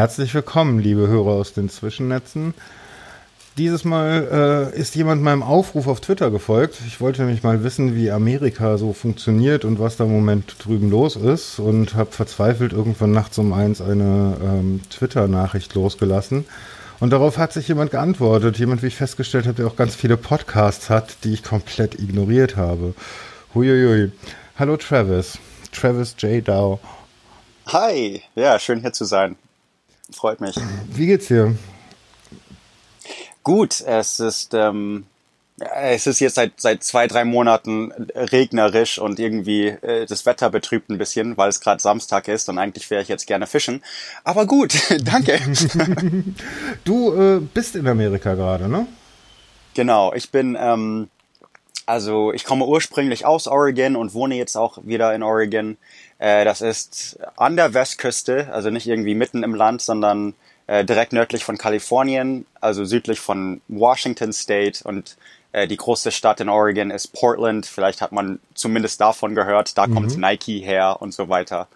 Herzlich 0.00 0.32
willkommen, 0.32 0.78
liebe 0.78 1.08
Hörer 1.08 1.32
aus 1.32 1.52
den 1.52 1.68
Zwischennetzen. 1.68 2.54
Dieses 3.58 3.84
Mal 3.84 4.70
äh, 4.74 4.78
ist 4.80 4.94
jemand 4.94 5.20
meinem 5.20 5.42
Aufruf 5.42 5.86
auf 5.88 6.00
Twitter 6.00 6.30
gefolgt. 6.30 6.78
Ich 6.86 7.02
wollte 7.02 7.20
nämlich 7.20 7.42
mal 7.42 7.62
wissen, 7.64 7.94
wie 7.94 8.10
Amerika 8.10 8.78
so 8.78 8.94
funktioniert 8.94 9.66
und 9.66 9.78
was 9.78 9.98
da 9.98 10.04
im 10.04 10.12
Moment 10.12 10.56
drüben 10.58 10.88
los 10.88 11.16
ist 11.16 11.58
und 11.58 11.96
habe 11.96 12.12
verzweifelt 12.12 12.72
irgendwann 12.72 13.12
nachts 13.12 13.36
um 13.36 13.52
eins 13.52 13.82
eine 13.82 14.38
ähm, 14.42 14.80
Twitter-Nachricht 14.88 15.74
losgelassen. 15.74 16.46
Und 16.98 17.10
darauf 17.10 17.36
hat 17.36 17.52
sich 17.52 17.68
jemand 17.68 17.90
geantwortet. 17.90 18.58
Jemand, 18.58 18.82
wie 18.82 18.86
ich 18.86 18.96
festgestellt 18.96 19.44
habe, 19.44 19.56
der 19.56 19.66
auch 19.66 19.76
ganz 19.76 19.96
viele 19.96 20.16
Podcasts 20.16 20.88
hat, 20.88 21.24
die 21.24 21.34
ich 21.34 21.42
komplett 21.42 22.00
ignoriert 22.00 22.56
habe. 22.56 22.94
Huiuiui. 23.54 24.12
Hallo 24.58 24.78
Travis. 24.78 25.36
Travis 25.72 26.16
J. 26.20 26.48
Dow. 26.48 26.80
Hi. 27.66 28.22
Ja, 28.34 28.58
schön 28.58 28.80
hier 28.80 28.94
zu 28.94 29.04
sein. 29.04 29.36
Freut 30.12 30.40
mich. 30.40 30.56
Wie 30.88 31.06
geht's 31.06 31.28
dir? 31.28 31.54
Gut, 33.42 33.80
es 33.80 34.20
ist, 34.20 34.52
ähm, 34.54 35.06
es 35.58 36.06
ist 36.06 36.20
jetzt 36.20 36.34
seit, 36.34 36.60
seit 36.60 36.82
zwei, 36.82 37.06
drei 37.06 37.24
Monaten 37.24 37.92
regnerisch 38.14 38.98
und 38.98 39.18
irgendwie 39.18 39.68
äh, 39.68 40.06
das 40.06 40.26
Wetter 40.26 40.50
betrübt 40.50 40.90
ein 40.90 40.98
bisschen, 40.98 41.36
weil 41.36 41.48
es 41.48 41.60
gerade 41.60 41.80
Samstag 41.80 42.28
ist 42.28 42.48
und 42.48 42.58
eigentlich 42.58 42.90
wäre 42.90 43.02
ich 43.02 43.08
jetzt 43.08 43.26
gerne 43.26 43.46
fischen. 43.46 43.82
Aber 44.24 44.46
gut, 44.46 44.74
danke. 45.04 45.38
du 46.84 47.12
äh, 47.14 47.40
bist 47.40 47.76
in 47.76 47.86
Amerika 47.86 48.34
gerade, 48.34 48.68
ne? 48.68 48.86
Genau, 49.74 50.12
ich 50.14 50.30
bin, 50.30 50.56
ähm, 50.58 51.08
also 51.86 52.32
ich 52.32 52.44
komme 52.44 52.66
ursprünglich 52.66 53.24
aus 53.24 53.46
Oregon 53.46 53.96
und 53.96 54.14
wohne 54.14 54.36
jetzt 54.36 54.56
auch 54.56 54.78
wieder 54.82 55.14
in 55.14 55.22
Oregon. 55.22 55.76
Äh, 56.20 56.44
das 56.44 56.60
ist 56.60 57.18
an 57.36 57.56
der 57.56 57.72
Westküste, 57.72 58.52
also 58.52 58.68
nicht 58.70 58.86
irgendwie 58.86 59.14
mitten 59.14 59.42
im 59.42 59.54
Land, 59.54 59.80
sondern 59.80 60.34
äh, 60.66 60.84
direkt 60.84 61.14
nördlich 61.14 61.44
von 61.44 61.56
Kalifornien, 61.56 62.46
also 62.60 62.84
südlich 62.84 63.20
von 63.20 63.62
Washington 63.68 64.32
State 64.34 64.84
und 64.84 65.16
äh, 65.52 65.66
die 65.66 65.78
große 65.78 66.12
Stadt 66.12 66.40
in 66.40 66.50
Oregon 66.50 66.90
ist 66.90 67.14
Portland. 67.14 67.64
Vielleicht 67.64 68.02
hat 68.02 68.12
man 68.12 68.38
zumindest 68.54 69.00
davon 69.00 69.34
gehört. 69.34 69.78
Da 69.78 69.86
mhm. 69.86 69.94
kommt 69.94 70.18
Nike 70.18 70.60
her 70.60 70.98
und 71.00 71.14
so 71.14 71.30
weiter. 71.30 71.68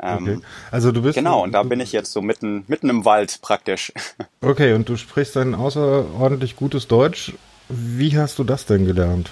Ähm, 0.00 0.22
okay. 0.22 0.40
Also 0.70 0.92
du 0.92 1.02
bist 1.02 1.16
genau 1.16 1.42
und 1.42 1.50
da 1.50 1.64
bin 1.64 1.80
ich 1.80 1.90
jetzt 1.90 2.12
so 2.12 2.22
mitten 2.22 2.64
mitten 2.68 2.88
im 2.88 3.04
Wald 3.04 3.40
praktisch. 3.42 3.92
Okay 4.40 4.74
und 4.74 4.88
du 4.88 4.96
sprichst 4.96 5.36
ein 5.36 5.56
außerordentlich 5.56 6.54
gutes 6.54 6.86
Deutsch. 6.86 7.32
Wie 7.68 8.16
hast 8.16 8.38
du 8.38 8.44
das 8.44 8.64
denn 8.64 8.86
gelernt? 8.86 9.30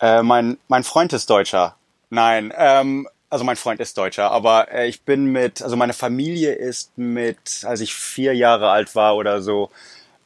Äh, 0.00 0.22
mein 0.22 0.58
mein 0.68 0.84
Freund 0.84 1.14
ist 1.14 1.30
Deutscher. 1.30 1.76
Nein, 2.10 2.52
ähm, 2.56 3.06
also 3.30 3.44
mein 3.44 3.56
Freund 3.56 3.80
ist 3.80 3.96
Deutscher, 3.96 4.30
aber 4.30 4.70
äh, 4.72 4.88
ich 4.88 5.02
bin 5.02 5.26
mit, 5.26 5.62
also 5.62 5.76
meine 5.76 5.92
Familie 5.92 6.52
ist 6.52 6.98
mit, 6.98 7.64
als 7.64 7.80
ich 7.80 7.94
vier 7.94 8.34
Jahre 8.34 8.70
alt 8.70 8.94
war 8.96 9.16
oder 9.16 9.40
so, 9.40 9.70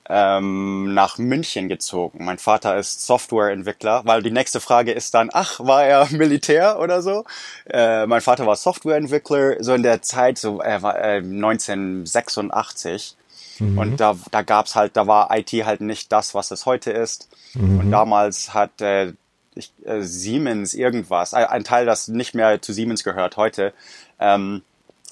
ähm, 0.09 0.93
nach 0.95 1.19
München 1.19 1.69
gezogen. 1.69 2.25
Mein 2.25 2.39
Vater 2.39 2.77
ist 2.77 3.07
Softwareentwickler, 3.07 4.03
weil 4.05 4.23
die 4.23 4.31
nächste 4.31 4.61
Frage 4.61 4.93
ist 4.93 5.15
dann, 5.15 5.31
ach, 5.33 5.61
war 5.61 5.85
er 5.85 6.07
Militär 6.11 6.79
oder 6.81 7.03
so? 7.03 7.25
Äh, 7.71 8.07
mein 8.07 8.21
Vater 8.21 8.47
war 8.47 8.57
Softwareentwickler, 8.57 9.63
so 9.63 9.75
in 9.75 9.83
der 9.83 10.03
Zeit, 10.03 10.39
so 10.39 10.61
er 10.61 10.83
war 10.83 10.99
äh, 10.99 11.19
1986. 11.19 13.17
Mhm. 13.61 13.79
Und 13.79 14.01
da, 14.01 14.17
da 14.31 14.43
gab's 14.43 14.75
halt, 14.75 14.97
da 14.97 15.07
war 15.07 15.31
IT 15.37 15.53
halt 15.65 15.81
nicht 15.81 16.11
das, 16.13 16.35
was 16.35 16.51
es 16.51 16.67
heute 16.67 16.91
ist. 16.91 17.29
Mhm. 17.55 17.81
Und 17.81 17.91
damals 17.91 18.53
hat 18.53 18.81
äh, 18.81 19.13
ich, 19.55 19.73
äh, 19.85 20.03
Siemens 20.03 20.75
irgendwas, 20.75 21.35
ein 21.35 21.65
Teil, 21.65 21.87
das 21.87 22.09
nicht 22.09 22.35
mehr 22.35 22.61
zu 22.61 22.73
Siemens 22.73 23.05
gehört 23.05 23.37
heute, 23.37 23.73
ähm, 24.21 24.63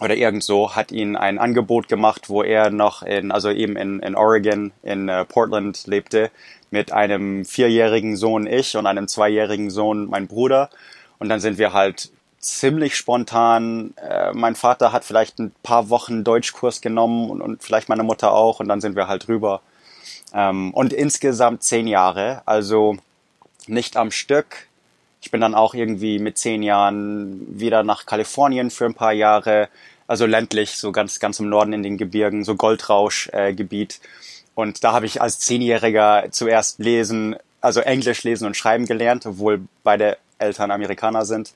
oder 0.01 0.17
irgend 0.17 0.43
so, 0.43 0.75
hat 0.75 0.91
ihn 0.91 1.17
ein 1.17 1.39
Angebot 1.39 1.89
gemacht, 1.89 2.29
wo 2.29 2.43
er 2.43 2.71
noch 2.71 3.03
in, 3.03 3.31
also 3.31 3.51
eben 3.51 3.77
in, 3.77 4.01
in 4.01 4.15
Oregon, 4.15 4.73
in 4.83 5.09
äh, 5.09 5.25
Portland 5.25 5.87
lebte, 5.87 6.31
mit 6.71 6.93
einem 6.93 7.45
vierjährigen 7.45 8.17
Sohn 8.17 8.47
ich 8.47 8.77
und 8.77 8.87
einem 8.87 9.07
zweijährigen 9.07 9.71
Sohn 9.71 10.07
mein 10.07 10.27
Bruder. 10.27 10.71
Und 11.19 11.29
dann 11.29 11.41
sind 11.41 11.59
wir 11.59 11.73
halt 11.75 12.11
ziemlich 12.39 12.97
spontan. 12.97 13.95
Äh, 13.97 14.33
mein 14.33 14.57
Vater 14.57 14.93
hat 14.93 15.05
vielleicht 15.05 15.39
ein 15.39 15.53
paar 15.63 15.91
Wochen 15.91 16.25
Deutschkurs 16.25 16.81
genommen 16.81 17.31
und, 17.31 17.43
und 17.43 17.63
vielleicht 17.63 17.89
meine 17.89 18.03
Mutter 18.03 18.33
auch 18.33 18.61
und 18.61 18.69
dann 18.69 18.81
sind 18.81 18.97
wir 18.97 19.07
halt 19.07 19.29
rüber. 19.29 19.61
Ähm, 20.35 20.73
und 20.73 20.93
insgesamt 20.95 21.63
zehn 21.63 21.87
Jahre. 21.87 22.43
Also 22.47 22.97
nicht 23.69 23.97
am 23.97 24.11
Stück. 24.11 24.69
Ich 25.21 25.31
bin 25.31 25.41
dann 25.41 25.55
auch 25.55 25.75
irgendwie 25.75 26.19
mit 26.19 26.39
zehn 26.39 26.63
Jahren 26.63 27.59
wieder 27.59 27.83
nach 27.83 28.07
Kalifornien 28.07 28.71
für 28.71 28.87
ein 28.87 28.95
paar 28.95 29.13
Jahre, 29.13 29.69
also 30.07 30.27
ländlich, 30.27 30.77
so 30.77 30.93
ganz, 30.93 31.21
ganz 31.21 31.39
im 31.39 31.49
Norden 31.49 31.73
in 31.73 31.83
den 31.83 31.97
Gebirgen, 31.97 32.45
so 32.45 32.57
Goldrauschgebiet. 32.57 34.01
Äh, 34.03 34.07
und 34.55 34.85
da 34.85 34.93
habe 34.93 35.07
ich 35.07 35.23
als 35.23 35.39
Zehnjähriger 35.39 36.27
zuerst 36.31 36.79
lesen, 36.79 37.37
also 37.61 37.81
Englisch 37.81 38.23
lesen 38.25 38.47
und 38.47 38.57
schreiben 38.57 38.87
gelernt, 38.87 39.25
obwohl 39.25 39.63
beide 39.83 40.19
Eltern 40.39 40.71
Amerikaner 40.71 41.25
sind. 41.25 41.53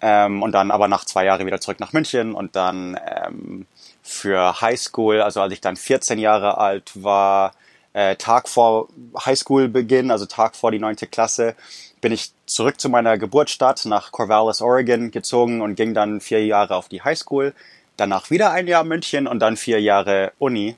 Ähm, 0.00 0.42
und 0.42 0.52
dann 0.52 0.70
aber 0.70 0.88
nach 0.88 1.04
zwei 1.04 1.26
Jahren 1.26 1.44
wieder 1.44 1.60
zurück 1.60 1.80
nach 1.80 1.92
München 1.92 2.34
und 2.34 2.56
dann 2.56 2.98
ähm, 3.06 3.66
für 4.02 4.60
Highschool, 4.60 5.20
also 5.20 5.42
als 5.42 5.52
ich 5.52 5.60
dann 5.60 5.76
14 5.76 6.18
Jahre 6.18 6.56
alt 6.56 6.92
war, 6.94 7.52
äh, 7.92 8.16
Tag 8.16 8.48
vor 8.48 8.88
Highschool-Beginn, 9.24 10.10
also 10.10 10.26
Tag 10.26 10.56
vor 10.56 10.70
die 10.70 10.78
neunte 10.78 11.06
Klasse, 11.06 11.54
bin 12.00 12.12
ich 12.12 12.32
zurück 12.46 12.80
zu 12.80 12.88
meiner 12.88 13.18
Geburtsstadt 13.18 13.84
nach 13.84 14.12
Corvallis, 14.12 14.62
Oregon 14.62 15.10
gezogen 15.10 15.60
und 15.60 15.74
ging 15.74 15.94
dann 15.94 16.20
vier 16.20 16.44
Jahre 16.46 16.76
auf 16.76 16.88
die 16.88 17.02
Highschool, 17.02 17.54
danach 17.96 18.30
wieder 18.30 18.52
ein 18.52 18.66
Jahr 18.66 18.84
München 18.84 19.26
und 19.26 19.40
dann 19.40 19.56
vier 19.56 19.80
Jahre 19.80 20.32
Uni. 20.38 20.76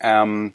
Ähm, 0.00 0.52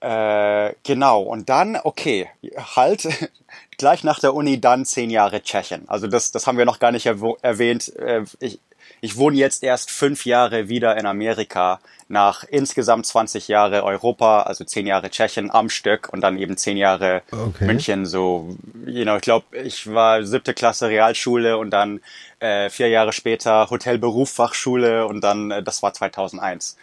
äh, 0.00 0.74
genau, 0.82 1.22
und 1.22 1.48
dann, 1.48 1.78
okay, 1.82 2.28
halt, 2.76 3.08
gleich 3.78 4.02
nach 4.02 4.18
der 4.18 4.34
Uni 4.34 4.60
dann 4.60 4.84
zehn 4.84 5.10
Jahre 5.10 5.42
Tschechien. 5.42 5.88
Also 5.88 6.06
das, 6.06 6.32
das 6.32 6.46
haben 6.46 6.58
wir 6.58 6.64
noch 6.64 6.78
gar 6.78 6.92
nicht 6.92 7.06
erwähnt. 7.06 7.94
Äh, 7.96 8.24
ich, 8.40 8.58
ich 9.00 9.16
wohne 9.16 9.36
jetzt 9.36 9.62
erst 9.62 9.90
fünf 9.90 10.26
Jahre 10.26 10.68
wieder 10.68 10.96
in 10.96 11.06
Amerika 11.06 11.80
nach 12.08 12.44
insgesamt 12.44 13.06
20 13.06 13.48
Jahre 13.48 13.84
Europa, 13.84 14.42
also 14.42 14.64
zehn 14.64 14.86
Jahre 14.86 15.10
Tschechien 15.10 15.50
am 15.50 15.70
Stück 15.70 16.08
und 16.12 16.20
dann 16.20 16.38
eben 16.38 16.56
zehn 16.56 16.76
Jahre 16.76 17.22
okay. 17.30 17.64
München. 17.64 18.04
So, 18.04 18.56
you 18.84 19.04
know, 19.04 19.16
ich 19.16 19.22
glaube, 19.22 19.56
ich 19.56 19.92
war 19.92 20.24
siebte 20.24 20.52
Klasse 20.52 20.88
Realschule 20.88 21.56
und 21.56 21.70
dann 21.70 22.00
äh, 22.40 22.68
vier 22.68 22.88
Jahre 22.88 23.12
später 23.12 23.70
Hotelberufsfachschule 23.70 25.06
und 25.06 25.20
dann, 25.22 25.50
äh, 25.50 25.62
das 25.62 25.82
war 25.82 25.94
2001. 25.94 26.76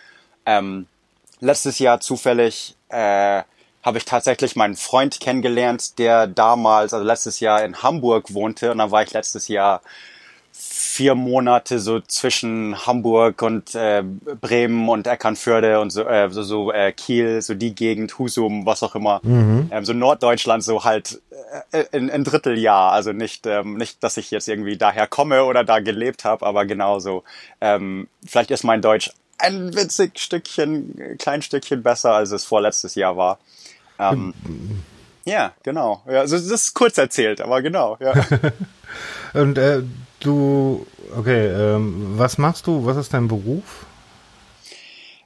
Ähm, 0.45 0.87
letztes 1.41 1.77
Jahr 1.79 1.99
zufällig 1.99 2.75
äh, 2.89 3.43
habe 3.83 3.97
ich 3.97 4.05
tatsächlich 4.05 4.55
meinen 4.55 4.75
Freund 4.75 5.19
kennengelernt, 5.19 5.99
der 5.99 6.25
damals, 6.25 6.93
also 6.93 7.05
letztes 7.05 7.41
Jahr 7.41 7.63
in 7.63 7.83
Hamburg 7.83 8.33
wohnte 8.33 8.71
und 8.71 8.77
dann 8.79 8.91
war 8.91 9.03
ich 9.03 9.11
letztes 9.11 9.49
Jahr 9.49 9.81
vier 10.59 11.13
Monate 11.13 11.79
so 11.79 11.99
zwischen 11.99 12.87
Hamburg 12.87 13.41
und 13.43 13.75
äh, 13.75 14.03
Bremen 14.41 14.89
und 14.89 15.05
Eckernförde 15.05 15.79
und 15.79 15.91
so, 15.91 16.07
äh, 16.07 16.29
so, 16.31 16.41
so 16.41 16.71
äh, 16.71 16.91
Kiel, 16.91 17.41
so 17.43 17.53
die 17.53 17.75
Gegend, 17.75 18.17
Husum, 18.17 18.65
was 18.65 18.81
auch 18.81 18.95
immer. 18.95 19.19
Mhm. 19.23 19.69
Ähm, 19.71 19.85
so 19.85 19.93
Norddeutschland 19.93 20.63
so 20.63 20.83
halt 20.83 21.21
äh, 21.71 21.83
in 21.91 22.09
ein 22.09 22.23
Dritteljahr. 22.23 22.91
Also 22.91 23.13
nicht, 23.13 23.45
ähm, 23.45 23.77
nicht, 23.77 24.03
dass 24.03 24.17
ich 24.17 24.31
jetzt 24.31 24.47
irgendwie 24.47 24.77
daher 24.77 25.05
komme 25.05 25.43
oder 25.43 25.63
da 25.63 25.79
gelebt 25.79 26.25
habe, 26.25 26.45
aber 26.45 26.65
genauso. 26.65 27.23
Ähm, 27.61 28.07
vielleicht 28.25 28.49
ist 28.49 28.63
mein 28.63 28.81
Deutsch 28.81 29.11
ein 29.37 29.75
witzig 29.75 30.17
Stückchen, 30.17 31.17
klein 31.19 31.43
Stückchen 31.43 31.83
besser, 31.83 32.13
als 32.13 32.31
es 32.31 32.43
vorletztes 32.43 32.95
Jahr 32.95 33.17
war. 33.17 33.37
Ähm, 33.99 34.33
ja, 35.25 35.53
genau. 35.61 36.01
Ja, 36.07 36.21
also 36.21 36.37
das 36.37 36.45
ist 36.45 36.73
kurz 36.73 36.97
erzählt, 36.97 37.41
aber 37.41 37.61
genau, 37.61 37.97
ja. 37.99 38.13
und 39.33 39.57
äh, 39.57 39.83
Du, 40.19 40.85
okay, 41.15 41.47
ähm, 41.47 42.13
was 42.17 42.37
machst 42.37 42.67
du? 42.67 42.85
Was 42.85 42.97
ist 42.97 43.13
dein 43.13 43.27
Beruf? 43.27 43.85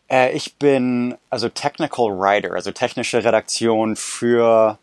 Äh, 0.10 0.34
ich 0.34 0.56
bin 0.56 1.16
also 1.30 1.48
Technical 1.48 2.20
Writer, 2.20 2.54
also 2.54 2.72
technische 2.72 3.24
Redaktion 3.24 3.96
für. 3.96 4.78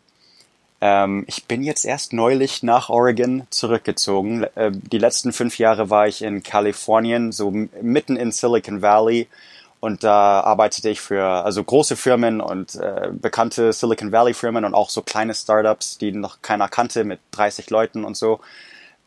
Ähm, 0.81 1.25
ich 1.27 1.45
bin 1.45 1.61
jetzt 1.61 1.85
erst 1.85 2.13
neulich 2.13 2.63
nach 2.63 2.89
Oregon 2.89 3.45
zurückgezogen. 3.51 4.45
Äh, 4.55 4.71
die 4.73 4.97
letzten 4.97 5.31
fünf 5.31 5.59
Jahre 5.59 5.89
war 5.89 6.07
ich 6.07 6.23
in 6.23 6.41
Kalifornien, 6.41 7.31
so 7.31 7.51
mitten 7.51 8.15
in 8.15 8.31
Silicon 8.31 8.81
Valley. 8.81 9.27
Und 9.81 10.03
da 10.03 10.41
arbeitete 10.41 10.89
ich 10.89 10.99
für 10.99 11.23
also 11.23 11.63
große 11.63 11.95
Firmen 11.95 12.41
und 12.41 12.75
äh, 12.75 13.11
bekannte 13.13 13.71
Silicon 13.71 14.11
Valley 14.11 14.33
Firmen 14.33 14.65
und 14.65 14.73
auch 14.73 14.89
so 14.89 15.01
kleine 15.01 15.33
Startups, 15.33 15.97
die 15.97 16.11
noch 16.11 16.41
keiner 16.41 16.67
kannte 16.67 17.03
mit 17.03 17.19
30 17.31 17.69
Leuten 17.69 18.03
und 18.03 18.17
so. 18.17 18.39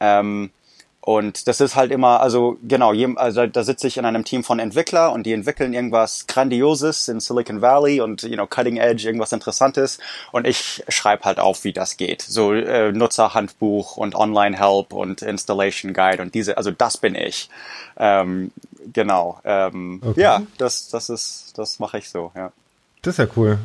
Ähm, 0.01 0.51
und 1.05 1.49
das 1.49 1.61
ist 1.61 1.75
halt 1.75 1.91
immer, 1.91 2.21
also 2.21 2.59
genau, 2.63 2.93
also 3.17 3.47
da 3.49 3.65
sitze 3.65 3.89
ich 3.89 3.97
in 3.97 4.05
einem 4.05 4.25
Team 4.25 4.45
von 4.45 4.61
Entwickler 4.61 5.13
und 5.13 5.25
die 5.25 5.33
entwickeln 5.33 5.75
irgendwas 5.75 6.29
Grandioses 6.29 7.09
in 7.09 7.19
Silicon 7.19 7.61
Valley 7.61 8.01
und 8.01 8.23
you 8.23 8.35
know 8.35 8.47
Cutting 8.47 8.77
Edge, 8.77 9.05
irgendwas 9.09 9.33
Interessantes 9.33 9.99
und 10.31 10.47
ich 10.47 10.85
schreibe 10.89 11.25
halt 11.25 11.41
auf, 11.41 11.65
wie 11.65 11.73
das 11.73 11.97
geht. 11.97 12.23
So 12.23 12.53
äh, 12.53 12.93
Nutzerhandbuch 12.93 13.97
und 13.97 14.15
Online 14.15 14.57
Help 14.57 14.93
und 14.93 15.23
Installation 15.23 15.93
Guide 15.93 16.23
und 16.23 16.37
diese, 16.37 16.57
also 16.57 16.71
das 16.71 16.97
bin 16.99 17.17
ich. 17.17 17.51
Ähm, 17.97 18.53
genau. 18.93 19.41
Ähm, 19.43 20.01
okay. 20.05 20.21
Ja, 20.21 20.43
das, 20.59 20.89
das 20.89 21.11
ist, 21.11 21.59
das 21.59 21.81
mache 21.81 21.99
ich 21.99 22.11
so, 22.11 22.31
ja. 22.37 22.53
Das 23.03 23.15
ist 23.15 23.19
ja 23.19 23.27
cool. 23.37 23.59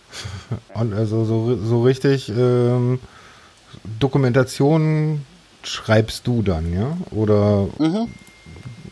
Und 0.74 0.94
also 0.94 1.24
so, 1.24 1.56
so 1.56 1.82
richtig 1.82 2.30
ähm, 2.30 2.98
Dokumentation 3.98 5.26
schreibst 5.68 6.26
du 6.26 6.42
dann, 6.42 6.72
ja? 6.72 6.96
Oder 7.10 7.68
mhm. 7.78 8.08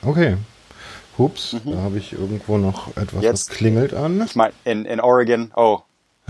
okay. 0.03 0.37
Hups, 1.19 1.53
mhm. 1.53 1.73
da 1.73 1.79
habe 1.79 1.99
ich 1.99 2.13
irgendwo 2.13 2.57
noch 2.57 2.97
etwas, 2.97 3.23
Jetzt, 3.23 3.51
was 3.51 3.57
klingelt 3.57 3.95
an. 3.95 4.23
Ich 4.25 4.37
meine, 4.37 4.53
in, 4.65 4.87
in 4.87 5.01
Oregon, 5.01 5.53
oh, 5.55 5.81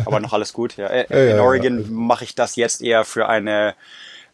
aber 0.05 0.21
noch 0.21 0.33
alles 0.33 0.53
gut. 0.53 0.77
Ja. 0.77 0.87
In, 0.89 1.07
ja, 1.11 1.37
ja, 1.37 1.43
Oregon 1.43 1.83
ja. 1.83 1.87
mache 1.91 2.25
ich 2.25 2.35
das 2.35 2.57
jetzt 2.57 2.83
eher 2.83 3.05
für 3.05 3.29
eine 3.29 3.75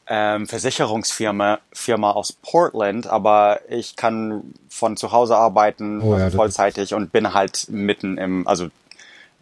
ähm, 0.07 0.47
Versicherungsfirma 0.47 1.59
Firma 1.73 2.13
aus 2.13 2.33
Portland, 2.33 3.07
aber 3.07 3.61
ich 3.69 3.97
kann 3.97 4.55
von 4.69 4.97
zu 4.97 5.13
Hause 5.13 5.37
arbeiten, 5.37 6.01
oh, 6.01 6.15
also 6.15 6.37
vollzeitig 6.37 6.95
und 6.95 7.13
bin 7.13 7.35
halt 7.35 7.67
mitten 7.69 8.17
im, 8.17 8.47
also 8.47 8.69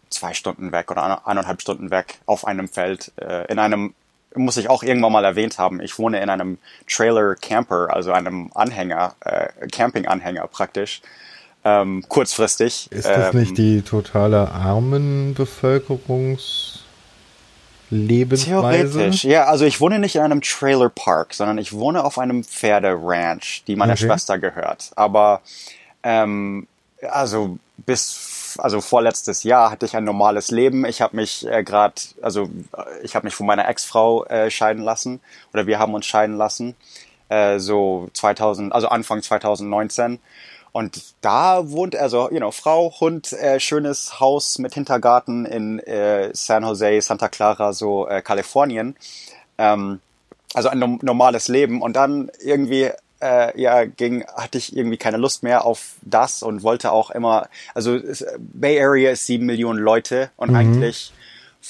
zwei 0.09 0.33
Stunden 0.33 0.71
weg 0.71 0.91
oder 0.91 1.27
eineinhalb 1.27 1.61
Stunden 1.61 1.91
weg 1.91 2.19
auf 2.25 2.45
einem 2.45 2.67
Feld, 2.67 3.11
äh, 3.17 3.45
in 3.51 3.59
einem, 3.59 3.93
muss 4.35 4.57
ich 4.57 4.69
auch 4.69 4.83
irgendwann 4.83 5.11
mal 5.11 5.25
erwähnt 5.25 5.57
haben, 5.57 5.81
ich 5.81 5.97
wohne 5.97 6.21
in 6.21 6.29
einem 6.29 6.59
Trailer 6.87 7.33
Camper, 7.35 7.87
also 7.91 8.11
einem 8.11 8.51
Anhänger, 8.53 9.15
äh, 9.21 9.47
Camping-Anhänger 9.71 10.45
praktisch. 10.47 11.01
Ähm, 11.63 12.03
kurzfristig. 12.07 12.91
Ist 12.91 13.07
das 13.07 13.33
ähm, 13.33 13.39
nicht 13.39 13.57
die 13.57 13.81
totale 13.81 14.51
Armenbevölkerungs 14.51 16.83
Lebensweise? 17.89 18.91
Theoretisch, 18.91 19.23
ja. 19.23 19.45
Also 19.45 19.65
ich 19.65 19.81
wohne 19.81 19.97
nicht 19.99 20.15
in 20.15 20.21
einem 20.21 20.41
Trailer 20.41 20.89
Park, 20.89 21.33
sondern 21.33 21.57
ich 21.57 21.73
wohne 21.73 22.03
auf 22.03 22.19
einem 22.19 22.43
Pferderanch, 22.43 23.63
die 23.67 23.75
meiner 23.75 23.93
okay. 23.93 24.05
Schwester 24.05 24.37
gehört. 24.37 24.91
Aber 24.95 25.41
ähm, 26.03 26.67
also 27.01 27.57
bis 27.77 28.44
also 28.57 28.81
vorletztes 28.81 29.43
Jahr 29.43 29.71
hatte 29.71 29.85
ich 29.85 29.95
ein 29.95 30.03
normales 30.03 30.51
Leben. 30.51 30.85
Ich 30.85 31.01
habe 31.01 31.15
mich 31.15 31.45
äh, 31.47 31.63
gerade, 31.63 31.95
also 32.21 32.49
ich 33.03 33.15
habe 33.15 33.25
mich 33.25 33.35
von 33.35 33.47
meiner 33.47 33.67
Ex-Frau 33.67 34.25
äh, 34.25 34.49
scheiden 34.49 34.83
lassen 34.83 35.19
oder 35.53 35.67
wir 35.67 35.79
haben 35.79 35.93
uns 35.93 36.05
scheiden 36.05 36.37
lassen. 36.37 36.75
Äh, 37.29 37.59
so 37.59 38.09
2000, 38.13 38.73
also 38.73 38.87
Anfang 38.87 39.21
2019. 39.21 40.19
Und 40.71 41.01
da 41.21 41.71
wohnt 41.71 41.95
also, 41.95 42.29
you 42.31 42.37
know, 42.37 42.51
Frau, 42.51 42.93
Hund, 42.99 43.31
äh, 43.31 43.59
schönes 43.61 44.19
Haus 44.19 44.59
mit 44.59 44.73
Hintergarten 44.73 45.45
in 45.45 45.79
äh, 45.79 46.31
San 46.33 46.63
Jose, 46.63 46.99
Santa 47.01 47.29
Clara, 47.29 47.71
so 47.71 48.07
äh, 48.07 48.21
Kalifornien. 48.21 48.97
Ähm, 49.57 50.01
also 50.53 50.69
ein 50.69 50.79
no 50.79 50.99
normales 51.01 51.47
Leben. 51.47 51.81
Und 51.81 51.95
dann 51.95 52.29
irgendwie 52.43 52.91
äh, 53.25 53.59
ja, 53.59 53.85
ging, 53.85 54.25
hatte 54.27 54.57
ich 54.57 54.75
irgendwie 54.75 54.97
keine 54.97 55.17
Lust 55.17 55.43
mehr 55.43 55.65
auf 55.65 55.95
das 56.01 56.43
und 56.43 56.63
wollte 56.63 56.91
auch 56.91 57.09
immer, 57.09 57.49
also 57.73 57.99
Bay 58.37 58.79
Area 58.81 59.11
ist 59.11 59.25
sieben 59.25 59.45
Millionen 59.45 59.79
Leute 59.79 60.29
und 60.37 60.49
mhm. 60.51 60.55
eigentlich 60.55 61.13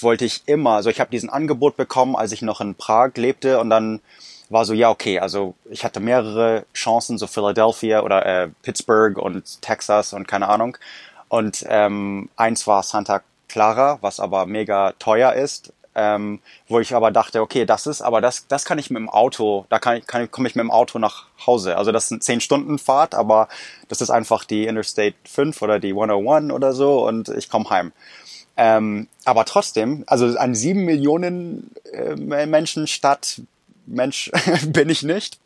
wollte 0.02 0.26
ich 0.26 0.44
immer, 0.46 0.72
also 0.72 0.90
ich 0.90 1.00
habe 1.00 1.10
diesen 1.10 1.30
Angebot 1.30 1.78
bekommen, 1.78 2.16
als 2.16 2.34
ich 2.34 2.42
noch 2.42 2.60
in 2.60 2.76
Prag 2.76 3.12
lebte 3.16 3.60
und 3.60 3.70
dann 3.70 4.02
war 4.50 4.66
so, 4.66 4.74
ja, 4.74 4.90
okay, 4.90 5.20
also 5.20 5.56
ich 5.70 5.84
hatte 5.86 6.00
mehrere 6.00 6.66
Chancen, 6.74 7.18
so 7.18 7.28
Philadelphia 7.28 8.02
oder 8.02 8.26
äh, 8.26 8.50
Pittsburgh 8.62 9.18
und 9.18 9.62
Texas 9.62 10.14
und 10.14 10.28
keine 10.28 10.50
Ahnung. 10.50 10.78
Und 11.30 11.66
ähm, 11.68 12.30
eins 12.36 12.68
war 12.68 12.84
Santa 12.84 13.22
Clara, 13.48 13.98
was 14.02 14.20
aber 14.20 14.46
mega 14.46 14.92
teuer 15.00 15.34
ist 15.34 15.74
ähm, 15.96 16.40
wo 16.68 16.80
ich 16.80 16.94
aber 16.94 17.12
dachte, 17.12 17.42
okay, 17.42 17.66
das 17.66 17.88
ist, 17.88 18.02
aber 18.02 18.22
das, 18.22 18.48
das 18.48 18.66
kann 18.66 18.78
ich 18.78 18.90
mit 18.90 19.00
dem 19.00 19.10
Auto, 19.10 19.66
da 19.70 19.80
kann 19.80 19.98
ich, 19.98 20.08
kann, 20.08 20.30
komme 20.30 20.48
ich 20.48 20.56
mit 20.56 20.64
dem 20.64 20.72
Auto 20.72 21.00
nach 21.00 21.26
Hause. 21.46 21.78
Also 21.78 21.92
das 21.92 22.10
sind 22.10 22.24
zehn 22.24 22.42
Stunden 22.42 22.78
Fahrt, 22.78 23.16
aber 23.16 23.48
das 23.88 24.02
ist 24.02 24.10
einfach 24.10 24.44
die 24.44 24.66
Interstate 24.66 25.16
5 25.26 25.62
oder 25.62 25.80
die 25.80 25.92
101 25.92 26.52
oder 26.52 26.74
so 26.74 27.08
und 27.08 27.30
ich 27.30 27.50
komme 27.50 27.70
heim. 27.70 27.94
Ähm, 28.58 29.08
aber 29.24 29.46
trotzdem, 29.46 30.04
also 30.08 30.38
ein 30.38 30.56
sieben 30.56 30.86
Millionen 30.86 31.72
äh, 31.92 32.16
Menschen 32.46 32.88
Stadt 32.88 33.42
Mensch 33.86 34.32
bin 34.68 34.90
ich 34.90 35.04
nicht. 35.04 35.40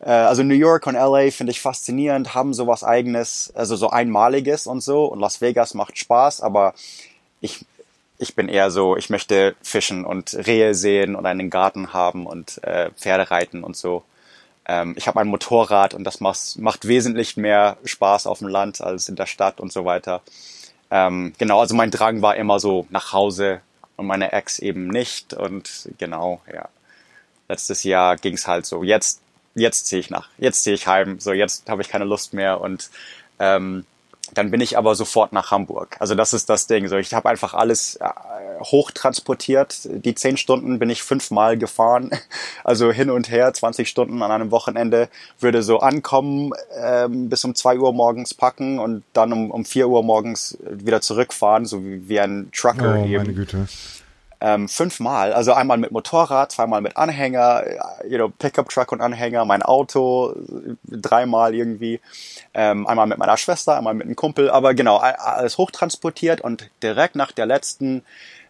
Äh, 0.00 0.10
also 0.10 0.42
New 0.42 0.54
York 0.54 0.86
und 0.86 0.94
LA 0.94 1.30
finde 1.30 1.50
ich 1.50 1.60
faszinierend, 1.60 2.34
haben 2.34 2.54
sowas 2.54 2.84
eigenes, 2.84 3.52
also 3.54 3.76
so 3.76 3.90
einmaliges 3.90 4.66
und 4.66 4.82
so. 4.82 5.06
Und 5.06 5.20
Las 5.20 5.40
Vegas 5.40 5.74
macht 5.74 5.98
Spaß, 5.98 6.40
aber 6.40 6.74
ich 7.40 7.64
ich 8.22 8.36
bin 8.36 8.48
eher 8.48 8.70
so, 8.70 8.96
ich 8.96 9.10
möchte 9.10 9.56
fischen 9.62 10.04
und 10.04 10.34
Rehe 10.46 10.74
sehen 10.74 11.16
und 11.16 11.26
einen 11.26 11.50
Garten 11.50 11.92
haben 11.92 12.24
und 12.26 12.62
äh, 12.62 12.90
Pferde 12.92 13.30
reiten 13.30 13.64
und 13.64 13.76
so. 13.76 14.04
Ähm, 14.64 14.94
ich 14.96 15.08
habe 15.08 15.20
ein 15.20 15.26
Motorrad 15.26 15.92
und 15.92 16.04
das 16.04 16.20
macht, 16.20 16.86
wesentlich 16.86 17.36
mehr 17.36 17.76
Spaß 17.84 18.28
auf 18.28 18.38
dem 18.38 18.46
Land 18.48 18.80
als 18.80 19.08
in 19.08 19.16
der 19.16 19.26
Stadt 19.26 19.60
und 19.60 19.72
so 19.72 19.84
weiter. 19.84 20.22
Ähm, 20.90 21.32
genau, 21.36 21.60
also 21.60 21.74
mein 21.74 21.90
Drang 21.90 22.22
war 22.22 22.36
immer 22.36 22.60
so 22.60 22.86
nach 22.90 23.12
Hause 23.12 23.60
und 23.96 24.06
meine 24.06 24.32
Ex 24.32 24.60
eben 24.60 24.86
nicht. 24.86 25.34
Und 25.34 25.88
genau, 25.98 26.40
ja. 26.52 26.68
Letztes 27.48 27.82
Jahr 27.82 28.16
ging 28.16 28.34
es 28.34 28.46
halt 28.46 28.66
so, 28.66 28.84
jetzt, 28.84 29.20
jetzt 29.54 29.86
ziehe 29.86 30.00
ich 30.00 30.10
nach, 30.10 30.28
jetzt 30.38 30.62
ziehe 30.62 30.74
ich 30.74 30.86
heim, 30.86 31.18
so 31.18 31.32
jetzt 31.32 31.68
habe 31.68 31.82
ich 31.82 31.88
keine 31.88 32.04
Lust 32.04 32.32
mehr 32.32 32.60
und 32.60 32.88
ähm, 33.40 33.84
dann 34.34 34.50
bin 34.50 34.60
ich 34.60 34.78
aber 34.78 34.94
sofort 34.94 35.32
nach 35.32 35.50
Hamburg. 35.50 35.96
Also 35.98 36.14
das 36.14 36.32
ist 36.32 36.48
das 36.48 36.66
Ding. 36.66 36.88
So, 36.88 36.96
ich 36.96 37.12
habe 37.12 37.28
einfach 37.28 37.54
alles 37.54 37.96
äh, 37.96 38.08
hochtransportiert. 38.60 39.88
Die 40.04 40.14
zehn 40.14 40.36
Stunden 40.36 40.78
bin 40.78 40.90
ich 40.90 41.02
fünfmal 41.02 41.56
gefahren. 41.56 42.10
Also 42.64 42.92
hin 42.92 43.10
und 43.10 43.30
her, 43.30 43.52
20 43.52 43.88
Stunden 43.88 44.22
an 44.22 44.30
einem 44.30 44.50
Wochenende. 44.50 45.08
Würde 45.40 45.62
so 45.62 45.80
ankommen, 45.80 46.52
ähm, 46.76 47.28
bis 47.28 47.44
um 47.44 47.54
zwei 47.54 47.76
Uhr 47.76 47.92
morgens 47.92 48.34
packen 48.34 48.78
und 48.78 49.02
dann 49.12 49.32
um, 49.32 49.50
um 49.50 49.64
vier 49.64 49.88
Uhr 49.88 50.02
morgens 50.02 50.56
wieder 50.70 51.00
zurückfahren, 51.00 51.66
so 51.66 51.84
wie, 51.84 52.08
wie 52.08 52.20
ein 52.20 52.50
Trucker 52.52 52.98
oh, 53.00 53.04
eben. 53.04 53.24
Meine 53.24 53.34
Güte 53.34 53.66
ähm, 54.42 54.68
fünfmal. 54.68 55.32
Also 55.32 55.52
einmal 55.52 55.78
mit 55.78 55.92
Motorrad, 55.92 56.50
zweimal 56.50 56.80
mit 56.80 56.96
Anhänger, 56.96 57.62
you 58.08 58.16
know, 58.16 58.28
Pickup 58.28 58.68
Truck 58.68 58.90
und 58.90 59.00
Anhänger, 59.00 59.44
mein 59.44 59.62
Auto, 59.62 60.34
dreimal 60.84 61.54
irgendwie. 61.54 62.00
Ähm, 62.52 62.86
einmal 62.88 63.06
mit 63.06 63.18
meiner 63.18 63.36
Schwester, 63.36 63.76
einmal 63.76 63.94
mit 63.94 64.06
einem 64.06 64.16
Kumpel, 64.16 64.50
aber 64.50 64.74
genau, 64.74 64.96
alles 64.96 65.58
hochtransportiert 65.58 66.40
und 66.40 66.68
direkt 66.82 67.14
nach 67.14 67.30
der 67.30 67.46
letzten 67.46 68.02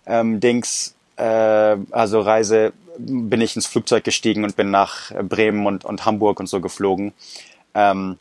ähm, 0.06 0.40
Dings, 0.40 0.94
äh, 1.16 1.76
also 1.90 2.20
Reise, 2.20 2.72
bin 2.96 3.40
ich 3.42 3.54
ins 3.54 3.66
Flugzeug 3.66 4.02
gestiegen 4.02 4.44
und 4.44 4.56
bin 4.56 4.70
nach 4.70 5.12
Bremen 5.22 5.66
und, 5.66 5.84
und 5.84 6.06
Hamburg 6.06 6.40
und 6.40 6.46
so 6.46 6.60
geflogen. 6.60 7.12
Ähm, 7.74 8.18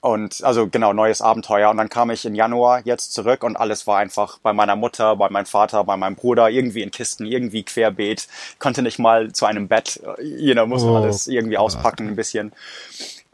und 0.00 0.44
also 0.44 0.68
genau, 0.68 0.92
neues 0.92 1.20
Abenteuer. 1.20 1.70
Und 1.70 1.76
dann 1.76 1.88
kam 1.88 2.10
ich 2.10 2.24
im 2.24 2.34
Januar 2.34 2.80
jetzt 2.84 3.12
zurück 3.12 3.42
und 3.42 3.56
alles 3.56 3.86
war 3.86 3.98
einfach 3.98 4.38
bei 4.38 4.52
meiner 4.52 4.76
Mutter, 4.76 5.16
bei 5.16 5.28
meinem 5.28 5.46
Vater, 5.46 5.82
bei 5.84 5.96
meinem 5.96 6.14
Bruder, 6.16 6.50
irgendwie 6.50 6.82
in 6.82 6.90
Kisten, 6.90 7.26
irgendwie 7.26 7.64
querbeet. 7.64 8.28
Konnte 8.58 8.82
nicht 8.82 8.98
mal 8.98 9.32
zu 9.32 9.46
einem 9.46 9.68
Bett, 9.68 10.00
you 10.20 10.54
know, 10.54 10.66
muss 10.66 10.84
oh, 10.84 10.96
alles 10.96 11.26
irgendwie 11.26 11.58
auspacken 11.58 12.08
ein 12.08 12.16
bisschen. 12.16 12.52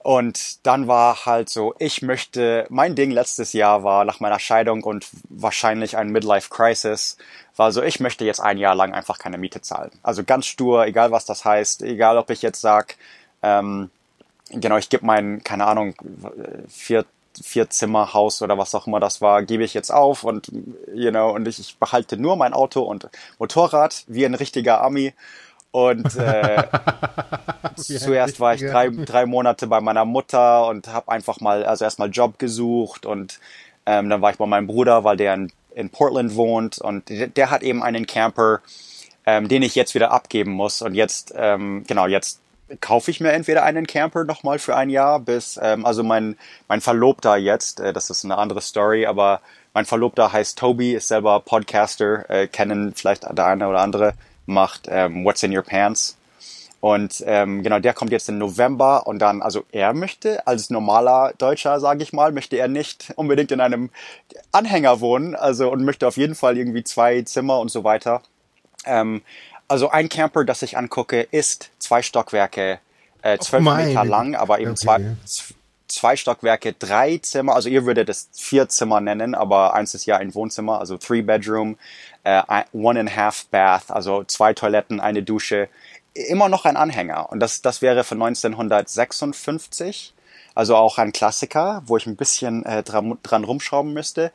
Und 0.04 0.66
dann 0.66 0.86
war 0.86 1.24
halt 1.24 1.48
so, 1.48 1.74
ich 1.78 2.02
möchte, 2.02 2.66
mein 2.68 2.94
Ding 2.94 3.10
letztes 3.10 3.54
Jahr 3.54 3.84
war 3.84 4.04
nach 4.04 4.20
meiner 4.20 4.38
Scheidung 4.38 4.84
und 4.84 5.06
wahrscheinlich 5.30 5.96
ein 5.96 6.10
Midlife 6.10 6.50
Crisis, 6.50 7.16
war 7.56 7.72
so, 7.72 7.82
ich 7.82 8.00
möchte 8.00 8.26
jetzt 8.26 8.40
ein 8.40 8.58
Jahr 8.58 8.74
lang 8.74 8.92
einfach 8.92 9.18
keine 9.18 9.38
Miete 9.38 9.62
zahlen. 9.62 9.90
Also 10.02 10.22
ganz 10.22 10.44
stur, 10.44 10.84
egal 10.86 11.10
was 11.10 11.24
das 11.24 11.46
heißt, 11.46 11.82
egal 11.82 12.18
ob 12.18 12.28
ich 12.28 12.42
jetzt 12.42 12.60
sag, 12.60 12.96
ähm, 13.42 13.90
genau, 14.60 14.76
ich 14.76 14.88
gebe 14.88 15.04
mein, 15.06 15.42
keine 15.44 15.66
Ahnung, 15.66 15.94
vier, 16.68 17.04
vier 17.42 17.70
Zimmer 17.70 18.14
Haus 18.14 18.42
oder 18.42 18.58
was 18.58 18.74
auch 18.74 18.86
immer 18.86 19.00
das 19.00 19.20
war, 19.20 19.42
gebe 19.42 19.64
ich 19.64 19.74
jetzt 19.74 19.90
auf 19.90 20.24
und, 20.24 20.50
you 20.94 21.10
know, 21.10 21.30
und 21.30 21.46
ich, 21.48 21.58
ich 21.58 21.76
behalte 21.78 22.16
nur 22.16 22.36
mein 22.36 22.52
Auto 22.52 22.82
und 22.82 23.08
Motorrad 23.38 24.04
wie 24.06 24.24
ein 24.24 24.34
richtiger 24.34 24.82
Ami. 24.82 25.12
Und 25.70 26.14
äh, 26.14 26.62
zuerst 27.76 28.38
war 28.38 28.54
ich 28.54 28.60
drei, 28.60 28.90
drei 28.90 29.26
Monate 29.26 29.66
bei 29.66 29.80
meiner 29.80 30.04
Mutter 30.04 30.68
und 30.68 30.86
habe 30.86 31.10
einfach 31.10 31.40
mal, 31.40 31.64
also 31.64 31.84
erstmal 31.84 32.10
Job 32.10 32.38
gesucht 32.38 33.06
und 33.06 33.40
ähm, 33.86 34.08
dann 34.08 34.22
war 34.22 34.30
ich 34.30 34.38
bei 34.38 34.46
meinem 34.46 34.68
Bruder, 34.68 35.02
weil 35.04 35.16
der 35.16 35.34
in, 35.34 35.52
in 35.74 35.90
Portland 35.90 36.36
wohnt 36.36 36.78
und 36.78 37.08
der, 37.08 37.26
der 37.26 37.50
hat 37.50 37.62
eben 37.62 37.82
einen 37.82 38.06
Camper, 38.06 38.60
ähm, 39.26 39.48
den 39.48 39.62
ich 39.62 39.74
jetzt 39.74 39.94
wieder 39.94 40.12
abgeben 40.12 40.52
muss. 40.52 40.80
Und 40.80 40.94
jetzt, 40.94 41.34
ähm, 41.36 41.84
genau, 41.86 42.06
jetzt 42.06 42.40
kaufe 42.80 43.10
ich 43.10 43.20
mir 43.20 43.32
entweder 43.32 43.62
einen 43.62 43.86
Camper 43.86 44.24
nochmal 44.24 44.58
für 44.58 44.76
ein 44.76 44.90
Jahr 44.90 45.20
bis, 45.20 45.58
ähm, 45.62 45.84
also 45.84 46.02
mein, 46.02 46.36
mein 46.68 46.80
Verlobter 46.80 47.36
jetzt, 47.36 47.80
äh, 47.80 47.92
das 47.92 48.10
ist 48.10 48.24
eine 48.24 48.38
andere 48.38 48.60
Story, 48.60 49.06
aber 49.06 49.40
mein 49.74 49.84
Verlobter 49.84 50.32
heißt 50.32 50.58
Toby, 50.58 50.94
ist 50.94 51.08
selber 51.08 51.40
Podcaster, 51.40 52.28
äh, 52.30 52.46
kennen 52.46 52.94
vielleicht 52.94 53.24
der 53.24 53.46
eine 53.46 53.68
oder 53.68 53.80
andere, 53.80 54.14
macht 54.46 54.86
ähm, 54.88 55.24
What's 55.24 55.42
in 55.42 55.56
Your 55.56 55.62
Pants. 55.62 56.16
Und 56.80 57.24
ähm, 57.26 57.62
genau, 57.62 57.78
der 57.78 57.94
kommt 57.94 58.12
jetzt 58.12 58.28
im 58.28 58.36
November 58.36 59.06
und 59.06 59.18
dann, 59.18 59.40
also 59.40 59.64
er 59.72 59.94
möchte 59.94 60.46
als 60.46 60.68
normaler 60.68 61.32
Deutscher, 61.38 61.80
sage 61.80 62.02
ich 62.02 62.12
mal, 62.12 62.30
möchte 62.30 62.56
er 62.56 62.68
nicht 62.68 63.10
unbedingt 63.16 63.50
in 63.52 63.60
einem 63.62 63.88
Anhänger 64.52 65.00
wohnen, 65.00 65.34
also 65.34 65.70
und 65.70 65.82
möchte 65.84 66.06
auf 66.06 66.18
jeden 66.18 66.34
Fall 66.34 66.58
irgendwie 66.58 66.84
zwei 66.84 67.22
Zimmer 67.22 67.58
und 67.58 67.70
so 67.70 67.84
weiter. 67.84 68.20
Ähm, 68.84 69.22
also 69.68 69.90
ein 69.90 70.08
Camper, 70.08 70.44
das 70.44 70.62
ich 70.62 70.76
angucke, 70.76 71.22
ist 71.22 71.70
zwei 71.78 72.02
Stockwerke, 72.02 72.80
äh, 73.22 73.38
zwölf 73.38 73.66
oh 73.66 73.70
Meter 73.70 74.04
lang, 74.04 74.34
aber 74.34 74.58
eben 74.60 74.72
okay. 74.72 74.80
zwei, 74.80 75.16
zwei 75.88 76.16
Stockwerke, 76.16 76.72
drei 76.72 77.18
Zimmer, 77.18 77.54
also 77.54 77.68
ihr 77.68 77.86
würdet 77.86 78.08
es 78.08 78.28
vier 78.32 78.68
Zimmer 78.68 79.00
nennen, 79.00 79.34
aber 79.34 79.74
eins 79.74 79.94
ist 79.94 80.06
ja 80.06 80.16
ein 80.16 80.34
Wohnzimmer, 80.34 80.78
also 80.78 80.96
three 80.98 81.22
bedroom, 81.22 81.76
äh, 82.24 82.42
one 82.72 83.00
and 83.00 83.10
a 83.10 83.16
half 83.16 83.46
bath, 83.46 83.90
also 83.90 84.24
zwei 84.24 84.52
Toiletten, 84.54 85.00
eine 85.00 85.22
Dusche, 85.22 85.68
immer 86.14 86.48
noch 86.48 86.64
ein 86.64 86.76
Anhänger. 86.76 87.30
Und 87.30 87.40
das, 87.40 87.62
das 87.62 87.82
wäre 87.82 88.04
von 88.04 88.22
1956, 88.22 90.14
also 90.54 90.76
auch 90.76 90.98
ein 90.98 91.12
Klassiker, 91.12 91.82
wo 91.86 91.96
ich 91.96 92.06
ein 92.06 92.16
bisschen 92.16 92.64
äh, 92.64 92.82
dran, 92.82 93.18
dran 93.22 93.44
rumschrauben 93.44 93.92
müsste. 93.92 94.30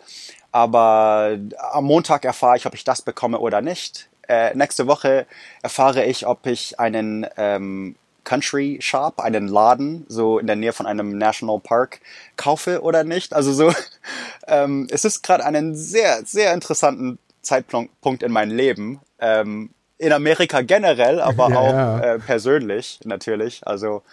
Aber 0.52 1.38
am 1.72 1.86
Montag 1.86 2.26
erfahre 2.26 2.58
ich, 2.58 2.66
ob 2.66 2.74
ich 2.74 2.84
das 2.84 3.02
bekomme 3.02 3.40
oder 3.40 3.62
nicht. 3.62 4.10
Äh, 4.30 4.56
nächste 4.56 4.86
Woche 4.86 5.26
erfahre 5.64 6.06
ich, 6.06 6.28
ob 6.28 6.46
ich 6.46 6.80
einen 6.80 7.26
ähm, 7.36 7.96
Country 8.24 8.78
Shop, 8.80 9.20
einen 9.20 9.48
Laden, 9.48 10.06
so 10.08 10.38
in 10.38 10.46
der 10.46 10.56
Nähe 10.56 10.72
von 10.72 10.86
einem 10.86 11.18
National 11.18 11.60
Park 11.60 12.00
kaufe 12.38 12.84
oder 12.84 13.04
nicht. 13.04 13.34
Also 13.34 13.52
so, 13.52 13.74
ähm, 14.48 14.88
es 14.92 15.04
ist 15.04 15.24
gerade 15.24 15.44
einen 15.44 15.76
sehr, 15.76 16.24
sehr 16.26 16.54
interessanten 16.54 17.18
Zeitpunkt 17.42 18.22
in 18.22 18.32
meinem 18.32 18.56
Leben. 18.56 19.00
Ähm, 19.20 19.72
in 19.98 20.14
Amerika 20.14 20.62
generell, 20.62 21.20
aber 21.20 21.50
ja, 21.50 21.58
auch. 21.60 22.00
Äh, 22.00 22.20
persönlich 22.20 23.00
natürlich. 23.04 23.66
Also 23.66 24.04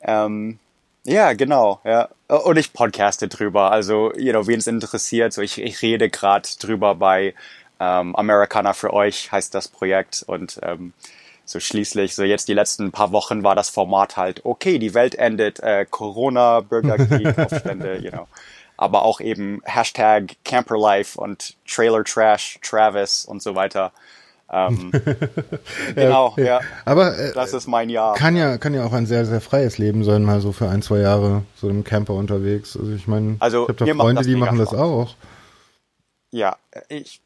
ähm, 0.00 0.58
ja, 1.04 1.32
genau, 1.32 1.80
ja. 1.84 2.08
Und 2.28 2.56
ich 2.58 2.72
podcaste 2.72 3.28
drüber. 3.28 3.72
Also, 3.72 4.12
you 4.16 4.32
know, 4.32 4.46
wen 4.46 4.58
es 4.58 4.66
interessiert, 4.66 5.32
so 5.32 5.42
ich, 5.42 5.60
ich 5.60 5.82
rede 5.82 6.10
gerade 6.10 6.48
drüber 6.60 6.94
bei 6.94 7.34
ähm, 7.82 8.14
Americana 8.14 8.74
für 8.74 8.92
euch 8.92 9.32
heißt 9.32 9.54
das 9.54 9.66
Projekt 9.66 10.22
und 10.26 10.60
ähm, 10.62 10.92
so 11.44 11.58
schließlich, 11.58 12.14
so 12.14 12.22
jetzt 12.22 12.46
die 12.46 12.54
letzten 12.54 12.92
paar 12.92 13.10
Wochen 13.10 13.42
war 13.42 13.56
das 13.56 13.70
Format 13.70 14.16
halt, 14.16 14.44
okay, 14.44 14.78
die 14.78 14.94
Welt 14.94 15.16
endet, 15.16 15.58
äh, 15.60 15.84
Corona, 15.90 16.60
Bürgerkrieg, 16.60 17.36
Aufstände, 17.38 17.98
you 17.98 18.10
know. 18.10 18.28
Aber 18.76 19.02
auch 19.02 19.20
eben 19.20 19.60
Hashtag 19.64 20.36
Camperlife 20.44 21.20
und 21.20 21.56
Trailer 21.68 22.04
Trash, 22.04 22.58
Travis 22.62 23.24
und 23.24 23.42
so 23.42 23.54
weiter. 23.54 23.92
Ähm, 24.50 24.92
genau, 25.94 26.34
ja. 26.36 26.44
ja. 26.44 26.60
Aber 26.84 27.18
äh, 27.18 27.32
das 27.32 27.52
ist 27.52 27.66
mein 27.66 27.90
Jahr. 27.90 28.14
Kann 28.14 28.36
ja, 28.36 28.58
kann 28.58 28.74
ja 28.74 28.84
auch 28.84 28.92
ein 28.92 29.06
sehr, 29.06 29.24
sehr 29.24 29.40
freies 29.40 29.78
Leben 29.78 30.04
sein, 30.04 30.22
mal 30.22 30.40
so 30.40 30.52
für 30.52 30.68
ein, 30.68 30.82
zwei 30.82 30.98
Jahre 30.98 31.42
so 31.56 31.68
im 31.68 31.84
Camper 31.84 32.14
unterwegs. 32.14 32.76
Also 32.76 32.92
ich 32.92 33.08
meine, 33.08 33.36
also, 33.40 33.64
ich 33.64 33.68
habe 33.68 33.86
da 33.86 33.94
Freunde, 33.94 34.22
die 34.22 34.36
machen 34.36 34.58
das 34.58 34.72
auch. 34.72 35.14
Ja, 36.30 36.56
ich 36.88 37.21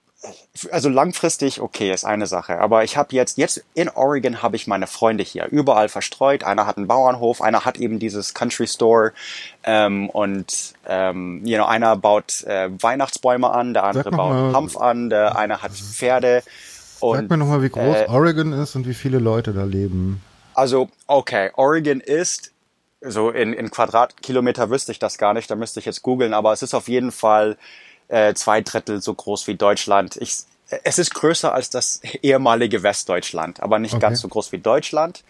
also 0.71 0.89
langfristig 0.89 1.61
okay 1.61 1.93
ist 1.93 2.05
eine 2.05 2.27
Sache, 2.27 2.59
aber 2.59 2.85
ich 2.85 2.97
habe 2.97 3.15
jetzt 3.15 3.39
jetzt 3.39 3.65
in 3.75 3.89
Oregon 3.89 4.43
habe 4.43 4.57
ich 4.57 4.67
meine 4.67 4.87
Freunde 4.87 5.25
hier 5.25 5.47
überall 5.47 5.89
verstreut. 5.89 6.45
Einer 6.45 6.67
hat 6.67 6.77
einen 6.77 6.87
Bauernhof, 6.87 7.41
einer 7.41 7.65
hat 7.65 7.77
eben 7.79 7.99
dieses 7.99 8.35
Country 8.35 8.67
Store 8.67 9.13
ähm, 9.65 10.09
und 10.11 10.75
ähm, 10.87 11.43
you 11.45 11.57
know, 11.57 11.67
einer 11.67 11.97
baut 11.97 12.45
äh, 12.45 12.71
Weihnachtsbäume 12.81 13.51
an, 13.51 13.75
der 13.75 13.85
andere 13.85 14.11
baut 14.11 14.33
mal, 14.33 14.53
Hanf 14.53 14.77
an, 14.77 15.11
der 15.11 15.37
eine 15.37 15.63
hat 15.63 15.73
Pferde. 15.73 16.43
Und, 17.01 17.17
Sag 17.19 17.31
mir 17.31 17.37
nochmal, 17.37 17.63
wie 17.63 17.69
groß 17.69 17.97
äh, 17.97 18.07
Oregon 18.09 18.53
ist 18.53 18.75
und 18.77 18.87
wie 18.87 18.95
viele 18.95 19.19
Leute 19.19 19.53
da 19.53 19.65
leben. 19.65 20.23
Also 20.55 20.89
okay, 21.07 21.51
Oregon 21.55 22.01
ist 22.01 22.53
so 23.01 23.31
in, 23.31 23.53
in 23.53 23.71
Quadratkilometer 23.71 24.71
wüsste 24.71 24.93
ich 24.93 24.99
das 24.99 25.19
gar 25.19 25.35
nicht, 25.35 25.51
da 25.51 25.55
müsste 25.57 25.81
ich 25.81 25.87
jetzt 25.87 26.03
googeln, 26.03 26.35
aber 26.35 26.53
es 26.53 26.63
ist 26.63 26.75
auf 26.75 26.89
jeden 26.89 27.13
Fall 27.13 27.57
äh, 28.09 28.35
zwei 28.35 28.61
Drittel 28.61 29.01
so 29.03 29.15
groß 29.15 29.47
wie 29.47 29.55
Deutschland. 29.55 30.17
Ich, 30.17 30.39
es 30.85 30.99
ist 30.99 31.15
größer 31.15 31.53
als 31.53 31.71
das 31.71 32.01
ehemalige 32.23 32.83
Westdeutschland, 32.83 33.61
aber 33.61 33.79
nicht 33.79 33.95
okay. 33.95 34.03
ganz 34.03 34.21
so 34.21 34.29
groß 34.29 34.53
wie 34.53 34.59
Deutschland. 34.59 35.23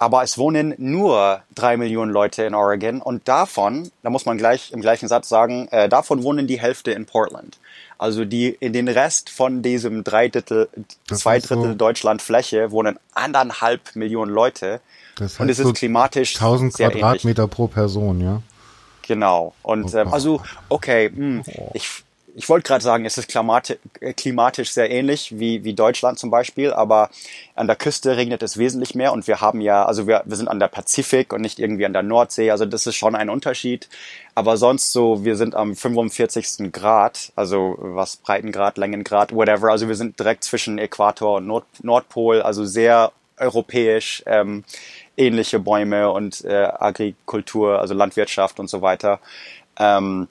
Aber 0.00 0.22
es 0.22 0.38
wohnen 0.38 0.74
nur 0.78 1.42
drei 1.56 1.76
Millionen 1.76 2.12
Leute 2.12 2.44
in 2.44 2.54
Oregon 2.54 3.02
und 3.02 3.26
davon, 3.26 3.90
da 4.04 4.10
muss 4.10 4.26
man 4.26 4.38
gleich 4.38 4.70
im 4.70 4.80
gleichen 4.80 5.08
Satz 5.08 5.28
sagen, 5.28 5.66
äh, 5.72 5.88
davon 5.88 6.22
wohnen 6.22 6.46
die 6.46 6.60
Hälfte 6.60 6.92
in 6.92 7.04
Portland. 7.04 7.58
Also 7.98 8.24
die 8.24 8.48
in 8.48 8.72
den 8.72 8.86
Rest 8.86 9.28
von 9.28 9.60
diesem 9.60 10.04
drei 10.04 10.28
Drittel, 10.28 10.68
zwei 11.12 11.40
Drittel 11.40 11.70
so 11.70 11.74
Deutschland 11.74 12.22
Fläche 12.22 12.70
wohnen 12.70 12.96
anderthalb 13.12 13.96
Millionen 13.96 14.32
Leute. 14.32 14.80
Das 15.16 15.32
heißt 15.32 15.40
und 15.40 15.48
es 15.48 15.58
ist 15.58 15.66
so 15.66 15.72
klimatisch 15.72 16.36
1000 16.36 16.74
Quadratmeter 16.74 17.42
ähnlich. 17.42 17.56
pro 17.56 17.66
Person, 17.66 18.20
ja. 18.20 18.40
Genau. 19.02 19.52
Und 19.62 19.92
oh, 19.94 19.98
ähm, 19.98 20.12
also 20.12 20.42
okay, 20.68 21.10
mh, 21.10 21.16
hm, 21.16 21.42
oh. 21.56 21.70
ich 21.74 22.04
ich 22.38 22.48
wollte 22.48 22.68
gerade 22.68 22.84
sagen, 22.84 23.04
es 23.04 23.18
ist 23.18 23.26
klimatisch, 23.26 23.78
äh, 23.98 24.12
klimatisch 24.12 24.70
sehr 24.70 24.88
ähnlich 24.92 25.40
wie, 25.40 25.64
wie 25.64 25.74
Deutschland 25.74 26.20
zum 26.20 26.30
Beispiel, 26.30 26.72
aber 26.72 27.10
an 27.56 27.66
der 27.66 27.74
Küste 27.74 28.16
regnet 28.16 28.44
es 28.44 28.56
wesentlich 28.56 28.94
mehr 28.94 29.12
und 29.12 29.26
wir 29.26 29.40
haben 29.40 29.60
ja, 29.60 29.84
also 29.84 30.06
wir, 30.06 30.22
wir 30.24 30.36
sind 30.36 30.46
an 30.46 30.60
der 30.60 30.68
Pazifik 30.68 31.32
und 31.32 31.40
nicht 31.40 31.58
irgendwie 31.58 31.84
an 31.84 31.92
der 31.92 32.04
Nordsee, 32.04 32.52
also 32.52 32.64
das 32.64 32.86
ist 32.86 32.94
schon 32.94 33.16
ein 33.16 33.28
Unterschied. 33.28 33.88
Aber 34.36 34.56
sonst 34.56 34.92
so, 34.92 35.24
wir 35.24 35.34
sind 35.34 35.56
am 35.56 35.74
45. 35.74 36.70
Grad, 36.70 37.32
also 37.34 37.74
was 37.80 38.18
Breitengrad, 38.18 38.78
Längengrad, 38.78 39.34
whatever, 39.34 39.72
also 39.72 39.88
wir 39.88 39.96
sind 39.96 40.20
direkt 40.20 40.44
zwischen 40.44 40.78
Äquator 40.78 41.38
und 41.38 41.46
Nord 41.48 41.66
Nordpol, 41.82 42.40
also 42.40 42.64
sehr 42.64 43.10
europäisch, 43.36 44.22
ähm, 44.26 44.62
ähnliche 45.16 45.58
Bäume 45.58 46.12
und 46.12 46.44
äh, 46.44 46.68
Agrikultur, 46.78 47.80
also 47.80 47.94
Landwirtschaft 47.94 48.60
und 48.60 48.70
so 48.70 48.80
weiter. 48.80 49.18
Ähm, 49.76 50.28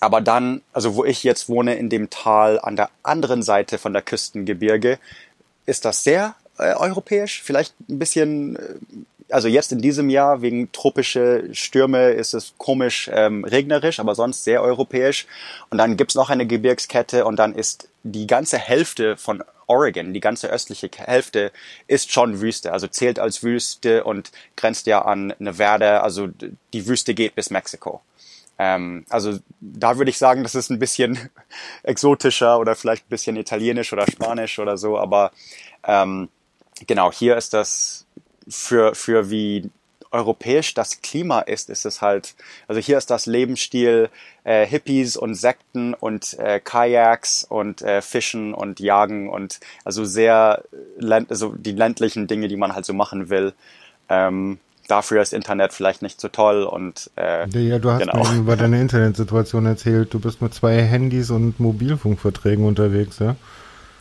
aber 0.00 0.20
dann, 0.20 0.62
also 0.72 0.94
wo 0.94 1.04
ich 1.04 1.24
jetzt 1.24 1.48
wohne, 1.48 1.76
in 1.76 1.88
dem 1.88 2.10
Tal 2.10 2.60
an 2.60 2.76
der 2.76 2.90
anderen 3.02 3.42
Seite 3.42 3.78
von 3.78 3.92
der 3.92 4.02
Küstengebirge, 4.02 4.98
ist 5.64 5.84
das 5.84 6.04
sehr 6.04 6.34
äh, 6.58 6.74
europäisch. 6.74 7.42
Vielleicht 7.42 7.74
ein 7.88 7.98
bisschen, 7.98 8.56
äh, 8.56 8.60
also 9.30 9.48
jetzt 9.48 9.72
in 9.72 9.80
diesem 9.80 10.08
Jahr 10.10 10.42
wegen 10.42 10.70
tropische 10.72 11.48
Stürme 11.52 12.10
ist 12.10 12.34
es 12.34 12.54
komisch 12.58 13.10
ähm, 13.12 13.44
regnerisch, 13.44 13.98
aber 13.98 14.14
sonst 14.14 14.44
sehr 14.44 14.62
europäisch. 14.62 15.26
Und 15.70 15.78
dann 15.78 15.96
gibt's 15.96 16.14
noch 16.14 16.30
eine 16.30 16.46
Gebirgskette 16.46 17.24
und 17.24 17.36
dann 17.36 17.54
ist 17.54 17.88
die 18.02 18.26
ganze 18.26 18.58
Hälfte 18.58 19.16
von 19.16 19.42
Oregon, 19.66 20.14
die 20.14 20.20
ganze 20.20 20.48
östliche 20.48 20.88
Hälfte 20.96 21.50
ist 21.88 22.12
schon 22.12 22.40
Wüste, 22.40 22.72
also 22.72 22.86
zählt 22.86 23.18
als 23.18 23.42
Wüste 23.42 24.04
und 24.04 24.30
grenzt 24.56 24.86
ja 24.86 25.02
an 25.02 25.34
Nevada, 25.40 26.02
also 26.02 26.28
die 26.72 26.86
Wüste 26.86 27.14
geht 27.14 27.34
bis 27.34 27.50
Mexiko. 27.50 28.00
Ähm, 28.58 29.04
also 29.08 29.38
da 29.60 29.98
würde 29.98 30.10
ich 30.10 30.18
sagen, 30.18 30.42
das 30.42 30.54
ist 30.54 30.70
ein 30.70 30.78
bisschen 30.78 31.18
exotischer 31.82 32.58
oder 32.58 32.74
vielleicht 32.74 33.06
ein 33.06 33.10
bisschen 33.10 33.36
italienisch 33.36 33.92
oder 33.92 34.06
spanisch 34.06 34.58
oder 34.58 34.76
so, 34.76 34.98
aber 34.98 35.32
ähm, 35.84 36.28
genau, 36.86 37.12
hier 37.12 37.36
ist 37.36 37.52
das 37.52 38.06
für, 38.48 38.94
für 38.94 39.30
wie 39.30 39.70
europäisch 40.10 40.72
das 40.74 41.02
Klima 41.02 41.40
ist, 41.40 41.68
ist 41.68 41.84
es 41.84 42.00
halt, 42.00 42.34
also 42.68 42.80
hier 42.80 42.96
ist 42.96 43.10
das 43.10 43.26
Lebensstil 43.26 44.08
äh, 44.44 44.66
Hippies 44.66 45.16
und 45.16 45.34
Sekten 45.34 45.94
und 45.94 46.38
äh, 46.38 46.60
Kajaks 46.60 47.44
und 47.44 47.82
äh, 47.82 48.00
Fischen 48.00 48.54
und 48.54 48.80
Jagen 48.80 49.28
und 49.28 49.60
also 49.84 50.04
sehr, 50.04 50.64
also 51.28 51.54
die 51.54 51.72
ländlichen 51.72 52.26
Dinge, 52.26 52.48
die 52.48 52.56
man 52.56 52.74
halt 52.74 52.84
so 52.86 52.94
machen 52.94 53.28
will. 53.28 53.52
Ähm, 54.08 54.58
dafür 54.86 55.22
ist 55.22 55.32
Internet 55.32 55.72
vielleicht 55.72 56.02
nicht 56.02 56.20
so 56.20 56.28
toll 56.28 56.64
und 56.64 57.10
äh, 57.16 57.48
ja, 57.48 57.78
du 57.78 57.90
hast 57.90 58.00
genau. 58.00 58.22
mir 58.22 58.38
über 58.38 58.56
deine 58.56 58.80
Internetsituation 58.80 59.66
erzählt. 59.66 60.12
Du 60.14 60.20
bist 60.20 60.42
mit 60.42 60.54
zwei 60.54 60.82
Handys 60.82 61.30
und 61.30 61.60
Mobilfunkverträgen 61.60 62.64
unterwegs, 62.64 63.18
ja? 63.18 63.36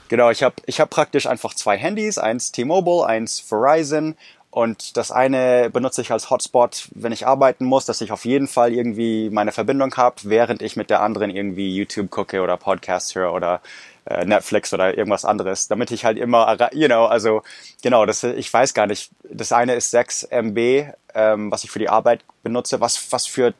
Genau, 0.08 0.30
ich 0.30 0.44
habe 0.44 0.56
ich 0.66 0.80
hab 0.80 0.92
praktisch 0.92 1.26
einfach 1.26 1.56
zwei 1.56 1.78
Handys, 1.78 2.18
eins 2.18 2.52
T-Mobile, 2.52 3.06
eins 3.06 3.40
Verizon 3.40 4.16
und 4.56 4.96
das 4.96 5.12
eine 5.12 5.70
benutze 5.70 6.02
ich 6.02 6.14
als 6.14 6.30
Hotspot, 6.30 6.88
wenn 6.96 7.12
ich 7.12 7.28
arbeiten 7.28 7.66
muss, 7.66 7.86
dass 7.86 8.00
ich 8.00 8.14
auf 8.14 8.24
jeden 8.24 8.48
Fall 8.48 8.72
irgendwie 8.72 9.30
meine 9.30 9.52
Verbindung 9.52 9.94
habe, 9.98 10.16
während 10.24 10.62
ich 10.62 10.78
mit 10.78 10.90
der 10.90 11.02
anderen 11.02 11.30
irgendwie 11.30 11.76
YouTube 11.76 12.10
gucke 12.10 12.42
oder 12.42 12.56
Podcast 12.56 13.16
höre 13.16 13.34
oder 13.34 13.60
äh, 14.06 14.26
Netflix 14.26 14.74
oder 14.74 14.98
irgendwas 14.98 15.26
anderes, 15.26 15.68
damit 15.68 15.92
ich 15.92 16.06
halt 16.06 16.18
immer, 16.18 16.58
you 16.74 16.88
know, 16.88 17.06
also 17.06 17.42
genau, 17.82 18.06
das, 18.06 18.24
ich 18.24 18.52
weiß 18.52 18.74
gar 18.74 18.88
nicht. 18.88 19.12
Das 19.30 19.52
eine 19.52 19.76
ist 19.76 19.92
6 19.92 20.24
MB, 20.32 20.94
ähm, 21.14 21.52
was 21.52 21.64
ich 21.64 21.72
für 21.72 21.80
die 21.80 21.90
Arbeit 21.90 22.22
benutze, 22.44 22.82
was, 22.82 23.12
was 23.12 23.26
für 23.26 23.54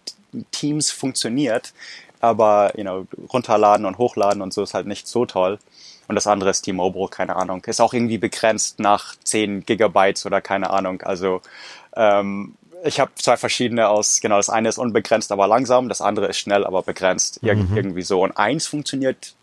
Teams 0.52 0.92
funktioniert, 0.92 1.74
aber, 2.20 2.74
you 2.76 2.84
know, 2.84 3.08
runterladen 3.32 3.86
und 3.86 3.98
hochladen 3.98 4.42
und 4.42 4.54
so 4.54 4.64
ist 4.64 4.74
halt 4.74 4.88
nicht 4.88 5.08
so 5.08 5.26
toll. 5.26 5.60
Und 6.08 6.16
das 6.16 6.28
andere 6.28 6.52
ist 6.52 6.62
T-Mobile, 6.62 7.08
keine 7.08 7.36
Ahnung. 7.36 7.64
Ist 7.66 7.82
auch 7.82 7.94
irgendwie 7.94 8.20
begrenzt 8.20 8.80
nach 8.80 9.16
10 9.24 9.66
Gigabytes 9.66 10.26
oder 10.26 10.40
keine 10.40 10.70
Ahnung. 10.70 11.02
Also 11.02 11.42
ähm, 11.96 12.56
ich 12.84 13.00
habe 13.00 13.12
zwei 13.16 13.38
verschiedene 13.38 13.90
aus, 13.90 14.22
genau, 14.22 14.38
das 14.38 14.50
eine 14.50 14.70
ist 14.70 14.78
unbegrenzt, 14.78 15.32
aber 15.32 15.48
langsam, 15.48 15.90
das 15.90 16.02
andere 16.02 16.28
ist 16.28 16.38
schnell, 16.38 16.66
aber 16.66 16.84
begrenzt. 16.84 17.40
Ir 17.42 17.56
mhm. 17.56 17.76
Irgendwie 17.76 18.04
so. 18.04 18.22
Und 18.22 18.38
eins 18.38 18.68
funktioniert 18.68 19.34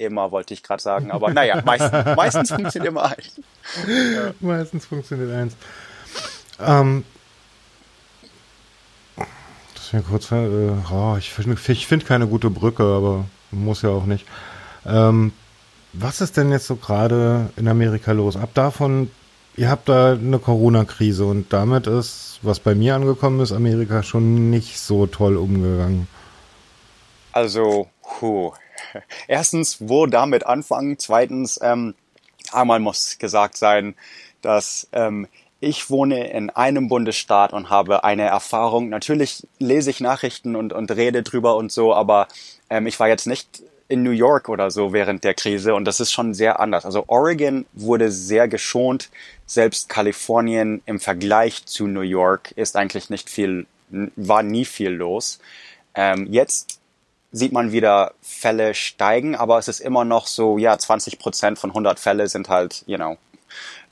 immer, 0.00 0.32
wollte 0.32 0.54
ich 0.54 0.62
gerade 0.62 0.82
sagen. 0.82 1.10
Aber 1.10 1.32
naja, 1.32 1.62
meistens, 1.64 1.92
meistens 2.16 2.50
funktioniert 2.50 2.92
immer 2.92 3.04
eins. 3.04 3.40
Ja. 3.86 4.32
Meistens 4.40 4.86
funktioniert 4.86 5.32
eins. 5.32 5.56
Ähm, 6.58 7.04
das 9.74 9.92
mir 9.92 10.02
kurz, 10.02 10.30
äh, 10.32 10.70
oh, 10.92 11.16
ich 11.18 11.30
finde 11.30 11.58
ich 11.68 11.86
find 11.86 12.06
keine 12.06 12.26
gute 12.26 12.50
Brücke, 12.50 12.82
aber 12.82 13.24
muss 13.50 13.82
ja 13.82 13.90
auch 13.90 14.06
nicht. 14.06 14.26
Ähm, 14.86 15.32
was 15.92 16.20
ist 16.20 16.36
denn 16.36 16.50
jetzt 16.50 16.66
so 16.66 16.76
gerade 16.76 17.50
in 17.56 17.68
Amerika 17.68 18.12
los? 18.12 18.36
Ab 18.36 18.50
davon 18.54 19.10
ihr 19.56 19.68
habt 19.68 19.88
da 19.88 20.12
eine 20.12 20.38
Corona-Krise 20.38 21.26
und 21.26 21.52
damit 21.52 21.86
ist, 21.86 22.38
was 22.42 22.60
bei 22.60 22.74
mir 22.74 22.94
angekommen 22.94 23.40
ist, 23.40 23.52
Amerika 23.52 24.02
schon 24.02 24.50
nicht 24.50 24.78
so 24.78 25.06
toll 25.06 25.36
umgegangen. 25.36 26.08
Also, 27.32 27.88
puh. 28.02 28.52
Erstens, 29.28 29.76
wo 29.80 30.06
damit 30.06 30.46
anfangen? 30.46 30.98
Zweitens, 30.98 31.58
ähm, 31.62 31.94
einmal 32.52 32.80
muss 32.80 33.18
gesagt 33.18 33.56
sein, 33.56 33.94
dass 34.42 34.88
ähm, 34.92 35.26
ich 35.60 35.90
wohne 35.90 36.30
in 36.30 36.50
einem 36.50 36.88
Bundesstaat 36.88 37.52
und 37.52 37.68
habe 37.68 38.02
eine 38.02 38.24
Erfahrung. 38.24 38.88
Natürlich 38.88 39.46
lese 39.58 39.90
ich 39.90 40.00
Nachrichten 40.00 40.56
und, 40.56 40.72
und 40.72 40.90
rede 40.90 41.22
drüber 41.22 41.56
und 41.56 41.70
so, 41.70 41.94
aber 41.94 42.28
ähm, 42.70 42.86
ich 42.86 42.98
war 42.98 43.08
jetzt 43.08 43.26
nicht 43.26 43.62
in 43.88 44.02
New 44.02 44.10
York 44.10 44.48
oder 44.48 44.70
so 44.70 44.92
während 44.92 45.24
der 45.24 45.34
Krise 45.34 45.74
und 45.74 45.84
das 45.84 46.00
ist 46.00 46.12
schon 46.12 46.32
sehr 46.32 46.60
anders. 46.60 46.86
Also 46.86 47.04
Oregon 47.08 47.66
wurde 47.72 48.10
sehr 48.10 48.48
geschont. 48.48 49.10
Selbst 49.46 49.88
Kalifornien 49.88 50.80
im 50.86 51.00
Vergleich 51.00 51.66
zu 51.66 51.86
New 51.86 52.00
York 52.00 52.52
ist 52.52 52.76
eigentlich 52.76 53.10
nicht 53.10 53.28
viel, 53.28 53.66
war 53.90 54.42
nie 54.42 54.64
viel 54.64 54.90
los. 54.90 55.40
Ähm, 55.94 56.28
jetzt 56.30 56.79
sieht 57.32 57.52
man 57.52 57.72
wieder 57.72 58.12
Fälle 58.22 58.74
steigen, 58.74 59.36
aber 59.36 59.58
es 59.58 59.68
ist 59.68 59.80
immer 59.80 60.04
noch 60.04 60.26
so, 60.26 60.58
ja, 60.58 60.76
20 60.76 61.18
Prozent 61.18 61.58
von 61.58 61.70
100 61.70 62.00
Fälle 62.00 62.28
sind 62.28 62.48
halt, 62.48 62.82
you 62.86 62.96
know, 62.96 63.16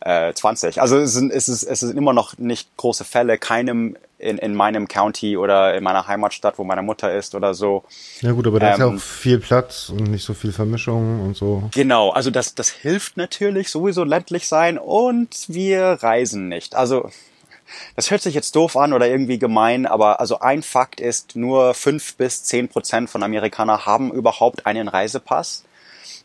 äh, 0.00 0.32
20. 0.32 0.80
Also 0.80 0.98
es 0.98 1.12
sind, 1.12 1.32
es, 1.32 1.48
ist, 1.48 1.62
es 1.62 1.80
sind 1.80 1.96
immer 1.96 2.12
noch 2.12 2.38
nicht 2.38 2.76
große 2.76 3.04
Fälle, 3.04 3.38
keinem 3.38 3.96
in, 4.18 4.38
in 4.38 4.54
meinem 4.54 4.88
County 4.88 5.36
oder 5.36 5.74
in 5.74 5.84
meiner 5.84 6.06
Heimatstadt, 6.06 6.58
wo 6.58 6.64
meine 6.64 6.82
Mutter 6.82 7.14
ist 7.14 7.34
oder 7.34 7.54
so. 7.54 7.84
Ja 8.20 8.32
gut, 8.32 8.46
aber 8.46 8.58
da 8.58 8.66
ähm, 8.66 8.72
ist 8.72 8.78
ja 8.78 8.86
ähm, 8.86 8.96
auch 8.96 9.00
viel 9.00 9.38
Platz 9.38 9.88
und 9.90 10.04
nicht 10.10 10.24
so 10.24 10.34
viel 10.34 10.52
Vermischung 10.52 11.20
und 11.20 11.36
so. 11.36 11.68
Genau, 11.72 12.10
also 12.10 12.30
das, 12.30 12.54
das 12.54 12.68
hilft 12.70 13.16
natürlich 13.16 13.70
sowieso 13.70 14.04
ländlich 14.04 14.48
sein 14.48 14.78
und 14.78 15.44
wir 15.48 15.84
reisen 15.84 16.48
nicht. 16.48 16.74
Also 16.74 17.10
das 17.96 18.10
hört 18.10 18.22
sich 18.22 18.34
jetzt 18.34 18.54
doof 18.56 18.76
an 18.76 18.92
oder 18.92 19.08
irgendwie 19.08 19.38
gemein, 19.38 19.86
aber 19.86 20.20
also 20.20 20.40
ein 20.40 20.62
Fakt 20.62 21.00
ist, 21.00 21.36
nur 21.36 21.74
fünf 21.74 22.16
bis 22.16 22.44
zehn 22.44 22.68
Prozent 22.68 23.10
von 23.10 23.22
Amerikanern 23.22 23.86
haben 23.86 24.12
überhaupt 24.12 24.66
einen 24.66 24.88
Reisepass. 24.88 25.64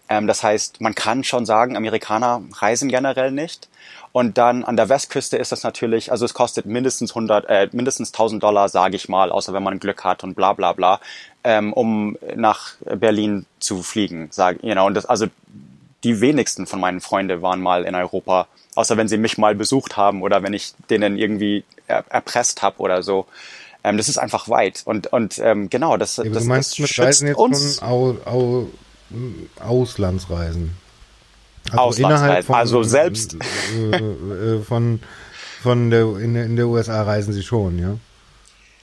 Ähm, 0.10 0.28
das 0.28 0.44
heißt, 0.44 0.82
man 0.82 0.96
kann 0.96 1.24
schon 1.24 1.46
sagen, 1.46 1.78
Amerikaner 1.78 2.42
reisen 2.54 2.90
generell 2.90 3.32
nicht. 3.32 3.70
Und 4.12 4.38
dann 4.38 4.64
an 4.64 4.78
der 4.78 4.90
Westküste 4.90 5.38
ist 5.38 5.52
das 5.52 5.64
natürlich, 5.64 6.12
also 6.12 6.24
es 6.26 6.36
kostet 6.36 6.68
mindestens 6.68 7.12
100, 7.12 7.46
äh, 7.50 7.70
mindestens 7.72 8.12
1000 8.12 8.44
Dollar, 8.44 8.70
sage 8.70 8.96
ich 8.96 9.10
mal, 9.10 9.32
außer 9.32 9.54
wenn 9.54 9.64
man 9.64 9.80
Glück 9.80 10.04
hat 10.04 10.24
und 10.24 10.36
bla 10.36 10.54
bla 10.54 10.74
bla, 10.74 11.00
ähm, 11.44 11.74
um 11.74 12.18
nach 12.36 12.74
Berlin 12.86 13.48
zu 13.60 13.82
fliegen. 13.82 14.28
Sag, 14.32 14.64
you 14.64 14.74
know, 14.74 14.86
und 14.86 14.94
das, 14.94 15.08
also 15.08 15.28
die 16.04 16.22
wenigsten 16.22 16.68
von 16.68 16.80
meinen 16.80 17.02
Freunden 17.02 17.42
waren 17.42 17.62
mal 17.62 17.86
in 17.86 17.96
Europa, 17.96 18.48
außer 18.76 18.98
wenn 18.98 19.08
sie 19.08 19.18
mich 19.18 19.38
mal 19.38 19.56
besucht 19.56 19.98
haben 19.98 20.22
oder 20.22 20.44
wenn 20.44 20.54
ich 20.54 20.74
denen 20.90 21.18
irgendwie 21.18 21.64
er, 21.88 22.04
erpresst 22.10 22.62
habe 22.62 22.80
oder 22.80 23.04
so. 23.04 23.26
Ähm, 23.84 23.98
das 23.98 24.10
ist 24.10 24.18
einfach 24.18 24.48
weit 24.50 24.84
und 24.86 25.08
und 25.08 25.40
ähm, 25.40 25.70
genau 25.70 25.98
das. 25.98 26.18
Ja, 26.18 26.24
das 26.26 26.44
du 26.44 26.50
meinst 26.50 26.72
das 26.74 26.80
mit 26.80 27.00
Reisen 27.00 27.28
jetzt 27.28 27.38
uns. 27.38 27.80
von 27.80 27.88
Au, 27.88 28.18
Au, 28.26 28.68
Auslandsreisen. 29.60 30.72
Also 31.66 31.78
Auslandsreisen. 31.78 32.44
Von, 32.44 32.56
also 32.56 32.84
selbst 32.84 33.38
äh, 33.74 33.96
äh, 33.96 34.62
von 34.62 35.00
von 35.62 35.90
der 35.90 36.18
in, 36.18 36.36
in 36.36 36.56
der 36.56 36.68
USA 36.68 37.04
reisen 37.04 37.34
sie 37.34 37.44
schon, 37.44 37.80
ja. 37.80 37.98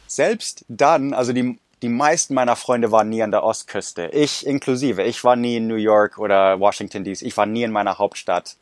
Selbst 0.06 0.64
dann, 0.68 1.14
also 1.14 1.32
die 1.32 1.58
die 1.82 1.88
meisten 1.88 2.34
meiner 2.34 2.56
Freunde 2.56 2.92
waren 2.92 3.08
nie 3.08 3.22
an 3.22 3.30
der 3.30 3.42
Ostküste. 3.42 4.08
Ich 4.12 4.46
inklusive. 4.46 5.02
Ich 5.02 5.24
war 5.24 5.36
nie 5.36 5.56
in 5.56 5.66
New 5.66 5.76
York 5.76 6.18
oder 6.18 6.60
Washington 6.60 7.04
DC. 7.04 7.22
Ich 7.22 7.36
war 7.36 7.46
nie 7.46 7.62
in 7.62 7.72
meiner 7.72 7.98
Hauptstadt 7.98 8.56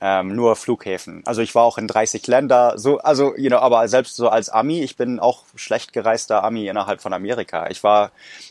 ähm, 0.00 0.34
nur 0.34 0.56
Flughäfen. 0.56 1.22
Also 1.24 1.42
ich 1.42 1.54
war 1.54 1.62
auch 1.62 1.78
in 1.78 1.86
30 1.86 2.26
Länder, 2.26 2.74
so, 2.76 2.98
also, 2.98 3.36
you 3.36 3.48
know, 3.48 3.58
aber 3.58 3.86
selbst 3.86 4.16
so 4.16 4.28
als 4.28 4.48
Ami, 4.48 4.82
ich 4.82 4.96
bin 4.96 5.20
auch 5.20 5.44
schlecht 5.54 5.92
gereister 5.92 6.42
Ami 6.42 6.66
innerhalb 6.66 7.00
von 7.00 7.12
Amerika. 7.12 7.68
Ich 7.70 7.84
war 7.84 8.10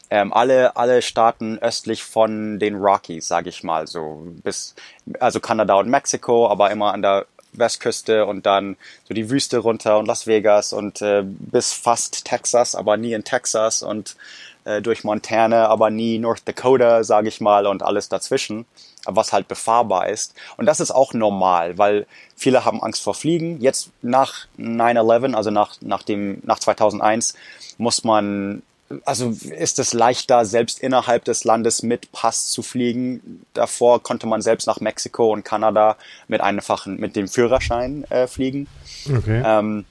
ähm, 0.10 0.32
alle, 0.32 0.78
alle 0.78 1.02
Staaten 1.02 1.60
östlich 1.60 2.06
von 2.06 2.58
den 2.58 2.76
Rockies, 2.76 3.28
sage 3.28 3.50
ich 3.50 3.63
mal, 3.63 3.86
so 3.86 4.24
bis, 4.43 4.76
also 5.19 5.41
Kanada 5.41 5.74
und 5.76 5.89
Mexiko, 5.89 6.47
aber 6.50 6.71
immer 6.71 6.93
an 6.93 7.02
der 7.02 7.26
Westküste 7.54 8.26
und 8.26 8.46
dann 8.46 8.78
so 9.08 9.14
die 9.14 9.30
Wüste 9.30 9.60
runter 9.60 9.98
und 9.98 10.08
Las 10.08 10.28
Vegas 10.28 10.74
und 10.74 11.02
äh, 11.02 11.24
bis 11.26 11.74
fast 11.74 12.26
Texas, 12.26 12.76
aber 12.76 12.98
nie 12.98 13.14
in 13.14 13.24
Texas 13.24 13.84
und 13.84 14.16
äh, 14.64 14.82
durch 14.82 15.04
Montana, 15.04 15.68
aber 15.68 15.90
nie 15.90 16.20
North 16.20 16.48
Dakota, 16.48 17.04
sage 17.04 17.28
ich 17.28 17.42
mal, 17.42 17.68
und 17.68 17.84
alles 17.84 18.10
dazwischen 18.10 18.66
was 19.06 19.34
halt 19.34 19.48
befahrbar 19.48 20.10
ist. 20.10 20.36
Und 20.58 20.66
das 20.66 20.80
ist 20.80 20.92
auch 20.92 21.14
normal, 21.14 21.78
weil 21.78 22.06
viele 22.36 22.66
haben 22.66 22.82
Angst 22.82 23.02
vor 23.02 23.14
Fliegen. 23.14 23.62
Jetzt 23.62 23.92
nach 24.02 24.48
9-11, 24.58 25.34
also 25.34 25.52
nach, 25.52 25.76
nach, 25.82 26.04
dem, 26.04 26.42
nach 26.44 26.60
2001, 26.60 27.36
muss 27.78 28.04
man, 28.04 28.62
also 29.06 29.30
ist 29.30 29.80
es 29.80 29.94
leichter, 29.94 30.46
selbst 30.46 30.80
innerhalb 30.80 31.26
des 31.26 31.44
Landes 31.44 31.84
mit 31.84 32.12
Pass 32.12 32.52
zu 32.52 32.64
fliegen. 32.64 33.46
Davor 33.54 34.02
konnte 34.02 34.28
man 34.28 34.42
selbst 34.42 34.68
nach 34.68 34.80
Mexiko 34.80 35.32
und 35.32 35.44
Kanada 35.44 35.98
mit 36.28 36.42
einfachen, 36.42 37.00
mit 37.00 37.16
dem 37.16 37.28
Führerschein 37.28 38.06
äh, 38.10 38.28
fliegen. 38.28 38.68
Okay. 39.08 39.42
Ähm, 39.46 39.86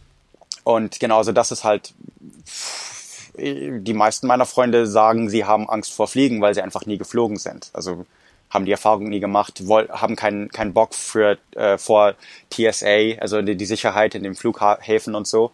und 0.64 1.00
genau, 1.00 1.18
also 1.18 1.32
das 1.32 1.50
ist 1.50 1.64
halt, 1.64 1.94
die 3.36 3.94
meisten 3.94 4.26
meiner 4.26 4.46
Freunde 4.46 4.86
sagen, 4.86 5.30
sie 5.30 5.44
haben 5.44 5.68
Angst 5.68 5.92
vor 5.92 6.08
Fliegen, 6.08 6.40
weil 6.40 6.54
sie 6.54 6.62
einfach 6.62 6.86
nie 6.86 6.98
geflogen 6.98 7.36
sind. 7.36 7.70
Also 7.72 8.06
haben 8.50 8.64
die 8.64 8.72
Erfahrung 8.72 9.08
nie 9.08 9.20
gemacht, 9.20 9.66
woll, 9.66 9.88
haben 9.88 10.16
keinen 10.16 10.48
keinen 10.48 10.72
Bock 10.72 10.94
für 10.94 11.38
äh, 11.54 11.78
vor 11.78 12.14
TSA, 12.50 13.18
also 13.20 13.40
die, 13.42 13.56
die 13.56 13.66
Sicherheit 13.66 14.14
in 14.14 14.24
den 14.24 14.34
Flughäfen 14.34 15.14
und 15.14 15.26
so. 15.26 15.52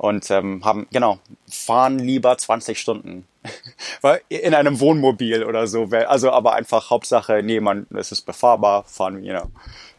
Und 0.00 0.30
ähm, 0.30 0.64
haben, 0.64 0.86
genau, 0.90 1.18
fahren 1.46 1.98
lieber 1.98 2.38
20 2.38 2.78
Stunden. 2.78 3.26
in 4.28 4.54
einem 4.54 4.80
Wohnmobil 4.80 5.44
oder 5.44 5.66
so. 5.66 5.90
Also 6.08 6.30
aber 6.30 6.54
einfach 6.54 6.88
Hauptsache, 6.88 7.42
nee, 7.42 7.60
man, 7.60 7.86
es 7.94 8.10
ist 8.10 8.22
befahrbar, 8.22 8.84
fahren, 8.84 9.22
you 9.22 9.32
know, 9.32 9.50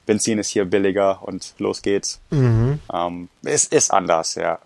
Benzin 0.07 0.39
ist 0.39 0.49
hier 0.49 0.65
billiger 0.65 1.19
und 1.21 1.53
los 1.59 1.83
geht's. 1.83 2.19
Mhm. 2.31 2.79
Ähm, 2.91 3.29
es 3.43 3.65
ist 3.65 3.91
anders, 3.91 4.35
ja. 4.35 4.59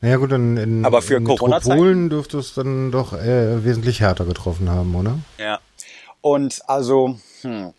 Naja 0.00 0.16
gut, 0.18 0.32
in, 0.32 0.56
in, 0.56 0.84
Aber 0.84 1.02
für 1.02 1.16
in 1.16 1.24
Metropolen 1.24 2.10
dürfte 2.10 2.38
es 2.38 2.54
dann 2.54 2.92
doch 2.92 3.12
äh, 3.12 3.64
wesentlich 3.64 4.00
härter 4.00 4.24
getroffen 4.24 4.68
haben, 4.70 4.94
oder? 4.94 5.18
Ja. 5.38 5.58
Und 6.20 6.60
also, 6.68 7.18
hm, 7.42 7.72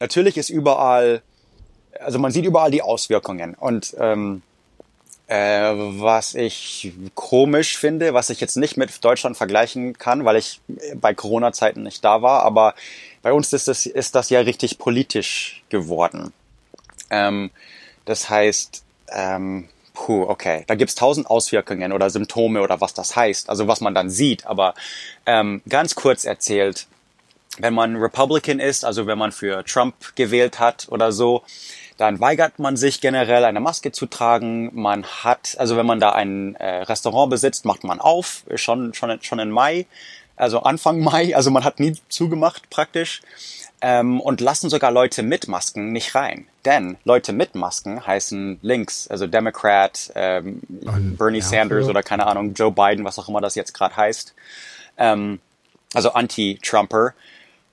natürlich 0.00 0.36
ist 0.36 0.50
überall, 0.50 1.22
also 2.00 2.18
man 2.18 2.32
sieht 2.32 2.44
überall 2.44 2.70
die 2.70 2.82
Auswirkungen. 2.82 3.54
Und 3.54 3.94
ähm, 3.98 4.42
äh, 5.28 5.72
was 5.74 6.34
ich 6.34 6.92
komisch 7.14 7.76
finde, 7.78 8.14
was 8.14 8.30
ich 8.30 8.40
jetzt 8.40 8.56
nicht 8.56 8.76
mit 8.76 9.04
Deutschland 9.04 9.36
vergleichen 9.36 9.98
kann, 9.98 10.24
weil 10.24 10.36
ich 10.36 10.60
bei 10.94 11.14
Corona-Zeiten 11.14 11.82
nicht 11.82 12.04
da 12.04 12.22
war, 12.22 12.42
aber 12.42 12.74
bei 13.22 13.32
uns 13.32 13.52
ist 13.52 13.66
das, 13.66 13.86
ist 13.86 14.14
das 14.14 14.30
ja 14.30 14.40
richtig 14.40 14.78
politisch 14.78 15.64
geworden. 15.68 16.32
Ähm, 17.10 17.50
das 18.04 18.30
heißt, 18.30 18.84
ähm, 19.08 19.68
puh, 19.94 20.22
okay, 20.28 20.62
da 20.68 20.76
gibt's 20.76 20.94
tausend 20.94 21.28
Auswirkungen 21.28 21.92
oder 21.92 22.08
Symptome 22.08 22.62
oder 22.62 22.80
was 22.80 22.94
das 22.94 23.16
heißt, 23.16 23.50
also 23.50 23.66
was 23.66 23.80
man 23.80 23.94
dann 23.94 24.10
sieht. 24.10 24.46
Aber 24.46 24.74
ähm, 25.24 25.60
ganz 25.68 25.96
kurz 25.96 26.24
erzählt, 26.24 26.86
wenn 27.58 27.74
man 27.74 27.96
Republican 27.96 28.60
ist, 28.60 28.84
also 28.84 29.06
wenn 29.06 29.18
man 29.18 29.32
für 29.32 29.64
Trump 29.64 29.94
gewählt 30.14 30.60
hat 30.60 30.86
oder 30.90 31.10
so, 31.10 31.42
dann 31.96 32.20
weigert 32.20 32.58
man 32.58 32.76
sich 32.76 33.00
generell 33.00 33.44
eine 33.44 33.60
Maske 33.60 33.92
zu 33.92 34.06
tragen. 34.06 34.70
Man 34.74 35.04
hat, 35.04 35.56
also 35.58 35.76
wenn 35.76 35.86
man 35.86 36.00
da 36.00 36.12
ein 36.12 36.54
äh, 36.56 36.82
Restaurant 36.82 37.30
besitzt, 37.30 37.64
macht 37.64 37.84
man 37.84 38.00
auf, 38.00 38.44
schon, 38.54 38.94
schon, 38.94 39.22
schon 39.22 39.38
im 39.38 39.50
Mai, 39.50 39.86
also 40.36 40.60
Anfang 40.62 41.00
Mai, 41.04 41.34
also 41.34 41.50
man 41.50 41.64
hat 41.64 41.80
nie 41.80 41.96
zugemacht 42.08 42.68
praktisch 42.70 43.22
ähm, 43.80 44.20
und 44.20 44.40
lassen 44.40 44.70
sogar 44.70 44.90
Leute 44.90 45.22
mit 45.22 45.48
Masken 45.48 45.92
nicht 45.92 46.14
rein. 46.14 46.46
Denn 46.64 46.96
Leute 47.04 47.32
mit 47.32 47.54
Masken 47.54 48.06
heißen 48.06 48.58
links, 48.62 49.08
also 49.08 49.26
Democrat, 49.26 50.12
ähm, 50.14 50.60
Bernie 50.68 51.40
Sanders 51.40 51.88
oder 51.88 52.02
keine 52.02 52.26
Ahnung, 52.26 52.54
Joe 52.54 52.72
Biden, 52.72 53.04
was 53.04 53.18
auch 53.18 53.28
immer 53.28 53.40
das 53.40 53.54
jetzt 53.54 53.72
gerade 53.72 53.96
heißt. 53.96 54.34
Ähm, 54.98 55.40
also 55.94 56.12
Anti-Trumper. 56.12 57.14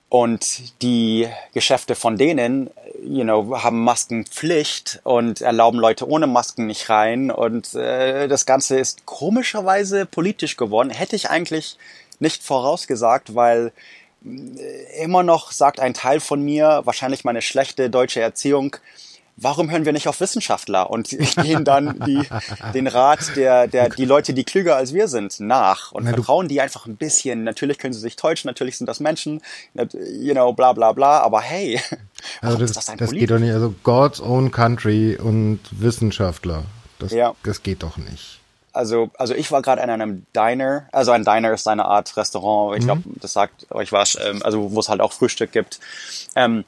Und 0.08 0.80
die 0.82 1.28
Geschäfte 1.54 1.94
von 1.96 2.16
denen, 2.16 2.70
you 3.02 3.24
know, 3.24 3.62
haben 3.62 3.82
Maskenpflicht 3.82 5.00
und 5.02 5.40
erlauben 5.40 5.80
Leute 5.80 6.08
ohne 6.08 6.26
Masken 6.26 6.66
nicht 6.66 6.88
rein. 6.88 7.30
Und 7.30 7.74
äh, 7.74 8.28
das 8.28 8.46
Ganze 8.46 8.78
ist 8.78 9.06
komischerweise 9.06 10.06
politisch 10.06 10.56
geworden. 10.56 10.90
Hätte 10.90 11.16
ich 11.16 11.30
eigentlich 11.30 11.78
nicht 12.20 12.44
vorausgesagt, 12.44 13.34
weil 13.34 13.72
immer 14.98 15.22
noch 15.22 15.52
sagt 15.52 15.80
ein 15.80 15.94
Teil 15.94 16.20
von 16.20 16.40
mir, 16.42 16.82
wahrscheinlich 16.84 17.24
meine 17.24 17.42
schlechte 17.42 17.90
deutsche 17.90 18.20
Erziehung, 18.20 18.76
warum 19.36 19.70
hören 19.70 19.84
wir 19.84 19.92
nicht 19.92 20.08
auf 20.08 20.20
Wissenschaftler 20.20 20.90
und 20.90 21.08
gehen 21.42 21.64
dann 21.64 21.98
die, 22.06 22.22
den 22.72 22.86
Rat 22.86 23.36
der, 23.36 23.66
der, 23.66 23.88
die 23.88 24.04
Leute, 24.04 24.34
die 24.34 24.44
klüger 24.44 24.76
als 24.76 24.92
wir 24.94 25.08
sind, 25.08 25.40
nach 25.40 25.92
und 25.92 26.04
Na, 26.04 26.10
vertrauen 26.10 26.48
die 26.48 26.60
einfach 26.60 26.86
ein 26.86 26.96
bisschen. 26.96 27.44
Natürlich 27.44 27.78
können 27.78 27.92
sie 27.92 28.00
sich 28.00 28.16
täuschen, 28.16 28.48
natürlich 28.48 28.78
sind 28.78 28.86
das 28.86 29.00
Menschen, 29.00 29.42
you 29.74 30.32
know, 30.32 30.52
bla, 30.52 30.72
bla, 30.72 30.92
bla, 30.92 31.20
aber 31.20 31.40
hey. 31.40 31.80
Also 32.40 32.56
das, 32.56 32.72
das, 32.72 32.86
das 32.86 33.10
geht 33.10 33.30
doch 33.30 33.38
nicht. 33.38 33.52
Also 33.52 33.74
God's 33.82 34.18
own 34.18 34.50
country 34.50 35.16
und 35.16 35.60
Wissenschaftler. 35.72 36.64
Das, 36.98 37.12
ja. 37.12 37.34
das 37.42 37.62
geht 37.62 37.82
doch 37.82 37.98
nicht. 37.98 38.40
Also, 38.72 39.10
also 39.18 39.34
ich 39.34 39.52
war 39.52 39.62
gerade 39.62 39.82
in 39.82 39.90
einem 39.90 40.26
Diner. 40.34 40.88
Also 40.90 41.12
ein 41.12 41.24
Diner 41.24 41.52
ist 41.52 41.68
eine 41.68 41.84
Art 41.84 42.16
Restaurant. 42.16 42.78
Ich 42.78 42.84
glaube, 42.84 43.02
mhm. 43.04 43.14
das 43.20 43.32
sagt 43.32 43.70
euch 43.70 43.92
was. 43.92 44.18
Ähm, 44.20 44.42
also 44.42 44.72
wo 44.72 44.80
es 44.80 44.88
halt 44.88 45.00
auch 45.00 45.12
Frühstück 45.12 45.52
gibt. 45.52 45.80
Ähm, 46.34 46.64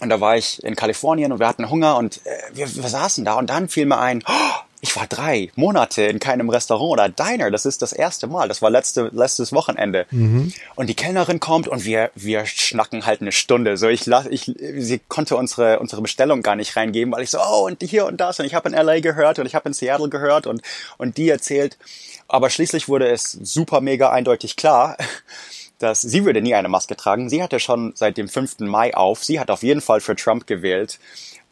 und 0.00 0.08
da 0.08 0.20
war 0.20 0.36
ich 0.36 0.62
in 0.62 0.76
Kalifornien 0.76 1.32
und 1.32 1.40
wir 1.40 1.48
hatten 1.48 1.70
Hunger 1.70 1.96
und 1.96 2.20
äh, 2.24 2.30
wir, 2.52 2.74
wir 2.74 2.88
saßen 2.88 3.24
da 3.24 3.34
und 3.34 3.50
dann 3.50 3.68
fiel 3.68 3.86
mir 3.86 3.98
ein, 3.98 4.22
oh, 4.26 4.60
ich 4.82 4.96
war 4.96 5.06
drei 5.06 5.50
Monate 5.56 6.02
in 6.02 6.20
keinem 6.20 6.48
Restaurant 6.48 6.92
oder 6.92 7.08
Diner. 7.08 7.50
Das 7.50 7.66
ist 7.66 7.82
das 7.82 7.92
erste 7.92 8.26
Mal. 8.26 8.48
Das 8.48 8.62
war 8.62 8.70
letzte, 8.70 9.10
letztes 9.12 9.52
Wochenende. 9.52 10.06
Mhm. 10.10 10.52
Und 10.74 10.86
die 10.86 10.94
Kellnerin 10.94 11.38
kommt 11.38 11.68
und 11.68 11.84
wir, 11.84 12.10
wir 12.14 12.46
schnacken 12.46 13.04
halt 13.04 13.20
eine 13.20 13.32
Stunde. 13.32 13.76
So, 13.76 13.88
ich, 13.88 14.06
ich, 14.30 14.52
sie 14.78 15.00
konnte 15.08 15.36
unsere, 15.36 15.80
unsere 15.80 16.00
Bestellung 16.00 16.42
gar 16.42 16.56
nicht 16.56 16.76
reingeben, 16.76 17.12
weil 17.12 17.22
ich 17.22 17.30
so, 17.30 17.38
oh, 17.40 17.66
und 17.66 17.82
hier 17.82 18.06
und 18.06 18.20
das. 18.20 18.40
Und 18.40 18.46
ich 18.46 18.54
habe 18.54 18.70
in 18.70 18.74
LA 18.74 19.00
gehört 19.00 19.38
und 19.38 19.46
ich 19.46 19.54
habe 19.54 19.68
in 19.68 19.74
Seattle 19.74 20.08
gehört 20.08 20.46
und, 20.46 20.62
und 20.96 21.18
die 21.18 21.28
erzählt. 21.28 21.76
Aber 22.26 22.48
schließlich 22.48 22.88
wurde 22.88 23.08
es 23.08 23.32
super 23.32 23.80
mega 23.80 24.10
eindeutig 24.10 24.56
klar, 24.56 24.96
dass 25.80 26.02
sie 26.02 26.24
würde 26.24 26.42
nie 26.42 26.54
eine 26.54 26.68
Maske 26.68 26.94
tragen. 26.94 27.28
Sie 27.28 27.42
hatte 27.42 27.58
schon 27.58 27.92
seit 27.96 28.16
dem 28.16 28.28
5. 28.28 28.60
Mai 28.60 28.94
auf. 28.94 29.24
Sie 29.24 29.40
hat 29.40 29.50
auf 29.50 29.62
jeden 29.62 29.80
Fall 29.80 30.00
für 30.00 30.14
Trump 30.14 30.46
gewählt. 30.46 31.00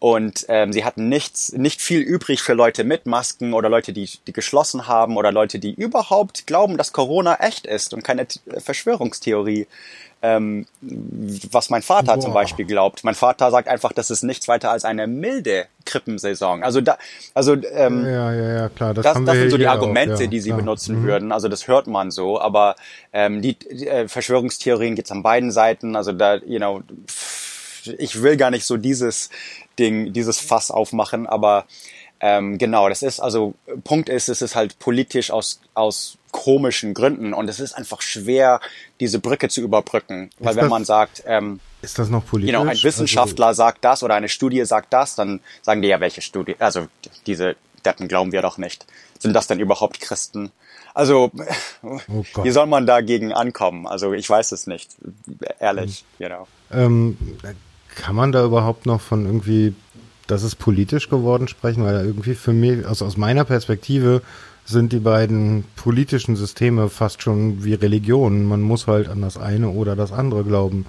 Und 0.01 0.47
ähm, 0.49 0.73
sie 0.73 0.85
hatten 0.85 1.09
nichts, 1.09 1.53
nicht 1.53 1.81
viel 1.81 2.01
übrig 2.01 2.43
für 2.43 2.53
Leute 2.53 2.85
mit 2.85 3.07
Masken 3.07 3.53
oder 3.53 3.69
Leute, 3.69 3.93
die, 3.93 4.09
die 4.29 4.33
geschlossen 4.33 4.87
haben 4.87 5.17
oder 5.17 5.33
Leute, 5.33 5.59
die 5.59 5.75
überhaupt 5.75 6.47
glauben, 6.47 6.77
dass 6.77 6.93
Corona 6.93 7.37
echt 7.41 7.67
ist 7.67 7.93
und 7.95 8.05
keine 8.05 8.27
Verschwörungstheorie. 8.59 9.67
Ähm, 10.21 10.67
was 11.53 11.71
mein 11.71 11.83
Vater 11.83 12.15
Boah. 12.15 12.21
zum 12.21 12.35
Beispiel 12.35 12.65
glaubt. 12.65 13.05
Mein 13.05 13.15
Vater 13.15 13.53
sagt 13.53 13.69
einfach, 13.69 13.93
das 13.93 14.11
ist 14.11 14.25
nichts 14.25 14.49
weiter 14.49 14.73
als 14.73 14.85
eine 14.85 15.07
milde 15.07 15.67
Krippensaison. 15.85 16.65
Also 16.65 16.81
da, 16.81 16.99
also 17.35 17.55
ähm, 17.55 18.05
ja, 18.05 18.33
ja, 18.33 18.53
ja, 18.59 18.69
klar. 18.69 18.95
Das, 18.95 19.05
das, 19.05 19.25
das 19.25 19.37
sind 19.37 19.51
so 19.51 19.59
die 19.59 19.69
Argumente, 19.69 20.17
auch, 20.17 20.21
ja, 20.21 20.27
die 20.27 20.41
sie 20.41 20.51
klar. 20.51 20.59
benutzen 20.59 21.01
mhm. 21.01 21.05
würden. 21.05 21.33
Also 21.33 21.49
das 21.49 21.69
hört 21.69 21.87
man 21.87 22.11
so. 22.11 22.41
Aber 22.41 22.75
ähm, 23.13 23.43
die, 23.43 23.57
die 23.59 23.87
äh, 23.87 24.09
Verschwörungstheorien 24.09 24.97
gibt's 24.97 25.13
an 25.13 25.23
beiden 25.23 25.53
Seiten. 25.53 25.95
Also 25.95 26.13
da, 26.13 26.37
you 26.37 26.59
know, 26.59 26.83
ich 27.99 28.21
will 28.21 28.37
gar 28.37 28.51
nicht 28.51 28.65
so 28.65 28.77
dieses 28.77 29.31
Ding, 29.79 30.13
dieses 30.13 30.41
Fass 30.41 30.71
aufmachen, 30.73 31.27
aber 31.27 31.65
ähm, 32.21 32.59
genau, 32.59 32.89
das 32.89 33.03
ist 33.03 33.21
also 33.21 33.55
Punkt 33.85 34.09
ist, 34.09 34.29
es 34.29 34.43
ist 34.43 34.55
halt 34.55 34.79
politisch 34.79 35.31
aus 35.31 35.61
aus 35.75 36.19
komischen 36.31 36.95
Gründen 36.95 37.33
und 37.33 37.49
es 37.49 37.61
ist 37.61 37.75
einfach 37.75 38.03
schwer, 38.03 38.61
diese 39.01 39.19
Brücke 39.19 39.49
zu 39.49 39.61
überbrücken, 39.61 40.31
weil 40.39 40.51
ist 40.51 40.57
wenn 40.57 40.65
das, 40.65 40.71
man 40.71 40.85
sagt, 40.85 41.23
ähm, 41.27 41.61
ist 41.81 41.99
das 41.99 42.09
noch 42.09 42.27
politisch? 42.27 42.55
Genau, 42.55 42.69
ein 42.69 42.83
Wissenschaftler 42.83 43.49
also, 43.49 43.59
sagt 43.59 43.85
das 43.85 44.03
oder 44.03 44.15
eine 44.15 44.29
Studie 44.29 44.65
sagt 44.65 44.93
das, 44.93 45.15
dann 45.15 45.41
sagen 45.63 45.81
die 45.81 45.89
ja, 45.89 46.01
welche 46.01 46.21
Studie? 46.21 46.57
Also 46.59 46.87
diese 47.27 47.57
Deppen 47.85 48.09
glauben 48.09 48.33
wir 48.33 48.43
doch 48.43 48.59
nicht. 48.59 48.85
Sind 49.19 49.33
das 49.33 49.47
denn 49.47 49.61
überhaupt 49.61 50.01
Christen? 50.01 50.51
Also, 50.95 51.31
oh 51.83 52.01
wie 52.43 52.51
soll 52.51 52.67
man 52.67 52.87
dagegen 52.87 53.33
ankommen? 53.33 53.87
Also, 53.87 54.13
ich 54.13 54.29
weiß 54.29 54.53
es 54.53 54.67
nicht, 54.67 54.91
ehrlich, 55.61 56.05
hm. 56.19 56.27
you 56.27 56.35
know. 56.35 56.47
Ähm, 56.73 57.17
kann 57.95 58.15
man 58.15 58.33
da 58.33 58.45
überhaupt 58.45 58.87
noch 58.87 59.01
von 59.01 59.25
irgendwie, 59.27 59.75
dass 60.29 60.45
es 60.45 60.55
politisch 60.55 61.09
geworden 61.09 61.49
sprechen? 61.49 61.85
Weil 61.85 62.05
irgendwie 62.05 62.35
für 62.35 62.53
mich, 62.53 62.87
also 62.87 63.05
aus 63.05 63.17
meiner 63.17 63.45
Perspektive, 63.45 64.23
sind 64.65 64.93
die 64.93 65.01
beiden 65.01 65.65
politischen 65.77 66.37
Systeme 66.37 66.91
fast 66.91 67.23
schon 67.23 67.65
wie 67.65 67.75
Religionen. 67.75 68.45
Man 68.45 68.61
muss 68.61 68.87
halt 68.87 69.09
an 69.09 69.23
das 69.23 69.39
eine 69.39 69.71
oder 69.71 69.97
das 69.97 70.13
andere 70.13 70.45
glauben. 70.45 70.87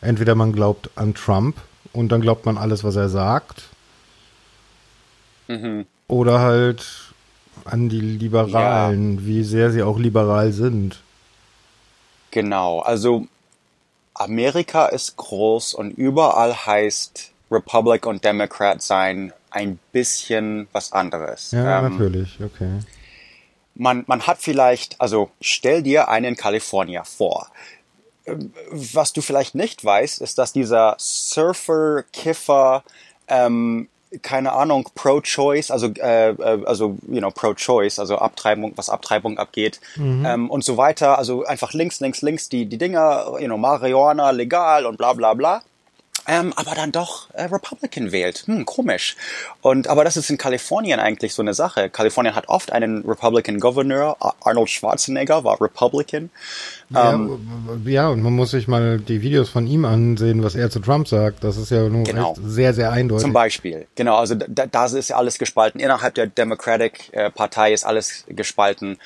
Entweder 0.00 0.34
man 0.34 0.52
glaubt 0.52 0.90
an 0.94 1.14
Trump 1.14 1.56
und 1.92 2.10
dann 2.10 2.20
glaubt 2.20 2.46
man 2.46 2.56
alles, 2.56 2.84
was 2.84 2.96
er 2.96 3.08
sagt. 3.08 3.64
Mhm. 5.48 5.86
Oder 6.06 6.40
halt 6.40 7.12
an 7.64 7.88
die 7.88 8.00
Liberalen, 8.00 9.16
ja. 9.16 9.26
wie 9.26 9.42
sehr 9.42 9.70
sie 9.72 9.82
auch 9.82 9.98
liberal 9.98 10.52
sind. 10.52 11.00
Genau, 12.30 12.80
also 12.80 13.26
Amerika 14.14 14.86
ist 14.86 15.16
groß 15.16 15.74
und 15.74 15.90
überall 15.90 16.54
heißt 16.54 17.31
Republic 17.52 18.06
und 18.06 18.24
Democrat 18.24 18.82
sein 18.82 19.32
ein 19.50 19.78
bisschen 19.92 20.68
was 20.72 20.92
anderes. 20.92 21.52
Ja, 21.52 21.84
ähm, 21.84 21.92
natürlich, 21.92 22.38
okay. 22.42 22.80
Man, 23.74 24.04
man 24.06 24.26
hat 24.26 24.38
vielleicht, 24.40 25.00
also 25.00 25.30
stell 25.40 25.82
dir 25.82 26.08
einen 26.08 26.36
Kalifornier 26.36 27.04
vor. 27.04 27.48
Ähm, 28.26 28.52
was 28.70 29.12
du 29.12 29.20
vielleicht 29.20 29.54
nicht 29.54 29.84
weißt, 29.84 30.20
ist, 30.20 30.38
dass 30.38 30.52
dieser 30.52 30.96
Surfer, 30.98 32.04
Kiffer, 32.12 32.82
ähm, 33.28 33.88
keine 34.20 34.52
Ahnung, 34.52 34.90
pro-choice, 34.94 35.70
also, 35.70 35.86
äh, 35.86 36.30
äh, 36.30 36.64
also, 36.66 36.98
you 37.08 37.18
know, 37.18 37.30
pro-choice, 37.30 37.98
also 37.98 38.18
Abtreibung, 38.18 38.74
was 38.76 38.90
Abtreibung 38.90 39.38
abgeht, 39.38 39.80
mhm. 39.96 40.24
ähm, 40.26 40.50
und 40.50 40.64
so 40.64 40.76
weiter. 40.76 41.16
Also 41.16 41.44
einfach 41.44 41.72
links, 41.72 42.00
links, 42.00 42.20
links 42.20 42.50
die, 42.50 42.66
die 42.66 42.76
Dinger, 42.76 43.38
you 43.40 43.46
know, 43.46 43.56
Marihuana 43.56 44.30
legal 44.30 44.84
und 44.84 44.98
bla, 44.98 45.14
bla, 45.14 45.32
bla 45.32 45.62
ähm, 46.26 46.52
aber 46.56 46.74
dann 46.74 46.92
doch 46.92 47.30
äh, 47.34 47.44
Republican 47.44 48.12
wählt. 48.12 48.44
Hm, 48.46 48.64
komisch. 48.64 49.16
Und 49.60 49.88
aber 49.88 50.04
das 50.04 50.16
ist 50.16 50.30
in 50.30 50.38
Kalifornien 50.38 51.00
eigentlich 51.00 51.34
so 51.34 51.42
eine 51.42 51.54
Sache. 51.54 51.90
Kalifornien 51.90 52.34
hat 52.34 52.48
oft 52.48 52.72
einen 52.72 53.04
Republican 53.04 53.58
Governor. 53.58 54.16
Arnold 54.44 54.70
Schwarzenegger 54.70 55.44
war 55.44 55.60
Republican. 55.60 56.30
Ja, 56.90 57.12
ähm, 57.14 57.82
ja, 57.84 58.08
und 58.08 58.22
man 58.22 58.34
muss 58.34 58.52
sich 58.52 58.68
mal 58.68 58.98
die 58.98 59.22
Videos 59.22 59.48
von 59.48 59.66
ihm 59.66 59.84
ansehen, 59.84 60.42
was 60.44 60.54
er 60.54 60.70
zu 60.70 60.80
Trump 60.80 61.08
sagt. 61.08 61.42
Das 61.42 61.56
ist 61.56 61.70
ja 61.70 61.88
nur 61.88 62.04
genau. 62.04 62.36
sehr, 62.44 62.74
sehr 62.74 62.92
eindeutig. 62.92 63.22
Zum 63.22 63.32
Beispiel, 63.32 63.86
genau. 63.94 64.16
Also 64.16 64.34
da, 64.34 64.66
da 64.66 64.86
ist 64.86 65.08
ja 65.08 65.16
alles 65.16 65.38
gespalten. 65.38 65.80
Innerhalb 65.80 66.14
der 66.14 66.26
Democratic 66.26 67.10
äh, 67.12 67.30
Partei 67.30 67.72
ist 67.72 67.84
alles 67.84 68.24
gespalten. 68.28 68.98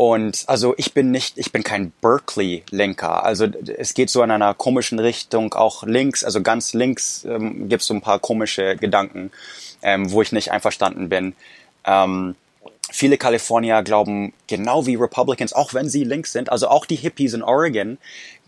Und 0.00 0.44
also 0.46 0.72
ich 0.78 0.94
bin 0.94 1.10
nicht, 1.10 1.36
ich 1.36 1.52
bin 1.52 1.62
kein 1.62 1.92
Berkeley-Lenker. 2.00 3.22
Also 3.22 3.48
es 3.76 3.92
geht 3.92 4.08
so 4.08 4.22
in 4.22 4.30
einer 4.30 4.54
komischen 4.54 4.98
Richtung, 4.98 5.52
auch 5.52 5.82
links, 5.82 6.24
also 6.24 6.40
ganz 6.40 6.72
links 6.72 7.26
ähm, 7.26 7.68
gibt 7.68 7.82
es 7.82 7.88
so 7.88 7.92
ein 7.92 8.00
paar 8.00 8.18
komische 8.18 8.76
Gedanken, 8.76 9.30
ähm, 9.82 10.10
wo 10.10 10.22
ich 10.22 10.32
nicht 10.32 10.52
einverstanden 10.52 11.10
bin. 11.10 11.34
Ähm, 11.84 12.34
viele 12.90 13.18
Kalifornier 13.18 13.82
glauben 13.82 14.32
genau 14.46 14.86
wie 14.86 14.94
Republicans, 14.94 15.52
auch 15.52 15.74
wenn 15.74 15.90
sie 15.90 16.04
links 16.04 16.32
sind, 16.32 16.50
also 16.50 16.68
auch 16.68 16.86
die 16.86 16.96
Hippies 16.96 17.34
in 17.34 17.42
Oregon, 17.42 17.98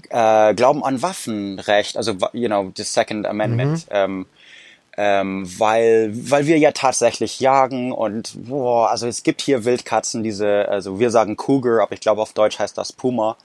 äh, 0.08 0.54
glauben 0.54 0.82
an 0.82 1.02
Waffenrecht, 1.02 1.98
also 1.98 2.16
you 2.32 2.48
know, 2.48 2.72
the 2.74 2.82
Second 2.82 3.26
Amendment. 3.26 3.90
Mhm. 3.90 3.90
Ähm, 3.90 4.26
ähm, 4.96 5.46
weil, 5.58 6.12
weil 6.14 6.46
wir 6.46 6.58
ja 6.58 6.72
tatsächlich 6.72 7.40
jagen 7.40 7.92
und 7.92 8.32
boah, 8.48 8.90
also 8.90 9.06
es 9.06 9.22
gibt 9.22 9.40
hier 9.40 9.64
Wildkatzen, 9.64 10.22
diese, 10.22 10.68
also 10.68 11.00
wir 11.00 11.10
sagen 11.10 11.36
Cougar, 11.36 11.82
aber 11.82 11.92
ich 11.92 12.00
glaube 12.00 12.20
auf 12.20 12.32
Deutsch 12.32 12.58
heißt 12.58 12.76
das 12.76 12.92
Puma. 12.92 13.36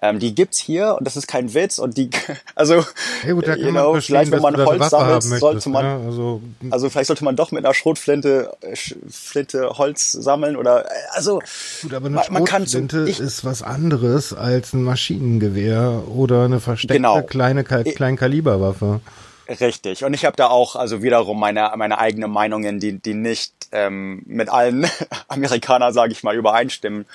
Ähm, 0.00 0.20
die 0.20 0.32
gibt's 0.32 0.58
hier 0.58 0.94
und 0.96 1.04
das 1.04 1.16
ist 1.16 1.26
kein 1.26 1.54
Witz 1.54 1.78
und 1.80 1.96
die, 1.96 2.10
also, 2.54 2.84
hey, 3.22 3.32
gut, 3.32 3.48
you 3.48 3.70
know, 3.72 4.00
vielleicht 4.00 4.30
wenn 4.30 4.42
man 4.42 4.56
Holz 4.56 4.90
sammelt, 4.90 5.24
sollte 5.24 5.68
man, 5.70 5.84
ja, 5.84 5.98
also, 6.06 6.40
also 6.70 6.88
vielleicht 6.88 7.08
sollte 7.08 7.24
man 7.24 7.34
doch 7.34 7.50
mit 7.50 7.64
einer 7.64 7.74
Schrotflinte, 7.74 8.56
äh, 8.60 8.76
Flinte 8.76 9.70
Holz 9.76 10.12
sammeln 10.12 10.54
oder, 10.54 10.84
äh, 10.84 10.88
also, 11.14 11.40
gut, 11.82 11.94
aber 11.94 12.06
eine 12.06 12.14
man, 12.14 12.24
man 12.30 12.46
Schrotflinte 12.46 13.12
so, 13.12 13.22
ist 13.22 13.44
was 13.44 13.64
anderes 13.64 14.32
als 14.32 14.72
ein 14.72 14.84
Maschinengewehr 14.84 16.04
oder 16.06 16.44
eine 16.44 16.60
versteckte 16.60 16.94
genau. 16.94 17.22
kleine, 17.22 17.64
Kleinkaliberwaffe. 17.64 19.00
Richtig. 19.48 20.04
Und 20.04 20.12
ich 20.12 20.26
habe 20.26 20.36
da 20.36 20.48
auch 20.48 20.76
also 20.76 21.02
wiederum 21.02 21.40
meine 21.40 21.72
meine 21.76 21.98
eigene 21.98 22.28
Meinungen, 22.28 22.80
die 22.80 22.98
die 22.98 23.14
nicht 23.14 23.52
ähm, 23.72 24.22
mit 24.26 24.50
allen 24.50 24.88
Amerikanern, 25.28 25.92
sage 25.92 26.12
ich 26.12 26.22
mal, 26.22 26.36
übereinstimmen. 26.36 27.06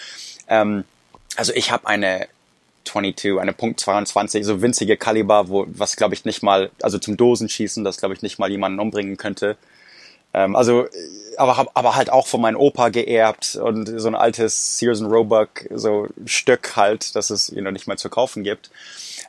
Ähm, 0.47 0.83
also 1.35 1.53
ich 1.53 1.71
habe 1.71 1.87
eine 1.87 2.27
22, 2.85 3.39
eine 3.39 3.53
Punkt 3.53 3.79
22, 3.79 4.45
so 4.45 4.61
winzige 4.61 4.97
Kaliber, 4.97 5.47
wo 5.49 5.65
was 5.67 5.95
glaube 5.95 6.15
ich 6.15 6.25
nicht 6.25 6.41
mal, 6.41 6.71
also 6.81 6.97
zum 6.97 7.17
Dosenschießen, 7.17 7.83
das 7.83 7.97
glaube 7.97 8.15
ich 8.15 8.23
nicht 8.23 8.39
mal 8.39 8.49
jemanden 8.49 8.79
umbringen 8.79 9.17
könnte. 9.17 9.55
Ähm, 10.33 10.55
also 10.55 10.87
aber 11.37 11.67
aber 11.75 11.95
halt 11.95 12.09
auch 12.11 12.25
von 12.25 12.41
meinem 12.41 12.57
Opa 12.57 12.89
geerbt 12.89 13.55
und 13.55 13.85
so 13.99 14.07
ein 14.07 14.15
altes 14.15 14.79
Sears 14.79 15.01
and 15.01 15.11
Roebuck 15.11 15.65
so 15.69 16.07
Stück 16.25 16.75
halt, 16.75 17.15
dass 17.15 17.29
es 17.29 17.49
you 17.49 17.61
know, 17.61 17.71
nicht 17.71 17.87
mehr 17.87 17.97
zu 17.97 18.09
kaufen 18.09 18.43
gibt. 18.43 18.71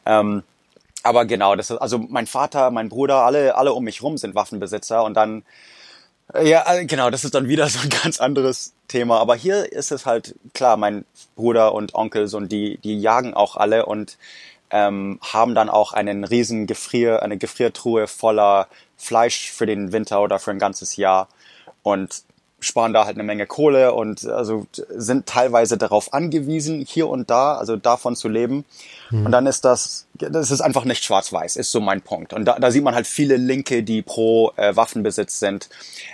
Ähm, 0.06 0.42
aber 1.04 1.26
genau, 1.26 1.54
das 1.54 1.70
ist, 1.70 1.76
also 1.76 1.98
mein 1.98 2.26
Vater, 2.26 2.70
mein 2.70 2.88
Bruder, 2.88 3.26
alle, 3.26 3.56
alle 3.56 3.74
um 3.74 3.84
mich 3.84 4.02
rum 4.02 4.16
sind 4.16 4.34
Waffenbesitzer 4.34 5.04
und 5.04 5.14
dann, 5.14 5.44
äh, 6.32 6.48
ja, 6.48 6.64
äh, 6.66 6.86
genau, 6.86 7.10
das 7.10 7.24
ist 7.24 7.34
dann 7.34 7.46
wieder 7.46 7.68
so 7.68 7.78
ein 7.80 7.90
ganz 7.90 8.20
anderes 8.20 8.72
Thema. 8.88 9.20
Aber 9.20 9.36
hier 9.36 9.70
ist 9.70 9.92
es 9.92 10.06
halt 10.06 10.34
klar, 10.54 10.78
mein 10.78 11.04
Bruder 11.36 11.74
und 11.74 11.94
Onkels 11.94 12.32
und 12.32 12.50
die, 12.50 12.78
die 12.78 12.98
jagen 12.98 13.34
auch 13.34 13.56
alle 13.56 13.84
und 13.84 14.16
ähm, 14.70 15.20
haben 15.22 15.54
dann 15.54 15.68
auch 15.68 15.92
einen 15.92 16.24
riesen 16.24 16.66
Gefrier, 16.66 17.22
eine 17.22 17.36
Gefriertruhe 17.36 18.06
voller 18.06 18.66
Fleisch 18.96 19.52
für 19.52 19.66
den 19.66 19.92
Winter 19.92 20.22
oder 20.22 20.38
für 20.38 20.52
ein 20.52 20.58
ganzes 20.58 20.96
Jahr 20.96 21.28
und 21.82 22.24
sparen 22.64 22.92
da 22.92 23.04
halt 23.04 23.16
eine 23.16 23.24
Menge 23.24 23.46
Kohle 23.46 23.92
und 23.92 24.26
also 24.26 24.66
sind 24.72 25.26
teilweise 25.26 25.76
darauf 25.76 26.12
angewiesen, 26.12 26.84
hier 26.86 27.08
und 27.08 27.30
da, 27.30 27.56
also 27.56 27.76
davon 27.76 28.16
zu 28.16 28.28
leben. 28.28 28.64
Mhm. 29.10 29.26
Und 29.26 29.32
dann 29.32 29.46
ist 29.46 29.64
das 29.64 30.06
das 30.14 30.50
ist 30.52 30.60
einfach 30.60 30.84
nicht 30.84 31.02
schwarz-weiß, 31.02 31.56
ist 31.56 31.72
so 31.72 31.80
mein 31.80 32.00
Punkt. 32.00 32.32
Und 32.32 32.44
da, 32.44 32.58
da 32.58 32.70
sieht 32.70 32.84
man 32.84 32.94
halt 32.94 33.06
viele 33.06 33.36
Linke, 33.36 33.82
die 33.82 34.00
pro 34.00 34.52
äh, 34.56 34.74
Waffenbesitz 34.76 35.40
sind. 35.40 35.68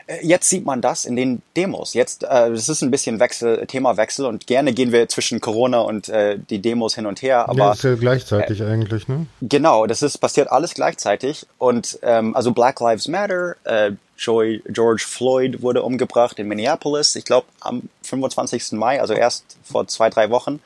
Äh, 0.07 0.27
jetzt 0.27 0.49
sieht 0.49 0.65
man 0.65 0.81
das 0.81 1.05
in 1.05 1.17
den 1.17 1.43
Demos. 1.57 1.93
Jetzt, 1.93 2.25
äh, 2.25 2.51
das 2.51 2.69
ist 2.71 2.83
ein 2.83 2.91
bisschen 2.91 3.21
Wechsel, 3.21 3.67
Themawechsel 3.67 4.25
und 4.25 4.47
gerne 4.47 4.73
gehen 4.73 4.91
wir 4.93 5.09
zwischen 5.09 5.41
Corona 5.41 5.81
und 5.81 6.09
äh, 6.09 6.39
die 6.39 6.61
Demos 6.61 6.95
hin 6.95 7.05
und 7.05 7.21
her. 7.21 7.49
Aber 7.49 7.59
ja, 7.59 7.73
ist 7.73 7.85
ja 7.85 7.95
gleichzeitig 7.95 8.61
äh, 8.61 8.65
eigentlich, 8.65 9.07
ne? 9.07 9.27
Genau, 9.43 9.87
das 9.87 10.03
ist 10.03 10.19
passiert 10.19 10.51
alles 10.51 10.73
gleichzeitig. 10.73 11.47
Und 11.59 11.99
ähm, 12.03 12.35
also 12.35 12.53
Black 12.53 12.81
Lives 12.81 13.07
Matter, 13.07 13.57
äh, 13.65 13.93
Joy, 14.17 14.63
George 14.69 15.05
Floyd 15.07 15.63
wurde 15.63 15.83
umgebracht 15.83 16.39
in 16.39 16.49
Minneapolis, 16.49 17.17
ich 17.17 17.25
glaube 17.25 17.47
am 17.61 17.83
25. 18.03 18.73
Mai, 18.73 19.01
also 19.01 19.15
erst 19.15 19.45
vor 19.63 19.87
zwei, 19.89 20.09
drei 20.09 20.31
Wochen. 20.31 20.61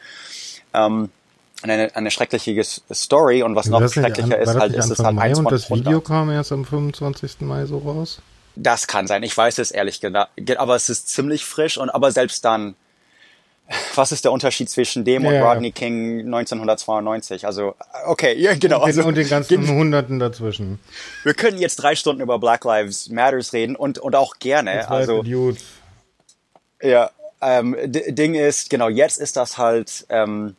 Ähm, 0.73 1.11
eine, 1.65 1.97
eine 1.97 2.11
schreckliche 2.11 2.63
Story 2.93 3.43
und 3.43 3.57
was 3.57 3.67
noch 3.67 3.81
schrecklicher 3.91 4.37
an, 4.37 4.43
ist, 4.43 4.55
halt, 4.55 4.75
ist 4.75 4.91
es 4.91 4.99
halt 4.99 5.17
Mai 5.17 5.35
und 5.35 5.51
das 5.51 5.71
Video 5.71 6.01
kam 6.01 6.31
erst 6.31 6.53
am 6.53 6.65
25. 6.65 7.41
Mai 7.41 7.65
so 7.67 7.79
raus? 7.79 8.21
Das 8.57 8.87
kann 8.87 9.07
sein. 9.07 9.23
Ich 9.23 9.37
weiß 9.37 9.59
es 9.59 9.71
ehrlich 9.71 10.01
gesagt, 10.01 10.31
aber 10.59 10.77
es 10.77 10.89
ist 10.89 11.09
ziemlich 11.09 11.45
frisch 11.45 11.79
und 11.79 11.91
aber 11.91 12.13
selbst 12.13 12.45
dann, 12.45 12.77
was 13.95 14.13
ist 14.13 14.25
der 14.25 14.33
Unterschied 14.33 14.69
zwischen 14.69 15.05
dem 15.05 15.25
ja, 15.25 15.31
und 15.31 15.37
Rodney 15.43 15.69
ja. 15.69 15.73
King 15.73 16.21
1992? 16.27 17.47
Also, 17.47 17.75
okay, 18.07 18.35
ja, 18.39 18.55
genau. 18.55 18.85
Und 18.85 18.89
den, 18.89 18.99
also, 18.99 19.09
und 19.09 19.17
den 19.17 19.29
ganzen 19.29 19.67
Hunderten 19.67 20.19
dazwischen. 20.19 20.79
Wir 21.23 21.35
können 21.35 21.59
jetzt 21.59 21.77
drei 21.77 21.97
Stunden 21.97 22.21
über 22.21 22.39
Black 22.39 22.65
Lives 22.65 23.09
Matters 23.09 23.53
reden 23.55 23.75
und, 23.75 23.99
und 23.99 24.15
auch 24.15 24.39
gerne. 24.39 24.89
Also, 24.89 25.21
Idiots. 25.21 25.65
ja, 26.83 27.11
ähm, 27.41 27.75
Ding 27.87 28.35
ist, 28.35 28.71
genau, 28.71 28.89
jetzt 28.89 29.19
ist 29.19 29.37
das 29.37 29.59
halt, 29.59 30.07
ähm, 30.11 30.57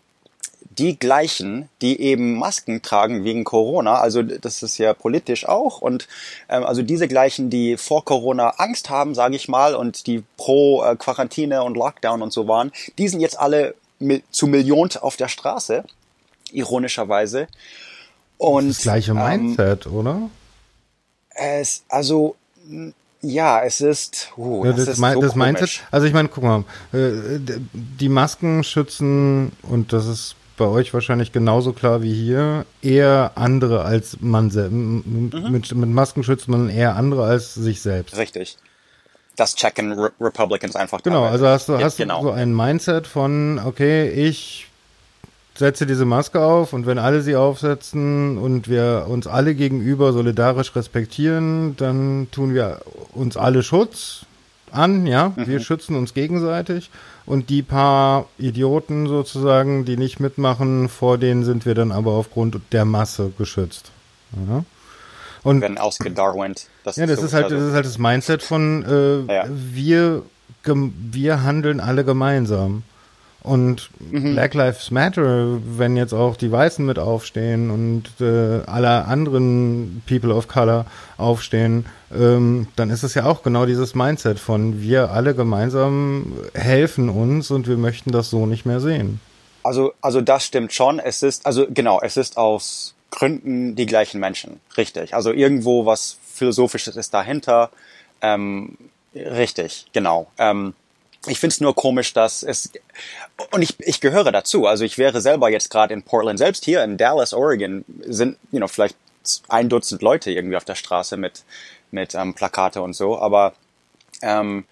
die 0.78 0.98
gleichen, 0.98 1.70
die 1.82 2.02
eben 2.02 2.36
Masken 2.38 2.82
tragen 2.82 3.24
wegen 3.24 3.44
Corona, 3.44 3.96
also 4.00 4.22
das 4.22 4.64
ist 4.64 4.78
ja 4.78 4.94
politisch 4.94 5.48
auch, 5.48 5.82
und 5.82 6.08
ähm, 6.50 6.64
also 6.64 6.82
diese 6.82 7.08
gleichen, 7.08 7.50
die 7.50 7.78
vor 7.78 8.04
Corona 8.06 8.50
Angst 8.58 8.90
haben, 8.90 9.16
sage 9.16 9.36
ich 9.36 9.48
mal, 9.48 9.76
und 9.76 10.08
die 10.08 10.24
pro 10.38 10.84
äh, 10.84 10.96
Quarantäne 10.96 11.64
und 11.64 11.76
Lockdown 11.76 12.22
und 12.22 12.34
so 12.34 12.48
waren, 12.48 12.72
die 12.98 13.08
sind 13.08 13.22
jetzt 13.22 13.40
alle 13.40 13.76
mi 14.00 14.24
zu 14.32 14.48
Millionen 14.48 14.92
auf 15.00 15.16
der 15.16 15.30
Straße, 15.30 15.84
ironischerweise. 16.52 17.48
Und, 18.38 18.70
das 18.70 18.82
gleiche 18.82 19.12
ähm, 19.12 19.18
Mindset, 19.18 19.86
ähm, 19.86 19.94
oder? 19.94 20.30
Es, 21.30 21.84
also 21.90 22.36
ja, 23.22 23.64
es 23.64 23.82
ist. 23.82 24.32
Uh, 24.38 24.64
das, 24.64 24.76
das, 24.76 24.88
ist 24.90 24.98
so 24.98 25.22
das 25.22 25.36
Mindset. 25.36 25.84
Also 25.92 26.06
ich 26.08 26.14
meine, 26.14 26.30
guck 26.30 26.44
mal, 26.44 26.64
äh, 26.94 27.40
die 27.74 28.10
Masken 28.10 28.64
schützen 28.64 29.52
und 29.64 29.94
das 29.94 30.06
ist 30.06 30.36
bei 30.58 30.66
euch 30.66 30.94
wahrscheinlich 30.94 31.32
genauso 31.32 31.74
klar 31.74 32.02
wie 32.02 32.14
hier, 32.14 32.66
eher 32.82 33.32
andere 33.36 33.84
als 33.84 34.18
man 34.22 34.50
selbst. 34.50 34.74
Mhm. 34.74 35.32
Mit, 35.50 35.76
mit 35.76 35.90
Masken 35.90 36.24
schützt 36.24 36.48
man 36.48 36.70
eher 36.70 36.96
andere 36.96 37.26
als 37.26 37.54
sich 37.54 37.82
selbst. 37.82 38.18
Richtig. 38.18 38.58
Das 39.36 39.56
checken 39.56 39.92
Re 39.92 40.12
Republicans 40.22 40.76
einfach. 40.76 41.04
Genau, 41.04 41.26
also 41.26 41.48
hast 41.48 41.68
du, 41.68 41.78
hast 41.78 41.98
genau. 41.98 42.22
du 42.22 42.28
so 42.28 42.32
ein 42.32 42.56
Mindset 42.56 43.06
von, 43.06 43.60
okay, 43.64 44.10
ich 44.10 44.68
setze 45.58 45.86
diese 45.86 46.06
Maske 46.06 46.42
auf 46.42 46.74
und 46.74 46.86
wenn 46.86 47.00
alle 47.00 47.22
sie 47.22 47.36
aufsetzen 47.36 48.38
und 48.38 48.70
wir 48.70 49.06
uns 49.10 49.28
alle 49.28 49.56
gegenüber 49.56 50.14
solidarisch 50.14 50.76
respektieren, 50.76 51.76
dann 51.78 52.28
tun 52.32 52.54
wir 52.54 52.82
uns 53.14 53.38
alle 53.38 53.64
Schutz 53.64 54.26
an, 54.72 55.06
ja, 55.06 55.34
mhm. 55.36 55.48
wir 55.48 55.60
schützen 55.60 55.96
uns 55.96 56.14
gegenseitig 56.14 56.90
und 57.26 57.50
die 57.50 57.62
paar 57.62 58.28
Idioten 58.38 59.08
sozusagen, 59.08 59.86
die 59.86 59.98
nicht 59.98 60.20
mitmachen, 60.20 60.90
vor 60.90 61.18
denen 61.18 61.44
sind 61.44 61.66
wir 61.66 61.76
dann 61.76 61.92
aber 61.92 62.12
aufgrund 62.12 62.60
der 62.72 62.86
Masse 62.86 63.32
geschützt. 63.38 63.92
Ja. 64.48 64.64
Und 65.44 65.62
werden 65.62 65.78
ausgedarwint. 65.78 66.68
Das 66.84 66.96
ja, 66.96 67.06
das 67.06 67.22
ist, 67.22 67.34
halt, 67.34 67.46
also. 67.46 67.58
das 67.58 67.68
ist 67.68 67.74
halt 67.74 67.86
das 67.86 67.98
Mindset 67.98 68.42
von 68.42 68.84
äh, 68.84 69.34
ja. 69.34 69.46
wir, 69.48 70.24
wir 70.64 71.44
handeln 71.44 71.80
alle 71.80 72.04
gemeinsam. 72.04 72.84
Und 73.46 73.92
mhm. 74.00 74.34
Black 74.34 74.56
Lives 74.56 74.90
Matter, 74.90 75.60
wenn 75.78 75.96
jetzt 75.96 76.14
auch 76.14 76.36
die 76.36 76.52
Weißen 76.52 76.84
mit 76.84 76.98
aufstehen 76.98 77.70
und 77.70 78.04
äh, 78.20 78.64
alle 78.66 79.06
anderen 79.06 80.02
People 80.08 80.34
of 80.34 80.48
Color 80.48 80.88
aufstehen, 81.18 81.86
ähm, 82.12 82.68
dann 82.76 82.90
ist 82.90 83.04
es 83.04 83.14
ja 83.14 83.26
auch 83.26 83.44
genau 83.44 83.68
dieses 83.68 83.94
Mindset 83.94 84.40
von 84.40 84.82
wir 84.82 85.12
alle 85.12 85.36
gemeinsam 85.36 86.34
helfen 86.56 87.08
uns 87.08 87.52
und 87.52 87.68
wir 87.68 87.78
möchten 87.78 88.12
das 88.12 88.32
so 88.32 88.48
nicht 88.48 88.66
mehr 88.66 88.80
sehen. 88.80 89.20
Also, 89.62 89.94
also 90.02 90.22
das 90.22 90.46
stimmt 90.46 90.74
schon. 90.74 90.98
Es 90.98 91.22
ist, 91.22 91.46
also 91.46 91.68
genau, 91.70 92.00
es 92.02 92.18
ist 92.18 92.38
aus 92.38 92.96
Gründen 93.12 93.76
die 93.76 93.86
gleichen 93.86 94.20
Menschen. 94.20 94.60
Richtig. 94.76 95.14
Also 95.14 95.32
irgendwo 95.32 95.86
was 95.86 96.18
Philosophisches 96.34 96.96
ist 96.96 97.14
dahinter. 97.14 97.70
Ähm, 98.22 98.76
richtig, 99.14 99.86
genau. 99.94 100.28
Ähm, 100.40 100.74
ich 101.28 101.40
finde 101.40 101.54
es 101.54 101.62
nur 101.62 101.76
komisch, 101.76 102.14
dass 102.14 102.44
es 102.44 102.72
und 103.52 103.62
ich, 103.62 103.76
ich 103.80 104.02
gehöre 104.02 104.32
dazu. 104.32 104.66
Also 104.68 104.84
ich 104.84 104.98
wäre 104.98 105.22
selber 105.22 105.50
jetzt 105.50 105.70
gerade 105.70 105.94
in 105.94 106.04
Portland, 106.04 106.40
selbst 106.40 106.66
hier 106.66 106.84
in 106.84 106.98
Dallas, 106.98 107.34
Oregon, 107.34 107.86
sind 108.06 108.38
you 108.52 108.60
know 108.60 108.68
vielleicht 108.68 108.96
ein 109.48 109.70
Dutzend 109.70 110.02
Leute 110.02 110.32
irgendwie 110.32 110.58
auf 110.58 110.66
der 110.66 110.76
Straße 110.76 111.18
mit 111.18 111.44
mit 111.92 112.16
ähm, 112.16 112.34
Plakate 112.34 112.82
und 112.82 112.94
so. 112.94 113.18
Aber 113.20 113.54
ähm, 114.22 114.66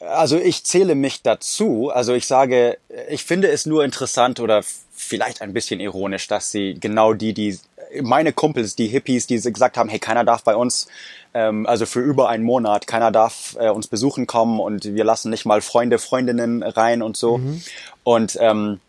also 0.00 0.36
ich 0.36 0.64
zähle 0.64 0.94
mich 0.94 1.22
dazu. 1.22 1.90
Also 1.90 2.14
ich 2.14 2.26
sage, 2.26 2.78
ich 3.08 3.24
finde 3.24 3.48
es 3.48 3.66
nur 3.66 3.84
interessant 3.84 4.40
oder 4.40 4.62
vielleicht 4.92 5.42
ein 5.42 5.52
bisschen 5.52 5.80
ironisch, 5.80 6.26
dass 6.28 6.50
sie 6.50 6.74
genau 6.78 7.12
die, 7.14 7.32
die 7.34 7.58
meine 8.00 8.32
Kumpels, 8.32 8.76
die 8.76 8.86
Hippies, 8.88 9.26
die 9.26 9.40
gesagt 9.40 9.76
haben, 9.76 9.88
hey, 9.88 9.98
keiner 9.98 10.24
darf 10.24 10.42
bei 10.44 10.56
uns 10.56 10.88
ähm, 11.34 11.66
also 11.66 11.86
für 11.86 12.00
über 12.00 12.28
einen 12.28 12.44
Monat. 12.44 12.86
Keiner 12.86 13.10
darf 13.10 13.56
äh, 13.58 13.68
uns 13.68 13.86
besuchen 13.86 14.26
kommen 14.26 14.60
und 14.60 14.84
wir 14.84 15.04
lassen 15.04 15.30
nicht 15.30 15.44
mal 15.44 15.60
Freunde, 15.60 15.98
Freundinnen 15.98 16.62
rein 16.62 17.02
und 17.02 17.16
so. 17.16 17.38
Mhm. 17.38 17.62
Und 18.04 18.38
ähm, 18.40 18.80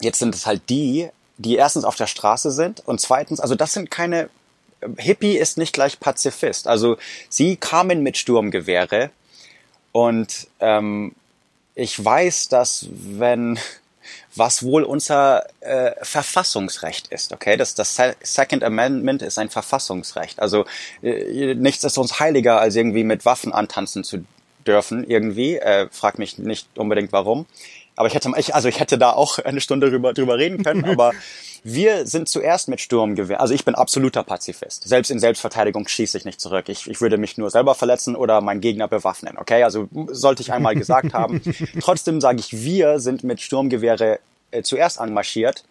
jetzt 0.00 0.18
sind 0.18 0.34
es 0.34 0.46
halt 0.46 0.62
die, 0.68 1.08
die 1.38 1.56
erstens 1.56 1.84
auf 1.84 1.96
der 1.96 2.06
Straße 2.06 2.50
sind 2.50 2.86
und 2.86 3.00
zweitens, 3.00 3.40
also 3.40 3.54
das 3.54 3.72
sind 3.72 3.90
keine 3.90 4.28
Hippie 4.96 5.36
ist 5.36 5.58
nicht 5.58 5.72
gleich 5.72 6.00
Pazifist. 6.00 6.66
Also 6.66 6.96
sie 7.28 7.56
kamen 7.56 8.02
mit 8.02 8.16
Sturmgewehre 8.16 9.10
und 9.92 10.48
ähm, 10.60 11.14
ich 11.74 12.02
weiß, 12.04 12.48
dass 12.48 12.86
wenn 12.90 13.58
was 14.34 14.62
wohl 14.62 14.82
unser 14.82 15.46
äh, 15.60 15.92
Verfassungsrecht 16.02 17.08
ist. 17.08 17.32
Okay, 17.32 17.56
das, 17.56 17.74
das 17.74 18.00
Second 18.22 18.64
Amendment 18.64 19.22
ist 19.22 19.38
ein 19.38 19.50
Verfassungsrecht. 19.50 20.40
Also 20.40 20.64
äh, 21.02 21.54
nichts 21.54 21.84
ist 21.84 21.98
uns 21.98 22.20
heiliger, 22.20 22.60
als 22.60 22.76
irgendwie 22.76 23.04
mit 23.04 23.24
Waffen 23.24 23.52
antanzen 23.52 24.04
zu 24.04 24.24
dürfen. 24.66 25.04
Irgendwie, 25.08 25.56
äh, 25.56 25.88
frag 25.90 26.18
mich 26.18 26.38
nicht 26.38 26.66
unbedingt 26.76 27.12
warum. 27.12 27.46
Aber 27.96 28.08
ich 28.08 28.14
hätte, 28.14 28.30
ich, 28.36 28.54
also 28.54 28.68
ich 28.68 28.80
hätte 28.80 28.98
da 28.98 29.12
auch 29.12 29.38
eine 29.38 29.60
Stunde 29.60 29.90
drüber, 29.90 30.14
drüber 30.14 30.38
reden 30.38 30.64
können. 30.64 30.84
aber 30.88 31.12
wir 31.64 32.06
sind 32.06 32.28
zuerst 32.28 32.68
mit 32.68 32.80
Sturmgewehr. 32.80 33.40
Also 33.40 33.54
ich 33.54 33.64
bin 33.64 33.74
absoluter 33.74 34.22
Pazifist. 34.24 34.88
Selbst 34.88 35.10
in 35.10 35.20
Selbstverteidigung 35.20 35.86
schieße 35.86 36.18
ich 36.18 36.24
nicht 36.24 36.40
zurück. 36.40 36.68
Ich, 36.68 36.88
ich 36.88 37.00
würde 37.00 37.18
mich 37.18 37.38
nur 37.38 37.50
selber 37.50 37.74
verletzen 37.74 38.16
oder 38.16 38.40
meinen 38.40 38.60
Gegner 38.60 38.88
bewaffnen. 38.88 39.38
Okay, 39.38 39.62
also 39.62 39.88
sollte 40.08 40.42
ich 40.42 40.52
einmal 40.52 40.74
gesagt 40.74 41.14
haben. 41.14 41.40
Trotzdem 41.80 42.20
sage 42.20 42.40
ich, 42.40 42.52
wir 42.64 42.98
sind 42.98 43.22
mit 43.22 43.40
Sturmgewehre 43.40 44.18
äh, 44.50 44.62
zuerst 44.62 45.00
anmarschiert 45.00 45.64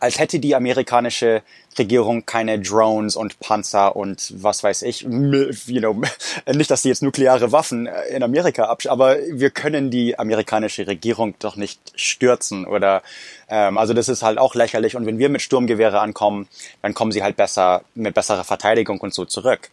als 0.00 0.18
hätte 0.18 0.38
die 0.38 0.54
amerikanische 0.54 1.42
Regierung 1.78 2.26
keine 2.26 2.58
Drones 2.58 3.16
und 3.16 3.38
Panzer 3.40 3.94
und 3.94 4.32
was 4.42 4.62
weiß 4.62 4.82
ich, 4.82 5.02
you 5.02 5.80
know, 5.80 6.02
nicht, 6.52 6.70
dass 6.70 6.82
sie 6.82 6.88
jetzt 6.88 7.02
nukleare 7.02 7.52
Waffen 7.52 7.86
äh, 7.86 8.08
in 8.08 8.22
Amerika 8.22 8.64
absch, 8.64 8.86
aber 8.86 9.16
wir 9.30 9.50
können 9.50 9.90
die 9.90 10.18
amerikanische 10.18 10.86
Regierung 10.86 11.34
doch 11.38 11.56
nicht 11.56 11.80
stürzen 11.94 12.66
oder 12.66 13.02
ähm, 13.48 13.78
also 13.78 13.94
das 13.94 14.08
ist 14.08 14.22
halt 14.22 14.38
auch 14.38 14.54
lächerlich 14.54 14.96
und 14.96 15.06
wenn 15.06 15.18
wir 15.18 15.28
mit 15.28 15.42
Sturmgewehre 15.42 16.00
ankommen, 16.00 16.48
dann 16.82 16.94
kommen 16.94 17.12
sie 17.12 17.22
halt 17.22 17.36
besser 17.36 17.82
mit 17.94 18.14
besserer 18.14 18.44
Verteidigung 18.44 19.00
und 19.00 19.14
so 19.14 19.24
zurück. 19.24 19.70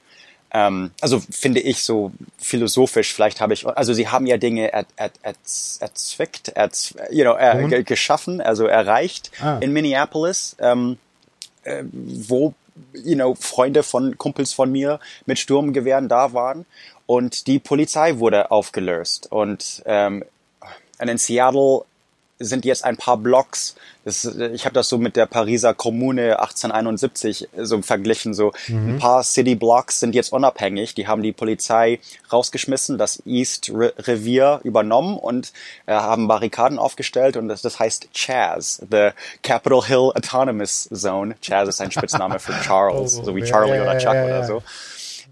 Ähm, 0.55 0.91
also 1.01 1.21
finde 1.29 1.59
ich 1.59 1.83
so 1.83 2.13
philosophisch, 2.37 3.13
vielleicht 3.13 3.41
habe 3.41 3.53
ich, 3.53 3.67
also 3.67 3.91
sie 3.91 4.07
haben 4.07 4.25
ja 4.25 4.37
Dinge 4.37 4.71
er, 4.71 4.85
er, 4.95 5.11
er, 5.21 5.33
erzwickt, 5.81 6.47
er, 6.47 6.69
you 7.11 7.23
know, 7.23 7.33
er, 7.33 7.83
geschaffen, 7.83 8.39
also 8.39 8.65
erreicht 8.65 9.31
ah. 9.41 9.57
in 9.59 9.73
Minneapolis, 9.73 10.55
ähm, 10.59 10.97
äh, 11.65 11.83
wo 11.91 12.53
you 12.93 13.15
know, 13.15 13.35
Freunde 13.35 13.83
von 13.83 14.17
Kumpels 14.17 14.53
von 14.53 14.71
mir 14.71 15.01
mit 15.25 15.39
Sturmgewehren 15.39 16.07
da 16.07 16.31
waren. 16.31 16.65
Und 17.05 17.47
die 17.47 17.59
Polizei 17.59 18.19
wurde 18.19 18.49
aufgelöst. 18.49 19.31
Und 19.31 19.83
ähm, 19.85 20.23
in 20.99 21.17
Seattle 21.17 21.83
sind 22.37 22.65
jetzt 22.65 22.83
ein 22.83 22.97
paar 22.97 23.17
Blocks. 23.17 23.75
Das, 24.03 24.25
ich 24.25 24.65
habe 24.65 24.73
das 24.73 24.89
so 24.89 24.97
mit 24.97 25.15
der 25.15 25.25
Pariser 25.25 25.73
Kommune 25.73 26.39
1871 26.39 27.47
so 27.57 27.81
verglichen. 27.81 28.33
So 28.33 28.51
mhm. 28.67 28.95
ein 28.95 28.99
paar 28.99 29.23
City 29.23 29.55
Blocks 29.55 29.99
sind 30.01 30.15
jetzt 30.15 30.33
unabhängig. 30.33 30.95
Die 30.95 31.07
haben 31.07 31.23
die 31.23 31.31
Polizei 31.31 31.99
rausgeschmissen, 32.31 32.97
das 32.97 33.23
East 33.25 33.71
Revier 33.73 34.59
übernommen 34.63 35.17
und 35.17 35.53
äh, 35.85 35.93
haben 35.93 36.27
Barrikaden 36.27 36.77
aufgestellt. 36.77 37.37
Und 37.37 37.47
das, 37.47 37.61
das 37.61 37.79
heißt 37.79 38.09
Chaz, 38.13 38.81
the 38.91 39.09
Capitol 39.41 39.85
Hill 39.85 40.11
Autonomous 40.13 40.89
Zone. 40.93 41.35
Chaz 41.41 41.69
ist 41.69 41.81
ein 41.81 41.91
Spitzname 41.91 42.39
für 42.39 42.53
Charles, 42.61 43.17
oh, 43.19 43.23
so 43.23 43.35
wie 43.35 43.43
Charlie 43.43 43.77
ja, 43.77 43.83
oder 43.83 43.97
Chuck 43.97 44.13
ja, 44.13 44.15
ja, 44.15 44.25
oder 44.25 44.43
so. 44.45 44.63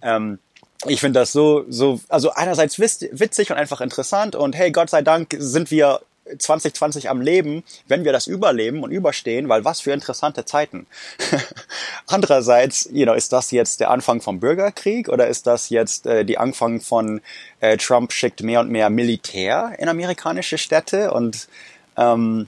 Ähm, 0.02 0.40
ich 0.86 1.00
finde 1.00 1.20
das 1.20 1.32
so, 1.32 1.66
so, 1.70 2.00
also 2.10 2.32
einerseits 2.32 2.78
witzig 2.80 3.52
und 3.52 3.58
einfach 3.58 3.82
interessant 3.82 4.36
und 4.36 4.56
hey, 4.56 4.72
Gott 4.72 4.90
sei 4.90 5.02
Dank 5.02 5.36
sind 5.38 5.72
wir 5.72 6.02
2020 6.38 7.10
am 7.10 7.22
Leben, 7.22 7.64
wenn 7.88 8.06
wir 8.06 8.14
das 8.14 8.28
überleben 8.28 8.84
und 8.84 8.92
überstehen, 8.92 9.50
weil 9.50 9.66
was 9.66 9.82
für 9.82 9.92
interessante 9.92 10.46
Zeiten. 10.46 10.86
Andererseits, 12.08 12.90
you 12.92 13.06
know, 13.06 13.14
ist 13.14 13.34
das 13.34 13.52
jetzt 13.52 13.80
der 13.80 13.92
Anfang 13.92 14.22
vom 14.22 14.40
Bürgerkrieg 14.40 15.10
oder 15.10 15.28
ist 15.28 15.48
das 15.48 15.70
jetzt 15.70 16.06
äh, 16.06 16.24
die 16.24 16.38
Anfang 16.38 16.82
von 16.82 17.22
äh, 17.60 17.78
Trump 17.78 18.14
schickt 18.14 18.42
mehr 18.42 18.62
und 18.62 18.70
mehr 18.70 18.90
Militär 18.90 19.74
in 19.80 19.90
amerikanische 19.90 20.58
Städte 20.58 21.12
und 21.12 21.48
ähm, 21.98 22.48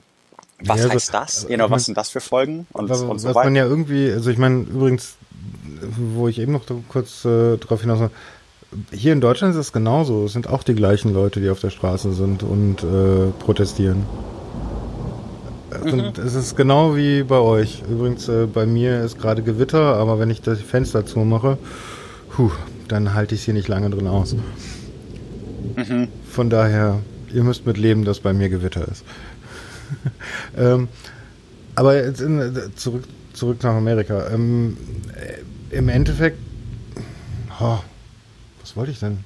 was 0.60 0.84
ja, 0.84 0.90
heißt 0.90 1.12
das? 1.12 1.46
You 1.48 1.56
know, 1.56 1.70
was 1.70 1.84
sind 1.84 1.98
das 1.98 2.08
für 2.08 2.20
Folgen 2.20 2.66
und, 2.72 2.88
was, 2.88 3.02
und 3.02 3.18
so 3.18 3.28
was 3.28 3.34
weiter? 3.34 3.46
man 3.46 3.56
ja 3.56 3.66
irgendwie, 3.66 4.10
also 4.10 4.30
ich 4.30 4.38
meine 4.38 4.60
übrigens, 4.60 5.16
wo 6.14 6.28
ich 6.28 6.38
eben 6.38 6.52
noch 6.52 6.64
kurz 6.88 7.24
äh, 7.26 7.58
drauf 7.58 7.82
hinaus 7.82 8.10
hier 8.92 9.12
in 9.12 9.20
Deutschland 9.20 9.54
ist 9.54 9.60
es 9.60 9.72
genauso. 9.72 10.24
Es 10.24 10.32
sind 10.32 10.48
auch 10.48 10.62
die 10.62 10.74
gleichen 10.74 11.12
Leute, 11.12 11.40
die 11.40 11.50
auf 11.50 11.60
der 11.60 11.70
Straße 11.70 12.12
sind 12.12 12.42
und 12.42 12.82
äh, 12.82 13.30
protestieren. 13.38 14.04
Mhm. 15.84 16.12
Es 16.24 16.34
ist 16.34 16.56
genau 16.56 16.96
wie 16.96 17.22
bei 17.22 17.38
euch. 17.38 17.82
Übrigens, 17.88 18.28
äh, 18.28 18.46
bei 18.46 18.66
mir 18.66 19.02
ist 19.02 19.18
gerade 19.18 19.42
Gewitter, 19.42 19.96
aber 19.96 20.18
wenn 20.18 20.30
ich 20.30 20.40
das 20.40 20.60
Fenster 20.60 21.06
zumache, 21.06 21.58
puh, 22.30 22.50
dann 22.88 23.14
halte 23.14 23.34
ich 23.34 23.42
es 23.42 23.44
hier 23.44 23.54
nicht 23.54 23.68
lange 23.68 23.90
drin 23.90 24.06
aus. 24.06 24.34
Mhm. 25.76 26.08
Von 26.30 26.50
daher, 26.50 27.00
ihr 27.32 27.44
müsst 27.44 27.66
mit 27.66 27.76
leben, 27.76 28.04
dass 28.04 28.20
bei 28.20 28.32
mir 28.32 28.48
Gewitter 28.48 28.86
ist. 28.88 29.04
ähm, 30.56 30.88
aber 31.74 31.96
jetzt 31.96 32.20
in, 32.20 32.40
äh, 32.40 32.74
zurück, 32.74 33.04
zurück 33.32 33.62
nach 33.62 33.74
Amerika. 33.74 34.28
Ähm, 34.32 34.76
äh, 35.14 35.76
Im 35.76 35.88
Endeffekt, 35.88 36.38
oh, 37.60 37.78
wollte 38.76 38.92
ich 38.92 39.00
denn? 39.00 39.18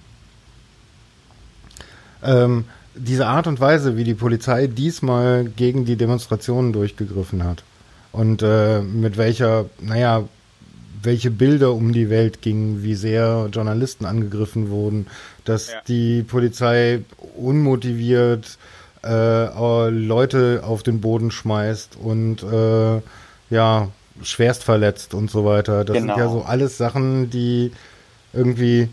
Ähm, 2.23 2.65
diese 2.95 3.27
Art 3.27 3.47
und 3.47 3.61
Weise, 3.61 3.97
wie 3.97 4.05
die 4.05 4.15
Polizei 4.15 4.67
diesmal 4.67 5.45
gegen 5.45 5.85
die 5.85 5.97
Demonstrationen 5.97 6.73
durchgegriffen 6.73 7.45
hat 7.45 7.63
und 8.13 8.43
äh, 8.43 8.81
mit 8.81 9.17
welcher, 9.17 9.67
naja, 9.81 10.25
welche 11.03 11.31
Bilder 11.31 11.73
um 11.73 11.93
die 11.93 12.11
Welt 12.11 12.43
gingen, 12.43 12.83
wie 12.83 12.95
sehr 12.95 13.49
Journalisten 13.53 14.05
angegriffen 14.05 14.71
wurden, 14.71 15.07
dass 15.45 15.71
ja. 15.71 15.79
die 15.89 16.23
Polizei 16.23 17.03
unmotiviert 17.37 18.59
äh, 19.03 19.89
Leute 19.89 20.63
auf 20.65 20.83
den 20.83 21.01
Boden 21.01 21.31
schmeißt 21.31 21.97
und 21.97 22.43
äh, 22.43 23.01
ja, 23.49 23.89
schwerst 24.23 24.65
verletzt 24.65 25.15
und 25.15 25.31
so 25.31 25.45
weiter. 25.47 25.85
Das 25.85 25.97
genau. 25.97 26.15
sind 26.15 26.23
ja 26.23 26.31
so 26.31 26.43
alles 26.43 26.77
Sachen, 26.77 27.31
die 27.31 27.73
irgendwie 28.35 28.89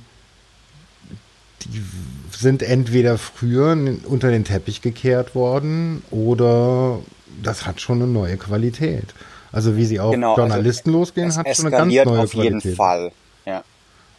die 1.65 1.83
sind 2.31 2.61
entweder 2.61 3.17
früher 3.17 3.77
unter 4.05 4.29
den 4.29 4.43
Teppich 4.43 4.81
gekehrt 4.81 5.35
worden 5.35 6.03
oder 6.11 6.99
das 7.41 7.65
hat 7.65 7.81
schon 7.81 8.01
eine 8.01 8.11
neue 8.11 8.37
Qualität. 8.37 9.13
Also 9.51 9.75
wie 9.75 9.85
sie 9.85 9.99
auch 9.99 10.11
genau, 10.11 10.31
also 10.31 10.41
Journalisten 10.41 10.89
also 10.89 10.99
losgehen, 10.99 11.35
hat 11.35 11.55
schon 11.55 11.67
eine 11.67 11.77
ganz 11.77 11.93
neue 11.93 12.23
auf 12.23 12.31
Qualität. 12.31 12.63
jeden 12.63 12.75
Fall. 12.75 13.11
Ja. 13.45 13.63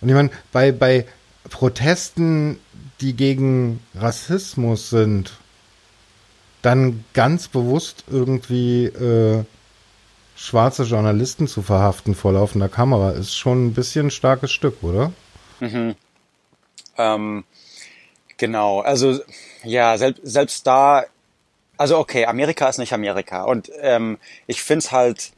Und 0.00 0.08
ich 0.08 0.14
meine, 0.14 0.30
bei, 0.52 0.72
bei 0.72 1.06
Protesten, 1.50 2.58
die 3.00 3.14
gegen 3.14 3.80
Rassismus 3.94 4.90
sind, 4.90 5.32
dann 6.62 7.04
ganz 7.14 7.48
bewusst 7.48 8.04
irgendwie 8.10 8.86
äh, 8.86 9.44
schwarze 10.34 10.84
Journalisten 10.84 11.46
zu 11.46 11.62
verhaften 11.62 12.14
vor 12.14 12.32
laufender 12.32 12.68
Kamera, 12.68 13.10
ist 13.10 13.36
schon 13.36 13.66
ein 13.66 13.74
bisschen 13.74 14.06
ein 14.06 14.10
starkes 14.10 14.50
Stück, 14.50 14.82
oder? 14.82 15.12
Mhm. 15.60 15.94
Ähm, 16.98 17.44
genau, 18.36 18.80
also 18.80 19.20
ja, 19.64 19.96
selbst, 19.96 20.22
selbst 20.24 20.66
da, 20.66 21.04
also 21.76 21.98
okay, 21.98 22.26
Amerika 22.26 22.68
ist 22.68 22.78
nicht 22.78 22.92
Amerika. 22.92 23.44
Und 23.44 23.70
ähm, 23.80 24.18
ich 24.46 24.62
find's 24.62 24.92
halt, 24.92 25.32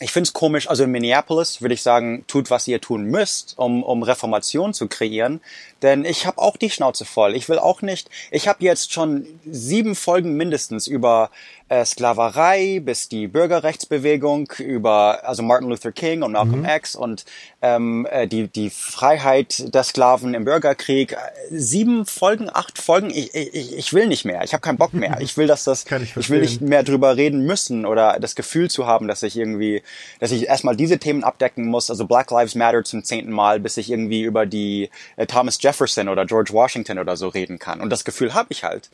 ich 0.00 0.12
find's 0.12 0.32
komisch, 0.32 0.68
also 0.68 0.84
in 0.84 0.90
Minneapolis 0.90 1.60
würde 1.60 1.74
ich 1.74 1.82
sagen, 1.82 2.24
tut, 2.26 2.50
was 2.50 2.66
ihr 2.66 2.80
tun 2.80 3.04
müsst, 3.04 3.58
um, 3.58 3.82
um 3.82 4.02
Reformation 4.02 4.74
zu 4.74 4.88
kreieren. 4.88 5.40
Denn 5.80 6.04
ich 6.04 6.26
habe 6.26 6.38
auch 6.38 6.56
die 6.56 6.70
Schnauze 6.70 7.04
voll. 7.04 7.36
Ich 7.36 7.48
will 7.48 7.58
auch 7.58 7.82
nicht, 7.82 8.10
ich 8.30 8.48
habe 8.48 8.64
jetzt 8.64 8.92
schon 8.92 9.26
sieben 9.44 9.94
Folgen 9.94 10.34
mindestens 10.36 10.86
über 10.86 11.30
äh, 11.72 11.86
Sklaverei 11.86 12.80
bis 12.84 13.08
die 13.08 13.28
Bürgerrechtsbewegung, 13.28 14.52
über 14.58 15.26
also 15.26 15.42
Martin 15.42 15.70
Luther 15.70 15.90
King 15.90 16.22
und 16.22 16.32
Malcolm 16.32 16.60
mhm. 16.60 16.68
X 16.68 16.94
und 16.94 17.24
ähm, 17.62 18.06
äh, 18.10 18.28
die, 18.28 18.48
die 18.48 18.68
Freiheit 18.68 19.74
der 19.74 19.82
Sklaven 19.82 20.34
im 20.34 20.44
Bürgerkrieg. 20.44 21.16
Sieben 21.50 22.04
Folgen, 22.04 22.50
acht 22.52 22.76
Folgen, 22.78 23.08
ich, 23.08 23.34
ich, 23.34 23.74
ich 23.74 23.92
will 23.94 24.06
nicht 24.06 24.26
mehr. 24.26 24.42
Ich 24.44 24.52
habe 24.52 24.60
keinen 24.60 24.76
Bock 24.76 24.92
mehr. 24.92 25.16
Ich 25.20 25.38
will, 25.38 25.46
dass 25.46 25.64
das, 25.64 25.86
ich, 26.02 26.14
ich 26.14 26.28
will 26.28 26.42
nicht 26.42 26.60
mehr 26.60 26.82
drüber 26.82 27.16
reden 27.16 27.46
müssen 27.46 27.86
oder 27.86 28.20
das 28.20 28.34
Gefühl 28.34 28.68
zu 28.68 28.86
haben, 28.86 29.08
dass 29.08 29.22
ich 29.22 29.38
irgendwie, 29.38 29.82
dass 30.20 30.30
ich 30.30 30.48
erstmal 30.48 30.76
diese 30.76 30.98
Themen 30.98 31.24
abdecken 31.24 31.64
muss, 31.64 31.88
also 31.88 32.06
Black 32.06 32.30
Lives 32.30 32.54
Matter 32.54 32.84
zum 32.84 33.02
zehnten 33.02 33.32
Mal, 33.32 33.60
bis 33.60 33.78
ich 33.78 33.90
irgendwie 33.90 34.22
über 34.22 34.44
die 34.44 34.90
äh, 35.16 35.26
Thomas 35.26 35.56
Jefferson 35.62 36.10
oder 36.10 36.26
George 36.26 36.52
Washington 36.52 36.98
oder 36.98 37.16
so 37.16 37.28
reden 37.28 37.58
kann. 37.58 37.80
Und 37.80 37.88
das 37.88 38.04
Gefühl 38.04 38.34
habe 38.34 38.48
ich 38.50 38.62
halt. 38.62 38.90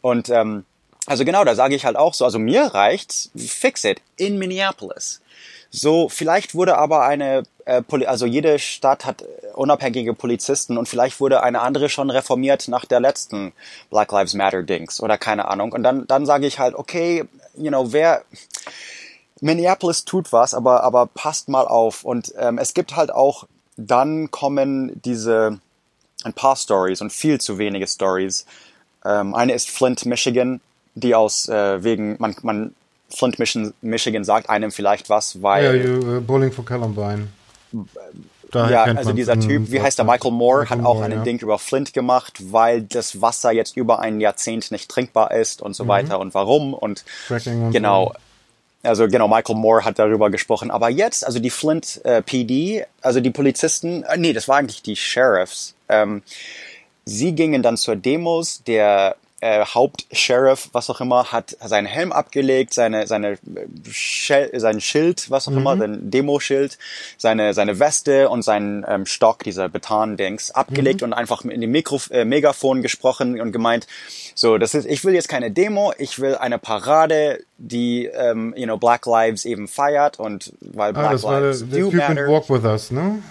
Und 0.00 0.30
ähm, 0.30 0.64
also 1.06 1.24
genau, 1.24 1.44
da 1.44 1.54
sage 1.54 1.74
ich 1.74 1.84
halt 1.84 1.96
auch 1.96 2.14
so, 2.14 2.24
also 2.24 2.38
mir 2.38 2.62
reicht's, 2.66 3.30
fix 3.36 3.84
it, 3.84 4.00
in 4.16 4.38
Minneapolis. 4.38 5.20
So, 5.70 6.08
vielleicht 6.08 6.54
wurde 6.54 6.78
aber 6.78 7.04
eine, 7.04 7.42
äh, 7.64 7.82
also 8.06 8.26
jede 8.26 8.58
Stadt 8.58 9.04
hat 9.04 9.24
unabhängige 9.54 10.14
Polizisten 10.14 10.78
und 10.78 10.88
vielleicht 10.88 11.20
wurde 11.20 11.42
eine 11.42 11.60
andere 11.62 11.88
schon 11.88 12.10
reformiert 12.10 12.68
nach 12.68 12.84
der 12.84 13.00
letzten 13.00 13.52
Black 13.90 14.12
Lives 14.12 14.34
Matter 14.34 14.62
Dings 14.62 15.00
oder 15.00 15.18
keine 15.18 15.48
Ahnung. 15.48 15.72
Und 15.72 15.82
dann, 15.82 16.06
dann 16.06 16.26
sage 16.26 16.46
ich 16.46 16.58
halt, 16.58 16.74
okay, 16.76 17.24
you 17.56 17.70
know, 17.70 17.92
wer, 17.92 18.24
Minneapolis 19.40 20.04
tut 20.04 20.32
was, 20.32 20.54
aber, 20.54 20.84
aber 20.84 21.06
passt 21.06 21.48
mal 21.48 21.66
auf. 21.66 22.04
Und 22.04 22.32
ähm, 22.38 22.58
es 22.58 22.72
gibt 22.72 22.96
halt 22.96 23.12
auch, 23.12 23.46
dann 23.76 24.30
kommen 24.30 25.00
diese, 25.04 25.58
ein 26.22 26.32
paar 26.32 26.56
Stories 26.56 27.00
und 27.00 27.12
viel 27.12 27.40
zu 27.40 27.58
wenige 27.58 27.86
Stories. 27.86 28.46
Ähm, 29.04 29.34
eine 29.34 29.52
ist 29.52 29.70
Flint, 29.70 30.06
Michigan 30.06 30.60
die 30.94 31.14
aus 31.14 31.48
äh, 31.48 31.82
wegen, 31.82 32.16
man, 32.18 32.36
man 32.42 32.74
Flint, 33.10 33.38
Michigan 33.82 34.24
sagt 34.24 34.50
einem 34.50 34.70
vielleicht 34.70 35.08
was, 35.08 35.42
weil. 35.42 35.76
Ja, 35.76 35.84
you, 35.84 36.16
uh, 36.16 36.20
Bowling 36.20 36.52
for 36.52 36.64
Columbine. 36.64 37.28
Daher 38.50 38.86
ja, 38.86 38.94
also 38.94 39.12
dieser 39.12 39.38
Typ, 39.38 39.72
wie 39.72 39.80
heißt 39.80 39.98
der, 39.98 40.04
Michael 40.04 40.30
Moore, 40.30 40.60
Michael 40.60 40.78
hat 40.78 40.86
auch 40.86 40.94
Moore, 40.94 41.06
ein 41.06 41.12
ja. 41.12 41.22
Ding 41.22 41.40
über 41.40 41.58
Flint 41.58 41.92
gemacht, 41.92 42.34
weil 42.52 42.82
das 42.82 43.20
Wasser 43.20 43.50
jetzt 43.50 43.76
über 43.76 43.98
ein 43.98 44.20
Jahrzehnt 44.20 44.70
nicht 44.70 44.88
trinkbar 44.88 45.32
ist 45.32 45.60
und 45.60 45.74
so 45.74 45.84
mhm. 45.84 45.88
weiter 45.88 46.20
und 46.20 46.34
warum 46.34 46.72
und, 46.72 47.04
und 47.28 47.72
genau. 47.72 48.06
So. 48.06 48.14
Also 48.84 49.08
genau, 49.08 49.28
Michael 49.28 49.56
Moore 49.56 49.84
hat 49.84 49.98
darüber 49.98 50.30
gesprochen. 50.30 50.70
Aber 50.70 50.90
jetzt, 50.90 51.26
also 51.26 51.38
die 51.38 51.50
Flint 51.50 52.04
äh, 52.04 52.20
PD, 52.20 52.84
also 53.00 53.20
die 53.20 53.30
Polizisten, 53.30 54.02
äh, 54.02 54.18
nee, 54.18 54.34
das 54.34 54.46
war 54.46 54.58
eigentlich 54.58 54.82
die 54.82 54.94
Sheriffs. 54.94 55.74
Ähm, 55.88 56.22
sie 57.06 57.32
gingen 57.32 57.62
dann 57.62 57.78
zur 57.78 57.96
Demos 57.96 58.62
der 58.64 59.16
äh, 59.44 59.62
Hauptsheriff, 59.66 60.70
was 60.72 60.88
auch 60.88 61.02
immer, 61.02 61.30
hat 61.30 61.54
seinen 61.62 61.84
Helm 61.84 62.12
abgelegt, 62.12 62.72
seine, 62.72 63.06
seine, 63.06 63.36
Schel 63.90 64.50
sein 64.58 64.80
Schild, 64.80 65.30
was 65.30 65.46
auch 65.46 65.52
mhm. 65.52 65.58
immer, 65.58 65.76
sein 65.76 66.10
Demoschild, 66.10 66.78
seine, 67.18 67.52
seine 67.52 67.78
Weste 67.78 68.30
und 68.30 68.40
seinen 68.40 68.86
ähm, 68.88 69.04
Stock, 69.04 69.44
dieser 69.44 69.68
Beton-Dings, 69.68 70.52
abgelegt 70.52 71.02
mhm. 71.02 71.08
und 71.08 71.12
einfach 71.12 71.44
in 71.44 71.60
die 71.60 71.66
Mikro 71.66 72.00
äh, 72.10 72.24
Megafon 72.24 72.80
gesprochen 72.80 73.38
und 73.38 73.52
gemeint, 73.52 73.86
so, 74.34 74.56
das 74.56 74.74
ist, 74.74 74.86
ich 74.86 75.04
will 75.04 75.12
jetzt 75.12 75.28
keine 75.28 75.50
Demo, 75.50 75.92
ich 75.98 76.18
will 76.20 76.36
eine 76.36 76.58
Parade, 76.58 77.44
die, 77.58 78.06
ähm, 78.06 78.54
you 78.56 78.64
know, 78.64 78.78
Black 78.78 79.04
Lives 79.04 79.44
eben 79.44 79.68
feiert 79.68 80.18
und 80.18 80.54
weil 80.60 80.96
ah, 80.96 81.10
Black 81.10 81.22
Lives 81.22 81.68
do 81.68 81.90
matter. 81.90 82.28
Walk 82.28 82.48
with 82.48 82.64
us, 82.64 82.90
ne? 82.90 83.22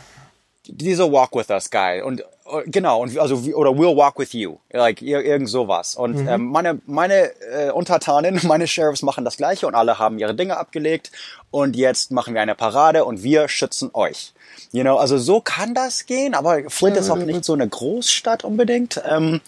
Dieser 0.68 1.12
Walk 1.12 1.36
with 1.36 1.50
us 1.50 1.72
Guy 1.72 2.04
und 2.04 2.24
genau 2.66 3.02
und 3.02 3.18
also 3.18 3.36
oder 3.56 3.72
We'll 3.72 3.96
Walk 3.96 4.20
with 4.20 4.34
You, 4.34 4.58
like 4.72 5.02
irgend 5.02 5.50
sowas. 5.50 5.96
Und 5.96 6.22
mhm. 6.22 6.28
ähm, 6.28 6.46
meine 6.46 6.80
meine 6.86 7.32
äh, 7.52 7.72
Untertanen, 7.72 8.40
meine 8.48 8.68
Sheriffs 8.68 9.02
machen 9.02 9.26
das 9.26 9.38
gleiche 9.38 9.68
und 9.68 9.76
alle 9.76 10.00
haben 10.00 10.20
ihre 10.20 10.36
Dinge 10.36 10.58
abgelegt 10.58 11.12
und 11.52 11.76
jetzt 11.76 12.12
machen 12.12 12.34
wir 12.34 12.42
eine 12.42 12.56
Parade 12.56 13.06
und 13.06 13.24
wir 13.24 13.48
schützen 13.48 13.90
euch. 13.94 14.34
You 14.72 14.82
know, 14.82 14.98
also 14.98 15.18
so 15.18 15.40
kann 15.40 15.74
das 15.74 16.06
gehen, 16.06 16.34
aber 16.34 16.70
Flint 16.70 16.96
ja, 16.96 17.02
ist 17.02 17.10
auch 17.10 17.18
nicht 17.18 17.46
so 17.46 17.54
eine 17.54 17.68
Großstadt 17.68 18.44
unbedingt. 18.44 19.02
Ähm, 19.08 19.42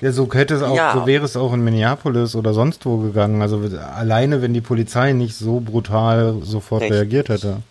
Ja, 0.00 0.12
so 0.12 0.28
hätte 0.32 0.54
es 0.54 0.62
auch, 0.62 0.76
Ja. 0.76 0.92
so 0.94 1.06
wäre 1.06 1.24
es 1.24 1.36
auch 1.36 1.52
in 1.52 1.62
Minneapolis 1.64 2.34
oder 2.34 2.52
sonst 2.52 2.84
wo 2.84 2.98
gegangen. 2.98 3.40
Also 3.40 3.62
alleine, 3.96 4.42
wenn 4.42 4.52
die 4.52 4.60
Polizei 4.60 5.12
nicht 5.12 5.34
so 5.34 5.60
brutal 5.60 6.36
sofort 6.42 6.82
Richtig. 6.82 6.98
reagiert 6.98 7.28
hätte. 7.30 7.62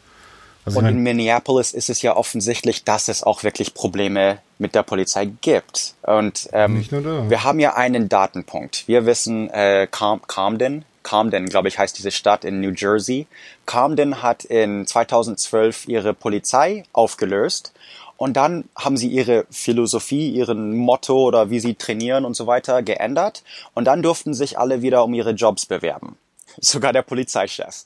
Also 0.65 0.79
Und 0.79 0.85
in 0.85 0.99
Minneapolis 0.99 1.71
ist 1.71 1.89
es 1.89 2.01
ja 2.01 2.15
offensichtlich, 2.15 2.83
dass 2.83 3.07
es 3.07 3.23
auch 3.23 3.43
wirklich 3.43 3.73
Probleme 3.73 4.39
mit 4.57 4.75
der 4.75 4.83
Polizei 4.83 5.25
gibt. 5.25 5.95
Und 6.03 6.49
ähm, 6.53 6.85
wir 7.29 7.43
haben 7.43 7.59
ja 7.59 7.75
einen 7.75 8.09
Datenpunkt. 8.09 8.87
Wir 8.87 9.05
wissen, 9.05 9.49
äh, 9.49 9.87
Cam 9.89 10.21
Camden, 10.27 10.85
Camden, 11.03 11.47
glaube 11.47 11.69
ich, 11.69 11.79
heißt 11.79 11.97
diese 11.97 12.11
Stadt 12.11 12.45
in 12.45 12.59
New 12.59 12.73
Jersey. 12.75 13.25
Camden 13.65 14.21
hat 14.21 14.43
in 14.45 14.85
2012 14.85 15.87
ihre 15.87 16.13
Polizei 16.13 16.83
aufgelöst. 16.93 17.73
Und 18.17 18.35
dann 18.35 18.65
haben 18.75 18.97
sie 18.97 19.07
ihre 19.07 19.45
Philosophie, 19.49 20.29
ihren 20.29 20.75
Motto 20.75 21.23
oder 21.23 21.49
wie 21.49 21.61
sie 21.61 21.75
trainieren 21.75 22.25
und 22.25 22.35
so 22.35 22.47
weiter 22.47 22.83
geändert. 22.83 23.43
Und 23.73 23.85
dann 23.85 24.03
durften 24.03 24.33
sich 24.33 24.59
alle 24.59 24.81
wieder 24.81 25.05
um 25.05 25.13
ihre 25.13 25.31
Jobs 25.31 25.65
bewerben. 25.65 26.17
Sogar 26.61 26.93
der 26.93 27.03
Polizeichef. 27.03 27.85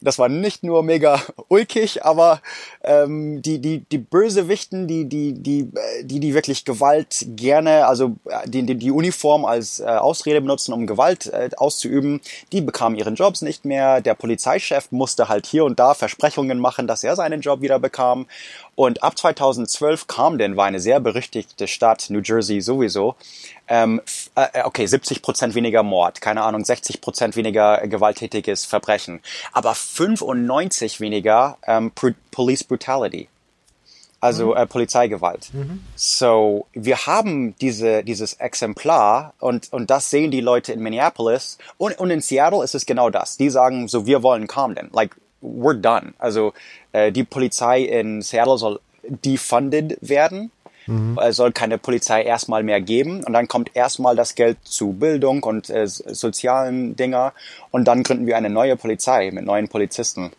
Das 0.00 0.18
war 0.18 0.28
nicht 0.28 0.64
nur 0.64 0.82
mega 0.82 1.20
ulkig, 1.48 2.04
aber 2.04 2.40
ähm, 2.82 3.40
die, 3.42 3.60
die, 3.60 3.80
die 3.80 3.98
Bösewichten, 3.98 4.88
die, 4.88 5.08
die, 5.08 5.32
die, 5.32 5.60
äh, 5.60 6.04
die, 6.04 6.20
die 6.20 6.34
wirklich 6.34 6.64
Gewalt 6.64 7.24
gerne, 7.36 7.86
also 7.86 8.16
äh, 8.28 8.48
die, 8.48 8.64
die, 8.64 8.74
die 8.74 8.90
Uniform 8.90 9.44
als 9.44 9.80
äh, 9.80 9.84
Ausrede 9.84 10.40
benutzen, 10.40 10.72
um 10.72 10.86
Gewalt 10.86 11.26
äh, 11.26 11.50
auszuüben, 11.56 12.20
die 12.52 12.60
bekamen 12.60 12.98
ihren 12.98 13.14
Jobs 13.14 13.42
nicht 13.42 13.64
mehr. 13.64 14.00
Der 14.00 14.14
Polizeichef 14.14 14.90
musste 14.90 15.28
halt 15.28 15.46
hier 15.46 15.64
und 15.64 15.78
da 15.78 15.94
Versprechungen 15.94 16.58
machen, 16.58 16.86
dass 16.86 17.04
er 17.04 17.14
seinen 17.16 17.40
Job 17.40 17.60
wieder 17.60 17.78
bekam. 17.78 18.26
Und 18.74 19.02
ab 19.02 19.18
2012 19.18 20.06
Camden 20.06 20.56
war 20.56 20.64
eine 20.64 20.80
sehr 20.80 20.98
berüchtigte 20.98 21.68
Stadt, 21.68 22.06
New 22.08 22.20
Jersey 22.20 22.60
sowieso. 22.62 23.16
Ähm, 23.68 24.00
f- 24.06 24.30
äh, 24.34 24.62
okay, 24.64 24.86
70 24.86 25.20
Prozent 25.20 25.54
weniger 25.54 25.82
Mord, 25.82 26.20
keine 26.22 26.42
Ahnung, 26.42 26.64
60 26.64 27.00
Prozent 27.02 27.36
weniger 27.36 27.86
gewalttätiges 27.86 28.64
Verbrechen, 28.64 29.20
aber 29.52 29.74
95 29.74 31.00
weniger 31.00 31.58
ähm, 31.66 31.92
Police 32.30 32.64
Brutality, 32.64 33.28
also 34.20 34.54
äh, 34.54 34.66
Polizeigewalt. 34.66 35.50
So, 35.94 36.66
wir 36.72 37.06
haben 37.06 37.54
diese, 37.60 38.02
dieses 38.04 38.34
Exemplar 38.34 39.34
und, 39.38 39.72
und 39.72 39.90
das 39.90 40.10
sehen 40.10 40.30
die 40.30 40.40
Leute 40.40 40.72
in 40.72 40.80
Minneapolis 40.80 41.58
und, 41.76 41.98
und 41.98 42.10
in 42.10 42.20
Seattle 42.20 42.64
ist 42.64 42.74
es 42.74 42.86
genau 42.86 43.10
das. 43.10 43.36
Die 43.36 43.50
sagen 43.50 43.86
so, 43.88 44.06
wir 44.06 44.22
wollen 44.22 44.46
Camden, 44.48 44.88
like, 44.92 45.14
we're 45.42 45.80
done. 45.80 46.14
Also, 46.18 46.52
äh, 46.92 47.12
die 47.12 47.24
Polizei 47.24 47.82
in 47.82 48.22
Seattle 48.22 48.58
soll 48.58 48.80
defunded 49.02 49.98
werden. 50.00 50.50
Es 51.20 51.36
soll 51.36 51.52
keine 51.52 51.78
Polizei 51.78 52.22
erstmal 52.22 52.64
mehr 52.64 52.80
geben 52.80 53.22
und 53.22 53.32
dann 53.32 53.46
kommt 53.46 53.70
erstmal 53.74 54.16
das 54.16 54.34
Geld 54.34 54.58
zu 54.64 54.92
Bildung 54.92 55.44
und 55.44 55.70
äh, 55.70 55.86
sozialen 55.86 56.96
Dinger 56.96 57.32
und 57.70 57.84
dann 57.86 58.02
gründen 58.02 58.26
wir 58.26 58.36
eine 58.36 58.50
neue 58.50 58.76
Polizei 58.76 59.30
mit 59.32 59.44
neuen 59.44 59.68
Polizisten. 59.68 60.32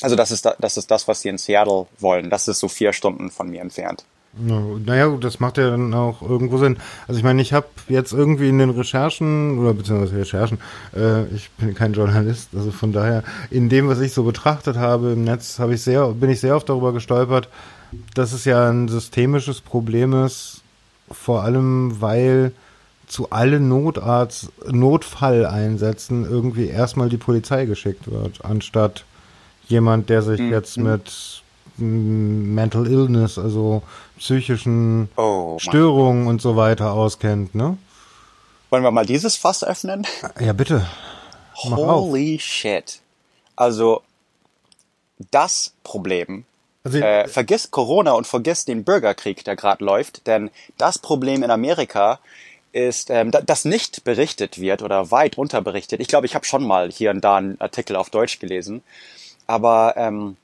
Also 0.00 0.14
das 0.14 0.30
ist, 0.30 0.46
da, 0.46 0.54
das 0.60 0.76
ist 0.76 0.90
das, 0.90 1.08
was 1.08 1.22
sie 1.22 1.28
in 1.28 1.38
Seattle 1.38 1.86
wollen. 1.98 2.30
Das 2.30 2.46
ist 2.46 2.60
so 2.60 2.68
vier 2.68 2.92
Stunden 2.92 3.30
von 3.30 3.50
mir 3.50 3.60
entfernt. 3.60 4.04
Na- 4.32 4.78
naja, 4.84 5.06
gut, 5.06 5.24
das 5.24 5.40
macht 5.40 5.58
ja 5.58 5.70
dann 5.70 5.92
auch 5.94 6.22
irgendwo 6.22 6.58
Sinn. 6.58 6.76
Also 7.08 7.18
ich 7.18 7.24
meine, 7.24 7.42
ich 7.42 7.52
habe 7.52 7.66
jetzt 7.88 8.12
irgendwie 8.12 8.48
in 8.48 8.58
den 8.58 8.70
Recherchen, 8.70 9.58
oder 9.58 9.74
beziehungsweise 9.74 10.16
Recherchen, 10.18 10.58
äh, 10.94 11.24
ich 11.34 11.50
bin 11.58 11.74
kein 11.74 11.92
Journalist, 11.92 12.50
also 12.54 12.70
von 12.70 12.92
daher, 12.92 13.22
in 13.50 13.68
dem, 13.68 13.88
was 13.88 14.00
ich 14.00 14.12
so 14.12 14.22
betrachtet 14.24 14.76
habe 14.76 15.12
im 15.12 15.24
Netz, 15.24 15.58
habe 15.58 15.74
ich 15.74 15.82
sehr, 15.82 16.06
bin 16.08 16.30
ich 16.30 16.40
sehr 16.40 16.56
oft 16.56 16.68
darüber 16.68 16.92
gestolpert, 16.92 17.48
dass 18.14 18.32
es 18.32 18.44
ja 18.44 18.68
ein 18.70 18.88
systemisches 18.88 19.60
Problem 19.60 20.12
ist, 20.24 20.62
vor 21.10 21.42
allem 21.42 22.00
weil 22.00 22.52
zu 23.08 23.30
allen 23.30 23.68
Notarzt, 23.68 24.50
Notfalleinsätzen 24.70 26.24
irgendwie 26.24 26.68
erstmal 26.68 27.08
die 27.08 27.16
Polizei 27.16 27.66
geschickt 27.66 28.10
wird, 28.10 28.44
anstatt 28.44 29.04
jemand, 29.66 30.08
der 30.08 30.22
sich 30.22 30.38
jetzt 30.38 30.76
mit 30.76 31.06
mm, 31.06 31.08
Mental 31.80 32.86
Illness, 32.86 33.38
also 33.38 33.82
psychischen 34.18 35.08
Oh. 35.16 35.58
Störungen 35.58 36.26
und 36.26 36.40
so 36.40 36.56
weiter 36.56 36.92
auskennt, 36.92 37.54
ne? 37.54 37.76
Wollen 38.70 38.82
wir 38.84 38.90
mal 38.90 39.06
dieses 39.06 39.36
Fass 39.36 39.64
öffnen? 39.64 40.06
Ja, 40.38 40.52
bitte. 40.52 40.86
Mach 41.68 41.78
auf. 41.78 42.02
Holy 42.02 42.38
shit. 42.38 43.00
Also 43.56 44.02
das 45.30 45.74
Problem 45.82 46.44
Also, 46.84 46.98
äh, 46.98 47.28
vergiss 47.28 47.70
Corona 47.70 48.12
und 48.12 48.26
vergiss 48.26 48.64
den 48.64 48.84
Bürgerkrieg, 48.84 49.44
der 49.44 49.56
gerade 49.56 49.84
läuft, 49.84 50.26
denn 50.26 50.50
das 50.78 50.98
Problem 50.98 51.42
in 51.42 51.50
Amerika 51.50 52.20
ist, 52.72 53.10
ähm, 53.10 53.30
da, 53.32 53.40
das 53.42 53.64
nicht 53.64 54.04
berichtet 54.04 54.60
wird 54.60 54.82
oder 54.82 55.10
weit 55.10 55.36
unterberichtet. 55.36 56.00
Ich 56.00 56.08
glaube, 56.08 56.26
ich 56.26 56.34
habe 56.34 56.44
schon 56.44 56.64
mal 56.66 56.90
hier 56.90 57.10
und 57.10 57.22
da 57.22 57.36
einen 57.36 57.60
Artikel 57.60 57.96
auf 57.96 58.08
Deutsch 58.10 58.38
gelesen, 58.38 58.82
aber 59.46 59.94
ähm, 59.96 60.36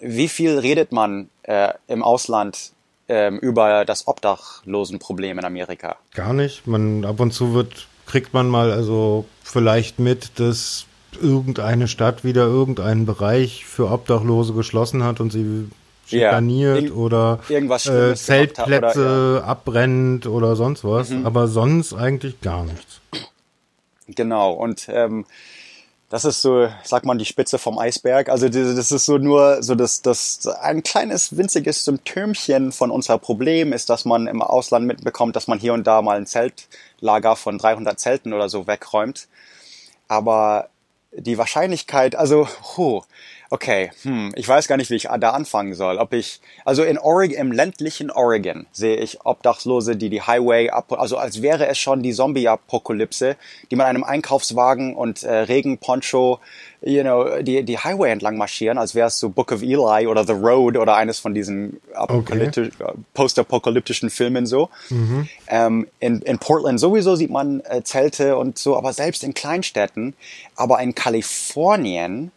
wie 0.00 0.28
viel 0.28 0.58
redet 0.58 0.92
man 0.92 1.28
äh, 1.42 1.72
im 1.88 2.02
Ausland 2.02 2.72
ähm, 3.08 3.38
über 3.38 3.84
das 3.84 4.06
Obdachlosenproblem 4.08 5.38
in 5.38 5.44
Amerika? 5.44 5.96
gar 6.14 6.32
nicht. 6.32 6.66
Man 6.66 7.04
ab 7.04 7.20
und 7.20 7.32
zu 7.32 7.54
wird 7.54 7.88
kriegt 8.06 8.32
man 8.34 8.48
mal 8.48 8.70
also 8.72 9.24
vielleicht 9.42 9.98
mit, 9.98 10.38
dass 10.38 10.86
irgendeine 11.20 11.88
Stadt 11.88 12.24
wieder 12.24 12.44
irgendeinen 12.46 13.06
Bereich 13.06 13.64
für 13.64 13.90
Obdachlose 13.90 14.52
geschlossen 14.52 15.02
hat 15.02 15.18
und 15.20 15.32
sie 15.32 15.68
Ja, 16.08 16.28
schikaniert 16.30 16.84
irg- 16.90 16.92
oder 16.92 17.40
irgendwas 17.48 17.86
äh, 17.86 17.90
hat 17.90 17.96
oder- 17.96 18.14
Zeltplätze 18.16 19.42
abbrennt 19.44 20.26
oder 20.26 20.54
sonst 20.56 20.84
was, 20.84 21.10
Mhm. 21.10 21.26
aber 21.26 21.48
sonst 21.48 21.94
eigentlich 21.94 22.40
gar 22.42 22.64
nichts. 22.64 23.00
Genau, 24.08 24.52
und 24.52 24.86
ähm, 24.88 25.24
das 26.16 26.24
ist 26.24 26.40
so, 26.40 26.70
sagt 26.82 27.04
man, 27.04 27.18
die 27.18 27.26
Spitze 27.26 27.58
vom 27.58 27.78
Eisberg. 27.78 28.30
Also 28.30 28.48
das 28.48 28.90
ist 28.90 29.04
so 29.04 29.18
nur 29.18 29.62
so 29.62 29.74
das, 29.74 30.00
das 30.00 30.46
ein 30.46 30.82
kleines 30.82 31.36
winziges 31.36 31.84
Symptomchen 31.84 32.72
von 32.72 32.90
unser 32.90 33.18
Problem 33.18 33.74
ist, 33.74 33.90
dass 33.90 34.06
man 34.06 34.26
im 34.26 34.40
Ausland 34.40 34.86
mitbekommt, 34.86 35.36
dass 35.36 35.46
man 35.46 35.58
hier 35.58 35.74
und 35.74 35.86
da 35.86 36.00
mal 36.00 36.16
ein 36.16 36.24
Zeltlager 36.24 37.36
von 37.36 37.58
300 37.58 38.00
Zelten 38.00 38.32
oder 38.32 38.48
so 38.48 38.66
wegräumt. 38.66 39.28
Aber 40.08 40.70
die 41.12 41.36
Wahrscheinlichkeit, 41.36 42.16
also, 42.16 42.48
huh, 42.78 43.02
okay, 43.50 43.90
hm, 44.02 44.32
ich 44.36 44.48
weiß 44.48 44.68
gar 44.68 44.76
nicht, 44.76 44.90
wie 44.90 44.96
ich 44.96 45.08
da 45.20 45.30
anfangen 45.30 45.74
soll. 45.74 45.98
Ob 45.98 46.12
ich, 46.12 46.40
also 46.64 46.82
in 46.82 46.98
Oregon, 46.98 47.36
im 47.36 47.52
ländlichen 47.52 48.10
Oregon 48.10 48.66
sehe 48.72 48.96
ich 48.96 49.24
Obdachlose, 49.24 49.96
die 49.96 50.10
die 50.10 50.22
Highway 50.22 50.70
ab, 50.70 50.92
also 50.92 51.16
als 51.16 51.42
wäre 51.42 51.66
es 51.66 51.78
schon 51.78 52.02
die 52.02 52.12
Zombie-Apokalypse, 52.12 53.36
die 53.70 53.76
mit 53.76 53.86
einem 53.86 54.04
Einkaufswagen 54.04 54.94
und 54.96 55.22
äh, 55.22 55.32
Regenponcho, 55.32 56.40
you 56.82 57.02
know, 57.02 57.42
die, 57.42 57.62
die 57.62 57.78
Highway 57.78 58.10
entlang 58.10 58.36
marschieren, 58.36 58.78
als 58.78 58.94
wäre 58.94 59.08
es 59.08 59.18
so 59.18 59.28
Book 59.28 59.52
of 59.52 59.62
Eli 59.62 60.06
oder 60.06 60.24
The 60.24 60.32
Road 60.32 60.76
oder 60.76 60.96
eines 60.96 61.18
von 61.18 61.34
diesen 61.34 61.80
apokalyptisch, 61.94 62.68
äh, 62.78 62.92
postapokalyptischen 63.14 64.10
Filmen 64.10 64.46
so. 64.46 64.70
Ähm, 65.48 65.86
in, 66.00 66.22
in 66.22 66.38
Portland 66.38 66.80
sowieso 66.80 67.16
sieht 67.16 67.30
man 67.30 67.60
äh, 67.60 67.82
Zelte 67.82 68.36
und 68.36 68.58
so, 68.58 68.76
aber 68.76 68.92
selbst 68.92 69.24
in 69.24 69.34
Kleinstädten. 69.34 70.14
Aber 70.54 70.80
in 70.80 70.94
Kalifornien 70.94 72.30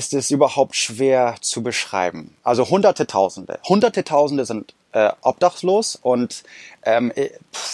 ist 0.00 0.14
es 0.14 0.30
überhaupt 0.30 0.76
schwer 0.76 1.34
zu 1.42 1.62
beschreiben. 1.62 2.34
Also 2.42 2.70
hunderte 2.70 3.06
Tausende. 3.06 3.58
Hunderte 3.68 4.02
Tausende 4.02 4.46
sind 4.46 4.72
äh, 4.92 5.10
obdachlos 5.20 5.98
und 6.00 6.42
ähm, 6.82 7.12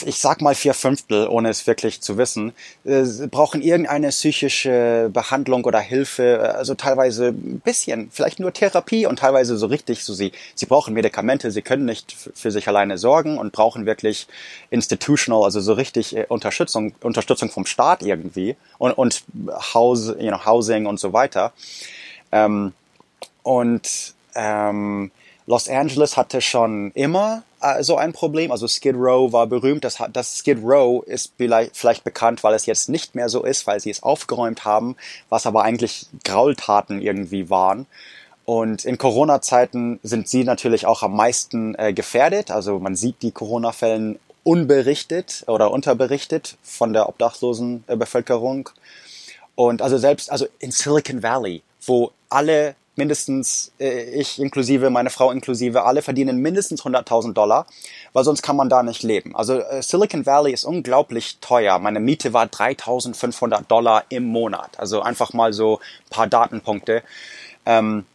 ich 0.05 0.19
sag 0.19 0.43
mal 0.43 0.55
vier 0.55 0.75
Fünftel, 0.75 1.29
ohne 1.29 1.49
es 1.49 1.67
wirklich 1.67 2.01
zu 2.01 2.19
wissen, 2.19 2.53
äh, 2.85 3.05
brauchen 3.31 3.63
irgendeine 3.63 4.09
psychische 4.09 5.09
Behandlung 5.13 5.65
oder 5.65 5.79
Hilfe, 5.79 6.55
also 6.57 6.75
teilweise 6.75 7.29
ein 7.29 7.61
bisschen, 7.65 8.11
vielleicht 8.11 8.41
nur 8.41 8.53
Therapie 8.53 9.07
und 9.07 9.21
teilweise 9.21 9.57
so 9.57 9.67
richtig, 9.67 10.05
so 10.05 10.13
sie, 10.13 10.33
sie 10.55 10.67
brauchen 10.67 10.93
Medikamente, 10.95 11.51
sie 11.51 11.63
können 11.63 11.85
nicht 11.85 12.15
für 12.35 12.51
sich 12.51 12.69
alleine 12.69 12.99
sorgen 12.99 13.39
und 13.39 13.53
brauchen 13.53 13.87
wirklich 13.87 14.27
institutional, 14.71 15.45
also 15.45 15.61
so 15.61 15.75
richtig 15.75 16.17
äh, 16.17 16.27
Unterstützung, 16.29 16.93
Unterstützung 17.01 17.51
vom 17.51 17.67
Staat 17.67 18.03
irgendwie 18.03 18.57
und, 18.79 18.93
und 18.93 19.23
House, 19.73 20.09
you 20.19 20.29
know, 20.29 20.45
Housing 20.45 20.87
und 20.87 20.99
so 20.99 21.13
weiter. 21.13 21.53
Ähm, 22.37 22.73
und 23.43 24.15
ähm, 24.35 25.11
Los 25.47 25.69
Angeles 25.69 26.17
hatte 26.17 26.41
schon 26.41 26.91
immer 26.93 27.45
äh, 27.61 27.83
so 27.83 27.97
ein 27.97 28.13
Problem. 28.13 28.51
Also 28.51 28.67
Skid 28.67 28.97
Row 28.97 29.33
war 29.33 29.47
berühmt. 29.47 29.85
Das, 29.85 29.99
das 30.13 30.39
Skid 30.39 30.59
Row 30.63 31.05
ist 31.05 31.33
vielleicht, 31.37 31.77
vielleicht 31.77 32.05
bekannt, 32.05 32.43
weil 32.43 32.55
es 32.55 32.67
jetzt 32.67 32.89
nicht 32.89 33.15
mehr 33.15 33.29
so 33.29 33.45
ist, 33.45 33.67
weil 33.67 33.81
sie 33.81 33.91
es 33.91 34.03
aufgeräumt 34.03 34.65
haben, 34.65 34.97
was 35.29 35.47
aber 35.47 35.63
eigentlich 35.63 36.07
Graultaten 36.25 37.01
irgendwie 37.01 37.49
waren. 37.49 37.87
Und 38.45 38.85
in 38.85 38.99
Corona-Zeiten 38.99 39.99
sind 40.03 40.29
sie 40.29 40.45
natürlich 40.45 40.87
auch 40.87 41.03
am 41.03 41.15
meisten 41.17 41.75
äh, 41.77 41.93
gefährdet. 41.93 42.51
Also 42.51 42.79
man 42.79 42.97
sieht 42.97 43.23
die 43.23 43.33
Corona-Fällen 43.33 44.19
unberichtet 44.43 45.45
oder 45.49 45.73
unterberichtet 45.73 46.57
von 46.63 46.93
der 46.93 47.09
obdachlosen 47.09 47.85
äh, 47.87 47.97
Bevölkerung. 47.97 48.71
Und 49.55 49.81
also 49.83 49.97
selbst, 49.99 50.31
also 50.31 50.47
in 50.59 50.71
Silicon 50.71 51.23
Valley, 51.23 51.63
wo 51.85 52.13
alle 52.29 52.77
mindestens, 52.97 53.73
äh, 53.79 54.05
ich 54.05 54.41
inklusive, 54.41 54.91
meine 54.91 55.11
Frau 55.11 55.31
inklusive, 55.31 55.85
alle 55.85 56.03
verdienen 56.03 56.39
mindestens 56.39 56.83
100.000 56.83 57.35
Dollar, 57.35 57.67
weil 58.13 58.25
sonst 58.25 58.43
kann 58.43 58.57
man 58.57 58.69
da 58.69 58.83
nicht 58.83 59.03
leben. 59.03 59.37
Also 59.37 59.61
äh, 59.61 59.83
Silicon 59.83 60.27
Valley 60.27 60.53
ist 60.53 60.65
unglaublich 60.65 61.39
teuer. 61.41 61.79
Meine 61.79 62.01
Miete 62.01 62.33
war 62.33 62.47
3.500 62.47 63.67
Dollar 63.69 64.05
im 64.09 64.25
Monat. 64.25 64.79
Also 64.79 65.03
einfach 65.03 65.33
mal 65.33 65.53
so 65.53 65.81
paar 66.11 66.27
Datenpunkte. 66.27 67.03
Ähm, 67.67 68.07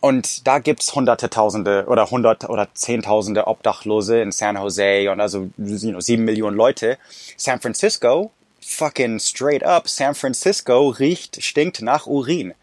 und 0.00 0.46
da 0.46 0.60
gibt's 0.60 0.94
hunderte 0.94 1.28
Tausende 1.28 1.84
oder 1.86 2.10
hundert 2.10 2.48
oder 2.48 2.68
zehntausende 2.72 3.46
Obdachlose 3.46 4.20
in 4.20 4.32
San 4.32 4.56
Jose 4.56 5.10
und 5.10 5.20
also 5.20 5.50
you 5.58 5.90
know, 5.90 6.00
sieben 6.00 6.24
Millionen 6.24 6.56
Leute. 6.56 6.96
San 7.36 7.60
Francisco, 7.60 8.30
fucking 8.62 9.18
straight 9.18 9.62
up, 9.62 9.88
San 9.88 10.14
Francisco 10.14 10.88
riecht, 10.88 11.42
stinkt 11.42 11.82
nach 11.82 12.06
Urin. 12.06 12.54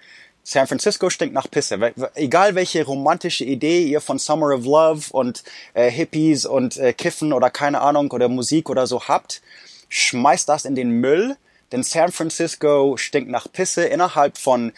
San 0.49 0.65
Francisco 0.65 1.09
stinkt 1.09 1.35
nach 1.35 1.51
Pisse. 1.51 1.77
Egal 2.15 2.55
welche 2.55 2.85
romantische 2.85 3.43
Idee 3.43 3.83
ihr 3.83 3.99
von 3.99 4.17
Summer 4.17 4.55
of 4.55 4.63
Love 4.63 5.07
und 5.11 5.43
äh, 5.73 5.91
Hippies 5.91 6.45
und 6.45 6.77
äh, 6.77 6.93
Kiffen 6.93 7.33
oder 7.33 7.49
keine 7.49 7.81
Ahnung 7.81 8.09
oder 8.11 8.29
Musik 8.29 8.69
oder 8.69 8.87
so 8.87 9.09
habt, 9.09 9.41
schmeißt 9.89 10.47
das 10.47 10.63
in 10.63 10.73
den 10.73 10.89
Müll, 11.01 11.35
denn 11.73 11.83
San 11.83 12.13
Francisco 12.13 12.95
stinkt 12.95 13.29
nach 13.29 13.51
Pisse 13.51 13.83
innerhalb 13.83 14.37
von 14.37 14.71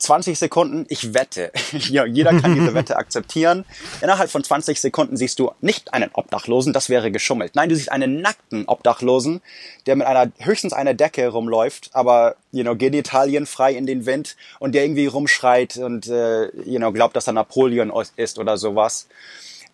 20 0.00 0.38
Sekunden, 0.38 0.86
ich 0.88 1.14
wette, 1.14 1.52
ja, 1.72 2.04
jeder 2.04 2.38
kann 2.40 2.54
diese 2.54 2.74
Wette 2.74 2.96
akzeptieren. 2.96 3.64
Innerhalb 4.00 4.30
von 4.30 4.42
20 4.42 4.80
Sekunden 4.80 5.16
siehst 5.16 5.38
du 5.38 5.52
nicht 5.60 5.92
einen 5.94 6.10
Obdachlosen, 6.12 6.72
das 6.72 6.88
wäre 6.88 7.10
geschummelt. 7.10 7.54
Nein, 7.54 7.68
du 7.68 7.76
siehst 7.76 7.92
einen 7.92 8.20
nackten 8.20 8.66
Obdachlosen, 8.66 9.42
der 9.86 9.96
mit 9.96 10.06
einer 10.06 10.32
höchstens 10.38 10.72
einer 10.72 10.94
Decke 10.94 11.28
rumläuft, 11.28 11.90
aber 11.92 12.36
you 12.50 12.62
know, 12.62 12.74
Genitalien 12.74 13.46
frei 13.46 13.74
in 13.74 13.86
den 13.86 14.06
Wind 14.06 14.36
und 14.58 14.74
der 14.74 14.84
irgendwie 14.84 15.06
rumschreit 15.06 15.76
und 15.76 16.08
äh, 16.08 16.46
you 16.64 16.78
know, 16.78 16.92
glaubt, 16.92 17.14
dass 17.14 17.26
er 17.26 17.34
Napoleon 17.34 17.92
ist 18.16 18.38
oder 18.38 18.56
sowas. 18.56 19.06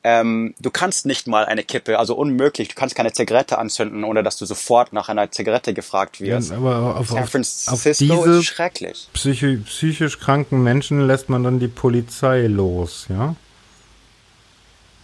Ähm, 0.04 0.54
du 0.60 0.70
kannst 0.70 1.06
nicht 1.06 1.26
mal 1.26 1.44
eine 1.44 1.64
Kippe, 1.64 1.98
also 1.98 2.14
unmöglich, 2.14 2.68
du 2.68 2.74
kannst 2.74 2.94
keine 2.94 3.12
Zigarette 3.12 3.58
anzünden, 3.58 4.04
ohne 4.04 4.22
dass 4.22 4.36
du 4.36 4.46
sofort 4.46 4.92
nach 4.92 5.08
einer 5.08 5.30
Zigarette 5.30 5.74
gefragt 5.74 6.20
wirst. 6.20 6.50
Ja, 6.50 6.56
aber 6.58 6.96
auf, 6.96 7.08
San 7.08 7.26
Francisco 7.26 7.72
auf 7.72 7.82
diese 7.82 8.38
ist 8.38 8.44
schrecklich. 8.44 9.08
Psychi 9.12 9.56
psychisch 9.58 10.18
kranken 10.20 10.62
Menschen 10.62 11.06
lässt 11.06 11.28
man 11.28 11.42
dann 11.42 11.58
die 11.58 11.68
Polizei 11.68 12.46
los, 12.46 13.06
ja? 13.08 13.34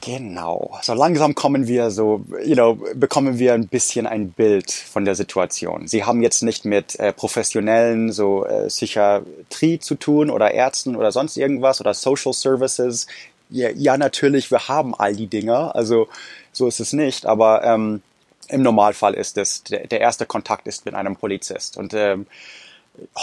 Genau. 0.05 0.76
So 0.82 0.95
langsam 0.95 1.36
kommen 1.36 1.68
wir 1.68 1.93
so, 1.93 2.24
you 2.45 2.55
know, 2.55 2.76
bekommen 2.95 3.38
wir 3.38 3.55
ein 3.55 3.68
bisschen 3.68 4.09
ein 4.09 4.32
Bild 4.32 4.72
von 4.72 5.05
der 5.05 5.14
Situation. 5.14 5.86
Sie 5.86 6.03
haben 6.03 6.22
jetzt 6.22 6.43
nicht 6.43 6.64
mit 6.64 6.99
äh, 6.99 7.12
professionellen 7.12 8.11
so 8.11 8.45
äh, 8.45 8.66
Psychiatrie 8.66 9.78
zu 9.78 9.95
tun 9.95 10.28
oder 10.28 10.51
Ärzten 10.51 10.97
oder 10.97 11.12
sonst 11.12 11.36
irgendwas 11.36 11.80
oder 11.80 11.95
Social 11.95 12.32
Services 12.32 13.07
ja, 13.53 13.70
ja, 13.70 13.96
natürlich, 13.98 14.50
wir 14.50 14.68
haben 14.68 14.94
all 14.94 15.14
die 15.14 15.26
Dinger, 15.26 15.76
also 15.76 16.09
so 16.53 16.66
ist 16.66 16.80
es 16.80 16.92
nicht, 16.92 17.26
aber 17.26 17.62
ähm, 17.64 18.03
im 18.48 18.62
Normalfall 18.62 19.14
ist 19.14 19.38
es, 19.38 19.62
der, 19.64 19.86
der 19.86 20.00
erste 20.00 20.26
Kontakt 20.26 20.66
ist 20.66 20.84
mit 20.84 20.94
einem 20.94 21.16
Polizist. 21.16 21.76
Und 21.76 21.94
ähm, 21.94 22.26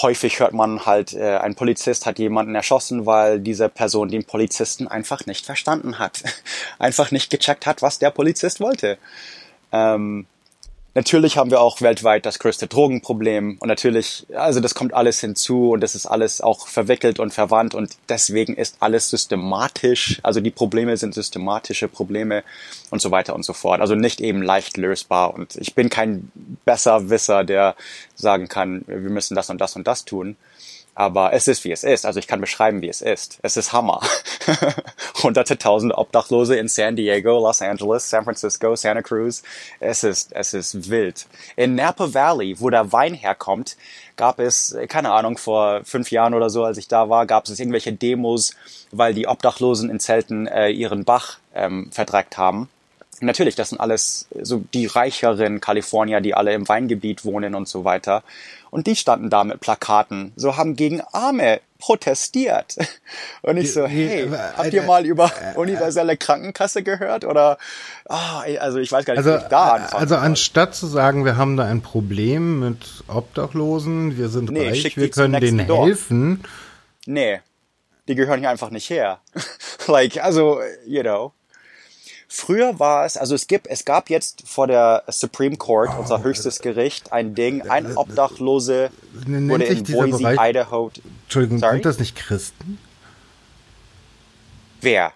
häufig 0.01 0.39
hört 0.39 0.53
man 0.53 0.85
halt, 0.85 1.13
äh, 1.13 1.37
ein 1.37 1.55
Polizist 1.55 2.05
hat 2.05 2.19
jemanden 2.19 2.55
erschossen, 2.55 3.05
weil 3.05 3.39
diese 3.39 3.69
Person 3.69 4.09
den 4.09 4.23
Polizisten 4.23 4.87
einfach 4.87 5.25
nicht 5.25 5.45
verstanden 5.45 5.99
hat, 5.99 6.23
einfach 6.79 7.11
nicht 7.11 7.29
gecheckt 7.29 7.65
hat, 7.65 7.81
was 7.81 7.99
der 7.99 8.11
Polizist 8.11 8.59
wollte. 8.59 8.97
Ähm, 9.71 10.25
Natürlich 10.95 11.37
haben 11.37 11.51
wir 11.51 11.61
auch 11.61 11.81
weltweit 11.81 12.25
das 12.25 12.39
größte 12.39 12.65
Drogenproblem 12.65 13.57
und 13.59 13.67
natürlich, 13.67 14.25
also 14.33 14.59
das 14.59 14.73
kommt 14.73 14.93
alles 14.93 15.19
hinzu 15.19 15.71
und 15.71 15.81
das 15.81 15.93
ist 15.93 16.07
alles 16.07 16.41
auch 16.41 16.67
verwickelt 16.67 17.19
und 17.19 17.31
verwandt 17.31 17.75
und 17.75 17.95
deswegen 18.09 18.55
ist 18.55 18.77
alles 18.79 19.09
systematisch, 19.09 20.19
also 20.23 20.41
die 20.41 20.49
Probleme 20.49 20.97
sind 20.97 21.13
systematische 21.13 21.87
Probleme 21.87 22.43
und 22.89 23.03
so 23.03 23.11
weiter 23.11 23.35
und 23.35 23.43
so 23.43 23.53
fort. 23.53 23.81
Also 23.81 23.93
nicht 23.93 24.19
eben 24.19 24.41
leicht 24.41 24.77
lösbar 24.77 25.35
und 25.35 25.55
ich 25.57 25.75
bin 25.75 25.89
kein 25.89 26.31
Besserwisser, 26.65 27.43
der 27.43 27.75
sagen 28.15 28.47
kann, 28.47 28.83
wir 28.87 28.97
müssen 28.97 29.35
das 29.35 29.51
und 29.51 29.61
das 29.61 29.75
und 29.75 29.87
das 29.87 30.05
tun. 30.05 30.37
Aber 30.99 31.31
es 31.31 31.47
ist, 31.47 31.63
wie 31.63 31.71
es 31.71 31.85
ist. 31.85 32.05
Also 32.05 32.19
ich 32.19 32.27
kann 32.27 32.41
beschreiben, 32.41 32.81
wie 32.81 32.89
es 32.89 33.01
ist. 33.01 33.39
Es 33.41 33.55
ist 33.55 33.71
Hammer. 33.71 34.01
Hunderte 35.23 35.57
tausende 35.57 35.97
Obdachlose 35.97 36.57
in 36.57 36.67
San 36.67 36.97
Diego, 36.97 37.39
Los 37.39 37.61
Angeles, 37.61 38.09
San 38.09 38.25
Francisco, 38.25 38.75
Santa 38.75 39.01
Cruz. 39.01 39.41
Es 39.79 40.03
ist, 40.03 40.33
es 40.33 40.53
ist 40.53 40.89
wild. 40.89 41.25
In 41.55 41.75
Napa 41.75 42.13
Valley, 42.13 42.59
wo 42.59 42.69
der 42.69 42.91
Wein 42.91 43.13
herkommt, 43.13 43.77
gab 44.17 44.41
es, 44.41 44.75
keine 44.89 45.13
Ahnung, 45.13 45.37
vor 45.37 45.85
fünf 45.85 46.11
Jahren 46.11 46.33
oder 46.33 46.49
so, 46.49 46.65
als 46.65 46.77
ich 46.77 46.89
da 46.89 47.09
war, 47.09 47.25
gab 47.25 47.45
es 47.45 47.57
irgendwelche 47.57 47.93
Demos, 47.93 48.53
weil 48.91 49.13
die 49.13 49.25
Obdachlosen 49.25 49.89
in 49.89 50.01
Zelten 50.01 50.47
äh, 50.47 50.67
ihren 50.67 51.05
Bach 51.05 51.37
ähm, 51.55 51.89
verdreckt 51.93 52.37
haben. 52.37 52.67
Natürlich, 53.21 53.55
das 53.55 53.69
sind 53.69 53.79
alles 53.79 54.27
so 54.41 54.63
die 54.73 54.85
reicheren 54.85 55.59
Kalifornier, 55.59 56.21
die 56.21 56.33
alle 56.33 56.53
im 56.53 56.67
Weingebiet 56.67 57.25
wohnen 57.25 57.55
und 57.55 57.67
so 57.67 57.83
weiter. 57.83 58.23
Und 58.71 58.87
die 58.87 58.95
standen 58.95 59.29
da 59.29 59.43
mit 59.43 59.59
Plakaten, 59.59 60.31
so 60.35 60.55
haben 60.55 60.75
gegen 60.75 61.01
Arme 61.01 61.59
protestiert. 61.79 62.75
Und 63.41 63.57
ich 63.57 63.73
so, 63.73 63.87
hey, 63.87 64.29
habt 64.29 64.73
ihr 64.73 64.83
mal 64.83 65.05
über 65.05 65.31
universelle 65.55 66.17
Krankenkasse 66.17 66.83
gehört? 66.83 67.25
Oder, 67.25 67.57
oh, 68.07 68.13
also 68.59 68.77
ich 68.77 68.91
weiß 68.91 69.05
gar 69.05 69.15
nicht, 69.15 69.25
also, 69.25 69.37
ich 69.37 69.49
da 69.49 69.71
anfangen 69.71 70.01
Also 70.01 70.15
anstatt 70.17 70.75
zu 70.75 70.85
sagen, 70.85 71.25
wir 71.25 71.37
haben 71.37 71.57
da 71.57 71.65
ein 71.65 71.81
Problem 71.81 72.59
mit 72.59 73.03
Obdachlosen, 73.07 74.17
wir 74.17 74.29
sind 74.29 74.51
nee, 74.51 74.67
reich, 74.67 74.97
wir 74.97 75.09
können 75.09 75.39
denen 75.39 75.65
helfen. 75.65 76.43
Nee, 77.05 77.39
die 78.07 78.15
gehören 78.15 78.39
hier 78.41 78.49
einfach 78.49 78.69
nicht 78.69 78.89
her. 78.89 79.19
like, 79.87 80.23
also, 80.23 80.59
you 80.85 81.01
know. 81.01 81.33
Früher 82.31 82.77
war 82.77 83.05
es, 83.05 83.17
also 83.17 83.33
es 83.33 83.47
gibt, 83.47 83.65
es 83.65 83.85
gab 83.85 84.11
jetzt 84.11 84.47
vor 84.47 84.67
der 84.67 85.03
Supreme 85.07 85.57
Court, 85.57 85.89
oh, 85.95 86.01
unser 86.01 86.21
höchstes 86.21 86.59
Gericht, 86.59 87.11
ein 87.11 87.33
Ding, 87.33 87.63
ein 87.67 87.97
Obdachlose 87.97 88.91
wurde 89.25 89.63
in 89.63 89.83
Boise, 89.83 90.19
Bereich, 90.19 90.51
Idaho. 90.51 90.91
Entschuldigung, 91.23 91.57
sorry? 91.57 91.73
sind 91.73 91.85
das 91.85 91.97
nicht 91.97 92.15
Christen? 92.15 92.77
Wer? 94.79 95.11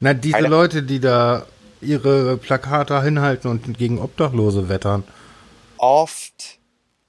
Na, 0.00 0.14
diese 0.14 0.36
Idaho. 0.36 0.50
Leute, 0.50 0.82
die 0.82 0.98
da 0.98 1.46
ihre 1.80 2.36
Plakate 2.36 3.00
hinhalten 3.04 3.48
und 3.48 3.78
gegen 3.78 4.00
Obdachlose 4.00 4.68
wettern. 4.68 5.04
Oft 5.76 6.57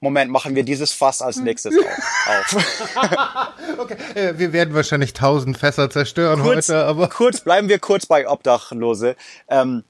Moment, 0.02 0.32
machen 0.32 0.56
wir 0.56 0.64
dieses 0.64 0.94
Fass 0.94 1.22
als 1.22 1.38
nächstes 1.38 1.76
auf. 1.78 2.56
okay, 3.78 3.98
äh, 4.16 4.38
wir 4.38 4.54
werden 4.54 4.74
wahrscheinlich 4.74 5.14
tausend 5.14 5.58
Fässer 5.58 5.90
zerstören 5.90 6.42
kurz, 6.42 6.70
heute, 6.70 6.86
aber. 6.86 7.10
Kurz, 7.10 7.42
bleiben 7.42 7.68
wir 7.68 7.80
kurz 7.80 8.06
bei 8.06 8.30
Obdachlose. 8.30 9.18
Ähm, 9.50 9.84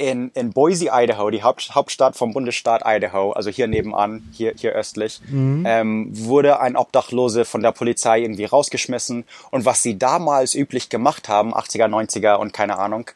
in, 0.00 0.30
in 0.30 0.52
Boise, 0.52 0.88
Idaho, 0.92 1.30
die 1.30 1.42
Haupt, 1.42 1.74
Hauptstadt 1.74 2.16
vom 2.16 2.32
Bundesstaat 2.32 2.82
Idaho, 2.86 3.32
also 3.32 3.50
hier 3.50 3.66
nebenan, 3.66 4.22
hier, 4.32 4.54
hier 4.56 4.72
östlich, 4.72 5.20
mhm. 5.28 5.64
ähm, 5.66 6.08
wurde 6.12 6.60
ein 6.60 6.76
Obdachlose 6.76 7.44
von 7.44 7.62
der 7.62 7.72
Polizei 7.72 8.20
irgendwie 8.20 8.46
rausgeschmissen. 8.46 9.24
Und 9.50 9.66
was 9.66 9.82
sie 9.82 9.98
damals 9.98 10.54
üblich 10.54 10.88
gemacht 10.88 11.28
haben, 11.28 11.54
80er, 11.54 11.88
90er 11.88 12.36
und 12.36 12.52
keine 12.52 12.78
Ahnung, 12.78 13.10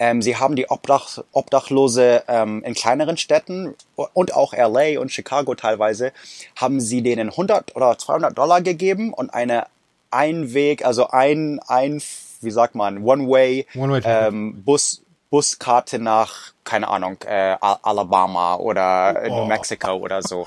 ähm, 0.00 0.22
sie 0.22 0.36
haben 0.36 0.56
die 0.56 0.68
Obdach, 0.70 1.18
Obdachlose 1.30 2.24
ähm, 2.26 2.64
in 2.64 2.72
kleineren 2.72 3.18
Städten 3.18 3.74
und 3.94 4.34
auch 4.34 4.54
LA 4.54 4.98
und 4.98 5.12
Chicago 5.12 5.54
teilweise, 5.54 6.12
haben 6.56 6.80
sie 6.80 7.02
denen 7.02 7.28
100 7.28 7.76
oder 7.76 7.96
200 7.98 8.36
Dollar 8.36 8.62
gegeben 8.62 9.12
und 9.12 9.32
eine 9.34 9.66
Einweg, 10.10 10.84
also 10.86 11.08
ein, 11.08 11.60
ein 11.68 12.02
wie 12.40 12.50
sagt 12.50 12.74
man, 12.74 13.04
One-Way 13.04 13.66
One 13.76 14.00
ähm, 14.04 14.62
Bus, 14.64 15.02
Buskarte 15.28 15.98
nach, 15.98 16.54
keine 16.64 16.88
Ahnung, 16.88 17.18
äh, 17.26 17.56
Alabama 17.60 18.56
oder 18.56 19.22
oh. 19.28 19.40
New 19.40 19.46
Mexico 19.46 19.92
oder 19.96 20.22
so. 20.22 20.46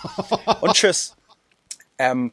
Und 0.61 0.73
tschüss. 0.73 1.15
Ähm, 1.99 2.31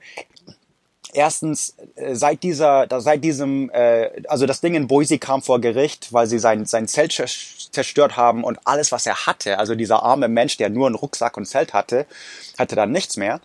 erstens 1.12 1.74
äh, 1.96 2.14
seit 2.14 2.42
dieser 2.42 2.86
seit 3.00 3.24
diesem 3.24 3.70
äh, 3.70 4.10
also 4.28 4.46
das 4.46 4.60
Ding 4.60 4.74
in 4.74 4.86
Boise 4.86 5.18
kam 5.18 5.42
vor 5.42 5.60
Gericht, 5.60 6.12
weil 6.12 6.26
sie 6.26 6.38
sein 6.38 6.66
sein 6.66 6.88
Zelt 6.88 7.12
zerstört 7.12 8.16
haben 8.16 8.44
und 8.44 8.58
alles 8.64 8.92
was 8.92 9.06
er 9.06 9.26
hatte, 9.26 9.58
also 9.58 9.74
dieser 9.74 10.02
arme 10.02 10.28
Mensch, 10.28 10.56
der 10.56 10.70
nur 10.70 10.86
einen 10.86 10.96
Rucksack 10.96 11.36
und 11.36 11.46
Zelt 11.46 11.72
hatte, 11.72 12.06
hatte 12.58 12.76
dann 12.76 12.92
nichts 12.92 13.16
mehr. 13.16 13.40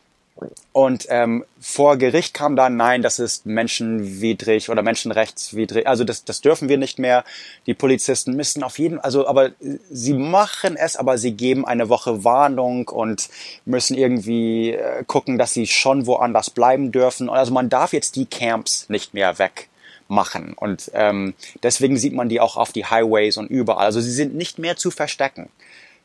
Und 0.73 1.05
ähm, 1.09 1.45
vor 1.61 1.95
Gericht 1.95 2.33
kam 2.33 2.57
dann, 2.57 2.75
nein, 2.75 3.01
das 3.01 3.19
ist 3.19 3.45
menschenwidrig 3.45 4.69
oder 4.69 4.81
menschenrechtswidrig. 4.81 5.87
Also 5.87 6.03
das, 6.03 6.25
das 6.25 6.41
dürfen 6.41 6.67
wir 6.67 6.77
nicht 6.77 6.99
mehr. 6.99 7.23
Die 7.65 7.73
Polizisten 7.73 8.35
müssen 8.35 8.61
auf 8.61 8.77
jeden, 8.77 8.99
also 8.99 9.27
aber 9.27 9.51
sie 9.89 10.13
machen 10.13 10.75
es, 10.75 10.97
aber 10.97 11.17
sie 11.17 11.31
geben 11.31 11.65
eine 11.65 11.87
Woche 11.87 12.25
Warnung 12.25 12.89
und 12.89 13.29
müssen 13.63 13.95
irgendwie 13.95 14.71
äh, 14.71 15.05
gucken, 15.07 15.37
dass 15.37 15.53
sie 15.53 15.67
schon 15.67 16.05
woanders 16.05 16.49
bleiben 16.49 16.91
dürfen. 16.91 17.29
Also 17.29 17.53
man 17.53 17.69
darf 17.69 17.93
jetzt 17.93 18.17
die 18.17 18.25
Camps 18.25 18.89
nicht 18.89 19.13
mehr 19.13 19.39
wegmachen. 19.39 20.53
Und 20.55 20.91
ähm, 20.93 21.35
deswegen 21.63 21.97
sieht 21.97 22.13
man 22.13 22.27
die 22.27 22.41
auch 22.41 22.57
auf 22.57 22.73
die 22.73 22.85
Highways 22.85 23.37
und 23.37 23.47
überall. 23.49 23.85
Also 23.85 24.01
sie 24.01 24.11
sind 24.11 24.35
nicht 24.35 24.59
mehr 24.59 24.75
zu 24.75 24.91
verstecken 24.91 25.49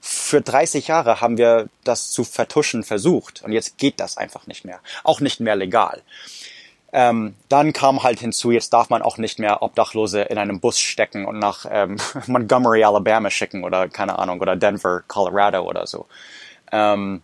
für 0.00 0.40
30 0.40 0.88
Jahre 0.88 1.20
haben 1.20 1.36
wir 1.36 1.68
das 1.84 2.10
zu 2.10 2.24
vertuschen 2.24 2.82
versucht 2.84 3.42
und 3.42 3.52
jetzt 3.52 3.78
geht 3.78 4.00
das 4.00 4.16
einfach 4.16 4.46
nicht 4.46 4.64
mehr. 4.64 4.80
Auch 5.04 5.20
nicht 5.20 5.40
mehr 5.40 5.56
legal. 5.56 6.02
Ähm, 6.92 7.36
dann 7.48 7.72
kam 7.72 8.02
halt 8.02 8.18
hinzu, 8.18 8.50
jetzt 8.50 8.72
darf 8.72 8.90
man 8.90 9.02
auch 9.02 9.16
nicht 9.16 9.38
mehr 9.38 9.62
Obdachlose 9.62 10.22
in 10.22 10.38
einem 10.38 10.58
Bus 10.58 10.80
stecken 10.80 11.24
und 11.24 11.38
nach 11.38 11.64
ähm, 11.70 11.98
Montgomery, 12.26 12.82
Alabama 12.82 13.30
schicken 13.30 13.62
oder 13.62 13.88
keine 13.88 14.18
Ahnung, 14.18 14.40
oder 14.40 14.56
Denver, 14.56 15.02
Colorado 15.06 15.62
oder 15.62 15.86
so. 15.86 16.06
Ähm, 16.72 17.22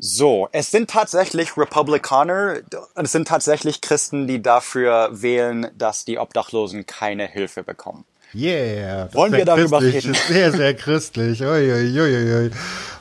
so, 0.00 0.48
es 0.52 0.70
sind 0.70 0.90
tatsächlich 0.90 1.56
Republikaner, 1.56 2.60
es 2.94 3.12
sind 3.12 3.26
tatsächlich 3.26 3.80
Christen, 3.80 4.28
die 4.28 4.40
dafür 4.40 5.08
wählen, 5.10 5.70
dass 5.76 6.04
die 6.04 6.18
Obdachlosen 6.18 6.86
keine 6.86 7.26
Hilfe 7.26 7.64
bekommen. 7.64 8.04
Yeah. 8.34 9.08
Wollen 9.14 9.32
wir 9.32 9.44
darüber 9.44 9.80
reden? 9.80 10.14
Sehr, 10.14 10.52
sehr 10.52 10.74
christlich. 10.74 11.40
Ui, 11.42 11.72
ui, 11.72 12.00
ui, 12.00 12.50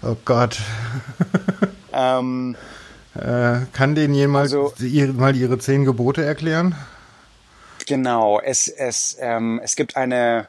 oh 0.03 0.15
Gott. 0.23 0.57
Ähm, 1.91 2.55
äh, 3.15 3.65
kann 3.73 3.95
denen 3.95 4.13
jemand 4.13 4.53
also, 4.53 4.73
mal 5.13 5.35
ihre 5.35 5.57
zehn 5.57 5.83
Gebote 5.83 6.23
erklären? 6.23 6.75
Genau, 7.87 8.39
es, 8.39 8.67
es, 8.67 9.17
ähm, 9.19 9.59
es 9.63 9.75
gibt 9.75 9.97
eine 9.97 10.47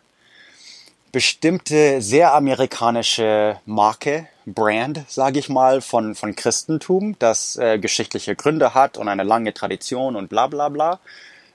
bestimmte 1.12 2.03
sehr 2.03 2.35
amerikanische 2.35 3.57
Marke, 3.64 4.26
Brand, 4.45 5.05
sage 5.09 5.39
ich 5.39 5.49
mal, 5.49 5.81
von, 5.81 6.14
von 6.14 6.35
Christentum, 6.35 7.16
das 7.18 7.57
äh, 7.57 7.79
geschichtliche 7.79 8.35
Gründe 8.35 8.74
hat 8.74 8.99
und 8.99 9.09
eine 9.09 9.22
lange 9.22 9.55
Tradition 9.55 10.16
und 10.16 10.29
bla 10.29 10.47
bla 10.47 10.68
bla. 10.68 11.01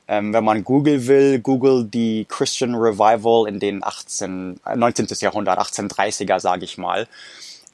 Ähm, 0.08 0.34
wenn 0.34 0.43
man 0.43 0.64
Google 0.64 1.08
will, 1.08 1.39
Google 1.39 1.86
die 1.86 2.26
Christian 2.28 2.76
Revival 2.76 3.47
in 3.47 3.60
den 3.60 3.84
18, 3.84 4.60
19. 4.76 5.06
Äh, 5.06 5.16
Jahrhundert, 5.20 5.60
1830er, 5.60 6.39
sage 6.39 6.66
ich 6.66 6.78
mal. 6.78 7.08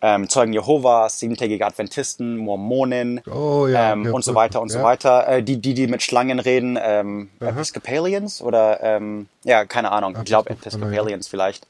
Ähm, 0.01 0.29
Zeugen 0.29 0.53
Jehovas, 0.53 1.19
siebentägige 1.19 1.65
Adventisten, 1.65 2.37
Mormonen 2.37 3.21
oh, 3.29 3.67
ja, 3.67 3.91
ähm, 3.91 4.05
ja, 4.05 4.11
und 4.11 4.23
so 4.23 4.33
weiter 4.33 4.61
und 4.61 4.71
ja. 4.71 4.77
so 4.77 4.83
weiter. 4.83 5.27
Äh, 5.27 5.43
die, 5.43 5.57
die, 5.57 5.73
die 5.73 5.87
mit 5.87 6.01
Schlangen 6.01 6.39
reden, 6.39 6.79
ähm, 6.81 7.29
Episcopalians 7.41 8.41
oder 8.41 8.81
ähm, 8.81 9.27
ja, 9.43 9.65
keine 9.65 9.91
Ahnung, 9.91 10.15
ich 10.17 10.25
glaube 10.25 10.51
Episcopalians 10.51 11.27
vielleicht. 11.27 11.67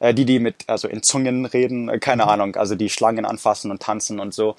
Äh, 0.00 0.14
die, 0.14 0.24
die 0.24 0.38
mit, 0.38 0.64
also 0.66 0.88
in 0.88 1.02
Zungen 1.02 1.44
reden, 1.46 1.88
äh, 1.88 1.98
keine 1.98 2.24
mhm. 2.24 2.28
Ahnung, 2.28 2.56
also 2.56 2.74
die 2.74 2.88
Schlangen 2.88 3.24
anfassen 3.24 3.70
und 3.70 3.82
tanzen 3.82 4.20
und 4.20 4.34
so. 4.34 4.56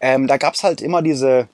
Ähm, 0.00 0.26
da 0.26 0.36
gab's 0.36 0.64
halt 0.64 0.80
immer 0.80 1.02
diese 1.02 1.48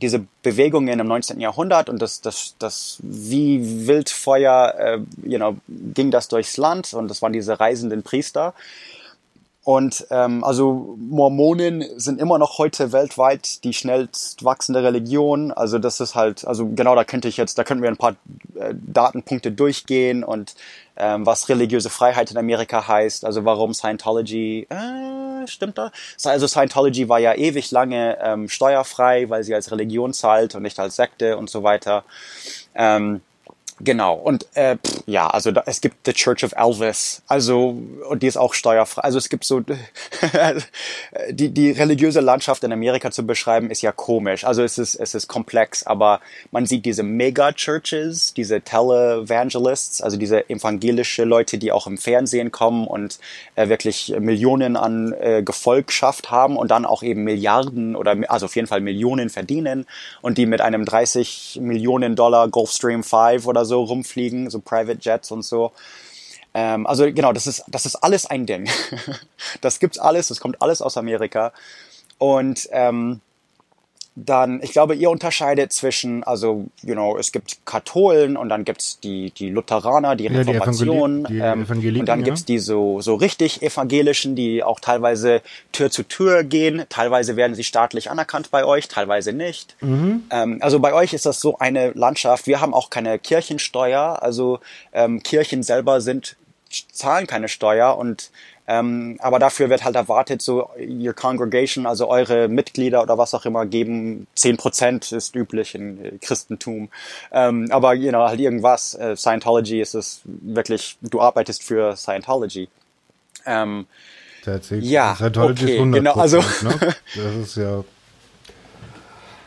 diese 0.00 0.24
Bewegungen 0.42 0.98
im 0.98 1.06
19. 1.06 1.40
Jahrhundert 1.40 1.88
und 1.88 2.00
das, 2.00 2.20
das, 2.20 2.54
das 2.58 2.98
wie 3.02 3.86
Wildfeuer, 3.86 4.74
äh, 4.78 4.98
you 5.28 5.38
know, 5.38 5.56
ging 5.68 6.10
das 6.10 6.28
durchs 6.28 6.56
Land 6.56 6.94
und 6.94 7.08
das 7.08 7.22
waren 7.22 7.32
diese 7.32 7.60
reisenden 7.60 8.02
Priester. 8.02 8.54
Und 9.64 10.08
ähm, 10.10 10.42
also 10.42 10.96
Mormonen 10.98 11.84
sind 11.96 12.20
immer 12.20 12.38
noch 12.38 12.58
heute 12.58 12.90
weltweit 12.90 13.62
die 13.62 13.72
schnellst 13.72 14.44
wachsende 14.44 14.82
Religion. 14.82 15.52
Also 15.52 15.78
das 15.78 16.00
ist 16.00 16.16
halt, 16.16 16.44
also 16.44 16.66
genau 16.66 16.96
da 16.96 17.04
könnte 17.04 17.28
ich 17.28 17.36
jetzt, 17.36 17.58
da 17.58 17.64
könnten 17.64 17.82
wir 17.82 17.90
ein 17.90 17.96
paar 17.96 18.16
äh, 18.56 18.74
Datenpunkte 18.74 19.52
durchgehen 19.52 20.24
und 20.24 20.56
ähm, 20.96 21.24
was 21.26 21.48
religiöse 21.48 21.90
Freiheit 21.90 22.32
in 22.32 22.38
Amerika 22.38 22.88
heißt, 22.88 23.24
also 23.24 23.44
warum 23.44 23.72
Scientology, 23.72 24.66
äh, 24.68 25.31
stimmt 25.46 25.78
da? 25.78 25.92
Also 26.24 26.46
Scientology 26.46 27.08
war 27.08 27.18
ja 27.18 27.34
ewig 27.34 27.70
lange 27.70 28.18
ähm, 28.22 28.48
steuerfrei, 28.48 29.28
weil 29.28 29.44
sie 29.44 29.54
als 29.54 29.70
Religion 29.70 30.12
zahlt 30.12 30.54
und 30.54 30.62
nicht 30.62 30.78
als 30.78 30.96
Sekte 30.96 31.36
und 31.36 31.50
so 31.50 31.62
weiter. 31.62 32.04
Ähm, 32.74 33.20
Genau, 33.84 34.14
und 34.14 34.46
äh, 34.54 34.76
pff, 34.76 35.02
ja, 35.06 35.26
also 35.26 35.50
da, 35.50 35.64
es 35.66 35.80
gibt 35.80 36.06
The 36.06 36.12
Church 36.12 36.44
of 36.44 36.52
Elvis, 36.56 37.20
also 37.26 37.76
und 38.08 38.22
die 38.22 38.28
ist 38.28 38.36
auch 38.36 38.54
steuerfrei. 38.54 39.02
Also 39.02 39.18
es 39.18 39.28
gibt 39.28 39.42
so 39.44 39.60
die 41.30 41.48
die 41.48 41.72
religiöse 41.72 42.20
Landschaft 42.20 42.62
in 42.62 42.72
Amerika 42.72 43.10
zu 43.10 43.26
beschreiben 43.26 43.70
ist 43.72 43.82
ja 43.82 43.90
komisch. 43.90 44.44
Also 44.44 44.62
es 44.62 44.78
ist 44.78 44.94
es 44.94 45.16
ist 45.16 45.26
komplex, 45.26 45.84
aber 45.84 46.20
man 46.52 46.64
sieht 46.64 46.86
diese 46.86 47.02
Mega 47.02 47.50
Churches, 47.50 48.34
diese 48.34 48.60
Televangelists, 48.60 50.00
also 50.00 50.16
diese 50.16 50.48
evangelische 50.48 51.24
Leute, 51.24 51.58
die 51.58 51.72
auch 51.72 51.88
im 51.88 51.98
Fernsehen 51.98 52.52
kommen 52.52 52.86
und 52.86 53.18
äh, 53.56 53.68
wirklich 53.68 54.14
Millionen 54.16 54.76
an 54.76 55.12
äh, 55.12 55.42
Gefolgschaft 55.42 56.30
haben 56.30 56.56
und 56.56 56.70
dann 56.70 56.86
auch 56.86 57.02
eben 57.02 57.24
Milliarden 57.24 57.96
oder 57.96 58.16
also 58.28 58.46
auf 58.46 58.54
jeden 58.54 58.68
Fall 58.68 58.80
Millionen 58.80 59.28
verdienen 59.28 59.86
und 60.20 60.38
die 60.38 60.46
mit 60.46 60.60
einem 60.60 60.84
30 60.84 61.58
Millionen 61.60 62.14
Dollar 62.14 62.46
Gulfstream 62.46 63.02
5 63.02 63.44
oder 63.48 63.64
so 63.64 63.71
so 63.72 63.82
rumfliegen, 63.84 64.50
so 64.50 64.60
Private 64.60 64.98
Jets 65.00 65.30
und 65.30 65.42
so. 65.42 65.72
Ähm, 66.52 66.86
also 66.86 67.10
genau, 67.10 67.32
das 67.32 67.46
ist, 67.46 67.64
das 67.68 67.86
ist 67.86 67.96
alles 67.96 68.26
ein 68.26 68.44
Ding. 68.44 68.68
das 69.62 69.80
gibt's 69.80 69.98
alles, 69.98 70.28
das 70.28 70.40
kommt 70.40 70.60
alles 70.60 70.82
aus 70.82 70.98
Amerika. 70.98 71.52
Und 72.18 72.68
ähm, 72.72 73.22
dann, 74.14 74.60
ich 74.62 74.72
glaube, 74.72 74.94
ihr 74.94 75.08
unterscheidet 75.08 75.72
zwischen, 75.72 76.22
also, 76.22 76.66
you 76.82 76.92
know, 76.92 77.16
es 77.16 77.32
gibt 77.32 77.64
Katholen 77.64 78.36
und 78.36 78.50
dann 78.50 78.64
gibt's 78.64 79.00
die, 79.00 79.30
die 79.30 79.48
Lutheraner, 79.48 80.16
die 80.16 80.26
Reformation, 80.26 81.24
die, 81.24 81.38
Evangeli 81.38 81.82
die 81.82 81.88
ähm, 81.88 82.00
und 82.00 82.06
dann 82.06 82.20
ja. 82.20 82.24
gibt's 82.26 82.44
die 82.44 82.58
so, 82.58 83.00
so 83.00 83.14
richtig 83.14 83.62
evangelischen, 83.62 84.36
die 84.36 84.62
auch 84.62 84.80
teilweise 84.80 85.40
Tür 85.72 85.90
zu 85.90 86.02
Tür 86.02 86.44
gehen, 86.44 86.84
teilweise 86.90 87.36
werden 87.36 87.54
sie 87.54 87.64
staatlich 87.64 88.10
anerkannt 88.10 88.50
bei 88.50 88.66
euch, 88.66 88.88
teilweise 88.88 89.32
nicht. 89.32 89.76
Mhm. 89.80 90.24
Ähm, 90.30 90.58
also 90.60 90.78
bei 90.78 90.92
euch 90.92 91.14
ist 91.14 91.24
das 91.24 91.40
so 91.40 91.56
eine 91.58 91.92
Landschaft, 91.92 92.46
wir 92.46 92.60
haben 92.60 92.74
auch 92.74 92.90
keine 92.90 93.18
Kirchensteuer, 93.18 94.22
also 94.22 94.60
ähm, 94.92 95.22
Kirchen 95.22 95.62
selber 95.62 96.02
sind 96.02 96.36
zahlen 96.92 97.26
keine 97.26 97.48
Steuer 97.48 97.96
und 97.98 98.30
ähm, 98.68 99.16
aber 99.20 99.40
dafür 99.40 99.70
wird 99.70 99.82
halt 99.84 99.96
erwartet, 99.96 100.40
so 100.40 100.70
your 100.78 101.14
congregation, 101.14 101.84
also 101.84 102.08
eure 102.08 102.46
Mitglieder 102.48 103.02
oder 103.02 103.18
was 103.18 103.34
auch 103.34 103.44
immer, 103.44 103.66
geben 103.66 104.28
zehn 104.36 104.56
Prozent 104.56 105.10
ist 105.10 105.34
üblich 105.34 105.74
in 105.74 106.04
äh, 106.04 106.18
Christentum. 106.20 106.88
Ähm, 107.32 107.68
aber 107.70 107.94
you 107.94 108.10
know, 108.10 108.28
halt 108.28 108.38
irgendwas. 108.38 108.94
Äh, 108.94 109.16
Scientology 109.16 109.80
ist 109.80 109.94
es 109.94 110.22
wirklich, 110.24 110.96
du 111.02 111.20
arbeitest 111.20 111.64
für 111.64 111.96
Scientology. 111.96 112.68
Ähm, 113.46 113.86
ja, 114.70 115.16
Scientology 115.16 115.64
okay, 115.64 115.76
ist 115.76 115.82
100%, 115.82 115.92
genau, 115.92 116.14
also 116.14 116.38
ne? 116.62 116.94
das 117.16 117.36
ist 117.36 117.56
ja. 117.56 117.84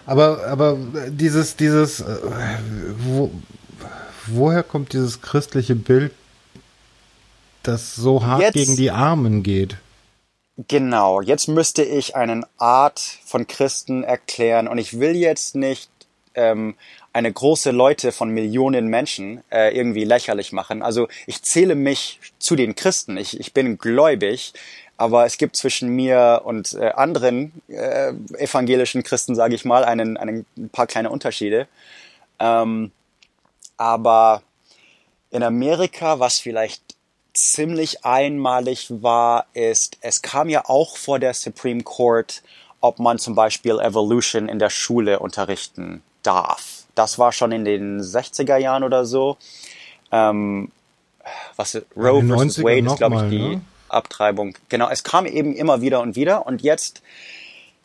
Aber 0.05 0.45
aber 0.45 0.78
dieses 1.07 1.55
dieses 1.55 2.01
äh, 2.01 2.16
wo, 2.99 3.32
woher 4.28 4.61
kommt 4.61 4.93
dieses 4.93 5.22
christliche 5.22 5.76
Bild 5.76 6.11
das 7.68 7.95
so 7.95 8.26
hart 8.26 8.41
jetzt, 8.41 8.53
gegen 8.53 8.76
die 8.76 8.91
Armen 8.91 9.43
geht. 9.43 9.78
Genau, 10.68 11.22
jetzt 11.22 11.47
müsste 11.47 11.84
ich 11.84 12.16
eine 12.16 12.47
Art 12.57 12.99
von 13.26 13.45
Christen 13.47 14.03
erklären 14.03 14.68
und 14.68 14.78
ich 14.78 14.99
will 14.99 15.16
jetzt 15.16 15.55
nicht 15.55 15.89
ähm, 16.34 16.76
eine 17.11 17.32
große 17.32 17.72
Leute 17.72 18.11
von 18.11 18.30
Millionen 18.30 18.88
Menschen 18.88 19.43
äh, 19.51 19.76
irgendwie 19.76 20.03
lächerlich 20.03 20.51
machen. 20.51 20.82
Also 20.82 21.07
ich 21.28 21.41
zähle 21.43 21.76
mich 21.76 22.20
zu 22.39 22.55
den 22.55 22.76
Christen. 22.76 23.18
Ich, 23.18 23.39
ich 23.39 23.53
bin 23.53 23.78
gläubig, 23.78 24.53
aber 24.97 25.26
es 25.26 25.38
gibt 25.38 25.55
zwischen 25.55 25.89
mir 25.89 26.41
und 26.45 26.74
äh, 26.74 26.91
anderen 26.91 27.53
äh, 27.68 28.13
evangelischen 28.38 29.03
Christen, 29.03 29.36
sage 29.36 29.55
ich 29.55 29.66
mal, 29.66 29.84
einen, 29.84 30.18
einen, 30.18 30.45
ein 30.57 30.70
paar 30.70 30.88
kleine 30.88 31.09
Unterschiede. 31.09 31.68
Ähm, 32.39 32.91
aber 33.78 34.41
in 35.32 35.43
Amerika, 35.43 36.20
was 36.20 36.39
vielleicht 36.39 36.82
ziemlich 37.38 38.06
einmalig 38.06 38.88
war, 38.90 39.46
ist, 39.54 39.98
es 40.02 40.22
kam 40.22 40.50
ja 40.50 40.64
auch 40.66 40.98
vor 40.98 41.20
der 41.20 41.34
Supreme 41.34 41.84
Court, 41.84 42.42
ob 42.82 43.00
man 43.00 43.20
zum 43.20 43.36
Beispiel 43.36 43.80
Evolution 43.80 44.48
in 44.48 44.60
der 44.60 44.70
Schule 44.70 45.20
unterrichten 45.20 46.02
darf. 46.24 46.84
Das 46.96 47.20
war 47.20 47.32
schon 47.32 47.52
in 47.52 47.66
den 47.66 48.02
60er 48.02 48.58
Jahren 48.58 48.84
oder 48.84 49.06
so. 49.06 49.38
Ähm, 50.12 50.72
was 51.56 51.76
Roe 51.96 52.22
vs. 52.22 52.64
Wade 52.64 52.88
ist, 52.88 52.98
glaube 52.98 53.16
ich, 53.16 53.30
die 53.30 53.56
ne? 53.56 53.62
Abtreibung. 53.90 54.56
Genau, 54.70 54.90
es 54.90 55.04
kam 55.04 55.26
eben 55.26 55.56
immer 55.56 55.82
wieder 55.82 56.02
und 56.02 56.16
wieder. 56.16 56.46
Und 56.46 56.62
jetzt, 56.62 57.02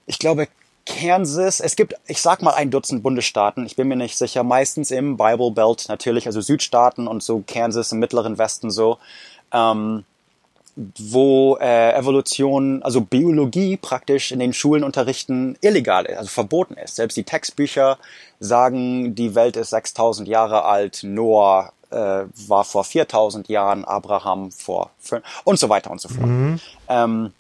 ich 0.07 0.19
glaube, 0.19 0.49
Kansas, 0.87 1.61
es 1.61 1.77
gibt, 1.77 1.95
ich 2.07 2.21
sag 2.21 2.43
mal, 2.43 2.55
ein 2.55 2.71
Dutzend 2.71 3.03
Bundesstaaten, 3.03 3.65
ich 3.65 3.77
bin 3.77 3.89
mir 3.89 3.97
nicht 3.97 4.17
sicher, 4.17 4.43
meistens 4.43 4.91
im 4.91 5.17
Bible 5.17 5.53
Belt 5.53 5.85
natürlich, 5.89 6.27
also 6.27 6.41
Südstaaten 6.41 7.07
und 7.07 7.23
so 7.23 7.45
Kansas 7.47 7.93
im 7.93 7.99
mittleren 7.99 8.39
Westen 8.39 8.71
so, 8.71 8.99
ähm, 9.53 10.05
wo 10.77 11.59
äh, 11.61 11.93
Evolution, 11.95 12.83
also 12.83 13.01
Biologie 13.01 13.77
praktisch 13.77 14.33
in 14.33 14.39
den 14.39 14.53
Schulen 14.53 14.85
unterrichten 14.85 15.57
illegal 15.61 16.07
ist, 16.07 16.17
also 16.17 16.31
verboten 16.31 16.75
ist. 16.75 16.97
Selbst 16.97 17.17
die 17.17 17.25
Textbücher 17.25 17.99
sagen, 18.39 19.15
die 19.15 19.35
Welt 19.35 19.57
ist 19.57 19.71
6000 19.71 20.29
Jahre 20.29 20.65
alt, 20.65 21.01
Noah 21.03 21.73
äh, 21.91 22.25
war 22.49 22.65
vor 22.65 22.85
4000 22.85 23.49
Jahren, 23.49 23.85
Abraham 23.85 24.53
vor 24.53 24.91
fünf 24.99 25.25
und 25.45 25.59
so 25.59 25.69
weiter 25.69 25.91
und 25.91 26.01
so 26.01 26.09
fort. 26.09 26.27
Mhm. 26.27 26.61
Ähm, 26.89 27.33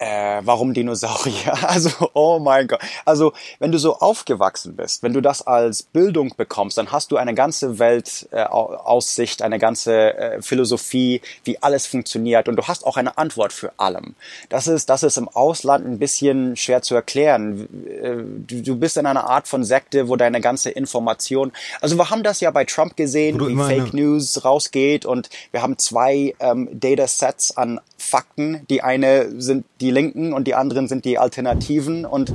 äh, 0.00 0.40
warum 0.44 0.74
Dinosaurier? 0.74 1.54
Also, 1.70 2.10
oh 2.14 2.38
mein 2.38 2.66
Gott. 2.66 2.80
Also, 3.04 3.32
wenn 3.58 3.70
du 3.70 3.78
so 3.78 3.98
aufgewachsen 3.98 4.76
bist, 4.76 5.02
wenn 5.02 5.12
du 5.12 5.20
das 5.20 5.46
als 5.46 5.82
Bildung 5.82 6.32
bekommst, 6.36 6.78
dann 6.78 6.90
hast 6.90 7.12
du 7.12 7.16
eine 7.16 7.34
ganze 7.34 7.78
Weltaussicht, 7.78 9.40
äh, 9.40 9.44
eine 9.44 9.58
ganze 9.58 10.14
äh, 10.14 10.42
Philosophie, 10.42 11.20
wie 11.44 11.62
alles 11.62 11.86
funktioniert 11.86 12.48
und 12.48 12.56
du 12.56 12.66
hast 12.66 12.86
auch 12.86 12.96
eine 12.96 13.18
Antwort 13.18 13.52
für 13.52 13.72
allem. 13.76 14.14
Das 14.48 14.66
ist, 14.66 14.88
das 14.88 15.02
ist 15.02 15.18
im 15.18 15.28
Ausland 15.28 15.86
ein 15.86 15.98
bisschen 15.98 16.56
schwer 16.56 16.82
zu 16.82 16.94
erklären. 16.94 17.68
Äh, 17.86 18.24
du, 18.46 18.62
du 18.62 18.76
bist 18.76 18.96
in 18.96 19.06
einer 19.06 19.28
Art 19.28 19.48
von 19.48 19.64
Sekte, 19.64 20.08
wo 20.08 20.16
deine 20.16 20.40
ganze 20.40 20.70
Information, 20.70 21.52
also 21.80 21.96
wir 21.96 22.10
haben 22.10 22.22
das 22.22 22.40
ja 22.40 22.50
bei 22.50 22.64
Trump 22.64 22.96
gesehen, 22.96 23.38
wie 23.38 23.56
Fake 23.56 23.92
News 23.92 24.44
rausgeht 24.44 25.04
und 25.04 25.28
wir 25.52 25.60
haben 25.62 25.76
zwei 25.78 26.34
ähm, 26.40 26.68
Datasets 26.72 27.56
an 27.56 27.80
Fakten. 28.00 28.66
Die 28.68 28.82
eine 28.82 29.40
sind 29.40 29.64
die 29.80 29.90
Linken 29.90 30.32
und 30.32 30.46
die 30.46 30.54
anderen 30.54 30.88
sind 30.88 31.04
die 31.04 31.18
Alternativen 31.18 32.04
und 32.04 32.32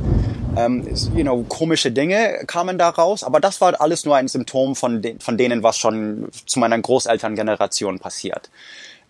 ähm, 0.58 0.88
you 1.16 1.24
know, 1.24 1.44
komische 1.48 1.92
Dinge 1.92 2.44
kamen 2.48 2.78
da 2.78 2.90
raus. 2.90 3.24
Aber 3.24 3.40
das 3.40 3.62
war 3.62 3.80
alles 3.82 4.06
nur 4.06 4.16
ein 4.16 4.28
Symptom 4.28 4.76
von, 4.76 5.02
de 5.02 5.18
von 5.20 5.38
denen, 5.38 5.64
was 5.64 5.78
schon 5.78 6.30
zu 6.46 6.60
meiner 6.60 6.80
Großelterngeneration 6.80 8.00
passiert. 8.00 8.50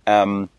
Ähm, 0.05 0.49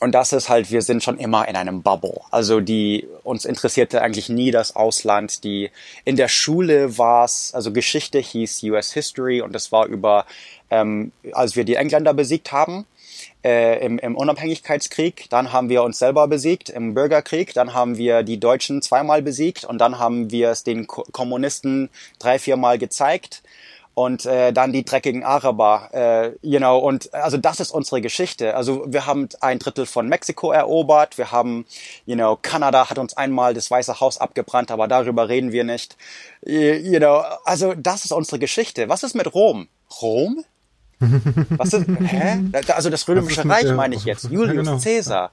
und 0.00 0.12
das 0.12 0.32
ist 0.32 0.48
halt, 0.48 0.70
wir 0.70 0.82
sind 0.82 1.02
schon 1.02 1.18
immer 1.18 1.48
in 1.48 1.56
einem 1.56 1.82
Bubble. 1.82 2.20
Also 2.30 2.60
die, 2.60 3.08
uns 3.24 3.44
interessierte 3.44 4.00
eigentlich 4.00 4.28
nie 4.28 4.52
das 4.52 4.76
Ausland. 4.76 5.42
Die, 5.42 5.70
in 6.04 6.14
der 6.14 6.28
Schule 6.28 6.98
war 6.98 7.24
es, 7.24 7.52
also 7.52 7.72
Geschichte 7.72 8.18
hieß 8.20 8.62
US 8.64 8.92
History 8.92 9.40
und 9.40 9.56
es 9.56 9.72
war 9.72 9.86
über, 9.86 10.24
ähm, 10.70 11.10
als 11.32 11.56
wir 11.56 11.64
die 11.64 11.74
Engländer 11.74 12.14
besiegt 12.14 12.52
haben, 12.52 12.86
äh, 13.44 13.84
im, 13.84 13.98
im 13.98 14.16
Unabhängigkeitskrieg, 14.16 15.26
dann 15.30 15.52
haben 15.52 15.68
wir 15.68 15.82
uns 15.82 15.98
selber 15.98 16.26
besiegt 16.28 16.70
im 16.70 16.94
Bürgerkrieg, 16.94 17.54
dann 17.54 17.74
haben 17.74 17.96
wir 17.96 18.22
die 18.22 18.40
Deutschen 18.40 18.82
zweimal 18.82 19.22
besiegt 19.22 19.64
und 19.64 19.78
dann 19.78 19.98
haben 19.98 20.30
wir 20.30 20.50
es 20.50 20.64
den 20.64 20.86
Ko 20.86 21.04
Kommunisten 21.12 21.90
drei, 22.18 22.38
viermal 22.38 22.78
gezeigt 22.78 23.42
und 23.98 24.26
äh, 24.26 24.52
dann 24.52 24.72
die 24.72 24.84
dreckigen 24.84 25.24
Araber, 25.24 25.90
äh, 25.92 26.28
you 26.40 26.58
know, 26.58 26.78
und 26.78 27.12
also 27.12 27.36
das 27.36 27.58
ist 27.58 27.72
unsere 27.72 28.00
Geschichte. 28.00 28.54
Also 28.54 28.84
wir 28.86 29.06
haben 29.06 29.28
ein 29.40 29.58
Drittel 29.58 29.86
von 29.86 30.08
Mexiko 30.08 30.52
erobert, 30.52 31.18
wir 31.18 31.32
haben, 31.32 31.66
you 32.06 32.14
know, 32.14 32.38
Kanada 32.40 32.90
hat 32.90 32.98
uns 32.98 33.16
einmal 33.16 33.54
das 33.54 33.70
Weiße 33.72 33.98
Haus 33.98 34.18
abgebrannt, 34.18 34.70
aber 34.70 34.86
darüber 34.86 35.28
reden 35.28 35.50
wir 35.50 35.64
nicht. 35.64 35.96
You 36.42 37.00
know, 37.00 37.24
also 37.44 37.74
das 37.74 38.04
ist 38.04 38.12
unsere 38.12 38.38
Geschichte. 38.38 38.88
Was 38.88 39.02
ist 39.02 39.16
mit 39.16 39.34
Rom? 39.34 39.66
Rom? 40.00 40.44
Was 41.00 41.72
ist, 41.72 41.86
hä? 42.00 42.40
Also 42.68 42.90
das 42.90 43.06
Römische 43.08 43.48
Reich 43.48 43.72
meine 43.72 43.94
ich 43.94 44.04
jetzt. 44.04 44.24
Julius 44.24 44.48
ja, 44.48 44.62
genau. 44.62 44.78
Caesar. 44.78 45.30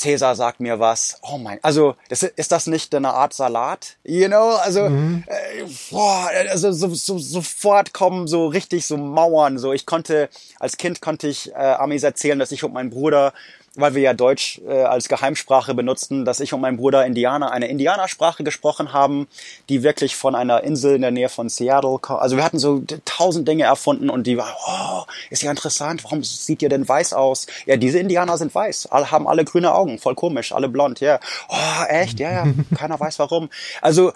Caesar 0.00 0.34
sagt 0.34 0.58
mir 0.60 0.80
was. 0.80 1.18
Oh 1.22 1.38
mein, 1.38 1.58
also 1.62 1.94
das, 2.08 2.24
ist 2.24 2.50
das 2.50 2.66
nicht 2.66 2.94
eine 2.94 3.14
Art 3.14 3.32
Salat? 3.32 3.96
You 4.02 4.26
know, 4.26 4.56
also 4.56 4.88
mhm. 4.88 5.24
äh, 5.26 5.64
boah, 5.90 6.30
also 6.50 6.72
so, 6.72 6.88
so, 6.88 7.18
sofort 7.18 7.92
kommen 7.92 8.26
so 8.26 8.46
richtig 8.48 8.86
so 8.86 8.96
Mauern. 8.96 9.58
So 9.58 9.72
ich 9.72 9.86
konnte 9.86 10.28
als 10.58 10.76
Kind 10.78 11.00
konnte 11.00 11.28
ich 11.28 11.52
äh, 11.52 11.54
Amis 11.54 12.02
erzählen, 12.02 12.38
dass 12.38 12.50
ich 12.50 12.64
und 12.64 12.72
mein 12.72 12.90
Bruder 12.90 13.32
weil 13.76 13.94
wir 13.94 14.02
ja 14.02 14.14
Deutsch 14.14 14.60
äh, 14.66 14.82
als 14.82 15.08
Geheimsprache 15.08 15.74
benutzten, 15.74 16.24
dass 16.24 16.40
ich 16.40 16.52
und 16.52 16.60
mein 16.60 16.76
Bruder 16.76 17.04
Indianer 17.04 17.50
eine 17.50 17.68
Indianersprache 17.68 18.44
gesprochen 18.44 18.92
haben, 18.92 19.26
die 19.68 19.82
wirklich 19.82 20.16
von 20.16 20.34
einer 20.34 20.62
Insel 20.62 20.94
in 20.94 21.02
der 21.02 21.10
Nähe 21.10 21.28
von 21.28 21.48
Seattle 21.48 21.98
kommt. 21.98 22.20
Also 22.20 22.36
wir 22.36 22.44
hatten 22.44 22.58
so 22.58 22.82
tausend 23.04 23.48
Dinge 23.48 23.64
erfunden 23.64 24.10
und 24.10 24.26
die 24.26 24.36
war, 24.36 24.56
oh, 24.66 25.10
ist 25.30 25.42
ja 25.42 25.50
interessant, 25.50 26.04
warum 26.04 26.22
sieht 26.22 26.62
ihr 26.62 26.68
denn 26.68 26.88
weiß 26.88 27.12
aus? 27.14 27.46
Ja, 27.66 27.76
diese 27.76 27.98
Indianer 27.98 28.38
sind 28.38 28.54
weiß, 28.54 28.86
alle 28.86 29.10
haben 29.10 29.26
alle 29.26 29.44
grüne 29.44 29.74
Augen, 29.74 29.98
voll 29.98 30.14
komisch, 30.14 30.52
alle 30.52 30.68
blond, 30.68 31.00
ja. 31.00 31.04
Yeah. 31.04 31.20
Oh, 31.48 31.84
echt? 31.88 32.20
Ja, 32.20 32.30
ja, 32.32 32.46
keiner 32.76 32.98
weiß 32.98 33.18
warum. 33.18 33.50
Also 33.80 34.12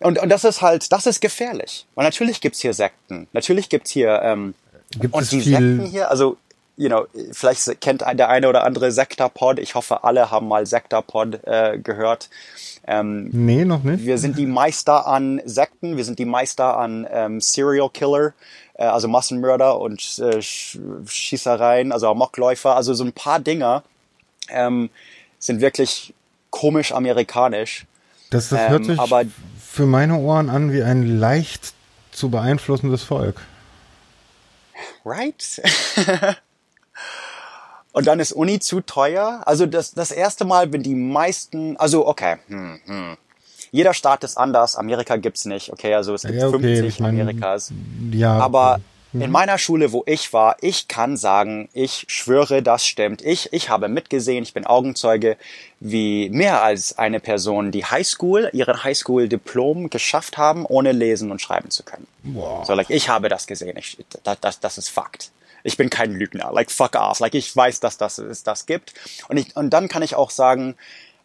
und, 0.00 0.20
und 0.20 0.28
das 0.28 0.44
ist 0.44 0.62
halt, 0.62 0.92
das 0.92 1.06
ist 1.06 1.20
gefährlich. 1.20 1.86
Und 1.96 2.04
natürlich 2.04 2.40
gibt's 2.40 2.60
hier 2.60 2.72
Sekten. 2.72 3.26
Natürlich 3.32 3.68
gibt's 3.68 3.90
hier 3.90 4.20
ähm, 4.22 4.54
Gibt 5.00 5.14
und 5.14 5.30
die 5.32 5.40
Sekten 5.40 5.86
hier, 5.86 6.10
also 6.10 6.36
you 6.78 6.88
know, 6.88 7.06
vielleicht 7.32 7.80
kennt 7.80 8.02
der 8.02 8.28
eine 8.28 8.48
oder 8.48 8.64
andere 8.64 8.92
Sektapod. 8.92 9.58
Ich 9.58 9.74
hoffe, 9.74 10.04
alle 10.04 10.30
haben 10.30 10.46
mal 10.46 10.64
Sektapod 10.64 11.44
äh, 11.44 11.78
gehört. 11.78 12.30
Ähm, 12.86 13.28
nee, 13.32 13.64
noch 13.64 13.82
nicht. 13.82 14.06
Wir 14.06 14.16
sind 14.16 14.38
die 14.38 14.46
Meister 14.46 15.06
an 15.06 15.42
Sekten, 15.44 15.96
wir 15.96 16.04
sind 16.04 16.20
die 16.20 16.24
Meister 16.24 16.76
an 16.78 17.06
ähm, 17.10 17.40
Serial 17.40 17.90
Killer, 17.90 18.32
äh, 18.74 18.84
also 18.84 19.08
Massenmörder 19.08 19.80
und 19.80 20.20
äh, 20.20 20.40
Schießereien, 20.40 21.90
also 21.90 22.08
Amokläufer. 22.08 22.76
Also 22.76 22.94
so 22.94 23.02
ein 23.02 23.12
paar 23.12 23.40
Dinger 23.40 23.82
ähm, 24.48 24.88
sind 25.40 25.60
wirklich 25.60 26.14
komisch 26.50 26.92
amerikanisch. 26.92 27.86
Das, 28.30 28.50
das 28.50 28.68
hört 28.68 28.82
ähm, 28.82 28.84
sich 28.84 29.00
aber, 29.00 29.24
für 29.60 29.86
meine 29.86 30.16
Ohren 30.16 30.48
an 30.48 30.72
wie 30.72 30.84
ein 30.84 31.18
leicht 31.18 31.74
zu 32.12 32.30
beeinflussendes 32.30 33.02
Volk. 33.02 33.40
Right? 35.04 35.60
Und 37.98 38.06
dann 38.06 38.20
ist 38.20 38.30
Uni 38.30 38.60
zu 38.60 38.80
teuer. 38.80 39.42
Also 39.44 39.66
das, 39.66 39.92
das 39.92 40.12
erste 40.12 40.44
Mal, 40.44 40.72
wenn 40.72 40.84
die 40.84 40.94
meisten, 40.94 41.76
also 41.78 42.06
okay, 42.06 42.36
hm, 42.46 42.78
hm. 42.86 43.16
jeder 43.72 43.92
Staat 43.92 44.22
ist 44.22 44.38
anders. 44.38 44.76
Amerika 44.76 45.16
gibt's 45.16 45.46
nicht. 45.46 45.72
Okay, 45.72 45.92
also 45.94 46.14
es 46.14 46.22
gibt 46.22 46.36
ja, 46.36 46.46
okay, 46.46 46.76
50 46.76 46.86
ich 46.86 47.00
mein, 47.00 47.20
Amerikas. 47.20 47.72
Ja. 48.12 48.38
Aber 48.38 48.78
mhm. 49.12 49.22
in 49.22 49.30
meiner 49.32 49.58
Schule, 49.58 49.90
wo 49.90 50.04
ich 50.06 50.32
war, 50.32 50.54
ich 50.60 50.86
kann 50.86 51.16
sagen, 51.16 51.70
ich 51.72 52.04
schwöre, 52.06 52.62
das 52.62 52.86
stimmt. 52.86 53.20
Ich, 53.20 53.52
ich 53.52 53.68
habe 53.68 53.88
mitgesehen, 53.88 54.44
ich 54.44 54.54
bin 54.54 54.64
Augenzeuge, 54.64 55.36
wie 55.80 56.30
mehr 56.30 56.62
als 56.62 56.98
eine 56.98 57.18
Person 57.18 57.72
die 57.72 57.84
Highschool, 57.84 58.48
ihren 58.52 58.84
Highschool-Diplom 58.84 59.90
geschafft 59.90 60.38
haben, 60.38 60.66
ohne 60.66 60.92
lesen 60.92 61.32
und 61.32 61.42
schreiben 61.42 61.72
zu 61.72 61.82
können. 61.82 62.06
Wow. 62.22 62.64
So, 62.64 62.74
like, 62.74 62.90
ich 62.90 63.08
habe 63.08 63.28
das 63.28 63.48
gesehen. 63.48 63.76
Ich, 63.76 63.98
das, 64.22 64.38
das, 64.38 64.60
das 64.60 64.78
ist 64.78 64.88
Fakt 64.88 65.32
ich 65.62 65.76
bin 65.76 65.90
kein 65.90 66.12
Lügner, 66.12 66.50
like 66.52 66.70
fuck 66.70 66.94
off, 66.96 67.20
like 67.20 67.34
ich 67.34 67.54
weiß, 67.54 67.80
dass 67.80 67.98
das 67.98 68.18
es 68.18 68.42
das 68.42 68.66
gibt. 68.66 68.94
Und, 69.28 69.36
ich, 69.36 69.56
und 69.56 69.70
dann 69.70 69.88
kann 69.88 70.02
ich 70.02 70.14
auch 70.14 70.30
sagen, 70.30 70.76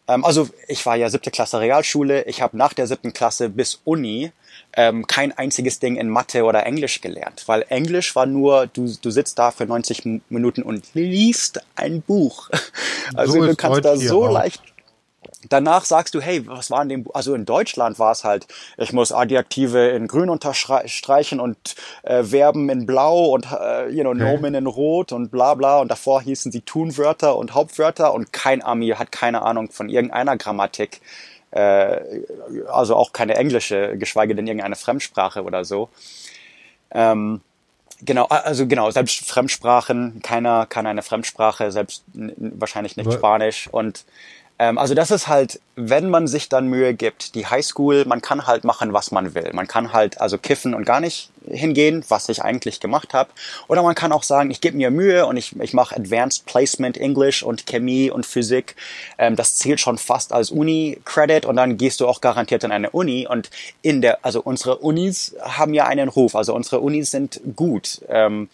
ähm, 0.08 0.24
also 0.24 0.48
ich 0.68 0.84
war 0.86 0.96
ja 0.96 1.08
siebte 1.08 1.30
Klasse 1.30 1.60
Realschule, 1.60 2.24
ich 2.24 2.42
habe 2.42 2.56
nach 2.56 2.72
der 2.72 2.86
siebten 2.86 3.12
Klasse 3.12 3.48
bis 3.48 3.80
Uni 3.84 4.32
ähm, 4.76 5.06
kein 5.06 5.32
einziges 5.32 5.78
Ding 5.78 5.96
in 5.96 6.08
Mathe 6.08 6.44
oder 6.44 6.66
Englisch 6.66 7.00
gelernt, 7.00 7.44
weil 7.46 7.64
Englisch 7.68 8.14
war 8.16 8.26
nur, 8.26 8.66
du, 8.66 8.92
du 9.00 9.10
sitzt 9.10 9.38
da 9.38 9.50
für 9.50 9.66
90 9.66 10.22
Minuten 10.28 10.62
und 10.62 10.94
liest 10.94 11.60
ein 11.76 12.02
Buch. 12.02 12.50
Also 13.12 13.34
so 13.34 13.46
du 13.46 13.54
kannst 13.54 13.84
da 13.84 13.98
so 13.98 14.26
leicht 14.26 14.62
danach 15.48 15.84
sagst 15.84 16.14
du, 16.14 16.20
hey, 16.20 16.46
was 16.46 16.70
war 16.70 16.82
in 16.82 16.88
dem, 16.88 17.06
also 17.12 17.34
in 17.34 17.44
Deutschland 17.44 17.98
war 17.98 18.12
es 18.12 18.24
halt, 18.24 18.46
ich 18.76 18.92
muss 18.92 19.12
Adjektive 19.12 19.88
in 19.88 20.06
grün 20.06 20.30
unterstreichen 20.30 21.40
und 21.40 21.56
äh, 22.02 22.22
Verben 22.22 22.68
in 22.70 22.86
blau 22.86 23.26
und, 23.26 23.46
äh, 23.50 23.88
you 23.88 24.02
know, 24.02 24.10
okay. 24.10 24.22
Nomen 24.22 24.54
in 24.54 24.66
rot 24.66 25.12
und 25.12 25.30
bla 25.30 25.54
bla 25.54 25.78
und 25.78 25.90
davor 25.90 26.22
hießen 26.22 26.52
sie 26.52 26.62
Tunwörter 26.62 27.36
und 27.36 27.54
Hauptwörter 27.54 28.14
und 28.14 28.32
kein 28.32 28.62
Ami 28.62 28.88
hat 28.90 29.12
keine 29.12 29.42
Ahnung 29.42 29.70
von 29.70 29.88
irgendeiner 29.88 30.36
Grammatik, 30.36 31.00
äh, 31.50 32.00
also 32.68 32.96
auch 32.96 33.12
keine 33.12 33.36
englische, 33.36 33.96
geschweige 33.98 34.34
denn 34.34 34.46
irgendeine 34.46 34.76
Fremdsprache 34.76 35.42
oder 35.42 35.64
so. 35.64 35.88
Ähm, 36.90 37.40
Genau, 38.02 38.26
also 38.26 38.66
genau, 38.66 38.90
selbst 38.90 39.26
Fremdsprachen, 39.28 40.20
keiner 40.20 40.66
kann 40.66 40.86
eine 40.86 41.02
Fremdsprache, 41.02 41.70
selbst 41.70 42.04
wahrscheinlich 42.12 42.96
nicht 42.96 43.10
Spanisch 43.12 43.68
und 43.70 44.04
ähm, 44.58 44.78
also 44.78 44.94
das 44.94 45.10
ist 45.10 45.26
halt, 45.26 45.60
wenn 45.74 46.08
man 46.08 46.28
sich 46.28 46.48
dann 46.48 46.68
Mühe 46.68 46.94
gibt, 46.94 47.34
die 47.34 47.46
Highschool, 47.46 48.04
man 48.04 48.22
kann 48.22 48.46
halt 48.46 48.62
machen, 48.62 48.92
was 48.92 49.10
man 49.10 49.34
will. 49.34 49.50
Man 49.52 49.66
kann 49.66 49.92
halt 49.92 50.20
also 50.20 50.38
kiffen 50.38 50.74
und 50.74 50.84
gar 50.84 51.00
nicht 51.00 51.30
hingehen, 51.46 52.04
was 52.08 52.28
ich 52.28 52.42
eigentlich 52.42 52.78
gemacht 52.78 53.14
habe. 53.14 53.30
Oder 53.66 53.82
man 53.82 53.96
kann 53.96 54.12
auch 54.12 54.22
sagen, 54.22 54.50
ich 54.52 54.60
gebe 54.60 54.76
mir 54.76 54.92
Mühe 54.92 55.26
und 55.26 55.36
ich, 55.36 55.58
ich 55.60 55.74
mache 55.74 55.96
Advanced 55.96 56.46
Placement 56.46 56.96
English 56.96 57.42
und 57.42 57.66
Chemie 57.66 58.10
und 58.10 58.26
Physik. 58.26 58.76
Ähm, 59.18 59.34
das 59.34 59.56
zählt 59.56 59.80
schon 59.80 59.98
fast 59.98 60.32
als 60.32 60.50
Uni-Credit 60.50 61.46
und 61.46 61.56
dann 61.56 61.76
gehst 61.76 62.00
du 62.00 62.06
auch 62.06 62.20
garantiert 62.20 62.62
in 62.62 62.70
eine 62.70 62.90
Uni. 62.90 63.26
Und 63.26 63.50
in 63.82 64.02
der, 64.02 64.24
also 64.24 64.40
unsere 64.40 64.76
Unis 64.76 65.34
haben 65.40 65.74
ja 65.74 65.86
einen 65.86 66.08
Ruf, 66.08 66.36
also 66.36 66.54
unsere 66.54 66.80
Unis 66.80 67.10
sind 67.10 67.40
gut. 67.56 68.02
Ähm, 68.08 68.48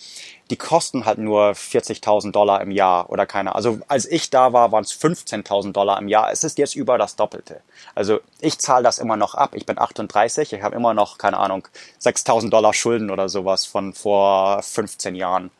die 0.51 0.57
kosten 0.57 1.07
halt 1.07 1.19
nur 1.19 1.53
40.000 1.53 2.33
Dollar 2.33 2.61
im 2.61 2.73
Jahr 2.73 3.09
oder 3.09 3.25
keine. 3.25 3.55
Also 3.55 3.79
als 3.87 4.07
ich 4.07 4.31
da 4.31 4.53
war, 4.53 4.73
waren 4.73 4.83
es 4.83 4.93
15.000 4.93 5.73
Dollar 5.73 5.99
im 5.99 6.09
Jahr. 6.09 6.31
Es 6.33 6.43
ist 6.43 6.59
jetzt 6.59 6.75
über 6.75 6.99
das 6.99 7.15
Doppelte. 7.15 7.61
Also 7.95 8.21
ich 8.41 8.59
zahle 8.59 8.83
das 8.83 8.99
immer 8.99 9.17
noch 9.17 9.35
ab. 9.35 9.53
Ich 9.55 9.65
bin 9.65 9.79
38, 9.79 10.53
ich 10.53 10.63
habe 10.63 10.75
immer 10.75 10.93
noch, 10.93 11.19
keine 11.19 11.39
Ahnung, 11.39 11.69
6.000 12.03 12.51
Dollar 12.51 12.75
Schulden 12.75 13.11
oder 13.11 13.29
sowas 13.29 13.65
von 13.65 13.93
vor 13.93 14.63
15 14.63 15.15
Jahren. 15.15 15.51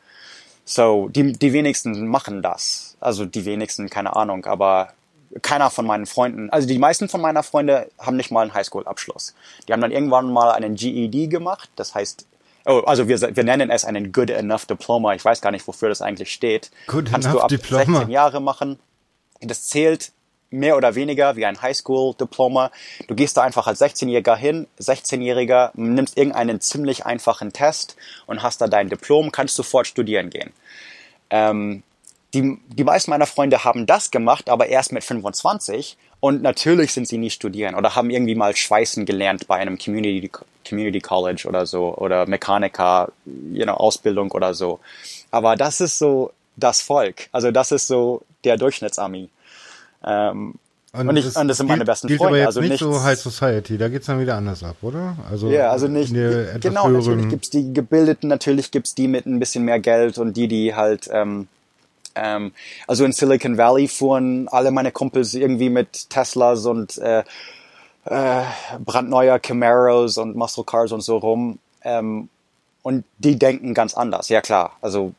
So, 0.65 1.07
die, 1.09 1.33
die 1.33 1.53
wenigsten 1.53 2.07
machen 2.07 2.41
das. 2.41 2.97
Also 2.99 3.25
die 3.25 3.45
wenigsten, 3.45 3.89
keine 3.89 4.15
Ahnung, 4.15 4.45
aber 4.45 4.93
keiner 5.41 5.69
von 5.69 5.85
meinen 5.85 6.05
Freunden, 6.05 6.49
also 6.49 6.67
die 6.67 6.77
meisten 6.77 7.07
von 7.07 7.21
meiner 7.21 7.43
Freunde 7.43 7.89
haben 7.97 8.17
nicht 8.17 8.31
mal 8.31 8.41
einen 8.41 8.53
Highschool-Abschluss. 8.53 9.33
Die 9.67 9.73
haben 9.73 9.79
dann 9.79 9.91
irgendwann 9.91 10.31
mal 10.31 10.51
einen 10.51 10.75
GED 10.75 11.29
gemacht, 11.29 11.69
das 11.77 11.95
heißt 11.95 12.25
Oh, 12.65 12.79
also 12.85 13.07
wir, 13.07 13.19
wir 13.35 13.43
nennen 13.43 13.69
es 13.69 13.85
einen 13.85 14.11
Good 14.11 14.29
Enough 14.29 14.65
Diploma. 14.65 15.15
Ich 15.15 15.25
weiß 15.25 15.41
gar 15.41 15.51
nicht, 15.51 15.67
wofür 15.67 15.89
das 15.89 16.01
eigentlich 16.01 16.31
steht. 16.31 16.71
Good 16.87 17.11
Kannst 17.11 17.27
enough 17.27 17.39
du 17.39 17.43
ab 17.43 17.49
Diploma. 17.49 17.85
16 17.85 18.09
Jahre 18.09 18.39
machen. 18.39 18.79
Das 19.41 19.67
zählt 19.67 20.11
mehr 20.51 20.77
oder 20.77 20.95
weniger 20.95 21.35
wie 21.35 21.45
ein 21.45 21.61
Highschool-Diploma. 21.61 22.71
Du 23.07 23.15
gehst 23.15 23.37
da 23.37 23.41
einfach 23.41 23.67
als 23.67 23.81
16-Jähriger 23.81 24.35
hin, 24.35 24.67
16-Jähriger, 24.79 25.71
nimmst 25.73 26.17
irgendeinen 26.17 26.59
ziemlich 26.59 27.05
einfachen 27.05 27.53
Test 27.53 27.95
und 28.27 28.43
hast 28.43 28.61
da 28.61 28.67
dein 28.67 28.89
Diplom, 28.89 29.31
kannst 29.31 29.55
sofort 29.55 29.87
studieren 29.87 30.29
gehen. 30.29 30.51
Ähm, 31.29 31.83
die, 32.33 32.59
die 32.67 32.83
meisten 32.83 33.11
meiner 33.11 33.25
Freunde 33.25 33.63
haben 33.63 33.85
das 33.85 34.11
gemacht, 34.11 34.49
aber 34.49 34.67
erst 34.67 34.91
mit 34.91 35.03
25 35.03 35.97
und 36.21 36.43
natürlich 36.43 36.93
sind 36.93 37.07
sie 37.07 37.17
nie 37.17 37.31
studieren 37.31 37.75
oder 37.75 37.95
haben 37.95 38.09
irgendwie 38.09 38.35
mal 38.35 38.55
Schweißen 38.55 39.05
gelernt 39.05 39.47
bei 39.47 39.57
einem 39.57 39.77
Community, 39.77 40.31
Community 40.67 41.01
College 41.01 41.45
oder 41.47 41.65
so 41.65 41.95
oder 41.95 42.27
Mechaniker, 42.27 43.11
you 43.25 43.63
know, 43.63 43.73
Ausbildung 43.73 44.31
oder 44.31 44.53
so. 44.53 44.79
Aber 45.31 45.55
das 45.55 45.81
ist 45.81 45.97
so 45.97 46.31
das 46.55 46.79
Volk. 46.79 47.27
Also 47.31 47.51
das 47.51 47.71
ist 47.71 47.87
so 47.87 48.21
der 48.43 48.57
Durchschnittsarmee. 48.57 49.29
Ähm, 50.05 50.55
und, 50.93 51.07
und, 51.07 51.17
ich, 51.17 51.35
und 51.35 51.47
das 51.47 51.57
sind 51.57 51.67
meine 51.67 51.85
besten 51.85 52.07
gilt 52.07 52.19
Freunde. 52.19 52.33
Aber 52.33 52.37
jetzt 52.37 52.47
also 52.47 52.61
nicht 52.61 52.69
nichts, 52.69 52.85
so 52.85 53.01
High 53.01 53.17
Society, 53.17 53.77
da 53.77 53.87
geht's 53.87 54.05
dann 54.05 54.19
wieder 54.19 54.35
anders 54.35 54.63
ab, 54.63 54.75
oder? 54.81 55.15
Also 55.29 55.49
ja, 55.49 55.71
also 55.71 55.87
nicht. 55.87 56.13
Genau, 56.13 56.89
natürlich 56.89 57.29
gibt's 57.29 57.49
die 57.49 57.73
Gebildeten, 57.73 58.27
natürlich 58.27 58.69
gibt's 58.69 58.93
die 58.93 59.07
mit 59.07 59.25
ein 59.25 59.39
bisschen 59.39 59.63
mehr 59.63 59.79
Geld 59.79 60.17
und 60.17 60.35
die, 60.35 60.47
die 60.47 60.75
halt, 60.75 61.09
ähm, 61.11 61.47
ähm, 62.15 62.53
also 62.87 63.05
in 63.05 63.11
Silicon 63.11 63.57
Valley 63.57 63.87
fuhren 63.87 64.47
alle 64.47 64.71
meine 64.71 64.91
Kumpels 64.91 65.33
irgendwie 65.33 65.69
mit 65.69 66.09
Teslas 66.09 66.65
und 66.65 66.97
äh, 66.97 67.23
äh, 68.05 68.43
brandneuer 68.79 69.39
Camaros 69.39 70.17
und 70.17 70.35
Muscle 70.35 70.63
Cars 70.63 70.91
und 70.91 71.01
so 71.01 71.17
rum. 71.17 71.59
Ähm, 71.83 72.29
und 72.83 73.05
die 73.19 73.37
denken 73.37 73.73
ganz 73.73 73.93
anders, 73.93 74.29
ja 74.29 74.41
klar. 74.41 74.77
Also 74.81 75.13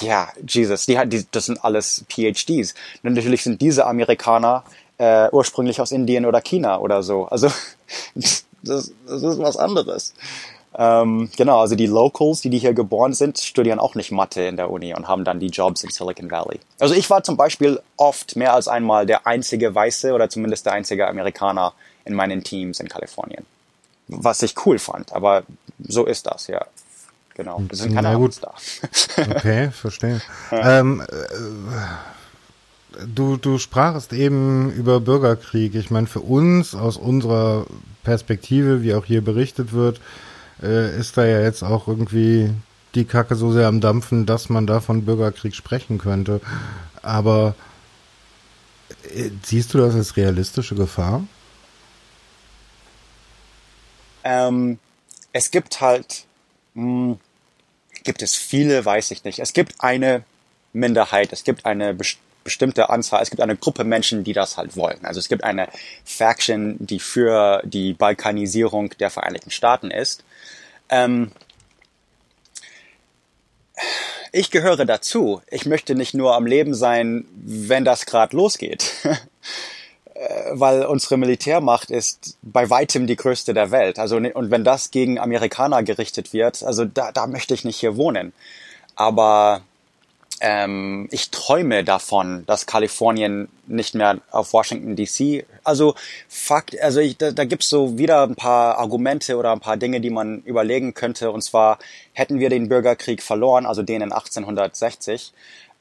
ja, 0.00 0.28
Jesus, 0.46 0.86
die, 0.86 0.98
die, 1.06 1.26
das 1.30 1.46
sind 1.46 1.62
alles 1.64 2.04
PhDs. 2.08 2.74
Und 3.02 3.14
natürlich 3.14 3.42
sind 3.42 3.60
diese 3.60 3.86
Amerikaner 3.86 4.64
äh, 4.98 5.28
ursprünglich 5.32 5.80
aus 5.80 5.92
Indien 5.92 6.26
oder 6.26 6.40
China 6.40 6.78
oder 6.78 7.02
so. 7.02 7.26
Also 7.26 7.48
das, 8.14 8.44
das 8.62 9.22
ist 9.22 9.38
was 9.38 9.56
anderes. 9.56 10.14
Ähm, 10.76 11.30
genau, 11.36 11.60
also 11.60 11.74
die 11.74 11.86
Locals, 11.86 12.42
die, 12.42 12.50
die 12.50 12.58
hier 12.58 12.74
geboren 12.74 13.12
sind, 13.12 13.38
studieren 13.38 13.80
auch 13.80 13.96
nicht 13.96 14.12
Mathe 14.12 14.42
in 14.42 14.56
der 14.56 14.70
Uni 14.70 14.94
und 14.94 15.08
haben 15.08 15.24
dann 15.24 15.40
die 15.40 15.48
Jobs 15.48 15.82
in 15.82 15.90
Silicon 15.90 16.30
Valley. 16.30 16.60
Also 16.78 16.94
ich 16.94 17.10
war 17.10 17.24
zum 17.24 17.36
Beispiel 17.36 17.80
oft 17.96 18.36
mehr 18.36 18.54
als 18.54 18.68
einmal 18.68 19.04
der 19.04 19.26
einzige 19.26 19.74
Weiße 19.74 20.12
oder 20.12 20.30
zumindest 20.30 20.66
der 20.66 20.74
einzige 20.74 21.08
Amerikaner 21.08 21.72
in 22.04 22.14
meinen 22.14 22.44
Teams 22.44 22.78
in 22.78 22.88
Kalifornien. 22.88 23.44
Was 24.06 24.42
ich 24.42 24.54
cool 24.64 24.78
fand, 24.78 25.12
aber 25.12 25.42
so 25.86 26.06
ist 26.06 26.26
das, 26.26 26.46
ja. 26.46 26.64
Genau. 27.34 27.62
Es 27.70 27.78
sind 27.78 27.94
keine 27.94 28.12
Na 28.12 28.16
gut. 28.16 28.38
Da. 28.42 28.54
Okay, 29.36 29.70
verstehe. 29.70 30.20
Ähm, 30.52 31.00
äh, 31.00 33.06
du, 33.06 33.36
du 33.36 33.58
sprachest 33.58 34.12
eben 34.12 34.72
über 34.72 35.00
Bürgerkrieg. 35.00 35.74
Ich 35.74 35.90
meine, 35.90 36.06
für 36.06 36.20
uns 36.20 36.74
aus 36.74 36.96
unserer 36.96 37.66
Perspektive, 38.02 38.82
wie 38.82 38.94
auch 38.94 39.04
hier 39.04 39.24
berichtet 39.24 39.72
wird, 39.72 40.00
äh, 40.62 40.98
ist 40.98 41.16
da 41.16 41.24
ja 41.24 41.40
jetzt 41.40 41.62
auch 41.62 41.88
irgendwie 41.88 42.50
die 42.94 43.04
Kacke 43.04 43.36
so 43.36 43.52
sehr 43.52 43.68
am 43.68 43.80
Dampfen, 43.80 44.26
dass 44.26 44.48
man 44.48 44.66
da 44.66 44.80
von 44.80 45.04
Bürgerkrieg 45.04 45.54
sprechen 45.54 45.98
könnte. 45.98 46.40
Aber 47.02 47.54
äh, 49.14 49.30
siehst 49.42 49.74
du 49.74 49.78
das 49.78 49.94
als 49.94 50.16
realistische 50.16 50.74
Gefahr? 50.74 51.24
Ähm, 54.24 54.78
es 55.32 55.50
gibt 55.50 55.80
halt, 55.80 56.24
mh, 56.74 57.16
gibt 58.04 58.22
es 58.22 58.34
viele, 58.34 58.84
weiß 58.84 59.10
ich 59.12 59.24
nicht. 59.24 59.38
Es 59.38 59.52
gibt 59.52 59.74
eine 59.78 60.24
Minderheit, 60.72 61.32
es 61.32 61.44
gibt 61.44 61.66
eine 61.66 61.94
bes 61.94 62.18
bestimmte 62.42 62.88
Anzahl, 62.88 63.22
es 63.22 63.28
gibt 63.28 63.42
eine 63.42 63.54
Gruppe 63.54 63.84
Menschen, 63.84 64.24
die 64.24 64.32
das 64.32 64.56
halt 64.56 64.74
wollen. 64.74 64.98
Also 65.02 65.20
es 65.20 65.28
gibt 65.28 65.44
eine 65.44 65.68
Faction, 66.06 66.76
die 66.78 66.98
für 66.98 67.60
die 67.64 67.92
Balkanisierung 67.92 68.88
der 68.98 69.10
Vereinigten 69.10 69.50
Staaten 69.50 69.90
ist. 69.90 70.24
Ähm, 70.90 71.32
ich 74.32 74.50
gehöre 74.50 74.84
dazu. 74.84 75.40
Ich 75.50 75.66
möchte 75.66 75.94
nicht 75.94 76.14
nur 76.14 76.34
am 76.34 76.46
Leben 76.46 76.74
sein, 76.74 77.24
wenn 77.34 77.84
das 77.84 78.06
gerade 78.06 78.36
losgeht. 78.36 78.92
weil 80.50 80.84
unsere 80.84 81.16
Militärmacht 81.16 81.90
ist 81.90 82.36
bei 82.42 82.68
weitem 82.68 83.06
die 83.06 83.16
größte 83.16 83.54
der 83.54 83.70
Welt. 83.70 83.98
Also 83.98 84.16
und 84.16 84.50
wenn 84.50 84.64
das 84.64 84.90
gegen 84.90 85.18
Amerikaner 85.18 85.82
gerichtet 85.82 86.32
wird, 86.32 86.62
also 86.62 86.84
da, 86.84 87.10
da 87.12 87.26
möchte 87.26 87.54
ich 87.54 87.64
nicht 87.64 87.78
hier 87.78 87.96
wohnen. 87.96 88.32
Aber 88.96 89.62
ähm, 90.40 91.06
ich 91.10 91.30
träume 91.30 91.84
davon, 91.84 92.44
dass 92.46 92.66
Kalifornien 92.66 93.48
nicht 93.66 93.94
mehr 93.94 94.18
auf 94.30 94.52
Washington 94.52 94.96
DC. 94.96 95.46
Also 95.64 95.94
Fakt, 96.28 96.80
also 96.80 97.00
ich, 97.00 97.18
da, 97.18 97.30
da 97.30 97.44
gibt's 97.44 97.68
so 97.68 97.98
wieder 97.98 98.22
ein 98.22 98.36
paar 98.36 98.78
Argumente 98.78 99.36
oder 99.36 99.52
ein 99.52 99.60
paar 99.60 99.76
Dinge, 99.76 100.00
die 100.00 100.10
man 100.10 100.42
überlegen 100.42 100.94
könnte. 100.94 101.30
Und 101.30 101.42
zwar 101.42 101.78
hätten 102.14 102.40
wir 102.40 102.48
den 102.48 102.68
Bürgerkrieg 102.68 103.22
verloren, 103.22 103.66
also 103.66 103.82
den 103.82 104.00
in 104.00 104.12
1860, 104.12 105.32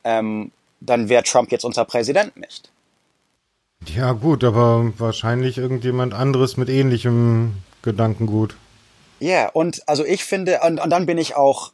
ähm, 0.04 0.52
dann 0.82 1.10
wäre 1.10 1.24
Trump 1.24 1.52
jetzt 1.52 1.66
unser 1.66 1.86
Präsident 1.86 2.36
nicht. 2.38 2.70
Ja, 3.96 4.12
gut, 4.12 4.44
aber 4.44 4.92
wahrscheinlich 4.98 5.58
irgendjemand 5.58 6.14
anderes 6.14 6.58
mit 6.58 6.68
ähnlichem 6.68 7.54
Gedankengut. 7.82 8.56
Ja, 9.22 9.30
yeah, 9.30 9.50
und 9.50 9.88
also 9.88 10.06
ich 10.06 10.26
finde, 10.26 10.60
und, 10.66 10.80
und 10.80 10.90
dann 10.90 11.06
bin 11.06 11.18
ich 11.18 11.36
auch 11.36 11.72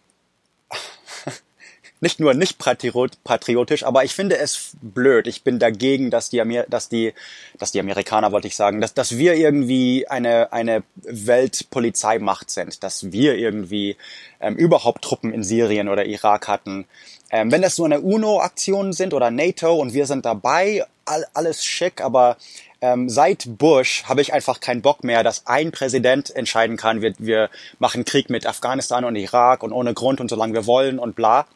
nicht 2.05 2.19
nur 2.19 2.35
nicht 2.35 2.59
patriotisch, 2.59 3.83
aber 3.83 4.03
ich 4.03 4.13
finde 4.13 4.37
es 4.37 4.73
blöd. 4.79 5.25
Ich 5.25 5.41
bin 5.41 5.57
dagegen, 5.57 6.11
dass 6.11 6.29
die, 6.29 6.39
Amer 6.39 6.65
dass 6.69 6.87
die, 6.87 7.15
dass 7.57 7.71
die 7.71 7.79
Amerikaner, 7.79 8.31
wollte 8.31 8.47
ich 8.47 8.55
sagen, 8.55 8.79
dass, 8.79 8.93
dass 8.93 9.17
wir 9.17 9.33
irgendwie 9.33 10.07
eine, 10.07 10.53
eine 10.53 10.83
Weltpolizeimacht 10.97 12.51
sind, 12.51 12.83
dass 12.83 13.11
wir 13.11 13.37
irgendwie 13.37 13.97
ähm, 14.39 14.55
überhaupt 14.55 15.01
Truppen 15.01 15.33
in 15.33 15.43
Syrien 15.43 15.89
oder 15.89 16.05
Irak 16.05 16.47
hatten. 16.47 16.85
Ähm, 17.31 17.51
wenn 17.51 17.63
das 17.63 17.79
nur 17.79 17.87
eine 17.87 18.01
UNO-Aktion 18.01 18.93
sind 18.93 19.15
oder 19.15 19.31
NATO 19.31 19.73
und 19.73 19.95
wir 19.95 20.05
sind 20.05 20.25
dabei, 20.25 20.85
all, 21.05 21.25
alles 21.33 21.65
schick, 21.65 22.01
aber 22.01 22.37
ähm, 22.81 23.09
seit 23.09 23.57
Bush 23.57 24.03
habe 24.05 24.21
ich 24.21 24.31
einfach 24.31 24.59
keinen 24.59 24.83
Bock 24.83 25.03
mehr, 25.03 25.23
dass 25.23 25.47
ein 25.47 25.71
Präsident 25.71 26.29
entscheiden 26.35 26.77
kann, 26.77 27.01
wir, 27.01 27.15
wir 27.17 27.49
machen 27.79 28.05
Krieg 28.05 28.29
mit 28.29 28.45
Afghanistan 28.45 29.05
und 29.05 29.15
Irak 29.15 29.63
und 29.63 29.73
ohne 29.73 29.95
Grund 29.95 30.21
und 30.21 30.29
solange 30.29 30.53
wir 30.53 30.67
wollen 30.67 30.99
und 30.99 31.15
bla 31.15 31.47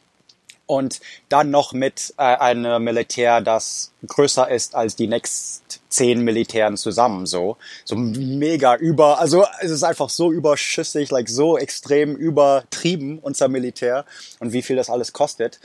und 0.70 0.99
dann 1.30 1.49
noch 1.49 1.74
mit 1.74 2.13
äh, 2.17 2.22
einem 2.22 2.84
Militär, 2.84 3.41
das 3.41 3.91
größer 4.05 4.49
ist 4.51 4.76
als 4.76 4.95
die 4.95 5.07
nächsten 5.07 5.63
zehn 5.89 6.24
Militären 6.24 6.78
zusammen, 6.78 7.26
so 7.26 7.57
so 7.84 7.95
mega 7.95 8.76
über, 8.76 9.20
also 9.20 9.45
es 9.61 9.72
ist 9.72 9.82
einfach 9.82 10.09
so 10.09 10.32
überschüssig, 10.32 11.09
like 11.09 11.28
so 11.28 11.57
extrem 11.57 12.15
übertrieben 12.15 13.17
unser 13.17 13.47
Militär 13.47 14.05
und 14.39 14.53
wie 14.53 14.61
viel 14.61 14.76
das 14.76 14.91
alles 14.91 15.11
kostet. 15.11 15.59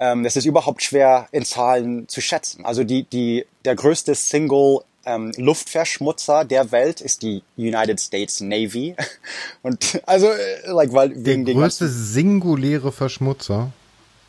Ähm, 0.00 0.24
es 0.24 0.34
ist 0.34 0.46
überhaupt 0.46 0.82
schwer 0.82 1.28
in 1.30 1.44
Zahlen 1.44 2.08
zu 2.08 2.20
schätzen. 2.20 2.64
Also 2.64 2.82
die 2.82 3.04
die 3.04 3.46
der 3.64 3.76
größte 3.76 4.16
Single 4.16 4.80
ähm, 5.06 5.30
Luftverschmutzer 5.36 6.44
der 6.44 6.72
Welt 6.72 7.00
ist 7.00 7.22
die 7.22 7.44
United 7.56 8.00
States 8.00 8.40
Navy 8.40 8.96
und 9.62 10.02
also 10.06 10.26
äh, 10.26 10.72
like 10.72 10.92
weil 10.92 11.10
Der 11.10 11.24
wegen 11.24 11.44
den 11.44 11.56
größte 11.56 11.86
singuläre 11.86 12.90
Verschmutzer. 12.90 13.70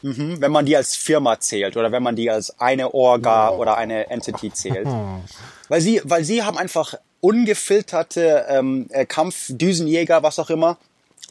Mhm, 0.06 0.40
wenn 0.40 0.52
man 0.52 0.66
die 0.68 0.78
als 0.78 0.96
Firma 0.96 1.40
zählt 1.40 1.78
oder 1.78 1.92
wenn 1.92 2.04
man 2.04 2.16
die 2.16 2.30
als 2.30 2.60
eine 2.60 2.94
Orga 2.94 3.50
Oh. 3.50 3.58
oder 3.58 3.76
eine 3.78 4.10
Entity 4.12 4.54
zählt. 4.54 4.88
Weil 5.68 5.82
sie, 5.82 6.00
weil 6.04 6.24
sie 6.24 6.44
haben 6.44 6.58
einfach 6.60 6.94
ungefilterte 7.22 8.46
ähm, 8.50 8.88
äh, 8.92 9.06
Kampfdüsenjäger, 9.06 10.22
was 10.22 10.38
auch 10.38 10.50
immer, 10.52 10.78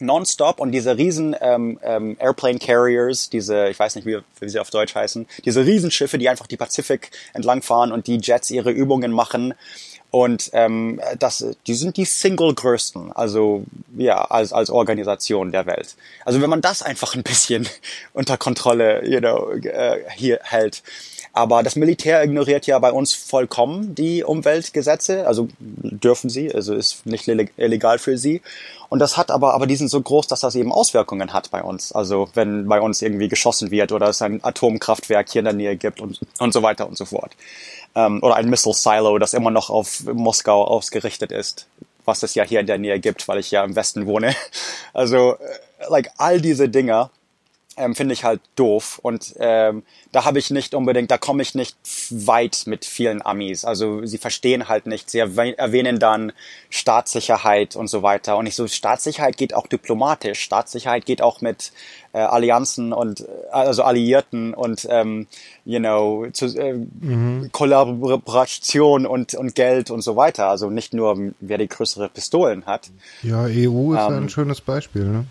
nonstop 0.01 0.59
und 0.59 0.73
diese 0.73 0.97
riesen 0.97 1.37
ähm, 1.41 1.79
ähm, 1.85 2.17
Airplane 2.19 2.59
Carriers, 2.59 3.31
diese, 3.31 3.69
ich 3.69 3.79
weiß 3.79 3.95
nicht, 3.95 4.07
wie, 4.07 4.19
wie 4.41 4.49
sie 4.49 4.59
auf 4.59 4.71
Deutsch 4.71 4.95
heißen, 4.95 5.27
diese 5.45 5.65
Riesenschiffe, 5.65 6.19
die 6.19 6.29
einfach 6.29 6.49
die 6.49 6.57
Pazifik 6.57 7.13
entlangfahren 7.33 7.93
und 7.93 8.09
die 8.09 8.19
Jets 8.21 8.51
ihre 8.51 8.73
Übungen 8.73 9.13
machen. 9.13 9.55
Und 10.15 10.51
ähm, 10.53 11.01
das, 11.19 11.45
die 11.67 11.75
sind 11.75 11.97
die 11.97 12.05
Single 12.05 12.55
größten, 12.55 13.11
also 13.11 13.65
ja, 13.97 14.23
als, 14.27 14.53
als 14.53 14.71
Organisation 14.71 15.51
der 15.51 15.67
Welt. 15.67 15.97
Also 16.25 16.41
wenn 16.41 16.49
man 16.49 16.61
das 16.61 16.83
einfach 16.83 17.17
ein 17.17 17.25
bisschen 17.25 17.69
unter 18.13 18.37
Kontrolle, 18.37 19.05
you 19.05 19.19
know, 19.19 19.51
äh, 19.51 20.05
hier 20.15 20.39
hält. 20.45 20.85
Aber 21.37 21.65
das 21.65 21.75
Militär 21.75 22.23
ignoriert 22.23 22.69
ja 22.69 22.79
bei 22.79 22.93
uns 22.93 23.13
vollkommen 23.13 23.97
die 23.97 24.23
Umweltgesetze, 24.23 25.27
also 25.27 25.49
dürfen 25.59 26.31
sie, 26.31 26.55
also 26.55 26.75
ist 26.75 27.05
nicht 27.07 27.27
illegal 27.27 27.99
für 27.99 28.17
sie. 28.17 28.41
Und 28.89 29.01
das 29.01 29.17
hat 29.17 29.33
aber, 29.33 29.53
aber 29.53 29.67
die 29.67 29.75
sind 29.75 29.89
so 29.89 30.01
groß, 30.01 30.29
dass 30.29 30.41
das 30.41 30.55
eben 30.55 30.71
Auswirkungen 30.71 31.33
hat 31.33 31.51
bei 31.51 31.61
uns. 31.61 31.91
Also 31.91 32.29
wenn 32.35 32.69
bei 32.69 32.81
uns 32.81 33.03
irgendwie 33.03 33.27
geschossen 33.27 33.73
wird 33.73 33.91
oder 33.91 34.11
es 34.11 34.23
ein 34.23 34.45
Atomkraftwerk 34.45 35.29
hier 35.29 35.41
in 35.41 35.47
der 35.47 35.55
Nähe 35.55 35.77
gibt 35.77 36.01
und, 36.01 36.21
und 36.39 36.53
so 36.53 36.63
weiter 36.63 36.87
und 36.87 36.97
so 36.97 37.05
fort. 37.05 37.33
Ähm, 37.97 38.23
oder 38.23 38.37
ein 38.37 38.49
Missile 38.49 38.73
Silo, 38.75 39.19
das 39.19 39.35
immer 39.35 39.51
noch 39.51 39.71
auf 39.71 40.05
Moskau 40.05 40.65
ausgerichtet 40.65 41.33
ist, 41.33 41.67
was 42.05 42.23
es 42.23 42.37
ja 42.37 42.45
hier 42.45 42.61
in 42.61 42.67
der 42.69 42.79
Nähe 42.79 43.01
gibt, 43.01 43.27
weil 43.27 43.41
ich 43.41 43.51
ja 43.51 43.65
im 43.65 43.75
Westen 43.75 44.07
wohne. 44.07 44.37
Also, 44.93 45.33
äh, 45.33 45.89
like 45.91 46.13
all 46.19 46.41
diese 46.41 46.69
Dinger 46.69 47.11
ähm, 47.77 47.95
finde 47.95 48.15
ich 48.15 48.25
halt 48.25 48.41
doof. 48.57 48.99
Und 49.03 49.35
ähm, 49.39 49.83
da 50.13 50.25
habe 50.25 50.39
ich 50.39 50.51
nicht 50.51 50.75
unbedingt, 50.75 51.11
da 51.11 51.19
komme 51.19 51.43
ich 51.43 51.55
nicht 51.55 51.77
weit 52.11 52.65
mit 52.67 52.85
vielen 52.85 53.25
Amis. 53.25 53.65
Also 53.65 54.05
sie 54.07 54.19
verstehen 54.19 54.69
halt 54.69 54.87
nicht. 54.87 55.11
Sie 55.11 55.19
erwähnen 55.19 55.99
dann 55.99 56.33
Staatssicherheit 56.71 57.77
und 57.77 57.89
so 57.89 58.03
weiter. 58.03 58.37
Und 58.37 58.47
ich 58.47 58.55
so, 58.55 58.67
Staatssicherheit 58.67 59.37
geht 59.37 59.55
auch 59.55 59.67
diplomatisch. 59.67 60.41
Staatssicherheit 60.41 61.07
geht 61.07 61.23
auch 61.23 61.41
mit 61.41 61.73
äh, 62.13 62.19
Allianzen 62.19 62.93
und 62.93 63.21
äh, 63.21 63.25
also 63.51 63.83
Alliierten 63.83 64.55
und 64.55 64.87
ähm, 64.89 65.27
you 65.65 65.81
know 65.81 66.27
zu, 66.33 66.47
äh, 66.57 66.75
mhm. 66.75 67.51
Kollaboration 67.53 69.05
und 69.05 69.35
und 69.35 69.55
Geld 69.55 69.91
und 69.91 70.03
so 70.03 70.15
weiter. 70.15 70.47
Also 70.47 70.71
nicht 70.71 70.95
nur 70.95 71.33
wer 71.41 71.59
die 71.59 71.69
größere 71.69 72.09
Pistolen 72.09 72.67
hat. 72.67 72.91
Ja, 73.23 73.43
EU 73.43 73.95
ist 73.95 74.01
ähm, 74.01 74.25
ein 74.25 74.29
schönes 74.29 74.61
Beispiel. 74.61 75.05
Ne? 75.05 75.27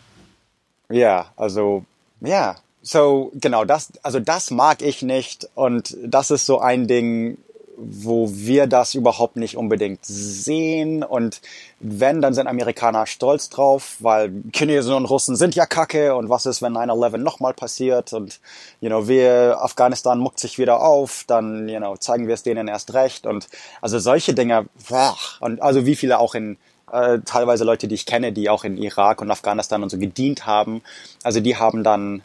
Ja, 0.89 1.31
also 1.37 1.85
ja, 2.23 2.55
so 2.81 3.31
genau 3.35 3.65
das, 3.65 3.93
also 4.01 4.19
das 4.19 4.51
mag 4.51 4.81
ich 4.81 5.01
nicht 5.01 5.49
und 5.55 5.95
das 6.03 6.31
ist 6.31 6.45
so 6.45 6.59
ein 6.59 6.87
Ding, 6.87 7.37
wo 7.75 8.29
wir 8.31 8.67
das 8.67 8.93
überhaupt 8.93 9.35
nicht 9.35 9.57
unbedingt 9.57 10.05
sehen 10.05 11.03
und 11.03 11.41
wenn, 11.79 12.21
dann 12.21 12.33
sind 12.33 12.47
Amerikaner 12.47 13.05
stolz 13.07 13.49
drauf, 13.49 13.95
weil 13.99 14.31
Chinesen 14.53 14.93
und 14.93 15.05
Russen 15.05 15.35
sind 15.35 15.55
ja 15.55 15.65
kacke 15.65 16.15
und 16.15 16.29
was 16.29 16.45
ist, 16.45 16.61
wenn 16.61 16.73
9-11 16.73 17.17
nochmal 17.17 17.53
passiert 17.53 18.13
und, 18.13 18.39
you 18.79 18.89
know, 18.89 19.07
wir, 19.07 19.57
Afghanistan 19.59 20.19
muckt 20.19 20.39
sich 20.39 20.59
wieder 20.59 20.81
auf, 20.81 21.23
dann, 21.25 21.67
you 21.67 21.77
know, 21.77 21.97
zeigen 21.97 22.27
wir 22.27 22.35
es 22.35 22.43
denen 22.43 22.67
erst 22.67 22.93
recht 22.93 23.25
und 23.25 23.47
also 23.81 23.97
solche 23.99 24.33
Dinge, 24.33 24.67
boah, 24.87 25.17
und 25.39 25.61
also 25.61 25.85
wie 25.85 25.95
viele 25.95 26.19
auch 26.19 26.35
in 26.35 26.57
äh, 26.93 27.19
teilweise 27.25 27.63
Leute, 27.63 27.87
die 27.87 27.95
ich 27.95 28.05
kenne, 28.05 28.31
die 28.31 28.49
auch 28.49 28.63
in 28.63 28.77
Irak 28.77 29.21
und 29.21 29.31
Afghanistan 29.31 29.83
und 29.83 29.89
so 29.89 29.97
gedient 29.97 30.45
haben. 30.45 30.81
Also 31.23 31.39
die 31.39 31.57
haben 31.57 31.83
dann 31.83 32.21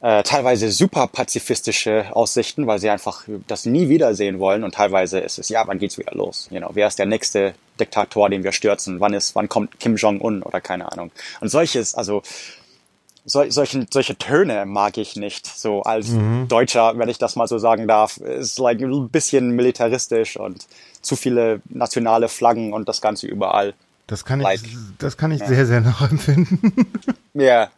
äh, 0.00 0.22
teilweise 0.22 0.70
super 0.70 1.08
pazifistische 1.08 2.06
Aussichten, 2.12 2.66
weil 2.66 2.78
sie 2.78 2.90
einfach 2.90 3.24
das 3.48 3.66
nie 3.66 3.88
wiedersehen 3.88 4.38
wollen. 4.38 4.62
Und 4.62 4.74
teilweise 4.74 5.18
ist 5.18 5.38
es, 5.38 5.48
ja, 5.48 5.66
wann 5.66 5.78
geht's 5.78 5.98
wieder 5.98 6.12
los? 6.12 6.48
You 6.50 6.58
know, 6.58 6.70
wer 6.74 6.86
ist 6.86 6.98
der 6.98 7.06
nächste 7.06 7.54
Diktator, 7.80 8.30
den 8.30 8.44
wir 8.44 8.52
stürzen? 8.52 9.00
Wann 9.00 9.14
ist, 9.14 9.34
wann 9.34 9.48
kommt 9.48 9.80
Kim 9.80 9.96
Jong-un 9.96 10.42
oder 10.42 10.60
keine 10.60 10.92
Ahnung? 10.92 11.10
Und 11.40 11.48
solches, 11.48 11.94
also 11.94 12.22
sol 13.26 13.50
solchen, 13.50 13.86
solche 13.90 14.16
Töne 14.16 14.64
mag 14.64 14.96
ich 14.96 15.16
nicht. 15.16 15.46
So 15.46 15.82
als 15.82 16.08
mhm. 16.08 16.48
Deutscher, 16.48 16.96
wenn 16.96 17.08
ich 17.08 17.18
das 17.18 17.36
mal 17.36 17.48
so 17.48 17.58
sagen 17.58 17.86
darf, 17.86 18.16
ist 18.16 18.58
like 18.58 18.80
ein 18.80 19.08
bisschen 19.10 19.50
militaristisch 19.50 20.38
und 20.38 20.66
zu 21.02 21.16
viele 21.16 21.60
nationale 21.68 22.28
Flaggen 22.28 22.72
und 22.72 22.88
das 22.88 23.00
Ganze 23.00 23.26
überall. 23.26 23.74
Das 24.06 24.24
kann 24.24 24.40
ich, 24.40 24.44
like, 24.44 24.60
das 24.98 25.16
kann 25.16 25.32
ich 25.32 25.40
ja. 25.40 25.48
sehr, 25.48 25.66
sehr 25.66 25.80
nachempfinden. 25.80 26.60
Ja. 27.34 27.68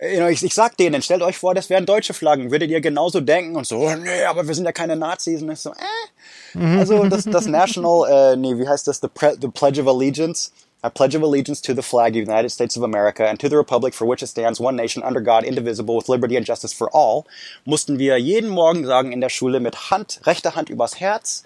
Yeah. 0.00 0.30
Ich, 0.30 0.42
ich 0.42 0.54
sag 0.54 0.78
denen, 0.78 1.02
stellt 1.02 1.20
euch 1.20 1.36
vor, 1.36 1.54
das 1.54 1.68
wären 1.68 1.84
deutsche 1.84 2.14
Flaggen. 2.14 2.50
Würdet 2.50 2.70
ihr 2.70 2.80
genauso 2.80 3.20
denken 3.20 3.54
und 3.54 3.66
so, 3.66 3.76
oh, 3.80 3.94
nee, 3.94 4.24
aber 4.24 4.48
wir 4.48 4.54
sind 4.54 4.64
ja 4.64 4.72
keine 4.72 4.96
Nazis. 4.96 5.42
Und 5.42 5.50
ich 5.50 5.58
so, 5.58 5.72
äh. 5.72 6.58
Mhm. 6.58 6.78
Also 6.78 7.04
das, 7.04 7.24
das 7.24 7.46
National, 7.46 8.32
äh, 8.32 8.36
nee, 8.36 8.56
wie 8.56 8.66
heißt 8.66 8.88
das, 8.88 9.00
the, 9.00 9.08
Pre 9.12 9.36
the 9.40 9.48
Pledge 9.48 9.82
of 9.82 9.88
Allegiance 9.88 10.52
I 10.84 10.88
pledge 10.88 11.14
of 11.14 11.22
allegiance 11.22 11.60
to 11.62 11.74
the 11.74 11.82
flag 11.82 12.16
of 12.16 12.26
the 12.26 12.32
United 12.32 12.50
States 12.50 12.76
of 12.76 12.82
America 12.82 13.28
and 13.28 13.38
to 13.38 13.48
the 13.48 13.56
republic 13.56 13.94
for 13.94 14.04
which 14.06 14.22
it 14.22 14.26
stands, 14.26 14.58
one 14.58 14.74
nation 14.74 15.02
under 15.02 15.20
God, 15.20 15.44
indivisible, 15.44 15.96
with 15.96 16.08
liberty 16.08 16.36
and 16.36 16.44
justice 16.44 16.72
for 16.72 16.90
all, 16.92 17.24
mussten 17.64 17.98
wir 17.98 18.16
jeden 18.18 18.50
Morgen 18.50 18.84
sagen 18.84 19.12
in 19.12 19.20
der 19.20 19.28
Schule 19.28 19.60
mit 19.60 19.90
Hand, 19.90 20.20
rechter 20.24 20.56
Hand 20.56 20.70
übers 20.70 20.98
Herz 20.98 21.44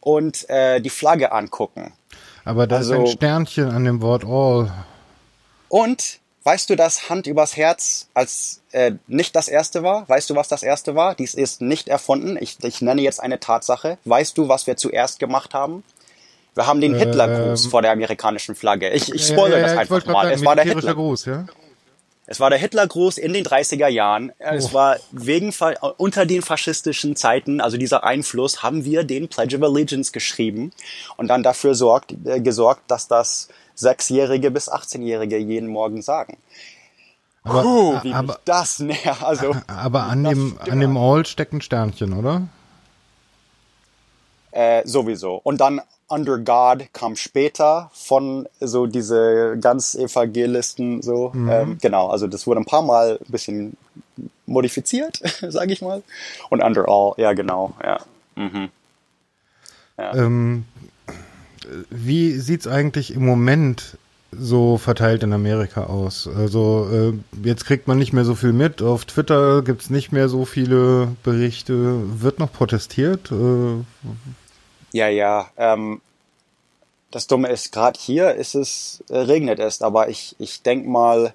und 0.00 0.48
äh, 0.50 0.80
die 0.80 0.90
Flagge 0.90 1.30
angucken. 1.30 1.92
Aber 2.44 2.66
da 2.66 2.76
also, 2.76 2.92
ist 2.92 2.96
ein 2.96 3.00
also 3.02 3.12
Sternchen 3.12 3.70
an 3.70 3.84
dem 3.84 4.02
Wort 4.02 4.24
all. 4.24 4.72
Und 5.68 6.18
weißt 6.42 6.68
du, 6.68 6.76
dass 6.76 7.08
Hand 7.08 7.28
übers 7.28 7.56
Herz 7.56 8.08
als 8.14 8.62
äh, 8.72 8.92
nicht 9.06 9.36
das 9.36 9.46
erste 9.46 9.84
war? 9.84 10.08
Weißt 10.08 10.28
du, 10.28 10.34
was 10.34 10.48
das 10.48 10.64
erste 10.64 10.96
war? 10.96 11.14
Dies 11.14 11.34
ist 11.34 11.60
nicht 11.60 11.88
erfunden. 11.88 12.36
Ich, 12.40 12.58
ich 12.62 12.82
nenne 12.82 13.00
jetzt 13.00 13.22
eine 13.22 13.38
Tatsache. 13.38 13.98
Weißt 14.04 14.36
du, 14.36 14.48
was 14.48 14.66
wir 14.66 14.76
zuerst 14.76 15.20
gemacht 15.20 15.54
haben? 15.54 15.84
Wir 16.54 16.66
haben 16.66 16.80
den 16.80 16.94
Hitlergruß 16.94 17.64
ähm, 17.64 17.70
vor 17.70 17.82
der 17.82 17.92
amerikanischen 17.92 18.54
Flagge. 18.54 18.90
Ich, 18.90 19.12
ich 19.12 19.26
spoilere 19.26 19.60
ja, 19.60 19.66
das 19.68 19.78
einfach 19.78 20.04
mal. 20.06 20.30
Es 20.30 20.44
war 20.44 20.54
der 20.54 20.64
Hitlergruß, 20.64 21.24
ja? 21.24 21.46
Es 22.26 22.40
war 22.40 22.50
der 22.50 22.58
Hitlergruß 22.58 23.18
in 23.18 23.32
den 23.32 23.44
30er 23.44 23.88
Jahren. 23.88 24.32
Oh. 24.38 24.44
Es 24.52 24.72
war 24.72 24.96
wegen 25.10 25.52
unter 25.96 26.24
den 26.24 26.42
faschistischen 26.42 27.16
Zeiten, 27.16 27.60
also 27.60 27.76
dieser 27.76 28.04
Einfluss, 28.04 28.62
haben 28.62 28.84
wir 28.84 29.04
den 29.04 29.28
Pledge 29.28 29.56
of 29.56 29.62
Allegiance 29.62 30.12
geschrieben 30.12 30.72
und 31.16 31.28
dann 31.28 31.42
dafür 31.42 31.74
sorgt, 31.74 32.14
äh, 32.24 32.40
gesorgt, 32.40 32.90
dass 32.90 33.08
das 33.08 33.48
Sechsjährige 33.74 34.50
bis 34.50 34.70
18-Jährige 34.70 35.38
jeden 35.38 35.68
Morgen 35.68 36.02
sagen. 36.02 36.36
Aber, 37.44 37.62
Puh, 37.62 37.98
wie 38.02 38.12
aber, 38.12 38.38
das 38.44 38.78
näher. 38.78 39.16
Also, 39.20 39.56
aber 39.66 40.04
an 40.04 40.22
dem, 40.22 40.58
an 40.60 40.80
dem 40.80 40.96
All 40.96 41.26
steckt 41.26 41.52
ein 41.52 41.60
Sternchen, 41.60 42.12
oder? 42.12 42.42
Äh, 44.52 44.86
sowieso. 44.86 45.40
Und 45.42 45.60
dann 45.60 45.80
Under 46.12 46.38
God 46.38 46.88
kam 46.92 47.16
später 47.16 47.90
von 47.94 48.46
so 48.60 48.86
diese 48.86 49.56
ganz 49.58 49.94
Evangelisten 49.94 51.00
so. 51.00 51.30
Mhm. 51.32 51.48
Ähm, 51.48 51.78
genau, 51.80 52.08
also 52.08 52.26
das 52.26 52.46
wurde 52.46 52.60
ein 52.60 52.66
paar 52.66 52.82
Mal 52.82 53.18
ein 53.18 53.32
bisschen 53.32 53.76
modifiziert, 54.44 55.22
sage 55.48 55.72
ich 55.72 55.80
mal. 55.80 56.02
Und 56.50 56.62
Under 56.62 56.86
All, 56.86 57.14
ja 57.16 57.32
genau, 57.32 57.74
ja. 57.82 57.98
Mhm. 58.36 58.68
ja. 59.96 60.14
Ähm, 60.14 60.64
wie 61.88 62.32
sieht's 62.32 62.66
eigentlich 62.66 63.14
im 63.14 63.24
Moment 63.24 63.96
so 64.32 64.76
verteilt 64.76 65.22
in 65.22 65.32
Amerika 65.32 65.84
aus? 65.84 66.28
Also 66.28 66.88
äh, 66.92 67.46
jetzt 67.46 67.64
kriegt 67.64 67.88
man 67.88 67.98
nicht 67.98 68.12
mehr 68.12 68.24
so 68.24 68.34
viel 68.34 68.52
mit. 68.52 68.82
Auf 68.82 69.06
Twitter 69.06 69.62
gibt's 69.62 69.88
nicht 69.88 70.12
mehr 70.12 70.28
so 70.28 70.44
viele 70.44 71.08
Berichte. 71.22 72.20
Wird 72.20 72.38
noch 72.38 72.52
protestiert? 72.52 73.30
Äh, 73.32 73.84
ja, 74.92 75.08
ja. 75.08 75.50
Ähm, 75.56 76.00
das 77.10 77.26
Dumme 77.26 77.48
ist, 77.48 77.72
gerade 77.72 77.98
hier 78.00 78.34
ist 78.34 78.54
es, 78.54 79.02
äh, 79.08 79.18
regnet 79.18 79.58
es, 79.58 79.82
aber 79.82 80.08
ich, 80.08 80.34
ich 80.38 80.62
denk 80.62 80.86
mal, 80.86 81.34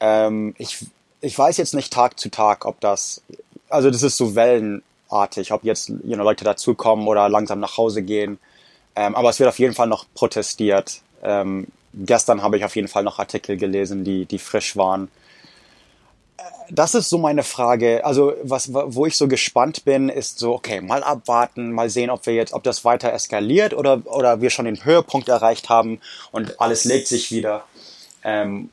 ähm, 0.00 0.54
ich, 0.58 0.86
ich 1.20 1.36
weiß 1.36 1.56
jetzt 1.56 1.74
nicht 1.74 1.92
Tag 1.92 2.18
zu 2.18 2.30
Tag, 2.30 2.64
ob 2.66 2.80
das, 2.80 3.22
also 3.68 3.90
das 3.90 4.02
ist 4.02 4.16
so 4.16 4.34
wellenartig, 4.34 5.52
ob 5.52 5.64
jetzt 5.64 5.88
you 5.88 6.14
know, 6.14 6.22
Leute 6.22 6.44
dazukommen 6.44 7.08
oder 7.08 7.28
langsam 7.28 7.60
nach 7.60 7.76
Hause 7.76 8.02
gehen. 8.02 8.38
Ähm, 8.94 9.14
aber 9.14 9.30
es 9.30 9.38
wird 9.38 9.48
auf 9.48 9.58
jeden 9.58 9.74
Fall 9.74 9.88
noch 9.88 10.06
protestiert. 10.14 11.00
Ähm, 11.22 11.66
gestern 11.94 12.42
habe 12.42 12.56
ich 12.56 12.64
auf 12.64 12.76
jeden 12.76 12.88
Fall 12.88 13.02
noch 13.02 13.18
Artikel 13.18 13.56
gelesen, 13.56 14.04
die, 14.04 14.24
die 14.24 14.38
frisch 14.38 14.76
waren 14.76 15.08
das 16.70 16.94
ist 16.94 17.08
so 17.08 17.18
meine 17.18 17.42
Frage. 17.42 18.04
Also, 18.04 18.34
was, 18.42 18.72
wo 18.72 19.06
ich 19.06 19.16
so 19.16 19.28
gespannt 19.28 19.84
bin, 19.84 20.08
ist 20.08 20.38
so, 20.38 20.54
okay, 20.54 20.80
mal 20.80 21.02
abwarten, 21.02 21.72
mal 21.72 21.90
sehen, 21.90 22.10
ob 22.10 22.26
wir 22.26 22.34
jetzt, 22.34 22.52
ob 22.52 22.62
das 22.62 22.84
weiter 22.84 23.12
eskaliert 23.12 23.74
oder, 23.74 24.02
oder 24.06 24.40
wir 24.40 24.50
schon 24.50 24.64
den 24.64 24.84
Höhepunkt 24.84 25.28
erreicht 25.28 25.68
haben 25.68 26.00
und 26.32 26.60
alles 26.60 26.84
legt 26.84 27.08
sich 27.08 27.30
wieder. 27.30 27.64
Ähm, 28.24 28.70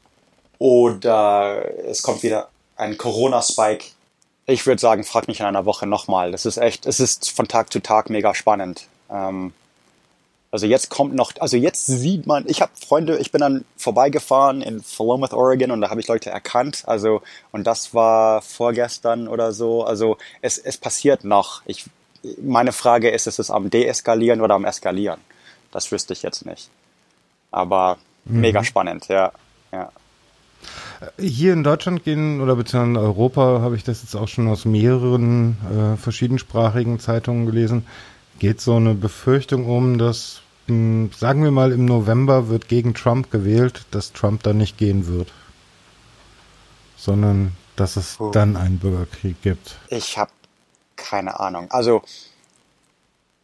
oder 0.58 1.66
es 1.86 2.02
kommt 2.02 2.24
wieder 2.24 2.50
ein 2.76 2.98
Corona-Spike. 2.98 3.86
Ich 4.46 4.66
würde 4.66 4.80
sagen, 4.80 5.04
frag 5.04 5.28
mich 5.28 5.40
in 5.40 5.46
einer 5.46 5.66
Woche 5.66 5.88
nochmal. 5.88 6.32
Das 6.32 6.46
ist 6.46 6.58
echt, 6.58 6.86
es 6.86 7.00
ist 7.00 7.32
von 7.32 7.48
Tag 7.48 7.72
zu 7.72 7.80
Tag 7.80 8.10
mega 8.10 8.34
spannend. 8.34 8.88
Ähm, 9.10 9.54
also 10.54 10.68
jetzt 10.68 10.92
kommt 10.92 11.16
noch, 11.16 11.32
also 11.40 11.58
jetzt 11.58 11.88
sieht 11.88 12.28
man, 12.28 12.44
ich 12.48 12.62
habe 12.62 12.72
Freunde, 12.76 13.18
ich 13.18 13.32
bin 13.32 13.42
dann 13.42 13.66
vorbeigefahren 13.76 14.62
in 14.62 14.84
Philomath, 14.84 15.34
Oregon 15.34 15.72
und 15.72 15.82
da 15.82 15.90
habe 15.90 16.00
ich 16.00 16.08
Leute 16.08 16.30
erkannt. 16.30 16.84
Also 16.86 17.24
und 17.52 17.66
das 17.66 17.96
war 17.96 18.44
vorgestern 18.44 19.28
oder 19.28 19.52
so. 19.52 19.84
Also 19.84 20.18
es, 20.42 20.60
es 20.60 20.78
passiert 20.78 21.24
noch. 21.24 21.64
Ich, 21.66 21.86
meine 22.40 22.72
Frage 22.72 23.10
ist, 23.10 23.26
ist 23.26 23.40
es 23.40 23.50
am 23.50 23.72
Deeskalieren 23.72 24.42
oder 24.42 24.54
am 24.54 24.64
Eskalieren? 24.64 25.20
Das 25.72 25.92
wüsste 25.92 26.14
ich 26.14 26.22
jetzt 26.22 26.46
nicht. 26.46 26.70
Aber 27.50 27.98
mhm. 28.26 28.42
mega 28.42 28.64
spannend, 28.64 29.08
ja. 29.08 29.32
ja. 29.72 29.90
Hier 31.18 31.54
in 31.54 31.64
Deutschland 31.64 32.04
gehen, 32.04 32.42
oder 32.42 32.56
beziehungsweise 32.56 32.92
in 32.92 33.08
Europa 33.08 33.62
habe 33.62 33.76
ich 33.76 33.84
das 33.84 34.04
jetzt 34.04 34.16
auch 34.16 34.28
schon 34.28 34.48
aus 34.48 34.66
mehreren 34.66 35.58
äh, 35.96 35.98
verschiedensprachigen 35.98 37.00
Zeitungen 37.00 37.48
gelesen, 37.48 37.88
geht 38.38 38.62
so 38.62 38.76
eine 38.76 38.94
Befürchtung 38.94 39.66
um, 39.66 39.98
dass 39.98 40.43
sagen 40.68 41.44
wir 41.44 41.52
mal, 41.52 41.72
im 41.72 41.86
November 41.86 42.48
wird 42.48 42.68
gegen 42.68 42.94
Trump 42.94 43.32
gewählt, 43.32 43.86
dass 43.92 44.14
Trump 44.14 44.44
dann 44.44 44.58
nicht 44.58 44.78
gehen 44.78 45.08
wird, 45.08 45.32
sondern 46.96 47.54
dass 47.76 47.98
es 47.98 48.20
oh. 48.20 48.32
dann 48.32 48.56
einen 48.56 48.80
Bürgerkrieg 48.80 49.42
gibt. 49.42 49.76
Ich 49.90 50.18
habe 50.18 50.32
keine 50.96 51.40
Ahnung. 51.40 51.70
Also 51.72 52.02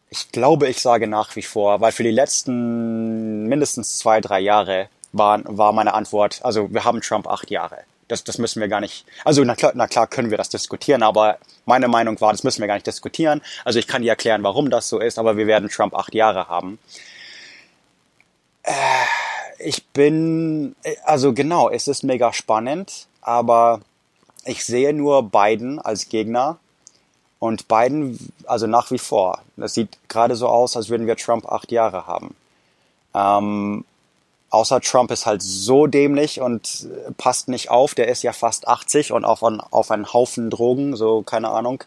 ich 0.08 0.32
glaube, 0.32 0.68
ich 0.68 0.80
sage 0.80 1.06
nach 1.06 1.36
wie 1.36 1.42
vor, 1.42 1.80
weil 1.80 1.92
für 1.92 2.02
die 2.02 2.10
letzten 2.10 3.46
mindestens 3.46 3.98
zwei, 3.98 4.20
drei 4.20 4.40
Jahre 4.40 4.88
war, 5.12 5.40
war 5.44 5.72
meine 5.72 5.94
Antwort, 5.94 6.40
also 6.44 6.72
wir 6.72 6.84
haben 6.84 7.00
Trump 7.00 7.26
acht 7.28 7.50
Jahre. 7.50 7.78
Das, 8.10 8.24
das 8.24 8.38
müssen 8.38 8.60
wir 8.60 8.68
gar 8.68 8.80
nicht, 8.80 9.04
also 9.24 9.44
na 9.44 9.54
klar, 9.54 9.72
na 9.74 9.86
klar 9.86 10.06
können 10.06 10.30
wir 10.30 10.38
das 10.38 10.48
diskutieren, 10.48 11.02
aber 11.02 11.38
meine 11.64 11.88
Meinung 11.88 12.20
war, 12.20 12.32
das 12.32 12.42
müssen 12.44 12.60
wir 12.60 12.66
gar 12.66 12.74
nicht 12.74 12.86
diskutieren. 12.86 13.40
Also 13.64 13.78
ich 13.78 13.86
kann 13.86 14.02
dir 14.02 14.10
erklären, 14.10 14.42
warum 14.42 14.70
das 14.70 14.88
so 14.88 14.98
ist, 14.98 15.18
aber 15.18 15.36
wir 15.36 15.46
werden 15.46 15.68
Trump 15.68 15.94
acht 15.94 16.14
Jahre 16.14 16.48
haben. 16.48 16.78
Äh, 18.62 18.72
ich 19.58 19.86
bin, 19.88 20.74
also 21.04 21.32
genau, 21.32 21.68
es 21.68 21.86
ist 21.86 22.02
mega 22.02 22.32
spannend, 22.32 23.06
aber 23.20 23.80
ich 24.44 24.64
sehe 24.64 24.92
nur 24.92 25.30
Biden 25.30 25.78
als 25.78 26.08
Gegner 26.08 26.58
und 27.38 27.68
Biden, 27.68 28.32
also 28.46 28.66
nach 28.66 28.90
wie 28.90 28.98
vor. 28.98 29.42
Das 29.56 29.74
sieht 29.74 29.98
gerade 30.08 30.34
so 30.34 30.48
aus, 30.48 30.76
als 30.76 30.88
würden 30.88 31.06
wir 31.06 31.16
Trump 31.16 31.46
acht 31.46 31.70
Jahre 31.72 32.06
haben. 32.06 32.34
Ähm, 33.14 33.84
außer 34.50 34.80
Trump 34.80 35.10
ist 35.10 35.26
halt 35.26 35.42
so 35.42 35.86
dämlich 35.86 36.40
und 36.40 36.88
passt 37.16 37.48
nicht 37.48 37.70
auf. 37.70 37.94
Der 37.94 38.08
ist 38.08 38.22
ja 38.22 38.32
fast 38.32 38.68
80 38.68 39.12
und 39.12 39.24
auf, 39.24 39.42
ein, 39.42 39.60
auf 39.60 39.90
einen 39.90 40.12
Haufen 40.12 40.50
Drogen, 40.50 40.96
so 40.96 41.22
keine 41.22 41.48
Ahnung. 41.48 41.84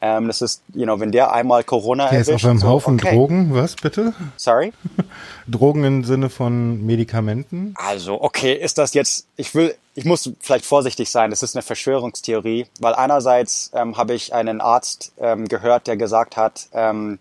Ähm, 0.00 0.28
das 0.28 0.42
ist, 0.42 0.62
you 0.74 0.84
know, 0.84 1.00
wenn 1.00 1.10
der 1.10 1.32
einmal 1.32 1.64
Corona 1.64 2.04
der 2.08 2.20
erwischt. 2.20 2.28
Der 2.28 2.36
ist 2.36 2.44
auf 2.44 2.50
einem 2.50 2.58
so, 2.60 2.68
Haufen 2.68 2.94
okay. 2.94 3.16
Drogen, 3.16 3.52
was 3.52 3.74
bitte? 3.74 4.14
Sorry? 4.36 4.72
Drogen 5.48 5.82
im 5.82 6.04
Sinne 6.04 6.30
von 6.30 6.86
Medikamenten? 6.86 7.74
Also, 7.76 8.22
okay, 8.22 8.52
ist 8.52 8.78
das 8.78 8.94
jetzt, 8.94 9.26
ich 9.36 9.56
will, 9.56 9.74
ich 9.94 10.04
muss 10.04 10.30
vielleicht 10.40 10.66
vorsichtig 10.66 11.10
sein, 11.10 11.30
das 11.30 11.42
ist 11.42 11.56
eine 11.56 11.62
Verschwörungstheorie, 11.62 12.66
weil 12.78 12.94
einerseits 12.94 13.72
ähm, 13.74 13.96
habe 13.96 14.14
ich 14.14 14.32
einen 14.32 14.60
Arzt 14.60 15.12
ähm, 15.18 15.48
gehört, 15.48 15.88
der 15.88 15.96
gesagt 15.96 16.36
hat, 16.36 16.68
ähm, 16.72 17.18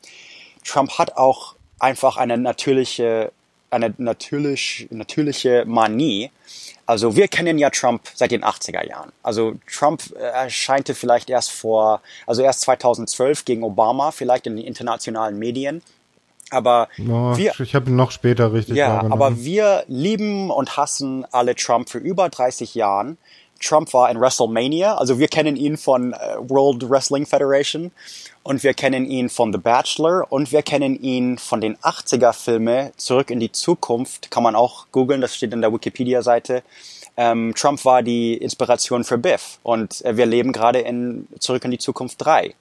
Trump 0.63 0.99
hat 0.99 1.17
auch 1.17 1.55
einfach 1.79 2.17
eine 2.17 2.38
natürliche, 2.38 3.31
eine 3.70 3.93
natürlich, 3.97 4.88
natürliche 4.89 5.65
Manie. 5.65 6.32
Also 6.86 7.15
wir 7.15 7.28
kennen 7.28 7.57
ja 7.57 7.70
Trump 7.70 8.01
seit 8.13 8.32
den 8.32 8.43
80er 8.43 8.88
Jahren. 8.88 9.11
Also 9.24 9.55
Trump 9.70 10.03
erscheinte 10.15 10.95
vielleicht 10.95 11.30
erst 11.30 11.51
vor, 11.51 12.01
also 12.26 12.41
erst 12.41 12.61
2012 12.61 13.45
gegen 13.45 13.63
Obama, 13.63 14.11
vielleicht 14.11 14.47
in 14.47 14.55
den 14.55 14.65
internationalen 14.65 15.38
Medien. 15.38 15.82
Aber 16.49 16.88
oh, 16.99 17.36
wir, 17.36 17.59
ich 17.59 17.76
habe 17.76 17.89
ihn 17.89 17.97
noch 17.97 18.11
später 18.11 18.53
richtig 18.53 18.78
Ja, 18.78 19.01
aber 19.01 19.38
wir 19.43 19.84
lieben 19.88 20.49
und 20.49 20.78
hassen 20.78 21.26
alle 21.32 21.55
Trump 21.55 21.89
für 21.89 21.97
über 21.97 22.30
30 22.30 22.74
Jahren. 22.74 23.18
Trump 23.60 23.93
war 23.93 24.10
in 24.10 24.20
WrestleMania, 24.20 24.95
also 24.95 25.20
wir 25.20 25.28
kennen 25.28 25.55
ihn 25.55 25.78
von 25.78 26.14
äh, 26.14 26.18
World 26.39 26.89
Wrestling 26.89 27.26
Federation 27.26 27.91
und 28.43 28.64
wir 28.64 28.74
kennen 28.74 29.05
ihn 29.05 29.30
von 29.30 29.51
The 29.51 29.60
Bachelor 29.60 30.26
und 30.30 30.51
wir 30.51 30.62
kennen 30.62 31.01
ihn 31.01 31.38
von 31.38 31.62
den 31.62 31.78
80er 31.78 32.34
Filme 32.34 32.91
Zurück 32.97 33.30
in 33.30 33.39
die 33.39 33.51
Zukunft, 33.51 34.32
kann 34.32 34.43
man 34.43 34.55
auch 34.55 34.88
googeln, 34.91 35.22
das 35.22 35.36
steht 35.36 35.53
in 35.53 35.62
der 35.62 35.74
Wikipedia-Seite. 35.74 36.64
Ähm, 37.18 37.53
Trump 37.55 37.84
war 37.84 38.03
die 38.03 38.36
Inspiration 38.36 39.03
für 39.03 39.18
Biff 39.18 39.60
und 39.64 40.05
äh, 40.05 40.18
wir 40.18 40.26
leben 40.26 40.51
gerade 40.51 40.80
in 40.80 41.28
Zurück 41.39 41.66
in 41.66 41.72
die 41.72 41.80
Zukunft 41.80 42.24
3. 42.24 42.53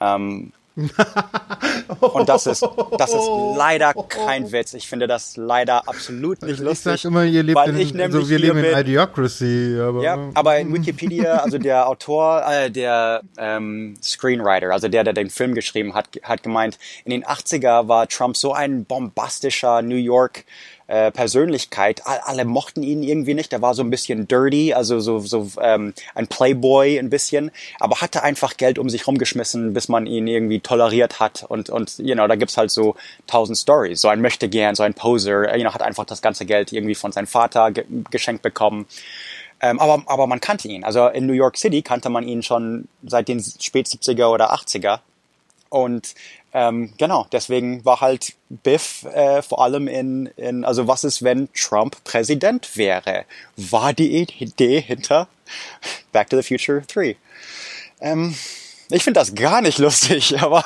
Ähm, 0.00 0.52
und 2.00 2.28
das 2.28 2.46
ist, 2.46 2.66
das 2.98 3.14
ist 3.14 3.28
leider 3.56 3.94
kein 4.08 4.50
Witz. 4.50 4.74
Ich 4.74 4.88
finde 4.88 5.06
das 5.06 5.36
leider 5.36 5.88
absolut 5.88 6.42
nicht 6.42 6.50
also 6.52 6.64
lustig. 6.64 6.94
Ich 6.94 7.02
sag 7.02 7.08
immer, 7.08 7.24
ihr 7.24 7.44
lebt 7.44 7.56
weil 7.56 7.70
in, 7.70 7.76
ich 7.76 8.00
also 8.00 8.28
wir 8.28 8.38
leben 8.40 8.58
in 8.58 8.76
Idiocracy. 8.76 9.78
Aber, 9.80 10.02
ja, 10.02 10.30
aber 10.34 10.58
in 10.58 10.74
Wikipedia, 10.74 11.36
also 11.36 11.58
der 11.58 11.88
Autor, 11.88 12.44
äh, 12.48 12.70
der 12.72 13.22
ähm, 13.38 13.94
Screenwriter, 14.02 14.72
also 14.72 14.88
der, 14.88 15.04
der 15.04 15.12
den 15.12 15.30
Film 15.30 15.54
geschrieben 15.54 15.94
hat, 15.94 16.08
hat 16.24 16.42
gemeint, 16.42 16.78
in 17.04 17.10
den 17.10 17.24
80er 17.24 17.86
war 17.86 18.08
Trump 18.08 18.36
so 18.36 18.52
ein 18.52 18.84
bombastischer 18.84 19.80
New 19.82 19.94
York 19.94 20.44
äh, 20.86 21.10
Persönlichkeit. 21.10 22.02
Alle 22.04 22.44
mochten 22.44 22.82
ihn 22.82 23.02
irgendwie 23.02 23.34
nicht. 23.34 23.52
Er 23.52 23.62
war 23.62 23.74
so 23.74 23.82
ein 23.82 23.90
bisschen 23.90 24.28
dirty, 24.28 24.74
also 24.74 25.00
so, 25.00 25.18
so 25.20 25.48
ähm, 25.60 25.94
ein 26.14 26.26
Playboy 26.26 26.98
ein 26.98 27.10
bisschen, 27.10 27.50
aber 27.80 28.00
hatte 28.00 28.22
einfach 28.22 28.56
Geld 28.56 28.78
um 28.78 28.90
sich 28.90 29.06
rumgeschmissen, 29.06 29.72
bis 29.72 29.88
man 29.88 30.06
ihn 30.06 30.26
irgendwie 30.26 30.60
toleriert 30.60 31.20
hat. 31.20 31.44
Und, 31.48 31.70
und 31.70 31.98
you 31.98 32.14
know, 32.14 32.26
da 32.26 32.36
gibt's 32.36 32.56
halt 32.56 32.70
so 32.70 32.96
tausend 33.26 33.58
Stories. 33.58 34.00
So 34.00 34.08
ein 34.08 34.20
Möchtegern, 34.20 34.74
so 34.74 34.82
ein 34.82 34.94
Poser, 34.94 35.56
you 35.56 35.62
know, 35.62 35.72
hat 35.72 35.82
einfach 35.82 36.04
das 36.04 36.22
ganze 36.22 36.44
Geld 36.44 36.72
irgendwie 36.72 36.94
von 36.94 37.12
seinem 37.12 37.26
Vater 37.26 37.70
ge 37.70 37.84
geschenkt 38.10 38.42
bekommen. 38.42 38.86
Ähm, 39.60 39.78
aber, 39.80 40.02
aber 40.06 40.26
man 40.26 40.40
kannte 40.40 40.68
ihn. 40.68 40.84
Also 40.84 41.08
in 41.08 41.26
New 41.26 41.32
York 41.32 41.56
City 41.56 41.80
kannte 41.80 42.10
man 42.10 42.28
ihn 42.28 42.42
schon 42.42 42.88
seit 43.02 43.28
den 43.28 43.42
spät 43.42 43.86
70er 43.86 44.26
oder 44.26 44.52
80er. 44.52 45.00
Und 45.70 46.14
ähm, 46.56 46.92
genau, 46.98 47.26
deswegen 47.32 47.84
war 47.84 48.00
halt 48.00 48.34
Biff 48.48 49.04
äh, 49.12 49.42
vor 49.42 49.60
allem 49.60 49.88
in, 49.88 50.26
in, 50.36 50.64
also 50.64 50.86
was 50.86 51.02
ist, 51.02 51.24
wenn 51.24 51.52
Trump 51.52 52.02
Präsident 52.04 52.76
wäre? 52.76 53.24
War 53.56 53.92
die 53.92 54.20
Idee 54.20 54.80
hinter 54.80 55.26
Back 56.12 56.30
to 56.30 56.40
the 56.40 56.44
Future 56.44 56.82
3. 56.86 57.16
Ähm, 58.00 58.36
ich 58.88 59.02
finde 59.02 59.18
das 59.18 59.34
gar 59.34 59.62
nicht 59.62 59.78
lustig, 59.78 60.38
aber 60.40 60.64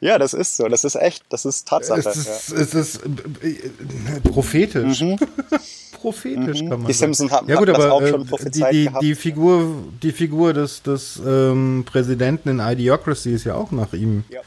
ja, 0.00 0.18
das 0.18 0.34
ist 0.34 0.56
so, 0.56 0.68
das 0.68 0.84
ist 0.84 0.94
echt, 0.94 1.24
das 1.30 1.44
ist 1.44 1.66
Tatsache. 1.66 1.98
Es 1.98 2.16
ist, 2.16 2.50
ja. 2.50 2.56
es 2.56 2.74
ist 2.74 3.00
äh, 3.42 4.20
prophetisch. 4.30 5.00
Mhm. 5.00 5.18
prophetisch 6.00 6.62
mhm. 6.62 6.68
kann 6.68 6.78
man 6.78 6.86
Die 6.86 6.92
Simpsons 6.92 7.32
haben, 7.32 7.48
ja, 7.48 7.56
gut, 7.56 7.70
das 7.70 7.80
aber, 7.80 7.92
auch 7.92 8.06
schon 8.06 8.22
äh, 8.22 8.24
prophezeit 8.24 8.72
die, 8.72 8.76
die, 8.76 8.84
gehabt. 8.84 9.02
die 9.02 9.14
Figur, 9.16 9.74
die 10.00 10.12
Figur 10.12 10.52
des, 10.52 10.82
des 10.82 11.20
ähm, 11.26 11.82
Präsidenten 11.84 12.50
in 12.50 12.60
Idiocracy 12.60 13.34
ist 13.34 13.42
ja 13.42 13.56
auch 13.56 13.72
nach 13.72 13.92
ihm. 13.94 14.22
Ja. 14.28 14.40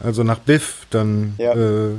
Also 0.00 0.22
nach 0.22 0.38
Biff 0.38 0.86
dann. 0.90 1.34
Ja. 1.38 1.52
Äh, 1.54 1.94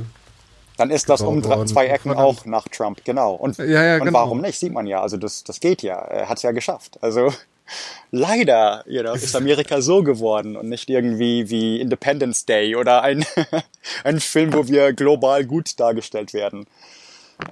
Dann 0.76 0.90
ist 0.90 1.08
das 1.08 1.20
um 1.22 1.42
zwei 1.66 1.86
Ecken 1.86 2.12
auch 2.12 2.44
nach 2.44 2.68
Trump, 2.68 3.04
genau. 3.04 3.34
Und, 3.34 3.58
Ja, 3.58 3.84
ja, 3.84 3.94
und 3.96 4.04
genau. 4.04 4.18
warum 4.20 4.40
nicht? 4.40 4.58
Sieht 4.58 4.72
man 4.72 4.86
ja. 4.86 5.02
Also 5.02 5.16
das, 5.16 5.42
das 5.44 5.60
geht 5.60 5.82
ja. 5.82 5.96
Er 5.96 6.28
hat 6.28 6.36
es 6.36 6.42
ja 6.44 6.52
geschafft. 6.52 6.98
Also 7.00 7.32
leider 8.10 8.84
you 8.86 9.02
know, 9.02 9.14
ist 9.14 9.34
Amerika 9.34 9.80
so 9.80 10.02
geworden 10.02 10.56
und 10.56 10.68
nicht 10.68 10.88
irgendwie 10.88 11.50
wie 11.50 11.80
Independence 11.80 12.46
Day 12.46 12.76
oder 12.76 13.02
ein, 13.02 13.24
ein 14.04 14.20
Film, 14.20 14.52
wo 14.52 14.68
wir 14.68 14.92
global 14.92 15.44
gut 15.44 15.78
dargestellt 15.80 16.32
werden. 16.32 16.66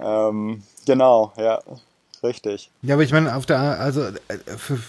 Ähm, 0.01 0.63
genau, 0.85 1.33
ja, 1.37 1.59
richtig. 2.23 2.71
Ja, 2.81 2.95
aber 2.95 3.03
ich 3.03 3.11
meine, 3.11 3.35
auf 3.35 3.45
der, 3.45 3.59
also, 3.59 4.01
äh, 4.03 4.57
für, 4.57 4.79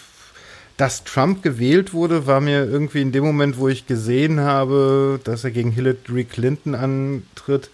dass 0.79 1.03
Trump 1.03 1.43
gewählt 1.43 1.93
wurde, 1.93 2.27
war 2.27 2.41
mir 2.41 2.65
irgendwie 2.65 3.03
in 3.03 3.11
dem 3.13 3.25
Moment, 3.25 3.59
wo 3.59 3.69
ich 3.69 3.87
gesehen 3.87 4.41
habe, 4.41 5.21
dass 5.25 5.43
er 5.43 5.51
gegen 5.51 5.73
Hillary 5.73 6.25
Clinton 6.25 6.75
antritt, 6.75 7.69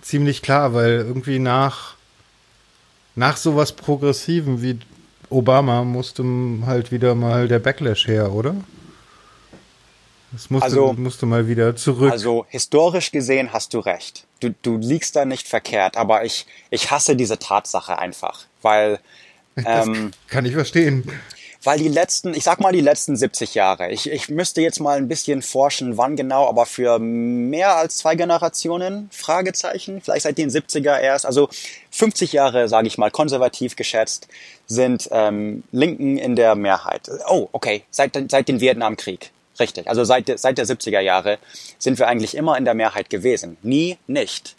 ziemlich 0.00 0.40
klar, 0.40 0.72
weil 0.72 0.92
irgendwie 0.92 1.38
nach, 1.38 1.94
nach 3.14 3.36
sowas 3.36 3.72
Progressiven 3.72 4.62
wie 4.62 4.78
Obama 5.28 5.84
musste 5.84 6.24
halt 6.64 6.90
wieder 6.90 7.14
mal 7.14 7.48
der 7.48 7.58
Backlash 7.58 8.06
her, 8.06 8.32
oder? 8.32 8.56
Es 10.34 10.48
musste, 10.48 10.64
Also- 10.64 10.92
musste 10.94 11.26
mal 11.26 11.48
wieder 11.48 11.76
zurück. 11.76 12.10
Also 12.10 12.46
historisch 12.48 13.10
gesehen 13.10 13.52
hast 13.52 13.74
du 13.74 13.78
recht. 13.80 14.24
Du, 14.40 14.54
du 14.62 14.78
liegst 14.78 15.16
da 15.16 15.26
nicht 15.26 15.48
verkehrt, 15.48 15.98
aber 15.98 16.24
ich, 16.24 16.46
ich 16.70 16.90
hasse 16.90 17.14
diese 17.14 17.38
Tatsache 17.38 17.98
einfach, 17.98 18.46
weil 18.62 19.00
das 19.56 19.86
ähm, 19.86 20.12
kann 20.28 20.46
ich 20.46 20.54
verstehen. 20.54 21.04
Weil 21.64 21.78
die 21.78 21.88
letzten, 21.88 22.34
ich 22.34 22.44
sag 22.44 22.60
mal 22.60 22.72
die 22.72 22.80
letzten 22.80 23.16
70 23.16 23.54
Jahre, 23.54 23.90
ich, 23.90 24.08
ich 24.10 24.28
müsste 24.28 24.60
jetzt 24.60 24.78
mal 24.78 24.96
ein 24.96 25.08
bisschen 25.08 25.42
forschen, 25.42 25.96
wann 25.96 26.14
genau, 26.14 26.48
aber 26.48 26.66
für 26.66 27.00
mehr 27.00 27.76
als 27.76 27.96
zwei 27.98 28.14
Generationen, 28.14 29.10
Fragezeichen, 29.12 30.00
vielleicht 30.00 30.22
seit 30.22 30.38
den 30.38 30.50
70er 30.50 31.00
erst, 31.00 31.26
also 31.26 31.48
50 31.90 32.32
Jahre, 32.32 32.68
sage 32.68 32.86
ich 32.86 32.96
mal, 32.96 33.10
konservativ 33.10 33.74
geschätzt, 33.74 34.28
sind 34.68 35.08
ähm, 35.10 35.64
Linken 35.72 36.16
in 36.16 36.36
der 36.36 36.54
Mehrheit. 36.54 37.10
Oh, 37.28 37.48
okay, 37.50 37.82
seit, 37.90 38.16
seit 38.30 38.48
dem 38.48 38.60
Vietnamkrieg. 38.60 39.32
Richtig, 39.58 39.88
also 39.88 40.04
seit, 40.04 40.38
seit 40.38 40.58
der 40.58 40.66
70er 40.66 41.00
Jahre 41.00 41.38
sind 41.78 41.98
wir 41.98 42.06
eigentlich 42.06 42.36
immer 42.36 42.56
in 42.56 42.64
der 42.64 42.74
Mehrheit 42.74 43.10
gewesen. 43.10 43.56
Nie 43.62 43.98
nicht. 44.06 44.54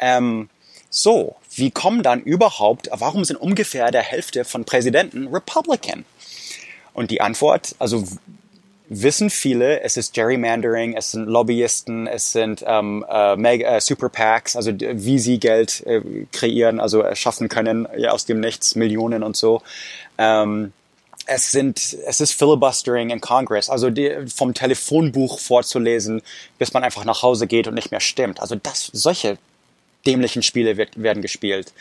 Ähm, 0.00 0.48
so, 0.90 1.36
wie 1.56 1.70
kommen 1.70 2.02
dann 2.02 2.22
überhaupt, 2.22 2.88
warum 2.92 3.24
sind 3.24 3.36
ungefähr 3.36 3.90
der 3.90 4.02
Hälfte 4.02 4.44
von 4.44 4.64
Präsidenten 4.64 5.28
Republican? 5.28 6.04
Und 6.92 7.10
die 7.10 7.20
Antwort, 7.20 7.74
also 7.78 8.04
wissen 8.88 9.30
viele, 9.30 9.80
es 9.80 9.96
ist 9.96 10.14
Gerrymandering, 10.14 10.96
es 10.96 11.12
sind 11.12 11.26
Lobbyisten, 11.26 12.06
es 12.06 12.32
sind 12.32 12.64
ähm, 12.66 13.04
äh, 13.08 13.36
Mega, 13.36 13.76
äh, 13.76 13.80
Super 13.80 14.08
PACs, 14.08 14.56
also 14.56 14.72
wie 14.78 15.18
sie 15.18 15.38
Geld 15.38 15.82
äh, 15.86 16.00
kreieren, 16.32 16.80
also 16.80 17.00
erschaffen 17.00 17.48
können 17.48 17.88
ja, 17.96 18.10
aus 18.10 18.26
dem 18.26 18.40
Nichts, 18.40 18.74
Millionen 18.74 19.22
und 19.22 19.36
so. 19.36 19.62
Ähm, 20.18 20.72
es 21.26 21.50
sind, 21.50 21.96
es 22.06 22.20
ist 22.20 22.32
Filibustering 22.32 23.10
in 23.10 23.20
Congress, 23.20 23.70
also 23.70 23.88
die, 23.88 24.14
vom 24.34 24.52
Telefonbuch 24.52 25.38
vorzulesen, 25.38 26.20
bis 26.58 26.74
man 26.74 26.84
einfach 26.84 27.04
nach 27.04 27.22
Hause 27.22 27.46
geht 27.46 27.66
und 27.66 27.74
nicht 27.74 27.90
mehr 27.90 28.00
stimmt. 28.00 28.40
Also 28.40 28.56
das, 28.56 28.90
solche 28.92 29.38
dämlichen 30.06 30.42
Spiele 30.42 30.76
wird, 30.76 31.02
werden 31.02 31.22
gespielt. 31.22 31.72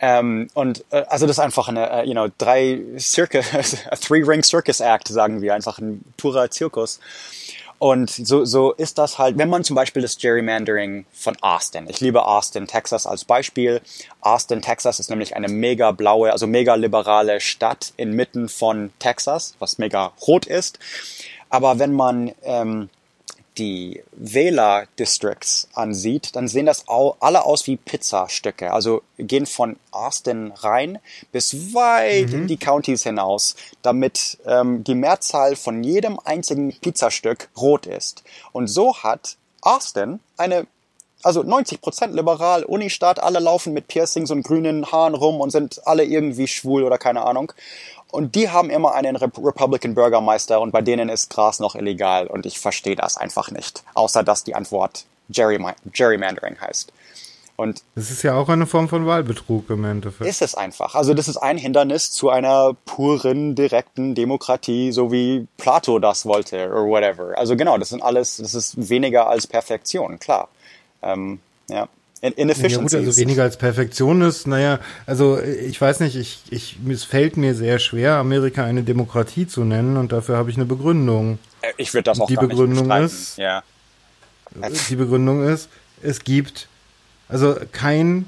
Ähm, 0.00 0.48
und 0.54 0.84
äh, 0.90 1.04
also 1.08 1.26
das 1.26 1.36
ist 1.36 1.40
einfach 1.40 1.68
eine, 1.68 1.90
äh, 1.90 2.04
you 2.04 2.12
know, 2.12 2.28
drei 2.38 2.80
Circus, 2.98 3.44
a 3.90 3.96
three-ring 3.96 4.42
Circus 4.42 4.80
Act, 4.80 5.08
sagen 5.08 5.42
wir, 5.42 5.54
einfach 5.54 5.78
ein 5.78 6.02
purer 6.16 6.50
Zirkus. 6.50 7.00
Und 7.78 8.10
so, 8.10 8.44
so 8.44 8.72
ist 8.72 8.98
das 8.98 9.18
halt, 9.18 9.38
wenn 9.38 9.48
man 9.48 9.62
zum 9.62 9.76
Beispiel 9.76 10.02
das 10.02 10.18
Gerrymandering 10.18 11.06
von 11.12 11.36
Austin, 11.42 11.86
ich 11.88 12.00
liebe 12.00 12.26
Austin, 12.26 12.66
Texas 12.66 13.06
als 13.06 13.24
Beispiel. 13.24 13.80
Austin, 14.20 14.62
Texas 14.62 14.98
ist 14.98 15.10
nämlich 15.10 15.36
eine 15.36 15.48
mega 15.48 15.92
blaue, 15.92 16.32
also 16.32 16.48
mega 16.48 16.74
liberale 16.74 17.40
Stadt 17.40 17.92
inmitten 17.96 18.48
von 18.48 18.90
Texas, 18.98 19.54
was 19.60 19.78
mega 19.78 20.12
rot 20.26 20.46
ist. 20.46 20.80
Aber 21.50 21.78
wenn 21.78 21.92
man 21.92 22.32
ähm, 22.42 22.90
die 23.58 24.02
Wähler-Districts 24.12 25.68
ansieht, 25.74 26.36
dann 26.36 26.48
sehen 26.48 26.66
das 26.66 26.84
alle 26.88 27.44
aus 27.44 27.66
wie 27.66 27.76
Pizzastücke. 27.76 28.72
Also 28.72 29.02
gehen 29.18 29.46
von 29.46 29.76
Austin 29.90 30.52
rein 30.56 30.98
bis 31.32 31.74
weit 31.74 32.28
mhm. 32.28 32.34
in 32.34 32.46
die 32.46 32.56
Counties 32.56 33.02
hinaus, 33.02 33.56
damit 33.82 34.38
ähm, 34.46 34.84
die 34.84 34.94
Mehrzahl 34.94 35.56
von 35.56 35.82
jedem 35.82 36.18
einzigen 36.24 36.72
Pizzastück 36.80 37.48
rot 37.56 37.86
ist. 37.86 38.22
Und 38.52 38.68
so 38.68 38.96
hat 38.96 39.36
Austin 39.60 40.20
eine 40.36 40.66
also 41.22 41.42
90 41.42 41.80
Prozent 41.80 42.14
liberal, 42.14 42.64
Unistadt, 42.64 43.18
alle 43.18 43.40
laufen 43.40 43.72
mit 43.72 43.88
Piercings 43.88 44.30
und 44.30 44.44
grünen 44.44 44.90
Haaren 44.92 45.14
rum 45.14 45.40
und 45.40 45.50
sind 45.50 45.84
alle 45.86 46.04
irgendwie 46.04 46.46
schwul 46.46 46.84
oder 46.84 46.96
keine 46.96 47.24
Ahnung. 47.24 47.52
Und 48.10 48.34
die 48.34 48.48
haben 48.48 48.70
immer 48.70 48.94
einen 48.94 49.16
Republican 49.16 49.94
Bürgermeister 49.94 50.60
und 50.60 50.72
bei 50.72 50.80
denen 50.80 51.08
ist 51.08 51.30
Gras 51.30 51.60
noch 51.60 51.74
illegal 51.74 52.26
und 52.26 52.46
ich 52.46 52.58
verstehe 52.58 52.96
das 52.96 53.16
einfach 53.16 53.50
nicht. 53.50 53.84
Außer 53.94 54.22
dass 54.22 54.44
die 54.44 54.54
Antwort 54.54 55.04
Gerrymandering 55.28 56.60
heißt. 56.60 56.92
Und 57.56 57.82
das 57.96 58.12
ist 58.12 58.22
ja 58.22 58.34
auch 58.34 58.48
eine 58.48 58.66
Form 58.66 58.88
von 58.88 59.04
Wahlbetrug 59.04 59.68
im 59.70 59.84
Endeffekt. 59.84 60.30
Ist 60.30 60.42
es 60.42 60.54
einfach. 60.54 60.94
Also 60.94 61.12
das 61.12 61.26
ist 61.26 61.38
ein 61.38 61.58
Hindernis 61.58 62.12
zu 62.12 62.30
einer 62.30 62.76
puren, 62.86 63.56
direkten 63.56 64.14
Demokratie, 64.14 64.92
so 64.92 65.10
wie 65.10 65.48
Plato 65.56 65.98
das 65.98 66.24
wollte 66.24 66.68
oder 66.68 66.84
whatever. 66.84 67.36
Also 67.36 67.56
genau, 67.56 67.76
das 67.76 67.88
sind 67.88 68.00
alles, 68.00 68.36
das 68.36 68.54
ist 68.54 68.88
weniger 68.88 69.28
als 69.28 69.48
Perfektion, 69.48 70.20
klar. 70.20 70.48
Ähm, 71.02 71.40
ja. 71.68 71.88
Inefficiencies. 72.20 72.92
Ja 72.92 72.98
gut, 72.98 73.06
also 73.06 73.20
weniger 73.20 73.42
als 73.44 73.56
Perfektion 73.56 74.22
ist, 74.22 74.46
naja, 74.46 74.80
also 75.06 75.40
ich 75.40 75.80
weiß 75.80 76.00
nicht, 76.00 76.16
ich, 76.16 76.40
ich, 76.50 76.76
es 76.88 77.04
fällt 77.04 77.36
mir 77.36 77.54
sehr 77.54 77.78
schwer, 77.78 78.14
Amerika 78.14 78.64
eine 78.64 78.82
Demokratie 78.82 79.46
zu 79.46 79.62
nennen 79.64 79.96
und 79.96 80.10
dafür 80.10 80.36
habe 80.36 80.50
ich 80.50 80.56
eine 80.56 80.64
Begründung. 80.64 81.38
Äh, 81.62 81.72
ich 81.76 81.94
würde 81.94 82.04
das 82.04 82.20
auch 82.20 82.26
die 82.26 82.34
gar 82.34 82.48
Begründung 82.48 82.88
nicht 82.88 83.04
ist, 83.04 83.38
ja. 83.38 83.62
Die 84.88 84.96
Begründung 84.96 85.46
ist, 85.46 85.68
es 86.02 86.24
gibt, 86.24 86.68
also 87.28 87.56
kein 87.72 88.26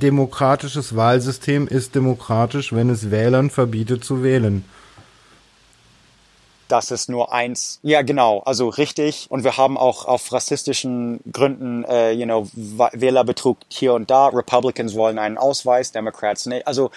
demokratisches 0.00 0.94
Wahlsystem 0.94 1.66
ist 1.66 1.94
demokratisch, 1.96 2.72
wenn 2.72 2.88
es 2.88 3.10
Wählern 3.10 3.50
verbietet 3.50 4.04
zu 4.04 4.22
wählen 4.22 4.64
dass 6.72 6.90
es 6.90 7.08
nur 7.08 7.32
eins, 7.32 7.80
ja 7.82 8.00
genau, 8.00 8.40
also 8.40 8.70
richtig. 8.70 9.26
Und 9.28 9.44
wir 9.44 9.58
haben 9.58 9.76
auch 9.76 10.06
auf 10.06 10.32
rassistischen 10.32 11.20
Gründen, 11.30 11.84
äh, 11.84 12.12
you 12.12 12.24
know, 12.24 12.48
Wählerbetrug 12.54 13.58
hier 13.68 13.92
und 13.92 14.10
da. 14.10 14.28
Republicans 14.28 14.94
wollen 14.94 15.18
einen 15.18 15.36
Ausweis, 15.36 15.92
Democrats 15.92 16.46
nicht. 16.46 16.66
Also 16.66 16.90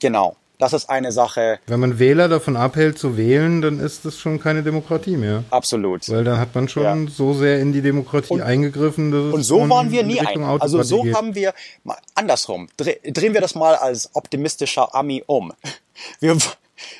genau, 0.00 0.34
das 0.58 0.72
ist 0.72 0.90
eine 0.90 1.12
Sache. 1.12 1.60
Wenn 1.68 1.78
man 1.78 2.00
Wähler 2.00 2.28
davon 2.28 2.56
abhält 2.56 2.98
zu 2.98 3.16
wählen, 3.16 3.62
dann 3.62 3.78
ist 3.78 4.04
das 4.04 4.18
schon 4.18 4.40
keine 4.40 4.64
Demokratie 4.64 5.16
mehr. 5.16 5.44
Absolut. 5.50 6.08
Weil 6.08 6.24
da 6.24 6.38
hat 6.38 6.54
man 6.54 6.68
schon 6.68 7.06
ja. 7.06 7.10
so 7.10 7.32
sehr 7.32 7.60
in 7.60 7.72
die 7.72 7.82
Demokratie 7.82 8.34
und, 8.34 8.42
eingegriffen. 8.42 9.12
Dass 9.12 9.32
und 9.32 9.42
so 9.42 9.68
waren 9.68 9.92
wir 9.92 10.02
nie 10.02 10.20
ein. 10.20 10.42
Also 10.42 10.82
so 10.82 11.02
geht. 11.02 11.14
haben 11.14 11.36
wir, 11.36 11.54
andersrum, 12.16 12.68
drehen 12.76 13.32
wir 13.32 13.40
das 13.40 13.54
mal 13.54 13.76
als 13.76 14.10
optimistischer 14.14 14.94
Ami 14.94 15.22
um. 15.26 15.52
Wir, 16.18 16.34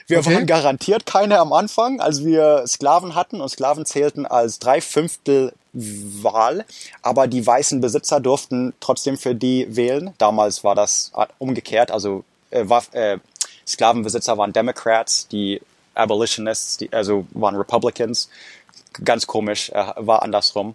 wir 0.06 0.18
okay. 0.18 0.34
waren 0.34 0.46
garantiert 0.46 1.06
keine 1.06 1.38
am 1.38 1.52
Anfang, 1.52 2.00
als 2.00 2.24
wir 2.24 2.64
Sklaven 2.66 3.14
hatten 3.14 3.40
und 3.40 3.48
Sklaven 3.48 3.86
zählten 3.86 4.26
als 4.26 4.58
drei 4.58 4.80
Fünftel 4.80 5.52
Wahl, 5.72 6.64
aber 7.02 7.28
die 7.28 7.46
weißen 7.46 7.80
Besitzer 7.80 8.18
durften 8.18 8.72
trotzdem 8.80 9.16
für 9.16 9.34
die 9.34 9.76
wählen. 9.76 10.12
Damals 10.18 10.64
war 10.64 10.74
das 10.74 11.12
umgekehrt, 11.38 11.90
also 11.90 12.24
äh, 12.50 12.68
war, 12.68 12.82
äh, 12.92 13.18
Sklavenbesitzer 13.66 14.36
waren 14.36 14.52
Democrats, 14.52 15.28
die 15.28 15.60
Abolitionists, 15.94 16.78
die, 16.78 16.92
also 16.92 17.26
waren 17.32 17.56
Republicans. 17.56 18.28
Ganz 19.04 19.26
komisch, 19.26 19.70
äh, 19.70 19.92
war 19.96 20.22
andersrum. 20.22 20.74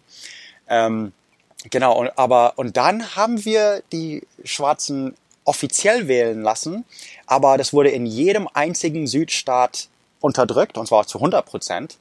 Ähm, 0.69 1.11
genau, 1.69 1.99
und, 1.99 2.18
aber 2.18 2.53
und 2.56 2.77
dann 2.77 3.15
haben 3.15 3.44
wir 3.44 3.84
die 3.91 4.26
Schwarzen 4.44 5.15
offiziell 5.46 6.08
wählen 6.08 6.42
lassen, 6.42 6.86
aber 7.26 7.58
das 7.58 7.72
wurde 7.72 7.90
in 7.90 8.06
jedem 8.06 8.50
einzigen 8.54 9.08
Südstaat 9.08 9.88
unterdrückt, 10.20 10.78
und 10.78 10.88
zwar 10.88 11.08
zu 11.08 11.20
100 11.20 11.46
Prozent. 11.46 11.98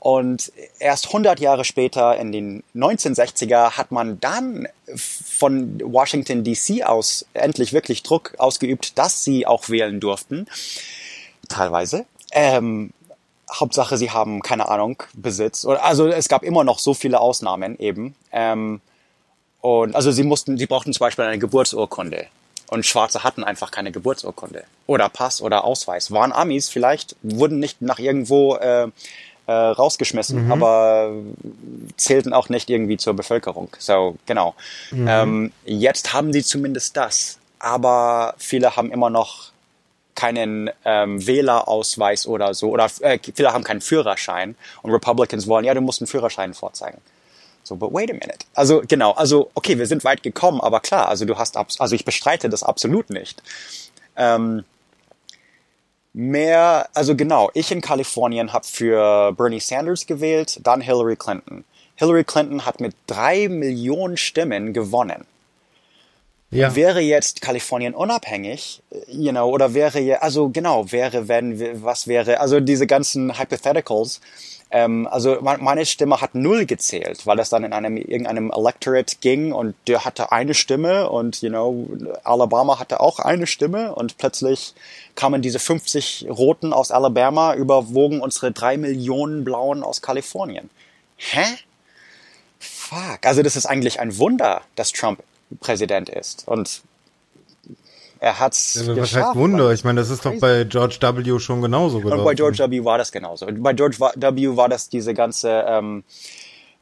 Und 0.00 0.52
erst 0.78 1.08
100 1.08 1.40
Jahre 1.40 1.64
später, 1.64 2.16
in 2.16 2.30
den 2.30 2.62
1960er, 2.74 3.72
hat 3.72 3.90
man 3.90 4.20
dann 4.20 4.68
von 4.96 5.80
Washington 5.82 6.44
DC 6.44 6.84
aus 6.84 7.26
endlich 7.34 7.72
wirklich 7.72 8.04
Druck 8.04 8.34
ausgeübt, 8.38 8.96
dass 8.96 9.24
sie 9.24 9.46
auch 9.46 9.68
wählen 9.68 9.98
durften. 9.98 10.46
Teilweise. 11.48 12.06
Ähm, 12.30 12.92
Hauptsache, 13.52 13.96
sie 13.96 14.10
haben 14.10 14.42
keine 14.42 14.68
Ahnung 14.68 15.02
Besitz. 15.14 15.64
Also 15.64 16.06
es 16.06 16.28
gab 16.28 16.42
immer 16.44 16.64
noch 16.64 16.78
so 16.78 16.94
viele 16.94 17.18
Ausnahmen 17.18 17.78
eben. 17.78 18.14
Ähm, 18.30 18.80
und 19.60 19.96
also 19.96 20.12
sie 20.12 20.22
mussten, 20.22 20.58
sie 20.58 20.66
brauchten 20.66 20.92
zum 20.92 21.00
Beispiel 21.00 21.24
eine 21.24 21.38
Geburtsurkunde. 21.38 22.26
Und 22.68 22.84
Schwarze 22.84 23.24
hatten 23.24 23.44
einfach 23.44 23.70
keine 23.70 23.92
Geburtsurkunde 23.92 24.64
oder 24.86 25.08
Pass 25.08 25.40
oder 25.40 25.64
Ausweis. 25.64 26.10
Waren 26.10 26.32
Amis 26.32 26.68
vielleicht, 26.68 27.16
wurden 27.22 27.58
nicht 27.58 27.80
nach 27.80 27.98
irgendwo 27.98 28.56
äh, 28.56 28.88
äh, 29.46 29.52
rausgeschmissen, 29.52 30.44
mhm. 30.44 30.52
aber 30.52 31.12
zählten 31.96 32.34
auch 32.34 32.50
nicht 32.50 32.68
irgendwie 32.68 32.98
zur 32.98 33.14
Bevölkerung. 33.14 33.70
So, 33.78 34.16
genau. 34.26 34.54
Mhm. 34.90 35.08
Ähm, 35.08 35.52
jetzt 35.64 36.12
haben 36.12 36.32
sie 36.32 36.42
zumindest 36.42 36.96
das. 36.96 37.38
Aber 37.58 38.34
viele 38.38 38.76
haben 38.76 38.92
immer 38.92 39.10
noch 39.10 39.50
keinen 40.14 40.70
ähm, 40.84 41.26
Wählerausweis 41.26 42.26
oder 42.26 42.52
so. 42.52 42.70
Oder 42.70 42.90
äh, 43.00 43.18
viele 43.34 43.52
haben 43.52 43.64
keinen 43.64 43.80
Führerschein. 43.80 44.56
Und 44.82 44.90
Republicans 44.90 45.46
wollen, 45.46 45.64
ja, 45.64 45.74
du 45.74 45.80
musst 45.80 46.02
einen 46.02 46.08
Führerschein 46.08 46.54
vorzeigen. 46.54 47.00
So, 47.68 47.76
but 47.76 47.92
wait 47.92 48.10
a 48.10 48.14
minute. 48.14 48.46
Also 48.54 48.82
genau, 48.88 49.12
also 49.12 49.50
okay, 49.54 49.78
wir 49.78 49.86
sind 49.86 50.02
weit 50.02 50.22
gekommen, 50.22 50.62
aber 50.62 50.80
klar, 50.80 51.08
also 51.08 51.26
du 51.26 51.36
hast, 51.36 51.58
also 51.58 51.94
ich 51.94 52.06
bestreite 52.06 52.48
das 52.48 52.62
absolut 52.62 53.10
nicht. 53.10 53.42
Ähm, 54.16 54.64
mehr, 56.14 56.88
also 56.94 57.14
genau, 57.14 57.50
ich 57.52 57.70
in 57.70 57.82
Kalifornien 57.82 58.54
habe 58.54 58.64
für 58.64 59.32
Bernie 59.32 59.60
Sanders 59.60 60.06
gewählt, 60.06 60.60
dann 60.62 60.80
Hillary 60.80 61.16
Clinton. 61.16 61.64
Hillary 61.96 62.24
Clinton 62.24 62.64
hat 62.64 62.80
mit 62.80 62.94
drei 63.06 63.50
Millionen 63.50 64.16
Stimmen 64.16 64.72
gewonnen. 64.72 65.26
Ja. 66.50 66.74
Wäre 66.74 67.00
jetzt 67.00 67.42
Kalifornien 67.42 67.94
unabhängig, 67.94 68.82
you 69.06 69.32
know, 69.32 69.50
oder 69.50 69.74
wäre, 69.74 70.22
also 70.22 70.48
genau, 70.48 70.90
wäre, 70.90 71.28
wenn, 71.28 71.84
was 71.84 72.06
wäre, 72.06 72.40
also 72.40 72.58
diese 72.60 72.86
ganzen 72.86 73.38
Hypotheticals, 73.38 74.22
ähm, 74.70 75.06
also 75.10 75.38
meine 75.40 75.86
Stimme 75.86 76.20
hat 76.20 76.34
null 76.34 76.66
gezählt, 76.66 77.26
weil 77.26 77.36
das 77.36 77.48
dann 77.48 77.64
in 77.64 77.72
einem 77.72 77.96
irgendeinem 77.96 78.50
Electorate 78.50 79.16
ging 79.20 79.52
und 79.52 79.74
der 79.86 80.04
hatte 80.04 80.30
eine 80.30 80.54
Stimme 80.54 81.08
und 81.10 81.40
you 81.40 81.48
know 81.48 81.88
Alabama 82.24 82.78
hatte 82.78 83.00
auch 83.00 83.18
eine 83.18 83.46
Stimme 83.46 83.94
und 83.94 84.18
plötzlich 84.18 84.74
kamen 85.14 85.40
diese 85.40 85.58
50 85.58 86.26
Roten 86.28 86.72
aus 86.72 86.90
Alabama 86.90 87.54
überwogen 87.54 88.20
unsere 88.20 88.52
drei 88.52 88.76
Millionen 88.76 89.44
Blauen 89.44 89.82
aus 89.82 90.02
Kalifornien. 90.02 90.68
Hä? 91.16 91.44
Fuck. 92.58 93.24
Also 93.24 93.42
das 93.42 93.56
ist 93.56 93.66
eigentlich 93.66 94.00
ein 94.00 94.18
Wunder, 94.18 94.62
dass 94.74 94.92
Trump 94.92 95.22
Präsident 95.60 96.08
ist 96.08 96.46
und 96.46 96.82
er 98.20 98.40
hat's 98.40 98.74
ja. 98.74 98.96
Was 98.96 99.14
heißt 99.14 99.36
Wunder? 99.36 99.72
Ich 99.72 99.84
meine, 99.84 100.00
das 100.00 100.10
ist 100.10 100.24
doch 100.24 100.34
bei 100.40 100.64
George 100.64 100.98
W. 101.00 101.38
schon 101.38 101.62
genauso 101.62 102.00
gelaufen. 102.00 102.20
Und 102.20 102.24
bei 102.24 102.34
George 102.34 102.58
W. 102.58 102.84
war 102.84 102.98
das 102.98 103.12
genauso. 103.12 103.46
Bei 103.50 103.72
George 103.72 103.98
W. 104.00 104.56
war 104.56 104.68
das 104.68 104.88
diese 104.88 105.14
ganze 105.14 105.64
ähm, 105.68 106.02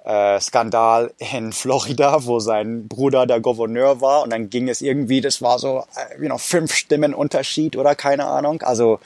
äh, 0.05 0.41
Skandal 0.41 1.13
in 1.19 1.53
Florida, 1.53 2.25
wo 2.25 2.41
sein 2.41 2.89
Bruder 2.89 3.27
der 3.27 3.41
Gouverneur 3.41 4.01
war 4.01 4.23
und 4.23 4.31
dann 4.31 4.49
ging 4.49 4.69
es 4.69 4.81
irgendwie, 4.81 5.21
das 5.21 5.43
war 5.43 5.59
so, 5.59 5.85
äh, 5.97 6.21
you 6.21 6.27
know, 6.27 6.39
fünf 6.39 6.73
Stimmen 6.75 7.13
Unterschied 7.13 7.77
oder 7.77 7.95
keine 7.95 8.27
Ahnung. 8.27 8.63
Also 8.63 9.01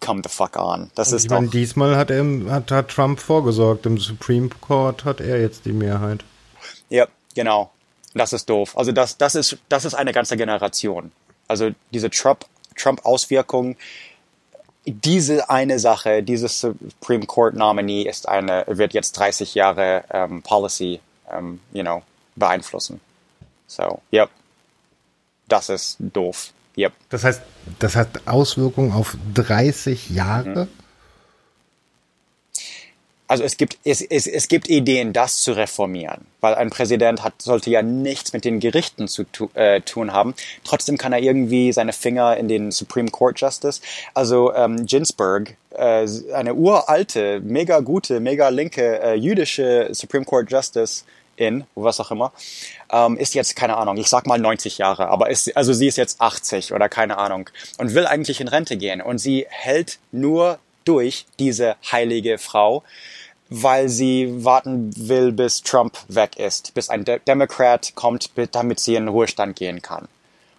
come 0.00 0.20
the 0.22 0.28
fuck 0.28 0.56
on. 0.56 0.90
Das 0.94 1.10
und 1.10 1.16
ist 1.16 1.24
ich. 1.24 1.30
Meine, 1.30 1.48
diesmal 1.48 1.96
hat 1.96 2.10
er 2.10 2.24
hat, 2.50 2.70
hat 2.70 2.88
Trump 2.88 3.20
vorgesorgt. 3.20 3.86
Im 3.86 3.98
Supreme 3.98 4.50
Court 4.60 5.04
hat 5.04 5.20
er 5.20 5.40
jetzt 5.40 5.64
die 5.64 5.72
Mehrheit. 5.72 6.24
Ja, 6.88 7.06
genau. 7.34 7.70
Das 8.14 8.32
ist 8.32 8.48
doof. 8.48 8.76
Also 8.76 8.92
das, 8.92 9.16
das 9.16 9.34
ist, 9.34 9.58
das 9.68 9.84
ist 9.84 9.94
eine 9.94 10.12
ganze 10.12 10.36
Generation. 10.36 11.12
Also 11.46 11.70
diese 11.92 12.10
Trump-Auswirkung, 12.10 13.76
diese 14.84 15.50
eine 15.50 15.78
Sache, 15.78 16.22
dieses 16.22 16.60
Supreme 16.60 17.26
Court 17.26 17.54
Nominee 17.54 18.02
ist 18.02 18.28
eine, 18.28 18.64
wird 18.66 18.94
jetzt 18.94 19.12
30 19.12 19.54
Jahre 19.54 20.04
ähm, 20.12 20.42
Policy, 20.42 21.00
ähm, 21.30 21.60
you 21.72 21.82
know, 21.82 22.02
beeinflussen. 22.36 23.00
So, 23.66 24.00
yep. 24.12 24.30
Das 25.48 25.68
ist 25.68 25.96
doof. 26.00 26.52
Yep. 26.76 26.92
Das 27.10 27.24
heißt, 27.24 27.42
das 27.78 27.96
hat 27.96 28.26
Auswirkungen 28.26 28.92
auf 28.92 29.16
30 29.34 30.10
Jahre? 30.10 30.66
Mhm. 30.66 30.79
Also 33.30 33.44
es 33.44 33.56
gibt, 33.56 33.78
es, 33.84 34.02
es, 34.02 34.26
es 34.26 34.48
gibt 34.48 34.68
Ideen, 34.68 35.12
das 35.12 35.40
zu 35.40 35.52
reformieren, 35.52 36.26
weil 36.40 36.56
ein 36.56 36.68
Präsident 36.68 37.22
hat, 37.22 37.40
sollte 37.40 37.70
ja 37.70 37.80
nichts 37.80 38.32
mit 38.32 38.44
den 38.44 38.58
Gerichten 38.58 39.06
zu 39.06 39.22
tu, 39.22 39.50
äh, 39.54 39.82
tun 39.82 40.12
haben. 40.12 40.34
Trotzdem 40.64 40.98
kann 40.98 41.12
er 41.12 41.20
irgendwie 41.20 41.72
seine 41.72 41.92
Finger 41.92 42.36
in 42.36 42.48
den 42.48 42.72
Supreme 42.72 43.08
Court 43.08 43.40
Justice. 43.40 43.82
Also 44.14 44.52
ähm, 44.52 44.84
Ginsburg, 44.84 45.54
äh, 45.70 46.08
eine 46.34 46.54
uralte, 46.54 47.38
mega 47.38 47.78
gute, 47.78 48.18
mega 48.18 48.48
linke 48.48 49.00
äh, 49.00 49.14
jüdische 49.14 49.90
Supreme 49.92 50.24
Court 50.24 50.50
Justice 50.50 51.04
in, 51.36 51.62
was 51.76 52.00
auch 52.00 52.10
immer, 52.10 52.32
ähm, 52.92 53.16
ist 53.16 53.34
jetzt, 53.34 53.54
keine 53.54 53.76
Ahnung, 53.76 53.96
ich 53.96 54.08
sag 54.08 54.26
mal 54.26 54.40
90 54.40 54.78
Jahre, 54.78 55.06
aber 55.06 55.30
ist, 55.30 55.56
also 55.56 55.72
sie 55.72 55.86
ist 55.86 55.98
jetzt 55.98 56.20
80 56.20 56.72
oder 56.72 56.88
keine 56.88 57.16
Ahnung 57.18 57.48
und 57.78 57.94
will 57.94 58.08
eigentlich 58.08 58.40
in 58.40 58.48
Rente 58.48 58.76
gehen 58.76 59.00
und 59.00 59.18
sie 59.18 59.46
hält 59.48 60.00
nur 60.10 60.58
durch 60.84 61.26
diese 61.38 61.76
heilige 61.92 62.38
Frau, 62.38 62.82
weil 63.50 63.88
sie 63.88 64.44
warten 64.44 64.92
will, 64.96 65.32
bis 65.32 65.62
Trump 65.62 65.98
weg 66.08 66.38
ist, 66.38 66.72
bis 66.74 66.88
ein 66.88 67.04
De 67.04 67.20
Democrat 67.26 67.92
kommt, 67.94 68.30
damit 68.52 68.80
sie 68.80 68.94
in 68.94 69.08
Ruhestand 69.08 69.56
gehen 69.56 69.82
kann. 69.82 70.08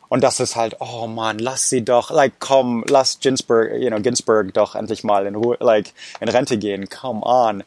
Und 0.09 0.21
das 0.25 0.41
ist 0.41 0.57
halt, 0.57 0.75
oh 0.81 1.07
man, 1.07 1.39
lass 1.39 1.69
sie 1.69 1.85
doch, 1.85 2.11
like, 2.11 2.33
komm, 2.39 2.83
lass 2.89 3.21
Ginsburg, 3.21 3.71
you 3.79 3.87
know, 3.87 4.01
Ginsburg 4.01 4.53
doch 4.53 4.75
endlich 4.75 5.05
mal 5.05 5.25
in 5.25 5.35
Ruhe, 5.35 5.55
like, 5.61 5.93
in 6.19 6.27
Rente 6.27 6.57
gehen, 6.57 6.89
come 6.89 7.21
on. 7.23 7.63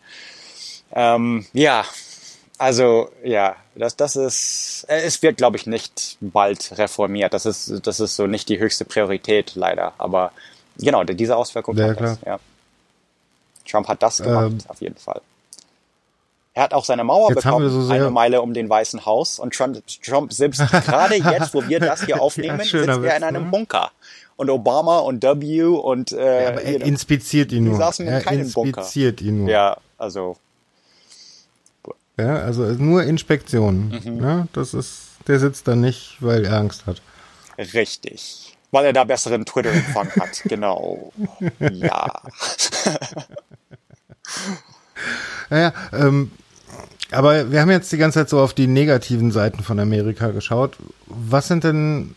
Ähm, 0.92 1.46
ja, 1.54 1.86
also, 2.58 3.10
ja, 3.24 3.56
das, 3.74 3.96
das 3.96 4.16
ist, 4.16 4.84
es 4.88 5.22
wird, 5.22 5.38
glaube 5.38 5.56
ich, 5.56 5.66
nicht 5.66 6.18
bald 6.20 6.78
reformiert. 6.78 7.34
Das 7.34 7.46
ist, 7.46 7.86
das 7.86 7.98
ist 7.98 8.14
so 8.14 8.26
nicht 8.26 8.48
die 8.48 8.58
höchste 8.58 8.84
Priorität, 8.84 9.54
leider. 9.54 9.94
Aber 9.98 10.30
genau, 10.78 11.02
diese 11.02 11.36
Auswirkung 11.36 11.76
ja, 11.76 11.88
hat 11.88 11.96
klar. 11.96 12.10
das, 12.10 12.26
ja. 12.26 12.40
Trump 13.66 13.88
hat 13.88 14.02
das 14.02 14.18
gemacht, 14.18 14.52
ähm, 14.52 14.58
auf 14.68 14.80
jeden 14.80 14.96
Fall. 14.96 15.20
Er 16.54 16.62
hat 16.62 16.72
auch 16.72 16.84
seine 16.84 17.02
Mauer 17.02 17.30
bekommen, 17.30 17.68
so 17.68 17.92
eine 17.92 18.10
Meile 18.10 18.40
um 18.40 18.54
den 18.54 18.68
Weißen 18.68 19.04
Haus. 19.04 19.40
Und 19.40 19.54
Trump, 19.54 19.82
Trump 20.04 20.32
selbst 20.32 20.60
gerade 20.70 21.16
jetzt, 21.16 21.52
wo 21.52 21.66
wir 21.66 21.80
das 21.80 22.04
hier 22.04 22.22
aufnehmen, 22.22 22.60
ja, 22.60 22.64
sitzt 22.64 22.86
er 22.86 23.16
in 23.16 23.24
einem 23.24 23.44
ne? 23.44 23.50
Bunker. 23.50 23.90
Und 24.36 24.50
Obama 24.50 24.98
und 24.98 25.22
W 25.22 25.62
und 25.62 26.12
äh, 26.12 26.42
ja, 26.44 26.48
aber 26.50 26.62
er 26.62 26.80
inspiziert 26.82 27.50
ihn 27.52 27.64
nur. 27.64 27.74
Die 27.74 27.78
saßen 27.78 28.06
er 28.06 28.18
in 28.18 28.24
keinem 28.24 28.40
inspiziert 28.42 29.16
Bunker. 29.16 29.28
ihn 29.28 29.38
nur. 29.40 29.48
Ja, 29.48 29.76
also. 29.98 30.36
Ja, 32.16 32.36
also 32.36 32.62
nur 32.62 33.02
Inspektionen. 33.02 34.00
Mhm. 34.04 34.16
Ne? 34.16 34.48
Das 34.52 34.74
ist, 34.74 35.08
der 35.26 35.40
sitzt 35.40 35.66
da 35.66 35.74
nicht, 35.74 36.16
weil 36.20 36.44
er 36.44 36.58
Angst 36.58 36.86
hat. 36.86 37.02
Richtig. 37.58 38.43
Weil 38.74 38.86
er 38.86 38.92
da 38.92 39.04
besseren 39.04 39.46
Twitter-Empfang 39.46 40.10
hat, 40.16 40.42
genau. 40.46 41.12
Ja. 41.60 42.10
naja, 45.48 45.72
ähm, 45.92 46.32
aber 47.12 47.52
wir 47.52 47.60
haben 47.60 47.70
jetzt 47.70 47.92
die 47.92 47.98
ganze 47.98 48.18
Zeit 48.18 48.30
so 48.30 48.40
auf 48.40 48.52
die 48.52 48.66
negativen 48.66 49.30
Seiten 49.30 49.62
von 49.62 49.78
Amerika 49.78 50.32
geschaut. 50.32 50.76
Was 51.06 51.46
sind 51.46 51.62
denn 51.62 52.16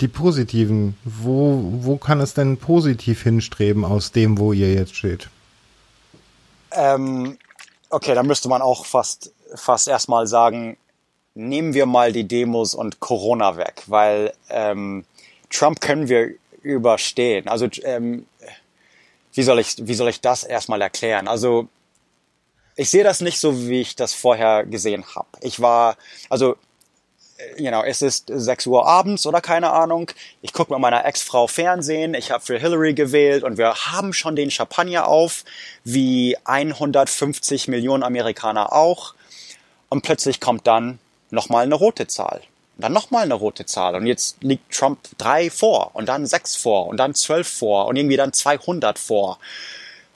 die 0.00 0.08
positiven? 0.08 0.98
Wo, 1.04 1.62
wo 1.80 1.96
kann 1.96 2.20
es 2.20 2.34
denn 2.34 2.58
positiv 2.58 3.22
hinstreben 3.22 3.86
aus 3.86 4.12
dem, 4.12 4.36
wo 4.36 4.52
ihr 4.52 4.74
jetzt 4.74 4.94
steht? 4.94 5.30
Ähm, 6.72 7.38
okay, 7.88 8.14
da 8.14 8.22
müsste 8.22 8.50
man 8.50 8.60
auch 8.60 8.84
fast, 8.84 9.32
fast 9.54 9.88
erstmal 9.88 10.26
sagen, 10.26 10.76
nehmen 11.34 11.72
wir 11.72 11.86
mal 11.86 12.12
die 12.12 12.28
Demos 12.28 12.74
und 12.74 13.00
Corona 13.00 13.56
weg, 13.56 13.84
weil 13.86 14.34
ähm, 14.50 15.06
Trump 15.56 15.80
können 15.80 16.08
wir 16.08 16.34
überstehen. 16.62 17.48
Also 17.48 17.68
ähm, 17.82 18.26
wie 19.32 19.42
soll 19.42 19.58
ich, 19.58 19.76
wie 19.78 19.94
soll 19.94 20.08
ich 20.08 20.20
das 20.20 20.44
erstmal 20.44 20.82
erklären? 20.82 21.28
Also 21.28 21.68
ich 22.74 22.90
sehe 22.90 23.04
das 23.04 23.20
nicht 23.20 23.40
so, 23.40 23.68
wie 23.68 23.80
ich 23.80 23.96
das 23.96 24.12
vorher 24.12 24.64
gesehen 24.64 25.04
habe. 25.14 25.28
Ich 25.40 25.60
war, 25.60 25.96
also, 26.28 26.56
äh, 27.38 27.62
you 27.62 27.70
know, 27.70 27.82
es 27.82 28.02
ist 28.02 28.26
6 28.28 28.66
Uhr 28.66 28.86
abends 28.86 29.26
oder 29.26 29.40
keine 29.40 29.70
Ahnung. 29.70 30.10
Ich 30.42 30.52
gucke 30.52 30.72
mit 30.72 30.80
meiner 30.80 31.04
Ex-Frau 31.04 31.46
Fernsehen. 31.46 32.14
Ich 32.14 32.30
habe 32.30 32.44
für 32.44 32.58
Hillary 32.58 32.92
gewählt 32.92 33.44
und 33.44 33.56
wir 33.56 33.74
haben 33.74 34.12
schon 34.12 34.36
den 34.36 34.50
Champagner 34.50 35.08
auf, 35.08 35.44
wie 35.84 36.36
150 36.44 37.68
Millionen 37.68 38.02
Amerikaner 38.02 38.72
auch. 38.72 39.14
Und 39.88 40.02
plötzlich 40.02 40.40
kommt 40.40 40.66
dann 40.66 40.98
nochmal 41.30 41.64
eine 41.64 41.76
rote 41.76 42.06
Zahl. 42.06 42.42
Und 42.76 42.82
dann 42.82 42.92
nochmal 42.92 43.24
eine 43.24 43.34
rote 43.34 43.64
Zahl. 43.64 43.94
Und 43.94 44.06
jetzt 44.06 44.36
liegt 44.42 44.72
Trump 44.74 44.98
drei 45.18 45.50
vor 45.50 45.90
und 45.94 46.08
dann 46.08 46.26
sechs 46.26 46.56
vor 46.56 46.86
und 46.88 46.98
dann 46.98 47.14
zwölf 47.14 47.48
vor 47.48 47.86
und 47.86 47.96
irgendwie 47.96 48.16
dann 48.16 48.32
200 48.32 48.98
vor. 48.98 49.38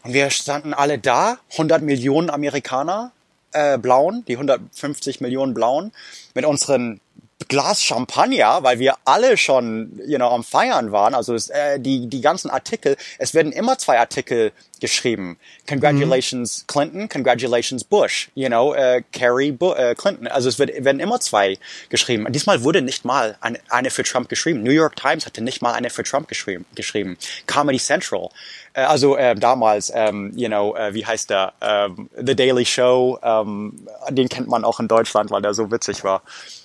Und 0.02 0.12
wir 0.12 0.30
standen 0.30 0.74
alle 0.74 0.98
da, 0.98 1.38
100 1.52 1.82
Millionen 1.82 2.30
Amerikaner, 2.30 3.12
äh, 3.52 3.78
Blauen, 3.78 4.24
die 4.26 4.34
150 4.34 5.20
Millionen 5.20 5.54
Blauen, 5.54 5.92
mit 6.34 6.44
unseren 6.44 7.00
Glas 7.48 7.82
Champagner, 7.82 8.62
weil 8.62 8.78
wir 8.78 8.96
alle 9.04 9.36
schon 9.36 10.00
you 10.06 10.16
know, 10.16 10.28
am 10.28 10.44
Feiern 10.44 10.92
waren. 10.92 11.14
Also 11.14 11.34
es, 11.34 11.50
äh, 11.50 11.80
die, 11.80 12.08
die 12.08 12.20
ganzen 12.20 12.50
Artikel, 12.50 12.96
es 13.18 13.34
werden 13.34 13.52
immer 13.52 13.78
zwei 13.78 13.98
Artikel 13.98 14.52
geschrieben. 14.80 15.38
Congratulations 15.68 16.62
mhm. 16.62 16.66
Clinton, 16.66 17.08
congratulations 17.08 17.84
Bush, 17.84 18.30
you 18.34 18.48
know, 18.48 18.74
äh, 18.74 19.02
Kerry 19.12 19.52
Bu 19.52 19.72
äh, 19.72 19.94
Clinton. 19.94 20.26
Also 20.26 20.48
es 20.48 20.58
wird, 20.58 20.84
werden 20.84 21.00
immer 21.00 21.20
zwei 21.20 21.58
geschrieben. 21.88 22.26
Diesmal 22.30 22.64
wurde 22.64 22.82
nicht 22.82 23.04
mal 23.04 23.36
eine, 23.40 23.58
eine 23.68 23.90
für 23.90 24.02
Trump 24.02 24.28
geschrieben. 24.28 24.62
New 24.62 24.70
York 24.70 24.96
Times 24.96 25.26
hatte 25.26 25.42
nicht 25.42 25.62
mal 25.62 25.72
eine 25.72 25.90
für 25.90 26.02
Trump 26.02 26.28
geschrieben. 26.28 26.64
geschrieben. 26.74 27.16
Comedy 27.46 27.78
Central. 27.78 28.30
Äh, 28.72 28.82
also 28.82 29.16
äh, 29.16 29.34
damals, 29.34 29.92
ähm, 29.94 30.32
you 30.34 30.48
know, 30.48 30.74
äh, 30.76 30.94
wie 30.94 31.04
heißt 31.04 31.30
der? 31.30 31.52
Ähm, 31.60 32.08
The 32.16 32.34
Daily 32.34 32.64
Show, 32.64 33.18
ähm, 33.22 33.86
den 34.08 34.28
kennt 34.28 34.48
man 34.48 34.64
auch 34.64 34.80
in 34.80 34.88
Deutschland, 34.88 35.30
weil 35.30 35.42
der 35.42 35.54
so 35.54 35.70
witzig 35.70 36.04
war. 36.04 36.22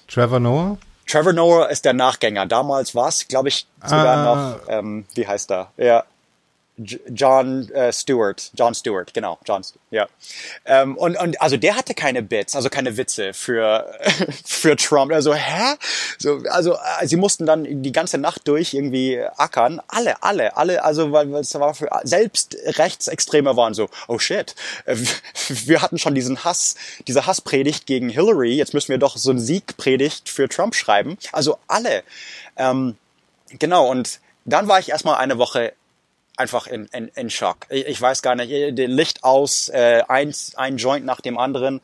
Trevor 0.08 0.40
Noah? 0.40 0.78
Trevor 1.08 1.34
Noah 1.34 1.70
ist 1.70 1.86
der 1.86 1.94
Nachgänger. 1.94 2.46
Damals 2.46 2.96
war 2.96 3.10
es, 3.10 3.28
glaube 3.28 3.50
ich, 3.50 3.68
sogar 3.84 4.18
ah. 4.18 4.24
noch, 4.24 4.60
ähm, 4.68 5.06
wie 5.14 5.28
heißt 5.28 5.52
er? 5.52 5.72
Ja, 5.78 6.04
John 6.78 7.70
äh, 7.72 7.94
Stewart, 7.94 8.52
John 8.54 8.76
Stewart, 8.76 9.14
genau, 9.14 9.40
John, 9.46 9.64
ja. 9.92 10.08
Ähm, 10.66 10.98
und, 10.98 11.18
und 11.18 11.42
also 11.42 11.56
der 11.56 11.78
hatte 11.78 11.94
keine 11.94 12.22
Bits, 12.22 12.54
also 12.56 12.70
keine 12.70 12.98
Witze 12.98 13.34
für 13.34 13.94
für 14.46 14.76
Trump. 14.76 15.14
Also 15.14 15.34
hä? 15.34 15.76
So, 16.18 16.42
also 16.50 16.74
äh, 16.74 17.08
sie 17.08 17.16
mussten 17.16 17.46
dann 17.46 17.82
die 17.82 17.92
ganze 17.94 18.18
Nacht 18.18 18.48
durch 18.48 18.74
irgendwie 18.74 19.22
ackern. 19.38 19.82
Alle, 19.88 20.22
alle, 20.22 20.58
alle. 20.58 20.84
Also 20.84 21.14
weil 21.14 21.34
es 21.36 21.54
war 21.56 21.74
für 21.74 21.88
selbst 22.04 22.58
Rechtsextreme 22.66 23.56
waren 23.56 23.74
so, 23.74 23.90
oh 24.10 24.20
shit, 24.20 24.54
äh, 24.86 24.98
wir 25.48 25.82
hatten 25.82 25.98
schon 25.98 26.14
diesen 26.14 26.44
Hass, 26.44 26.76
diese 27.08 27.26
Hasspredigt 27.26 27.86
gegen 27.86 28.10
Hillary. 28.10 28.54
Jetzt 28.54 28.74
müssen 28.74 28.90
wir 28.90 28.98
doch 28.98 29.16
so 29.16 29.32
ein 29.32 29.40
Siegpredigt 29.40 30.28
für 30.28 30.50
Trump 30.50 30.76
schreiben. 30.76 31.18
Also 31.32 31.58
alle. 31.68 32.04
Ähm, 32.58 32.98
genau 33.60 33.90
und 33.90 34.20
dann 34.44 34.68
war 34.68 34.80
ich 34.80 34.90
erstmal 34.90 35.18
eine 35.18 35.38
Woche 35.38 35.74
einfach 36.38 36.68
in, 36.68 36.86
in, 36.94 37.08
in 37.10 37.30
Schock. 37.30 37.68
Ich, 37.70 37.86
ich 37.86 38.02
weiß 38.02 38.22
gar 38.22 38.36
nicht, 38.36 38.52
den 38.52 38.92
Licht 38.92 39.24
aus, 39.24 39.70
äh, 39.70 40.04
eins, 40.08 40.56
ein 40.56 40.78
Joint 40.78 41.06
nach 41.06 41.22
dem 41.22 41.38
anderen 41.38 41.82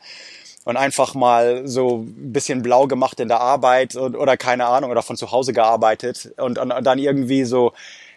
und 0.64 0.76
einfach 0.76 1.14
mal 1.14 1.66
so 1.66 1.98
ein 1.98 2.32
bisschen 2.32 2.62
blau 2.62 2.86
gemacht 2.86 3.20
in 3.20 3.28
der 3.28 3.40
Arbeit 3.40 3.96
und, 3.96 4.16
oder 4.16 4.36
keine 4.36 4.66
Ahnung 4.66 4.90
oder 4.90 5.02
von 5.02 5.16
zu 5.16 5.30
Hause 5.30 5.52
gearbeitet 5.52 6.32
und, 6.36 6.58
und, 6.58 6.72
und 6.72 6.84
dann 6.84 6.98
irgendwie 6.98 7.44
so 7.44 7.72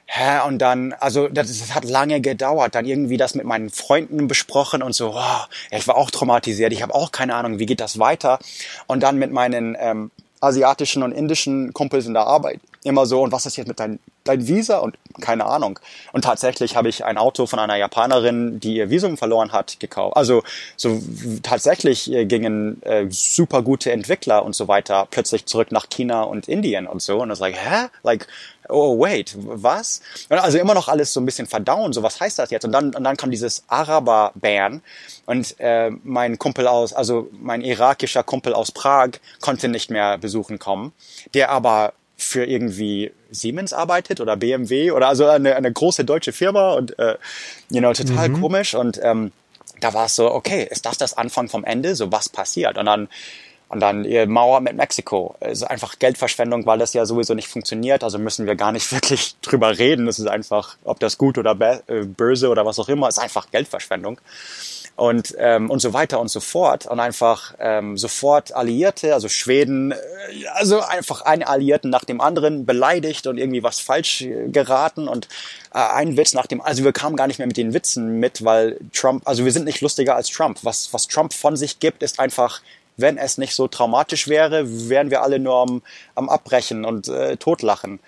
Hä, 0.07 0.47
und 0.47 0.59
dann, 0.59 0.93
also 0.93 1.27
das, 1.27 1.47
das 1.47 1.73
hat 1.73 1.83
lange 1.83 2.21
gedauert, 2.21 2.75
dann 2.75 2.85
irgendwie 2.85 3.17
das 3.17 3.33
mit 3.33 3.43
meinen 3.45 3.71
Freunden 3.71 4.27
besprochen 4.27 4.83
und 4.83 4.93
so, 4.93 5.15
oh, 5.15 5.45
ich 5.71 5.87
war 5.87 5.97
auch 5.97 6.11
traumatisiert, 6.11 6.71
ich 6.73 6.83
habe 6.83 6.93
auch 6.93 7.11
keine 7.11 7.33
Ahnung, 7.33 7.57
wie 7.57 7.65
geht 7.65 7.79
das 7.79 7.97
weiter. 7.97 8.37
Und 8.85 9.01
dann 9.01 9.17
mit 9.17 9.31
meinen 9.31 9.75
ähm, 9.79 10.11
asiatischen 10.41 11.01
und 11.01 11.11
indischen 11.11 11.73
Kumpels 11.73 12.05
in 12.05 12.13
der 12.13 12.27
Arbeit 12.27 12.59
immer 12.83 13.07
so, 13.07 13.23
und 13.23 13.31
was 13.31 13.47
ist 13.47 13.57
jetzt 13.57 13.67
mit 13.67 13.79
deinem 13.79 13.97
dein 14.25 14.47
Visa? 14.47 14.79
Und 14.79 14.97
keine 15.21 15.45
Ahnung. 15.45 15.79
Und 16.11 16.23
tatsächlich 16.25 16.75
habe 16.75 16.89
ich 16.89 17.05
ein 17.05 17.17
Auto 17.17 17.45
von 17.45 17.59
einer 17.59 17.77
Japanerin, 17.77 18.59
die 18.59 18.75
ihr 18.75 18.89
Visum 18.89 19.17
verloren 19.17 19.53
hat, 19.53 19.79
gekauft. 19.79 20.17
Also 20.17 20.43
so 20.75 21.01
tatsächlich 21.41 22.11
äh, 22.11 22.25
gingen 22.25 22.81
äh, 22.83 23.05
super 23.09 23.61
gute 23.61 23.91
Entwickler 23.91 24.43
und 24.43 24.55
so 24.55 24.67
weiter 24.67 25.07
plötzlich 25.09 25.45
zurück 25.45 25.71
nach 25.71 25.87
China 25.89 26.23
und 26.23 26.49
Indien 26.49 26.87
und 26.87 27.01
so. 27.01 27.21
Und 27.21 27.29
das 27.29 27.39
like, 27.39 27.55
hä? 27.55 27.87
Like, 28.03 28.27
oh 28.69 28.99
wait, 28.99 29.35
was? 29.37 30.01
Und 30.29 30.37
also 30.37 30.57
immer 30.57 30.73
noch 30.73 30.87
alles 30.87 31.13
so 31.13 31.19
ein 31.19 31.25
bisschen 31.25 31.47
verdauen, 31.47 31.93
so 31.93 32.03
was 32.03 32.19
heißt 32.19 32.39
das 32.39 32.51
jetzt? 32.51 32.65
Und 32.65 32.71
dann, 32.71 32.93
und 32.95 33.03
dann 33.03 33.17
kam 33.17 33.31
dieses 33.31 33.63
Araber-Ban 33.67 34.81
und 35.25 35.55
äh, 35.59 35.91
mein 36.03 36.37
Kumpel 36.37 36.67
aus, 36.67 36.93
also 36.93 37.29
mein 37.31 37.61
irakischer 37.61 38.23
Kumpel 38.23 38.53
aus 38.53 38.71
Prag 38.71 39.11
konnte 39.39 39.67
nicht 39.67 39.89
mehr 39.89 40.17
besuchen 40.17 40.59
kommen, 40.59 40.93
der 41.33 41.49
aber 41.49 41.93
für 42.17 42.45
irgendwie 42.45 43.11
Siemens 43.35 43.73
arbeitet 43.73 44.19
oder 44.21 44.35
BMW 44.35 44.91
oder 44.91 45.07
also 45.07 45.27
eine, 45.27 45.55
eine 45.55 45.71
große 45.71 46.05
deutsche 46.05 46.31
Firma 46.31 46.73
und 46.73 46.97
äh, 46.97 47.17
you 47.69 47.79
know, 47.79 47.93
total 47.93 48.29
mhm. 48.29 48.41
komisch 48.41 48.73
und 48.73 48.99
ähm, 49.03 49.31
da 49.81 49.93
war 49.93 50.05
es 50.05 50.15
so, 50.15 50.31
okay, 50.31 50.67
ist 50.69 50.85
das 50.85 50.97
das 50.97 51.15
Anfang 51.17 51.49
vom 51.49 51.63
Ende? 51.63 51.95
So 51.95 52.11
was 52.11 52.29
passiert? 52.29 52.77
Und 52.77 52.85
dann 52.85 53.07
Und 53.67 53.79
dann 53.79 54.05
ihr 54.05 54.27
Mauer 54.27 54.61
mit 54.61 54.75
Mexiko. 54.75 55.35
Es 55.39 55.59
ist 55.59 55.63
einfach 55.63 55.97
Geldverschwendung, 55.97 56.65
weil 56.67 56.77
das 56.77 56.93
ja 56.93 57.03
sowieso 57.05 57.33
nicht 57.33 57.47
funktioniert. 57.47 58.03
Also 58.03 58.19
müssen 58.19 58.45
wir 58.45 58.55
gar 58.55 58.71
nicht 58.71 58.91
wirklich 58.93 59.35
drüber 59.41 59.77
reden. 59.77 60.05
Das 60.05 60.19
ist 60.19 60.27
einfach, 60.27 60.77
ob 60.83 60.99
das 60.99 61.17
gut 61.17 61.37
oder 61.37 61.59
äh, 61.87 62.05
böse 62.05 62.49
oder 62.49 62.65
was 62.65 62.77
auch 62.79 62.89
immer, 62.89 63.07
ist 63.07 63.19
einfach 63.19 63.49
Geldverschwendung 63.51 64.19
und, 64.95 65.35
ähm, 65.37 65.69
und 65.69 65.79
so 65.79 65.93
weiter 65.93 66.19
und 66.19 66.29
so 66.29 66.39
fort. 66.39 66.85
Und 66.85 66.99
einfach 66.99 67.53
ähm, 67.59 67.97
sofort 67.97 68.53
Alliierte, 68.53 69.13
also 69.13 69.27
Schweden, 69.27 69.91
äh, 69.91 69.95
also 70.53 70.81
einfach 70.81 71.21
einen 71.21 71.43
Alliierten 71.43 71.89
nach 71.89 72.05
dem 72.05 72.21
anderen 72.21 72.65
beleidigt 72.65 73.27
und 73.27 73.37
irgendwie 73.37 73.63
was 73.63 73.79
falsch 73.79 74.21
äh, 74.21 74.47
geraten 74.49 75.07
und 75.07 75.27
äh, 75.73 75.79
ein 75.79 76.17
Witz 76.17 76.33
nach 76.33 76.47
dem, 76.47 76.61
also 76.61 76.83
wir 76.83 76.93
kamen 76.93 77.15
gar 77.15 77.27
nicht 77.27 77.39
mehr 77.39 77.47
mit 77.47 77.57
den 77.57 77.73
Witzen 77.73 78.19
mit, 78.19 78.45
weil 78.45 78.77
Trump, 78.93 79.27
also 79.27 79.43
wir 79.43 79.51
sind 79.51 79.65
nicht 79.65 79.81
lustiger 79.81 80.15
als 80.15 80.29
Trump. 80.29 80.59
Was, 80.63 80.93
was 80.93 81.07
Trump 81.07 81.33
von 81.33 81.57
sich 81.57 81.79
gibt, 81.79 82.03
ist 82.03 82.19
einfach 82.19 82.61
wenn 82.97 83.17
es 83.17 83.37
nicht 83.37 83.53
so 83.55 83.67
traumatisch 83.67 84.29
wäre, 84.29 84.89
wären 84.89 85.11
wir 85.11 85.21
alle 85.21 85.37
nur 85.37 85.55
am, 85.55 85.81
am 86.15 86.29
Abbrechen 86.29 86.85
und 86.85 87.09
äh, 87.09 87.35
totlachen 87.35 87.99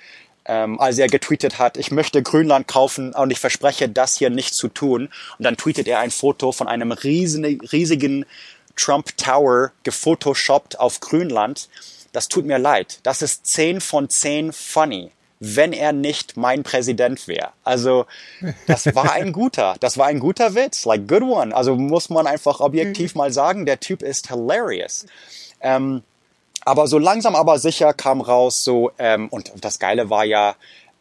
ähm, 0.48 0.80
als 0.80 0.98
er 0.98 1.08
getweetet 1.08 1.60
hat, 1.60 1.78
ich 1.78 1.92
möchte 1.92 2.24
Grönland 2.24 2.68
kaufen 2.68 3.14
und 3.14 3.32
ich 3.32 3.40
verspreche, 3.40 3.90
das 3.90 4.18
hier 4.18 4.30
nicht 4.30 4.54
zu 4.54 4.70
tun. 4.70 5.10
Und 5.38 5.44
dann 5.44 5.58
tweetet 5.58 5.88
er 5.88 6.00
ein 6.00 6.12
Foto 6.12 6.52
von 6.52 6.68
einem 6.68 6.92
riesigen, 6.92 7.62
riesigen 7.68 8.26
Trump 8.76 9.18
Tower 9.18 9.72
gefotoshoppt 9.84 10.80
auf 10.80 11.00
Grönland. 11.00 11.70
Das 12.14 12.30
tut 12.30 12.46
mir 12.46 12.58
leid. 12.58 13.00
Das 13.04 13.22
ist 13.22 13.46
10 13.46 13.82
von 13.82 14.10
10 14.10 14.54
funny 14.54 15.12
wenn 15.40 15.74
er 15.74 15.94
nicht 15.94 16.36
mein 16.36 16.64
Präsident 16.64 17.28
wäre. 17.28 17.50
Also 17.64 18.06
das 18.66 18.94
war 18.96 19.14
ein 19.14 19.32
guter, 19.34 19.76
das 19.80 19.98
war 19.98 20.08
ein 20.08 20.20
guter 20.20 20.56
Witz, 20.56 20.86
like 20.86 21.08
good 21.08 21.22
one. 21.22 21.56
Also 21.56 21.76
muss 21.76 22.10
man 22.10 22.28
einfach 22.28 22.60
objektiv 22.60 23.16
mal 23.16 23.32
sagen, 23.32 23.66
der 23.66 23.80
Typ 23.80 24.02
ist 24.02 24.30
hilarious. 24.30 25.06
Ähm, 25.62 26.02
aber 26.68 26.88
so 26.88 27.00
langsam 27.00 27.36
aber 27.36 27.60
sicher 27.60 27.94
kam 27.94 28.20
raus 28.20 28.66
so, 28.66 28.92
ähm, 29.00 29.30
und 29.30 29.54
das 29.62 29.80
Geile 29.80 30.10
war 30.10 30.26
ja, 30.26 30.56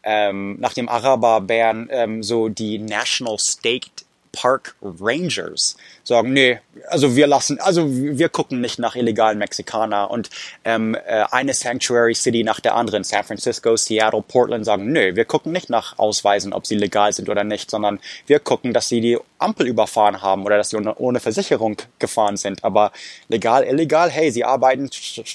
ähm, 0.04 0.56
nach 0.60 0.72
dem 0.72 0.88
Araber-Bären 0.88 1.88
ähm, 1.90 2.22
so 2.22 2.48
die 2.48 2.78
National 2.78 3.38
State 3.40 4.05
Park 4.36 4.76
Rangers 4.82 5.76
sagen, 6.04 6.34
nee, 6.34 6.60
also 6.88 7.16
wir 7.16 7.26
lassen, 7.26 7.58
also 7.58 7.86
wir 7.88 8.28
gucken 8.28 8.60
nicht 8.60 8.78
nach 8.78 8.94
illegalen 8.94 9.38
Mexikanern 9.38 10.08
und 10.08 10.28
ähm, 10.64 10.94
äh, 10.94 11.24
eine 11.30 11.54
Sanctuary 11.54 12.14
City 12.14 12.44
nach 12.44 12.60
der 12.60 12.74
anderen, 12.74 13.02
San 13.02 13.24
Francisco, 13.24 13.76
Seattle, 13.76 14.22
Portland 14.22 14.66
sagen, 14.66 14.92
nö, 14.92 15.16
wir 15.16 15.24
gucken 15.24 15.52
nicht 15.52 15.70
nach 15.70 15.98
Ausweisen, 15.98 16.52
ob 16.52 16.66
sie 16.66 16.74
legal 16.74 17.12
sind 17.14 17.30
oder 17.30 17.44
nicht, 17.44 17.70
sondern 17.70 17.98
wir 18.26 18.38
gucken, 18.38 18.74
dass 18.74 18.88
sie 18.88 19.00
die 19.00 19.18
Ampel 19.38 19.66
überfahren 19.66 20.20
haben 20.20 20.44
oder 20.44 20.58
dass 20.58 20.70
sie 20.70 20.76
ohne 20.76 21.20
Versicherung 21.20 21.78
gefahren 21.98 22.36
sind. 22.36 22.62
Aber 22.62 22.92
legal, 23.28 23.64
illegal, 23.64 24.10
hey, 24.10 24.30
sie 24.30 24.44
arbeiten, 24.44 24.90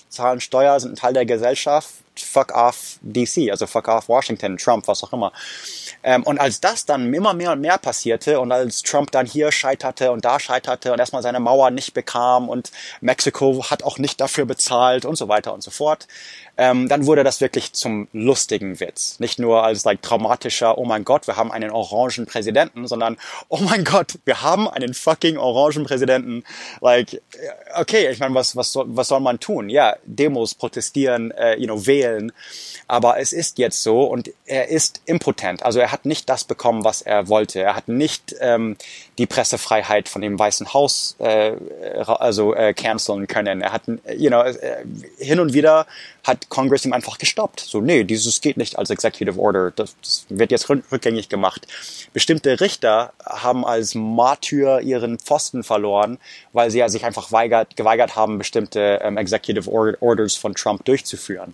zahlen 0.09 0.41
Steuer, 0.41 0.79
sind 0.79 0.93
ein 0.93 0.95
Teil 0.95 1.13
der 1.13 1.25
Gesellschaft, 1.25 1.95
fuck 2.23 2.53
off 2.53 2.97
DC, 3.01 3.49
also 3.51 3.67
fuck 3.67 3.87
off 3.87 4.07
Washington, 4.07 4.57
Trump, 4.57 4.87
was 4.87 5.03
auch 5.03 5.13
immer. 5.13 5.31
Ähm, 6.03 6.23
und 6.23 6.39
als 6.39 6.61
das 6.61 6.85
dann 6.85 7.13
immer 7.13 7.33
mehr 7.33 7.51
und 7.51 7.61
mehr 7.61 7.77
passierte 7.77 8.39
und 8.39 8.51
als 8.51 8.81
Trump 8.81 9.11
dann 9.11 9.25
hier 9.25 9.51
scheiterte 9.51 10.11
und 10.11 10.25
da 10.25 10.39
scheiterte 10.39 10.91
und 10.91 10.99
erstmal 10.99 11.21
seine 11.21 11.39
Mauer 11.39 11.71
nicht 11.71 11.93
bekam 11.93 12.49
und 12.49 12.71
Mexiko 13.01 13.69
hat 13.69 13.83
auch 13.83 13.97
nicht 13.97 14.19
dafür 14.19 14.45
bezahlt 14.45 15.05
und 15.05 15.15
so 15.15 15.27
weiter 15.27 15.53
und 15.53 15.61
so 15.61 15.71
fort, 15.71 16.07
ähm, 16.61 16.87
dann 16.87 17.07
wurde 17.07 17.23
das 17.23 17.41
wirklich 17.41 17.73
zum 17.73 18.07
lustigen 18.13 18.79
Witz. 18.79 19.19
Nicht 19.19 19.39
nur 19.39 19.63
als 19.63 19.83
like, 19.83 20.03
traumatischer, 20.03 20.77
oh 20.77 20.85
mein 20.85 21.03
Gott, 21.03 21.25
wir 21.25 21.35
haben 21.35 21.51
einen 21.51 21.71
orangen 21.71 22.27
Präsidenten, 22.27 22.85
sondern 22.85 23.17
oh 23.49 23.57
mein 23.61 23.83
Gott, 23.83 24.19
wir 24.25 24.43
haben 24.43 24.69
einen 24.69 24.93
fucking 24.93 25.39
orangen 25.39 25.85
Präsidenten. 25.85 26.43
Like, 26.79 27.19
okay, 27.73 28.11
ich 28.11 28.19
meine, 28.19 28.35
was, 28.35 28.55
was, 28.55 28.73
soll, 28.73 28.85
was 28.89 29.07
soll 29.07 29.21
man 29.21 29.39
tun? 29.39 29.69
Ja, 29.69 29.95
Demos, 30.05 30.53
protestieren, 30.53 31.31
äh, 31.31 31.55
you 31.55 31.65
know, 31.65 31.87
wählen. 31.87 32.31
Aber 32.87 33.17
es 33.17 33.33
ist 33.33 33.57
jetzt 33.57 33.81
so 33.81 34.03
und 34.03 34.29
er 34.45 34.67
ist 34.67 35.01
impotent. 35.05 35.63
Also 35.63 35.79
er 35.79 35.91
hat 35.91 36.05
nicht 36.05 36.29
das 36.29 36.43
bekommen, 36.43 36.83
was 36.83 37.01
er 37.01 37.27
wollte. 37.27 37.59
Er 37.59 37.75
hat 37.75 37.87
nicht 37.87 38.35
ähm, 38.39 38.77
die 39.21 39.27
Pressefreiheit 39.27 40.09
von 40.09 40.23
dem 40.23 40.39
Weißen 40.39 40.73
Haus 40.73 41.15
äh, 41.19 41.51
also 42.05 42.55
äh, 42.55 42.73
canceln 42.73 43.27
können. 43.27 43.61
Er 43.61 43.71
hat, 43.71 43.83
you 44.17 44.29
know, 44.29 44.41
äh, 44.41 44.83
hin 45.19 45.39
und 45.39 45.53
wieder 45.53 45.85
hat 46.23 46.49
Congress 46.49 46.85
ihm 46.85 46.93
einfach 46.93 47.19
gestoppt. 47.19 47.59
So, 47.59 47.81
nee, 47.81 48.03
dieses 48.03 48.41
geht 48.41 48.57
nicht 48.57 48.79
als 48.79 48.89
Executive 48.89 49.39
Order. 49.39 49.69
Das, 49.75 49.95
das 50.01 50.25
wird 50.29 50.49
jetzt 50.49 50.67
rückgängig 50.69 51.29
gemacht. 51.29 51.67
Bestimmte 52.13 52.59
Richter 52.59 53.13
haben 53.23 53.63
als 53.63 53.93
Martyr 53.93 54.81
ihren 54.81 55.19
Pfosten 55.19 55.63
verloren, 55.63 56.17
weil 56.51 56.71
sie 56.71 56.79
ja 56.79 56.89
sich 56.89 57.05
einfach 57.05 57.31
weigert, 57.31 57.77
geweigert 57.77 58.15
haben, 58.15 58.39
bestimmte 58.39 59.01
ähm, 59.03 59.17
Executive 59.17 59.69
Orders 60.01 60.35
von 60.35 60.55
Trump 60.55 60.83
durchzuführen. 60.85 61.53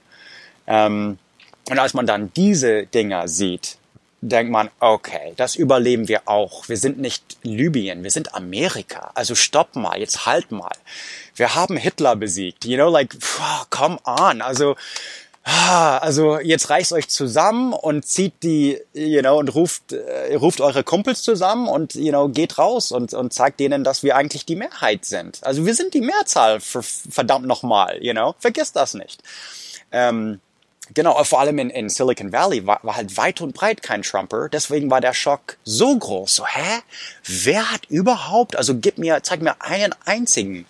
Ähm, 0.67 1.17
und 1.69 1.79
als 1.79 1.93
man 1.93 2.05
dann 2.05 2.31
diese 2.33 2.85
Dinger 2.85 3.27
sieht, 3.27 3.77
denkt 4.21 4.51
man, 4.51 4.69
okay, 4.79 5.33
das 5.37 5.55
überleben 5.55 6.07
wir 6.07 6.27
auch. 6.27 6.67
Wir 6.67 6.77
sind 6.77 6.97
nicht 6.97 7.37
Libyen, 7.43 8.03
wir 8.03 8.11
sind 8.11 8.33
Amerika. 8.33 9.11
Also 9.13 9.35
stopp 9.35 9.75
mal, 9.75 9.99
jetzt 9.99 10.25
halt 10.25 10.51
mal. 10.51 10.75
Wir 11.35 11.55
haben 11.55 11.77
Hitler 11.77 12.15
besiegt. 12.15 12.65
You 12.65 12.77
know, 12.77 12.89
like, 12.89 13.15
come 13.69 13.99
on. 14.05 14.41
Also, 14.41 14.75
ah, 15.43 15.99
also 15.99 16.39
jetzt 16.39 16.69
reißt 16.69 16.93
euch 16.93 17.09
zusammen 17.09 17.73
und 17.73 18.07
zieht 18.07 18.41
die, 18.41 18.79
you 18.93 19.21
know, 19.21 19.37
und 19.37 19.53
ruft, 19.53 19.93
äh, 19.93 20.33
ruft 20.35 20.61
eure 20.61 20.83
Kumpels 20.83 21.21
zusammen 21.21 21.67
und, 21.67 21.93
you 21.93 22.09
know, 22.09 22.27
geht 22.27 22.57
raus 22.57 22.91
und, 22.91 23.13
und 23.13 23.33
zeigt 23.33 23.59
denen, 23.59 23.83
dass 23.83 24.01
wir 24.01 24.15
eigentlich 24.15 24.45
die 24.45 24.55
Mehrheit 24.55 25.05
sind. 25.05 25.43
Also 25.43 25.65
wir 25.67 25.75
sind 25.75 25.93
die 25.93 26.01
Mehrzahl, 26.01 26.59
verdammt 26.59 27.45
nochmal, 27.45 28.03
you 28.03 28.13
know, 28.13 28.33
vergiss 28.39 28.71
das 28.71 28.95
nicht. 28.95 29.21
Ähm, 29.91 30.39
Genau, 30.97 31.23
vor 31.25 31.41
allem 31.41 31.59
in, 31.59 31.69
in 31.69 31.89
Silicon 31.89 32.31
Valley 32.31 32.65
war, 32.65 32.79
war 32.81 32.95
halt 32.95 33.15
weit 33.17 33.39
und 33.41 33.53
breit 33.53 33.83
kein 33.83 34.01
Trumper. 34.01 34.49
Deswegen 34.49 34.89
war 34.89 34.99
der 34.99 35.13
Schock 35.13 35.57
so 35.63 35.95
groß. 35.95 36.37
So, 36.37 36.47
hä? 36.47 36.79
Wer 37.23 37.71
hat 37.71 37.85
überhaupt, 37.85 38.55
also 38.55 38.73
gib 38.75 38.97
mir, 38.97 39.21
zeig 39.21 39.43
mir 39.43 39.61
einen 39.61 39.93
einzigen 40.05 40.65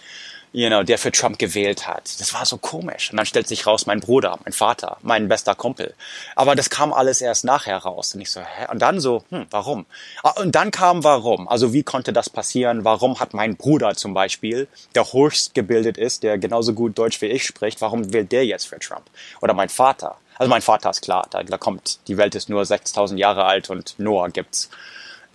you 0.58 0.70
know, 0.70 0.82
der 0.82 0.98
für 0.98 1.12
Trump 1.12 1.38
gewählt 1.38 1.88
hat. 1.88 2.20
Das 2.20 2.34
war 2.34 2.44
so 2.44 2.58
komisch. 2.58 3.12
Und 3.12 3.18
dann 3.18 3.28
stellt 3.28 3.48
sich 3.48 3.68
raus, 3.68 3.86
mein 3.86 4.00
Bruder, 4.00 4.40
mein 4.44 4.54
Vater, 4.54 4.98
mein 5.04 5.28
bester 5.28 5.54
Kumpel. 5.54 5.94
Aber 6.36 6.56
das 6.56 6.72
kam 6.72 6.94
alles 6.94 7.22
erst 7.22 7.46
nachher 7.46 7.78
raus. 7.78 8.16
Und 8.16 8.22
ich 8.22 8.32
so, 8.32 8.42
hä? 8.42 8.66
Und 8.72 8.82
dann 8.82 9.00
so, 9.00 9.24
hm, 9.30 9.46
warum? 9.52 9.86
Ah, 10.24 10.32
und 10.42 10.56
dann 10.56 10.72
kam 10.72 11.04
warum. 11.04 11.48
Also 11.48 11.74
wie 11.74 11.84
konnte 11.84 12.12
das 12.12 12.32
passieren? 12.32 12.84
Warum 12.84 13.20
hat 13.20 13.36
mein 13.36 13.56
Bruder 13.56 13.94
zum 13.94 14.16
Beispiel, 14.16 14.68
der 14.96 15.14
höchst 15.14 15.54
gebildet 15.54 16.00
ist, 16.00 16.24
der 16.24 16.40
genauso 16.40 16.74
gut 16.74 16.98
Deutsch 16.98 17.22
wie 17.22 17.28
ich 17.28 17.46
spricht, 17.46 17.80
warum 17.82 18.12
wählt 18.12 18.32
der 18.32 18.44
jetzt 18.44 18.68
für 18.68 18.80
Trump? 18.80 19.04
Oder 19.42 19.54
mein 19.54 19.70
Vater. 19.70 20.18
Also 20.40 20.50
mein 20.50 20.64
Vater 20.64 20.90
ist 20.90 21.02
klar, 21.02 21.28
da, 21.30 21.44
da 21.44 21.60
kommt, 21.60 22.00
die 22.08 22.18
Welt 22.18 22.34
ist 22.34 22.50
nur 22.50 22.66
6000 22.66 23.20
Jahre 23.20 23.46
alt 23.46 23.70
und 23.70 23.94
Noah 24.00 24.30
gibt's. 24.30 24.72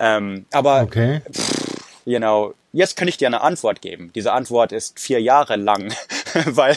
Ähm, 0.01 0.47
aber, 0.51 0.83
okay. 0.83 1.21
pff, 1.33 1.62
you 2.05 2.19
know, 2.19 2.55
Jetzt 2.75 2.97
kann 2.97 3.07
ich 3.07 3.19
dir 3.19 3.29
eine 3.29 3.43
Antwort 3.43 3.83
geben. 3.83 4.11
Diese 4.15 4.33
Antwort 4.33 4.73
ist 4.73 4.99
vier 4.99 5.21
Jahre 5.21 5.57
lang, 5.57 5.95
weil, 6.47 6.77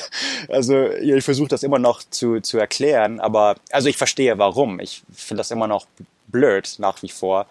also 0.50 0.90
ich 0.90 1.24
versuche 1.24 1.48
das 1.48 1.64
immer 1.64 1.80
noch 1.80 2.02
zu, 2.10 2.42
zu 2.42 2.58
erklären, 2.58 3.22
aber 3.22 3.56
also 3.72 3.88
ich 3.88 3.96
verstehe 3.96 4.38
warum. 4.38 4.82
Ich 4.82 5.04
finde 5.14 5.40
das 5.40 5.52
immer 5.52 5.68
noch 5.68 5.88
blöd 6.28 6.76
nach 6.80 7.02
wie 7.02 7.10
vor. 7.10 7.46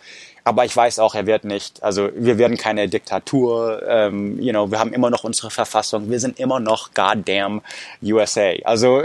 Aber 0.46 0.66
ich 0.66 0.76
weiß 0.76 0.98
auch, 0.98 1.14
er 1.14 1.24
wird 1.24 1.44
nicht, 1.44 1.82
also 1.82 2.10
wir 2.14 2.36
werden 2.36 2.58
keine 2.58 2.86
Diktatur, 2.86 3.82
ähm, 3.88 4.38
you 4.38 4.50
know, 4.50 4.70
wir 4.70 4.78
haben 4.78 4.92
immer 4.92 5.08
noch 5.08 5.24
unsere 5.24 5.50
Verfassung, 5.50 6.10
wir 6.10 6.20
sind 6.20 6.38
immer 6.38 6.60
noch 6.60 6.92
goddamn 6.92 7.62
USA. 8.02 8.52
Also, 8.64 9.04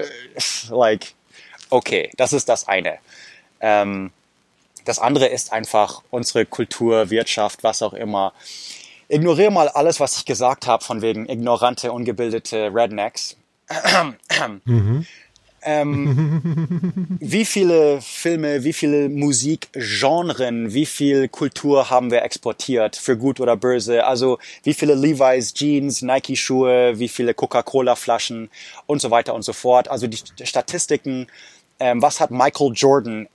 like, 0.69 1.13
okay, 1.69 2.11
das 2.17 2.33
ist 2.33 2.49
das 2.49 2.67
eine. 2.67 2.97
Ähm, 3.61 4.11
das 4.89 4.99
andere 4.99 5.27
ist 5.27 5.53
einfach 5.53 6.01
unsere 6.09 6.45
Kultur, 6.45 7.09
Wirtschaft, 7.09 7.63
was 7.63 7.81
auch 7.81 7.93
immer 7.93 8.33
ignoriere 9.09 9.51
mal 9.51 9.67
alles, 9.67 9.99
was 9.99 10.17
ich 10.17 10.25
gesagt 10.25 10.67
habe, 10.67 10.83
von 10.83 11.01
wegen 11.01 11.27
ignorante, 11.27 11.91
ungebildete 11.91 12.71
Rednecks. 12.73 13.35
Mhm. 14.65 15.05
Ähm, 15.61 17.17
wie 17.19 17.43
viele 17.43 17.99
Filme, 18.01 18.63
wie 18.63 18.71
viele 18.71 19.09
Musikgenren, 19.09 20.73
wie 20.73 20.85
viel 20.85 21.27
Kultur 21.27 21.89
haben 21.89 22.09
wir 22.11 22.21
exportiert, 22.23 22.95
für 22.95 23.17
gut 23.17 23.41
oder 23.41 23.57
böse? 23.57 24.05
Also 24.05 24.39
wie 24.63 24.73
viele 24.73 24.95
Levi's 24.95 25.53
Jeans, 25.53 26.01
Nike 26.01 26.37
Schuhe, 26.37 26.97
wie 26.97 27.09
viele 27.09 27.33
Coca-Cola 27.33 27.95
Flaschen 27.95 28.49
und 28.85 29.01
so 29.01 29.11
weiter 29.11 29.33
und 29.33 29.41
so 29.41 29.51
fort. 29.51 29.89
Also 29.89 30.07
die 30.07 30.19
Statistiken, 30.43 31.27
ähm, 31.79 32.01
was 32.01 32.21
hat 32.21 32.31
Michael 32.31 32.71
Jordan 32.73 33.27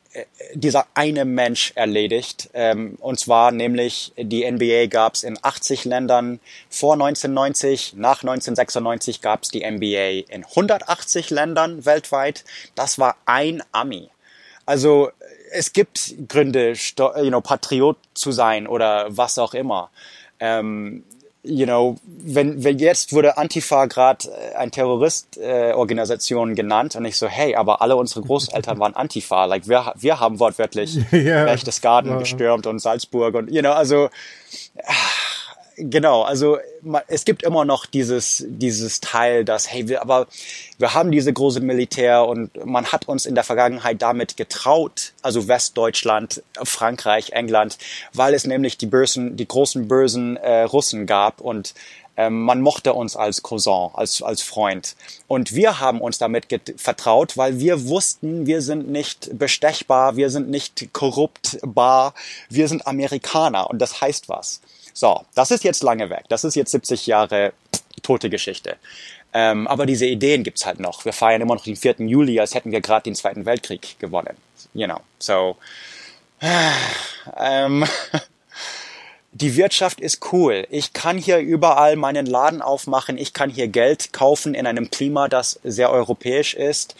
dieser 0.55 0.87
eine 0.95 1.25
Mensch 1.25 1.73
erledigt. 1.75 2.51
Ähm, 2.55 2.97
und 3.01 3.19
zwar 3.19 3.51
nämlich 3.51 4.13
die 4.17 4.51
NBA 4.51 4.87
gab 4.87 5.15
es 5.15 5.25
in 5.25 5.39
80 5.41 5.85
Ländern 5.85 6.41
vor 6.69 6.95
1990, 6.95 7.95
nach 7.97 8.23
1996 8.23 9.21
gab 9.21 9.43
es 9.43 9.49
die 9.49 9.69
NBA 9.69 10.33
in 10.33 10.45
180 10.45 11.31
Ländern 11.31 11.85
weltweit. 11.85 12.45
Das 12.75 12.99
war 12.99 13.17
ein 13.27 13.63
Ami. 13.73 14.09
Also 14.67 15.11
es 15.51 15.73
gibt 15.73 16.15
Gründe, 16.29 16.75
you 16.99 17.29
know, 17.29 17.41
Patriot 17.41 17.97
zu 18.15 18.33
sein 18.33 18.67
oder 18.67 19.07
was 19.17 19.39
auch 19.39 19.55
immer. 19.55 19.91
Ähm, 20.41 21.05
you 21.45 21.67
know, 21.67 21.97
wenn, 22.05 22.65
wenn 22.65 22.79
jetzt 22.79 23.13
wurde 23.13 23.37
Antifa 23.37 23.85
gerade 23.87 24.29
äh, 24.29 24.55
ein 24.57 24.71
Terroristorganisation 24.71 26.53
äh, 26.53 26.55
genannt 26.55 26.97
und 26.97 27.05
ich 27.05 27.17
so, 27.17 27.29
hey, 27.29 27.55
aber 27.55 27.83
alle 27.83 27.97
unsere 27.97 28.23
Großeltern 28.23 28.79
waren 28.79 28.95
Antifa, 28.97 29.45
like 29.45 29.69
wir, 29.69 29.93
wir 29.97 30.21
haben 30.21 30.41
wortwörtlich 30.41 30.99
ja, 31.13 31.45
Berchtesgaden 31.45 32.13
ja. 32.13 32.19
gestürmt 32.19 32.67
und 32.67 32.79
Salzburg 32.79 33.35
und, 33.35 33.51
you 33.51 33.61
know, 33.61 33.73
also, 33.73 34.09
genau, 35.77 36.23
also 36.23 36.59
es 37.09 37.25
gibt 37.25 37.43
immer 37.43 37.65
noch 37.65 37.87
dieses, 37.87 38.45
dieses 38.47 39.01
Teil, 39.01 39.45
dass, 39.45 39.71
hey, 39.71 39.89
wir, 39.89 40.03
aber 40.03 40.27
wir 40.79 40.95
haben 40.95 41.11
diese 41.11 41.33
große 41.33 41.61
Militär 41.61 42.27
und 42.27 42.65
man 42.65 42.87
hat 42.87 43.09
uns 43.09 43.27
in 43.27 43.35
der 43.35 43.45
Vergangenheit 43.45 44.03
damit 44.03 44.37
getraut, 44.37 45.13
also 45.23 45.49
Westdeutschland, 45.49 46.43
Frankreich, 46.63 47.33
England, 47.33 47.79
weil 48.13 48.35
es 48.35 48.47
nämlich 48.47 48.79
die 48.79 48.87
bösen, 48.87 49.37
die 49.37 49.49
großen 49.49 49.89
bösen 49.89 50.37
äh, 50.37 50.63
Russen 50.63 51.07
gab 51.07 51.41
und 51.41 51.75
ähm, 52.17 52.43
man 52.43 52.61
mochte 52.61 52.95
uns 52.95 53.17
als 53.17 53.43
Cousin, 53.43 53.91
als, 53.95 54.23
als 54.23 54.43
Freund. 54.43 54.95
Und 55.27 55.55
wir 55.55 55.81
haben 55.81 56.01
uns 56.01 56.19
damit 56.19 56.47
vertraut, 56.77 57.37
weil 57.37 57.59
wir 57.59 57.89
wussten, 57.89 58.47
wir 58.47 58.63
sind 58.63 58.89
nicht 58.89 59.37
bestechbar, 59.37 60.17
wir 60.17 60.31
sind 60.31 60.49
nicht 60.49 60.93
korruptbar, 60.93 62.15
wir 62.49 62.69
sind 62.69 62.87
Amerikaner 62.87 63.69
und 63.69 63.81
das 63.81 64.01
heißt 64.01 64.29
was. 64.29 64.61
So, 64.95 65.23
das 65.35 65.51
ist 65.51 65.65
jetzt 65.65 65.83
lange 65.83 66.09
weg. 66.09 66.25
Das 66.29 66.45
ist 66.45 66.55
jetzt 66.55 66.71
70 66.71 67.07
Jahre 67.07 67.53
tote 68.03 68.31
Geschichte. 68.31 68.77
Ähm, 69.33 69.67
aber 69.67 69.85
diese 69.85 70.07
Ideen 70.07 70.45
gibt's 70.45 70.65
halt 70.65 70.79
noch. 70.79 71.05
Wir 71.05 71.13
feiern 71.13 71.43
immer 71.43 71.57
noch 71.57 71.65
den 71.65 71.77
4. 71.77 71.97
Juli, 71.99 72.39
als 72.39 72.55
hätten 72.55 72.71
wir 72.71 72.81
gerade 72.81 73.03
den 73.03 73.17
Zweiten 73.17 73.45
Weltkrieg 73.45 73.99
gewonnen. 73.99 74.37
You 74.73 74.87
know, 74.87 75.01
so. 75.19 75.57
Ähm, 77.39 77.87
die 79.35 79.57
Wirtschaft 79.57 80.01
ist 80.01 80.33
cool. 80.33 80.65
Ich 80.71 80.93
kann 80.93 81.19
hier 81.19 81.39
überall 81.39 81.97
meinen 81.97 82.25
Laden 82.25 82.63
aufmachen. 82.63 83.19
Ich 83.19 83.33
kann 83.33 83.51
hier 83.51 83.67
Geld 83.67 84.13
kaufen 84.13 84.55
in 84.55 84.65
einem 84.65 84.91
Klima, 84.91 85.27
das 85.27 85.59
sehr 85.65 85.91
europäisch 85.91 86.55
ist. 86.55 86.95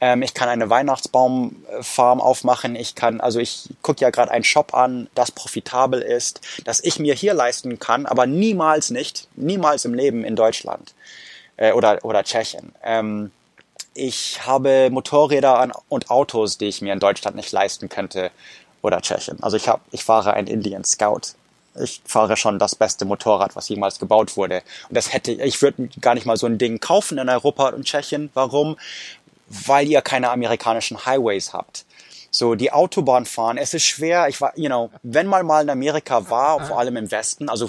Ähm, 0.00 0.22
ich 0.22 0.32
kann 0.32 0.48
eine 0.48 0.70
Weihnachtsbaumfarm 0.70 2.20
aufmachen. 2.20 2.76
Ich 2.76 2.94
kann, 2.94 3.20
also 3.20 3.40
ich 3.40 3.68
gucke 3.82 4.02
ja 4.02 4.10
gerade 4.10 4.30
einen 4.30 4.44
Shop 4.44 4.72
an, 4.72 5.08
das 5.16 5.32
profitabel 5.32 6.00
ist, 6.00 6.40
das 6.64 6.82
ich 6.82 7.00
mir 7.00 7.14
hier 7.14 7.34
leisten 7.34 7.80
kann, 7.80 8.06
aber 8.06 8.24
niemals 8.24 8.90
nicht, 8.90 9.26
niemals 9.34 9.84
im 9.84 9.94
Leben 9.94 10.24
in 10.24 10.36
Deutschland 10.36 10.94
äh, 11.56 11.72
oder, 11.72 12.04
oder 12.04 12.22
Tschechien. 12.22 12.72
Ähm, 12.84 13.32
ich 13.94 14.46
habe 14.46 14.90
Motorräder 14.92 15.72
und 15.88 16.08
Autos, 16.08 16.56
die 16.56 16.66
ich 16.66 16.82
mir 16.82 16.92
in 16.92 17.00
Deutschland 17.00 17.34
nicht 17.34 17.50
leisten 17.50 17.88
könnte 17.88 18.30
oder 18.80 19.00
Tschechien. 19.00 19.42
Also 19.42 19.56
ich 19.56 19.66
habe, 19.66 19.82
ich 19.90 20.04
fahre 20.04 20.34
ein 20.34 20.46
Indian 20.46 20.84
Scout. 20.84 21.34
Ich 21.82 22.02
fahre 22.04 22.36
schon 22.36 22.58
das 22.58 22.74
beste 22.74 23.04
Motorrad, 23.04 23.56
was 23.56 23.68
jemals 23.68 23.98
gebaut 23.98 24.36
wurde. 24.36 24.62
Und 24.88 24.96
das 24.96 25.12
hätte, 25.12 25.32
ich 25.32 25.60
würde 25.62 25.88
gar 26.00 26.14
nicht 26.14 26.26
mal 26.26 26.36
so 26.36 26.46
ein 26.46 26.58
Ding 26.58 26.80
kaufen 26.80 27.18
in 27.18 27.28
Europa 27.28 27.70
und 27.70 27.84
Tschechien. 27.84 28.30
Warum? 28.34 28.76
weil 29.50 29.88
ihr 29.88 30.00
keine 30.00 30.30
amerikanischen 30.30 31.04
Highways 31.04 31.52
habt. 31.52 31.84
So, 32.30 32.54
die 32.54 32.72
Autobahn 32.72 33.26
fahren, 33.26 33.58
es 33.58 33.74
ist 33.74 33.84
schwer, 33.84 34.28
ich 34.28 34.40
war, 34.40 34.56
you 34.56 34.68
know, 34.68 34.90
wenn 35.02 35.26
man 35.26 35.44
mal 35.44 35.62
in 35.64 35.70
Amerika 35.70 36.30
war, 36.30 36.64
vor 36.64 36.78
allem 36.78 36.96
im 36.96 37.10
Westen, 37.10 37.48
also 37.48 37.68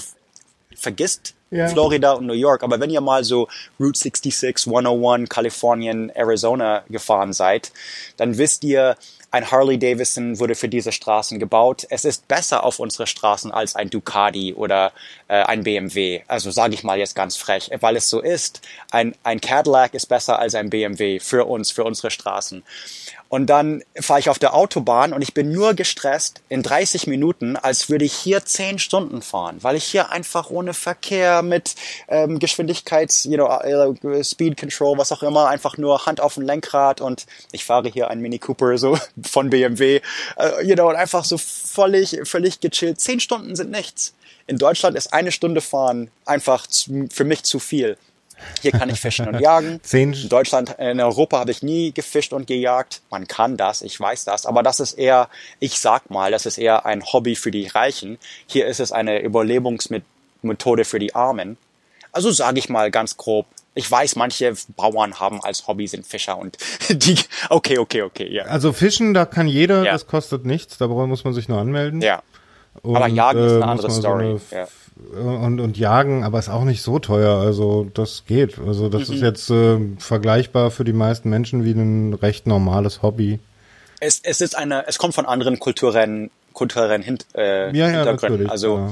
vergisst 0.75 1.33
ja. 1.49 1.67
Florida 1.67 2.13
und 2.13 2.27
New 2.27 2.33
York, 2.33 2.61
aber 2.61 2.79
wenn 2.79 2.91
ihr 2.91 3.01
mal 3.01 3.23
so 3.23 3.47
Route 3.79 3.99
66, 3.99 4.67
101, 4.67 5.27
Kalifornien, 5.29 6.11
Arizona 6.11 6.83
gefahren 6.89 7.33
seid, 7.33 7.71
dann 8.17 8.38
wisst 8.38 8.63
ihr, 8.63 8.95
ein 9.32 9.49
Harley 9.49 9.80
Davidson 9.80 10.40
wurde 10.40 10.56
für 10.56 10.68
diese 10.68 10.91
Straßen 10.91 11.40
gebaut. 11.40 11.88
Es 11.90 12.03
ist 12.03 12.28
besser 12.28 12.66
auf 12.66 12.80
unsere 12.80 13.08
Straßen 13.08 13.52
als 13.52 13.76
ein 13.76 13.90
Ducati 13.90 14.53
oder 14.53 14.91
äh, 15.30 15.41
ein 15.44 15.64
BMW. 15.64 16.22
Also 16.28 16.52
sage 16.52 16.74
ich 16.74 16.84
mal 16.84 16.99
jetzt 16.99 17.16
ganz 17.16 17.38
frech, 17.38 17.72
weil 17.80 17.95
es 17.95 18.10
so 18.10 18.20
ist. 18.20 18.62
Ein, 18.91 19.16
ein 19.24 19.40
Cadillac 19.40 19.94
ist 19.94 20.08
besser 20.08 20.38
als 20.38 20.53
ein 20.53 20.70
BMW 20.70 21.20
für 21.20 21.45
uns, 21.45 21.72
für 21.72 21.86
unsere 21.86 22.12
Straßen. 22.12 22.64
Und 23.32 23.45
dann 23.45 23.82
fahre 23.98 24.20
ich 24.20 24.30
auf 24.30 24.40
der 24.40 24.53
Autobahn 24.53 25.14
und 25.14 25.22
ich 25.22 25.34
bin 25.34 25.53
nur 25.53 25.74
gestresst 25.74 26.41
in 26.49 26.64
30 26.64 27.08
Minuten, 27.08 27.56
als 27.56 27.90
würde 27.90 28.03
ich 28.03 28.12
hier 28.12 28.44
10 28.44 28.78
Stunden 28.78 29.22
fahren, 29.22 29.60
weil 29.62 29.78
ich 29.78 29.86
hier 29.86 30.12
einfach 30.12 30.49
ohne 30.49 30.74
Verkehr 30.74 31.41
mit 31.41 31.76
ähm, 32.10 32.40
Geschwindigkeits, 32.40 33.24
you 33.24 33.36
know, 33.36 33.48
uh, 33.48 34.22
Speed 34.22 34.58
Control, 34.58 34.98
was 34.98 35.14
auch 35.14 35.24
immer, 35.24 35.48
einfach 35.48 35.78
nur 35.78 36.06
Hand 36.06 36.20
auf 36.20 36.34
dem 36.34 36.44
Lenkrad 36.44 36.99
und 36.99 37.26
ich 37.53 37.64
fahre 37.64 37.88
hier 37.88 38.10
einen 38.10 38.22
Mini 38.22 38.38
Cooper 38.38 38.78
so 38.78 38.98
von 39.23 39.49
BMW, 39.49 40.02
uh, 40.38 40.61
you 40.61 40.76
know, 40.76 40.89
und 40.89 40.95
einfach 40.95 41.23
so 41.23 41.38
völlig, 41.38 42.19
völlig 42.23 42.60
gechillt. 42.60 42.99
10 42.99 43.19
Stunden 43.19 43.56
sind 43.56 43.72
nichts. 43.72 44.14
In 44.48 44.57
Deutschland 44.57 44.98
ist 44.98 45.14
eine 45.14 45.31
Stunde 45.31 45.61
fahren 45.61 46.11
einfach 46.26 46.68
für 47.10 47.23
mich 47.23 47.43
zu 47.43 47.60
viel. 47.60 47.98
Hier 48.61 48.72
kann 48.72 48.89
ich 48.89 48.99
fischen 48.99 49.27
und 49.27 49.39
jagen. 49.39 49.80
Zehn 49.84 50.14
in 50.14 50.30
Deutschland, 50.30 50.76
in 50.80 50.99
Europa 50.99 51.39
habe 51.39 51.52
ich 51.52 51.61
nie 51.61 51.91
gefischt 51.91 52.34
und 52.34 52.48
gejagt. 52.48 53.02
Man 53.10 53.27
kann 53.27 53.57
das, 53.57 53.81
ich 53.81 53.99
weiß 53.99 54.26
das, 54.26 54.45
aber 54.45 54.64
das 54.64 54.80
ist 54.80 54.93
eher, 54.93 55.30
ich 55.60 55.80
sag 55.80 56.10
mal, 56.10 56.31
das 56.31 56.45
ist 56.45 56.57
eher 56.57 56.85
ein 56.85 57.03
Hobby 57.14 57.35
für 57.35 57.52
die 57.52 57.68
Reichen. 57.68 58.18
Hier 58.48 58.68
ist 58.68 58.80
es 58.80 58.91
eine 58.91 59.22
Überlebensmethode 59.22 60.85
für 60.85 60.99
die 60.99 61.15
Armen. 61.15 61.57
Also 62.11 62.31
sage 62.31 62.60
ich 62.60 62.69
mal 62.69 62.91
ganz 62.91 63.18
grob, 63.18 63.45
ich 63.73 63.89
weiß, 63.89 64.15
manche 64.15 64.53
Bauern 64.76 65.19
haben 65.19 65.41
als 65.43 65.68
Hobby 65.68 65.88
sind 65.88 66.06
Fischer 66.06 66.38
und 66.38 66.57
die, 66.89 67.15
okay, 67.49 67.77
okay, 67.77 68.02
okay, 68.02 68.27
ja. 68.31 68.45
Also 68.45 68.73
Fischen, 68.73 69.14
da 69.14 69.26
kann 69.26 69.48
jeder, 69.48 69.84
ja. 69.84 69.93
das 69.93 70.07
kostet 70.07 70.45
nichts, 70.45 70.77
da 70.77 70.88
muss 70.88 71.23
man 71.23 71.34
sich 71.34 71.48
nur 71.48 71.60
anmelden. 71.60 72.02
Ja. 72.02 72.22
Und, 72.81 72.95
aber 72.95 73.07
Jagen 73.07 73.39
ist 73.39 73.52
eine 73.53 73.61
äh, 73.61 73.68
andere 73.68 73.91
Story. 73.91 74.39
So 74.39 74.56
eine 74.56 74.61
ja 74.64 74.68
und, 75.10 75.60
und 75.60 75.77
jagen, 75.77 76.23
aber 76.23 76.39
ist 76.39 76.49
auch 76.49 76.64
nicht 76.64 76.81
so 76.81 76.99
teuer. 76.99 77.38
Also 77.38 77.88
das 77.93 78.23
geht. 78.26 78.60
Also 78.60 78.89
das 78.89 79.07
mhm. 79.07 79.15
ist 79.15 79.22
jetzt 79.22 79.49
äh, 79.49 79.80
vergleichbar 79.98 80.72
für 80.72 80.84
die 80.84 80.93
meisten 80.93 81.30
Menschen 81.30 81.64
wie 81.64 81.72
ein 81.72 82.14
recht 82.14 82.48
normales 82.48 83.02
Hobby. 83.02 83.39
Es, 83.99 84.19
es 84.23 84.41
ist 84.41 84.57
eine, 84.57 84.88
es 84.88 84.98
kommt 84.98 85.14
von 85.14 85.26
anderen 85.26 85.60
kulturellen, 85.60 86.31
kulturellen 86.53 87.02
Hint, 87.02 87.26
äh, 87.35 87.76
ja, 87.76 87.89
ja, 87.89 88.06
Natürlich, 88.06 88.49
also 88.49 88.77
ja. 88.77 88.91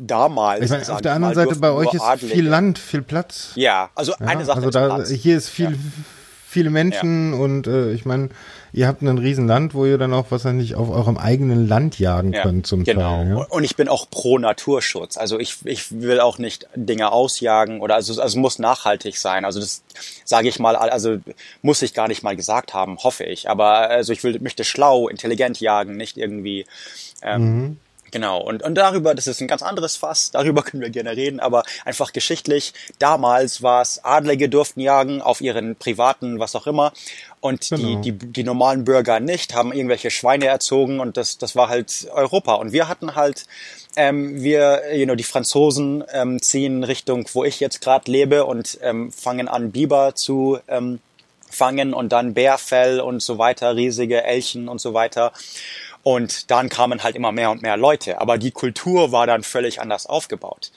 Damals. 0.00 0.64
Ich 0.64 0.70
meine, 0.70 0.92
auf 0.92 1.02
der 1.02 1.12
anderen 1.12 1.34
Seite 1.34 1.56
bei 1.56 1.70
euch 1.70 1.92
ist 1.92 2.02
Adlige. 2.02 2.34
viel 2.34 2.48
Land, 2.48 2.78
viel 2.78 3.02
Platz. 3.02 3.52
Ja, 3.54 3.90
also 3.94 4.12
ja, 4.12 4.26
eine 4.26 4.44
Sache 4.44 4.58
also 4.58 4.70
da, 4.70 4.86
Platz. 4.86 5.10
Hier 5.10 5.36
ist 5.36 5.48
viel, 5.48 5.78
viele 6.48 6.70
Menschen 6.70 7.34
und 7.34 7.66
äh, 7.66 7.92
ich 7.92 8.06
meine, 8.06 8.30
ihr 8.72 8.88
habt 8.88 9.02
ein 9.02 9.18
Riesenland, 9.18 9.74
wo 9.74 9.84
ihr 9.84 9.98
dann 9.98 10.14
auch 10.14 10.30
wahrscheinlich 10.30 10.74
auf 10.74 10.88
eurem 10.88 11.18
eigenen 11.18 11.68
Land 11.68 11.98
jagen 11.98 12.32
ja, 12.32 12.42
könnt 12.42 12.66
zum 12.66 12.84
genau. 12.84 13.16
Teil. 13.16 13.28
Ja? 13.28 13.46
Und 13.50 13.64
ich 13.64 13.76
bin 13.76 13.88
auch 13.88 14.08
pro 14.10 14.38
Naturschutz. 14.38 15.18
Also 15.18 15.38
ich, 15.38 15.58
ich 15.64 16.00
will 16.00 16.20
auch 16.20 16.38
nicht 16.38 16.66
Dinge 16.74 17.12
ausjagen 17.12 17.80
oder 17.80 17.96
also, 17.96 18.20
also 18.20 18.38
muss 18.38 18.58
nachhaltig 18.58 19.18
sein. 19.18 19.44
Also 19.44 19.60
das 19.60 19.82
sage 20.24 20.48
ich 20.48 20.58
mal, 20.58 20.76
also 20.76 21.18
muss 21.62 21.82
ich 21.82 21.92
gar 21.92 22.08
nicht 22.08 22.22
mal 22.22 22.36
gesagt 22.36 22.72
haben, 22.72 22.98
hoffe 22.98 23.24
ich. 23.24 23.50
Aber 23.50 23.90
also 23.90 24.12
ich 24.12 24.24
will, 24.24 24.38
möchte 24.40 24.64
schlau, 24.64 25.08
intelligent 25.08 25.60
jagen, 25.60 25.96
nicht 25.96 26.16
irgendwie 26.16 26.64
ähm, 27.22 27.42
mhm. 27.42 27.76
Genau, 28.10 28.40
und, 28.40 28.62
und 28.62 28.74
darüber, 28.74 29.14
das 29.14 29.26
ist 29.26 29.40
ein 29.40 29.48
ganz 29.48 29.62
anderes 29.62 29.96
Fass, 29.96 30.30
darüber 30.30 30.62
können 30.64 30.82
wir 30.82 30.90
gerne 30.90 31.16
reden, 31.16 31.40
aber 31.40 31.62
einfach 31.84 32.12
geschichtlich, 32.12 32.72
damals 32.98 33.62
war 33.62 33.82
es, 33.82 34.04
Adlige 34.04 34.48
durften 34.48 34.80
jagen 34.80 35.22
auf 35.22 35.40
ihren 35.40 35.76
privaten, 35.76 36.38
was 36.38 36.56
auch 36.56 36.66
immer, 36.66 36.92
und 37.40 37.70
genau. 37.70 38.00
die, 38.00 38.12
die, 38.12 38.26
die 38.32 38.44
normalen 38.44 38.84
Bürger 38.84 39.18
nicht, 39.20 39.54
haben 39.54 39.72
irgendwelche 39.72 40.10
Schweine 40.10 40.46
erzogen 40.46 41.00
und 41.00 41.16
das, 41.16 41.38
das 41.38 41.56
war 41.56 41.68
halt 41.68 42.08
Europa. 42.12 42.54
Und 42.54 42.72
wir 42.72 42.86
hatten 42.86 43.14
halt, 43.14 43.46
ähm, 43.96 44.42
wir, 44.42 44.94
you 44.94 45.06
know, 45.06 45.14
die 45.14 45.24
Franzosen 45.24 46.04
ähm, 46.12 46.42
ziehen 46.42 46.84
Richtung, 46.84 47.26
wo 47.32 47.44
ich 47.44 47.58
jetzt 47.58 47.80
gerade 47.80 48.10
lebe 48.10 48.44
und 48.44 48.78
ähm, 48.82 49.10
fangen 49.10 49.48
an, 49.48 49.72
Biber 49.72 50.14
zu 50.14 50.58
ähm, 50.68 51.00
fangen 51.50 51.94
und 51.94 52.12
dann 52.12 52.34
Bärfell 52.34 53.00
und 53.00 53.22
so 53.22 53.38
weiter, 53.38 53.74
riesige 53.74 54.22
Elchen 54.22 54.68
und 54.68 54.80
so 54.80 54.94
weiter. 54.94 55.32
Und 56.02 56.50
dann 56.50 56.68
kamen 56.68 57.02
halt 57.02 57.14
immer 57.14 57.32
mehr 57.32 57.50
und 57.50 57.62
mehr 57.62 57.76
Leute. 57.76 58.20
Aber 58.20 58.38
die 58.38 58.50
Kultur 58.50 59.12
war 59.12 59.26
dann 59.26 59.42
völlig 59.42 59.80
anders 59.80 60.06
aufgebaut. 60.06 60.70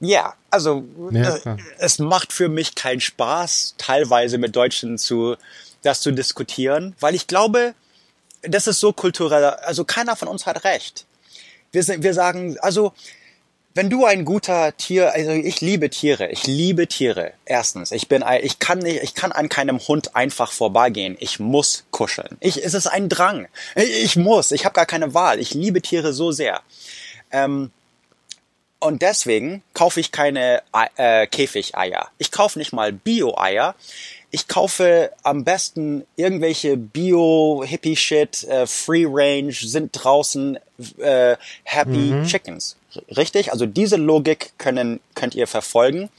Ja, 0.00 0.34
also 0.50 0.84
ja, 1.10 1.36
äh, 1.36 1.56
es 1.78 1.98
macht 1.98 2.32
für 2.32 2.48
mich 2.48 2.74
keinen 2.74 3.00
Spaß, 3.00 3.76
teilweise 3.78 4.36
mit 4.36 4.54
Deutschen 4.54 4.98
zu 4.98 5.36
das 5.82 6.00
zu 6.00 6.10
diskutieren, 6.10 6.94
weil 7.00 7.14
ich 7.14 7.26
glaube, 7.26 7.74
das 8.42 8.66
ist 8.66 8.80
so 8.80 8.92
kulturell. 8.92 9.44
Also 9.44 9.84
keiner 9.84 10.16
von 10.16 10.28
uns 10.28 10.44
hat 10.44 10.64
recht. 10.64 11.06
Wir, 11.72 11.86
wir 11.86 12.14
sagen, 12.14 12.56
also 12.60 12.92
wenn 13.76 13.90
du 13.90 14.06
ein 14.06 14.24
guter 14.24 14.74
Tier, 14.78 15.12
also 15.12 15.32
ich 15.32 15.60
liebe 15.60 15.90
Tiere, 15.90 16.30
ich 16.30 16.46
liebe 16.46 16.86
Tiere. 16.86 17.34
Erstens, 17.44 17.92
ich 17.92 18.08
bin, 18.08 18.24
ich 18.40 18.58
kann 18.58 18.78
nicht, 18.78 19.02
ich 19.02 19.14
kann 19.14 19.32
an 19.32 19.50
keinem 19.50 19.78
Hund 19.86 20.16
einfach 20.16 20.50
vorbeigehen. 20.50 21.14
Ich 21.20 21.40
muss 21.40 21.84
kuscheln. 21.90 22.38
Ich, 22.40 22.64
es 22.64 22.72
ist 22.72 22.86
ein 22.86 23.10
Drang. 23.10 23.48
Ich 23.74 24.16
muss. 24.16 24.50
Ich 24.52 24.64
habe 24.64 24.72
gar 24.72 24.86
keine 24.86 25.12
Wahl. 25.12 25.40
Ich 25.40 25.52
liebe 25.52 25.82
Tiere 25.82 26.14
so 26.14 26.32
sehr. 26.32 26.62
Ähm, 27.30 27.70
und 28.78 29.02
deswegen 29.02 29.62
kaufe 29.74 30.00
ich 30.00 30.10
keine 30.10 30.62
äh, 30.96 31.26
Käfigeier. 31.26 32.08
Ich 32.16 32.30
kaufe 32.30 32.58
nicht 32.58 32.72
mal 32.72 32.92
Bio-Eier. 32.92 33.74
ich 34.30 34.48
kaufe 34.48 35.12
am 35.22 35.44
besten 35.44 36.06
irgendwelche 36.16 36.78
Bio-Hippie-Shit, 36.78 38.44
äh, 38.44 38.66
Free 38.66 39.04
Range, 39.06 39.52
sind 39.52 39.90
draußen 39.92 40.58
äh, 40.98 41.36
Happy 41.64 42.12
mhm. 42.12 42.24
Chickens. 42.24 42.76
Richtig? 43.16 43.52
Also 43.52 43.66
diese 43.66 43.96
Logik 43.96 44.52
können, 44.58 45.00
könnt 45.14 45.34
ihr 45.34 45.46
verfolgen. 45.46 46.10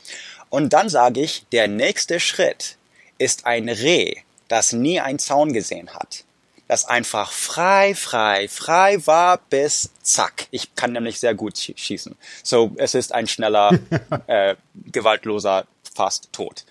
Und 0.50 0.74
dann 0.74 0.90
sage 0.90 1.22
ich, 1.22 1.46
der 1.52 1.68
nächste 1.68 2.20
Schritt 2.20 2.78
ist 3.18 3.46
ein 3.46 3.70
Reh, 3.70 4.16
das 4.48 4.74
nie 4.74 5.00
einen 5.00 5.20
Zaun 5.20 5.54
gesehen 5.54 5.94
hat. 5.94 6.24
Das 6.68 6.86
einfach 6.86 7.32
frei, 7.32 7.96
frei, 7.96 8.48
frei 8.50 9.06
war 9.08 9.38
bis 9.50 9.90
zack. 10.02 10.48
Ich 10.52 10.76
kann 10.76 10.92
nämlich 10.92 11.20
sehr 11.20 11.34
gut 11.34 11.58
schießen. 11.58 12.16
So, 12.44 12.72
es 12.76 12.94
ist 12.94 13.14
ein 13.14 13.28
schneller, 13.28 13.72
äh, 14.28 14.56
gewaltloser 14.92 15.66
fast 15.96 16.32
Tod. 16.34 16.66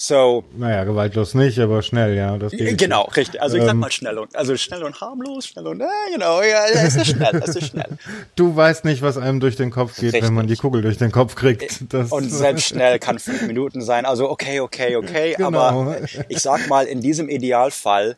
So. 0.00 0.44
Naja, 0.56 0.84
gewaltlos 0.84 1.34
nicht, 1.34 1.58
aber 1.58 1.82
schnell, 1.82 2.14
ja. 2.16 2.38
Genau, 2.38 3.02
richtig. 3.16 3.42
Also 3.42 3.56
ich 3.56 3.64
sag 3.64 3.72
ähm. 3.72 3.80
mal 3.80 3.90
schnell 3.90 4.16
und, 4.16 4.36
also 4.36 4.56
schnell 4.56 4.84
und 4.84 5.00
harmlos, 5.00 5.48
schnell 5.48 5.66
und, 5.66 5.80
äh, 5.80 5.86
genau, 6.12 6.40
ja, 6.40 6.66
es 6.72 6.94
ist 6.94 7.06
schnell, 7.08 7.42
es 7.44 7.56
ist 7.56 7.66
schnell. 7.66 7.98
Du 8.36 8.54
weißt 8.54 8.84
nicht, 8.84 9.02
was 9.02 9.18
einem 9.18 9.40
durch 9.40 9.56
den 9.56 9.72
Kopf 9.72 9.96
geht, 9.96 10.14
richtig. 10.14 10.22
wenn 10.22 10.34
man 10.34 10.46
die 10.46 10.54
Kugel 10.54 10.82
durch 10.82 10.98
den 10.98 11.10
Kopf 11.10 11.34
kriegt. 11.34 11.92
Das 11.92 12.12
und 12.12 12.30
selbst 12.30 12.66
schnell 12.66 13.00
kann 13.00 13.18
fünf 13.18 13.42
Minuten 13.42 13.82
sein. 13.82 14.06
Also 14.06 14.30
okay, 14.30 14.60
okay, 14.60 14.94
okay. 14.94 15.34
Genau. 15.36 15.58
Aber 15.58 15.96
ich 16.28 16.38
sag 16.38 16.68
mal, 16.68 16.86
in 16.86 17.00
diesem 17.00 17.28
Idealfall 17.28 18.16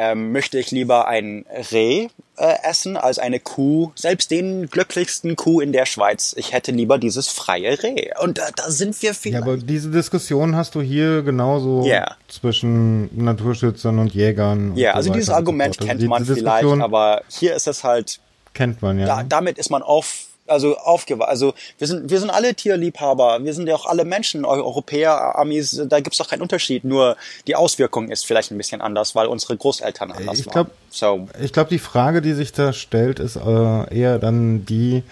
ähm, 0.00 0.32
möchte 0.32 0.58
ich 0.58 0.70
lieber 0.70 1.06
ein 1.08 1.44
Reh 1.72 2.08
äh, 2.38 2.54
essen 2.62 2.96
als 2.96 3.18
eine 3.18 3.38
Kuh, 3.38 3.92
selbst 3.94 4.30
den 4.30 4.70
glücklichsten 4.70 5.36
Kuh 5.36 5.60
in 5.60 5.72
der 5.72 5.84
Schweiz. 5.84 6.34
Ich 6.38 6.54
hätte 6.54 6.72
lieber 6.72 6.96
dieses 6.96 7.28
freie 7.28 7.82
Reh. 7.82 8.08
Und 8.22 8.38
äh, 8.38 8.42
da 8.56 8.70
sind 8.70 9.00
wir 9.02 9.12
vielleicht. 9.12 9.44
Ja, 9.44 9.52
aber 9.52 9.58
diese 9.58 9.90
Diskussion 9.90 10.56
hast 10.56 10.74
du 10.74 10.80
hier 10.80 11.22
genauso 11.22 11.84
yeah. 11.84 12.16
zwischen 12.28 13.10
Naturschützern 13.14 13.98
und 13.98 14.14
Jägern. 14.14 14.74
Ja, 14.74 14.88
yeah, 14.88 14.94
also 14.94 15.12
dieses 15.12 15.28
Argument 15.28 15.74
so 15.74 15.80
also 15.80 15.88
kennt 15.88 16.08
man 16.08 16.24
vielleicht, 16.24 16.64
aber 16.64 17.22
hier 17.28 17.54
ist 17.54 17.68
es 17.68 17.84
halt. 17.84 18.20
Kennt 18.54 18.80
man 18.80 18.98
ja. 18.98 19.04
Da, 19.04 19.22
damit 19.22 19.58
ist 19.58 19.70
man 19.70 19.82
auf 19.82 20.29
also 20.50 20.76
aufgewachsen. 20.76 21.30
Also 21.30 21.54
wir 21.78 21.86
sind, 21.86 22.10
wir 22.10 22.20
sind 22.20 22.30
alle 22.30 22.54
Tierliebhaber, 22.54 23.42
wir 23.42 23.54
sind 23.54 23.66
ja 23.66 23.74
auch 23.74 23.86
alle 23.86 24.04
Menschen, 24.04 24.44
Europäer, 24.44 25.38
Amis, 25.38 25.80
da 25.88 26.00
gibt's 26.00 26.18
doch 26.18 26.28
keinen 26.28 26.42
Unterschied. 26.42 26.84
Nur 26.84 27.16
die 27.46 27.56
Auswirkung 27.56 28.10
ist 28.10 28.26
vielleicht 28.26 28.50
ein 28.50 28.58
bisschen 28.58 28.80
anders, 28.80 29.14
weil 29.14 29.26
unsere 29.26 29.56
Großeltern 29.56 30.12
anders 30.12 30.38
ich 30.38 30.46
glaub, 30.46 30.68
waren. 30.68 30.76
So. 30.90 31.28
Ich 31.42 31.52
glaube, 31.52 31.70
die 31.70 31.78
Frage, 31.78 32.22
die 32.22 32.32
sich 32.32 32.52
da 32.52 32.72
stellt, 32.72 33.18
ist 33.18 33.36
äh, 33.36 33.94
eher 33.94 34.18
dann 34.18 34.66
die, 34.66 35.02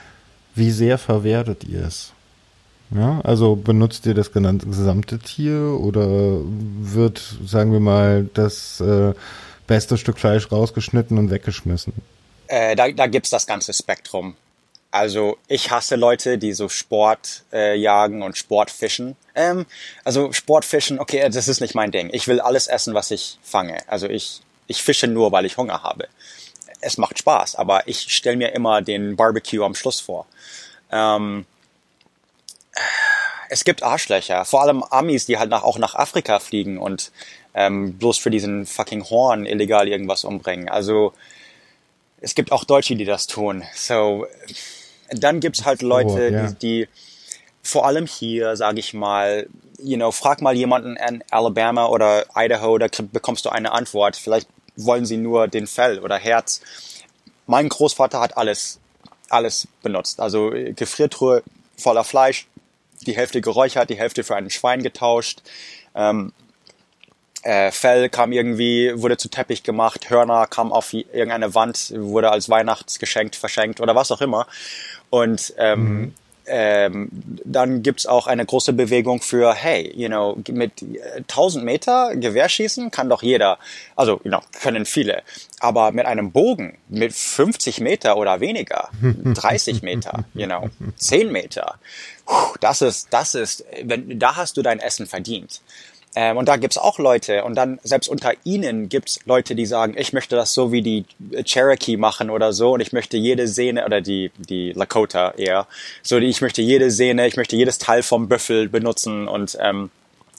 wie 0.54 0.70
sehr 0.70 0.98
verwertet 0.98 1.64
ihr 1.64 1.84
es? 1.86 2.12
Ja, 2.90 3.20
also 3.22 3.54
benutzt 3.54 4.06
ihr 4.06 4.14
das 4.14 4.32
gesamte 4.32 5.18
Tier 5.18 5.78
oder 5.78 6.40
wird, 6.40 7.20
sagen 7.44 7.72
wir 7.72 7.80
mal, 7.80 8.30
das 8.32 8.80
äh, 8.80 9.12
beste 9.66 9.98
Stück 9.98 10.18
Fleisch 10.18 10.50
rausgeschnitten 10.50 11.18
und 11.18 11.30
weggeschmissen? 11.30 11.92
Äh, 12.46 12.74
da, 12.76 12.90
da 12.90 13.06
gibt's 13.06 13.28
das 13.28 13.46
ganze 13.46 13.74
Spektrum. 13.74 14.34
Also 14.90 15.36
ich 15.48 15.70
hasse 15.70 15.96
Leute, 15.96 16.38
die 16.38 16.54
so 16.54 16.68
Sport 16.68 17.44
äh, 17.52 17.76
jagen 17.76 18.22
und 18.22 18.38
Sportfischen. 18.38 19.16
Ähm, 19.34 19.66
also 20.04 20.32
Sportfischen, 20.32 20.98
okay, 20.98 21.28
das 21.28 21.48
ist 21.48 21.60
nicht 21.60 21.74
mein 21.74 21.90
Ding. 21.90 22.08
Ich 22.12 22.26
will 22.26 22.40
alles 22.40 22.68
essen, 22.68 22.94
was 22.94 23.10
ich 23.10 23.38
fange. 23.42 23.78
Also 23.86 24.08
ich, 24.08 24.40
ich 24.66 24.82
fische 24.82 25.06
nur, 25.06 25.30
weil 25.30 25.44
ich 25.44 25.58
Hunger 25.58 25.82
habe. 25.82 26.08
Es 26.80 26.96
macht 26.96 27.18
Spaß, 27.18 27.56
aber 27.56 27.86
ich 27.86 28.14
stelle 28.14 28.36
mir 28.36 28.54
immer 28.54 28.80
den 28.80 29.16
Barbecue 29.16 29.62
am 29.62 29.74
Schluss 29.74 30.00
vor. 30.00 30.26
Ähm, 30.90 31.44
es 33.50 33.64
gibt 33.64 33.82
Arschlöcher, 33.82 34.44
vor 34.44 34.62
allem 34.62 34.82
Amis, 34.82 35.26
die 35.26 35.38
halt 35.38 35.50
nach, 35.50 35.64
auch 35.64 35.78
nach 35.78 35.94
Afrika 35.94 36.38
fliegen 36.38 36.78
und 36.78 37.12
ähm, 37.54 37.98
bloß 37.98 38.18
für 38.18 38.30
diesen 38.30 38.66
fucking 38.66 39.04
Horn 39.10 39.44
illegal 39.44 39.88
irgendwas 39.88 40.24
umbringen. 40.24 40.68
Also 40.68 41.12
es 42.20 42.34
gibt 42.34 42.52
auch 42.52 42.64
Deutsche, 42.64 42.96
die 42.96 43.04
das 43.04 43.26
tun. 43.26 43.64
So 43.74 44.26
dann 45.10 45.40
gibt's 45.40 45.64
halt 45.64 45.82
Leute, 45.82 46.10
oh, 46.12 46.32
yeah. 46.32 46.50
die, 46.52 46.84
die 46.84 46.88
vor 47.62 47.86
allem 47.86 48.06
hier, 48.06 48.56
sage 48.56 48.80
ich 48.80 48.94
mal, 48.94 49.48
you 49.78 49.96
know, 49.96 50.10
frag 50.10 50.40
mal 50.40 50.56
jemanden 50.56 50.96
in 50.96 51.22
Alabama 51.30 51.86
oder 51.86 52.26
Idaho, 52.34 52.78
da 52.78 52.86
bekommst 53.12 53.44
du 53.44 53.50
eine 53.50 53.72
Antwort. 53.72 54.16
Vielleicht 54.16 54.48
wollen 54.76 55.06
sie 55.06 55.16
nur 55.16 55.48
den 55.48 55.66
Fell 55.66 55.98
oder 55.98 56.16
Herz. 56.16 56.60
Mein 57.46 57.68
Großvater 57.68 58.20
hat 58.20 58.36
alles, 58.36 58.80
alles 59.28 59.68
benutzt. 59.82 60.20
Also 60.20 60.50
Gefriertruhe 60.50 61.42
voller 61.76 62.04
Fleisch, 62.04 62.46
die 63.06 63.16
Hälfte 63.16 63.40
geräuchert, 63.40 63.90
die 63.90 63.98
Hälfte 63.98 64.24
für 64.24 64.36
ein 64.36 64.50
Schwein 64.50 64.82
getauscht. 64.82 65.42
Ähm, 65.94 66.32
äh, 67.42 67.70
Fell 67.70 68.08
kam 68.08 68.32
irgendwie, 68.32 68.92
wurde 68.96 69.16
zu 69.16 69.28
Teppich 69.28 69.62
gemacht, 69.62 70.10
Hörner 70.10 70.46
kam 70.46 70.72
auf 70.72 70.92
irgendeine 70.92 71.54
Wand, 71.54 71.92
wurde 71.96 72.30
als 72.30 72.48
Weihnachtsgeschenk 72.48 73.34
verschenkt 73.34 73.80
oder 73.80 73.94
was 73.94 74.10
auch 74.10 74.20
immer. 74.20 74.46
Und 75.10 75.54
ähm, 75.56 75.80
mhm. 75.80 76.14
ähm, 76.46 77.08
dann 77.44 77.82
gibt's 77.82 78.06
auch 78.06 78.26
eine 78.26 78.44
große 78.44 78.72
Bewegung 78.72 79.22
für, 79.22 79.54
hey, 79.54 79.92
you 79.96 80.08
know, 80.08 80.36
mit 80.48 80.72
1000 81.16 81.64
Meter 81.64 82.16
Gewehrschießen 82.16 82.90
kann 82.90 83.08
doch 83.08 83.22
jeder, 83.22 83.58
also 83.96 84.20
you 84.24 84.30
know, 84.30 84.40
können 84.60 84.84
viele, 84.84 85.22
aber 85.60 85.92
mit 85.92 86.06
einem 86.06 86.32
Bogen 86.32 86.78
mit 86.88 87.12
50 87.12 87.80
Meter 87.80 88.16
oder 88.16 88.40
weniger, 88.40 88.90
30 89.24 89.82
Meter, 89.82 90.24
you 90.34 90.46
know, 90.46 90.68
10 90.96 91.30
Meter, 91.30 91.78
das 92.60 92.82
ist, 92.82 93.08
das 93.10 93.34
ist, 93.34 93.64
wenn, 93.82 94.18
da 94.18 94.36
hast 94.36 94.56
du 94.56 94.62
dein 94.62 94.80
Essen 94.80 95.06
verdient. 95.06 95.62
Ähm, 96.14 96.36
und 96.36 96.48
da 96.48 96.56
gibt's 96.56 96.78
auch 96.78 96.98
Leute, 96.98 97.44
und 97.44 97.54
dann 97.54 97.78
selbst 97.82 98.08
unter 98.08 98.32
ihnen 98.44 98.88
gibt's 98.88 99.20
Leute, 99.26 99.54
die 99.54 99.66
sagen, 99.66 99.94
ich 99.96 100.12
möchte 100.12 100.36
das 100.36 100.54
so 100.54 100.72
wie 100.72 100.82
die 100.82 101.04
Cherokee 101.44 101.96
machen 101.96 102.30
oder 102.30 102.52
so, 102.52 102.72
und 102.72 102.80
ich 102.80 102.92
möchte 102.92 103.16
jede 103.16 103.46
Sehne, 103.46 103.84
oder 103.84 104.00
die, 104.00 104.30
die 104.38 104.72
Lakota 104.72 105.32
eher, 105.36 105.66
so 106.02 106.18
ich 106.18 106.40
möchte 106.40 106.62
jede 106.62 106.90
Sehne, 106.90 107.26
ich 107.26 107.36
möchte 107.36 107.56
jedes 107.56 107.78
Teil 107.78 108.02
vom 108.02 108.28
Büffel 108.28 108.68
benutzen 108.68 109.28
und 109.28 109.58
ähm, 109.60 109.90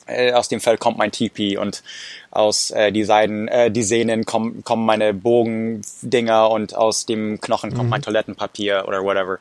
äh, 0.09 0.33
aus 0.33 0.49
dem 0.49 0.59
Fell 0.59 0.77
kommt 0.77 0.97
mein 0.97 1.11
Tipi 1.11 1.57
und 1.57 1.83
aus 2.31 2.71
äh, 2.71 2.91
die 2.91 3.03
Seiden, 3.03 3.47
äh, 3.47 3.71
die 3.71 3.83
Sehnen 3.83 4.25
kommen, 4.25 4.63
kommen 4.63 4.85
meine 4.85 5.13
Bogendinger 5.13 6.49
und 6.49 6.75
aus 6.75 7.05
dem 7.05 7.39
Knochen 7.41 7.71
kommt 7.73 7.85
mhm. 7.85 7.89
mein 7.89 8.01
Toilettenpapier 8.01 8.85
oder 8.87 9.03
whatever. 9.03 9.39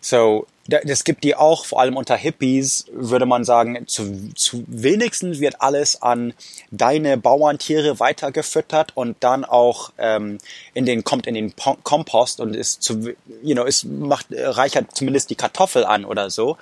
So, 0.00 0.46
das 0.66 1.04
gibt 1.04 1.24
die 1.24 1.34
auch, 1.34 1.64
vor 1.64 1.80
allem 1.80 1.96
unter 1.96 2.16
Hippies, 2.16 2.86
würde 2.92 3.26
man 3.26 3.44
sagen, 3.44 3.86
zu, 3.86 4.32
zu 4.34 4.64
wenigstens 4.68 5.40
wird 5.40 5.60
alles 5.60 6.00
an 6.02 6.34
deine 6.70 7.16
Bauerntiere 7.16 7.98
weitergefüttert 7.98 8.96
und 8.96 9.16
dann 9.20 9.44
auch 9.44 9.92
ähm, 9.98 10.38
in 10.74 10.86
den, 10.86 11.02
kommt 11.02 11.26
in 11.26 11.34
den 11.34 11.54
Kompost 11.56 12.40
und 12.40 12.54
ist 12.54 12.82
zu, 12.82 13.14
you 13.42 13.54
know, 13.54 13.64
es 13.64 13.84
macht, 13.84 14.26
reichert 14.30 14.94
zumindest 14.94 15.30
die 15.30 15.34
Kartoffel 15.34 15.84
an 15.84 16.04
oder 16.04 16.30
so. 16.30 16.56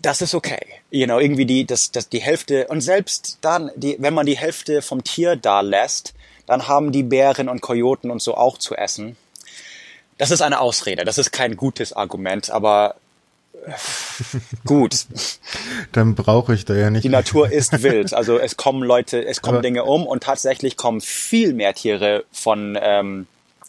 Das 0.00 0.22
ist 0.22 0.34
okay. 0.34 0.60
You 0.90 1.06
know, 1.06 1.18
irgendwie 1.18 1.46
die, 1.46 1.66
das, 1.66 1.90
das, 1.90 2.08
die 2.08 2.20
Hälfte, 2.20 2.68
und 2.68 2.80
selbst 2.80 3.38
dann, 3.40 3.70
die, 3.76 3.96
wenn 3.98 4.14
man 4.14 4.26
die 4.26 4.38
Hälfte 4.38 4.80
vom 4.80 5.02
Tier 5.02 5.36
da 5.36 5.60
lässt, 5.60 6.14
dann 6.46 6.68
haben 6.68 6.92
die 6.92 7.02
Bären 7.02 7.48
und 7.48 7.60
Kojoten 7.60 8.10
und 8.10 8.22
so 8.22 8.36
auch 8.36 8.56
zu 8.58 8.76
essen. 8.76 9.16
Das 10.18 10.30
ist 10.30 10.40
eine 10.40 10.60
Ausrede, 10.60 11.04
das 11.04 11.18
ist 11.18 11.30
kein 11.30 11.56
gutes 11.56 11.92
Argument, 11.92 12.50
aber 12.50 12.96
äh, 13.66 13.72
gut. 14.64 15.06
Dann 15.92 16.14
brauche 16.14 16.54
ich 16.54 16.64
da 16.64 16.74
ja 16.74 16.90
nicht. 16.90 17.04
Die 17.04 17.08
Natur 17.08 17.50
ist 17.50 17.82
wild, 17.82 18.14
also 18.14 18.38
es 18.38 18.56
kommen 18.56 18.82
Leute, 18.82 19.24
es 19.24 19.42
kommen 19.42 19.58
aber 19.58 19.62
Dinge 19.62 19.84
um 19.84 20.06
und 20.06 20.22
tatsächlich 20.22 20.76
kommen 20.76 21.00
viel 21.00 21.52
mehr 21.52 21.74
Tiere 21.74 22.24
von 22.32 22.78
ähm, 22.80 23.26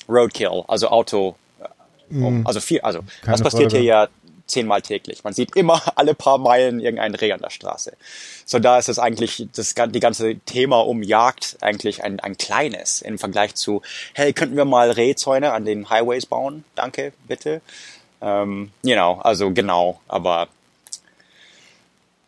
Roadkill, 0.08 0.64
also 0.68 0.90
Auto 0.90 1.36
um. 2.10 2.42
Mm. 2.42 2.48
Also 2.48 2.62
viel, 2.62 2.80
also 2.82 3.02
das 3.26 3.42
passiert 3.42 3.72
Frage. 3.72 3.84
hier 3.84 3.84
ja 3.84 4.08
zehnmal 4.48 4.82
täglich. 4.82 5.24
Man 5.24 5.34
sieht 5.34 5.56
immer 5.56 5.82
alle 5.96 6.14
paar 6.14 6.38
Meilen 6.38 6.80
irgendein 6.80 7.16
Reh 7.16 7.32
an 7.32 7.42
der 7.42 7.50
Straße. 7.50 7.94
So 8.46 8.60
da 8.60 8.78
ist 8.78 8.90
es 8.90 9.00
eigentlich, 9.00 9.48
das, 9.56 9.76
die 9.76 10.00
ganze 10.00 10.36
Thema 10.40 10.80
um 10.80 11.04
Jagd 11.04 11.58
eigentlich 11.62 12.04
ein, 12.04 12.20
ein 12.20 12.38
kleines 12.38 13.02
im 13.02 13.20
Vergleich 13.20 13.56
zu, 13.56 13.82
hey, 14.14 14.34
könnten 14.34 14.58
wir 14.58 14.66
mal 14.66 14.92
Rehzäune 14.92 15.52
an 15.52 15.66
den 15.66 15.90
Highways 15.90 16.26
bauen? 16.26 16.64
Danke, 16.76 17.14
bitte. 17.28 17.62
Ähm, 18.22 18.72
know, 18.82 19.20
also 19.22 19.52
genau, 19.52 20.02
aber 20.08 20.48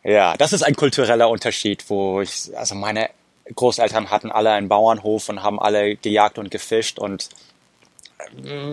ja, 0.02 0.36
das 0.36 0.52
ist 0.52 0.62
ein 0.62 0.76
kultureller 0.76 1.28
Unterschied, 1.28 1.84
wo 1.88 2.20
ich, 2.20 2.56
also 2.56 2.74
meine 2.74 3.10
Großeltern 3.54 4.10
hatten 4.10 4.30
alle 4.30 4.50
einen 4.52 4.68
Bauernhof 4.68 5.28
und 5.28 5.42
haben 5.42 5.60
alle 5.60 5.96
gejagt 5.96 6.38
und 6.38 6.50
gefischt 6.50 6.98
und 6.98 7.28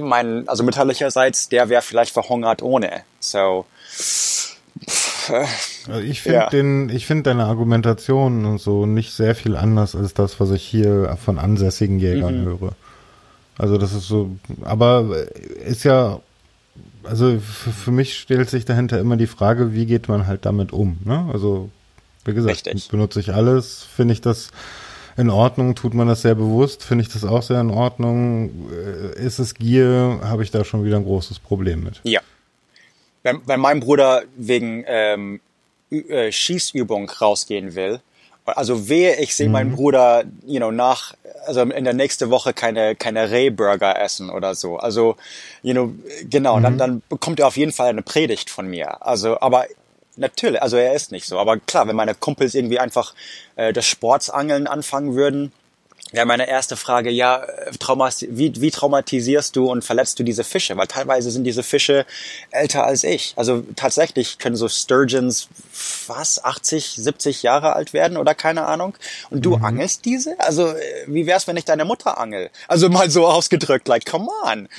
mein, 0.01 0.47
also 0.47 0.63
mütterlicherseits, 0.63 1.49
der 1.49 1.69
wäre 1.69 1.81
vielleicht 1.81 2.13
verhungert 2.13 2.61
ohne. 2.61 3.03
So. 3.19 3.65
Also 5.29 5.99
ich 6.01 6.21
finde 6.21 6.37
ja. 6.39 6.49
den, 6.49 6.89
ich 6.89 7.05
finde 7.05 7.23
deine 7.23 7.45
Argumentation 7.45 8.45
und 8.45 8.59
so 8.59 8.85
nicht 8.85 9.11
sehr 9.11 9.35
viel 9.35 9.55
anders 9.57 9.95
als 9.95 10.13
das, 10.13 10.39
was 10.39 10.51
ich 10.51 10.63
hier 10.63 11.17
von 11.23 11.39
ansässigen 11.39 11.99
Jägern 11.99 12.41
mhm. 12.41 12.45
höre. 12.45 12.71
Also 13.57 13.77
das 13.77 13.93
ist 13.93 14.07
so, 14.07 14.37
aber 14.63 15.25
ist 15.65 15.83
ja, 15.83 16.19
also 17.03 17.39
für 17.39 17.91
mich 17.91 18.17
stellt 18.19 18.49
sich 18.49 18.65
dahinter 18.65 18.99
immer 18.99 19.17
die 19.17 19.27
Frage, 19.27 19.73
wie 19.73 19.85
geht 19.85 20.07
man 20.07 20.27
halt 20.27 20.45
damit 20.45 20.71
um, 20.71 20.99
ne? 21.03 21.27
Also 21.33 21.69
Wie 22.27 22.33
gesagt, 22.33 22.67
Richtig. 22.67 22.89
benutze 22.89 23.21
ich 23.21 23.33
alles, 23.33 23.83
finde 23.83 24.13
ich 24.13 24.19
das 24.19 24.49
in 25.17 25.29
Ordnung, 25.29 25.75
tut 25.75 25.93
man 25.93 26.07
das 26.07 26.21
sehr 26.21 26.35
bewusst, 26.35 26.83
finde 26.83 27.03
ich 27.03 27.09
das 27.09 27.25
auch 27.25 27.41
sehr 27.41 27.59
in 27.59 27.71
Ordnung. 27.71 28.69
Äh, 28.71 29.19
Ist 29.19 29.39
es 29.39 29.55
Gier, 29.55 30.19
habe 30.23 30.43
ich 30.43 30.51
da 30.51 30.63
schon 30.63 30.85
wieder 30.85 30.97
ein 30.97 31.03
großes 31.03 31.39
Problem 31.39 31.83
mit. 31.83 31.99
Ja. 32.03 32.21
Wenn, 33.23 33.41
wenn 33.45 33.59
mein 33.59 33.79
Bruder 33.79 34.23
wegen 34.37 34.85
ähm, 34.87 35.41
äh, 35.89 36.31
Schießübung 36.31 37.09
rausgehen 37.09 37.75
will, 37.75 37.99
also 38.45 38.87
wehe, 38.87 39.15
ich 39.17 39.35
sehe 39.35 39.49
meinen 39.49 39.75
Bruder, 39.75 40.23
you 40.45 40.57
know, 40.57 40.71
nach, 40.71 41.13
also 41.45 41.61
in 41.63 41.83
der 41.83 41.93
nächsten 41.93 42.29
Woche 42.29 42.53
keine, 42.53 42.95
keine 42.95 43.29
Rehburger 43.29 43.99
essen 43.99 44.29
oder 44.29 44.55
so. 44.55 44.77
Also, 44.77 45.17
you 45.63 45.73
know, 45.73 45.93
genau, 46.29 46.57
dann, 46.61 46.77
dann 46.77 47.01
bekommt 47.09 47.41
er 47.41 47.47
auf 47.47 47.57
jeden 47.57 47.73
Fall 47.73 47.89
eine 47.89 48.03
Predigt 48.03 48.49
von 48.49 48.67
mir. 48.67 49.05
Also, 49.05 49.37
aber 49.41 49.65
natürlich, 50.17 50.61
also 50.61 50.77
er 50.77 50.93
ist 50.93 51.11
nicht 51.11 51.25
so. 51.25 51.39
Aber 51.39 51.57
klar, 51.57 51.87
wenn 51.87 51.95
meine 51.95 52.15
Kumpels 52.15 52.55
irgendwie 52.55 52.79
einfach 52.79 53.13
äh, 53.55 53.73
das 53.73 53.85
Sportsangeln 53.85 54.67
anfangen 54.67 55.15
würden, 55.15 55.51
ja, 56.13 56.23
meine 56.23 56.47
erste 56.47 56.77
Frage, 56.77 57.09
ja, 57.09 57.43
äh, 57.43 57.71
traumas 57.79 58.25
wie, 58.29 58.61
wie 58.61 58.71
traumatisierst 58.71 59.53
du 59.55 59.69
und 59.69 59.83
verletzt 59.83 60.17
du 60.19 60.23
diese 60.23 60.45
Fische? 60.45 60.77
Weil 60.77 60.87
teilweise 60.87 61.31
sind 61.31 61.43
diese 61.43 61.63
Fische 61.63 62.05
älter 62.51 62.85
als 62.85 63.03
ich. 63.03 63.33
Also 63.35 63.63
tatsächlich 63.75 64.37
können 64.37 64.55
so 64.55 64.69
Sturgeons 64.69 65.49
was, 66.07 66.43
80, 66.43 66.95
70 66.95 67.43
Jahre 67.43 67.73
alt 67.73 67.91
werden 67.91 68.17
oder 68.17 68.35
keine 68.35 68.65
Ahnung. 68.65 68.95
Und 69.29 69.45
du 69.45 69.55
angelst 69.55 70.05
diese? 70.05 70.39
Also 70.39 70.69
äh, 70.69 71.03
wie 71.07 71.27
wär's, 71.27 71.45
wenn 71.45 71.57
ich 71.57 71.65
deine 71.65 71.83
Mutter 71.83 72.17
angel? 72.17 72.51
Also 72.69 72.87
mal 72.87 73.09
so 73.09 73.27
ausgedrückt, 73.27 73.89
like, 73.89 74.05
come 74.05 74.29
on. 74.45 74.69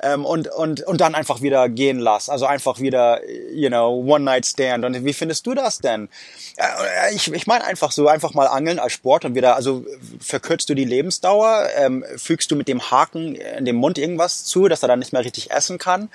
Ähm, 0.00 0.24
und, 0.24 0.46
und, 0.48 0.82
und 0.82 1.00
dann 1.00 1.14
einfach 1.16 1.42
wieder 1.42 1.68
gehen 1.68 1.98
lass. 1.98 2.28
Also 2.28 2.46
einfach 2.46 2.78
wieder, 2.78 3.20
you 3.52 3.68
know, 3.68 4.00
One-Night-Stand. 4.06 4.84
Und 4.84 5.04
wie 5.04 5.12
findest 5.12 5.44
du 5.46 5.54
das 5.54 5.78
denn? 5.78 6.08
Äh, 6.56 7.14
Ich, 7.14 7.32
ich 7.32 7.46
meine 7.48 7.64
einfach 7.64 7.90
so, 7.90 8.06
einfach 8.06 8.32
mal 8.34 8.46
angeln 8.46 8.78
als 8.78 8.92
Sport 8.92 9.24
und 9.24 9.34
wieder, 9.34 9.56
also 9.56 9.84
verkürzt 10.20 10.68
du 10.70 10.74
die 10.74 10.84
Lebensdauer, 10.84 11.68
ähm, 11.76 12.04
fügst 12.16 12.50
du 12.50 12.56
mit 12.56 12.68
dem 12.68 12.90
Haken 12.90 13.34
in 13.34 13.64
dem 13.64 13.76
Mund 13.76 13.98
irgendwas 13.98 14.44
zu, 14.44 14.68
dass 14.68 14.82
er 14.82 14.88
dann 14.88 15.00
nicht 15.00 15.12
mehr 15.12 15.24
richtig 15.24 15.50
essen 15.50 15.78
kann. 15.78 16.10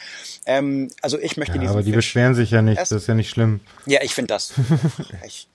Ähm, 0.46 0.90
also 1.02 1.20
ich 1.20 1.36
möchte 1.36 1.58
Ja, 1.58 1.70
aber 1.70 1.82
die 1.82 1.90
Fisch. 1.92 1.96
beschweren 1.98 2.36
sich 2.36 2.52
ja 2.52 2.62
nicht, 2.62 2.78
das 2.80 2.90
essen. 2.92 2.98
ist 3.00 3.08
ja 3.08 3.16
nicht 3.16 3.30
schlimm. 3.30 3.60
Ja, 3.86 4.00
ich 4.02 4.14
finde 4.16 4.28
das. 4.34 4.54
ich, 5.28 5.48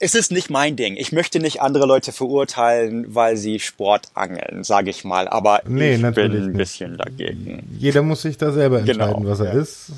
es 0.00 0.14
ist 0.14 0.30
nicht 0.32 0.50
mein 0.50 0.76
Ding. 0.76 0.96
Ich 0.96 1.12
möchte 1.12 1.40
nicht 1.40 1.60
andere 1.62 1.86
Leute 1.86 2.12
verurteilen, 2.12 3.14
weil 3.14 3.36
sie 3.36 3.58
Sport 3.60 4.08
angeln, 4.14 4.64
sage 4.64 4.90
ich 4.90 5.04
mal. 5.04 5.28
Aber 5.28 5.62
Nee, 5.66 5.94
ich 5.94 6.02
bin 6.02 6.18
ein 6.32 6.46
nicht. 6.48 6.56
bisschen 6.56 6.96
dagegen. 6.98 7.68
Jeder 7.78 8.02
muss 8.02 8.22
sich 8.22 8.36
da 8.38 8.52
selber 8.52 8.82
Genau, 8.82 9.04
entscheiden, 9.06 9.26
was 9.28 9.40
er 9.40 9.54
ja. 9.54 9.60
ist. 9.60 9.92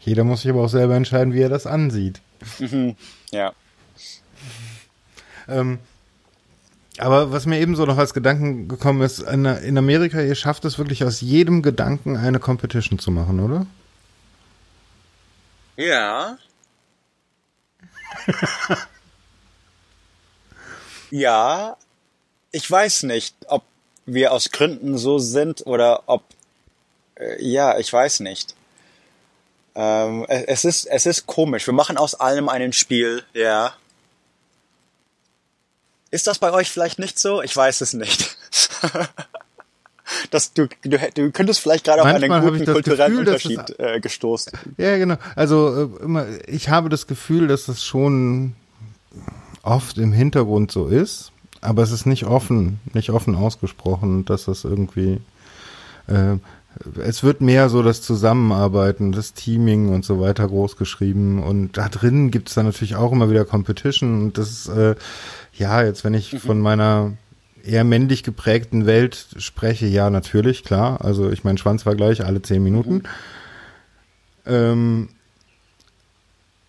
Jeder 0.00 0.24
muss 0.24 0.42
sich 0.42 0.50
aber 0.50 0.62
auch 0.64 0.68
selber 0.68 0.94
entscheiden, 0.96 1.32
wie 1.34 1.40
er 1.42 1.48
das 1.48 1.66
ansieht. 1.66 2.20
Ja. 3.30 3.52
Ähm, 5.48 5.78
aber 6.98 7.32
was 7.32 7.46
mir 7.46 7.58
eben 7.60 7.76
so 7.76 7.84
noch 7.86 7.98
als 7.98 8.14
Gedanken 8.14 8.68
gekommen 8.68 9.02
ist, 9.02 9.20
in, 9.20 9.44
in 9.44 9.78
Amerika, 9.78 10.20
ihr 10.20 10.34
schafft 10.34 10.64
es 10.64 10.78
wirklich 10.78 11.04
aus 11.04 11.20
jedem 11.20 11.62
Gedanken 11.62 12.16
eine 12.16 12.38
Competition 12.38 12.98
zu 12.98 13.10
machen, 13.10 13.40
oder? 13.40 13.66
Ja. 15.76 16.36
Ja, 21.10 21.76
ich 22.52 22.70
weiß 22.70 23.04
nicht, 23.04 23.34
ob 23.46 23.62
wir 24.06 24.32
aus 24.32 24.50
Gründen 24.50 24.98
so 24.98 25.18
sind 25.18 25.66
oder 25.66 26.04
ob, 26.06 26.22
äh, 27.16 27.42
ja, 27.44 27.78
ich 27.78 27.92
weiß 27.92 28.20
nicht. 28.20 28.54
Ähm, 29.74 30.26
es 30.28 30.44
es 30.46 30.64
ist, 30.64 30.86
es 30.86 31.06
ist 31.06 31.26
komisch. 31.26 31.66
Wir 31.66 31.74
machen 31.74 31.96
aus 31.96 32.14
allem 32.14 32.48
einen 32.48 32.72
Spiel, 32.72 33.24
ja. 33.32 33.74
Ist 36.10 36.26
das 36.26 36.38
bei 36.38 36.52
euch 36.52 36.70
vielleicht 36.70 36.98
nicht 36.98 37.18
so? 37.18 37.40
Ich 37.42 37.56
weiß 37.56 37.80
es 37.82 37.92
nicht. 37.92 38.36
das, 40.30 40.52
du, 40.52 40.68
du, 40.82 40.98
du 41.14 41.30
könntest 41.30 41.60
vielleicht 41.60 41.84
gerade 41.84 42.02
auf 42.02 42.06
einen 42.06 42.42
guten 42.42 42.64
das 42.64 42.74
kulturellen 42.74 43.24
Gefühl, 43.24 43.26
Unterschied 43.26 43.78
äh, 43.78 44.00
gestoßen. 44.00 44.52
Ja, 44.76 44.96
genau. 44.96 45.16
Also 45.36 45.90
äh, 46.00 46.04
immer, 46.04 46.26
ich 46.46 46.68
habe 46.68 46.88
das 46.88 47.06
Gefühl, 47.06 47.48
dass 47.48 47.68
es 47.68 47.84
schon 47.84 48.54
oft 49.62 49.98
im 49.98 50.12
Hintergrund 50.12 50.70
so 50.72 50.86
ist, 50.86 51.32
aber 51.60 51.82
es 51.82 51.90
ist 51.90 52.06
nicht 52.06 52.24
offen, 52.24 52.80
nicht 52.92 53.10
offen 53.10 53.34
ausgesprochen, 53.34 54.24
dass 54.24 54.46
das 54.46 54.64
irgendwie 54.64 55.20
äh, 56.06 56.36
es 57.02 57.22
wird 57.22 57.40
mehr 57.40 57.68
so 57.68 57.82
das 57.82 58.00
Zusammenarbeiten, 58.00 59.12
das 59.12 59.34
Teaming 59.34 59.88
und 59.88 60.04
so 60.04 60.20
weiter 60.20 60.46
groß 60.46 60.76
geschrieben 60.76 61.42
und 61.42 61.76
da 61.76 61.88
drin 61.88 62.30
gibt 62.30 62.48
es 62.48 62.54
dann 62.54 62.66
natürlich 62.66 62.96
auch 62.96 63.12
immer 63.12 63.30
wieder 63.30 63.44
Competition 63.44 64.22
und 64.22 64.38
das 64.38 64.50
ist, 64.50 64.68
äh, 64.68 64.94
ja, 65.54 65.82
jetzt 65.82 66.04
wenn 66.04 66.14
ich 66.14 66.38
von 66.38 66.60
meiner 66.60 67.12
eher 67.64 67.84
männlich 67.84 68.22
geprägten 68.22 68.86
Welt 68.86 69.26
spreche, 69.36 69.86
ja, 69.86 70.10
natürlich, 70.10 70.64
klar. 70.64 71.04
Also 71.04 71.30
ich 71.30 71.44
mein 71.44 71.58
Schwanzvergleich 71.58 72.24
alle 72.24 72.42
zehn 72.42 72.62
Minuten. 72.62 73.02
Ähm, 74.46 75.08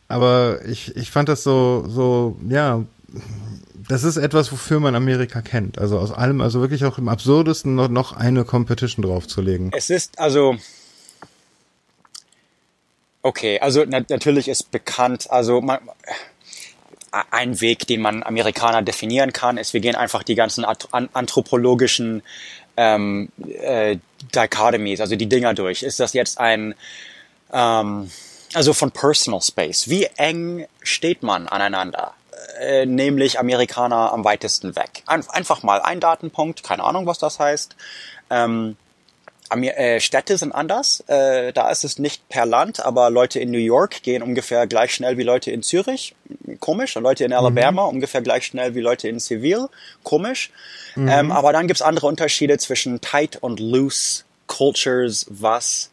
aber 0.08 0.66
ich, 0.66 0.96
ich 0.96 1.10
fand 1.10 1.30
das 1.30 1.44
so, 1.44 1.86
so, 1.88 2.38
ja, 2.50 2.84
das 3.88 4.04
ist 4.04 4.18
etwas, 4.18 4.52
wofür 4.52 4.80
man 4.80 4.96
Amerika 4.96 5.42
kennt. 5.42 5.80
Also 5.80 5.98
aus 6.00 6.12
allem, 6.12 6.42
also 6.42 6.62
wirklich 6.62 6.86
auch 6.86 6.98
im 6.98 7.10
absurdesten 7.10 7.76
noch, 7.76 7.90
noch 7.90 8.14
eine 8.14 8.46
Competition 8.46 9.04
draufzulegen. 9.04 9.72
Es 9.74 9.90
ist 9.90 10.20
also 10.20 10.58
okay, 13.22 13.60
also 13.60 13.84
na, 13.88 14.02
natürlich 14.10 14.48
ist 14.48 14.72
bekannt, 14.72 15.30
also 15.30 15.62
man, 15.62 15.80
ein 17.12 17.60
Weg, 17.60 17.88
den 17.88 18.02
man 18.02 18.24
Amerikaner 18.24 18.82
definieren 18.82 19.34
kann, 19.34 19.58
ist, 19.58 19.74
wir 19.74 19.82
gehen 19.82 19.96
einfach 19.96 20.24
die 20.24 20.36
ganzen 20.36 20.66
anthropologischen 20.66 22.24
ähm, 22.78 23.30
äh, 23.62 23.98
Dichotomies, 24.34 25.02
also 25.02 25.16
die 25.16 25.28
Dinger 25.28 25.54
durch. 25.54 25.84
Ist 25.84 26.00
das 26.00 26.14
jetzt 26.14 26.40
ein 26.40 26.74
ähm, 27.52 28.10
also 28.54 28.74
von 28.74 28.92
Personal 28.92 29.42
Space. 29.42 29.90
Wie 29.90 30.06
eng 30.18 30.68
steht 30.82 31.24
man 31.24 31.48
aneinander? 31.48 32.14
Äh, 32.60 32.86
nämlich 32.86 33.40
Amerikaner 33.40 34.12
am 34.12 34.24
weitesten 34.24 34.76
weg. 34.76 35.04
Ein, 35.06 35.28
einfach 35.30 35.64
mal 35.64 35.82
ein 35.82 36.00
Datenpunkt, 36.00 36.64
keine 36.64 36.84
Ahnung, 36.84 37.06
was 37.06 37.18
das 37.20 37.40
heißt. 37.40 37.76
Ähm, 38.30 38.76
äh, 38.76 38.91
Städte 40.00 40.38
sind 40.38 40.54
anders. 40.54 41.04
Äh, 41.08 41.52
da 41.54 41.70
ist 41.70 41.84
es 41.84 42.00
nicht 42.00 42.28
per 42.30 42.46
Land, 42.46 42.86
aber 42.86 43.10
Leute 43.10 43.40
in 43.40 43.52
New 43.52 43.58
York 43.58 44.04
gehen 44.04 44.24
ungefähr 44.24 44.68
gleich 44.68 44.94
schnell 44.94 45.18
wie 45.18 45.24
Leute 45.24 45.52
in 45.52 45.64
Zürich. 45.64 46.16
Komisch. 46.60 46.96
Und 46.96 47.04
Leute 47.04 47.26
in 47.26 47.34
Alabama 47.34 47.86
ungefähr 47.86 48.22
gleich 48.22 48.46
schnell 48.46 48.76
wie 48.76 48.82
Leute 48.82 49.08
in 49.10 49.20
Seville. 49.20 49.70
Komisch. 50.04 50.52
Ähm, 50.96 51.32
aber 51.32 51.54
dann 51.54 51.68
gibt's 51.68 51.82
andere 51.82 52.08
Unterschiede 52.08 52.58
zwischen 52.58 53.02
tight 53.02 53.38
und 53.42 53.60
loose 53.60 54.24
Cultures, 54.48 55.26
was 55.30 55.92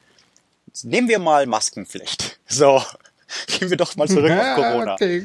Nehmen 0.84 1.08
wir 1.08 1.18
mal 1.18 1.46
Maskenpflicht. 1.46 2.36
So, 2.50 2.82
gehen 3.46 3.68
wir 3.68 3.76
doch 3.76 3.94
mal 3.96 4.08
zurück 4.08 4.30
auf 4.30 4.54
Corona. 4.54 4.94
okay. 4.94 5.22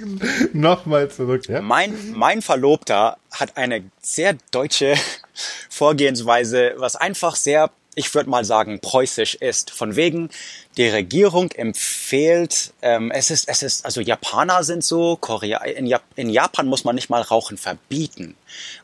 Nochmal 0.52 1.10
zurück, 1.10 1.48
ja? 1.48 1.62
Mein, 1.62 2.12
mein 2.14 2.42
Verlobter 2.42 3.18
hat 3.32 3.56
eine 3.56 3.86
sehr 4.02 4.36
deutsche 4.52 4.96
Vorgehensweise, 5.70 6.74
was 6.76 6.98
einfach 6.98 7.38
sehr, 7.38 7.70
ich 7.96 8.14
würde 8.14 8.30
mal 8.30 8.46
sagen, 8.46 8.80
preußisch 8.80 9.36
ist. 9.36 9.72
Von 9.72 9.96
wegen, 9.96 10.30
die 10.78 10.88
Regierung 10.88 11.52
empfiehlt, 11.52 12.74
ähm, 12.82 13.12
es 13.12 13.32
ist, 13.32 13.48
es 13.48 13.64
ist, 13.64 13.86
also 13.86 14.02
Japaner 14.02 14.64
sind 14.64 14.84
so, 14.84 15.16
Korea, 15.16 15.64
in, 15.64 15.86
Jap 15.86 16.04
in 16.16 16.30
Japan 16.30 16.68
muss 16.68 16.84
man 16.84 16.96
nicht 16.96 17.10
mal 17.10 17.22
Rauchen 17.22 17.58
verbieten, 17.58 18.36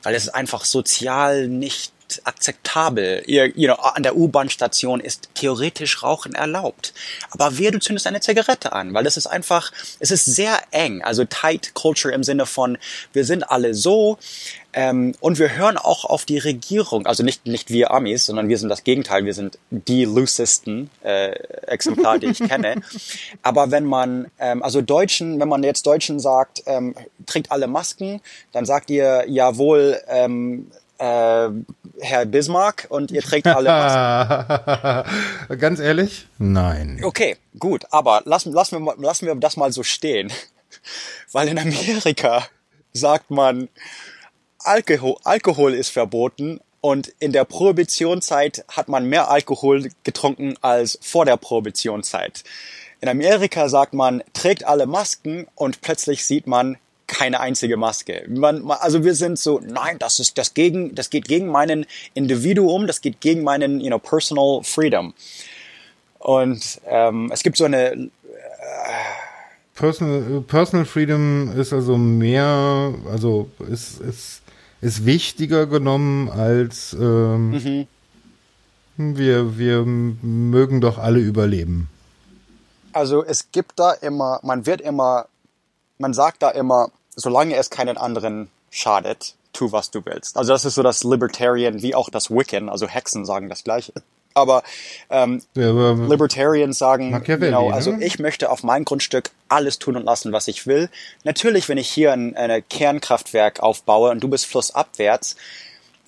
weil 0.04 0.16
es 0.16 0.24
ist 0.24 0.36
einfach 0.36 0.66
sozial 0.66 1.48
nicht 1.48 1.92
akzeptabel. 2.24 3.24
Ihr, 3.28 3.48
you 3.58 3.68
know, 3.68 3.76
an 3.76 4.04
der 4.04 4.16
U-Bahn-Station 4.16 5.00
ist 5.00 5.30
theoretisch 5.36 6.04
Rauchen 6.04 6.34
erlaubt. 6.34 6.94
Aber 7.32 7.58
wir, 7.58 7.72
du 7.72 7.80
zündest 7.80 8.08
eine 8.08 8.22
Zigarette 8.22 8.74
an, 8.74 8.94
weil 8.94 9.06
es 9.06 9.18
ist 9.18 9.28
einfach, 9.28 9.72
es 10.00 10.12
ist 10.12 10.26
sehr 10.26 10.60
eng. 10.72 11.02
Also 11.02 11.26
tight 11.26 11.74
Culture 11.74 12.14
im 12.14 12.24
Sinne 12.24 12.46
von, 12.46 12.78
wir 13.14 13.26
sind 13.26 13.50
alle 13.50 13.74
so, 13.74 14.18
ähm, 14.72 15.16
und 15.20 15.40
wir 15.40 15.56
hören 15.56 15.78
auch 15.78 16.06
auf 16.06 16.26
die 16.26 16.38
Regierung. 16.38 17.08
Also 17.08 17.24
nicht, 17.24 17.48
nicht 17.48 17.70
wir 17.70 17.92
Amis, 17.92 18.26
sondern 18.28 18.50
wir 18.50 18.58
sind 18.58 18.70
das 18.70 18.84
Gegenteil. 18.84 19.26
Wir 19.26 19.34
sind 19.34 19.58
die 19.72 20.06
loosesten 20.06 20.92
äh, 21.04 21.32
Exemplar, 21.68 22.20
die 22.20 22.28
ich 22.28 22.40
kenne. 22.40 22.82
Aber 23.42 23.72
wenn 23.72 23.86
man, 23.86 24.28
ähm, 24.38 24.62
also 24.62 24.82
Deutschen, 24.82 25.40
wenn 25.40 25.50
man 25.50 25.64
jetzt 25.64 25.88
Deutschen 25.88 26.20
sagt, 26.20 26.64
ähm, 26.68 26.94
trägt 27.26 27.52
alle 27.52 27.68
Masken, 27.68 28.22
dann 28.52 28.66
sagt 28.66 28.92
ihr, 28.92 29.26
jawohl, 29.28 30.00
ähm, 30.08 30.70
äh, 31.00 31.50
Herr 32.02 32.26
Bismarck 32.26 32.88
und 32.90 33.12
ihr 33.12 33.22
trägt 33.22 33.48
alle 33.48 33.70
Masken. 33.70 35.58
Ganz 35.60 35.80
ehrlich? 35.80 36.28
Nein. 36.38 37.02
Okay, 37.04 37.38
gut, 37.58 37.86
aber 37.92 38.22
lassen, 38.26 38.54
lassen, 38.54 38.84
wir, 38.84 38.96
lassen 38.98 39.26
wir 39.26 39.36
das 39.36 39.58
mal 39.58 39.72
so 39.72 39.84
stehen. 39.84 40.32
Weil 41.32 41.48
in 41.48 41.58
Amerika 41.58 42.46
sagt 42.94 43.32
man, 43.32 43.70
Alkohol, 44.60 45.16
Alkohol 45.24 45.74
ist 45.74 45.90
verboten 45.90 46.60
und 46.82 47.14
in 47.20 47.32
der 47.32 47.46
Prohibitionszeit 47.46 48.66
hat 48.70 48.90
man 48.90 49.06
mehr 49.06 49.30
Alkohol 49.30 49.90
getrunken 50.04 50.56
als 50.62 51.00
vor 51.02 51.26
der 51.26 51.38
Prohibitionszeit. 51.38 52.44
In 53.02 53.08
Amerika 53.08 53.70
sagt 53.70 53.94
man, 53.94 54.24
trägt 54.34 54.66
alle 54.66 54.86
Masken 54.86 55.48
und 55.56 55.82
plötzlich 55.82 56.26
sieht 56.26 56.48
man 56.48 56.78
keine 57.10 57.40
einzige 57.40 57.76
Maske. 57.76 58.26
Man, 58.30 58.70
also 58.72 59.04
wir 59.04 59.16
sind 59.16 59.38
so, 59.38 59.60
nein, 59.66 59.98
das 60.00 60.20
ist 60.20 60.38
das 60.38 60.54
gegen, 60.54 60.96
das 60.96 61.10
geht 61.10 61.28
gegen 61.28 61.48
meinen 61.48 61.86
Individuum, 62.14 62.88
das 62.88 63.02
geht 63.02 63.20
gegen 63.20 63.44
meinen, 63.44 63.82
you 63.82 63.88
know, 63.88 64.00
personal 64.00 64.62
freedom. 64.64 65.14
Und 66.20 66.80
ähm, 66.88 67.30
es 67.34 67.44
gibt 67.44 67.58
so 67.58 67.66
eine 67.66 67.92
äh, 67.94 68.10
Personal, 69.74 70.42
Personal 70.42 70.86
Freedom 70.86 71.58
ist 71.58 71.74
also 71.74 71.98
mehr, 71.98 72.94
also 73.10 73.50
ist, 73.70 74.02
ist, 74.02 74.42
ist 74.82 75.06
wichtiger 75.06 75.68
genommen 75.68 76.30
als 76.30 76.94
ähm, 76.94 77.88
mhm. 78.98 79.18
wir, 79.18 79.58
wir 79.58 79.86
mögen 79.86 80.82
doch 80.82 80.98
alle 80.98 81.20
überleben. 81.20 81.90
Also 82.92 83.24
es 83.24 83.52
gibt 83.52 83.80
da 83.80 83.94
immer, 83.94 84.40
man 84.44 84.66
wird 84.66 84.82
immer, 84.82 85.28
man 85.98 86.14
sagt 86.14 86.44
da 86.44 86.50
immer, 86.50 86.92
solange 87.20 87.56
es 87.56 87.70
keinen 87.70 87.98
anderen 87.98 88.50
schadet, 88.72 89.36
tu 89.54 89.72
was 89.72 89.92
du 89.92 90.06
willst. 90.06 90.38
Also 90.38 90.54
das 90.54 90.66
ist 90.66 90.76
so 90.76 90.84
das 90.84 91.04
Libertarian 91.04 91.82
wie 91.82 91.96
auch 91.96 92.10
das 92.10 92.30
Wiccan, 92.30 92.70
also 92.70 92.88
Hexen 92.88 93.26
sagen 93.26 93.50
das 93.50 93.64
gleiche 93.64 93.94
aber, 94.40 94.64
ähm, 95.10 95.42
ja, 95.56 95.70
aber 95.70 95.94
Libertarians 96.08 96.78
sagen, 96.78 97.22
genau, 97.24 97.70
also 97.70 97.94
ich 98.00 98.20
möchte 98.20 98.50
auf 98.50 98.64
mein 98.64 98.86
Grundstück 98.86 99.32
alles 99.48 99.80
tun 99.80 99.96
und 99.96 100.06
lassen, 100.06 100.32
was 100.32 100.48
ich 100.48 100.68
will. 100.68 100.90
Natürlich, 101.24 101.70
wenn 101.70 101.78
ich 101.78 101.90
hier 101.90 102.14
ein, 102.14 102.36
ein 102.36 102.64
Kernkraftwerk 102.68 103.62
aufbaue 103.62 104.12
und 104.12 104.22
du 104.22 104.28
bist 104.28 104.46
flussabwärts, 104.46 105.36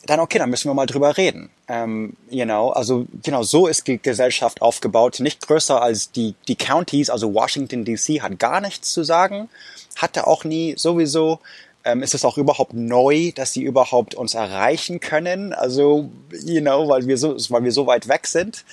dann 0.05 0.19
okay, 0.19 0.39
dann 0.39 0.49
müssen 0.49 0.69
wir 0.69 0.73
mal 0.73 0.85
drüber 0.85 1.17
reden. 1.17 1.49
Ähm, 1.67 2.15
you 2.29 2.45
know, 2.45 2.69
also 2.69 3.05
genau 3.23 3.43
so 3.43 3.67
ist 3.67 3.87
die 3.87 4.01
Gesellschaft 4.01 4.61
aufgebaut, 4.61 5.19
nicht 5.19 5.45
größer 5.45 5.81
als 5.81 6.11
die 6.11 6.35
die 6.47 6.55
Counties, 6.55 7.09
also 7.09 7.33
Washington 7.33 7.85
D.C. 7.85 8.21
hat 8.21 8.39
gar 8.39 8.61
nichts 8.61 8.91
zu 8.93 9.03
sagen, 9.03 9.49
hatte 9.95 10.27
auch 10.27 10.43
nie 10.43 10.75
sowieso 10.77 11.39
ähm, 11.83 12.03
ist 12.03 12.13
es 12.13 12.25
auch 12.25 12.37
überhaupt 12.37 12.73
neu, 12.73 13.31
dass 13.33 13.53
sie 13.53 13.63
überhaupt 13.63 14.15
uns 14.15 14.33
erreichen 14.33 14.99
können? 14.99 15.53
Also, 15.53 16.09
you 16.43 16.61
know, 16.61 16.87
weil 16.87 17.07
wir 17.07 17.17
so, 17.17 17.35
weil 17.49 17.63
wir 17.63 17.71
so 17.71 17.87
weit 17.87 18.07
weg 18.07 18.27
sind. 18.27 18.63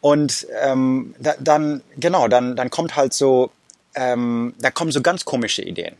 Und 0.00 0.46
ähm, 0.62 1.14
da, 1.18 1.34
dann, 1.38 1.82
genau, 1.96 2.28
dann, 2.28 2.56
dann 2.56 2.70
kommt 2.70 2.96
halt 2.96 3.12
so, 3.12 3.50
ähm, 3.94 4.54
da 4.58 4.70
kommen 4.70 4.92
so 4.92 5.00
ganz 5.00 5.24
komische 5.24 5.62
Ideen. 5.62 5.94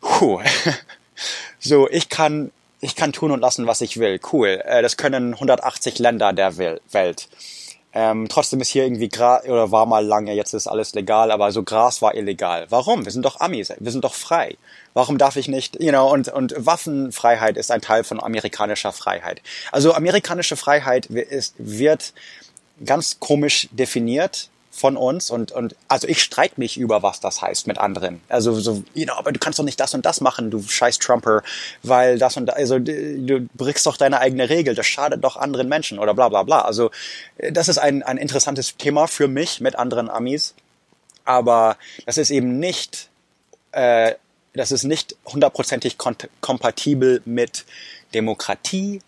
Puh. 0.00 0.40
so, 1.60 1.88
ich 1.88 2.08
kann, 2.08 2.50
ich 2.80 2.96
kann 2.96 3.12
tun 3.12 3.30
und 3.30 3.40
lassen, 3.40 3.66
was 3.66 3.80
ich 3.80 3.98
will. 3.98 4.20
Cool. 4.32 4.62
Äh, 4.64 4.82
das 4.82 4.96
können 4.96 5.34
180 5.34 5.98
Länder 5.98 6.32
der 6.32 6.56
Welt. 6.56 7.28
Ähm, 7.92 8.28
trotzdem 8.28 8.60
ist 8.60 8.68
hier 8.68 8.84
irgendwie 8.84 9.08
Gras, 9.08 9.44
oder 9.44 9.72
war 9.72 9.84
mal 9.84 10.04
lange, 10.04 10.32
jetzt 10.32 10.54
ist 10.54 10.68
alles 10.68 10.94
legal, 10.94 11.32
aber 11.32 11.50
so 11.50 11.64
Gras 11.64 12.00
war 12.00 12.14
illegal. 12.14 12.66
Warum? 12.68 13.04
Wir 13.04 13.10
sind 13.10 13.24
doch 13.24 13.40
Amis, 13.40 13.72
wir 13.76 13.90
sind 13.90 14.04
doch 14.04 14.14
frei. 14.14 14.56
Warum 14.94 15.18
darf 15.18 15.34
ich 15.34 15.48
nicht, 15.48 15.80
you 15.80 15.90
know, 15.90 16.08
und, 16.08 16.28
und 16.28 16.54
Waffenfreiheit 16.56 17.56
ist 17.56 17.72
ein 17.72 17.80
Teil 17.80 18.04
von 18.04 18.22
amerikanischer 18.22 18.92
Freiheit. 18.92 19.42
Also 19.72 19.92
amerikanische 19.92 20.56
Freiheit 20.56 21.06
ist, 21.06 21.54
wird 21.58 22.12
ganz 22.84 23.18
komisch 23.18 23.68
definiert 23.72 24.50
von 24.70 24.96
uns 24.96 25.30
und, 25.30 25.50
und 25.50 25.74
also 25.88 26.06
ich 26.06 26.22
streite 26.22 26.54
mich 26.58 26.78
über, 26.78 27.02
was 27.02 27.20
das 27.20 27.42
heißt 27.42 27.66
mit 27.66 27.78
anderen. 27.78 28.20
Also 28.28 28.54
so, 28.54 28.84
you 28.94 29.04
know, 29.04 29.14
aber 29.14 29.32
du 29.32 29.40
kannst 29.40 29.58
doch 29.58 29.64
nicht 29.64 29.80
das 29.80 29.94
und 29.94 30.06
das 30.06 30.20
machen, 30.20 30.50
du 30.50 30.62
scheiß 30.62 30.98
Trumper, 30.98 31.42
weil 31.82 32.18
das 32.18 32.36
und 32.36 32.46
das, 32.46 32.56
also 32.56 32.78
du 32.78 33.48
brichst 33.54 33.84
doch 33.86 33.96
deine 33.96 34.20
eigene 34.20 34.48
Regel, 34.48 34.74
das 34.74 34.86
schadet 34.86 35.24
doch 35.24 35.36
anderen 35.36 35.68
Menschen 35.68 35.98
oder 35.98 36.14
bla 36.14 36.28
bla 36.28 36.44
bla. 36.44 36.62
Also 36.62 36.90
das 37.50 37.68
ist 37.68 37.78
ein, 37.78 38.04
ein 38.04 38.16
interessantes 38.16 38.76
Thema 38.76 39.08
für 39.08 39.26
mich 39.26 39.60
mit 39.60 39.76
anderen 39.76 40.08
Amis, 40.08 40.54
aber 41.24 41.76
das 42.06 42.16
ist 42.16 42.30
eben 42.30 42.60
nicht, 42.60 43.10
äh, 43.72 44.14
das 44.54 44.70
ist 44.70 44.84
nicht 44.84 45.16
hundertprozentig 45.26 45.98
kompatibel 46.40 47.22
mit 47.24 47.64
Demokratie, 48.14 49.00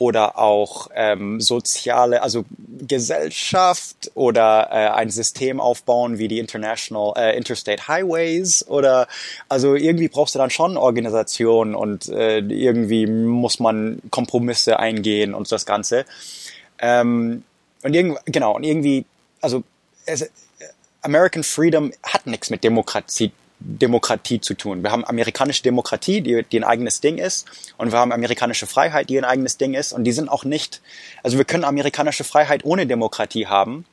oder 0.00 0.38
auch 0.38 0.88
ähm, 0.94 1.42
soziale, 1.42 2.22
also 2.22 2.46
Gesellschaft 2.56 4.10
oder 4.14 4.68
äh, 4.70 4.88
ein 4.98 5.10
System 5.10 5.60
aufbauen 5.60 6.16
wie 6.16 6.26
die 6.26 6.38
International 6.38 7.12
äh, 7.18 7.36
Interstate 7.36 7.86
Highways 7.86 8.66
oder 8.66 9.08
also 9.50 9.74
irgendwie 9.74 10.08
brauchst 10.08 10.34
du 10.34 10.38
dann 10.38 10.48
schon 10.48 10.78
Organisation 10.78 11.74
und 11.74 12.08
äh, 12.08 12.38
irgendwie 12.38 13.06
muss 13.06 13.60
man 13.60 14.00
Kompromisse 14.10 14.78
eingehen 14.78 15.34
und 15.34 15.52
das 15.52 15.66
Ganze. 15.66 16.06
Ähm, 16.78 17.44
und 17.82 17.92
irgendwie, 17.92 18.20
genau, 18.24 18.56
und 18.56 18.64
irgendwie, 18.64 19.04
also 19.42 19.62
es, 20.06 20.30
American 21.02 21.42
Freedom 21.42 21.92
hat 22.02 22.26
nichts 22.26 22.48
mit 22.48 22.64
Demokratie, 22.64 23.32
Demokratie 23.60 24.40
zu 24.40 24.54
tun. 24.54 24.82
Wir 24.82 24.90
haben 24.90 25.04
amerikanische 25.04 25.62
Demokratie, 25.62 26.22
die, 26.22 26.42
die 26.50 26.58
ein 26.58 26.64
eigenes 26.64 27.00
Ding 27.00 27.18
ist, 27.18 27.46
und 27.76 27.92
wir 27.92 27.98
haben 27.98 28.12
amerikanische 28.12 28.66
Freiheit, 28.66 29.10
die 29.10 29.18
ein 29.18 29.24
eigenes 29.24 29.58
Ding 29.58 29.74
ist, 29.74 29.92
und 29.92 30.04
die 30.04 30.12
sind 30.12 30.28
auch 30.28 30.44
nicht, 30.44 30.80
also 31.22 31.36
wir 31.36 31.44
können 31.44 31.64
amerikanische 31.64 32.24
Freiheit 32.24 32.64
ohne 32.64 32.86
Demokratie 32.86 33.46
haben, 33.46 33.84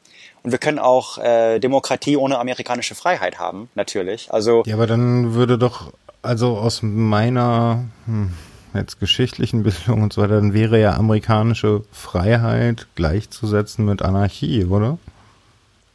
und 0.43 0.51
wir 0.51 0.59
können 0.59 0.79
auch 0.79 1.17
äh, 1.17 1.59
Demokratie 1.59 2.15
ohne 2.15 2.39
amerikanische 2.39 2.95
Freiheit 2.95 3.39
haben, 3.39 3.69
natürlich. 3.75 4.31
Also 4.31 4.63
ja, 4.65 4.75
aber 4.75 4.87
dann 4.87 5.33
würde 5.33 5.57
doch, 5.57 5.91
also 6.21 6.57
aus 6.57 6.81
meiner 6.83 7.83
hm, 8.05 8.31
jetzt 8.73 8.99
geschichtlichen 8.99 9.63
Bildung 9.63 10.03
und 10.03 10.13
so 10.13 10.21
weiter, 10.21 10.35
dann 10.35 10.53
wäre 10.53 10.79
ja 10.79 10.93
amerikanische 10.93 11.83
Freiheit 11.91 12.87
gleichzusetzen 12.95 13.85
mit 13.85 14.01
Anarchie, 14.01 14.65
oder? 14.65 14.97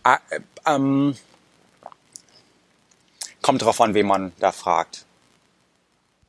Ah, 0.03 0.19
äh, 0.31 0.41
ähm, 0.67 1.15
kommt 3.43 3.63
drauf 3.63 3.81
an, 3.81 3.95
wen 3.95 4.07
man 4.07 4.33
da 4.39 4.53
fragt. 4.53 5.05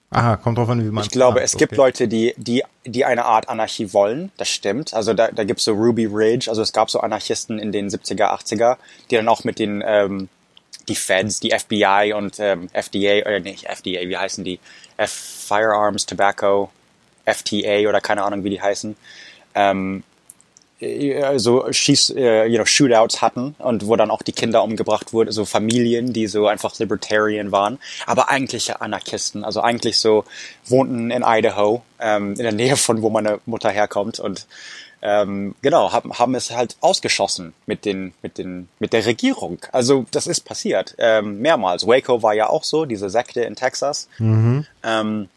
Aha, 0.10 0.36
kommt 0.38 0.60
drauf 0.60 0.70
an, 0.70 0.84
wie 0.86 0.92
man 0.92 1.04
Ich 1.04 1.10
glaube, 1.10 1.40
fragt. 1.40 1.46
es 1.46 1.58
gibt 1.58 1.74
okay. 1.74 1.82
Leute, 1.82 2.08
die, 2.08 2.36
die, 2.38 2.64
die 2.86 3.04
eine 3.06 3.26
Art 3.26 3.50
Anarchie 3.50 3.94
wollen. 3.94 4.32
Das 4.38 4.48
stimmt. 4.50 4.94
Also 4.94 5.14
da, 5.14 5.30
da 5.30 5.44
gibt's 5.44 5.64
so 5.64 5.74
Ruby 5.74 6.06
Ridge. 6.06 6.50
Also 6.50 6.62
es 6.62 6.72
gab 6.72 6.92
so 6.92 7.00
Anarchisten 7.00 7.58
in 7.58 7.72
den 7.72 7.90
70er, 7.90 8.26
80er, 8.32 8.78
die 9.10 9.16
dann 9.16 9.28
auch 9.28 9.44
mit 9.44 9.58
den, 9.58 9.84
ähm, 9.86 10.30
die 10.88 10.96
Feds, 10.96 11.40
die 11.40 11.52
FBI 11.52 12.14
und 12.16 12.40
ähm, 12.40 12.70
FDA, 12.74 13.26
oder 13.26 13.40
nicht 13.40 13.66
FDA, 13.66 14.02
wie 14.08 14.18
heißen 14.18 14.44
die? 14.44 14.60
F 14.98 15.12
Firearms, 15.12 16.06
Tobacco, 16.06 16.70
FTA 17.26 17.88
oder 17.90 18.00
keine 18.00 18.24
Ahnung, 18.24 18.44
wie 18.44 18.50
die 18.52 18.62
heißen. 18.62 18.96
Ähm, 19.56 20.04
so 21.38 21.72
Schieß, 21.72 22.12
äh, 22.16 22.46
you 22.46 22.56
know, 22.56 22.66
Shootouts 22.66 23.22
hatten 23.22 23.56
und 23.60 23.88
wo 23.88 23.96
dann 23.96 24.12
auch 24.12 24.22
die 24.22 24.32
Kinder 24.32 24.64
umgebracht 24.64 25.14
wurden, 25.14 25.32
so 25.32 25.46
Familien, 25.46 26.14
die 26.14 26.28
so 26.28 26.48
einfach 26.48 26.78
Libertarian 26.80 27.52
waren, 27.52 27.80
aber 28.06 28.30
eigentliche 28.30 28.82
Anarchisten, 28.82 29.44
also 29.44 29.62
eigentlich 29.62 30.00
so 30.00 30.26
wohnten 30.66 31.12
in 31.12 31.24
Idaho, 31.26 31.82
ähm, 32.00 32.32
in 32.32 32.44
der 32.44 32.52
Nähe 32.52 32.78
von 32.78 33.02
wo 33.02 33.10
meine 33.10 33.40
Mutter 33.46 33.70
herkommt 33.70 34.20
und 34.20 34.48
ähm, 35.06 35.54
genau, 35.62 35.92
haben, 35.92 36.18
haben 36.18 36.34
es 36.34 36.52
halt 36.52 36.78
ausgeschossen 36.80 37.54
mit 37.66 37.84
den, 37.84 38.14
mit 38.22 38.38
den, 38.38 38.70
mit 38.80 38.94
der 38.94 39.06
Regierung. 39.06 39.60
Also 39.74 40.06
das 40.12 40.28
ist 40.28 40.42
passiert, 40.42 40.96
ähm, 40.98 41.40
mehrmals. 41.42 41.86
Waco 41.86 42.24
war 42.24 42.34
ja 42.34 42.50
auch 42.50 42.64
so, 42.64 42.86
diese 42.86 43.10
Sekte 43.10 43.42
in 43.42 43.56
Texas. 43.56 44.08
Mhm. 44.18 44.66
Ähm, 44.82 45.28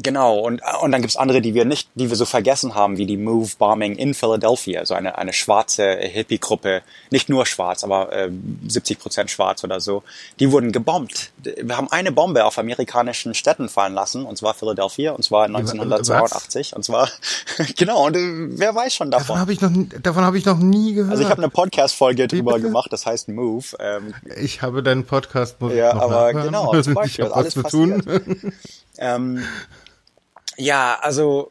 Genau, 0.00 0.38
und, 0.38 0.62
und 0.80 0.92
dann 0.92 1.00
gibt's 1.00 1.16
andere, 1.16 1.40
die 1.40 1.54
wir 1.54 1.64
nicht, 1.64 1.88
die 1.96 2.08
wir 2.08 2.16
so 2.16 2.24
vergessen 2.24 2.76
haben, 2.76 2.98
wie 2.98 3.06
die 3.06 3.16
Move 3.16 3.50
Bombing 3.58 3.96
in 3.96 4.14
Philadelphia, 4.14 4.86
so 4.86 4.94
eine, 4.94 5.18
eine 5.18 5.32
schwarze 5.32 5.96
Hippie-Gruppe, 5.96 6.82
nicht 7.10 7.28
nur 7.28 7.46
schwarz, 7.46 7.82
aber 7.82 8.12
äh, 8.12 8.30
70 8.68 9.00
Prozent 9.00 9.30
schwarz 9.30 9.64
oder 9.64 9.80
so, 9.80 10.04
die 10.38 10.52
wurden 10.52 10.70
gebombt. 10.70 11.32
Wir 11.42 11.76
haben 11.76 11.90
eine 11.90 12.12
Bombe 12.12 12.44
auf 12.44 12.58
amerikanischen 12.58 13.34
Städten 13.34 13.68
fallen 13.68 13.92
lassen, 13.92 14.24
und 14.24 14.38
zwar 14.38 14.54
Philadelphia, 14.54 15.12
und 15.12 15.24
zwar 15.24 15.46
1982, 15.46 16.68
Was? 16.70 16.76
und 16.76 16.84
zwar, 16.84 17.10
genau, 17.76 18.06
und 18.06 18.16
äh, 18.16 18.58
wer 18.58 18.74
weiß 18.74 18.94
schon 18.94 19.10
davon. 19.10 19.26
Davon 19.26 19.40
habe 19.40 19.52
ich, 19.52 19.60
noch, 19.60 19.72
davon 20.00 20.24
hab 20.24 20.34
ich 20.34 20.44
noch 20.44 20.58
nie 20.58 20.94
gehört. 20.94 21.10
Also 21.10 21.24
ich 21.24 21.28
habe 21.28 21.42
eine 21.42 21.50
Podcast-Folge 21.50 22.28
drüber 22.28 22.60
gemacht, 22.60 22.92
das 22.92 23.04
heißt 23.04 23.28
Move. 23.28 23.64
Ähm, 23.80 24.14
ich 24.36 24.62
habe 24.62 24.84
deinen 24.84 25.04
Podcast 25.04 25.60
muss 25.60 25.72
Ja, 25.74 25.94
aber 25.94 26.32
genau, 26.34 26.80
zum 26.82 26.94
Beispiel, 26.94 27.26
alles 27.26 27.54
tun. 27.54 28.02
ähm, 28.98 29.42
ja, 30.58 30.98
also 31.00 31.50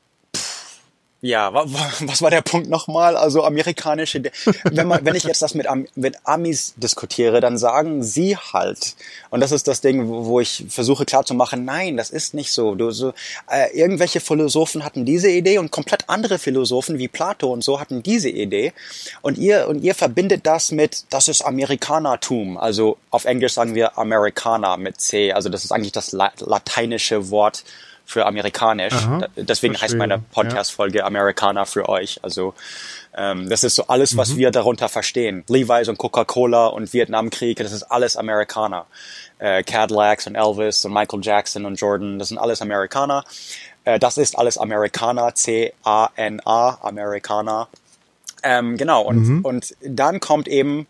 ja, 1.20 1.52
was 1.52 2.22
war 2.22 2.30
der 2.30 2.44
Punkt 2.44 2.70
nochmal? 2.70 3.18
Also 3.18 3.44
amerikanische, 3.44 4.22
wenn 4.66 4.88
man, 4.88 5.04
wenn 5.04 5.16
ich 5.16 5.24
jetzt 5.24 5.42
das 5.42 5.56
mit, 5.56 5.66
mit 5.96 6.16
Amis 6.24 6.76
diskutiere, 6.78 7.42
dann 7.42 7.58
sagen 7.58 8.04
sie 8.04 8.38
halt, 8.38 8.96
und 9.32 9.40
das 9.40 9.52
ist 9.52 9.68
das 9.68 9.82
Ding, 9.82 10.08
wo 10.08 10.40
ich 10.40 10.66
versuche 10.70 11.06
klarzumachen, 11.06 11.66
nein, 11.66 11.98
das 11.98 12.12
ist 12.12 12.36
nicht 12.36 12.52
so. 12.52 12.76
Du, 12.76 12.92
so 12.92 13.14
äh, 13.50 13.76
irgendwelche 13.76 14.20
Philosophen 14.20 14.86
hatten 14.86 15.06
diese 15.06 15.30
Idee 15.30 15.58
und 15.58 15.72
komplett 15.72 16.08
andere 16.08 16.38
Philosophen 16.38 17.00
wie 17.00 17.08
Plato 17.08 17.52
und 17.52 17.64
so 17.64 17.80
hatten 17.80 18.04
diese 18.04 18.30
Idee, 18.30 18.74
und 19.24 19.40
ihr 19.40 19.68
und 19.68 19.84
ihr 19.84 19.96
verbindet 19.96 20.46
das 20.46 20.72
mit, 20.72 21.06
das 21.10 21.30
ist 21.30 21.42
Amerikanertum. 21.42 22.58
Also 22.58 22.98
auf 23.10 23.26
Englisch 23.26 23.54
sagen 23.54 23.74
wir 23.74 23.98
Amerikaner 23.98 24.78
mit 24.78 25.02
C. 25.02 25.32
Also 25.32 25.50
das 25.50 25.64
ist 25.64 25.72
eigentlich 25.72 25.94
das 25.94 26.12
lateinische 26.12 27.32
Wort 27.32 27.64
für 28.08 28.26
amerikanisch. 28.26 28.94
Aha, 28.94 29.28
Deswegen 29.36 29.74
heißt 29.74 29.82
verstehe, 29.82 29.98
meine 30.00 30.20
Podcast-Folge 30.20 31.04
Amerikaner 31.04 31.66
für 31.66 31.90
euch. 31.90 32.20
Also 32.24 32.54
ähm, 33.16 33.50
das 33.50 33.66
ist 33.66 33.76
so 33.76 33.88
alles, 33.88 34.16
was 34.16 34.30
Mhm. 34.30 34.38
wir 34.38 34.52
darunter 34.52 34.88
verstehen. 34.88 35.44
Levi's 35.50 35.90
und 35.90 35.98
Coca-Cola 35.98 36.68
und 36.68 36.94
Vietnamkrieg, 36.94 37.58
das 37.58 37.74
ist 37.74 37.84
alles 37.84 38.16
Amerikaner. 38.16 38.86
Äh, 39.40 39.62
Cadillacs 39.64 40.26
und 40.26 40.36
Elvis 40.36 40.86
und 40.86 40.94
Michael 40.94 41.20
Jackson 41.22 41.66
und 41.66 41.76
Jordan, 41.76 42.18
das 42.18 42.30
sind 42.30 42.38
alles 42.38 42.62
Amerikaner. 42.62 43.26
Äh, 43.84 44.00
das 44.00 44.18
ist 44.18 44.38
alles 44.38 44.58
Amerikaner, 44.58 45.36
C-A-N-A, 45.36 46.78
Amerikaner. 46.82 47.68
Ähm, 48.42 48.78
genau, 48.78 49.02
und, 49.02 49.44
und 49.44 49.76
dann 49.82 50.22
kommt 50.22 50.48
eben, 50.48 50.88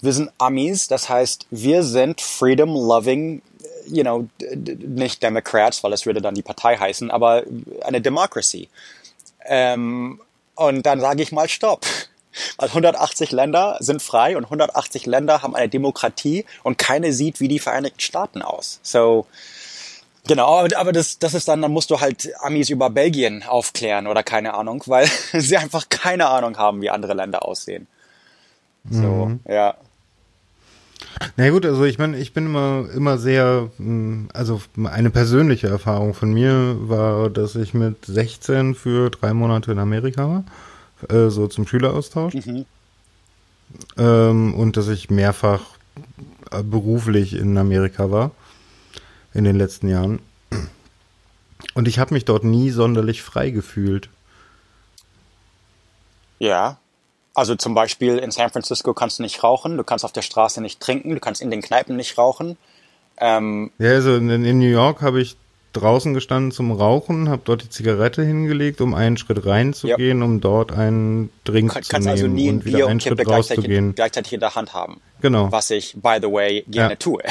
wir 0.00 0.12
sind 0.14 0.30
Amis, 0.38 0.88
das 0.88 1.08
heißt, 1.10 1.46
wir 1.50 1.82
sind 1.82 2.20
freedom-loving, 2.22 3.42
you 3.86 4.02
know, 4.02 4.28
nicht 4.56 5.22
Democrats, 5.22 5.82
weil 5.82 5.90
das 5.90 6.06
würde 6.06 6.20
dann 6.20 6.34
die 6.34 6.42
Partei 6.42 6.76
heißen, 6.76 7.10
aber 7.10 7.44
eine 7.84 8.00
Democracy. 8.00 8.68
Ähm, 9.44 10.20
und 10.54 10.84
dann 10.84 11.00
sage 11.00 11.22
ich 11.22 11.32
mal 11.32 11.48
Stopp. 11.48 11.86
Weil 12.58 12.68
180 12.68 13.32
Länder 13.32 13.78
sind 13.80 14.02
frei 14.02 14.36
und 14.36 14.44
180 14.44 15.06
Länder 15.06 15.40
haben 15.40 15.56
eine 15.56 15.70
Demokratie 15.70 16.44
und 16.62 16.76
keine 16.76 17.14
sieht 17.14 17.40
wie 17.40 17.48
die 17.48 17.58
Vereinigten 17.58 18.00
Staaten 18.00 18.42
aus. 18.42 18.78
So, 18.82 19.24
genau, 20.26 20.58
aber, 20.58 20.92
das, 20.92 21.18
das 21.18 21.32
ist 21.32 21.48
dann, 21.48 21.62
dann 21.62 21.72
musst 21.72 21.90
du 21.90 22.00
halt 22.00 22.30
Amis 22.40 22.68
über 22.68 22.90
Belgien 22.90 23.42
aufklären 23.42 24.06
oder 24.06 24.22
keine 24.22 24.52
Ahnung, 24.52 24.82
weil 24.84 25.08
sie 25.32 25.56
einfach 25.56 25.88
keine 25.88 26.26
Ahnung 26.26 26.58
haben, 26.58 26.82
wie 26.82 26.90
andere 26.90 27.14
Länder 27.14 27.46
aussehen. 27.46 27.86
So, 28.90 29.32
ja. 29.48 29.74
Na 31.36 31.50
gut, 31.50 31.64
also 31.66 31.84
ich 31.84 31.98
meine, 31.98 32.18
ich 32.18 32.32
bin 32.32 32.46
immer, 32.46 32.88
immer 32.94 33.18
sehr, 33.18 33.70
mh, 33.78 34.28
also 34.32 34.60
eine 34.84 35.10
persönliche 35.10 35.68
Erfahrung 35.68 36.14
von 36.14 36.32
mir 36.32 36.76
war, 36.80 37.30
dass 37.30 37.54
ich 37.56 37.74
mit 37.74 38.04
16 38.04 38.74
für 38.74 39.10
drei 39.10 39.32
Monate 39.34 39.72
in 39.72 39.78
Amerika 39.78 40.28
war, 40.28 40.44
äh, 41.08 41.30
so 41.30 41.46
zum 41.46 41.66
Schüleraustausch. 41.66 42.34
Ähm, 43.96 44.54
und 44.54 44.76
dass 44.76 44.88
ich 44.88 45.10
mehrfach 45.10 45.62
äh, 46.50 46.62
beruflich 46.62 47.34
in 47.34 47.56
Amerika 47.58 48.10
war 48.10 48.30
in 49.34 49.44
den 49.44 49.56
letzten 49.56 49.88
Jahren. 49.88 50.20
Und 51.74 51.88
ich 51.88 51.98
habe 51.98 52.14
mich 52.14 52.24
dort 52.24 52.44
nie 52.44 52.70
sonderlich 52.70 53.22
frei 53.22 53.50
gefühlt. 53.50 54.08
Ja. 56.38 56.78
Also 57.36 57.54
zum 57.54 57.74
Beispiel 57.74 58.16
in 58.16 58.30
San 58.30 58.48
Francisco 58.50 58.94
kannst 58.94 59.18
du 59.18 59.22
nicht 59.22 59.42
rauchen, 59.44 59.76
du 59.76 59.84
kannst 59.84 60.06
auf 60.06 60.12
der 60.12 60.22
Straße 60.22 60.62
nicht 60.62 60.80
trinken, 60.80 61.10
du 61.10 61.20
kannst 61.20 61.42
in 61.42 61.50
den 61.50 61.60
Kneipen 61.60 61.94
nicht 61.94 62.16
rauchen. 62.16 62.56
Ähm, 63.18 63.70
Ja, 63.78 63.90
also 63.90 64.16
in, 64.16 64.30
in 64.30 64.58
New 64.58 64.70
York 64.70 65.02
habe 65.02 65.20
ich 65.20 65.36
draußen 65.74 66.14
gestanden 66.14 66.50
zum 66.50 66.72
Rauchen, 66.72 67.28
habe 67.28 67.42
dort 67.44 67.62
die 67.62 67.68
Zigarette 67.68 68.24
hingelegt, 68.24 68.80
um 68.80 68.94
einen 68.94 69.18
Schritt 69.18 69.44
reinzugehen, 69.44 70.22
um 70.22 70.40
dort 70.40 70.72
einen 70.72 71.28
Drink 71.44 71.74
kann, 71.74 71.82
zu 71.82 71.90
kannst 71.90 72.06
nehmen 72.06 72.16
also 72.16 72.26
nie 72.26 72.48
ein 72.48 72.54
und 72.54 72.64
wieder 72.64 72.76
Bier 72.78 72.86
einen 72.86 72.94
und 72.94 73.02
Schritt 73.02 73.18
gleichzeitig, 73.18 73.58
rauszugehen. 73.64 73.94
gleichzeitig 73.94 74.32
in 74.32 74.40
der 74.40 74.54
Hand 74.54 74.72
haben. 74.72 75.02
Genau. 75.20 75.52
Was 75.52 75.68
ich, 75.70 75.92
by 75.94 76.16
the 76.22 76.32
way, 76.32 76.64
gerne 76.68 76.92
Ja. 76.94 76.96
tue. 76.96 77.22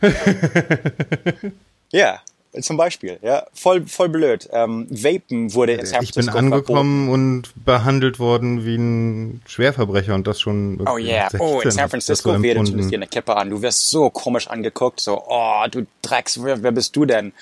ja, 1.90 2.20
zum 2.62 2.76
Beispiel. 2.76 3.18
Ja, 3.22 3.46
voll, 3.52 3.86
voll 3.86 4.08
blöd. 4.08 4.48
Ähm, 4.52 4.86
Vapen 4.90 5.54
wurde 5.54 5.74
in 5.74 5.86
San 5.86 6.02
Ich 6.02 6.12
bin 6.12 6.24
Francisco 6.24 6.38
angekommen 6.38 7.08
und 7.08 7.52
behandelt 7.64 8.18
worden 8.18 8.64
wie 8.64 8.76
ein 8.76 9.42
Schwerverbrecher 9.46 10.14
und 10.14 10.26
das 10.26 10.40
schon 10.40 10.80
Oh 10.86 10.98
yeah. 10.98 11.28
Oh, 11.38 11.60
in 11.60 11.70
16 11.70 11.70
San 11.72 11.88
Francisco 11.90 12.32
so 12.32 12.42
wäre 12.42 12.58
empfunden. 12.58 12.66
zumindest 12.66 12.92
dir 12.92 12.96
eine 12.96 13.06
Kippe 13.06 13.36
an. 13.36 13.50
Du 13.50 13.62
wirst 13.62 13.90
so 13.90 14.10
komisch 14.10 14.48
angeguckt, 14.48 15.00
so, 15.00 15.22
oh, 15.28 15.64
du 15.70 15.86
Drecks, 16.02 16.42
wer, 16.42 16.62
wer 16.62 16.72
bist 16.72 16.96
du 16.96 17.04
denn? 17.04 17.32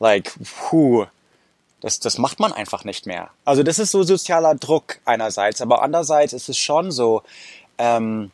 Like, 0.00 0.32
puh. 0.44 1.06
Das, 1.80 1.98
das 1.98 2.16
macht 2.16 2.38
man 2.38 2.52
einfach 2.52 2.84
nicht 2.84 3.06
mehr. 3.06 3.30
Also 3.44 3.64
das 3.64 3.80
ist 3.80 3.90
so 3.90 4.04
sozialer 4.04 4.54
Druck 4.54 4.98
einerseits, 5.04 5.60
aber 5.60 5.82
andererseits 5.82 6.32
ist 6.32 6.48
es 6.48 6.56
schon 6.56 6.92
so, 6.92 7.22
ähm, 7.78 8.30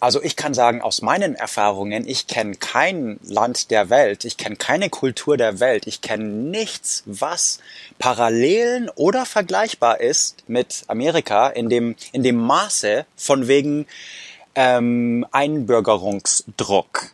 also 0.00 0.22
ich 0.22 0.34
kann 0.34 0.54
sagen, 0.54 0.80
aus 0.80 1.02
meinen 1.02 1.34
Erfahrungen, 1.34 2.08
ich 2.08 2.26
kenne 2.26 2.56
kein 2.56 3.20
Land 3.22 3.70
der 3.70 3.90
Welt, 3.90 4.24
ich 4.24 4.38
kenne 4.38 4.56
keine 4.56 4.88
Kultur 4.88 5.36
der 5.36 5.60
Welt, 5.60 5.86
ich 5.86 6.00
kenne 6.00 6.24
nichts, 6.24 7.02
was 7.04 7.58
parallelen 7.98 8.90
oder 8.94 9.26
vergleichbar 9.26 10.00
ist 10.00 10.44
mit 10.48 10.84
Amerika 10.88 11.48
in 11.48 11.68
dem, 11.68 11.96
in 12.12 12.22
dem 12.22 12.36
Maße 12.36 13.04
von 13.14 13.46
wegen 13.46 13.86
ähm, 14.54 15.26
Einbürgerungsdruck. 15.32 17.10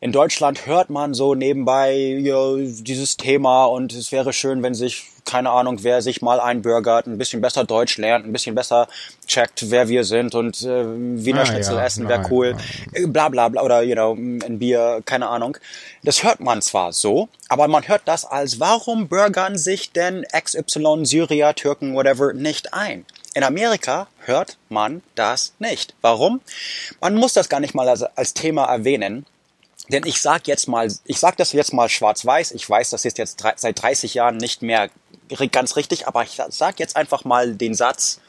In 0.00 0.12
Deutschland 0.12 0.66
hört 0.66 0.90
man 0.90 1.14
so 1.14 1.34
nebenbei 1.34 1.94
ja, 1.94 2.56
dieses 2.56 3.16
Thema 3.16 3.66
und 3.66 3.92
es 3.92 4.10
wäre 4.10 4.32
schön, 4.32 4.62
wenn 4.62 4.74
sich, 4.74 5.11
keine 5.24 5.50
Ahnung, 5.50 5.82
wer 5.82 6.02
sich 6.02 6.22
mal 6.22 6.40
einbürgert, 6.40 7.06
ein 7.06 7.18
bisschen 7.18 7.40
besser 7.40 7.64
Deutsch 7.64 7.96
lernt, 7.98 8.26
ein 8.26 8.32
bisschen 8.32 8.54
besser 8.54 8.88
checkt, 9.26 9.70
wer 9.70 9.88
wir 9.88 10.04
sind 10.04 10.34
und 10.34 10.62
äh, 10.62 10.84
Wiener 10.86 11.42
Ah, 11.42 11.46
Schnitzel 11.46 11.76
ja, 11.76 11.84
essen 11.84 12.08
wäre 12.08 12.26
cool, 12.30 12.52
nein. 12.52 13.04
Äh, 13.04 13.06
bla 13.06 13.28
bla 13.28 13.48
bla 13.48 13.62
oder 13.62 13.82
you 13.82 13.94
know, 13.94 14.14
ein 14.14 14.58
Bier, 14.58 15.02
keine 15.04 15.28
Ahnung. 15.28 15.56
Das 16.02 16.22
hört 16.22 16.40
man 16.40 16.62
zwar 16.62 16.92
so, 16.92 17.28
aber 17.48 17.68
man 17.68 17.86
hört 17.88 18.02
das 18.06 18.24
als, 18.24 18.60
warum 18.60 19.08
bürgern 19.08 19.56
sich 19.58 19.92
denn 19.92 20.24
XY, 20.32 21.04
Syrier, 21.04 21.54
Türken, 21.54 21.94
whatever 21.94 22.32
nicht 22.32 22.74
ein? 22.74 23.04
In 23.34 23.44
Amerika 23.44 24.08
hört 24.24 24.58
man 24.68 25.02
das 25.14 25.54
nicht. 25.58 25.94
Warum? 26.02 26.40
Man 27.00 27.14
muss 27.14 27.32
das 27.32 27.48
gar 27.48 27.60
nicht 27.60 27.74
mal 27.74 27.88
als, 27.88 28.02
als 28.02 28.34
Thema 28.34 28.66
erwähnen, 28.66 29.24
denn 29.88 30.04
ich 30.06 30.20
sag 30.20 30.46
jetzt 30.46 30.68
mal, 30.68 30.92
ich 31.04 31.18
sag 31.18 31.36
das 31.36 31.52
jetzt 31.52 31.72
mal 31.72 31.88
schwarz-weiß. 31.88 32.52
Ich 32.52 32.68
weiß, 32.68 32.90
das 32.90 33.04
ist 33.04 33.18
jetzt 33.18 33.42
seit 33.56 33.82
30 33.82 34.14
Jahren 34.14 34.36
nicht 34.36 34.62
mehr 34.62 34.90
ganz 35.50 35.76
richtig, 35.76 36.06
aber 36.06 36.22
ich 36.22 36.40
sag 36.50 36.78
jetzt 36.78 36.96
einfach 36.96 37.24
mal 37.24 37.54
den 37.54 37.74
Satz, 37.74 38.20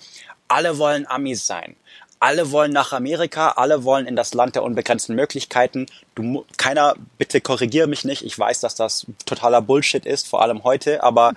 alle 0.47 0.77
wollen 0.77 1.07
Amis 1.07 1.45
sein. 1.47 1.75
Alle 2.19 2.51
wollen 2.51 2.71
nach 2.71 2.93
Amerika, 2.93 3.49
alle 3.57 3.83
wollen 3.83 4.07
in 4.07 4.15
das 4.15 4.33
Land 4.33 4.55
der 4.55 4.63
unbegrenzten 4.63 5.13
Möglichkeiten. 5.13 5.87
Du, 6.15 6.45
keiner, 6.55 6.95
bitte 7.17 7.41
korrigier 7.41 7.85
mich 7.87 8.05
nicht. 8.05 8.23
Ich 8.23 8.39
weiß, 8.39 8.61
dass 8.61 8.75
das 8.75 9.05
totaler 9.25 9.61
Bullshit 9.61 10.05
ist, 10.05 10.29
vor 10.29 10.41
allem 10.41 10.63
heute, 10.63 11.03
aber 11.03 11.33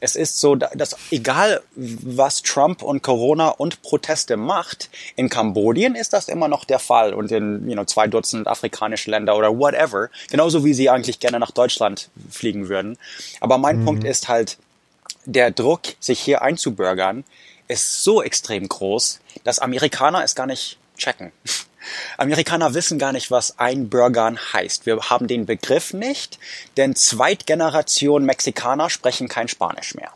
es 0.00 0.14
ist 0.14 0.38
so, 0.38 0.54
da- 0.54 0.68
dass 0.74 0.94
egal 1.10 1.62
was 1.74 2.42
Trump 2.42 2.82
und 2.82 3.02
Corona 3.02 3.48
und 3.48 3.80
Proteste 3.80 4.36
macht, 4.36 4.90
in 5.14 5.30
Kambodien 5.30 5.94
ist 5.94 6.12
das 6.12 6.28
immer 6.28 6.48
noch 6.48 6.66
der 6.66 6.80
Fall 6.80 7.14
und 7.14 7.32
in 7.32 7.66
you 7.66 7.72
know, 7.72 7.86
zwei 7.86 8.06
Dutzend 8.06 8.46
afrikanische 8.46 9.10
Länder 9.10 9.36
oder 9.38 9.58
whatever. 9.58 10.10
Genauso 10.30 10.66
wie 10.66 10.74
sie 10.74 10.90
eigentlich 10.90 11.18
gerne 11.18 11.40
nach 11.40 11.50
Deutschland 11.52 12.10
fliegen 12.30 12.68
würden. 12.68 12.98
Aber 13.40 13.56
mein 13.56 13.86
Punkt 13.86 14.04
ist 14.04 14.28
halt, 14.28 14.58
der 15.26 15.50
Druck, 15.50 15.82
sich 16.00 16.20
hier 16.20 16.42
einzubürgern, 16.42 17.24
ist 17.68 18.02
so 18.02 18.22
extrem 18.22 18.68
groß, 18.68 19.20
dass 19.44 19.58
Amerikaner 19.58 20.24
es 20.24 20.34
gar 20.34 20.46
nicht 20.46 20.78
checken. 20.96 21.32
Amerikaner 22.18 22.74
wissen 22.74 22.98
gar 22.98 23.12
nicht, 23.12 23.30
was 23.30 23.58
einbürgern 23.58 24.38
heißt. 24.52 24.86
Wir 24.86 24.98
haben 25.10 25.28
den 25.28 25.46
Begriff 25.46 25.92
nicht, 25.92 26.38
denn 26.76 26.96
Zweitgeneration 26.96 28.24
Mexikaner 28.24 28.90
sprechen 28.90 29.28
kein 29.28 29.48
Spanisch 29.48 29.94
mehr. 29.94 30.12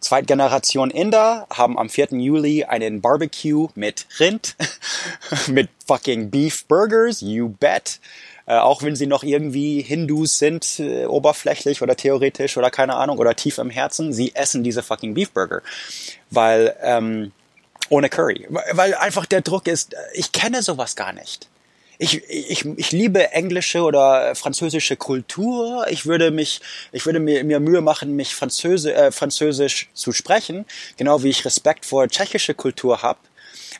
Zweitgeneration 0.00 0.90
Inder 0.90 1.46
haben 1.50 1.78
am 1.78 1.88
4. 1.88 2.08
Juli 2.12 2.64
einen 2.64 3.00
Barbecue 3.00 3.68
mit 3.74 4.06
Rind, 4.20 4.54
mit 5.46 5.70
fucking 5.86 6.30
Beef 6.30 6.66
Burgers, 6.66 7.22
you 7.22 7.48
bet. 7.48 8.00
Äh, 8.46 8.56
auch 8.56 8.82
wenn 8.82 8.94
sie 8.94 9.06
noch 9.06 9.22
irgendwie 9.22 9.80
Hindus 9.80 10.38
sind, 10.38 10.78
äh, 10.78 11.06
oberflächlich 11.06 11.80
oder 11.80 11.96
theoretisch 11.96 12.56
oder 12.56 12.70
keine 12.70 12.96
Ahnung, 12.96 13.18
oder 13.18 13.34
tief 13.34 13.58
im 13.58 13.70
Herzen, 13.70 14.12
sie 14.12 14.34
essen 14.34 14.62
diese 14.62 14.82
fucking 14.82 15.14
Beef 15.14 15.30
Burger. 15.30 15.62
Weil, 16.30 16.76
ähm, 16.82 17.32
ohne 17.88 18.08
Curry. 18.08 18.46
Weil 18.72 18.94
einfach 18.94 19.26
der 19.26 19.40
Druck 19.40 19.66
ist, 19.66 19.94
ich 20.12 20.32
kenne 20.32 20.62
sowas 20.62 20.96
gar 20.96 21.12
nicht. 21.12 21.48
Ich, 21.96 22.22
ich, 22.28 22.64
ich 22.64 22.92
liebe 22.92 23.30
englische 23.30 23.82
oder 23.82 24.34
französische 24.34 24.96
Kultur. 24.96 25.86
Ich 25.88 26.06
würde 26.06 26.30
mich, 26.30 26.60
ich 26.92 27.06
würde 27.06 27.20
mir, 27.20 27.44
mir 27.44 27.60
Mühe 27.60 27.80
machen, 27.80 28.16
mich 28.16 28.34
Französe, 28.34 28.92
äh, 28.94 29.12
Französisch 29.12 29.88
zu 29.94 30.12
sprechen, 30.12 30.66
genau 30.96 31.22
wie 31.22 31.30
ich 31.30 31.44
Respekt 31.44 31.86
vor 31.86 32.08
tschechische 32.08 32.54
Kultur 32.54 33.02
habe. 33.02 33.20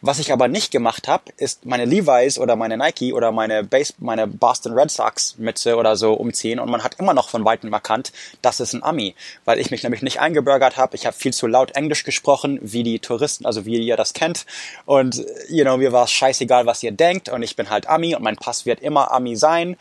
Was 0.01 0.19
ich 0.19 0.33
aber 0.33 0.49
nicht 0.49 0.71
gemacht 0.71 1.09
habe, 1.09 1.25
ist 1.37 1.67
meine 1.67 1.85
Levi's 1.85 2.39
oder 2.39 2.57
meine 2.57 2.77
Nike 2.77 3.13
oder 3.13 3.33
meine, 3.33 3.65
Base, 3.65 3.95
meine 3.99 4.27
Boston 4.27 4.73
Red 4.73 4.91
Sox 4.91 5.37
Mütze 5.39 5.77
oder 5.77 5.97
so 5.97 6.15
umziehen 6.15 6.59
und 6.59 6.71
man 6.71 6.83
hat 6.83 6.99
immer 6.99 7.15
noch 7.15 7.29
von 7.29 7.45
Weitem 7.45 7.73
erkannt, 7.73 8.13
das 8.43 8.61
ist 8.61 8.73
ein 8.73 8.83
Ami, 8.83 9.15
weil 9.45 9.59
ich 9.59 9.71
mich 9.71 9.83
nämlich 9.83 10.03
nicht 10.03 10.21
eingebürgert 10.21 10.77
habe. 10.77 10.97
Ich 10.97 11.07
habe 11.07 11.17
viel 11.17 11.33
zu 11.33 11.47
laut 11.47 11.73
Englisch 11.73 12.05
gesprochen, 12.05 12.59
wie 12.63 12.83
die 12.83 12.99
Touristen, 12.99 13.47
also 13.47 13.67
wie 13.67 13.79
ihr 13.79 13.97
das 13.97 14.13
kennt 14.13 14.47
und 14.87 15.25
you 15.49 15.65
know, 15.65 15.77
mir 15.77 15.93
war 15.93 16.05
es 16.05 16.13
scheißegal, 16.13 16.67
was 16.67 16.83
ihr 16.83 16.93
denkt 16.93 17.29
und 17.29 17.43
ich 17.43 17.57
bin 17.57 17.71
halt 17.71 17.89
Ami 17.89 18.15
und 18.15 18.23
mein 18.23 18.37
Pass 18.37 18.67
wird 18.67 18.81
immer 18.81 19.13
Ami 19.13 19.37
sein, 19.37 19.77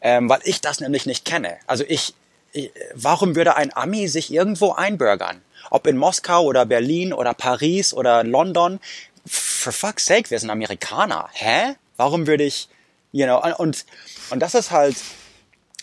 ähm, 0.00 0.28
weil 0.28 0.40
ich 0.44 0.60
das 0.60 0.80
nämlich 0.80 1.06
nicht 1.06 1.24
kenne. 1.24 1.56
Also 1.66 1.84
ich, 1.86 2.14
ich 2.52 2.70
warum 2.94 3.36
würde 3.36 3.56
ein 3.56 3.74
Ami 3.74 4.08
sich 4.08 4.32
irgendwo 4.32 4.72
einbürgern? 4.72 5.42
Ob 5.70 5.86
in 5.86 5.96
Moskau 5.96 6.44
oder 6.44 6.64
Berlin 6.64 7.12
oder 7.12 7.34
Paris 7.34 7.92
oder 7.92 8.22
London, 8.22 8.78
for 9.26 9.72
fuck's 9.72 10.06
sake, 10.06 10.30
wir 10.30 10.38
sind 10.38 10.50
Amerikaner. 10.50 11.28
Hä? 11.32 11.74
Warum 11.96 12.26
würde 12.26 12.44
ich, 12.44 12.68
you 13.12 13.24
know, 13.24 13.42
und, 13.58 13.84
und 14.30 14.40
das 14.40 14.54
ist 14.54 14.70
halt, 14.70 14.96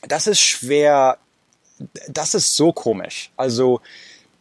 das 0.07 0.28
ist 0.28 0.41
schwer 0.41 1.18
das 2.07 2.34
ist 2.34 2.56
so 2.56 2.72
komisch. 2.72 3.32
Also 3.38 3.82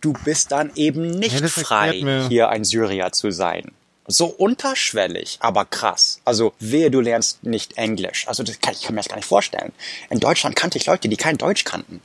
du 0.01 0.13
bist 0.13 0.53
dann 0.53 0.73
eben 0.75 1.11
nicht 1.11 1.41
Ja, 1.41 1.49
frei, 1.49 2.27
hier 2.29 2.49
ein 2.49 2.65
Syrier 2.65 3.13
zu 3.13 3.31
sein. 3.31 3.73
So 4.07 4.27
unterschwellig, 4.27 5.39
aber 5.41 5.65
krass. 5.65 6.21
Also 6.25 6.55
wehe, 6.59 6.91
du 6.91 7.01
lernst 7.01 7.45
nicht 7.45 7.79
Englisch. 7.79 8.27
Also 8.27 8.43
das 8.43 8.61
kann, 8.61 8.75
ich 8.75 8.83
kann 8.83 8.95
mir 8.95 9.01
das 9.01 9.09
gar 9.09 9.17
nicht 9.17 9.29
vorstellen. 9.29 9.73
In 10.11 10.19
Deutschland 10.19 10.57
kannte 10.57 10.77
ich 10.77 10.87
Leute, 10.87 11.09
die 11.09 11.17
kein 11.17 11.39
Deutsch 11.39 11.65
kannten. 11.65 12.01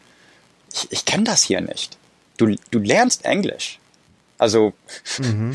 Ich, 0.74 0.88
ich 0.91 1.06
kenne 1.06 1.24
das 1.24 1.44
hier 1.44 1.60
nicht. 1.60 1.98
Du, 2.38 2.56
du 2.69 2.80
lernst 2.80 3.26
Englisch. 3.26 3.80
Also 4.38 4.74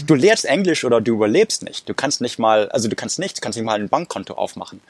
du 0.06 0.14
lernst 0.14 0.44
Englisch 0.44 0.84
oder 0.84 1.00
du 1.00 1.12
überlebst 1.12 1.62
nicht. 1.62 1.88
Du 1.88 1.94
kannst 1.94 2.20
nicht 2.20 2.38
mal, 2.38 2.68
also 2.70 2.88
du 2.88 2.96
kannst 2.96 3.18
nichts, 3.18 3.40
kannst 3.40 3.56
nicht 3.56 3.66
mal 3.66 3.78
ein 3.78 3.88
Bankkonto 3.88 4.34
aufmachen. 4.34 4.80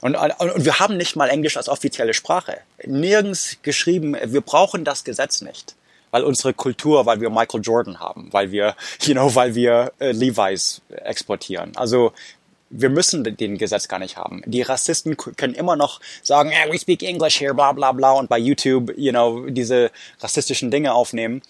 Und, 0.00 0.14
und, 0.16 0.64
wir 0.64 0.78
haben 0.78 0.96
nicht 0.96 1.16
mal 1.16 1.28
Englisch 1.28 1.56
als 1.56 1.68
offizielle 1.68 2.14
Sprache. 2.14 2.58
Nirgends 2.84 3.58
geschrieben, 3.62 4.16
wir 4.22 4.40
brauchen 4.40 4.84
das 4.84 5.04
Gesetz 5.04 5.40
nicht. 5.40 5.74
Weil 6.10 6.24
unsere 6.24 6.52
Kultur, 6.52 7.06
weil 7.06 7.20
wir 7.20 7.30
Michael 7.30 7.60
Jordan 7.62 8.00
haben, 8.00 8.32
weil 8.32 8.50
wir, 8.50 8.74
you 9.02 9.14
know, 9.14 9.32
weil 9.34 9.54
wir 9.54 9.92
äh, 10.00 10.10
Levi's 10.10 10.80
exportieren. 10.88 11.76
Also 11.76 12.12
wir 12.70 12.88
müssen 12.88 13.24
den 13.24 13.58
Gesetz 13.58 13.88
gar 13.88 13.98
nicht 13.98 14.16
haben. 14.16 14.42
Die 14.46 14.62
Rassisten 14.62 15.16
können 15.16 15.54
immer 15.54 15.76
noch 15.76 16.00
sagen, 16.22 16.50
yeah, 16.50 16.72
we 16.72 16.78
speak 16.78 17.02
English 17.02 17.40
here, 17.40 17.52
bla 17.52 17.72
bla 17.72 17.92
bla, 17.92 18.12
und 18.12 18.28
bei 18.28 18.38
YouTube, 18.38 18.92
you 18.96 19.10
know, 19.10 19.50
diese 19.50 19.90
rassistischen 20.20 20.70
Dinge 20.70 20.94
aufnehmen. 20.94 21.42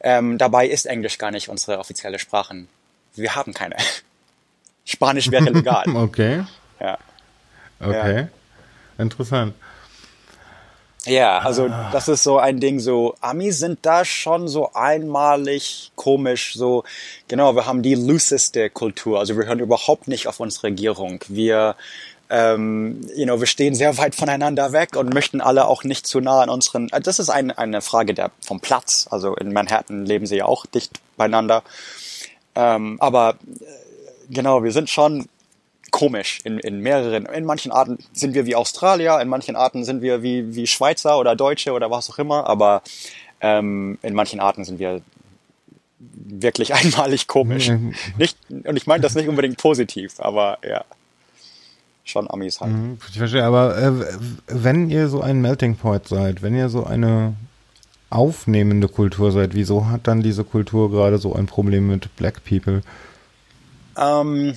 Ähm, 0.00 0.38
dabei 0.38 0.66
ist 0.66 0.86
Englisch 0.86 1.18
gar 1.18 1.30
nicht 1.30 1.48
unsere 1.48 1.78
offizielle 1.78 2.18
Sprache. 2.18 2.66
Wir 3.14 3.34
haben 3.34 3.52
keine. 3.54 3.76
Spanisch 4.84 5.30
wäre 5.30 5.50
legal. 5.50 5.84
Okay, 5.94 6.44
ja. 6.80 6.98
okay. 7.80 8.28
Interessant. 8.96 9.54
Ja, 11.04 11.38
also 11.38 11.68
das 11.92 12.08
ist 12.08 12.22
so 12.22 12.38
ein 12.38 12.60
Ding, 12.60 12.80
so 12.80 13.14
Amis 13.20 13.60
sind 13.60 13.78
da 13.82 14.04
schon 14.04 14.48
so 14.48 14.72
einmalig 14.74 15.92
komisch, 15.94 16.54
so 16.54 16.84
genau, 17.28 17.54
wir 17.54 17.66
haben 17.66 17.82
die 17.82 17.94
looseste 17.94 18.68
Kultur, 18.68 19.18
also 19.18 19.36
wir 19.36 19.46
hören 19.46 19.60
überhaupt 19.60 20.08
nicht 20.08 20.26
auf 20.26 20.40
unsere 20.40 20.64
Regierung. 20.64 21.24
Wir 21.28 21.76
ähm, 22.30 23.00
you 23.16 23.24
know, 23.24 23.40
wir 23.40 23.46
stehen 23.46 23.74
sehr 23.74 23.96
weit 23.96 24.14
voneinander 24.14 24.72
weg 24.72 24.96
und 24.96 25.14
möchten 25.14 25.40
alle 25.40 25.66
auch 25.66 25.84
nicht 25.84 26.06
zu 26.06 26.20
nah 26.20 26.42
an 26.42 26.50
unseren. 26.50 26.88
äh, 26.90 27.00
Das 27.00 27.18
ist 27.18 27.30
ein, 27.30 27.50
eine 27.50 27.80
Frage 27.80 28.14
der 28.14 28.30
vom 28.40 28.60
Platz. 28.60 29.06
Also 29.10 29.34
in 29.34 29.52
Manhattan 29.52 30.04
leben 30.04 30.26
sie 30.26 30.36
ja 30.36 30.44
auch 30.44 30.66
dicht 30.66 31.00
beieinander. 31.16 31.62
Ähm, 32.54 32.96
aber 33.00 33.36
äh, 33.60 33.64
genau, 34.30 34.62
wir 34.62 34.72
sind 34.72 34.90
schon 34.90 35.28
komisch 35.90 36.40
in, 36.44 36.58
in 36.58 36.80
mehreren. 36.80 37.26
In 37.26 37.44
manchen 37.44 37.72
Arten 37.72 37.98
sind 38.12 38.34
wir 38.34 38.44
wie 38.46 38.56
Australier, 38.56 39.20
in 39.20 39.28
manchen 39.28 39.56
Arten 39.56 39.84
sind 39.84 40.02
wir 40.02 40.22
wie, 40.22 40.54
wie 40.54 40.66
Schweizer 40.66 41.18
oder 41.18 41.34
Deutsche 41.34 41.72
oder 41.72 41.90
was 41.90 42.10
auch 42.10 42.18
immer, 42.18 42.46
aber 42.46 42.82
ähm, 43.40 43.98
in 44.02 44.14
manchen 44.14 44.40
Arten 44.40 44.64
sind 44.64 44.78
wir 44.78 45.00
wirklich 45.98 46.74
einmalig 46.74 47.26
komisch. 47.26 47.68
Mhm. 47.70 47.94
Nicht, 48.18 48.36
und 48.50 48.76
ich 48.76 48.86
meine 48.86 49.00
das 49.00 49.14
nicht 49.14 49.28
unbedingt 49.28 49.56
positiv, 49.56 50.14
aber 50.18 50.58
ja. 50.62 50.84
Schon 52.08 52.30
Amis 52.30 52.60
halt. 52.60 52.72
Mhm, 52.72 52.98
Ich 53.10 53.18
verstehe, 53.18 53.44
aber 53.44 53.76
äh, 53.76 53.92
wenn 54.46 54.88
ihr 54.88 55.08
so 55.08 55.20
ein 55.20 55.42
Melting 55.42 55.76
Point 55.76 56.08
seid, 56.08 56.40
wenn 56.40 56.54
ihr 56.54 56.70
so 56.70 56.84
eine 56.84 57.34
aufnehmende 58.08 58.88
Kultur 58.88 59.30
seid, 59.30 59.54
wieso 59.54 59.88
hat 59.88 60.06
dann 60.06 60.22
diese 60.22 60.42
Kultur 60.42 60.90
gerade 60.90 61.18
so 61.18 61.34
ein 61.34 61.44
Problem 61.44 61.88
mit 61.88 62.16
Black 62.16 62.42
People? 62.44 62.80
Ähm, 63.98 64.54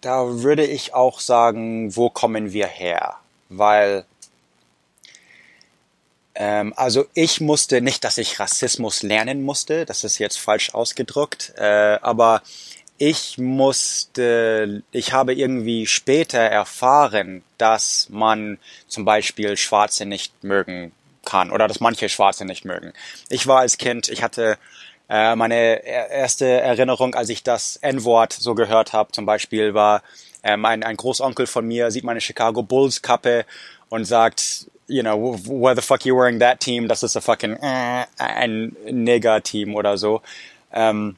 da 0.00 0.42
würde 0.42 0.64
ich 0.64 0.94
auch 0.94 1.20
sagen, 1.20 1.94
wo 1.94 2.08
kommen 2.08 2.54
wir 2.54 2.66
her? 2.66 3.16
Weil, 3.50 4.06
ähm, 6.34 6.72
also 6.74 7.04
ich 7.12 7.42
musste 7.42 7.82
nicht, 7.82 8.02
dass 8.02 8.16
ich 8.16 8.40
Rassismus 8.40 9.02
lernen 9.02 9.42
musste, 9.42 9.84
das 9.84 10.04
ist 10.04 10.16
jetzt 10.18 10.38
falsch 10.38 10.72
ausgedrückt, 10.72 11.52
äh, 11.58 11.98
aber 12.00 12.40
ich 12.98 13.38
musste, 13.38 14.82
ich 14.90 15.12
habe 15.12 15.34
irgendwie 15.34 15.86
später 15.86 16.38
erfahren, 16.38 17.42
dass 17.58 18.08
man 18.10 18.58
zum 18.88 19.04
Beispiel 19.04 19.56
Schwarze 19.56 20.06
nicht 20.06 20.42
mögen 20.42 20.92
kann 21.24 21.50
oder 21.50 21.68
dass 21.68 21.80
manche 21.80 22.08
Schwarze 22.08 22.44
nicht 22.44 22.64
mögen. 22.64 22.92
Ich 23.28 23.46
war 23.46 23.60
als 23.60 23.78
Kind, 23.78 24.08
ich 24.08 24.22
hatte 24.22 24.56
äh, 25.08 25.36
meine 25.36 25.84
er- 25.84 26.10
erste 26.10 26.46
Erinnerung, 26.46 27.14
als 27.14 27.28
ich 27.28 27.42
das 27.42 27.76
N-Wort 27.76 28.32
so 28.32 28.54
gehört 28.54 28.92
habe, 28.92 29.12
zum 29.12 29.26
Beispiel 29.26 29.74
war 29.74 30.02
ähm, 30.42 30.64
ein, 30.64 30.82
ein 30.82 30.96
Großonkel 30.96 31.46
von 31.46 31.66
mir 31.66 31.90
sieht 31.90 32.04
meine 32.04 32.20
Chicago 32.20 32.62
Bulls 32.62 33.02
Kappe 33.02 33.44
und 33.88 34.04
sagt, 34.04 34.66
you 34.86 35.02
know, 35.02 35.38
why 35.44 35.74
the 35.74 35.82
fuck 35.82 36.04
you 36.04 36.16
wearing 36.16 36.38
that 36.40 36.60
team? 36.60 36.88
Das 36.88 37.02
ist 37.02 37.16
a 37.16 37.20
fucking 37.20 37.56
äh, 37.60 38.04
ein 38.18 38.76
Neger-Team 38.88 39.74
oder 39.74 39.98
so. 39.98 40.22
Ähm, 40.72 41.16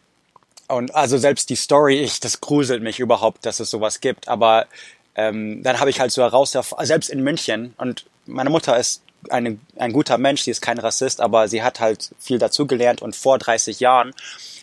und 0.69 0.95
also 0.95 1.19
selbst 1.19 1.51
die 1.51 1.57
Story, 1.57 1.99
ich, 1.99 2.20
das 2.20 2.40
gruselt 2.40 2.82
mich 2.82 3.01
überhaupt, 3.01 3.45
dass 3.47 3.61
es 3.61 3.70
sowas 3.70 4.01
gibt. 4.01 4.28
Aber 4.28 4.66
ähm, 5.15 5.62
dann 5.62 5.81
habe 5.81 5.90
ich 5.90 6.01
halt 6.01 6.12
so 6.12 6.23
heraus, 6.23 6.53
selbst 6.53 7.11
in 7.11 7.23
München, 7.23 7.74
und 7.78 8.07
meine 8.27 8.51
Mutter 8.51 8.78
ist 8.78 9.03
eine, 9.31 9.59
ein 9.77 9.93
guter 9.93 10.19
Mensch, 10.19 10.43
sie 10.43 10.51
ist 10.51 10.61
kein 10.61 10.78
Rassist, 10.78 11.20
aber 11.20 11.49
sie 11.49 11.62
hat 11.62 11.81
halt 11.81 12.11
viel 12.19 12.39
dazugelernt 12.39 13.03
und 13.03 13.16
vor 13.16 13.39
30 13.39 13.81
Jahren 13.81 14.15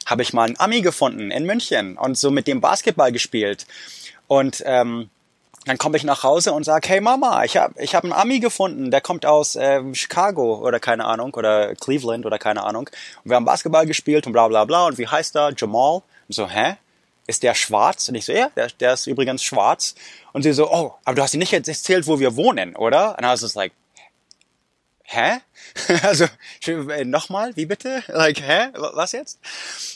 habe 0.05 0.21
ich 0.21 0.33
mal 0.33 0.45
einen 0.45 0.59
Ami 0.59 0.81
gefunden 0.81 1.31
in 1.31 1.45
München 1.45 1.97
und 1.97 2.17
so 2.17 2.31
mit 2.31 2.47
dem 2.47 2.61
Basketball 2.61 3.11
gespielt. 3.11 3.65
Und 4.27 4.63
ähm, 4.65 5.09
dann 5.65 5.77
komme 5.79 5.97
ich 5.97 6.03
nach 6.03 6.23
Hause 6.23 6.53
und 6.53 6.63
sage, 6.63 6.87
hey 6.87 7.01
Mama, 7.01 7.43
ich 7.43 7.57
habe 7.57 7.73
ich 7.81 7.95
hab 7.95 8.03
einen 8.03 8.13
Ami 8.13 8.39
gefunden, 8.39 8.91
der 8.91 9.01
kommt 9.01 9.25
aus 9.25 9.55
äh, 9.55 9.81
Chicago 9.93 10.59
oder 10.65 10.79
keine 10.79 11.05
Ahnung 11.05 11.33
oder 11.33 11.75
Cleveland 11.75 12.25
oder 12.25 12.37
keine 12.37 12.63
Ahnung. 12.63 12.89
Und 13.23 13.29
wir 13.31 13.35
haben 13.35 13.45
Basketball 13.45 13.85
gespielt 13.85 14.27
und 14.27 14.33
bla 14.33 14.47
bla 14.47 14.65
bla. 14.65 14.85
Und 14.85 14.97
wie 14.97 15.07
heißt 15.07 15.35
er? 15.35 15.53
Jamal. 15.57 16.03
Und 16.27 16.33
so, 16.35 16.47
hä? 16.47 16.75
Ist 17.27 17.41
der 17.41 17.55
schwarz? 17.55 18.07
Und 18.07 18.15
ich 18.15 18.25
so, 18.25 18.31
ja, 18.31 18.49
der, 18.55 18.67
der 18.79 18.93
ist 18.93 19.07
übrigens 19.07 19.43
schwarz. 19.43 19.95
Und 20.33 20.43
sie 20.43 20.53
so, 20.53 20.71
oh, 20.71 20.93
aber 21.03 21.15
du 21.15 21.23
hast 21.23 21.33
dir 21.33 21.39
nicht 21.39 21.53
erzählt, 21.53 22.05
wo 22.05 22.19
wir 22.19 22.35
wohnen, 22.35 22.75
oder? 22.75 23.17
Und 23.17 23.23
I 23.23 23.27
was 23.29 23.41
just 23.41 23.55
like, 23.55 23.73
hä? 25.05 25.39
also 26.03 26.25
äh, 26.67 27.05
nochmal, 27.05 27.55
wie 27.55 27.65
bitte? 27.65 28.03
Like, 28.07 28.41
hä? 28.41 28.69
Was 28.75 29.11
jetzt? 29.11 29.39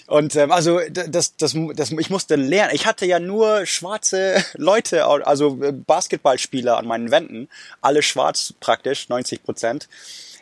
Und 0.07 0.35
ähm, 0.35 0.51
also 0.51 0.79
das, 0.89 1.35
das, 1.35 1.55
das, 1.73 1.91
ich 1.91 2.09
musste 2.09 2.35
lernen. 2.35 2.73
Ich 2.73 2.85
hatte 2.85 3.05
ja 3.05 3.19
nur 3.19 3.65
schwarze 3.65 4.43
Leute, 4.53 5.05
also 5.05 5.61
äh, 5.61 5.71
Basketballspieler 5.71 6.77
an 6.77 6.87
meinen 6.87 7.11
Wänden, 7.11 7.49
alle 7.81 8.01
schwarz 8.01 8.53
praktisch, 8.59 9.09
90 9.09 9.43
Prozent. 9.43 9.89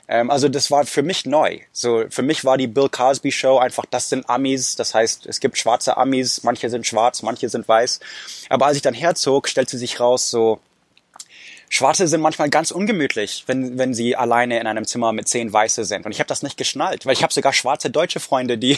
Ähm, 0.07 0.31
also 0.31 0.47
das 0.49 0.71
war 0.71 0.85
für 0.85 1.03
mich 1.03 1.25
neu. 1.25 1.59
So 1.71 2.05
für 2.09 2.21
mich 2.21 2.45
war 2.45 2.57
die 2.57 2.67
Bill 2.67 2.89
Cosby 2.89 3.31
Show 3.31 3.57
einfach, 3.57 3.85
das 3.89 4.09
sind 4.09 4.29
Amis. 4.29 4.75
Das 4.75 4.93
heißt, 4.93 5.25
es 5.25 5.39
gibt 5.39 5.57
schwarze 5.57 5.97
Amis, 5.97 6.43
manche 6.43 6.69
sind 6.69 6.87
schwarz, 6.87 7.21
manche 7.23 7.49
sind 7.49 7.67
weiß. 7.67 7.99
Aber 8.49 8.67
als 8.67 8.77
ich 8.77 8.81
dann 8.81 8.93
herzog, 8.93 9.47
stellte 9.49 9.77
sich 9.77 9.99
raus 9.99 10.29
so 10.29 10.59
Schwarze 11.69 12.07
sind 12.07 12.21
manchmal 12.21 12.49
ganz 12.49 12.71
ungemütlich, 12.71 13.43
wenn, 13.47 13.77
wenn 13.77 13.93
sie 13.93 14.15
alleine 14.15 14.59
in 14.59 14.67
einem 14.67 14.85
Zimmer 14.85 15.11
mit 15.11 15.27
zehn 15.27 15.51
Weiße 15.51 15.83
sind. 15.83 16.05
Und 16.05 16.13
ich 16.13 16.19
habe 16.19 16.27
das 16.27 16.41
nicht 16.41 16.55
geschnallt, 16.55 17.05
weil 17.05 17.13
ich 17.13 17.23
habe 17.23 17.33
sogar 17.33 17.51
schwarze 17.51 17.89
deutsche 17.89 18.19
Freunde, 18.21 18.57
die, 18.57 18.77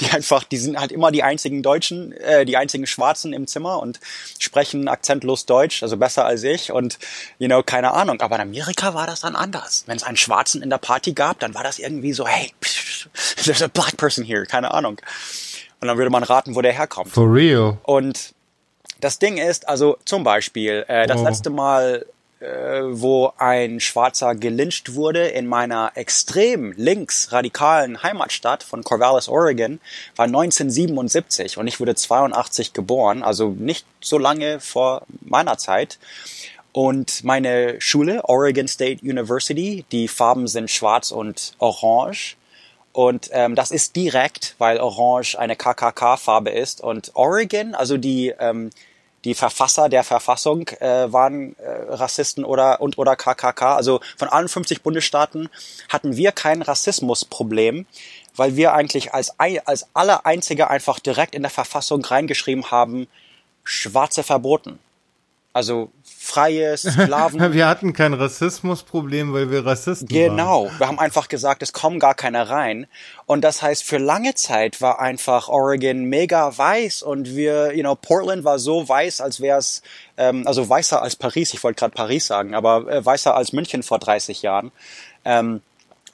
die 0.00 0.10
einfach, 0.10 0.44
die 0.44 0.56
sind 0.58 0.78
halt 0.78 0.92
immer 0.92 1.10
die 1.10 1.22
einzigen 1.24 1.62
Deutschen, 1.62 2.12
äh, 2.12 2.44
die 2.44 2.56
einzigen 2.56 2.86
Schwarzen 2.86 3.32
im 3.32 3.46
Zimmer 3.48 3.80
und 3.82 3.98
sprechen 4.38 4.86
akzentlos 4.88 5.46
Deutsch, 5.46 5.82
also 5.82 5.96
besser 5.96 6.26
als 6.26 6.44
ich. 6.44 6.70
Und, 6.70 6.98
you 7.38 7.48
know, 7.48 7.62
keine 7.64 7.92
Ahnung. 7.92 8.20
Aber 8.20 8.36
in 8.36 8.42
Amerika 8.42 8.94
war 8.94 9.06
das 9.08 9.20
dann 9.20 9.34
anders. 9.34 9.82
Wenn 9.86 9.96
es 9.96 10.04
einen 10.04 10.16
Schwarzen 10.16 10.62
in 10.62 10.70
der 10.70 10.78
Party 10.78 11.12
gab, 11.14 11.40
dann 11.40 11.54
war 11.54 11.64
das 11.64 11.78
irgendwie 11.80 12.12
so, 12.12 12.26
hey, 12.26 12.52
there's 13.44 13.62
a 13.62 13.68
black 13.68 13.96
person 13.96 14.24
here, 14.24 14.46
keine 14.46 14.72
Ahnung. 14.72 15.00
Und 15.80 15.88
dann 15.88 15.96
würde 15.98 16.10
man 16.10 16.22
raten, 16.22 16.54
wo 16.54 16.62
der 16.62 16.72
herkommt. 16.72 17.10
For 17.10 17.32
real. 17.32 17.78
Und 17.82 18.32
das 19.00 19.18
Ding 19.18 19.38
ist, 19.38 19.68
also 19.68 19.96
zum 20.04 20.24
Beispiel, 20.24 20.84
äh, 20.88 21.06
das 21.06 21.20
Oh. 21.20 21.24
letzte 21.24 21.50
Mal, 21.50 22.06
wo 22.40 23.32
ein 23.36 23.80
Schwarzer 23.80 24.34
gelyncht 24.36 24.94
wurde 24.94 25.26
in 25.26 25.48
meiner 25.48 25.92
extrem 25.96 26.72
links 26.76 27.32
radikalen 27.32 28.02
Heimatstadt 28.02 28.62
von 28.62 28.84
Corvallis, 28.84 29.28
Oregon, 29.28 29.80
war 30.14 30.26
1977 30.26 31.58
und 31.58 31.66
ich 31.66 31.80
wurde 31.80 31.96
82 31.96 32.72
geboren, 32.72 33.24
also 33.24 33.50
nicht 33.58 33.86
so 34.00 34.18
lange 34.18 34.60
vor 34.60 35.02
meiner 35.22 35.58
Zeit. 35.58 35.98
Und 36.70 37.24
meine 37.24 37.80
Schule, 37.80 38.24
Oregon 38.24 38.68
State 38.68 39.02
University, 39.02 39.84
die 39.90 40.06
Farben 40.06 40.46
sind 40.46 40.70
schwarz 40.70 41.10
und 41.10 41.54
orange. 41.58 42.36
Und 42.92 43.30
ähm, 43.32 43.54
das 43.54 43.72
ist 43.72 43.96
direkt, 43.96 44.54
weil 44.58 44.78
Orange 44.78 45.36
eine 45.36 45.56
KKK-Farbe 45.56 46.50
ist. 46.50 46.80
Und 46.80 47.12
Oregon, 47.14 47.74
also 47.74 47.96
die 47.96 48.32
ähm, 48.38 48.70
die 49.24 49.34
Verfasser 49.34 49.88
der 49.88 50.04
Verfassung 50.04 50.68
äh, 50.80 51.12
waren 51.12 51.56
äh, 51.58 51.70
Rassisten 51.88 52.44
oder 52.44 52.80
und 52.80 52.98
oder 52.98 53.16
KKK. 53.16 53.76
Also 53.76 54.00
von 54.16 54.28
allen 54.28 54.48
50 54.48 54.82
Bundesstaaten 54.82 55.48
hatten 55.88 56.16
wir 56.16 56.32
kein 56.32 56.62
Rassismusproblem, 56.62 57.86
weil 58.36 58.56
wir 58.56 58.72
eigentlich 58.74 59.14
als 59.14 59.34
als 59.38 59.86
aller 59.94 60.24
einzige 60.24 60.70
einfach 60.70 61.00
direkt 61.00 61.34
in 61.34 61.42
der 61.42 61.50
Verfassung 61.50 62.04
reingeschrieben 62.04 62.70
haben: 62.70 63.08
Schwarze 63.64 64.22
verboten. 64.22 64.78
Also 65.52 65.90
freies 66.28 66.82
Sklaven. 66.92 67.52
wir 67.52 67.66
hatten 67.66 67.92
kein 67.92 68.14
Rassismusproblem, 68.14 69.32
weil 69.32 69.50
wir 69.50 69.64
Rassisten 69.64 70.08
genau. 70.08 70.66
waren. 70.66 70.78
Wir 70.78 70.88
haben 70.88 70.98
einfach 70.98 71.28
gesagt, 71.28 71.62
es 71.62 71.72
kommen 71.72 71.98
gar 71.98 72.14
keine 72.14 72.50
rein. 72.50 72.86
Und 73.26 73.42
das 73.42 73.62
heißt, 73.62 73.82
für 73.82 73.98
lange 73.98 74.34
Zeit 74.34 74.80
war 74.80 75.00
einfach 75.00 75.48
Oregon 75.48 76.04
mega 76.04 76.56
weiß 76.56 77.02
und 77.02 77.34
wir, 77.34 77.74
you 77.74 77.82
know, 77.82 77.94
Portland 77.94 78.44
war 78.44 78.58
so 78.58 78.88
weiß, 78.88 79.20
als 79.20 79.40
wäre 79.40 79.58
es, 79.58 79.82
ähm, 80.16 80.46
also 80.46 80.68
weißer 80.68 81.00
als 81.02 81.16
Paris. 81.16 81.54
Ich 81.54 81.64
wollte 81.64 81.80
gerade 81.80 81.94
Paris 81.94 82.26
sagen, 82.26 82.54
aber 82.54 82.86
äh, 82.88 83.04
weißer 83.04 83.34
als 83.34 83.52
München 83.52 83.82
vor 83.82 83.98
30 83.98 84.42
Jahren. 84.42 84.70
Ähm, 85.24 85.62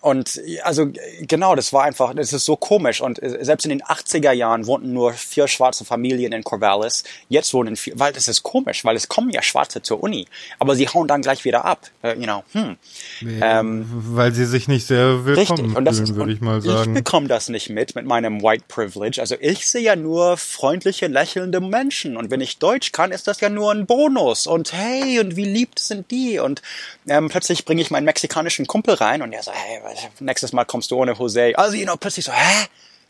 und 0.05 0.39
also 0.65 0.93
genau, 1.23 1.55
das 1.55 1.73
war 1.73 1.85
einfach, 1.85 2.13
das 2.15 2.35
ist 2.35 2.45
so 2.45 2.57
komisch. 2.57 3.01
Und 3.01 3.23
äh, 3.23 3.43
selbst 3.43 3.65
in 3.65 3.71
den 3.71 3.83
80er 3.83 4.33
Jahren 4.33 4.67
wohnten 4.67 4.93
nur 4.93 5.15
vier 5.15 5.49
schwarze 5.49 5.87
Familien 5.87 6.33
in 6.35 6.45
Corvallis. 6.45 7.05
Jetzt 7.31 7.55
wohnen 7.55 7.75
vier, 7.75 7.99
weil 7.99 8.13
das 8.13 8.29
ist 8.29 8.43
komisch, 8.43 8.85
weil 8.85 8.97
es 8.97 9.09
kommen 9.09 9.31
ja 9.31 9.41
Schwarze 9.41 9.81
zur 9.81 10.03
Uni, 10.03 10.27
aber 10.59 10.77
sie 10.77 10.89
hauen 10.89 11.09
dann 11.09 11.23
gleich 11.23 11.47
wieder 11.47 11.65
ab. 11.65 11.89
Uh, 12.03 12.09
you 12.09 12.25
know, 12.25 12.45
hm. 12.53 12.77
ähm, 13.23 13.87
weil 13.89 14.35
sie 14.35 14.45
sich 14.45 14.69
nicht 14.69 14.87
sehr 14.87 15.25
willkommen 15.25 15.61
richtig. 15.61 15.77
Und 15.77 15.87
das 15.87 16.01
fühlen, 16.01 16.17
würde 16.17 16.33
ich 16.35 16.43
mal 16.43 16.61
sagen. 16.61 16.91
Ich 16.91 17.03
bekomme 17.03 17.27
das 17.27 17.49
nicht 17.49 17.71
mit 17.71 17.95
mit 17.95 18.05
meinem 18.05 18.43
White 18.43 18.65
Privilege. 18.69 19.23
Also 19.23 19.37
ich 19.41 19.67
sehe 19.67 19.81
ja 19.81 19.97
nur 19.97 20.37
freundliche, 20.37 21.07
lächelnde 21.07 21.63
Menschen. 21.63 22.19
Und 22.19 22.31
wenn 22.31 22.43
ich 22.43 22.59
Deutsch 22.59 22.93
kann, 22.93 23.11
ist 23.11 23.27
das 23.27 23.41
ja 23.41 23.49
nur 23.49 23.73
ein 23.73 23.87
Bonus. 23.87 24.47
Und 24.47 24.75
hey, 24.75 25.19
und 25.21 25.37
wie 25.37 25.47
lieb 25.47 25.79
sind 25.79 26.11
die? 26.11 26.41
Und 26.41 26.61
ähm, 27.07 27.31
plötzlich 27.31 27.65
bringe 27.65 27.81
ich 27.81 27.91
meinen 27.91 28.05
mexikanischen 28.05 28.67
Kumpel 28.67 28.97
rein 28.97 29.23
und 29.23 29.33
er 29.33 29.43
sagt, 29.43 29.57
hey, 29.57 29.81
nächstes 30.21 30.53
Mal 30.53 30.65
kommst 30.65 30.91
du 30.91 30.97
ohne 30.97 31.13
Jose. 31.13 31.53
Also, 31.57 31.77
you 31.77 31.85
know, 31.85 31.97
plötzlich 31.97 32.25
so, 32.25 32.33
hä? 32.33 32.67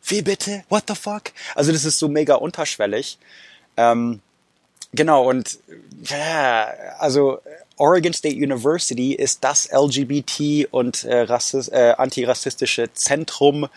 Wie 0.06 0.22
bitte? 0.22 0.64
What 0.68 0.84
the 0.88 0.94
fuck? 0.94 1.32
Also, 1.54 1.72
das 1.72 1.84
ist 1.84 1.98
so 1.98 2.08
mega 2.08 2.34
unterschwellig. 2.34 3.18
Ähm, 3.76 4.20
genau, 4.92 5.28
und 5.28 5.58
ja, 6.04 6.68
also 6.98 7.40
Oregon 7.76 8.12
State 8.12 8.36
University 8.36 9.14
ist 9.14 9.42
das 9.42 9.68
LGBT 9.72 10.68
und 10.70 11.04
äh, 11.04 11.22
Rassist, 11.22 11.72
äh, 11.72 11.94
antirassistische 11.96 12.92
Zentrum 12.94 13.68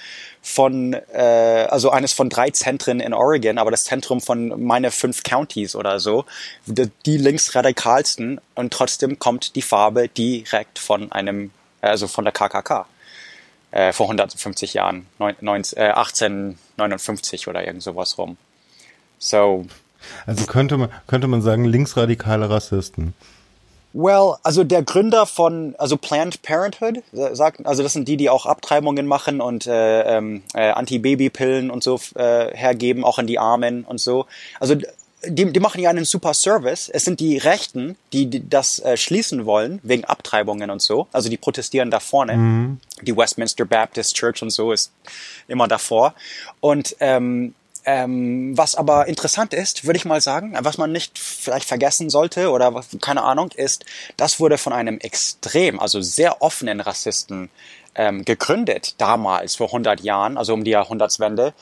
von, 0.41 0.93
äh, 0.93 1.67
also 1.69 1.89
eines 1.89 2.13
von 2.13 2.29
drei 2.29 2.51
Zentren 2.51 2.99
in 2.99 3.13
Oregon, 3.13 3.57
aber 3.57 3.71
das 3.71 3.85
Zentrum 3.85 4.21
von 4.21 4.63
meine 4.63 4.91
fünf 4.91 5.23
Counties 5.23 5.75
oder 5.75 5.99
so, 5.99 6.25
die, 6.67 6.91
die 7.05 7.17
linksradikalsten 7.17 8.39
und 8.53 8.71
trotzdem 8.71 9.17
kommt 9.17 9.55
die 9.55 9.63
Farbe 9.63 10.09
direkt 10.09 10.77
von 10.77 11.11
einem, 11.11 11.51
also 11.81 12.07
von 12.07 12.23
der 12.23 12.33
KKK 12.33 12.85
äh, 13.71 13.93
vor 13.93 14.07
150 14.07 14.73
Jahren, 14.73 15.07
19, 15.19 15.77
äh, 15.77 15.91
1859 15.91 17.47
oder 17.47 17.65
irgend 17.65 17.83
sowas 17.83 18.17
rum. 18.17 18.37
So. 19.19 19.65
Also 20.25 20.45
könnte 20.45 20.77
man, 20.77 20.89
könnte 21.07 21.27
man 21.27 21.41
sagen, 21.41 21.65
linksradikale 21.65 22.49
Rassisten. 22.49 23.13
Well, 23.93 24.35
also 24.43 24.63
der 24.63 24.83
Gründer 24.83 25.25
von, 25.25 25.73
also 25.79 25.97
Planned 25.97 26.43
Parenthood, 26.43 26.97
äh, 27.13 27.33
sagt, 27.35 27.65
also 27.65 27.81
das 27.81 27.93
sind 27.93 28.07
die, 28.07 28.15
die 28.15 28.29
auch 28.29 28.45
Abtreibungen 28.45 29.07
machen 29.07 29.41
und 29.41 29.65
äh, 29.65 30.17
ähm, 30.17 30.43
äh, 30.53 30.69
Antibabypillen 30.69 31.71
und 31.71 31.83
so 31.83 31.99
äh, 32.15 32.55
hergeben, 32.55 33.03
auch 33.03 33.17
an 33.17 33.25
die 33.25 33.39
Armen 33.39 33.85
und 33.85 33.99
so. 33.99 34.27
Also 34.59 34.75
die, 35.25 35.51
die 35.51 35.59
machen 35.59 35.81
ja 35.81 35.89
einen 35.89 36.05
super 36.05 36.33
Service. 36.33 36.89
Es 36.89 37.05
sind 37.05 37.19
die 37.19 37.37
Rechten, 37.37 37.97
die, 38.13 38.27
die 38.27 38.47
das 38.47 38.79
äh, 38.79 38.97
schließen 38.97 39.45
wollen, 39.45 39.79
wegen 39.83 40.05
Abtreibungen 40.05 40.69
und 40.69 40.81
so. 40.81 41.07
Also 41.11 41.29
die 41.29 41.37
protestieren 41.37 41.89
da 41.89 41.99
vorne. 41.99 42.37
Mhm. 42.37 42.79
Die 43.01 43.15
Westminster 43.15 43.65
Baptist 43.65 44.15
Church 44.15 44.41
und 44.41 44.51
so 44.51 44.71
ist 44.71 44.91
immer 45.47 45.67
davor. 45.67 46.13
Und 46.59 46.95
ähm, 46.99 47.55
ähm, 47.85 48.55
was 48.57 48.75
aber 48.75 49.07
interessant 49.07 49.53
ist, 49.53 49.85
würde 49.85 49.97
ich 49.97 50.05
mal 50.05 50.21
sagen, 50.21 50.55
was 50.59 50.77
man 50.77 50.91
nicht 50.91 51.17
vielleicht 51.17 51.67
vergessen 51.67 52.09
sollte 52.09 52.51
oder 52.51 52.73
was, 52.73 52.89
keine 53.01 53.23
Ahnung, 53.23 53.51
ist, 53.55 53.85
das 54.17 54.39
wurde 54.39 54.57
von 54.57 54.73
einem 54.73 54.99
extrem, 54.99 55.79
also 55.79 56.01
sehr 56.01 56.41
offenen 56.41 56.81
Rassisten 56.81 57.49
ähm, 57.95 58.25
gegründet 58.25 58.95
damals 58.97 59.55
vor 59.55 59.67
100 59.67 60.01
Jahren, 60.01 60.37
also 60.37 60.53
um 60.53 60.65
die 60.65 60.71
Jahrhundertswende 60.71 61.53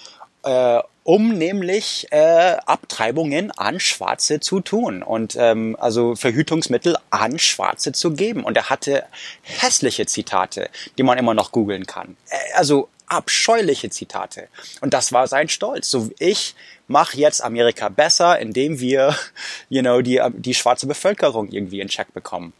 äh, 0.44 0.82
um 1.06 1.38
nämlich 1.38 2.08
äh, 2.10 2.58
Abtreibungen 2.66 3.52
an 3.52 3.80
Schwarze 3.80 4.40
zu 4.40 4.60
tun 4.60 5.04
und 5.04 5.36
ähm, 5.40 5.78
also 5.80 6.16
Verhütungsmittel 6.16 6.98
an 7.12 7.38
Schwarze 7.38 7.92
zu 7.92 8.14
geben. 8.14 8.44
Und 8.44 8.58
er 8.58 8.72
hatte 8.72 9.06
hässliche 9.44 10.08
Zitate, 10.08 10.68
die 10.98 11.04
man 11.04 11.20
immer 11.20 11.36
noch 11.36 11.52
googeln 11.52 11.86
kann. 11.86 12.18
Äh, 12.32 12.38
also 12.56 12.90
abscheuliche 13.06 13.92
Zitate. 13.92 14.48
Und 14.82 14.96
das 14.96 15.14
war 15.14 15.28
sein 15.28 15.48
Stolz. 15.48 15.92
So 15.92 16.10
ich 16.18 16.56
mache 16.88 17.18
jetzt 17.18 17.44
Amerika 17.44 17.90
besser, 17.90 18.40
indem 18.40 18.80
wir, 18.80 19.16
you 19.70 19.84
know, 19.84 20.02
die 20.02 20.20
die 20.34 20.56
schwarze 20.56 20.88
Bevölkerung 20.88 21.50
irgendwie 21.50 21.82
in 21.82 21.88
Check 21.88 22.16
bekommen. 22.16 22.52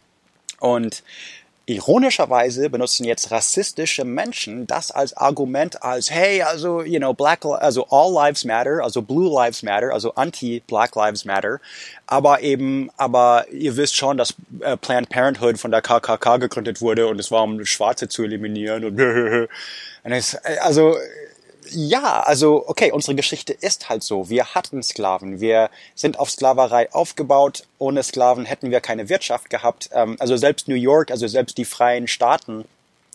Und 0.60 1.02
Ironischerweise 1.68 2.70
benutzen 2.70 3.06
jetzt 3.06 3.32
rassistische 3.32 4.06
Menschen 4.06 4.68
das 4.68 4.92
als 4.92 5.18
Argument 5.18 5.82
als, 5.82 6.12
hey, 6.12 6.44
also, 6.44 6.84
you 6.84 7.00
know, 7.00 7.14
black, 7.14 7.44
also 7.44 7.88
all 7.90 8.14
lives 8.14 8.46
matter, 8.46 8.84
also 8.84 9.02
blue 9.02 9.34
lives 9.34 9.64
matter, 9.64 9.92
also 9.92 10.14
anti-black 10.14 10.96
lives 10.96 11.26
matter. 11.26 11.60
Aber 12.06 12.42
eben, 12.42 12.92
aber 12.98 13.46
ihr 13.52 13.76
wisst 13.78 13.96
schon, 13.96 14.18
dass 14.18 14.36
äh, 14.60 14.78
Planned 14.78 15.10
Parenthood 15.10 15.58
von 15.58 15.72
der 15.72 15.82
KKK 15.82 16.38
gegründet 16.38 16.82
wurde 16.82 17.08
und 17.08 17.20
es 17.20 17.32
war, 17.32 17.44
um 17.44 17.66
Schwarze 17.66 18.08
zu 18.08 18.24
eliminieren 18.24 18.86
und, 18.86 19.00
es, 20.04 20.36
also, 20.36 20.96
ja, 21.70 22.22
also 22.22 22.68
okay, 22.68 22.92
unsere 22.92 23.16
Geschichte 23.16 23.54
ist 23.54 23.90
halt 23.90 24.04
so. 24.04 24.30
Wir 24.30 24.56
hatten 24.56 24.82
Sklaven, 24.84 25.40
wir 25.40 25.70
sind 25.96 26.20
auf 26.20 26.30
Sklaverei 26.30 26.92
aufgebaut. 26.94 27.66
Ohne 27.78 28.04
Sklaven 28.04 28.46
hätten 28.46 28.72
wir 28.72 28.82
keine 28.82 29.10
Wirtschaft 29.10 29.50
gehabt. 29.50 29.90
Ähm, 29.94 30.16
also 30.20 30.38
selbst 30.38 30.68
New 30.68 30.76
York, 30.76 31.12
also 31.12 31.28
selbst 31.28 31.58
die 31.58 31.66
freien 31.66 32.08
Staaten 32.08 32.66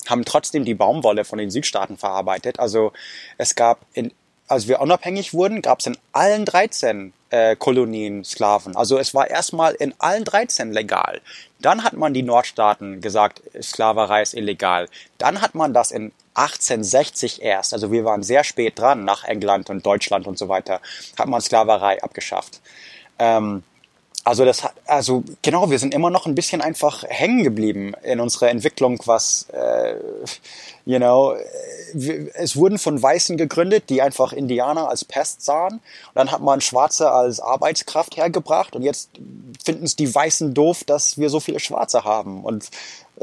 haben 0.08 0.24
trotzdem 0.24 0.64
die 0.64 0.74
Baumwolle 0.74 1.24
von 1.24 1.38
den 1.38 1.50
Südstaaten 1.50 1.96
verarbeitet. 1.96 2.58
Also 2.58 2.92
es 3.38 3.54
gab 3.54 3.80
in 3.92 4.12
als 4.50 4.66
wir 4.66 4.80
unabhängig 4.80 5.32
wurden, 5.32 5.62
gab 5.62 5.78
es 5.78 5.86
in 5.86 5.96
allen 6.12 6.44
13 6.44 7.12
äh, 7.30 7.56
Kolonien 7.56 8.24
Sklaven. 8.24 8.76
Also 8.76 8.98
es 8.98 9.14
war 9.14 9.30
erstmal 9.30 9.74
in 9.74 9.94
allen 9.98 10.24
13 10.24 10.72
legal. 10.72 11.20
Dann 11.60 11.84
hat 11.84 11.94
man 11.94 12.14
die 12.14 12.22
Nordstaaten 12.22 13.00
gesagt, 13.00 13.42
Sklaverei 13.60 14.22
ist 14.22 14.34
illegal. 14.34 14.88
Dann 15.18 15.40
hat 15.40 15.54
man 15.54 15.72
das 15.72 15.90
in 15.90 16.12
1860 16.34 17.42
erst, 17.42 17.74
also 17.74 17.90
wir 17.92 18.04
waren 18.04 18.22
sehr 18.22 18.44
spät 18.44 18.78
dran 18.78 19.04
nach 19.04 19.24
England 19.24 19.68
und 19.68 19.84
Deutschland 19.84 20.26
und 20.26 20.38
so 20.38 20.48
weiter, 20.48 20.80
hat 21.18 21.28
man 21.28 21.40
Sklaverei 21.40 22.02
abgeschafft. 22.02 22.60
Ähm, 23.18 23.62
also 24.22 24.44
das 24.44 24.62
hat, 24.62 24.74
also 24.84 25.24
genau, 25.40 25.70
wir 25.70 25.78
sind 25.78 25.94
immer 25.94 26.10
noch 26.10 26.26
ein 26.26 26.34
bisschen 26.34 26.60
einfach 26.60 27.04
hängen 27.08 27.42
geblieben 27.42 27.94
in 28.02 28.20
unserer 28.20 28.50
Entwicklung, 28.50 29.00
was, 29.06 29.46
äh, 29.52 29.94
you 30.84 30.98
know, 30.98 31.34
es 32.34 32.54
wurden 32.54 32.78
von 32.78 33.02
Weißen 33.02 33.38
gegründet, 33.38 33.84
die 33.88 34.02
einfach 34.02 34.32
Indianer 34.32 34.88
als 34.88 35.04
Pest 35.04 35.42
sahen. 35.42 35.74
Und 35.74 36.14
dann 36.14 36.30
hat 36.30 36.42
man 36.42 36.60
Schwarze 36.60 37.10
als 37.10 37.40
Arbeitskraft 37.40 38.16
hergebracht 38.16 38.76
und 38.76 38.82
jetzt 38.82 39.10
finden 39.64 39.84
es 39.84 39.96
die 39.96 40.14
Weißen 40.14 40.52
doof, 40.52 40.84
dass 40.84 41.16
wir 41.16 41.30
so 41.30 41.40
viele 41.40 41.58
Schwarze 41.58 42.04
haben. 42.04 42.44
Und 42.44 42.68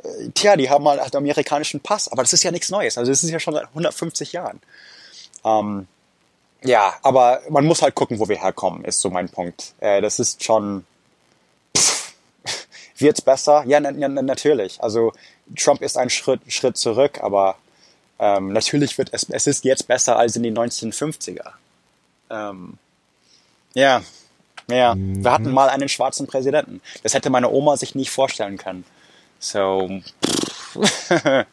äh, 0.01 0.29
tja, 0.33 0.55
die 0.55 0.69
haben 0.69 0.83
mal 0.83 0.99
halt 0.99 1.13
den 1.13 1.19
amerikanischen 1.19 1.79
Pass, 1.79 2.11
aber 2.11 2.23
das 2.23 2.33
ist 2.33 2.43
ja 2.43 2.51
nichts 2.51 2.69
Neues. 2.69 2.97
Also 2.97 3.11
das 3.11 3.23
ist 3.23 3.29
ja 3.29 3.39
schon 3.39 3.53
seit 3.53 3.67
150 3.67 4.33
Jahren. 4.33 4.59
Ähm, 5.45 5.87
ja, 6.63 6.95
aber 7.03 7.41
man 7.49 7.65
muss 7.65 7.81
halt 7.81 7.95
gucken, 7.95 8.19
wo 8.19 8.27
wir 8.27 8.41
herkommen, 8.41 8.83
ist 8.83 8.99
so 8.99 9.09
mein 9.09 9.29
Punkt. 9.29 9.73
Äh, 9.79 10.01
das 10.01 10.19
ist 10.19 10.43
schon. 10.43 10.85
Pff, 11.75 12.13
wird's 12.97 13.21
besser? 13.21 13.63
Ja, 13.67 13.79
na, 13.79 13.91
na, 13.91 14.21
natürlich. 14.21 14.81
Also 14.81 15.13
Trump 15.55 15.81
ist 15.81 15.97
ein 15.97 16.09
Schritt, 16.09 16.41
Schritt 16.47 16.77
zurück, 16.77 17.19
aber 17.21 17.55
ähm, 18.19 18.51
natürlich 18.53 18.97
wird 18.97 19.09
es, 19.13 19.29
es 19.29 19.47
ist 19.47 19.63
jetzt 19.63 19.87
besser 19.87 20.17
als 20.17 20.35
in 20.35 20.43
die 20.43 20.51
1950er. 20.51 21.51
Ähm, 22.29 22.77
ja, 23.73 24.01
ja. 24.69 24.95
Mhm. 24.95 25.23
Wir 25.23 25.31
hatten 25.31 25.51
mal 25.51 25.69
einen 25.69 25.89
schwarzen 25.89 26.27
Präsidenten. 26.27 26.81
Das 27.03 27.13
hätte 27.13 27.29
meine 27.29 27.49
Oma 27.49 27.77
sich 27.77 27.95
nicht 27.95 28.11
vorstellen 28.11 28.57
können. 28.57 28.83
So, 29.39 29.87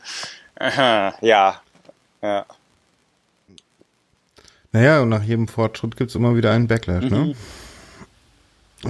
ja, 0.61 1.61
ja. 2.23 2.47
Naja, 4.75 5.03
und 5.03 5.09
nach 5.09 5.23
jedem 5.23 5.47
Fortschritt 5.47 5.97
gibt's 5.97 6.17
immer 6.17 6.35
wieder 6.35 6.51
einen 6.51 6.67
Backlash, 6.67 7.05
ne? 7.05 7.19
mhm. 7.19 7.27
ne? 7.29 7.35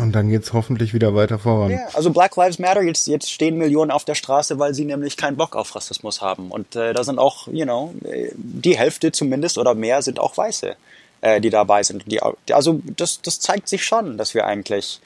Und 0.02 0.12
dann 0.12 0.28
geht's 0.28 0.52
hoffentlich 0.54 0.94
wieder 0.94 1.14
weiter 1.14 1.38
voran. 1.38 1.70
Ja, 1.70 1.86
also 1.92 2.10
Black 2.10 2.34
Lives 2.36 2.58
Matter, 2.58 2.82
jetzt, 2.82 3.06
jetzt 3.06 3.30
stehen 3.30 3.58
Millionen 3.58 3.92
auf 3.92 4.04
der 4.04 4.16
Straße, 4.16 4.58
weil 4.58 4.74
sie 4.74 4.86
nämlich 4.86 5.16
keinen 5.16 5.36
Bock 5.36 5.54
auf 5.54 5.76
Rassismus 5.76 6.20
haben. 6.20 6.50
Und 6.50 6.74
äh, 6.74 6.94
da 6.94 7.04
sind 7.04 7.20
auch, 7.20 7.46
you 7.48 7.64
know, 7.64 7.94
die 8.34 8.76
Hälfte 8.76 9.12
zumindest 9.12 9.56
oder 9.56 9.74
mehr 9.74 10.02
sind 10.02 10.18
auch 10.18 10.36
Weiße, 10.36 10.74
äh, 11.20 11.40
die 11.40 11.50
dabei 11.50 11.84
sind. 11.84 12.10
Die, 12.10 12.20
also 12.50 12.80
das, 12.96 13.20
das 13.22 13.38
zeigt 13.38 13.68
sich 13.68 13.84
schon, 13.84 14.16
dass 14.18 14.34
wir 14.34 14.46
eigentlich, 14.46 15.00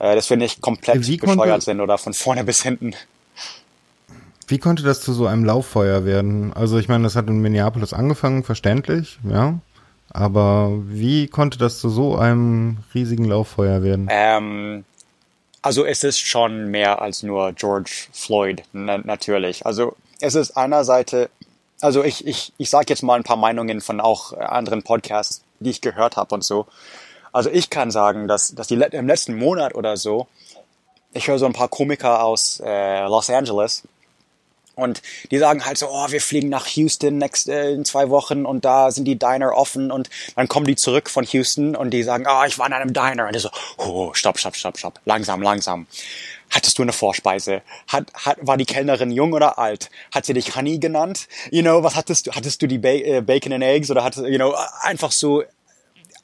äh, 0.00 0.16
dass 0.16 0.28
wir 0.28 0.36
nicht 0.36 0.60
komplett 0.60 1.06
Wie 1.06 1.16
bescheuert 1.16 1.62
sind 1.62 1.80
oder 1.80 1.96
von 1.96 2.12
vorne 2.12 2.44
bis 2.44 2.62
hinten. 2.62 2.94
Wie 4.48 4.58
konnte 4.58 4.82
das 4.82 5.00
zu 5.00 5.14
so 5.14 5.28
einem 5.28 5.44
Lauffeuer 5.46 6.04
werden? 6.04 6.52
Also 6.52 6.78
ich 6.78 6.88
meine, 6.88 7.04
das 7.04 7.16
hat 7.16 7.28
in 7.28 7.38
Minneapolis 7.38 7.94
angefangen, 7.94 8.42
verständlich, 8.42 9.18
ja. 9.22 9.60
Aber 10.10 10.72
wie 10.84 11.28
konnte 11.28 11.58
das 11.58 11.78
zu 11.78 11.88
so 11.88 12.16
einem 12.16 12.78
riesigen 12.94 13.24
Lauffeuer 13.24 13.82
werden? 13.82 14.08
Ähm, 14.10 14.84
also 15.62 15.84
es 15.84 16.04
ist 16.04 16.18
schon 16.18 16.70
mehr 16.70 17.00
als 17.00 17.22
nur 17.22 17.52
George 17.52 18.08
Floyd, 18.12 18.62
natürlich. 18.72 19.66
Also 19.66 19.96
es 20.20 20.34
ist 20.34 20.56
einerseits, 20.56 21.14
also 21.80 22.02
ich, 22.02 22.26
ich, 22.26 22.52
ich 22.56 22.70
sage 22.70 22.86
jetzt 22.88 23.02
mal 23.02 23.14
ein 23.14 23.24
paar 23.24 23.36
Meinungen 23.36 23.80
von 23.80 24.00
auch 24.00 24.32
anderen 24.32 24.82
Podcasts, 24.82 25.42
die 25.60 25.70
ich 25.70 25.80
gehört 25.80 26.16
habe 26.16 26.34
und 26.34 26.44
so. 26.44 26.66
Also 27.32 27.50
ich 27.50 27.70
kann 27.70 27.90
sagen, 27.90 28.26
dass, 28.26 28.54
dass 28.54 28.66
die 28.66 28.74
im 28.74 29.06
letzten 29.06 29.36
Monat 29.36 29.74
oder 29.74 29.96
so, 29.96 30.26
ich 31.12 31.28
höre 31.28 31.38
so 31.38 31.46
ein 31.46 31.52
paar 31.52 31.68
Komiker 31.68 32.24
aus 32.24 32.60
äh, 32.64 33.04
Los 33.06 33.30
Angeles, 33.30 33.82
und 34.80 35.02
die 35.30 35.38
sagen 35.38 35.64
halt 35.64 35.78
so, 35.78 35.88
oh, 35.90 36.06
wir 36.10 36.20
fliegen 36.20 36.48
nach 36.48 36.66
Houston 36.66 37.18
next, 37.18 37.48
äh, 37.48 37.72
in 37.72 37.84
zwei 37.84 38.10
Wochen 38.10 38.46
und 38.46 38.64
da 38.64 38.90
sind 38.90 39.04
die 39.04 39.18
Diner 39.18 39.54
offen 39.54 39.90
und 39.90 40.10
dann 40.36 40.48
kommen 40.48 40.66
die 40.66 40.76
zurück 40.76 41.10
von 41.10 41.24
Houston 41.24 41.76
und 41.76 41.90
die 41.90 42.02
sagen, 42.02 42.26
oh, 42.28 42.44
ich 42.46 42.58
war 42.58 42.66
in 42.66 42.72
einem 42.72 42.92
Diner. 42.92 43.26
Und 43.26 43.34
die 43.34 43.40
so, 43.40 43.50
oh, 43.78 44.12
stopp, 44.14 44.38
stopp, 44.38 44.56
stopp, 44.56 44.78
stopp, 44.78 45.00
langsam, 45.04 45.42
langsam. 45.42 45.86
Hattest 46.50 46.78
du 46.78 46.82
eine 46.82 46.92
Vorspeise? 46.92 47.62
Hat, 47.86 48.12
hat, 48.14 48.38
war 48.40 48.56
die 48.56 48.64
Kellnerin 48.64 49.12
jung 49.12 49.32
oder 49.32 49.58
alt? 49.58 49.88
Hat 50.12 50.26
sie 50.26 50.34
dich 50.34 50.56
Honey 50.56 50.78
genannt? 50.78 51.28
You 51.50 51.62
know, 51.62 51.84
was 51.84 51.94
hattest 51.94 52.26
du? 52.26 52.32
Hattest 52.32 52.60
du 52.60 52.66
die 52.66 52.78
ba 52.78 52.88
äh, 52.88 53.20
Bacon 53.20 53.52
and 53.52 53.62
Eggs 53.62 53.90
oder 53.90 54.02
hattest, 54.02 54.26
you 54.26 54.36
know, 54.36 54.54
einfach 54.82 55.12
so 55.12 55.44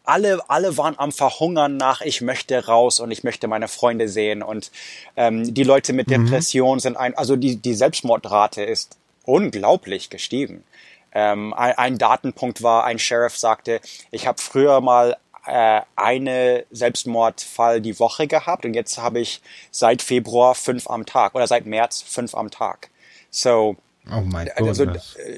alle, 0.06 0.48
alle 0.48 0.76
waren 0.78 0.98
am 0.98 1.12
Verhungern 1.12 1.76
nach, 1.76 2.00
ich 2.00 2.20
möchte 2.20 2.66
raus 2.66 3.00
und 3.00 3.10
ich 3.10 3.24
möchte 3.24 3.48
meine 3.48 3.68
Freunde 3.68 4.08
sehen. 4.08 4.42
Und 4.42 4.70
ähm, 5.16 5.52
die 5.52 5.64
Leute 5.64 5.92
mit 5.92 6.08
mhm. 6.08 6.26
Depression 6.26 6.76
mhm. 6.76 6.80
sind 6.80 6.96
ein, 6.96 7.16
also 7.16 7.36
die, 7.36 7.56
die 7.56 7.74
Selbstmordrate 7.74 8.62
ist 8.62 8.96
unglaublich 9.24 10.08
gestiegen. 10.08 10.64
Ähm, 11.12 11.52
ein, 11.54 11.76
ein 11.76 11.98
Datenpunkt 11.98 12.62
war, 12.62 12.84
ein 12.84 12.98
Sheriff 12.98 13.36
sagte, 13.36 13.80
ich 14.10 14.26
habe 14.26 14.40
früher 14.40 14.80
mal 14.80 15.16
äh, 15.46 15.80
eine 15.96 16.64
Selbstmordfall 16.70 17.80
die 17.80 17.98
Woche 17.98 18.26
gehabt 18.26 18.64
und 18.64 18.74
jetzt 18.74 18.98
habe 18.98 19.20
ich 19.20 19.40
seit 19.70 20.02
Februar 20.02 20.54
fünf 20.54 20.88
am 20.88 21.06
Tag 21.06 21.34
oder 21.34 21.46
seit 21.46 21.66
März 21.66 22.02
fünf 22.02 22.34
am 22.34 22.50
Tag. 22.50 22.90
So 23.30 23.76
Oh 24.08 24.20
mein 24.24 24.46
Gott. 24.56 24.68
Also, 24.68 24.84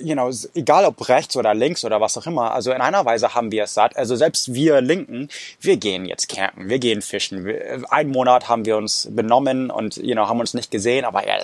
you 0.02 0.14
know, 0.14 0.30
egal 0.54 0.84
ob 0.84 1.08
rechts 1.08 1.36
oder 1.36 1.54
links 1.54 1.84
oder 1.84 2.02
was 2.02 2.18
auch 2.18 2.26
immer, 2.26 2.52
also 2.52 2.70
in 2.70 2.82
einer 2.82 3.04
Weise 3.06 3.34
haben 3.34 3.50
wir 3.50 3.64
es 3.64 3.72
satt. 3.72 3.96
Also 3.96 4.14
selbst 4.14 4.52
wir 4.52 4.82
Linken, 4.82 5.30
wir 5.60 5.78
gehen 5.78 6.04
jetzt 6.04 6.28
campen, 6.28 6.68
wir 6.68 6.78
gehen 6.78 7.00
fischen. 7.00 7.46
Wir, 7.46 7.90
einen 7.90 8.10
Monat 8.10 8.48
haben 8.50 8.66
wir 8.66 8.76
uns 8.76 9.08
benommen 9.10 9.70
und, 9.70 9.96
you 9.96 10.14
know, 10.14 10.28
haben 10.28 10.38
uns 10.38 10.52
nicht 10.52 10.70
gesehen, 10.70 11.06
aber 11.06 11.26
ja, 11.26 11.38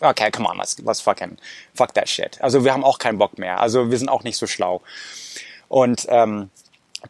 okay, 0.00 0.30
come 0.32 0.48
on, 0.48 0.58
let's, 0.58 0.76
let's 0.78 1.00
fucking, 1.00 1.36
fuck 1.74 1.94
that 1.94 2.08
shit. 2.08 2.40
Also 2.40 2.64
wir 2.64 2.72
haben 2.72 2.82
auch 2.82 2.98
keinen 2.98 3.18
Bock 3.18 3.38
mehr. 3.38 3.60
Also 3.60 3.92
wir 3.92 3.98
sind 3.98 4.08
auch 4.08 4.24
nicht 4.24 4.36
so 4.36 4.48
schlau. 4.48 4.80
Und 5.68 6.06
ähm, 6.08 6.50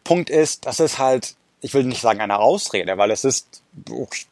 Punkt 0.03 0.29
ist, 0.29 0.67
das 0.67 0.79
ist 0.79 0.99
halt, 0.99 1.33
ich 1.61 1.73
will 1.73 1.85
nicht 1.85 2.01
sagen 2.01 2.21
eine 2.21 2.37
Ausrede, 2.37 2.99
weil 2.99 3.09
es 3.09 3.23
ist 3.23 3.62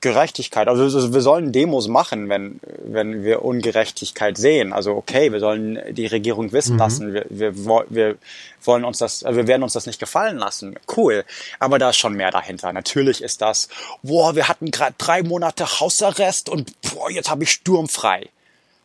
Gerechtigkeit. 0.01 0.67
Also 0.67 1.13
wir 1.13 1.21
sollen 1.21 1.51
Demos 1.51 1.87
machen, 1.87 2.29
wenn, 2.29 2.59
wenn 2.83 3.23
wir 3.23 3.43
Ungerechtigkeit 3.43 4.37
sehen. 4.37 4.71
Also 4.71 4.95
okay, 4.95 5.31
wir 5.31 5.39
sollen 5.39 5.79
die 5.91 6.05
Regierung 6.05 6.51
wissen 6.51 6.73
mhm. 6.73 6.79
lassen. 6.79 7.13
Wir, 7.13 7.25
wir, 7.29 7.85
wir 7.89 8.17
wollen 8.63 8.85
uns 8.85 8.99
das, 8.99 9.23
wir 9.23 9.47
werden 9.47 9.63
uns 9.63 9.73
das 9.73 9.87
nicht 9.87 9.99
gefallen 9.99 10.37
lassen. 10.37 10.75
Cool. 10.95 11.25
Aber 11.59 11.79
da 11.79 11.89
ist 11.89 11.97
schon 11.97 12.13
mehr 12.13 12.29
dahinter. 12.29 12.71
Natürlich 12.71 13.23
ist 13.23 13.41
das, 13.41 13.67
boah, 14.03 14.35
wir 14.35 14.47
hatten 14.47 14.69
gerade 14.69 14.93
drei 14.97 15.23
Monate 15.23 15.79
Hausarrest 15.79 16.47
und 16.47 16.79
boah, 16.93 17.09
jetzt 17.09 17.29
habe 17.29 17.43
ich 17.43 17.51
sturmfrei. 17.51 18.29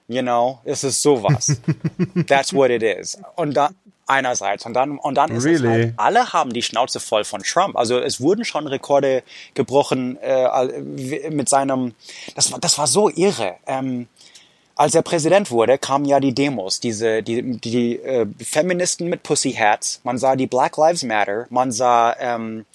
You 0.09 0.23
know, 0.23 0.61
es 0.65 0.85
ist 0.85 1.03
sowas. 1.03 1.61
That's 2.29 2.55
what 2.55 2.71
it 2.71 2.83
is. 2.83 3.19
Und 3.35 3.55
da, 3.55 3.71
einerseits 4.07 4.67
und 4.67 4.75
dann 4.75 4.99
und 4.99 5.15
dann 5.17 5.31
ist 5.31 5.45
really? 5.45 5.57
es 5.57 5.71
halt, 5.71 5.95
alle 5.97 6.33
haben 6.33 6.53
die 6.53 6.63
Schnauze 6.63 7.01
voll 7.01 7.25
von 7.25 7.43
Trump. 7.43 7.77
Also 7.77 7.99
es 7.99 8.21
wurden 8.21 8.45
schon 8.45 8.67
Rekorde 8.67 9.23
gebrochen 9.55 10.17
äh, 10.19 11.31
mit 11.31 11.49
seinem. 11.49 11.95
Das 12.35 12.53
war 12.53 12.59
das 12.59 12.79
war 12.79 12.87
so 12.87 13.09
irre. 13.09 13.57
Ähm, 13.67 14.09
als 14.75 14.95
er 14.95 15.03
Präsident 15.03 15.51
wurde, 15.51 15.79
kamen 15.79 16.05
ja 16.05 16.21
die 16.21 16.35
Demos, 16.35 16.81
diese 16.81 17.23
die 17.23 17.59
die 17.59 17.97
äh, 17.97 18.27
Feministen 18.43 19.09
mit 19.09 19.23
Pussy 19.23 19.53
Hats. 19.53 20.01
Man 20.05 20.19
sah 20.19 20.37
die 20.37 20.47
Black 20.47 20.77
Lives 20.77 21.03
Matter. 21.03 21.47
Man 21.51 21.73
sah 21.73 22.15
ähm, 22.19 22.67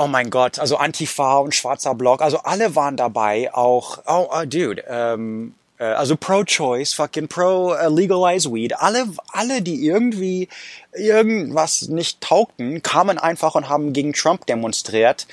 Oh 0.00 0.06
mein 0.06 0.30
Gott, 0.30 0.60
also 0.60 0.76
Antifa 0.76 1.38
und 1.38 1.56
schwarzer 1.56 1.92
Block, 1.92 2.22
also 2.22 2.38
alle 2.44 2.76
waren 2.76 2.96
dabei, 2.96 3.52
auch, 3.52 3.98
oh, 4.06 4.28
oh 4.30 4.44
dude, 4.44 4.84
ähm, 4.86 5.54
äh, 5.54 5.57
also 5.84 6.16
pro-choice, 6.16 6.92
fucking 6.94 7.28
pro-legalize 7.28 8.52
weed, 8.52 8.76
alle, 8.78 9.06
alle, 9.32 9.62
die 9.62 9.86
irgendwie 9.86 10.48
irgendwas 10.92 11.88
nicht 11.88 12.20
taugten, 12.20 12.82
kamen 12.82 13.18
einfach 13.18 13.54
und 13.54 13.68
haben 13.68 13.92
gegen 13.92 14.12
Trump 14.12 14.46
demonstriert. 14.46 15.26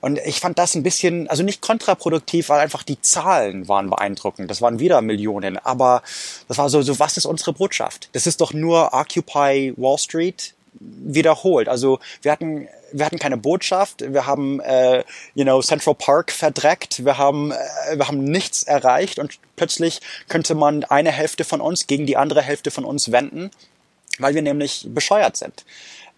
Und 0.00 0.18
ich 0.26 0.40
fand 0.40 0.58
das 0.58 0.74
ein 0.74 0.82
bisschen, 0.82 1.28
also 1.28 1.42
nicht 1.42 1.62
kontraproduktiv, 1.62 2.48
weil 2.50 2.60
einfach 2.60 2.82
die 2.82 3.00
Zahlen 3.00 3.68
waren 3.68 3.88
beeindruckend. 3.88 4.50
Das 4.50 4.60
waren 4.60 4.78
wieder 4.78 5.00
Millionen. 5.00 5.56
Aber 5.58 6.02
das 6.48 6.58
war 6.58 6.68
so, 6.68 6.82
so 6.82 6.98
was 6.98 7.16
ist 7.16 7.24
unsere 7.24 7.52
Botschaft? 7.52 8.10
Das 8.12 8.26
ist 8.26 8.40
doch 8.40 8.52
nur 8.52 8.92
Occupy 8.92 9.74
Wall 9.76 9.98
Street 9.98 10.55
wiederholt. 10.80 11.68
Also 11.68 11.98
wir 12.22 12.32
hatten 12.32 12.68
wir 12.92 13.04
hatten 13.04 13.18
keine 13.18 13.36
Botschaft, 13.36 14.12
wir 14.12 14.26
haben 14.26 14.60
äh, 14.60 15.04
you 15.34 15.44
know 15.44 15.60
Central 15.60 15.94
Park 15.94 16.30
verdreckt, 16.30 17.04
wir 17.04 17.18
haben 17.18 17.52
äh, 17.52 17.96
wir 17.96 18.08
haben 18.08 18.24
nichts 18.24 18.62
erreicht 18.62 19.18
und 19.18 19.38
plötzlich 19.56 20.00
könnte 20.28 20.54
man 20.54 20.84
eine 20.84 21.10
Hälfte 21.10 21.44
von 21.44 21.60
uns 21.60 21.86
gegen 21.86 22.06
die 22.06 22.16
andere 22.16 22.42
Hälfte 22.42 22.70
von 22.70 22.84
uns 22.84 23.12
wenden, 23.12 23.50
weil 24.18 24.34
wir 24.34 24.42
nämlich 24.42 24.86
bescheuert 24.88 25.36
sind. 25.36 25.64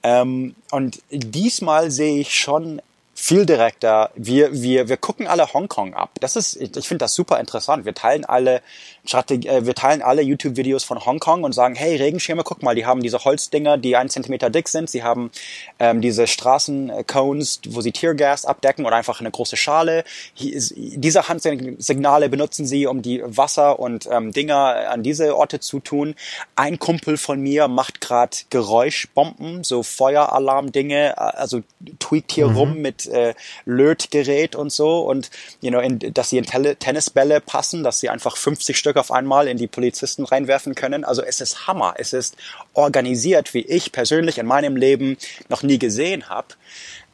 Ähm, 0.03 0.55
und 0.71 1.03
diesmal 1.11 1.91
sehe 1.91 2.21
ich 2.21 2.39
schon 2.39 2.81
viel 3.21 3.47
direkter. 3.47 4.11
Wir, 4.15 4.53
wir, 4.53 4.89
wir 4.89 4.97
gucken 4.97 5.27
alle 5.27 5.53
Hongkong 5.53 5.93
ab. 5.93 6.13
Das 6.21 6.37
ist, 6.37 6.55
ich, 6.55 6.87
finde 6.87 7.03
das 7.03 7.15
super 7.15 7.41
interessant. 7.41 7.85
Wir 7.85 7.93
teilen 7.93 8.25
alle 8.25 8.63
Strategie, 9.05 9.49
äh, 9.49 9.67
wir 9.67 9.75
teilen 9.75 10.03
alle 10.03 10.23
YouTube-Videos 10.23 10.85
von 10.85 11.05
Hongkong 11.05 11.43
und 11.43 11.53
sagen, 11.53 11.75
hey, 11.75 11.97
Regenschirme, 11.97 12.45
guck 12.45 12.63
mal, 12.63 12.77
die 12.77 12.87
haben 12.87 13.03
diese 13.03 13.25
Holzdinger, 13.25 13.77
die 13.77 13.97
ein 13.97 14.09
Zentimeter 14.09 14.51
dick 14.51 14.69
sind. 14.69 14.89
Sie 14.89 15.03
haben 15.03 15.33
ähm, 15.81 16.01
diese 16.01 16.29
Straßencones, 16.29 17.63
wo 17.71 17.81
sie 17.81 17.91
Teargas 17.91 18.45
abdecken 18.45 18.87
oder 18.87 18.95
einfach 18.95 19.19
eine 19.19 19.33
große 19.33 19.57
Schale. 19.57 20.05
Ist, 20.39 20.75
diese 20.77 21.29
Handsignale 21.29 22.29
benutzen 22.29 22.67
sie, 22.67 22.87
um 22.87 23.03
die 23.03 23.21
Wasser 23.25 23.81
und 23.81 24.09
ähm, 24.13 24.33
Dinger 24.33 24.91
an 24.91 25.03
diese 25.03 25.37
Orte 25.37 25.59
zu 25.59 25.81
tun. 25.81 26.15
Ein 26.55 26.79
Kumpel 26.79 27.17
von 27.17 27.41
mir 27.41 27.67
macht 27.67 28.01
gerade 28.01 28.37
Geräuschbomben, 28.51 29.65
so 29.65 29.83
Feueralarm-Dinge, 29.83 31.11
äh, 31.11 31.15
also 31.15 31.63
tweakt 31.99 32.31
hier 32.31 32.47
mhm. 32.47 32.57
rum 32.57 32.79
mit 32.79 33.08
äh, 33.09 33.35
Lötgerät 33.65 34.55
und 34.55 34.71
so 34.71 35.01
und 35.01 35.31
you 35.61 35.71
know, 35.71 35.81
in, 35.81 35.99
dass 35.99 36.31
sie 36.31 36.39
in 36.39 36.45
Tennisbälle 36.45 37.41
passen, 37.41 37.83
dass 37.83 38.01
sie 38.01 38.09
einfach 38.09 38.37
50 38.37 38.77
Stück 38.77 38.97
auf 38.97 39.11
einmal 39.11 39.49
in 39.49 39.59
die 39.59 39.67
Polizisten 39.67 40.25
reinwerfen 40.25 40.75
können. 40.75 41.05
Also 41.05 41.23
es 41.23 41.41
ist 41.41 41.67
Hammer. 41.67 41.95
Es 41.99 42.13
ist 42.13 42.37
organisiert, 42.75 43.55
wie 43.55 43.63
ich 43.63 43.93
persönlich 43.93 44.39
in 44.39 44.47
meinem 44.47 44.77
Leben 44.77 45.17
noch 45.49 45.63
nie 45.63 45.79
gesehen 45.79 46.29
habe. 46.29 46.49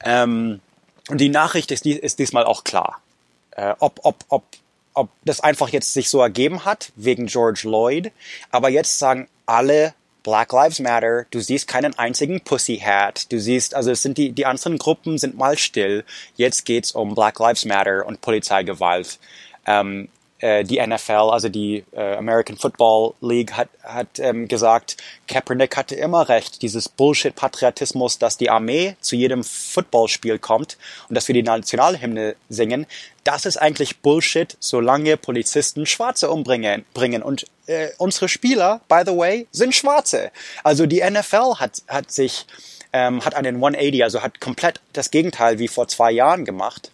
Ähm, 0.04 0.60
und 1.08 1.20
die 1.20 1.28
Nachricht 1.28 1.70
ist, 1.70 1.86
ist 1.86 2.18
diesmal 2.18 2.44
auch 2.44 2.64
klar. 2.64 3.00
Äh, 3.52 3.74
ob, 3.78 4.00
ob, 4.02 4.24
ob, 4.28 4.44
ob 4.94 5.08
das 5.24 5.40
einfach 5.40 5.68
jetzt 5.68 5.92
sich 5.92 6.08
so 6.08 6.20
ergeben 6.20 6.64
hat, 6.64 6.92
wegen 6.96 7.26
George 7.26 7.62
Lloyd. 7.64 8.12
Aber 8.50 8.68
jetzt 8.68 8.98
sagen 8.98 9.28
alle 9.46 9.94
Black 10.24 10.52
Lives 10.52 10.80
Matter, 10.80 11.26
du 11.30 11.38
siehst 11.38 11.68
keinen 11.68 11.96
einzigen 11.98 12.40
Pussy 12.40 12.78
Hat, 12.78 13.30
du 13.30 13.38
siehst, 13.38 13.74
also 13.74 13.92
es 13.92 14.02
sind 14.02 14.18
die, 14.18 14.32
die 14.32 14.46
anderen 14.46 14.78
Gruppen 14.78 15.18
sind 15.18 15.36
mal 15.36 15.56
still. 15.58 16.02
Jetzt 16.36 16.64
geht's 16.64 16.92
um 16.92 17.14
Black 17.14 17.38
Lives 17.38 17.66
Matter 17.66 18.04
und 18.06 18.22
Polizeigewalt. 18.22 19.18
Ähm, 19.66 20.04
äh, 20.04 20.08
die 20.64 20.84
NFL, 20.84 21.30
also 21.30 21.48
die 21.48 21.84
äh, 21.92 22.16
American 22.16 22.58
Football 22.58 23.14
League, 23.22 23.52
hat, 23.52 23.68
hat 23.82 24.18
ähm, 24.18 24.46
gesagt, 24.46 24.98
Kaepernick 25.26 25.76
hatte 25.76 25.94
immer 25.94 26.28
recht, 26.28 26.60
dieses 26.60 26.88
Bullshit-Patriotismus, 26.88 28.18
dass 28.18 28.36
die 28.36 28.50
Armee 28.50 28.96
zu 29.00 29.16
jedem 29.16 29.42
Footballspiel 29.42 30.38
kommt 30.38 30.76
und 31.08 31.14
dass 31.14 31.28
wir 31.28 31.34
die 31.34 31.42
Nationalhymne 31.42 32.36
singen, 32.50 32.86
das 33.24 33.46
ist 33.46 33.56
eigentlich 33.56 34.00
Bullshit, 34.00 34.56
solange 34.60 35.16
Polizisten 35.16 35.86
Schwarze 35.86 36.30
umbringen. 36.30 36.84
Bringen. 36.92 37.22
Und 37.22 37.46
äh, 37.66 37.88
unsere 37.96 38.28
Spieler, 38.28 38.82
by 38.86 39.02
the 39.06 39.16
way, 39.16 39.46
sind 39.50 39.74
Schwarze. 39.74 40.30
Also 40.62 40.84
die 40.84 41.02
NFL 41.02 41.54
hat, 41.56 41.82
hat 41.88 42.10
sich 42.10 42.44
ähm, 42.92 43.24
hat 43.24 43.34
einen 43.34 43.56
180, 43.56 44.04
also 44.04 44.22
hat 44.22 44.40
komplett 44.40 44.80
das 44.92 45.10
Gegenteil 45.10 45.58
wie 45.58 45.68
vor 45.68 45.88
zwei 45.88 46.12
Jahren 46.12 46.44
gemacht 46.44 46.90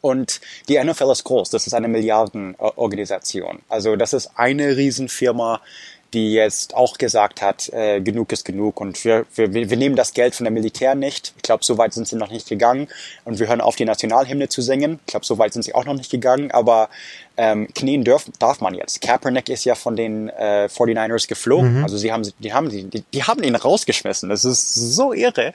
und 0.00 0.40
die 0.68 0.82
NFL 0.82 1.10
ist 1.10 1.24
groß, 1.24 1.50
das 1.50 1.66
ist 1.66 1.74
eine 1.74 1.88
Milliardenorganisation. 1.88 3.60
Also 3.68 3.96
das 3.96 4.12
ist 4.12 4.30
eine 4.36 4.76
Riesenfirma, 4.76 5.60
die 6.14 6.32
jetzt 6.32 6.74
auch 6.74 6.96
gesagt 6.96 7.42
hat, 7.42 7.68
äh, 7.70 8.00
genug 8.00 8.32
ist 8.32 8.44
genug 8.44 8.80
und 8.80 9.04
wir, 9.04 9.26
wir, 9.34 9.52
wir 9.52 9.76
nehmen 9.76 9.94
das 9.94 10.14
Geld 10.14 10.34
von 10.34 10.44
der 10.44 10.50
Militär 10.50 10.94
nicht. 10.94 11.34
Ich 11.36 11.42
glaube, 11.42 11.64
so 11.64 11.76
weit 11.76 11.92
sind 11.92 12.08
sie 12.08 12.16
noch 12.16 12.30
nicht 12.30 12.48
gegangen 12.48 12.88
und 13.24 13.38
wir 13.38 13.48
hören 13.48 13.60
auf, 13.60 13.76
die 13.76 13.84
Nationalhymne 13.84 14.48
zu 14.48 14.62
singen. 14.62 15.00
Ich 15.00 15.10
glaube, 15.10 15.26
so 15.26 15.36
weit 15.36 15.52
sind 15.52 15.64
sie 15.64 15.74
auch 15.74 15.84
noch 15.84 15.94
nicht 15.94 16.10
gegangen, 16.10 16.50
aber 16.50 16.88
ähm, 17.36 17.68
knien 17.74 18.04
darf, 18.04 18.24
darf 18.38 18.60
man 18.60 18.74
jetzt. 18.74 19.02
Kaepernick 19.02 19.50
ist 19.50 19.64
ja 19.64 19.74
von 19.74 19.96
den 19.96 20.30
äh, 20.30 20.68
49ers 20.72 21.28
geflogen. 21.28 21.78
Mhm. 21.78 21.84
Also 21.84 21.98
sie 21.98 22.10
haben, 22.10 22.26
die 22.38 22.52
haben, 22.54 22.70
die, 22.70 23.04
die 23.12 23.22
haben 23.24 23.42
ihn 23.42 23.54
rausgeschmissen. 23.54 24.30
Das 24.30 24.44
ist 24.44 24.74
so 24.74 25.12
irre. 25.12 25.52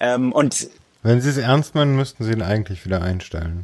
Ähm, 0.00 0.32
und 0.32 0.68
Wenn 1.02 1.20
Sie 1.20 1.30
es 1.30 1.36
ernst 1.36 1.76
meinen, 1.76 1.94
müssten 1.94 2.24
Sie 2.24 2.32
ihn 2.32 2.42
eigentlich 2.42 2.84
wieder 2.84 3.02
einstellen. 3.02 3.62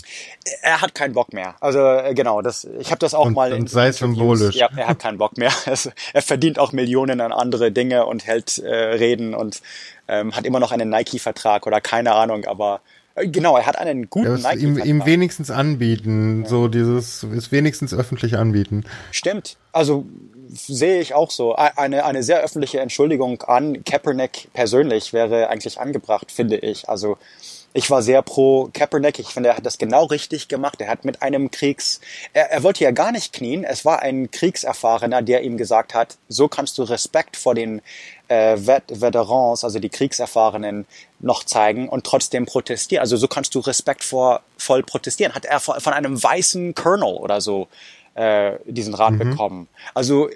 Er 0.62 0.80
hat 0.80 0.94
keinen 0.94 1.14
Bock 1.14 1.32
mehr. 1.32 1.56
Also 1.60 1.80
äh, 1.80 2.14
genau, 2.14 2.42
das, 2.42 2.64
ich 2.78 2.90
habe 2.90 3.00
das 3.00 3.12
auch 3.12 3.26
und, 3.26 3.34
mal. 3.34 3.52
Und 3.52 3.68
sei 3.68 3.90
symbolisch. 3.90 4.54
Ja, 4.54 4.68
er 4.76 4.86
hat 4.86 5.00
keinen 5.00 5.18
Bock 5.18 5.36
mehr. 5.36 5.52
er 6.12 6.22
verdient 6.22 6.58
auch 6.60 6.72
Millionen 6.72 7.20
an 7.20 7.32
andere 7.32 7.72
Dinge 7.72 8.06
und 8.06 8.24
hält 8.24 8.58
äh, 8.58 8.72
Reden 8.72 9.34
und 9.34 9.62
ähm, 10.06 10.36
hat 10.36 10.46
immer 10.46 10.60
noch 10.60 10.70
einen 10.70 10.88
Nike-Vertrag 10.90 11.66
oder 11.66 11.80
keine 11.80 12.14
Ahnung, 12.14 12.44
aber 12.44 12.80
äh, 13.16 13.26
Genau, 13.26 13.56
er 13.56 13.66
hat 13.66 13.78
einen 13.78 14.08
guten 14.10 14.38
ja, 14.38 14.52
ihm, 14.52 14.78
ihm 14.78 15.04
wenigstens 15.04 15.50
anbieten, 15.50 16.42
ja. 16.42 16.48
so 16.48 16.68
dieses, 16.68 17.24
ist 17.24 17.50
wenigstens 17.50 17.92
öffentlich 17.94 18.36
anbieten. 18.36 18.84
Stimmt. 19.10 19.56
Also 19.72 20.06
sehe 20.54 21.00
ich 21.00 21.14
auch 21.14 21.30
so. 21.30 21.54
Eine, 21.54 22.04
eine 22.04 22.22
sehr 22.22 22.40
öffentliche 22.40 22.80
Entschuldigung 22.80 23.42
an 23.42 23.84
Kaepernick 23.84 24.48
persönlich 24.52 25.12
wäre 25.12 25.48
eigentlich 25.48 25.80
angebracht, 25.80 26.30
finde 26.30 26.56
ich. 26.56 26.88
Also 26.88 27.18
ich 27.76 27.90
war 27.90 28.02
sehr 28.02 28.22
pro 28.22 28.70
Kaepernick. 28.72 29.18
Ich 29.18 29.28
finde, 29.28 29.48
er 29.48 29.56
hat 29.56 29.66
das 29.66 29.78
genau 29.78 30.04
richtig 30.04 30.46
gemacht. 30.46 30.80
Er 30.80 30.88
hat 30.88 31.04
mit 31.04 31.22
einem 31.22 31.50
Kriegs... 31.50 32.00
Er, 32.32 32.52
er 32.52 32.62
wollte 32.62 32.84
ja 32.84 32.92
gar 32.92 33.10
nicht 33.10 33.32
knien. 33.32 33.64
Es 33.64 33.84
war 33.84 34.00
ein 34.00 34.30
Kriegserfahrener, 34.30 35.22
der 35.22 35.42
ihm 35.42 35.56
gesagt 35.56 35.92
hat, 35.92 36.16
so 36.28 36.46
kannst 36.46 36.78
du 36.78 36.84
Respekt 36.84 37.36
vor 37.36 37.56
den 37.56 37.82
äh, 38.28 38.56
Vet 38.56 38.84
Veterans, 38.88 39.64
also 39.64 39.80
die 39.80 39.88
Kriegserfahrenen, 39.88 40.86
noch 41.18 41.42
zeigen 41.42 41.88
und 41.88 42.04
trotzdem 42.04 42.46
protestieren. 42.46 43.00
Also 43.00 43.16
so 43.16 43.26
kannst 43.26 43.54
du 43.56 43.58
Respekt 43.58 44.04
vor 44.04 44.42
voll 44.56 44.84
protestieren. 44.84 45.34
Hat 45.34 45.44
er 45.44 45.58
von 45.58 45.92
einem 45.92 46.22
weißen 46.22 46.76
Colonel 46.76 47.16
oder 47.16 47.40
so 47.40 47.66
äh, 48.14 48.58
diesen 48.64 48.94
Rat 48.94 49.12
mhm. 49.12 49.18
bekommen. 49.18 49.68
Also 49.92 50.30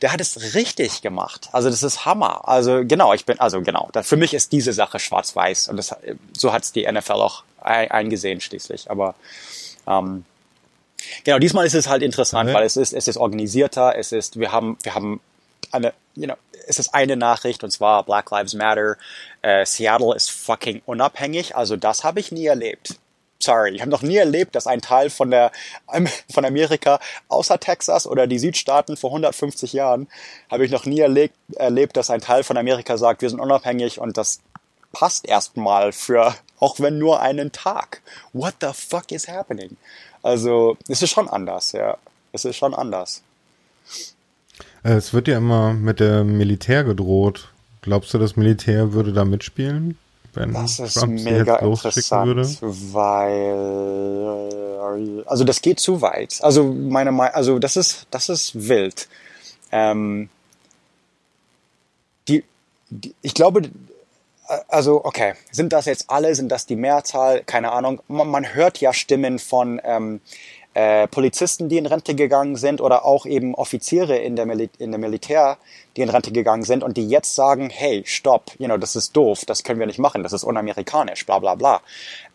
der 0.00 0.12
hat 0.12 0.20
es 0.20 0.54
richtig 0.54 1.02
gemacht. 1.02 1.48
Also 1.52 1.70
das 1.70 1.82
ist 1.82 2.06
Hammer. 2.06 2.48
Also 2.48 2.82
genau, 2.84 3.12
ich 3.12 3.26
bin, 3.26 3.38
also 3.38 3.60
genau, 3.62 3.88
da, 3.92 4.02
für 4.02 4.16
mich 4.16 4.34
ist 4.34 4.52
diese 4.52 4.72
Sache 4.72 4.98
schwarz-weiß 4.98 5.68
und 5.68 5.76
das, 5.76 5.94
so 6.36 6.52
hat 6.52 6.64
es 6.64 6.72
die 6.72 6.90
NFL 6.90 7.12
auch 7.12 7.44
eingesehen 7.60 8.40
schließlich. 8.40 8.90
Aber 8.90 9.14
ähm, 9.86 10.24
genau, 11.24 11.38
diesmal 11.38 11.66
ist 11.66 11.74
es 11.74 11.88
halt 11.88 12.02
interessant, 12.02 12.50
mhm. 12.50 12.54
weil 12.54 12.64
es 12.64 12.76
ist, 12.76 12.92
es 12.92 13.08
ist 13.08 13.16
organisierter, 13.16 13.96
es 13.96 14.12
ist, 14.12 14.38
wir 14.38 14.52
haben, 14.52 14.78
wir 14.82 14.94
haben 14.94 15.20
eine, 15.70 15.92
you 16.14 16.24
know, 16.24 16.36
es 16.66 16.78
ist 16.78 16.94
eine 16.94 17.16
Nachricht 17.16 17.64
und 17.64 17.70
zwar 17.70 18.04
Black 18.04 18.30
Lives 18.30 18.54
Matter. 18.54 18.96
Äh, 19.42 19.66
Seattle 19.66 20.14
ist 20.14 20.30
fucking 20.30 20.80
unabhängig, 20.86 21.56
also 21.56 21.76
das 21.76 22.04
habe 22.04 22.20
ich 22.20 22.32
nie 22.32 22.46
erlebt 22.46 22.96
sorry, 23.42 23.74
ich 23.74 23.80
habe 23.80 23.90
noch 23.90 24.02
nie 24.02 24.16
erlebt, 24.16 24.54
dass 24.54 24.66
ein 24.66 24.80
Teil 24.80 25.10
von 25.10 25.30
der 25.30 25.52
von 26.32 26.44
Amerika 26.44 27.00
außer 27.28 27.58
Texas 27.58 28.06
oder 28.06 28.26
die 28.26 28.38
Südstaaten 28.38 28.96
vor 28.96 29.10
150 29.10 29.72
Jahren 29.72 30.08
habe 30.50 30.64
ich 30.64 30.70
noch 30.70 30.86
nie 30.86 31.00
erlebt, 31.00 31.34
erlebt, 31.56 31.96
dass 31.96 32.10
ein 32.10 32.20
Teil 32.20 32.44
von 32.44 32.56
Amerika 32.56 32.96
sagt, 32.96 33.22
wir 33.22 33.30
sind 33.30 33.40
unabhängig 33.40 33.98
und 34.00 34.16
das 34.16 34.40
passt 34.92 35.26
erstmal 35.26 35.92
für 35.92 36.34
auch 36.60 36.78
wenn 36.78 36.98
nur 36.98 37.20
einen 37.20 37.50
Tag. 37.50 38.02
What 38.32 38.54
the 38.60 38.68
fuck 38.72 39.10
is 39.10 39.26
happening? 39.26 39.76
Also, 40.22 40.76
es 40.86 41.02
ist 41.02 41.10
schon 41.10 41.28
anders, 41.28 41.72
ja. 41.72 41.96
Es 42.32 42.44
ist 42.44 42.56
schon 42.56 42.72
anders. 42.72 43.22
Es 44.84 45.12
wird 45.12 45.26
ja 45.26 45.38
immer 45.38 45.72
mit 45.72 45.98
dem 45.98 46.38
Militär 46.38 46.84
gedroht. 46.84 47.48
Glaubst 47.80 48.14
du, 48.14 48.18
das 48.18 48.36
Militär 48.36 48.92
würde 48.92 49.12
da 49.12 49.24
mitspielen? 49.24 49.98
Wenn 50.34 50.52
das 50.52 50.78
ist 50.78 50.94
Trump 50.94 51.20
mega 51.20 51.56
interessant, 51.56 52.26
würde? 52.26 52.48
weil 52.92 53.32
also 55.26 55.44
das 55.44 55.60
geht 55.62 55.80
zu 55.80 56.00
weit. 56.00 56.38
Also 56.42 56.64
meine 56.64 57.34
also 57.34 57.58
das 57.58 57.76
ist 57.76 58.06
das 58.10 58.28
ist 58.28 58.68
wild. 58.68 59.08
Ähm, 59.70 60.28
die, 62.28 62.44
die, 62.90 63.14
ich 63.22 63.34
glaube, 63.34 63.62
also 64.68 65.04
okay, 65.04 65.34
sind 65.50 65.72
das 65.72 65.86
jetzt 65.86 66.10
alle, 66.10 66.34
sind 66.34 66.50
das 66.50 66.66
die 66.66 66.76
Mehrzahl? 66.76 67.42
Keine 67.44 67.72
Ahnung. 67.72 68.00
Man, 68.08 68.28
man 68.28 68.54
hört 68.54 68.78
ja 68.78 68.92
Stimmen 68.92 69.38
von 69.38 69.80
ähm, 69.84 70.20
äh, 70.74 71.06
Polizisten, 71.08 71.68
die 71.68 71.78
in 71.78 71.86
Rente 71.86 72.14
gegangen 72.14 72.56
sind 72.56 72.80
oder 72.80 73.04
auch 73.04 73.26
eben 73.26 73.54
Offiziere 73.54 74.16
in 74.16 74.36
der, 74.36 74.46
Mil 74.46 74.70
in 74.78 74.90
der 74.90 74.98
Militär, 75.00 75.58
die 75.96 76.02
in 76.02 76.08
Rente 76.08 76.32
gegangen 76.32 76.62
sind 76.62 76.82
und 76.82 76.96
die 76.96 77.08
jetzt 77.08 77.34
sagen, 77.34 77.70
hey, 77.70 78.02
stopp, 78.06 78.52
you 78.58 78.66
know, 78.66 78.78
das 78.78 78.96
ist 78.96 79.16
doof, 79.16 79.44
das 79.46 79.64
können 79.64 79.80
wir 79.80 79.86
nicht 79.86 79.98
machen, 79.98 80.22
das 80.22 80.32
ist 80.32 80.44
unamerikanisch, 80.44 81.26
bla 81.26 81.38
bla 81.38 81.54
bla. 81.54 81.80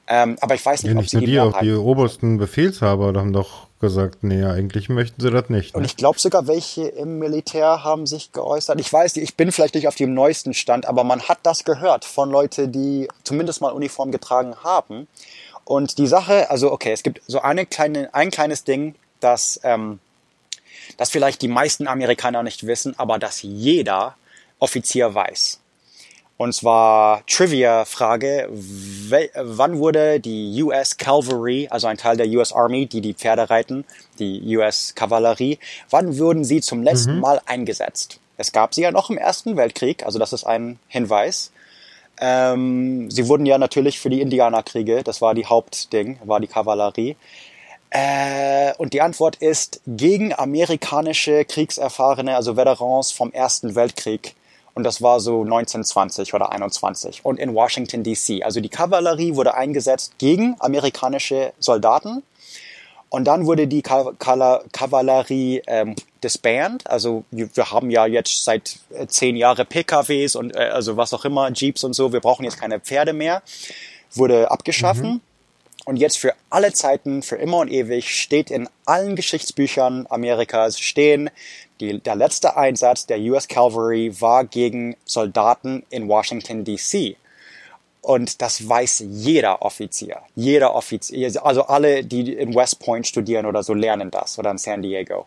Ähm, 0.10 0.38
aber 0.40 0.56
ich 0.56 0.66
weiß 0.66 0.84
nicht, 0.84 0.94
ja, 0.94 0.96
nicht 0.96 1.14
ob 1.14 1.20
sie 1.20 1.26
die, 1.26 1.32
die 1.32 1.40
auch 1.40 1.60
die 1.60 1.74
obersten 1.74 2.38
Befehlshaber 2.38 3.08
haben 3.08 3.34
doch 3.34 3.68
gesagt, 3.80 4.24
nee, 4.24 4.44
eigentlich 4.44 4.90
möchten 4.90 5.22
sie 5.22 5.30
das 5.30 5.50
nicht. 5.50 5.74
Ne? 5.74 5.80
Und 5.80 5.86
ich 5.86 5.98
glaube 5.98 6.20
sogar, 6.20 6.48
welche 6.48 6.88
im 6.88 7.20
Militär 7.20 7.84
haben 7.84 8.08
sich 8.08 8.32
geäußert. 8.32 8.80
Ich 8.80 8.92
weiß, 8.92 9.18
ich 9.18 9.36
bin 9.36 9.52
vielleicht 9.52 9.76
nicht 9.76 9.88
auf 9.88 9.96
dem 9.96 10.14
neuesten 10.14 10.54
Stand, 10.54 10.88
aber 10.88 11.04
man 11.04 11.22
hat 11.22 11.40
das 11.44 11.64
gehört 11.64 12.06
von 12.06 12.32
Leuten, 12.32 12.72
die 12.72 13.08
zumindest 13.24 13.62
mal 13.62 13.72
Uniform 13.72 14.12
getragen 14.12 14.56
haben. 14.64 15.08
Und 15.68 15.98
die 15.98 16.08
Sache, 16.08 16.50
also 16.50 16.72
okay, 16.72 16.94
es 16.94 17.04
gibt 17.04 17.22
so 17.28 17.42
eine 17.42 17.66
kleine, 17.66 18.14
ein 18.14 18.32
kleines 18.32 18.64
Ding, 18.64 18.96
das, 19.20 19.60
ähm, 19.64 20.00
das 20.96 21.10
vielleicht 21.10 21.42
die 21.42 21.50
meisten 21.50 21.90
Amerikaner 21.90 22.42
nicht 22.42 22.66
wissen, 22.66 22.98
aber 22.98 23.20
das 23.20 23.42
jeder 23.42 24.16
Offizier 24.60 25.14
weiß. 25.14 25.60
Und 26.38 26.54
zwar 26.54 27.26
Trivia-Frage, 27.26 28.48
wann 28.50 29.80
wurde 29.80 30.22
die 30.22 30.64
US 30.64 30.96
Cavalry, 30.96 31.68
also 31.70 31.88
ein 31.88 31.98
Teil 31.98 32.16
der 32.16 32.28
US 32.28 32.54
Army, 32.54 32.86
die 32.86 33.02
die 33.02 33.14
Pferde 33.14 33.50
reiten, 33.50 33.84
die 34.20 34.56
US 34.56 34.96
Kavallerie, 34.96 35.60
wann 35.90 36.18
wurden 36.18 36.46
sie 36.46 36.62
zum 36.62 36.82
letzten 36.82 37.16
mhm. 37.16 37.22
Mal 37.22 37.42
eingesetzt? 37.46 38.22
Es 38.38 38.54
gab 38.54 38.74
sie 38.74 38.84
ja 38.84 38.92
noch 38.92 39.10
im 39.10 39.18
Ersten 39.18 39.58
Weltkrieg, 39.58 40.06
also 40.06 40.18
das 40.18 40.32
ist 40.32 40.46
ein 40.46 40.80
Hinweis. 40.88 41.52
Ähm, 42.20 43.12
sie 43.12 43.28
wurden 43.28 43.46
ja 43.46 43.58
natürlich 43.58 44.00
für 44.00 44.10
die 44.10 44.22
Indianerkriege, 44.22 45.04
das 45.04 45.22
war 45.22 45.36
die 45.36 45.46
Hauptding, 45.46 46.20
war 46.24 46.40
die 46.40 46.48
Kavallerie. 46.48 47.16
Äh, 47.90 48.74
und 48.78 48.94
die 48.94 49.02
Antwort 49.02 49.38
ist 49.38 49.82
gegen 49.86 50.34
amerikanische 50.34 51.46
Kriegserfahrene, 51.46 52.36
also 52.36 52.58
Veterans 52.58 53.12
vom 53.12 53.32
Ersten 53.32 53.76
Weltkrieg. 53.76 54.36
Und 54.74 54.84
das 54.84 55.02
war 55.02 55.20
so 55.20 55.42
1920 55.42 56.34
oder 56.34 56.52
21 56.52 57.26
und 57.26 57.40
in 57.40 57.56
Washington 57.56 58.04
DC. 58.04 58.44
Also 58.44 58.60
die 58.60 58.70
Kavallerie 58.70 59.36
wurde 59.36 59.56
eingesetzt 59.56 60.20
gegen 60.20 60.56
amerikanische 60.60 61.54
Soldaten 61.58 62.22
und 63.10 63.26
dann 63.26 63.46
wurde 63.46 63.68
die 63.68 63.82
Kavallerie 63.82 65.62
ähm, 65.68 65.96
disband. 66.24 66.90
Also 66.90 67.24
wir 67.32 67.72
haben 67.72 67.90
ja 67.90 68.06
jetzt 68.06 68.44
seit 68.44 68.80
äh, 68.90 69.08
zehn 69.08 69.38
Jahren 69.38 69.66
PKWs 69.66 70.36
und 70.36 70.56
äh, 70.56 70.60
also 70.60 70.98
was 70.98 71.14
auch 71.14 71.24
immer, 71.24 71.50
Jeeps 71.52 71.84
und 71.84 71.94
so. 71.94 72.12
Wir 72.12 72.20
brauchen 72.20 72.44
jetzt 72.44 72.60
keine 72.60 72.80
Pferde 72.80 73.14
mehr. 73.14 73.42
Wurde 74.14 74.52
abgeschaffen. 74.52 75.10
Mhm. 75.10 75.22
Und 75.86 75.96
jetzt 75.96 76.18
für 76.18 76.34
alle 76.50 76.74
Zeiten, 76.74 77.24
für 77.24 77.38
immer 77.38 77.60
und 77.60 77.72
ewig 77.72 78.14
steht 78.14 78.52
in 78.52 78.68
allen 78.86 79.16
Geschichtsbüchern 79.16 80.06
Amerikas 80.10 80.78
stehen, 80.78 81.30
die, 81.80 82.00
der 82.00 82.16
letzte 82.16 82.58
Einsatz 82.58 83.06
der 83.06 83.20
US 83.20 83.48
Cavalry 83.48 84.20
war 84.20 84.44
gegen 84.44 84.98
Soldaten 85.06 85.86
in 85.90 86.10
Washington 86.10 86.66
DC. 86.66 87.16
Und 88.08 88.42
das 88.42 88.70
weiß 88.70 89.04
jeder 89.10 89.64
Offizier. 89.64 90.22
Jeder 90.34 90.74
Offizier, 90.76 91.30
also 91.44 91.64
alle, 91.64 92.06
die 92.06 92.32
in 92.32 92.56
West 92.56 92.80
Point 92.80 93.06
studieren 93.06 93.46
oder 93.46 93.64
so, 93.64 93.74
lernen 93.74 94.12
das 94.12 94.40
oder 94.40 94.50
in 94.50 94.58
San 94.58 94.82
Diego. 94.82 95.26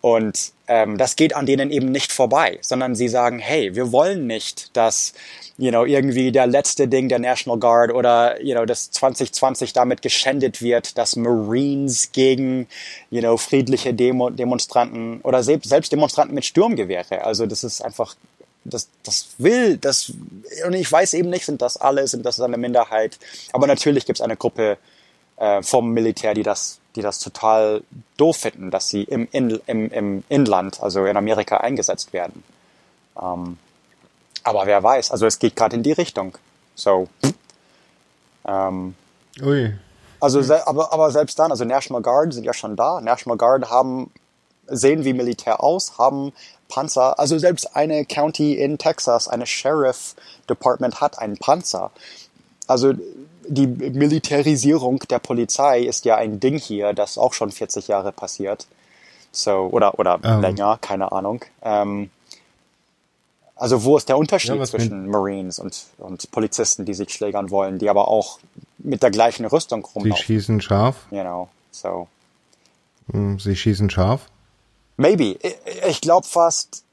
Und 0.00 0.52
ähm, 0.68 0.96
das 0.96 1.16
geht 1.16 1.34
an 1.34 1.44
denen 1.44 1.72
eben 1.72 1.90
nicht 1.90 2.12
vorbei, 2.12 2.58
sondern 2.60 2.94
sie 2.94 3.08
sagen, 3.08 3.40
hey, 3.40 3.74
wir 3.74 3.90
wollen 3.90 4.28
nicht, 4.28 4.76
dass 4.76 5.12
you 5.58 5.70
know, 5.70 5.84
irgendwie 5.84 6.30
der 6.30 6.46
letzte 6.46 6.86
Ding 6.86 7.08
der 7.08 7.18
National 7.18 7.58
Guard 7.58 7.92
oder 7.92 8.40
you 8.40 8.54
know, 8.54 8.64
das 8.64 8.92
2020 8.92 9.72
damit 9.72 10.00
geschändet 10.00 10.62
wird, 10.62 10.96
dass 10.96 11.16
Marines 11.16 12.12
gegen 12.12 12.68
you 13.10 13.22
know, 13.22 13.36
friedliche 13.36 13.92
Demo 13.92 14.30
Demonstranten 14.30 15.20
oder 15.22 15.42
selbst, 15.42 15.90
Demonstranten 15.90 16.36
mit 16.36 16.44
Sturmgewehre. 16.44 17.24
Also 17.24 17.46
das 17.46 17.64
ist 17.64 17.80
einfach 17.80 18.14
das, 18.64 18.88
das 19.02 19.28
will, 19.38 19.76
das, 19.76 20.12
und 20.66 20.72
ich 20.72 20.90
weiß 20.90 21.14
eben 21.14 21.30
nicht, 21.30 21.44
sind 21.44 21.62
das 21.62 21.76
alle, 21.76 22.06
sind 22.08 22.24
das 22.24 22.40
eine 22.40 22.56
Minderheit. 22.56 23.18
Aber 23.52 23.66
natürlich 23.66 24.06
gibt 24.06 24.18
es 24.18 24.24
eine 24.24 24.36
Gruppe 24.36 24.78
äh, 25.36 25.62
vom 25.62 25.90
Militär, 25.90 26.34
die 26.34 26.42
das, 26.42 26.78
die 26.96 27.02
das 27.02 27.18
total 27.18 27.82
doof 28.16 28.38
finden, 28.38 28.70
dass 28.70 28.88
sie 28.88 29.02
im, 29.02 29.28
in, 29.32 29.60
im, 29.66 29.90
im 29.90 30.24
Inland, 30.28 30.82
also 30.82 31.04
in 31.04 31.16
Amerika, 31.16 31.58
eingesetzt 31.58 32.12
werden. 32.12 32.42
Ähm, 33.20 33.58
aber 34.42 34.66
wer 34.66 34.82
weiß, 34.82 35.10
also 35.10 35.26
es 35.26 35.38
geht 35.38 35.56
gerade 35.56 35.76
in 35.76 35.82
die 35.82 35.92
Richtung. 35.92 36.36
So. 36.74 37.08
Ähm, 38.46 38.94
Ui. 39.42 39.74
Also, 40.20 40.40
aber, 40.54 40.92
aber 40.92 41.10
selbst 41.10 41.38
dann, 41.38 41.50
also 41.50 41.64
National 41.64 42.02
Guard 42.02 42.32
sind 42.32 42.44
ja 42.44 42.54
schon 42.54 42.76
da. 42.76 43.00
National 43.00 43.36
Guard 43.36 43.68
haben, 43.70 44.10
sehen 44.68 45.04
wie 45.04 45.12
Militär 45.12 45.62
aus, 45.62 45.98
haben 45.98 46.32
Panzer. 46.68 47.18
Also 47.18 47.38
selbst 47.38 47.76
eine 47.76 48.04
County 48.04 48.54
in 48.54 48.78
Texas, 48.78 49.28
eine 49.28 49.46
Sheriff 49.46 50.14
Department 50.48 51.00
hat 51.00 51.18
einen 51.18 51.36
Panzer. 51.36 51.90
Also 52.66 52.94
die 53.46 53.66
Militarisierung 53.66 55.00
der 55.10 55.18
Polizei 55.18 55.80
ist 55.80 56.04
ja 56.04 56.16
ein 56.16 56.40
Ding 56.40 56.58
hier, 56.58 56.94
das 56.94 57.18
auch 57.18 57.34
schon 57.34 57.50
40 57.52 57.88
Jahre 57.88 58.12
passiert. 58.12 58.66
So, 59.32 59.68
oder, 59.70 59.98
oder 59.98 60.16
um. 60.16 60.24
Ähm. 60.24 60.40
länger, 60.40 60.78
keine 60.80 61.12
Ahnung. 61.12 61.44
Ähm, 61.62 62.10
Also 63.56 63.84
wo 63.84 63.96
ist 63.96 64.08
der 64.08 64.18
Unterschied 64.18 64.56
ja, 64.56 64.64
zwischen 64.64 65.08
Marines 65.08 65.58
und, 65.58 65.84
und 65.98 66.30
Polizisten, 66.32 66.84
die 66.84 66.94
sich 66.94 67.10
schlägern 67.10 67.50
wollen, 67.50 67.78
die 67.78 67.88
aber 67.88 68.08
auch 68.08 68.40
mit 68.78 69.02
der 69.02 69.10
gleichen 69.10 69.46
Rüstung 69.46 69.84
rumlaufen? 69.84 70.16
Sie 70.16 70.22
schießen 70.24 70.60
scharf. 70.60 71.06
You 71.10 71.20
know, 71.20 71.48
so. 71.70 72.08
Hm, 73.12 73.38
sie 73.38 73.54
schießen 73.54 73.90
scharf? 73.90 74.26
Maybe. 74.96 75.38
Ich, 75.88 76.00
glaube 76.00 76.26
fast, 76.26 76.84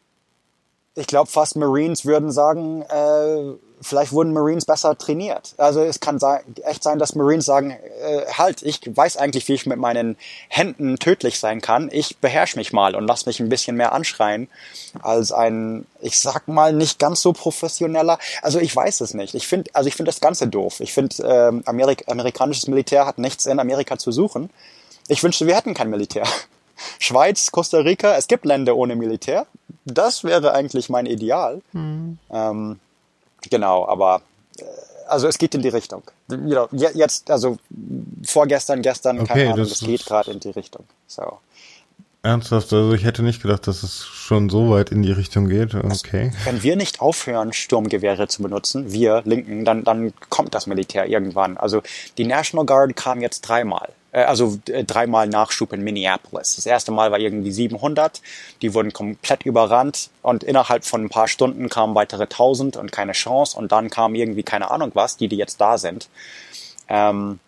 ich 0.96 1.08
glaube 1.08 1.30
fast 1.30 1.56
Marines 1.56 2.06
würden 2.06 2.32
sagen, 2.32 2.82
äh, 2.84 3.54
vielleicht 3.82 4.12
wurden 4.12 4.34
Marines 4.34 4.66
besser 4.66 4.98
trainiert. 4.98 5.54
Also 5.58 5.82
es 5.82 6.00
kann 6.00 6.20
sein, 6.20 6.42
echt 6.64 6.84
sein, 6.84 7.00
dass 7.00 7.16
Marines 7.16 7.46
sagen, 7.46 7.72
äh, 7.72 8.26
halt, 8.32 8.62
ich 8.62 8.80
weiß 8.86 9.18
eigentlich, 9.18 9.48
wie 9.48 9.54
ich 9.54 9.66
mit 9.66 9.80
meinen 9.80 10.18
Händen 10.50 10.98
tödlich 10.98 11.40
sein 11.40 11.62
kann. 11.62 11.90
Ich 11.92 12.18
beherrsche 12.18 12.58
mich 12.58 12.74
mal 12.74 12.96
und 12.96 13.08
lass 13.08 13.26
mich 13.26 13.40
ein 13.40 13.50
bisschen 13.50 13.76
mehr 13.76 13.94
anschreien 13.94 14.50
als 15.02 15.32
ein, 15.32 15.86
ich 16.00 16.20
sag 16.20 16.48
mal, 16.48 16.74
nicht 16.74 17.00
ganz 17.00 17.22
so 17.22 17.34
professioneller. 17.34 18.20
Also 18.42 18.60
ich 18.60 18.76
weiß 18.76 19.02
es 19.02 19.14
nicht. 19.14 19.34
Ich 19.34 19.48
finde, 19.48 19.72
also 19.74 19.88
ich 19.88 19.96
finde 19.96 20.10
das 20.10 20.22
Ganze 20.22 20.48
doof. 20.48 20.80
Ich 20.80 20.94
finde, 20.94 21.16
ähm, 21.24 21.64
Amerik 21.66 22.06
amerikanisches 22.08 22.68
Militär 22.68 23.06
hat 23.06 23.18
nichts 23.18 23.46
in 23.46 23.60
Amerika 23.60 23.98
zu 23.98 24.12
suchen. 24.12 24.50
Ich 25.08 25.24
wünschte, 25.24 25.48
wir 25.48 25.56
hätten 25.56 25.74
kein 25.74 25.90
Militär. 25.90 26.26
Schweiz, 27.00 27.52
Costa 27.52 27.80
Rica, 27.80 28.16
es 28.16 28.28
gibt 28.28 28.46
Länder 28.46 28.76
ohne 28.76 28.96
Militär. 28.96 29.46
Das 29.86 30.24
wäre 30.24 30.54
eigentlich 30.54 30.90
mein 30.90 31.06
Ideal. 31.06 31.62
Mhm. 31.74 32.18
Ähm, 32.32 32.80
Genau, 33.50 33.88
aber 33.88 34.22
äh, 34.60 34.64
also 35.08 35.28
es 35.28 35.38
geht 35.38 35.56
in 35.56 35.62
die 35.62 35.70
Richtung. 35.70 36.04
Jetzt, 36.72 37.30
also 37.30 37.58
vorgestern, 38.24 38.82
gestern, 38.82 39.20
okay, 39.20 39.28
keine 39.28 39.54
Ahnung, 39.54 39.66
es 39.66 39.80
geht 39.80 40.06
gerade 40.06 40.32
in 40.32 40.40
die 40.40 40.52
Richtung. 40.52 40.86
So. 41.08 41.40
Ernsthaft, 42.24 42.72
also 42.72 42.94
ich 42.94 43.04
hätte 43.04 43.24
nicht 43.24 43.42
gedacht, 43.42 43.68
dass 43.68 43.82
es 43.82 44.06
schon 44.06 44.50
so 44.50 44.70
weit 44.70 44.92
in 44.92 45.02
die 45.02 45.12
Richtung 45.12 45.50
geht. 45.50 45.74
Okay. 45.74 46.32
Also, 46.32 46.46
wenn 46.46 46.64
wir 46.64 46.76
nicht 46.76 47.02
aufhören, 47.02 47.52
Sturmgewehre 47.52 48.28
zu 48.28 48.44
benutzen, 48.44 48.94
wir 48.94 49.24
Linken, 49.26 49.66
dann, 49.66 49.84
dann 49.84 50.14
kommt 50.30 50.54
das 50.54 50.68
Militär 50.68 51.08
irgendwann. 51.08 51.58
Also 51.58 51.82
die 52.18 52.26
National 52.26 52.66
Guard 52.66 52.96
kam 52.96 53.22
jetzt 53.22 53.42
dreimal. 53.42 53.90
Äh, 54.12 54.24
also 54.24 54.60
äh, 54.68 54.84
dreimal 54.84 55.28
Nachschub 55.28 55.74
in 55.74 55.84
Minneapolis. 55.84 56.56
Das 56.56 56.66
erste 56.66 56.92
Mal 56.92 57.12
war 57.12 57.20
irgendwie 57.20 57.52
700. 57.52 58.22
Die 58.62 58.74
wurden 58.74 58.94
komplett 58.94 59.44
überrannt 59.44 60.10
und 60.22 60.44
innerhalb 60.44 60.86
von 60.86 61.06
ein 61.06 61.10
paar 61.10 61.28
Stunden 61.28 61.70
kamen 61.70 61.96
weitere 61.96 62.24
1000 62.24 62.78
und 62.78 62.92
keine 62.92 63.14
Chance. 63.14 63.58
Und 63.58 63.72
dann 63.72 63.90
kam 63.90 64.16
irgendwie 64.16 64.44
keine 64.44 64.72
Ahnung 64.72 64.92
was, 64.94 65.18
die, 65.18 65.28
die 65.28 65.38
jetzt 65.38 65.60
da 65.62 65.78
sind. 65.78 66.10
Ähm, 66.88 67.40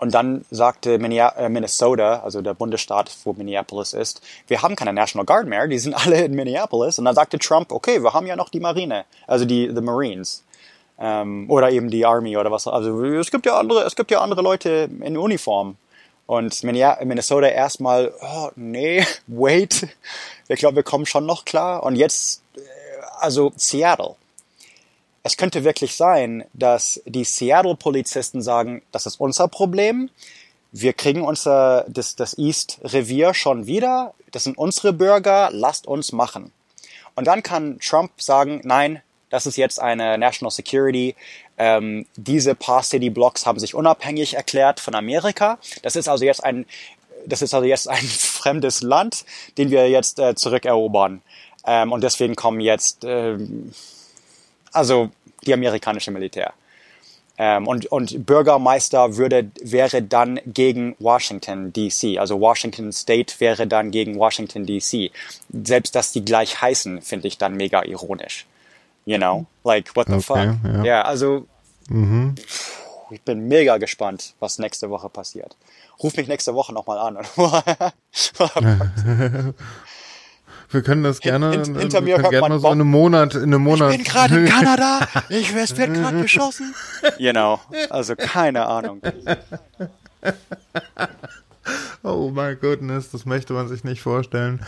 und 0.00 0.14
dann 0.14 0.44
sagte 0.50 0.94
äh, 0.94 1.48
Minnesota, 1.48 2.20
also 2.20 2.40
der 2.40 2.54
Bundesstaat, 2.54 3.10
wo 3.24 3.32
Minneapolis 3.32 3.94
ist, 3.94 4.22
wir 4.46 4.62
haben 4.62 4.76
keine 4.76 4.92
National 4.92 5.26
Guard 5.26 5.48
mehr, 5.48 5.66
die 5.66 5.78
sind 5.78 5.94
alle 6.06 6.24
in 6.24 6.34
Minneapolis. 6.34 6.98
Und 6.98 7.04
dann 7.04 7.14
sagte 7.14 7.38
Trump, 7.38 7.72
okay, 7.72 8.02
wir 8.02 8.12
haben 8.12 8.26
ja 8.26 8.36
noch 8.36 8.48
die 8.48 8.60
Marine, 8.60 9.04
also 9.26 9.44
die 9.44 9.70
the 9.74 9.80
Marines. 9.80 10.44
Ähm, 11.00 11.48
oder 11.48 11.70
eben 11.70 11.90
die 11.90 12.04
Army 12.04 12.36
oder 12.36 12.50
was. 12.50 12.66
Also 12.66 13.04
es 13.04 13.30
gibt 13.30 13.46
ja 13.46 13.58
andere, 13.58 13.82
es 13.82 13.94
gibt 13.94 14.10
ja 14.10 14.20
andere 14.20 14.42
Leute 14.42 14.88
in 15.00 15.16
Uniform. 15.16 15.76
Und 16.28 16.62
Minnesota 16.62 17.46
erstmal, 17.46 18.12
oh 18.20 18.50
nee, 18.54 19.02
wait, 19.28 19.88
ich 20.48 20.58
glaube, 20.58 20.76
wir 20.76 20.82
kommen 20.82 21.06
schon 21.06 21.24
noch 21.24 21.46
klar. 21.46 21.82
Und 21.84 21.96
jetzt, 21.96 22.42
äh, 22.54 22.60
also 23.18 23.50
Seattle. 23.56 24.14
Es 25.22 25.38
könnte 25.38 25.64
wirklich 25.64 25.96
sein, 25.96 26.44
dass 26.52 27.00
die 27.06 27.24
Seattle-Polizisten 27.24 28.42
sagen, 28.42 28.82
das 28.92 29.06
ist 29.06 29.18
unser 29.18 29.48
Problem. 29.48 30.10
Wir 30.70 30.92
kriegen 30.92 31.22
unser, 31.22 31.86
das, 31.88 32.14
das 32.14 32.36
East-Revier 32.36 33.32
schon 33.32 33.66
wieder. 33.66 34.12
Das 34.30 34.44
sind 34.44 34.58
unsere 34.58 34.92
Bürger. 34.92 35.48
Lasst 35.50 35.86
uns 35.86 36.12
machen. 36.12 36.52
Und 37.14 37.26
dann 37.26 37.42
kann 37.42 37.78
Trump 37.80 38.10
sagen, 38.20 38.60
nein, 38.64 39.00
das 39.30 39.46
ist 39.46 39.56
jetzt 39.56 39.80
eine 39.80 40.18
National 40.18 40.50
Security. 40.50 41.14
Ähm, 41.56 42.06
diese 42.16 42.54
paar 42.54 42.82
City 42.82 43.10
Blocks 43.10 43.46
haben 43.46 43.58
sich 43.58 43.74
unabhängig 43.74 44.34
erklärt 44.34 44.80
von 44.80 44.94
Amerika. 44.94 45.58
Das 45.82 45.96
ist 45.96 46.08
also 46.08 46.24
jetzt 46.24 46.42
ein, 46.42 46.66
das 47.26 47.42
ist 47.42 47.54
also 47.54 47.66
jetzt 47.66 47.88
ein 47.88 47.96
fremdes 48.06 48.82
Land, 48.82 49.24
den 49.58 49.70
wir 49.70 49.88
jetzt 49.88 50.18
äh, 50.18 50.34
zurückerobern. 50.34 51.22
Ähm, 51.66 51.92
und 51.92 52.02
deswegen 52.02 52.34
kommen 52.34 52.60
jetzt, 52.60 53.04
äh, 53.04 53.36
also 54.72 55.10
die 55.46 55.52
amerikanische 55.52 56.10
Militär. 56.10 56.52
Ähm, 57.40 57.68
und, 57.68 57.86
und 57.86 58.26
Bürgermeister 58.26 59.16
würde, 59.16 59.50
wäre 59.62 60.02
dann 60.02 60.40
gegen 60.46 60.96
Washington 60.98 61.72
DC. 61.72 62.18
Also 62.18 62.40
Washington 62.40 62.92
State 62.92 63.34
wäre 63.38 63.66
dann 63.66 63.92
gegen 63.92 64.18
Washington 64.18 64.66
DC. 64.66 65.12
Selbst 65.52 65.94
dass 65.94 66.10
die 66.12 66.24
gleich 66.24 66.60
heißen, 66.60 67.00
finde 67.02 67.28
ich 67.28 67.38
dann 67.38 67.54
mega 67.54 67.84
ironisch. 67.84 68.46
You 69.08 69.16
know, 69.16 69.46
like 69.64 69.96
what 69.96 70.06
the 70.06 70.16
okay, 70.16 70.22
fuck? 70.22 70.36
Ja, 70.64 70.84
yeah, 70.84 71.00
also 71.00 71.48
mhm. 71.88 72.34
ich 73.10 73.22
bin 73.22 73.48
mega 73.48 73.78
gespannt, 73.78 74.34
was 74.38 74.58
nächste 74.58 74.90
Woche 74.90 75.08
passiert. 75.08 75.56
Ruf 76.02 76.14
mich 76.18 76.28
nächste 76.28 76.54
Woche 76.54 76.74
nochmal 76.74 76.98
an. 76.98 77.16
wir 80.70 80.82
können 80.82 81.04
das 81.04 81.20
gerne, 81.20 81.52
Hint, 81.52 81.78
hinter 81.78 82.02
mir 82.02 82.18
hört 82.18 82.28
gerne 82.28 82.50
man 82.50 82.60
so 82.60 82.66
in 82.66 82.72
einem 82.74 82.90
Monat, 82.90 83.34
in 83.34 83.44
einem 83.44 83.62
Monat. 83.62 83.92
Ich 83.92 83.96
bin 83.96 84.04
gerade 84.04 84.40
in 84.40 84.44
Kanada. 84.44 85.08
Ich, 85.30 85.54
es 85.54 85.74
wird 85.78 85.94
gerade 85.94 86.20
geschossen. 86.20 86.74
Genau. 87.16 87.60
Also 87.88 88.14
keine 88.14 88.66
Ahnung. 88.66 89.00
Oh 92.02 92.30
my 92.30 92.56
goodness, 92.56 93.10
das 93.10 93.26
möchte 93.26 93.52
man 93.52 93.68
sich 93.68 93.84
nicht 93.84 94.00
vorstellen. 94.00 94.64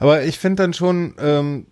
Aber 0.00 0.24
ich 0.24 0.40
finde 0.40 0.64
dann 0.64 0.74
schon, 0.74 1.14
ähm, 1.20 1.68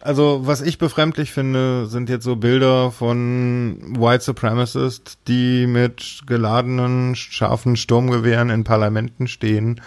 also, 0.00 0.46
was 0.46 0.62
ich 0.62 0.78
befremdlich 0.78 1.30
finde, 1.30 1.86
sind 1.86 2.08
jetzt 2.08 2.24
so 2.24 2.36
Bilder 2.36 2.90
von 2.90 3.96
White 3.98 4.24
Supremacists, 4.24 5.18
die 5.28 5.66
mit 5.66 6.22
geladenen, 6.26 7.14
scharfen 7.14 7.76
Sturmgewehren 7.76 8.48
in 8.48 8.64
Parlamenten 8.64 9.28
stehen. 9.28 9.80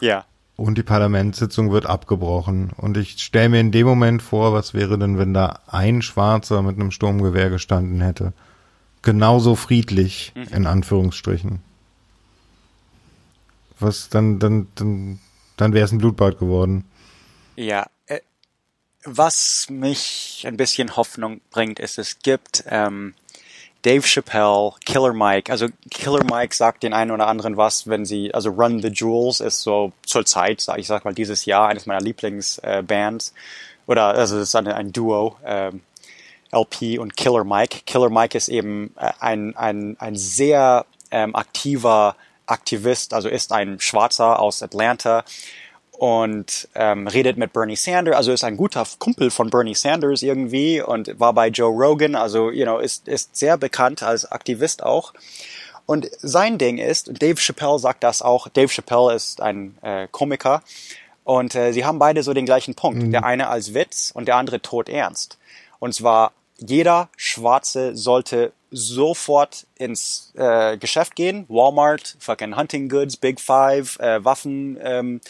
Ja. 0.00 0.24
Und 0.56 0.76
die 0.76 0.82
Parlamentssitzung 0.82 1.70
wird 1.70 1.86
abgebrochen. 1.86 2.70
Und 2.76 2.96
ich 2.96 3.22
stelle 3.22 3.48
mir 3.48 3.60
in 3.60 3.70
dem 3.70 3.86
Moment 3.86 4.22
vor, 4.22 4.52
was 4.52 4.74
wäre 4.74 4.98
denn, 4.98 5.18
wenn 5.18 5.32
da 5.32 5.60
ein 5.68 6.02
Schwarzer 6.02 6.62
mit 6.62 6.76
einem 6.76 6.90
Sturmgewehr 6.90 7.48
gestanden 7.48 8.00
hätte? 8.00 8.32
Genauso 9.02 9.54
friedlich, 9.54 10.32
mhm. 10.34 10.54
in 10.54 10.66
Anführungsstrichen. 10.66 11.60
Was 13.78 14.08
dann, 14.10 14.38
dann, 14.38 14.66
dann, 14.74 15.20
dann 15.56 15.72
wäre 15.72 15.84
es 15.84 15.92
ein 15.92 15.98
Blutbad 15.98 16.38
geworden. 16.38 16.84
Ja, 17.56 17.86
was 19.04 19.68
mich 19.70 20.44
ein 20.46 20.56
bisschen 20.56 20.96
Hoffnung 20.96 21.40
bringt, 21.50 21.78
ist, 21.78 21.98
es 21.98 22.18
gibt 22.18 22.64
ähm, 22.68 23.14
Dave 23.82 24.06
Chappelle, 24.06 24.72
Killer 24.84 25.14
Mike. 25.14 25.50
Also 25.50 25.68
Killer 25.90 26.24
Mike 26.24 26.54
sagt 26.54 26.82
den 26.82 26.92
einen 26.92 27.10
oder 27.10 27.26
anderen 27.26 27.56
was, 27.56 27.86
wenn 27.86 28.04
sie, 28.04 28.34
also 28.34 28.50
Run 28.50 28.82
the 28.82 28.88
Jewels 28.88 29.40
ist 29.40 29.62
so 29.62 29.92
zur 30.04 30.26
Zeit, 30.26 30.66
ich 30.76 30.86
sag 30.86 31.04
mal 31.04 31.14
dieses 31.14 31.46
Jahr, 31.46 31.68
eines 31.68 31.86
meiner 31.86 32.00
Lieblingsbands. 32.00 33.30
Äh, 33.30 33.90
oder 33.90 34.08
also 34.08 34.36
es 34.36 34.48
ist 34.48 34.54
eine, 34.54 34.74
ein 34.74 34.92
Duo. 34.92 35.36
Ähm, 35.44 35.80
LP 36.52 36.98
und 36.98 37.16
Killer 37.16 37.44
Mike. 37.44 37.80
Killer 37.86 38.10
Mike 38.10 38.36
ist 38.36 38.48
eben 38.48 38.92
äh, 38.98 39.12
ein, 39.20 39.56
ein, 39.56 39.96
ein 39.98 40.16
sehr 40.16 40.84
ähm, 41.10 41.34
aktiver 41.34 42.16
Aktivist, 42.46 43.14
also 43.14 43.28
ist 43.28 43.52
ein 43.52 43.78
Schwarzer 43.78 44.40
aus 44.40 44.62
Atlanta, 44.62 45.24
und 46.00 46.66
ähm, 46.74 47.08
redet 47.08 47.36
mit 47.36 47.52
Bernie 47.52 47.76
Sanders, 47.76 48.16
also 48.16 48.32
ist 48.32 48.42
ein 48.42 48.56
guter 48.56 48.86
Kumpel 48.98 49.30
von 49.30 49.50
Bernie 49.50 49.74
Sanders 49.74 50.22
irgendwie 50.22 50.80
und 50.80 51.20
war 51.20 51.34
bei 51.34 51.48
Joe 51.48 51.70
Rogan, 51.70 52.14
also 52.14 52.50
you 52.50 52.64
know, 52.64 52.78
ist, 52.78 53.06
ist 53.06 53.36
sehr 53.36 53.58
bekannt 53.58 54.02
als 54.02 54.24
Aktivist 54.24 54.82
auch. 54.82 55.12
Und 55.84 56.08
sein 56.22 56.56
Ding 56.56 56.78
ist, 56.78 57.20
Dave 57.20 57.38
Chappelle 57.38 57.78
sagt 57.78 58.02
das 58.02 58.22
auch, 58.22 58.48
Dave 58.48 58.68
Chappelle 58.68 59.12
ist 59.12 59.42
ein 59.42 59.76
äh, 59.82 60.08
Komiker 60.10 60.62
und 61.24 61.54
äh, 61.54 61.72
sie 61.72 61.84
haben 61.84 61.98
beide 61.98 62.22
so 62.22 62.32
den 62.32 62.46
gleichen 62.46 62.74
Punkt. 62.74 63.02
Mhm. 63.02 63.10
Der 63.10 63.24
eine 63.26 63.48
als 63.48 63.74
Witz 63.74 64.10
und 64.14 64.26
der 64.26 64.36
andere 64.36 64.62
tot 64.62 64.88
ernst. 64.88 65.36
Und 65.80 65.94
zwar 65.94 66.32
jeder 66.56 67.10
Schwarze 67.18 67.94
sollte 67.94 68.52
sofort 68.70 69.66
ins 69.76 70.32
äh, 70.34 70.78
Geschäft 70.78 71.14
gehen, 71.14 71.44
Walmart, 71.48 72.16
fucking 72.20 72.56
Hunting 72.56 72.88
Goods, 72.88 73.18
Big 73.18 73.38
Five, 73.38 73.98
äh, 73.98 74.24
Waffen, 74.24 74.78
ähm, 74.82 75.20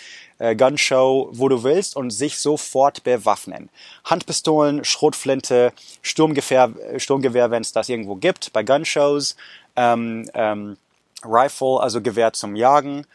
äh, 0.40 0.56
Gunshow, 0.56 1.28
wo 1.32 1.48
du 1.48 1.62
willst 1.62 1.94
und 1.94 2.10
sich 2.10 2.38
sofort 2.38 3.04
bewaffnen. 3.04 3.68
Handpistolen, 4.04 4.84
Schrotflinte, 4.84 5.72
Sturmgewehr, 6.02 6.72
Sturmgewehr 6.96 7.50
wenn 7.50 7.62
es 7.62 7.72
das 7.72 7.88
irgendwo 7.88 8.16
gibt, 8.16 8.52
bei 8.52 8.64
Gunshows, 8.64 9.36
ähm, 9.76 10.28
ähm, 10.34 10.76
Rifle, 11.22 11.80
also 11.80 12.00
Gewehr 12.00 12.32
zum 12.32 12.56
Jagen 12.56 13.06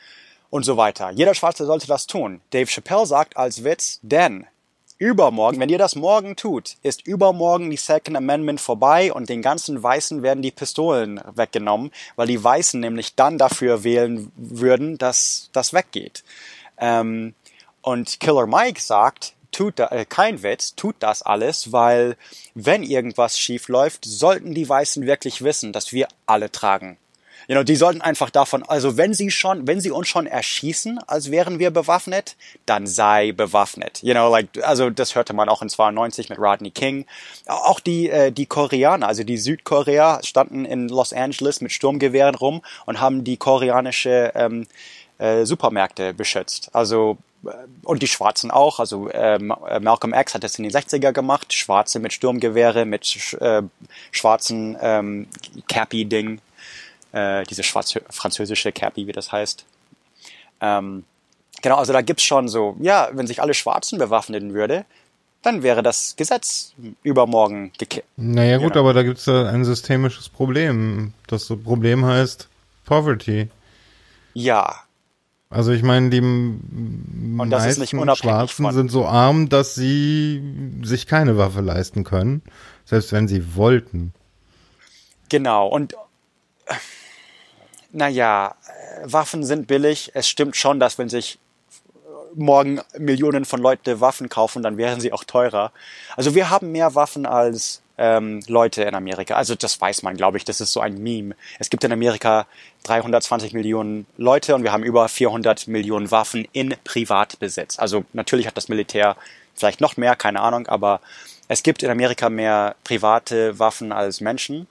und 0.50 0.64
so 0.64 0.78
weiter. 0.78 1.10
Jeder 1.10 1.34
Schwarze 1.34 1.66
sollte 1.66 1.88
das 1.88 2.08
tun. 2.08 2.42
Dave 2.52 2.68
Chappelle 2.68 3.06
sagt 3.06 3.36
als 3.36 3.64
Witz, 3.64 4.00
denn 4.04 4.46
übermorgen, 4.98 5.60
wenn 5.60 5.70
ihr 5.70 5.78
das 5.78 5.96
morgen 5.96 6.36
tut, 6.36 6.78
ist 6.84 7.06
übermorgen 7.06 7.70
die 7.70 7.78
Second 7.78 8.16
Amendment 8.16 8.62
vorbei 8.62 9.12
und 9.12 9.28
den 9.30 9.42
ganzen 9.42 9.82
Weißen 9.82 10.24
werden 10.24 10.42
die 10.42 10.52
Pistolen 10.52 11.20
weggenommen, 11.34 11.92
weil 12.16 12.28
die 12.28 12.42
Weißen 12.42 12.80
nämlich 12.80 13.16
dann 13.16 13.38
dafür 13.38 13.84
wählen 13.84 14.32
würden, 14.38 14.98
dass 14.98 15.50
das 15.52 15.74
weggeht. 15.74 16.24
Ähm, 16.78 17.34
und 17.82 18.20
Killer 18.20 18.48
Mike 18.48 18.82
sagt, 18.82 19.34
tut 19.52 19.80
da, 19.80 19.88
äh, 19.88 20.06
kein 20.06 20.44
Witz, 20.44 20.76
tut 20.76 20.96
das 21.00 21.22
alles, 21.22 21.72
weil 21.72 22.18
wenn 22.54 22.84
irgendwas 22.84 23.40
schief 23.40 23.68
läuft, 23.68 24.06
sollten 24.06 24.54
die 24.54 24.68
Weißen 24.68 25.06
wirklich 25.06 25.44
wissen, 25.44 25.72
dass 25.72 25.94
wir 25.94 26.08
alle 26.26 26.52
tragen. 26.52 26.98
You 27.48 27.54
know, 27.54 27.64
die 27.64 27.76
sollten 27.76 28.02
einfach 28.02 28.32
davon, 28.32 28.64
also 28.64 28.98
wenn 28.98 29.14
sie 29.14 29.30
schon, 29.30 29.68
wenn 29.68 29.80
sie 29.80 29.92
uns 29.92 30.08
schon 30.08 30.26
erschießen, 30.26 31.00
als 31.06 31.30
wären 31.30 31.60
wir 31.60 31.70
bewaffnet, 31.70 32.36
dann 32.66 32.88
sei 32.88 33.34
bewaffnet. 33.34 34.02
You 34.02 34.14
know, 34.14 34.30
like, 34.32 34.48
also 34.64 34.90
das 34.90 35.14
hörte 35.14 35.34
man 35.34 35.48
auch 35.48 35.62
in 35.62 35.70
92 35.70 36.30
mit 36.30 36.40
Rodney 36.40 36.72
King. 36.72 37.06
Auch 37.46 37.80
die, 37.80 38.10
äh, 38.10 38.32
die 38.32 38.48
Koreaner, 38.48 39.08
also 39.08 39.24
die 39.24 39.38
Südkorea 39.38 40.22
standen 40.24 40.66
in 40.66 40.90
Los 40.90 41.14
Angeles 41.14 41.62
mit 41.62 41.72
Sturmgewehren 41.72 42.36
rum 42.36 42.64
und 42.88 43.00
haben 43.00 43.24
die 43.24 43.38
koreanische 43.38 44.32
ähm, 44.34 44.66
äh, 45.18 45.46
Supermärkte 45.46 46.14
beschützt. 46.14 46.70
Also 46.74 47.18
äh, 47.46 47.50
und 47.84 48.02
die 48.02 48.08
Schwarzen 48.08 48.52
auch. 48.52 48.80
Also 48.80 49.10
ähm, 49.12 49.54
äh, 49.68 49.80
Malcolm 49.80 50.14
X 50.14 50.34
hat 50.34 50.44
das 50.44 50.58
in 50.58 50.64
den 50.64 50.72
60er 50.72 51.12
gemacht. 51.12 51.54
Schwarze 51.54 52.00
mit 52.00 52.14
Sturmgewehre, 52.14 52.86
mit 52.86 53.36
äh, 53.40 53.62
schwarzen 54.12 54.78
ähm, 54.82 55.28
Cappy-Ding 55.68 56.40
äh, 57.16 57.44
diese 57.46 57.64
schwarz 57.64 57.98
französische 58.10 58.72
Cappy, 58.72 59.08
wie 59.08 59.14
das 59.14 59.32
heißt. 59.32 59.66
Ähm, 60.62 61.06
genau, 61.62 61.78
also 61.78 61.94
da 61.94 62.02
gibt's 62.02 62.24
schon 62.24 62.48
so, 62.50 62.76
ja, 62.80 63.10
wenn 63.14 63.26
sich 63.26 63.42
alle 63.42 63.54
Schwarzen 63.54 63.98
bewaffnen 63.98 64.54
würde, 64.54 64.86
dann 65.42 65.64
wäre 65.64 65.82
das 65.82 66.16
Gesetz 66.18 66.74
übermorgen 67.04 67.72
gekippt. 67.78 68.08
Naja 68.18 68.58
gut, 68.58 68.74
genau. 68.74 68.82
aber 68.82 68.94
da 68.94 69.04
gibt's 69.04 69.28
ja 69.28 69.48
ein 69.48 69.64
systemisches 69.64 70.28
Problem. 70.28 71.14
Das 71.28 71.48
Problem 71.48 72.06
heißt 72.06 72.50
Poverty. 72.84 73.50
Ja. 74.34 74.85
Also 75.50 75.72
ich 75.72 75.84
meine, 75.84 76.10
die 76.10 76.22
meisten 76.22 77.86
Schwarzen 78.16 78.72
sind 78.72 78.92
so 78.92 79.06
arm, 79.06 79.48
dass 79.48 79.76
sie 79.76 80.42
sich 80.84 81.08
keine 81.08 81.38
Waffe 81.38 81.62
leisten 81.62 82.04
können, 82.04 82.42
selbst 82.84 83.12
wenn 83.12 83.28
sie 83.28 83.56
wollten. 83.56 84.14
Genau. 85.30 85.68
Und 85.68 85.96
naja, 87.92 88.56
Waffen 89.04 89.44
sind 89.44 89.68
billig. 89.68 90.12
Es 90.14 90.28
stimmt 90.28 90.56
schon, 90.56 90.80
dass 90.80 90.98
wenn 90.98 91.10
sich 91.10 91.40
morgen 92.34 92.82
Millionen 92.98 93.46
von 93.46 93.62
Leuten 93.62 94.02
Waffen 94.02 94.30
kaufen, 94.30 94.64
dann 94.64 94.78
wären 94.78 95.00
sie 95.00 95.14
auch 95.14 95.24
teurer. 95.24 95.72
Also 96.18 96.36
wir 96.36 96.50
haben 96.50 96.72
mehr 96.72 96.96
Waffen 96.96 97.26
als 97.26 97.82
ähm, 97.98 98.42
Leute 98.48 98.84
in 98.84 98.96
Amerika. 98.96 99.36
Also 99.36 99.56
das 99.56 99.80
weiß 99.80 100.04
man, 100.04 100.18
glaube 100.18 100.38
ich. 100.38 100.46
Das 100.46 100.62
ist 100.62 100.72
so 100.72 100.80
ein 100.80 100.98
Meme. 101.02 101.36
Es 101.60 101.70
gibt 101.70 101.84
in 101.84 101.92
Amerika 101.92 102.46
320 102.84 103.54
Millionen 103.54 104.06
Leute 104.18 104.56
und 104.56 104.64
wir 104.64 104.72
haben 104.72 104.84
über 104.84 105.08
400 105.08 105.68
Millionen 105.68 106.12
Waffen 106.12 106.48
in 106.52 106.76
Privatbesitz. 106.84 107.80
Also 107.80 108.06
natürlich 108.14 108.48
hat 108.48 108.58
das 108.58 108.68
Militär 108.68 109.16
vielleicht 109.56 109.82
noch 109.82 109.98
mehr, 109.98 110.16
keine 110.16 110.42
Ahnung, 110.42 110.68
aber 110.68 111.00
es 111.48 111.64
gibt 111.64 111.84
in 111.84 111.90
Amerika 111.90 112.30
mehr 112.30 112.76
private 112.84 113.58
Waffen 113.60 113.92
als 113.92 114.20
Menschen. 114.20 114.68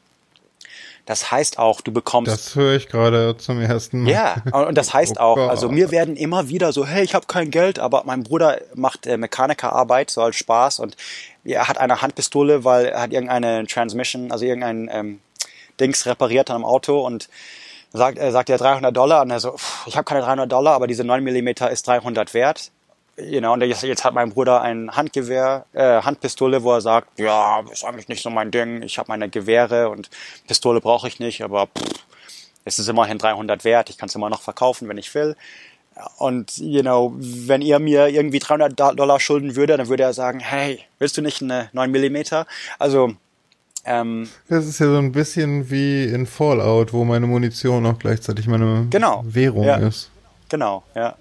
Das 1.07 1.31
heißt 1.31 1.59
auch, 1.59 1.83
du 1.83 1.93
bekommst. 1.93 2.33
Das 2.33 2.55
höre 2.55 2.77
ich 2.77 2.89
gerade 2.89 3.37
zum 3.37 3.61
ersten 3.61 4.03
Mal. 4.03 4.11
Ja, 4.11 4.43
und 4.53 4.77
das 4.77 4.95
heißt 4.95 5.17
oh 5.19 5.23
auch, 5.23 5.49
also 5.49 5.69
mir 5.69 5.91
werden 5.91 6.17
immer 6.17 6.49
wieder 6.49 6.73
so, 6.73 6.87
hey, 6.87 7.05
ich 7.05 7.15
habe 7.15 7.27
kein 7.27 7.51
Geld, 7.51 7.79
aber 7.79 8.05
mein 8.07 8.23
Bruder 8.23 8.59
macht 8.75 9.07
äh, 9.07 9.19
Mechanikerarbeit, 9.19 10.11
so 10.11 10.23
als 10.23 10.37
Spaß 10.37 10.81
und 10.81 10.97
er 11.45 11.69
hat 11.69 11.79
eine 11.79 12.03
Handpistole, 12.03 12.65
weil 12.65 12.87
er 12.87 13.03
hat 13.03 13.13
irgendeine 13.13 13.67
Transmission, 13.67 14.33
also 14.33 14.45
irgendein 14.45 14.89
ähm, 14.93 15.21
Dings 15.79 16.07
repariert 16.07 16.51
an 16.51 16.57
einem 16.57 16.65
Auto 16.65 17.05
und 17.05 17.29
sagt, 17.93 18.19
er 18.19 18.33
sagt 18.33 18.49
ja 18.49 18.57
300 18.57 18.97
Dollar 18.97 19.23
und 19.23 19.31
er 19.31 19.41
so, 19.41 19.57
ich 19.87 19.97
habe 19.97 20.05
keine 20.05 20.21
300 20.23 20.51
Dollar, 20.51 20.75
aber 20.75 20.87
diese 20.87 21.05
9 21.05 21.23
Millimeter 21.23 21.71
ist 21.71 21.87
300 21.87 22.35
wert 22.35 22.71
know, 23.17 23.53
und 23.53 23.63
jetzt, 23.63 23.83
jetzt 23.83 24.05
hat 24.05 24.15
mein 24.15 24.31
Bruder 24.31 24.61
ein 24.63 24.95
Handgewehr, 24.97 25.67
äh, 25.73 26.03
Handpistole, 26.03 26.63
wo 26.63 26.73
er 26.73 26.81
sagt, 26.81 27.19
ja, 27.19 27.61
ist 27.71 27.85
eigentlich 27.85 28.09
nicht 28.09 28.23
so 28.23 28.31
mein 28.31 28.51
Ding, 28.51 28.83
ich 28.83 28.99
habe 28.99 29.09
meine 29.09 29.29
Gewehre 29.29 29.89
und 29.91 30.11
Pistole 30.47 30.81
brauche 30.81 31.09
ich 31.09 31.21
nicht, 31.21 31.43
aber 31.43 31.67
pff, 31.67 32.05
es 32.65 32.79
ist 32.79 32.89
immerhin 32.89 33.19
300 33.19 33.65
wert, 33.65 33.91
ich 33.91 33.99
kann 33.99 34.09
es 34.09 34.15
immer 34.15 34.31
noch 34.31 34.43
verkaufen, 34.43 34.89
wenn 34.89 34.99
ich 34.99 35.15
will. 35.15 35.37
Und, 36.19 36.59
you 36.59 36.83
know, 36.83 37.15
wenn 37.17 37.63
ihr 37.63 37.79
mir 37.79 38.09
irgendwie 38.09 38.41
300 38.41 38.79
Dollar 38.79 39.21
schulden 39.21 39.55
würde, 39.55 39.77
dann 39.77 39.89
würde 39.89 40.03
er 40.03 40.13
sagen, 40.13 40.41
hey, 40.41 40.81
willst 40.99 41.17
du 41.17 41.23
nicht 41.23 41.43
eine 41.43 41.69
9 41.73 41.91
Millimeter? 41.91 42.47
Also, 42.79 43.15
ähm, 43.85 44.29
das 44.49 44.67
ist 44.67 44.81
ja 44.81 44.87
so 44.87 44.97
ein 44.97 45.13
bisschen 45.13 45.71
wie 45.71 46.05
in 46.05 46.27
Fallout, 46.27 46.93
wo 46.93 47.05
meine 47.05 47.27
Munition 47.27 47.87
auch 47.87 47.99
gleichzeitig 47.99 48.47
meine 48.47 48.87
genau, 48.91 49.23
Währung 49.27 49.65
ja, 49.65 49.77
ist. 49.77 50.11
Genau, 50.49 50.83
ja. 50.95 51.15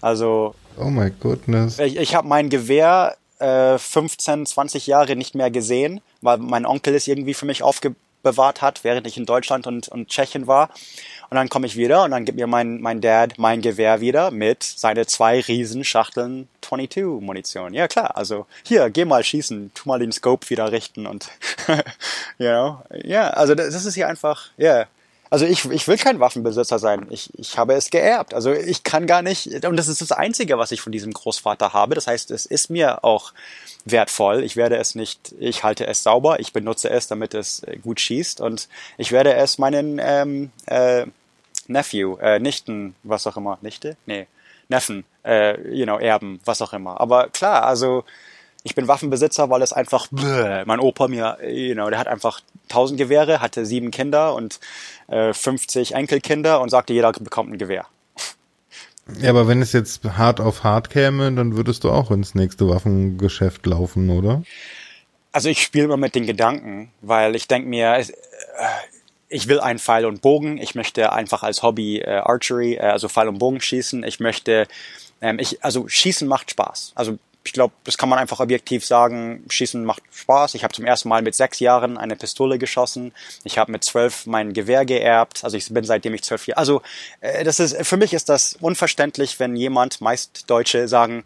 Also 0.00 0.54
Oh 0.80 0.90
my 0.90 1.10
goodness. 1.20 1.78
Ich, 1.78 1.96
ich 1.96 2.14
habe 2.14 2.26
mein 2.26 2.48
Gewehr 2.48 3.16
äh, 3.38 3.78
15, 3.78 4.46
20 4.46 4.86
Jahre 4.86 5.16
nicht 5.16 5.34
mehr 5.34 5.50
gesehen, 5.50 6.00
weil 6.22 6.38
mein 6.38 6.66
Onkel 6.66 6.94
es 6.94 7.06
irgendwie 7.06 7.34
für 7.34 7.46
mich 7.46 7.62
aufbewahrt 7.62 8.62
hat, 8.62 8.84
während 8.84 9.06
ich 9.06 9.16
in 9.16 9.26
Deutschland 9.26 9.66
und, 9.66 9.88
und 9.88 10.08
Tschechien 10.08 10.46
war. 10.46 10.70
Und 11.30 11.36
dann 11.36 11.48
komme 11.48 11.66
ich 11.66 11.76
wieder 11.76 12.02
und 12.02 12.10
dann 12.10 12.24
gibt 12.24 12.36
mir 12.36 12.48
mein, 12.48 12.80
mein 12.80 13.00
Dad 13.00 13.34
mein 13.38 13.62
Gewehr 13.62 14.00
wieder 14.00 14.32
mit 14.32 14.64
seine 14.64 15.06
zwei 15.06 15.40
riesen 15.40 15.84
Schachteln 15.84 16.48
22 16.60 17.24
Munition. 17.24 17.72
Ja 17.72 17.86
klar, 17.86 18.16
also 18.16 18.46
hier, 18.64 18.90
geh 18.90 19.04
mal 19.04 19.22
schießen, 19.22 19.70
tu 19.74 19.88
mal 19.88 20.00
den 20.00 20.10
Scope 20.10 20.50
wieder 20.50 20.72
richten 20.72 21.06
und, 21.06 21.28
you 22.38 22.48
know, 22.48 22.82
ja, 23.04 23.30
also 23.30 23.54
das, 23.54 23.72
das 23.72 23.84
ist 23.84 23.94
hier 23.94 24.08
einfach, 24.08 24.48
ja, 24.56 24.74
yeah. 24.74 24.86
Also 25.32 25.46
ich, 25.46 25.64
ich 25.66 25.86
will 25.86 25.96
kein 25.96 26.18
Waffenbesitzer 26.18 26.80
sein. 26.80 27.06
Ich, 27.08 27.30
ich 27.38 27.56
habe 27.56 27.74
es 27.74 27.90
geerbt. 27.90 28.34
Also 28.34 28.50
ich 28.52 28.82
kann 28.82 29.06
gar 29.06 29.22
nicht, 29.22 29.64
und 29.64 29.76
das 29.76 29.86
ist 29.86 30.00
das 30.00 30.10
Einzige, 30.10 30.58
was 30.58 30.72
ich 30.72 30.80
von 30.80 30.90
diesem 30.90 31.12
Großvater 31.12 31.72
habe. 31.72 31.94
Das 31.94 32.08
heißt, 32.08 32.32
es 32.32 32.46
ist 32.46 32.68
mir 32.68 33.04
auch 33.04 33.32
wertvoll. 33.84 34.42
Ich 34.42 34.56
werde 34.56 34.76
es 34.76 34.96
nicht, 34.96 35.32
ich 35.38 35.62
halte 35.62 35.86
es 35.86 36.02
sauber, 36.02 36.40
ich 36.40 36.52
benutze 36.52 36.90
es, 36.90 37.06
damit 37.06 37.34
es 37.34 37.62
äh, 37.62 37.76
gut 37.76 38.00
schießt 38.00 38.40
und 38.40 38.68
ich 38.98 39.12
werde 39.12 39.34
es 39.34 39.58
meinen 39.58 40.00
ähm, 40.02 40.50
äh, 40.66 41.06
Nephew, 41.70 42.16
äh, 42.16 42.38
Nichten, 42.38 42.94
was 43.02 43.26
auch 43.26 43.36
immer, 43.36 43.58
Nichte? 43.62 43.96
Nee, 44.06 44.26
Neffen, 44.68 45.04
äh, 45.24 45.60
you 45.70 45.84
know, 45.84 45.98
Erben, 45.98 46.40
was 46.44 46.60
auch 46.62 46.72
immer. 46.72 47.00
Aber 47.00 47.28
klar, 47.28 47.64
also 47.64 48.04
ich 48.62 48.74
bin 48.74 48.88
Waffenbesitzer, 48.88 49.48
weil 49.50 49.62
es 49.62 49.72
einfach, 49.72 50.08
bläh, 50.10 50.64
mein 50.66 50.80
Opa 50.80 51.08
mir, 51.08 51.38
you 51.48 51.74
know, 51.74 51.88
der 51.88 51.98
hat 51.98 52.08
einfach 52.08 52.40
tausend 52.68 52.98
Gewehre, 52.98 53.40
hatte 53.40 53.64
sieben 53.64 53.90
Kinder 53.90 54.34
und 54.34 54.60
äh, 55.08 55.32
50 55.32 55.94
Enkelkinder 55.94 56.60
und 56.60 56.68
sagte, 56.68 56.92
jeder 56.92 57.12
bekommt 57.12 57.52
ein 57.52 57.58
Gewehr. 57.58 57.86
Ja, 59.18 59.30
aber 59.30 59.48
wenn 59.48 59.62
es 59.62 59.72
jetzt 59.72 60.04
hart 60.04 60.40
auf 60.40 60.62
hart 60.62 60.90
käme, 60.90 61.32
dann 61.32 61.56
würdest 61.56 61.84
du 61.84 61.90
auch 61.90 62.10
ins 62.10 62.34
nächste 62.34 62.68
Waffengeschäft 62.68 63.66
laufen, 63.66 64.10
oder? 64.10 64.42
Also 65.32 65.48
ich 65.48 65.62
spiele 65.62 65.84
immer 65.84 65.96
mit 65.96 66.14
den 66.14 66.26
Gedanken, 66.26 66.92
weil 67.00 67.34
ich 67.34 67.48
denke 67.48 67.68
mir, 67.68 67.94
äh, 67.94 68.04
ich 69.30 69.48
will 69.48 69.60
einen 69.60 69.78
Pfeil 69.78 70.04
und 70.04 70.20
Bogen, 70.20 70.58
ich 70.58 70.74
möchte 70.74 71.12
einfach 71.12 71.42
als 71.42 71.62
Hobby 71.62 71.98
äh, 71.98 72.16
Archery, 72.16 72.74
äh, 72.74 72.80
also 72.80 73.08
Pfeil 73.08 73.28
und 73.28 73.38
Bogen 73.38 73.60
schießen, 73.60 74.02
ich 74.04 74.20
möchte, 74.20 74.66
ähm, 75.22 75.38
ich, 75.38 75.64
also 75.64 75.88
Schießen 75.88 76.28
macht 76.28 76.50
Spaß. 76.50 76.92
Also 76.96 77.18
ich 77.42 77.54
glaube, 77.54 77.72
das 77.84 77.96
kann 77.96 78.10
man 78.10 78.18
einfach 78.18 78.40
objektiv 78.40 78.84
sagen. 78.84 79.44
Schießen 79.48 79.82
macht 79.82 80.02
Spaß. 80.12 80.54
Ich 80.54 80.62
habe 80.62 80.74
zum 80.74 80.84
ersten 80.84 81.08
Mal 81.08 81.22
mit 81.22 81.34
sechs 81.34 81.58
Jahren 81.58 81.96
eine 81.96 82.14
Pistole 82.14 82.58
geschossen. 82.58 83.12
Ich 83.44 83.56
habe 83.56 83.72
mit 83.72 83.82
zwölf 83.82 84.26
mein 84.26 84.52
Gewehr 84.52 84.84
geerbt. 84.84 85.42
Also 85.42 85.56
ich 85.56 85.72
bin 85.72 85.84
seitdem 85.84 86.12
ich 86.12 86.22
zwölf 86.22 86.46
Jahre. 86.46 86.58
Also 86.58 86.82
äh, 87.20 87.42
das 87.44 87.58
ist 87.58 87.86
für 87.86 87.96
mich 87.96 88.12
ist 88.12 88.28
das 88.28 88.58
unverständlich, 88.60 89.40
wenn 89.40 89.56
jemand, 89.56 90.02
meist 90.02 90.50
Deutsche, 90.50 90.86
sagen, 90.86 91.24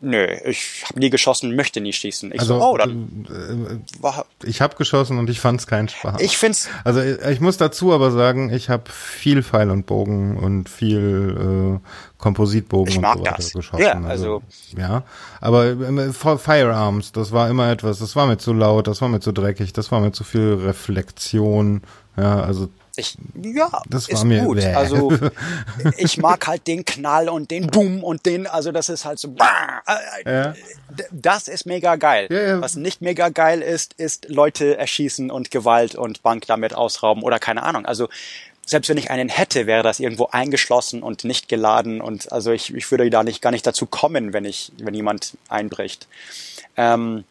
Nö, 0.00 0.26
ich 0.44 0.84
habe 0.88 1.00
nie 1.00 1.10
geschossen, 1.10 1.54
möchte 1.54 1.80
nie 1.80 1.92
schießen. 1.92 2.32
Ich 2.32 2.40
also, 2.40 2.58
so, 2.58 2.64
oh, 2.64 2.76
dann 2.76 3.26
äh, 3.28 4.46
ich 4.46 4.60
habe 4.60 4.76
geschossen 4.76 5.18
und 5.18 5.30
ich 5.30 5.40
fand's 5.40 5.66
keinen 5.66 5.88
Spaß. 5.88 6.20
Ich 6.20 6.38
find's. 6.38 6.68
Also 6.84 7.00
ich 7.02 7.40
muss 7.40 7.56
dazu 7.56 7.92
aber 7.92 8.10
sagen, 8.10 8.50
ich 8.52 8.68
habe 8.70 8.90
viel 8.90 9.42
Pfeil 9.42 9.70
und 9.70 9.86
Bogen 9.86 10.36
und 10.36 10.68
viel 10.68 11.80
äh, 11.80 11.86
Kompositbogen 12.18 12.92
ich 12.92 13.00
mag 13.00 13.18
und 13.18 13.26
so 13.26 13.32
das. 13.34 13.52
geschossen. 13.52 13.82
Ja, 13.82 14.00
also, 14.00 14.42
also 14.42 14.42
ja, 14.76 15.02
aber 15.40 15.66
äh, 15.66 16.12
Firearms, 16.12 17.12
das 17.12 17.32
war 17.32 17.48
immer 17.48 17.70
etwas, 17.70 17.98
das 17.98 18.16
war 18.16 18.26
mir 18.26 18.38
zu 18.38 18.52
laut, 18.52 18.86
das 18.86 19.00
war 19.00 19.08
mir 19.08 19.20
zu 19.20 19.32
dreckig, 19.32 19.72
das 19.72 19.90
war 19.90 20.00
mir 20.00 20.12
zu 20.12 20.24
viel 20.24 20.54
Reflexion. 20.54 21.82
Ja, 22.16 22.40
also 22.40 22.68
ich, 22.96 23.16
ja, 23.42 23.82
das 23.88 24.12
war 24.12 24.24
mir 24.24 24.44
gut. 24.44 24.58
Bäh. 24.58 24.74
Also 24.74 25.12
ich 25.96 26.18
mag 26.18 26.46
halt 26.46 26.66
den 26.66 26.84
Knall 26.84 27.28
und 27.28 27.50
den 27.50 27.68
Boom 27.68 28.02
und 28.02 28.26
den, 28.26 28.46
also 28.46 28.72
das 28.72 28.88
ist 28.88 29.04
halt 29.04 29.18
so. 29.18 29.34
Ja. 30.26 30.54
Das 31.10 31.48
ist 31.48 31.66
mega 31.66 31.96
geil. 31.96 32.26
Ja, 32.30 32.40
ja. 32.40 32.60
Was 32.60 32.76
nicht 32.76 33.00
mega 33.00 33.28
geil 33.28 33.62
ist, 33.62 33.94
ist 33.94 34.28
Leute 34.28 34.76
erschießen 34.76 35.30
und 35.30 35.50
Gewalt 35.50 35.94
und 35.94 36.22
Bank 36.22 36.46
damit 36.46 36.74
ausrauben 36.74 37.22
oder 37.22 37.38
keine 37.38 37.62
Ahnung. 37.62 37.86
Also 37.86 38.08
selbst 38.66 38.88
wenn 38.88 38.98
ich 38.98 39.10
einen 39.10 39.28
hätte, 39.28 39.66
wäre 39.66 39.82
das 39.82 40.00
irgendwo 40.00 40.26
eingeschlossen 40.26 41.02
und 41.02 41.24
nicht 41.24 41.48
geladen 41.48 42.00
und 42.00 42.30
also 42.32 42.52
ich, 42.52 42.72
ich 42.74 42.90
würde 42.90 43.08
da 43.10 43.24
nicht 43.24 43.42
gar 43.42 43.50
nicht 43.50 43.66
dazu 43.66 43.86
kommen, 43.86 44.32
wenn 44.32 44.44
ich, 44.44 44.72
wenn 44.78 44.94
jemand 44.94 45.36
einbricht. 45.48 46.06
Ähm, 46.76 47.24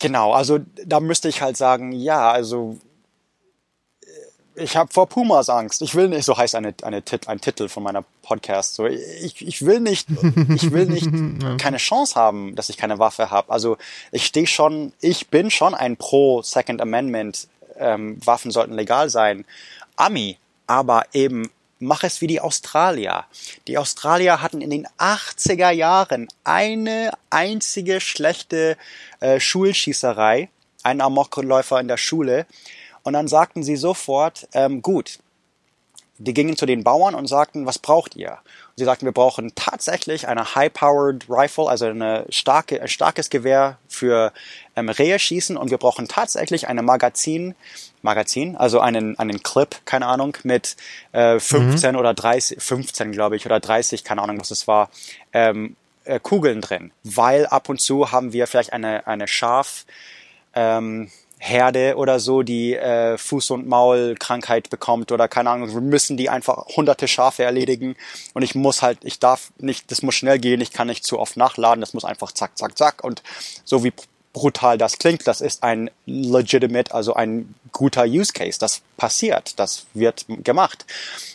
genau, 0.00 0.32
also 0.32 0.58
da 0.84 1.00
müsste 1.00 1.28
ich 1.28 1.42
halt 1.42 1.56
sagen, 1.56 1.92
ja, 1.92 2.30
also 2.30 2.78
ich 4.54 4.76
habe 4.76 4.92
vor 4.92 5.08
Pumas 5.08 5.48
Angst. 5.48 5.82
Ich 5.82 5.94
will 5.94 6.08
nicht, 6.08 6.24
so 6.24 6.36
heißt 6.36 6.54
eine, 6.54 6.74
eine 6.82 7.02
Tit, 7.02 7.28
ein 7.28 7.40
Titel 7.40 7.68
von 7.68 7.82
meiner 7.82 8.04
Podcast. 8.22 8.74
So, 8.74 8.86
ich, 8.86 9.46
ich 9.46 9.64
will 9.64 9.80
nicht, 9.80 10.08
ich 10.54 10.72
will 10.72 10.86
nicht 10.86 11.08
keine 11.58 11.78
Chance 11.78 12.14
haben, 12.14 12.54
dass 12.54 12.68
ich 12.68 12.76
keine 12.76 12.98
Waffe 12.98 13.30
habe. 13.30 13.50
Also 13.50 13.78
ich 14.10 14.26
stehe 14.26 14.46
schon, 14.46 14.92
ich 15.00 15.28
bin 15.28 15.50
schon 15.50 15.74
ein 15.74 15.96
pro 15.96 16.42
Second 16.42 16.80
Amendment. 16.80 17.48
Ähm, 17.78 18.18
Waffen 18.24 18.50
sollten 18.50 18.74
legal 18.74 19.08
sein. 19.08 19.44
Ami, 19.96 20.38
aber 20.66 21.04
eben 21.12 21.50
mach 21.78 22.04
es 22.04 22.20
wie 22.20 22.26
die 22.26 22.40
Australier. 22.40 23.24
Die 23.66 23.78
Australier 23.78 24.42
hatten 24.42 24.60
in 24.60 24.70
den 24.70 24.86
80er 24.98 25.70
Jahren 25.70 26.28
eine 26.44 27.12
einzige 27.30 28.00
schlechte 28.00 28.76
äh, 29.20 29.40
Schulschießerei, 29.40 30.48
einen 30.82 31.00
Amokläufer 31.00 31.80
in 31.80 31.88
der 31.88 31.96
Schule 31.96 32.46
und 33.02 33.12
dann 33.12 33.28
sagten 33.28 33.62
sie 33.62 33.76
sofort, 33.76 34.48
ähm, 34.52 34.82
gut, 34.82 35.18
die 36.18 36.34
gingen 36.34 36.56
zu 36.56 36.66
den 36.66 36.84
Bauern 36.84 37.14
und 37.14 37.26
sagten, 37.26 37.66
was 37.66 37.78
braucht 37.78 38.16
ihr? 38.16 38.30
Und 38.30 38.78
sie 38.78 38.84
sagten, 38.84 39.06
wir 39.06 39.12
brauchen 39.12 39.52
tatsächlich 39.54 40.28
eine 40.28 40.54
High-Powered 40.54 41.26
Rifle, 41.28 41.68
also 41.68 41.86
eine 41.86 42.26
starke, 42.28 42.80
ein 42.80 42.88
starkes 42.88 43.28
Gewehr 43.28 43.78
für 43.88 44.32
ähm, 44.76 44.88
Rehe 44.88 45.18
schießen 45.18 45.56
und 45.56 45.70
wir 45.70 45.78
brauchen 45.78 46.08
tatsächlich 46.08 46.68
eine 46.68 46.82
Magazin, 46.82 47.54
Magazin, 48.02 48.56
also 48.56 48.80
einen, 48.80 49.18
einen 49.18 49.42
Clip, 49.42 49.74
keine 49.84 50.06
Ahnung, 50.06 50.36
mit 50.44 50.76
äh, 51.12 51.38
15 51.38 51.92
mhm. 51.92 51.98
oder 51.98 52.14
30, 52.14 52.62
15 52.62 53.12
glaube 53.12 53.36
ich, 53.36 53.46
oder 53.46 53.58
30, 53.58 54.04
keine 54.04 54.22
Ahnung, 54.22 54.38
was 54.40 54.50
es 54.50 54.68
war, 54.68 54.90
ähm, 55.32 55.76
äh, 56.04 56.20
Kugeln 56.20 56.60
drin. 56.60 56.92
Weil 57.04 57.46
ab 57.46 57.68
und 57.68 57.80
zu 57.80 58.12
haben 58.12 58.32
wir 58.32 58.46
vielleicht 58.46 58.72
eine, 58.72 59.06
eine 59.06 59.28
Schaf, 59.28 59.86
ähm, 60.54 61.10
Herde 61.44 61.96
oder 61.96 62.20
so, 62.20 62.42
die 62.42 62.74
äh, 62.76 63.16
Fuß- 63.16 63.52
und 63.52 63.66
Maulkrankheit 63.66 64.70
bekommt 64.70 65.10
oder 65.10 65.26
keine 65.26 65.50
Ahnung, 65.50 65.74
wir 65.74 65.80
müssen 65.80 66.16
die 66.16 66.30
einfach 66.30 66.66
hunderte 66.76 67.08
Schafe 67.08 67.42
erledigen 67.42 67.96
und 68.32 68.42
ich 68.42 68.54
muss 68.54 68.80
halt, 68.80 68.98
ich 69.02 69.18
darf 69.18 69.50
nicht, 69.58 69.90
das 69.90 70.02
muss 70.02 70.14
schnell 70.14 70.38
gehen, 70.38 70.60
ich 70.60 70.72
kann 70.72 70.86
nicht 70.86 71.04
zu 71.04 71.18
oft 71.18 71.36
nachladen, 71.36 71.80
das 71.80 71.94
muss 71.94 72.04
einfach 72.04 72.30
zack, 72.30 72.56
zack, 72.56 72.78
zack 72.78 73.02
und 73.02 73.24
so 73.64 73.82
wie 73.82 73.92
brutal 74.32 74.78
das 74.78 74.98
klingt, 74.98 75.26
das 75.26 75.40
ist 75.40 75.64
ein 75.64 75.90
legitimate, 76.06 76.94
also 76.94 77.14
ein 77.14 77.56
guter 77.72 78.04
Use 78.04 78.32
Case, 78.32 78.60
das 78.60 78.82
passiert, 78.96 79.58
das 79.58 79.86
wird 79.94 80.26
gemacht 80.44 80.86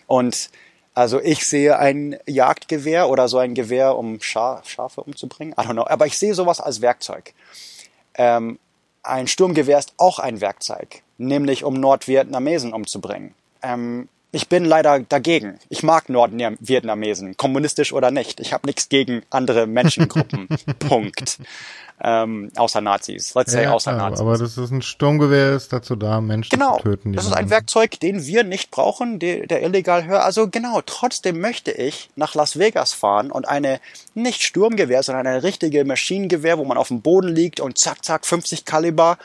und 0.07 0.49
also 0.93 1.19
ich 1.21 1.45
sehe 1.45 1.77
ein 1.77 2.17
Jagdgewehr 2.25 3.09
oder 3.09 3.27
so 3.27 3.39
ein 3.39 3.55
Gewehr, 3.55 3.97
um 3.97 4.19
Schafe 4.21 5.01
umzubringen. 5.01 5.53
I 5.53 5.61
don't 5.61 5.73
know. 5.73 5.85
Aber 5.85 6.07
ich 6.07 6.17
sehe 6.17 6.33
sowas 6.33 6.59
als 6.59 6.81
Werkzeug. 6.81 7.35
Ähm, 8.15 8.57
ein 9.07 9.27
Sturmgewehr 9.27 9.79
ist 9.79 9.93
auch 9.97 10.19
ein 10.19 10.41
Werkzeug, 10.41 11.01
nämlich 11.17 11.63
um 11.63 11.73
Nordvietnamesen 11.73 12.73
umzubringen. 12.73 13.33
Ähm, 13.61 14.09
ich 14.31 14.49
bin 14.49 14.65
leider 14.65 14.99
dagegen. 14.99 15.57
Ich 15.69 15.83
mag 15.83 16.09
Nordvietnamesen, 16.09 17.37
kommunistisch 17.37 17.93
oder 17.93 18.11
nicht. 18.11 18.39
Ich 18.39 18.53
habe 18.53 18.67
nichts 18.67 18.89
gegen 18.89 19.23
andere 19.29 19.67
Menschengruppen. 19.67 20.47
Punkt. 20.79 21.39
Ähm, 21.99 22.51
außer 22.55 22.79
Nazis. 22.79 23.33
Let's 23.33 23.51
say 23.51 23.63
ja, 23.63 23.71
außer 23.71 23.93
klar, 23.93 24.11
Nazis. 24.11 24.21
Aber 24.21 24.37
das 24.37 24.57
ist 24.57 24.69
ein 24.69 24.83
Sturmgewehr, 24.83 25.53
ist 25.53 25.73
dazu 25.73 25.95
da, 25.95 26.21
Menschen 26.21 26.51
genau, 26.51 26.77
zu 26.77 26.83
töten. 26.83 27.13
Das 27.13 27.25
ist 27.25 27.33
ein 27.33 27.49
Werkzeug, 27.49 27.99
den 27.99 28.25
wir 28.27 28.43
nicht 28.43 28.69
brauchen, 28.69 29.17
der, 29.17 29.47
der 29.47 29.63
illegal 29.63 30.05
hört. 30.05 30.21
Also 30.21 30.47
genau, 30.47 30.81
trotzdem 30.85 31.39
möchte 31.39 31.71
ich 31.71 32.11
nach 32.15 32.35
Las 32.35 32.59
Vegas 32.59 32.93
fahren 32.93 33.31
und 33.31 33.47
eine 33.47 33.79
nicht 34.13 34.43
Sturmgewehr, 34.43 35.01
sondern 35.01 35.25
eine 35.25 35.41
richtige 35.41 35.85
Maschinengewehr, 35.85 36.59
wo 36.59 36.65
man 36.65 36.77
auf 36.77 36.89
dem 36.89 37.01
Boden 37.01 37.29
liegt 37.29 37.59
und 37.59 37.79
zack, 37.79 38.05
zack, 38.05 38.27
50 38.27 38.65
Kaliber 38.65 39.17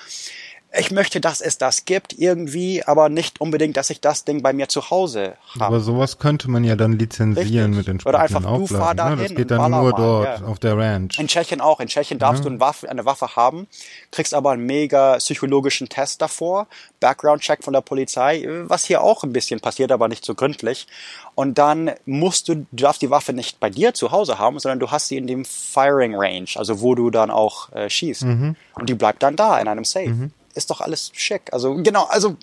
ich 0.75 0.91
möchte, 0.91 1.21
dass 1.21 1.41
es 1.41 1.59
das 1.59 1.85
gibt 1.85 2.15
irgendwie, 2.15 2.83
aber 2.83 3.09
nicht 3.09 3.41
unbedingt, 3.41 3.77
dass 3.77 3.91
ich 3.91 4.01
das 4.01 4.25
Ding 4.25 4.43
bei 4.43 4.55
mir 4.55 4.69
zu 4.69 4.89
Hause 4.91 5.35
habe. 5.55 5.65
Aber 5.67 5.81
sowas 5.81 6.19
könnte 6.19 6.51
man 6.51 6.65
ja 6.65 6.77
dann 6.77 6.93
lizenzieren 6.93 7.75
Richtig. 7.75 7.77
mit 7.77 7.89
entsprechenden 7.89 8.09
Oder 8.09 8.21
einfach, 8.21 8.45
Auflagen. 8.45 8.67
Du 8.67 8.75
fahr 8.75 8.95
dahin 8.95 9.19
ne? 9.19 9.23
Das 9.25 9.35
geht 9.35 9.51
dann 9.51 9.71
nur 9.71 9.93
dort 9.93 10.41
ja. 10.41 10.47
auf 10.47 10.59
der 10.59 10.79
Ranch. 10.79 11.19
In 11.19 11.29
Tschechien 11.29 11.61
auch. 11.61 11.81
In 11.81 11.89
Tschechien 11.89 12.19
darfst 12.19 12.43
ja. 12.43 12.49
du 12.49 12.51
eine 12.51 12.61
Waffe, 12.61 12.89
eine 12.89 13.05
Waffe 13.05 13.37
haben, 13.37 13.67
kriegst 14.11 14.33
aber 14.33 14.53
einen 14.53 14.65
mega 14.65 15.17
psychologischen 15.17 15.91
Test 15.91 16.23
davor, 16.23 16.67
Background-Check 17.01 17.63
von 17.63 17.75
der 17.75 17.83
Polizei, 17.83 18.47
was 18.65 18.85
hier 18.85 19.03
auch 19.03 19.25
ein 19.25 19.33
bisschen 19.33 19.61
passiert, 19.61 19.93
aber 19.93 20.09
nicht 20.09 20.25
so 20.25 20.35
gründlich. 20.35 20.87
Und 21.35 21.59
dann 21.59 21.91
musst 22.07 22.49
du, 22.49 22.55
du 22.55 22.67
darfst 22.73 23.03
die 23.03 23.11
Waffe 23.11 23.35
nicht 23.35 23.61
bei 23.61 23.69
dir 23.69 23.93
zu 23.93 24.11
Hause 24.11 24.39
haben, 24.39 24.59
sondern 24.59 24.81
du 24.81 24.91
hast 24.91 25.09
sie 25.09 25.19
in 25.19 25.27
dem 25.27 25.45
Firing 25.45 26.15
Range, 26.15 26.49
also 26.55 26.81
wo 26.81 26.95
du 26.95 27.11
dann 27.11 27.31
auch 27.31 27.71
äh, 27.73 27.91
schießt. 27.91 28.25
Mhm. 28.25 28.57
Und 28.75 28.89
die 28.89 28.95
bleibt 28.95 29.23
dann 29.23 29.37
da 29.37 29.59
in 29.59 29.69
einem 29.69 29.85
Safe. 29.85 30.09
Mhm 30.09 30.33
ist 30.55 30.71
doch 30.71 30.81
alles 30.81 31.11
schick. 31.15 31.53
Also 31.53 31.75
genau, 31.83 32.05
also 32.05 32.37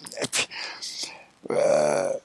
äh, 1.49 1.53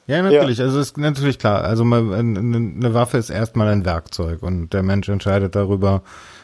ja, 0.06 0.22
natürlich. 0.22 0.58
Ja. 0.58 0.66
Also 0.66 0.80
ist 0.80 0.98
natürlich 0.98 1.38
klar. 1.38 1.64
Also 1.64 1.82
eine 1.84 2.94
Waffe 2.94 3.18
ist 3.18 3.30
erstmal 3.30 3.68
ein 3.68 3.84
Werkzeug 3.84 4.42
und 4.42 4.72
der 4.72 4.82
Mensch 4.82 5.08
entscheidet 5.08 5.54
darüber, 5.54 6.02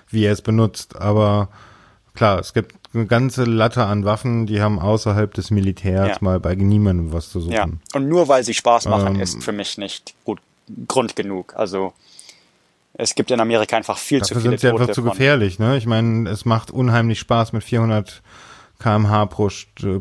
wie 0.09 0.25
er 0.25 0.33
es 0.33 0.43
benutzt. 0.43 0.97
Aber 0.97 1.49
klar, 2.15 2.39
es 2.39 2.55
gibt 2.55 2.75
eine 2.95 3.07
ganze 3.07 3.45
Latte 3.45 3.85
an 3.85 4.05
Waffen, 4.05 4.47
die 4.47 4.61
haben 4.61 4.79
außerhalb 4.79 5.33
des 5.35 5.51
Militärs 5.51 6.09
ja. 6.09 6.17
mal 6.21 6.41
bei 6.41 6.55
niemandem 6.55 7.13
was 7.13 7.31
zu 7.31 7.41
suchen. 7.41 7.53
Ja. 7.53 7.67
Und 7.95 8.09
nur 8.09 8.29
weil 8.29 8.45
sie 8.45 8.55
Spaß 8.55 8.87
machen, 8.87 9.17
ähm, 9.17 9.21
ist 9.21 9.43
für 9.43 9.53
mich 9.53 9.79
nicht 9.79 10.15
gut 10.25 10.41
Grund 10.89 11.17
genug. 11.17 11.55
Also 11.57 11.93
es 12.95 13.15
gibt 13.15 13.31
in 13.31 13.41
Amerika 13.41 13.77
einfach 13.77 13.99
viel 13.99 14.23
zu 14.23 14.35
viele 14.35 14.51
sind 14.51 14.61
sie 14.61 14.69
einfach 14.69 14.91
zu 14.91 15.03
gefährlich. 15.03 15.59
Ne? 15.59 15.77
Ich 15.77 15.87
meine, 15.87 16.29
es 16.29 16.45
macht 16.45 16.71
unheimlich 16.71 17.19
Spaß 17.21 17.53
mit 17.53 17.65
400 17.65 18.23
kmh 18.81 19.27
pro, 19.27 19.49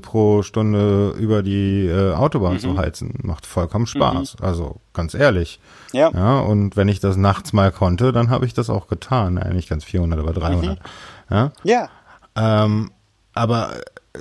pro 0.01 0.41
Stunde 0.41 1.11
über 1.19 1.43
die 1.43 1.85
äh, 1.85 2.13
Autobahn 2.13 2.53
mhm. 2.53 2.59
zu 2.59 2.77
heizen. 2.77 3.13
Macht 3.21 3.45
vollkommen 3.45 3.85
Spaß. 3.85 4.37
Mhm. 4.39 4.45
Also 4.45 4.77
ganz 4.93 5.13
ehrlich. 5.13 5.59
Ja. 5.91 6.11
ja. 6.11 6.39
Und 6.39 6.75
wenn 6.77 6.87
ich 6.87 6.99
das 6.99 7.17
nachts 7.17 7.53
mal 7.53 7.71
konnte, 7.71 8.11
dann 8.11 8.29
habe 8.29 8.45
ich 8.45 8.53
das 8.53 8.69
auch 8.69 8.87
getan. 8.87 9.37
Ja, 9.37 9.53
nicht 9.53 9.69
ganz 9.69 9.83
400, 9.83 10.19
aber 10.19 10.33
300. 10.33 10.79
Mhm. 10.79 10.85
Ja. 11.29 11.51
ja. 11.63 11.89
Ähm, 12.35 12.91
aber 13.33 13.75
äh, 14.13 14.19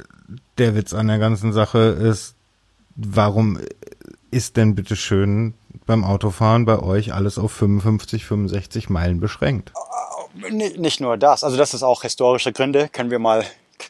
der 0.58 0.74
Witz 0.74 0.92
an 0.92 1.06
der 1.06 1.18
ganzen 1.18 1.52
Sache 1.52 1.78
ist, 1.78 2.34
warum 2.96 3.58
ist 4.30 4.56
denn 4.56 4.74
bitte 4.74 4.96
schön 4.96 5.54
beim 5.86 6.04
Autofahren 6.04 6.66
bei 6.66 6.80
euch 6.80 7.14
alles 7.14 7.38
auf 7.38 7.52
55, 7.52 8.26
65 8.26 8.90
Meilen 8.90 9.20
beschränkt? 9.20 9.72
Nicht 10.50 11.00
nur 11.00 11.16
das, 11.16 11.42
also 11.42 11.56
das 11.56 11.74
ist 11.74 11.82
auch 11.82 12.02
historische 12.02 12.52
Gründe, 12.52 12.88
können 12.88 13.10
wir 13.10 13.18
mal 13.18 13.44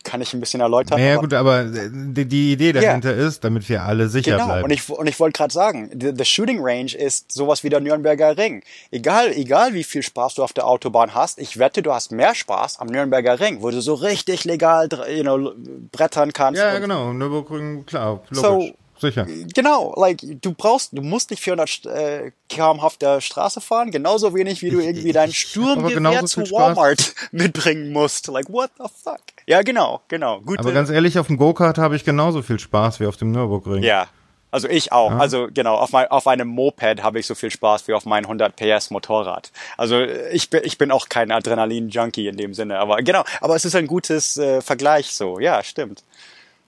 kann 0.05 0.21
ich 0.21 0.33
ein 0.35 0.41
bisschen 0.41 0.61
erläutern. 0.61 0.99
Naja, 0.99 1.17
gut, 1.17 1.33
aber 1.35 1.65
die, 1.65 2.25
die 2.27 2.53
Idee 2.53 2.73
dahinter 2.73 3.15
yeah. 3.15 3.27
ist, 3.27 3.45
damit 3.45 3.69
wir 3.69 3.83
alle 3.83 4.09
sicher 4.09 4.33
genau. 4.33 4.47
bleiben. 4.47 4.65
Und 4.65 4.71
ich, 4.71 4.89
und 4.89 5.07
ich 5.07 5.19
wollte 5.19 5.39
gerade 5.39 5.53
sagen, 5.53 5.91
the, 5.99 6.13
the, 6.17 6.25
Shooting 6.25 6.59
Range 6.61 6.93
ist 6.95 7.33
sowas 7.33 7.65
wie 7.65 7.69
der 7.69 7.81
Nürnberger 7.81 8.37
Ring. 8.37 8.63
Egal, 8.91 9.33
egal 9.33 9.75
wie 9.75 9.85
viel 9.85 10.03
Spaß 10.03 10.35
du 10.35 10.43
auf 10.43 10.53
der 10.53 10.67
Autobahn 10.67 11.15
hast, 11.15 11.39
ich 11.39 11.59
wette, 11.59 11.83
du 11.83 11.93
hast 11.93 12.13
mehr 12.13 12.35
Spaß 12.35 12.81
am 12.81 12.89
Nürnberger 12.89 13.41
Ring, 13.41 13.63
wo 13.63 13.71
du 13.71 13.81
so 13.81 13.95
richtig 13.95 14.45
legal, 14.45 14.89
you 15.11 15.23
know, 15.23 15.53
brettern 15.93 16.33
kannst. 16.33 16.61
Ja, 16.61 16.79
genau, 16.79 17.13
Nürburgring, 17.13 17.87
klar, 17.87 18.23
logisch. 18.31 18.43
So, 18.43 18.75
Sicher. 18.99 19.27
Genau, 19.55 19.95
like 19.97 20.21
du 20.23 20.53
brauchst, 20.53 20.93
du 20.93 21.03
musst 21.03 21.31
nicht 21.31 21.43
400 21.43 21.87
äh, 21.87 22.33
km 22.49 22.81
auf 22.81 22.97
der 22.97 23.21
Straße 23.21 23.61
fahren, 23.61 23.91
genauso 23.91 24.35
wenig 24.35 24.63
wie 24.63 24.71
du 24.71 24.81
irgendwie 24.81 25.13
dein 25.13 25.33
Sturmgewehr 25.33 26.25
zu 26.27 26.43
Walmart 26.51 27.15
mitbringen 27.33 27.93
musst. 27.93 28.27
Like 28.29 28.51
what 28.51 28.71
the 28.79 28.87
fuck? 29.03 29.21
Ja, 29.47 29.63
genau, 29.63 30.01
genau. 30.09 30.41
Gut. 30.41 30.59
Aber 30.59 30.73
ganz 30.73 30.91
ehrlich, 30.91 31.19
auf 31.19 31.29
dem 31.29 31.37
Go-Kart 31.37 31.79
habe 31.79 31.97
ich 31.97 32.05
genauso 32.05 32.43
viel 32.43 32.59
Spaß 32.59 33.01
wie 33.01 33.07
auf 33.07 33.17
dem 33.17 33.33
Nürburgring. 33.33 33.83
Ja. 33.83 34.09
Also 34.51 34.69
ich 34.69 34.93
auch. 34.93 35.11
Ja. 35.11 35.19
Also 35.19 35.49
genau, 35.53 35.77
auf, 35.77 35.93
mein, 35.93 36.09
auf 36.09 36.27
einem 36.27 36.49
Moped 36.49 37.03
habe 37.03 37.19
ich 37.19 37.27
so 37.27 37.35
viel 37.35 37.51
Spaß 37.51 37.87
wie 37.87 37.95
auf 37.95 38.07
meinem 38.07 38.25
100 38.25 38.57
PS 38.57 38.91
Motorrad. 38.91 39.53
Also 39.77 40.01
ich 40.01 40.49
bin, 40.49 40.63
ich 40.65 40.79
bin 40.79 40.91
auch 40.91 41.09
kein 41.09 41.31
Adrenalin-Junkie 41.31 42.29
in 42.29 42.37
dem 42.37 42.55
Sinne. 42.55 42.79
Aber 42.79 42.97
genau, 43.03 43.25
aber 43.41 43.57
es 43.57 43.65
ist 43.65 43.75
ein 43.75 43.87
gutes 43.87 44.39
äh, 44.39 44.63
Vergleich 44.63 45.15
so. 45.15 45.39
Ja, 45.39 45.63
stimmt. 45.63 46.03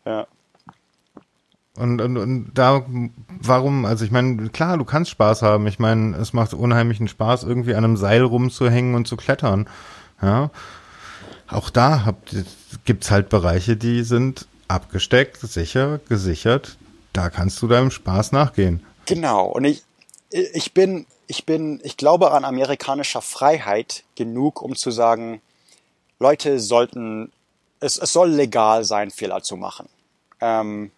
Ja. 0.05 0.27
Und, 1.81 2.01
und, 2.03 2.19
und 2.19 2.51
da, 2.55 2.85
warum, 3.29 3.87
also 3.87 4.05
ich 4.05 4.11
meine, 4.11 4.51
klar, 4.51 4.77
du 4.77 4.85
kannst 4.85 5.11
Spaß 5.11 5.41
haben. 5.41 5.67
Ich 5.67 5.79
meine, 5.79 6.15
es 6.17 6.35
macht 6.35 6.53
unheimlichen 6.53 7.09
Spaß, 7.09 7.45
irgendwie 7.45 7.75
an 7.75 7.85
einem 7.85 7.97
Seil 7.97 8.23
rumzuhängen 8.23 8.95
und 8.95 9.09
zu 9.09 9.17
klettern. 9.17 9.67
Ja. 10.21 10.51
Auch 11.49 11.71
da 11.71 12.05
habt, 12.05 12.37
gibt's 12.85 13.11
halt 13.11 13.31
Bereiche, 13.31 13.77
die 13.77 14.03
sind 14.03 14.47
abgesteckt, 14.69 15.39
sicher, 15.41 16.01
gesichert. 16.09 16.77
Da 17.15 17.31
kannst 17.31 17.61
du 17.63 17.67
deinem 17.67 17.91
Spaß 17.91 18.33
nachgehen. 18.33 18.85
Genau. 19.07 19.47
Und 19.47 19.65
ich, 19.65 19.83
ich 20.31 20.75
bin, 20.75 21.07
ich 21.27 21.47
bin, 21.47 21.81
ich 21.83 21.97
glaube 21.97 22.33
an 22.33 22.45
amerikanischer 22.45 23.23
Freiheit 23.23 24.05
genug, 24.17 24.61
um 24.61 24.77
zu 24.77 24.91
sagen, 24.91 25.41
Leute 26.19 26.61
sollten, 26.61 27.33
es, 27.81 27.97
es 27.97 28.13
soll 28.13 28.31
legal 28.31 28.85
sein, 28.85 29.11
Fehler 29.11 29.43
zu 29.43 29.57
machen. 29.57 29.89
Ähm, 30.41 30.91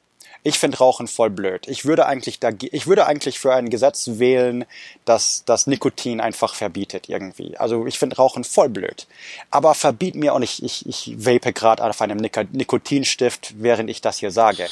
ich 0.45 0.59
finde 0.59 0.79
Rauchen 0.79 1.07
voll 1.07 1.31
blöd. 1.31 1.69
Ich 1.69 1.85
würde 1.85 2.07
eigentlich 2.07 2.41
da, 2.41 2.51
ich 2.61 2.87
würde 2.87 3.07
eigentlich 3.07 3.39
für 3.39 3.55
ein 3.55 3.71
Gesetz 3.71 4.11
wählen, 4.15 4.65
das 5.05 5.45
das 5.47 5.67
Nikotin 5.67 6.21
einfach 6.21 6.55
verbietet 6.55 7.09
irgendwie. 7.09 7.57
Also 7.57 7.87
ich 7.87 7.99
finde 7.99 8.17
Rauchen 8.17 8.45
voll 8.45 8.69
blöd. 8.69 9.07
Aber 9.51 9.75
verbiet 9.75 10.15
mir 10.17 10.35
und 10.35 10.43
ich 10.43 10.63
ich 10.63 10.87
ich 10.87 11.15
vape 11.17 11.53
gerade 11.53 11.85
auf 11.85 12.01
einem 12.01 12.19
Nik 12.19 12.53
Nikotinstift, 12.53 13.55
während 13.59 13.89
ich 13.89 14.01
das 14.01 14.19
hier 14.19 14.31
sage. 14.31 14.67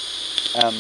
Ähm, 0.57 0.77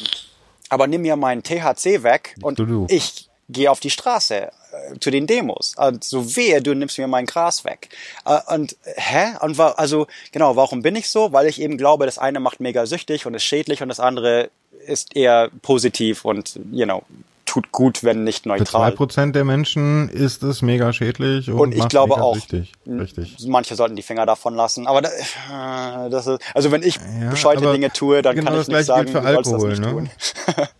aber 0.68 0.86
nimm 0.86 1.02
mir 1.02 1.16
meinen 1.16 1.42
THC 1.42 2.02
weg 2.02 2.34
und 2.42 2.58
Du, 2.58 2.66
du. 2.66 2.86
ich 2.88 3.28
gehe 3.48 3.70
auf 3.70 3.80
die 3.80 3.90
Straße 3.90 4.36
äh, 4.36 4.98
zu 5.00 5.10
den 5.10 5.26
Demos. 5.26 5.74
Also 5.76 6.36
wehe, 6.36 6.62
du 6.62 6.74
nimmst 6.74 6.98
mir 6.98 7.06
mein 7.08 7.26
Gras 7.26 7.64
weg. 7.64 7.90
Äh, 8.24 8.38
und 8.54 8.76
hä? 8.84 9.36
Und 9.40 9.58
wa 9.58 9.70
also 9.72 10.06
genau, 10.32 10.56
warum 10.56 10.82
bin 10.82 10.96
ich 10.96 11.08
so? 11.10 11.32
Weil 11.32 11.46
ich 11.46 11.60
eben 11.60 11.76
glaube, 11.76 12.06
das 12.06 12.18
eine 12.18 12.40
macht 12.40 12.60
mega 12.60 12.86
süchtig 12.86 13.26
und 13.26 13.34
ist 13.34 13.44
schädlich 13.44 13.82
und 13.82 13.88
das 13.88 14.00
andere 14.00 14.50
ist 14.86 15.16
eher 15.16 15.50
positiv 15.62 16.24
und 16.24 16.58
you 16.72 16.84
know 16.84 17.02
tut 17.50 17.72
gut, 17.72 18.04
wenn 18.04 18.22
nicht 18.22 18.44
Für 18.44 18.50
neutral. 18.50 18.92
2% 18.92 19.32
der 19.32 19.44
Menschen 19.44 20.08
ist 20.08 20.44
es 20.44 20.62
mega 20.62 20.92
schädlich 20.92 21.50
und, 21.50 21.58
Und 21.58 21.74
ich 21.74 21.88
glaube 21.88 22.14
auch, 22.14 22.36
Richtig, 22.36 22.72
richtig. 22.86 23.36
Manche 23.46 23.74
sollten 23.74 23.96
die 23.96 24.02
Finger 24.02 24.24
davon 24.24 24.54
lassen, 24.54 24.86
aber 24.86 25.02
da, 25.02 25.08
äh, 25.08 26.10
das 26.10 26.28
ist, 26.28 26.40
also 26.54 26.70
wenn 26.70 26.84
ich 26.84 26.96
Ja, 27.20 27.30
bescheute 27.30 27.64
aber 27.64 27.72
Dinge 27.72 27.90
tue, 27.92 28.22
dann 28.22 28.36
genau 28.36 28.50
kann 28.50 28.58
das 28.58 28.68
ich 28.68 28.74
nicht 28.74 28.86
sagen, 28.86 29.08
für 29.08 29.20
du 29.20 29.26
sollst 29.32 29.52
das 29.52 29.52
Alkohol, 29.52 29.68
nicht 29.70 29.80
ne? 29.80 29.90
tun. 29.90 30.10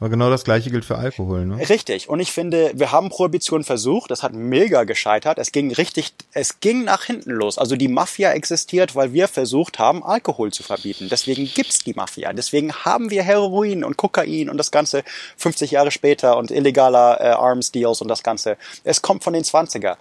Aber 0.00 0.10
genau 0.10 0.30
das 0.30 0.44
gleiche 0.44 0.70
gilt 0.70 0.84
für 0.84 0.96
Alkohol, 0.96 1.44
ne? 1.44 1.68
Richtig. 1.68 2.08
Und 2.08 2.20
ich 2.20 2.30
finde, 2.30 2.70
wir 2.74 2.92
haben 2.92 3.08
Prohibition 3.08 3.64
versucht. 3.64 4.10
Das 4.12 4.22
hat 4.22 4.32
mega 4.32 4.84
gescheitert. 4.84 5.38
Es 5.38 5.50
ging 5.50 5.72
richtig, 5.72 6.12
es 6.32 6.60
ging 6.60 6.84
nach 6.84 7.04
hinten 7.04 7.32
los. 7.32 7.58
Also 7.58 7.74
die 7.74 7.88
Mafia 7.88 8.30
existiert, 8.30 8.94
weil 8.94 9.12
wir 9.12 9.26
versucht 9.26 9.80
haben, 9.80 10.04
Alkohol 10.04 10.52
zu 10.52 10.62
verbieten. 10.62 11.08
Deswegen 11.10 11.46
gibt's 11.46 11.80
die 11.80 11.94
Mafia. 11.94 12.32
Deswegen 12.32 12.72
haben 12.72 13.10
wir 13.10 13.24
Heroin 13.24 13.82
und 13.82 13.96
Kokain 13.96 14.48
und 14.48 14.56
das 14.56 14.70
Ganze 14.70 15.02
50 15.36 15.72
Jahre 15.72 15.90
später 15.90 16.36
und 16.36 16.52
illegaler 16.52 17.20
äh, 17.20 17.28
Arms 17.30 17.72
Deals 17.72 18.00
und 18.00 18.06
das 18.08 18.22
Ganze. 18.22 18.56
Es 18.84 19.02
kommt 19.02 19.24
von 19.24 19.32
den 19.32 19.42
20er. 19.42 19.96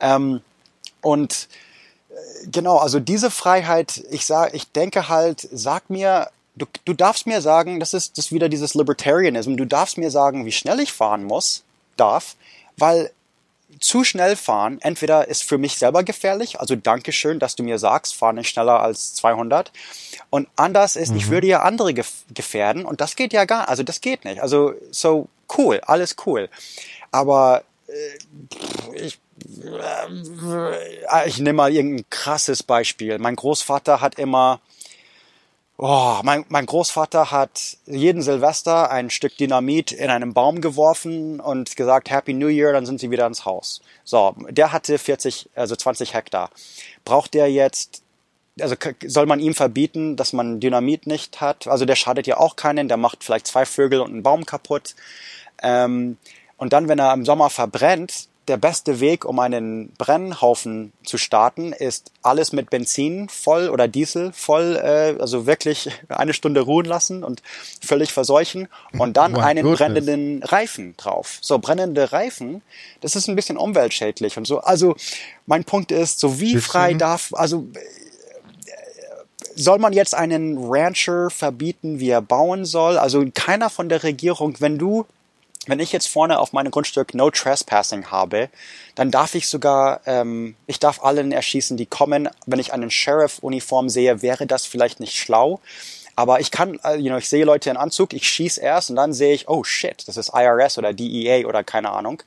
Ähm, 0.00 0.40
und 1.00 1.48
äh, 2.10 2.14
genau, 2.50 2.78
also 2.78 2.98
diese 2.98 3.30
Freiheit, 3.30 4.02
ich 4.10 4.26
sag, 4.26 4.52
ich 4.54 4.72
denke 4.72 5.08
halt, 5.08 5.48
sag 5.52 5.90
mir, 5.90 6.28
du, 6.58 6.66
du 6.84 6.92
darfst 6.92 7.26
mir 7.26 7.40
sagen, 7.40 7.80
das 7.80 7.94
ist, 7.94 8.18
das 8.18 8.26
ist 8.26 8.32
wieder 8.32 8.48
dieses 8.48 8.74
Libertarianism, 8.74 9.56
du 9.56 9.64
darfst 9.64 9.98
mir 9.98 10.10
sagen, 10.10 10.44
wie 10.44 10.52
schnell 10.52 10.80
ich 10.80 10.92
fahren 10.92 11.24
muss, 11.24 11.62
darf, 11.96 12.36
weil 12.76 13.10
zu 13.80 14.02
schnell 14.02 14.34
fahren, 14.34 14.78
entweder 14.80 15.28
ist 15.28 15.44
für 15.44 15.58
mich 15.58 15.78
selber 15.78 16.02
gefährlich, 16.02 16.58
also 16.58 16.74
Dankeschön, 16.74 17.38
dass 17.38 17.54
du 17.54 17.62
mir 17.62 17.78
sagst, 17.78 18.14
fahr 18.14 18.32
nicht 18.32 18.48
schneller 18.48 18.80
als 18.80 19.14
200. 19.14 19.70
Und 20.30 20.48
anders 20.56 20.96
ist, 20.96 21.14
ich 21.14 21.28
würde 21.28 21.46
ja 21.46 21.62
andere 21.62 21.94
gef 21.94 22.24
gefährden 22.34 22.84
und 22.84 23.00
das 23.00 23.14
geht 23.14 23.32
ja 23.32 23.44
gar, 23.44 23.68
also 23.68 23.82
das 23.82 24.00
geht 24.00 24.24
nicht. 24.24 24.42
Also 24.42 24.74
so 24.90 25.28
cool, 25.56 25.80
alles 25.84 26.16
cool. 26.26 26.48
Aber 27.10 27.62
äh, 27.88 28.96
ich, 28.96 29.18
äh, 29.62 31.28
ich 31.28 31.38
nehme 31.38 31.54
mal 31.54 31.72
irgendein 31.72 32.04
krasses 32.10 32.62
Beispiel. 32.62 33.18
Mein 33.18 33.36
Großvater 33.36 34.00
hat 34.00 34.18
immer 34.18 34.60
Oh, 35.80 36.18
mein, 36.24 36.44
mein 36.48 36.66
Großvater 36.66 37.30
hat 37.30 37.76
jeden 37.86 38.20
Silvester 38.20 38.90
ein 38.90 39.10
Stück 39.10 39.36
Dynamit 39.36 39.92
in 39.92 40.10
einen 40.10 40.34
Baum 40.34 40.60
geworfen 40.60 41.38
und 41.38 41.76
gesagt 41.76 42.10
Happy 42.10 42.34
New 42.34 42.48
Year, 42.48 42.72
dann 42.72 42.84
sind 42.84 42.98
sie 42.98 43.12
wieder 43.12 43.28
ins 43.28 43.44
Haus. 43.44 43.80
So, 44.02 44.34
der 44.48 44.72
hatte 44.72 44.98
40, 44.98 45.50
also 45.54 45.76
20 45.76 46.14
Hektar. 46.14 46.50
Braucht 47.04 47.32
der 47.32 47.48
jetzt, 47.52 48.02
also 48.60 48.74
soll 49.06 49.26
man 49.26 49.38
ihm 49.38 49.54
verbieten, 49.54 50.16
dass 50.16 50.32
man 50.32 50.58
Dynamit 50.58 51.06
nicht 51.06 51.40
hat? 51.40 51.68
Also 51.68 51.84
der 51.84 51.94
schadet 51.94 52.26
ja 52.26 52.38
auch 52.38 52.56
keinen, 52.56 52.88
der 52.88 52.96
macht 52.96 53.22
vielleicht 53.22 53.46
zwei 53.46 53.64
Vögel 53.64 54.00
und 54.00 54.10
einen 54.10 54.24
Baum 54.24 54.46
kaputt. 54.46 54.96
Ähm, 55.62 56.16
und 56.56 56.72
dann, 56.72 56.88
wenn 56.88 56.98
er 56.98 57.14
im 57.14 57.24
Sommer 57.24 57.50
verbrennt, 57.50 58.27
der 58.48 58.56
beste 58.56 59.00
Weg, 59.00 59.24
um 59.24 59.38
einen 59.38 59.92
Brennhaufen 59.98 60.92
zu 61.04 61.18
starten, 61.18 61.72
ist 61.72 62.10
alles 62.22 62.52
mit 62.52 62.70
Benzin 62.70 63.28
voll 63.28 63.68
oder 63.68 63.88
Diesel 63.88 64.32
voll, 64.32 64.76
äh, 64.76 65.20
also 65.20 65.46
wirklich 65.46 65.90
eine 66.08 66.32
Stunde 66.32 66.60
ruhen 66.60 66.86
lassen 66.86 67.22
und 67.22 67.42
völlig 67.80 68.12
verseuchen 68.12 68.68
und 68.98 69.16
dann 69.16 69.32
My 69.32 69.40
einen 69.40 69.62
goodness. 69.64 69.78
brennenden 69.78 70.42
Reifen 70.42 70.94
drauf. 70.96 71.38
So 71.40 71.58
brennende 71.58 72.12
Reifen, 72.12 72.62
das 73.00 73.16
ist 73.16 73.28
ein 73.28 73.36
bisschen 73.36 73.56
umweltschädlich 73.56 74.36
und 74.36 74.46
so. 74.46 74.60
Also 74.60 74.96
mein 75.46 75.64
Punkt 75.64 75.92
ist, 75.92 76.20
so 76.20 76.40
wie 76.40 76.56
frei 76.56 76.94
darf, 76.94 77.32
also 77.34 77.66
soll 79.58 79.78
man 79.78 79.92
jetzt 79.92 80.14
einen 80.14 80.56
Rancher 80.58 81.30
verbieten, 81.30 81.98
wie 81.98 82.10
er 82.10 82.22
bauen 82.22 82.64
soll? 82.64 82.96
Also 82.96 83.24
keiner 83.34 83.70
von 83.70 83.88
der 83.88 84.04
Regierung, 84.04 84.54
wenn 84.60 84.78
du, 84.78 85.04
wenn 85.66 85.80
ich 85.80 85.92
jetzt 85.92 86.08
vorne 86.08 86.38
auf 86.38 86.52
meinem 86.52 86.70
Grundstück 86.70 87.14
No 87.14 87.30
Trespassing 87.30 88.06
habe, 88.06 88.48
dann 88.94 89.10
darf 89.10 89.34
ich 89.34 89.48
sogar, 89.48 90.00
ähm, 90.06 90.56
ich 90.66 90.78
darf 90.78 91.02
allen 91.02 91.32
erschießen, 91.32 91.76
die 91.76 91.86
kommen. 91.86 92.28
Wenn 92.46 92.58
ich 92.58 92.72
einen 92.72 92.90
Sheriff-Uniform 92.90 93.88
sehe, 93.88 94.22
wäre 94.22 94.46
das 94.46 94.64
vielleicht 94.66 95.00
nicht 95.00 95.16
schlau. 95.16 95.60
Aber 96.16 96.40
ich 96.40 96.50
kann, 96.50 96.80
äh, 96.84 96.96
you 96.96 97.08
know, 97.10 97.18
ich 97.18 97.28
sehe 97.28 97.44
Leute 97.44 97.70
in 97.70 97.76
Anzug, 97.76 98.12
ich 98.12 98.28
schieße 98.28 98.60
erst 98.60 98.90
und 98.90 98.96
dann 98.96 99.12
sehe 99.12 99.34
ich, 99.34 99.48
oh 99.48 99.62
shit, 99.62 100.02
das 100.08 100.16
ist 100.16 100.32
IRS 100.34 100.78
oder 100.78 100.92
DEA 100.92 101.46
oder 101.46 101.62
keine 101.62 101.90
Ahnung. 101.92 102.22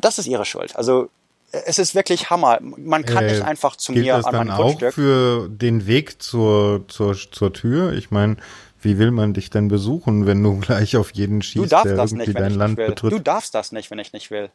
Das 0.00 0.18
ist 0.18 0.26
ihre 0.26 0.44
Schuld. 0.44 0.76
Also 0.76 1.08
äh, 1.52 1.62
es 1.66 1.78
ist 1.78 1.94
wirklich 1.94 2.28
Hammer. 2.28 2.58
Man 2.60 3.04
kann 3.06 3.24
nicht 3.26 3.42
einfach 3.42 3.76
zu 3.76 3.92
Äh, 3.92 3.94
gilt 3.94 4.06
mir 4.06 4.16
das 4.16 4.26
an 4.26 4.32
dann 4.34 4.46
mein 4.48 4.56
auch 4.56 4.62
Grundstück. 4.62 4.94
für 4.94 5.48
den 5.48 5.86
Weg 5.86 6.22
zur, 6.22 6.86
zur, 6.88 7.14
zur 7.14 7.52
Tür? 7.52 7.92
Ich 7.92 8.10
meine, 8.10 8.36
wie 8.84 8.98
will 8.98 9.10
man 9.10 9.32
dich 9.34 9.50
denn 9.50 9.68
besuchen, 9.68 10.26
wenn 10.26 10.42
du 10.42 10.58
gleich 10.60 10.96
auf 10.96 11.10
jeden 11.14 11.40
Du 11.40 11.42
schießt, 11.42 11.72
darfst 11.72 11.86
der 11.86 11.96
das 11.96 12.10
irgendwie 12.10 12.26
nicht, 12.26 12.34
wenn 12.34 12.42
dein 12.42 12.52
ich 12.52 12.58
Land 12.58 12.70
nicht 12.70 12.78
will. 12.78 12.86
betritt? 12.86 13.12
Du 13.12 13.18
darfst 13.18 13.54
das 13.54 13.72
nicht, 13.72 13.90
wenn 13.90 13.98
ich 13.98 14.12
nicht 14.12 14.30
will. 14.30 14.50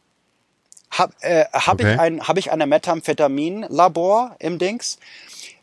Hab, 0.90 1.12
äh, 1.20 1.44
hab 1.52 1.80
Okay. 1.80 1.92
ich 1.94 2.00
ein, 2.00 2.26
hab 2.28 2.36
ich 2.36 2.50
eine 2.50 2.66
Methamphetamin-Labor 2.66 4.36
im 4.40 4.58
Dings? 4.58 4.98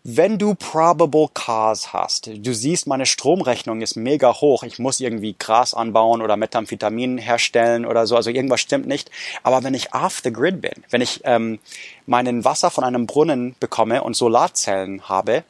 Wenn 0.09 0.37
du 0.37 0.55
probable 0.55 1.27
cause 1.33 1.91
hast, 1.91 2.27
du 2.27 2.53
siehst, 2.53 2.87
meine 2.87 3.05
Stromrechnung 3.05 3.81
ist 3.81 3.97
mega 3.97 4.33
hoch, 4.39 4.63
ich 4.63 4.79
muss 4.79 5.01
irgendwie 5.01 5.35
Gras 5.37 5.73
anbauen 5.73 6.21
oder 6.21 6.37
Methamphetamin 6.37 7.17
herstellen 7.17 7.85
oder 7.85 8.07
so, 8.07 8.15
also 8.15 8.29
irgendwas 8.29 8.61
stimmt 8.61 8.87
nicht. 8.87 9.11
Aber 9.43 9.63
wenn 9.65 9.73
ich 9.73 9.93
off 9.93 10.21
the 10.23 10.31
grid 10.31 10.61
bin, 10.61 10.71
wenn 10.91 11.01
ich 11.01 11.21
ähm, 11.25 11.59
meinen 12.05 12.45
Wasser 12.45 12.71
von 12.71 12.85
einem 12.85 13.05
Brunnen 13.05 13.55
bekomme 13.59 14.01
und 14.01 14.15
Solarzellen 14.15 15.09
habe, 15.09 15.43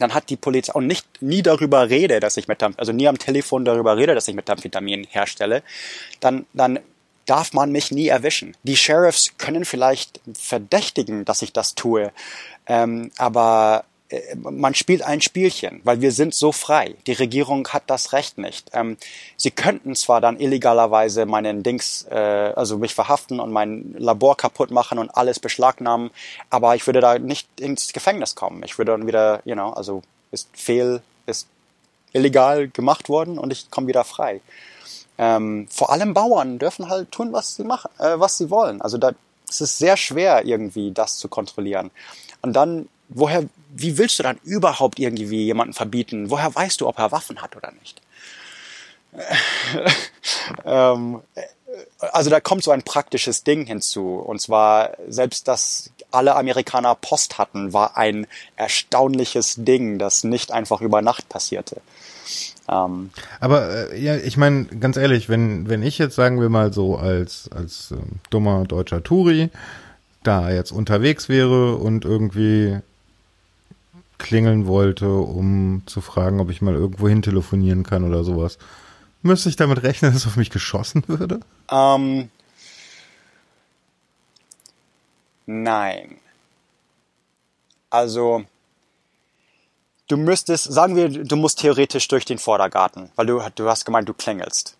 dann 0.00 0.14
hat 0.14 0.30
die 0.30 0.36
Polizei 0.36 0.72
und 0.72 0.86
nicht 0.86 1.06
nie 1.20 1.42
darüber 1.42 1.88
rede, 1.88 2.20
dass 2.20 2.36
ich 2.36 2.48
Methamp 2.48 2.78
also 2.78 2.92
nie 2.92 3.06
am 3.06 3.18
Telefon 3.18 3.64
darüber 3.64 3.96
rede, 3.96 4.14
dass 4.14 4.28
ich 4.28 4.34
Methamphetamin 4.34 5.06
herstelle, 5.10 5.62
dann 6.20 6.46
dann 6.52 6.80
darf 7.26 7.52
man 7.52 7.70
mich 7.70 7.92
nie 7.92 8.08
erwischen. 8.08 8.56
Die 8.64 8.76
Sheriffs 8.76 9.32
können 9.38 9.64
vielleicht 9.64 10.20
verdächtigen, 10.32 11.24
dass 11.24 11.42
ich 11.42 11.52
das 11.52 11.74
tue, 11.74 12.12
ähm, 12.66 13.12
aber 13.18 13.84
man 14.36 14.74
spielt 14.74 15.02
ein 15.02 15.20
Spielchen, 15.20 15.80
weil 15.84 16.00
wir 16.00 16.12
sind 16.12 16.34
so 16.34 16.52
frei. 16.52 16.96
Die 17.06 17.12
Regierung 17.12 17.68
hat 17.68 17.84
das 17.86 18.12
Recht 18.12 18.38
nicht. 18.38 18.70
Ähm, 18.72 18.96
sie 19.36 19.50
könnten 19.50 19.94
zwar 19.94 20.20
dann 20.20 20.40
illegalerweise 20.40 21.26
meinen 21.26 21.62
Dings, 21.62 22.06
äh, 22.10 22.52
also 22.56 22.78
mich 22.78 22.94
verhaften 22.94 23.40
und 23.40 23.52
mein 23.52 23.94
Labor 23.98 24.36
kaputt 24.36 24.70
machen 24.70 24.98
und 24.98 25.10
alles 25.10 25.38
beschlagnahmen, 25.38 26.10
aber 26.50 26.74
ich 26.74 26.86
würde 26.86 27.00
da 27.00 27.18
nicht 27.18 27.48
ins 27.60 27.92
Gefängnis 27.92 28.34
kommen. 28.34 28.62
Ich 28.64 28.78
würde 28.78 28.92
dann 28.92 29.06
wieder, 29.06 29.42
you 29.44 29.54
know, 29.54 29.70
also 29.70 30.02
ist 30.32 30.48
fehl, 30.52 31.02
ist 31.26 31.46
illegal 32.12 32.68
gemacht 32.68 33.08
worden 33.08 33.38
und 33.38 33.52
ich 33.52 33.70
komme 33.70 33.86
wieder 33.86 34.04
frei. 34.04 34.40
Ähm, 35.18 35.68
vor 35.70 35.90
allem 35.90 36.14
Bauern 36.14 36.58
dürfen 36.58 36.88
halt 36.88 37.12
tun, 37.12 37.32
was 37.32 37.54
sie 37.56 37.64
machen, 37.64 37.90
äh, 37.98 38.18
was 38.18 38.38
sie 38.38 38.50
wollen. 38.50 38.80
Also 38.80 38.98
da 38.98 39.12
es 39.48 39.60
ist 39.60 39.78
sehr 39.78 39.96
schwer 39.96 40.46
irgendwie 40.46 40.92
das 40.92 41.18
zu 41.18 41.28
kontrollieren. 41.28 41.90
Und 42.40 42.54
dann 42.54 42.88
woher, 43.10 43.44
wie 43.74 43.98
willst 43.98 44.18
du 44.18 44.22
dann 44.22 44.38
überhaupt 44.44 44.98
irgendwie 44.98 45.44
jemanden 45.44 45.74
verbieten? 45.74 46.30
Woher 46.30 46.54
weißt 46.54 46.80
du, 46.80 46.88
ob 46.88 46.98
er 46.98 47.12
Waffen 47.12 47.42
hat 47.42 47.56
oder 47.56 47.72
nicht? 47.72 48.00
ähm, 50.64 51.20
also 51.98 52.30
da 52.30 52.40
kommt 52.40 52.64
so 52.64 52.70
ein 52.70 52.82
praktisches 52.82 53.44
Ding 53.44 53.66
hinzu. 53.66 54.16
Und 54.16 54.40
zwar, 54.40 54.96
selbst 55.08 55.48
dass 55.48 55.90
alle 56.10 56.36
Amerikaner 56.36 56.94
Post 56.94 57.38
hatten, 57.38 57.72
war 57.72 57.96
ein 57.96 58.26
erstaunliches 58.56 59.56
Ding, 59.58 59.98
das 59.98 60.24
nicht 60.24 60.52
einfach 60.52 60.80
über 60.80 61.02
Nacht 61.02 61.28
passierte. 61.28 61.80
Ähm, 62.68 63.10
Aber 63.40 63.92
äh, 63.92 64.00
ja, 64.00 64.16
ich 64.16 64.36
meine, 64.36 64.64
ganz 64.64 64.96
ehrlich, 64.96 65.28
wenn, 65.28 65.68
wenn 65.68 65.82
ich 65.82 65.98
jetzt 65.98 66.14
sagen 66.14 66.40
wir 66.40 66.48
mal 66.48 66.72
so 66.72 66.96
als, 66.96 67.50
als 67.54 67.90
ähm, 67.92 68.20
dummer 68.30 68.64
deutscher 68.64 69.02
Touri 69.02 69.50
da 70.22 70.50
jetzt 70.50 70.70
unterwegs 70.70 71.28
wäre 71.28 71.76
und 71.76 72.04
irgendwie 72.04 72.78
klingeln 74.20 74.68
wollte, 74.68 75.10
um 75.10 75.82
zu 75.86 76.00
fragen, 76.00 76.38
ob 76.38 76.50
ich 76.50 76.62
mal 76.62 76.74
irgendwo 76.74 77.08
hin 77.08 77.22
telefonieren 77.22 77.82
kann 77.82 78.04
oder 78.04 78.22
sowas, 78.22 78.58
müsste 79.22 79.48
ich 79.48 79.56
damit 79.56 79.82
rechnen, 79.82 80.12
dass 80.12 80.26
auf 80.26 80.36
mich 80.36 80.50
geschossen 80.50 81.02
würde? 81.08 81.40
Ähm, 81.70 82.30
nein. 85.46 86.18
Also, 87.88 88.44
du 90.06 90.16
müsstest, 90.16 90.72
sagen 90.72 90.94
wir, 90.94 91.08
du 91.08 91.36
musst 91.36 91.58
theoretisch 91.58 92.06
durch 92.06 92.24
den 92.24 92.38
Vordergarten, 92.38 93.10
weil 93.16 93.26
du, 93.26 93.42
du 93.56 93.68
hast 93.68 93.84
gemeint, 93.84 94.08
du 94.08 94.14
klingelst. 94.14 94.76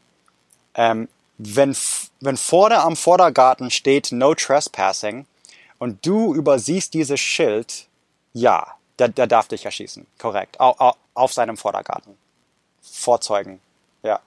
Ähm, 0.75 1.09
wenn, 1.39 1.75
wenn 2.21 2.37
vorne 2.37 2.81
am 2.81 2.97
Vordergarten 2.97 3.71
steht 3.71 4.13
No 4.13 4.35
Trespassing 4.35 5.27
und 5.79 6.05
du 6.07 6.35
übersiehst 6.35 6.95
dieses 6.95 7.19
Schild, 7.19 7.87
ja, 8.35 8.77
der, 9.01 9.09
der 9.09 9.27
darf 9.27 9.49
dich 9.49 9.65
erschießen. 9.65 10.07
Korrekt. 10.19 10.61
Au, 10.61 10.75
au, 10.79 10.93
auf 11.15 11.33
seinem 11.33 11.57
Vordergarten. 11.57 12.17
Vorzeugen. 12.83 13.61
Ja. 14.03 14.21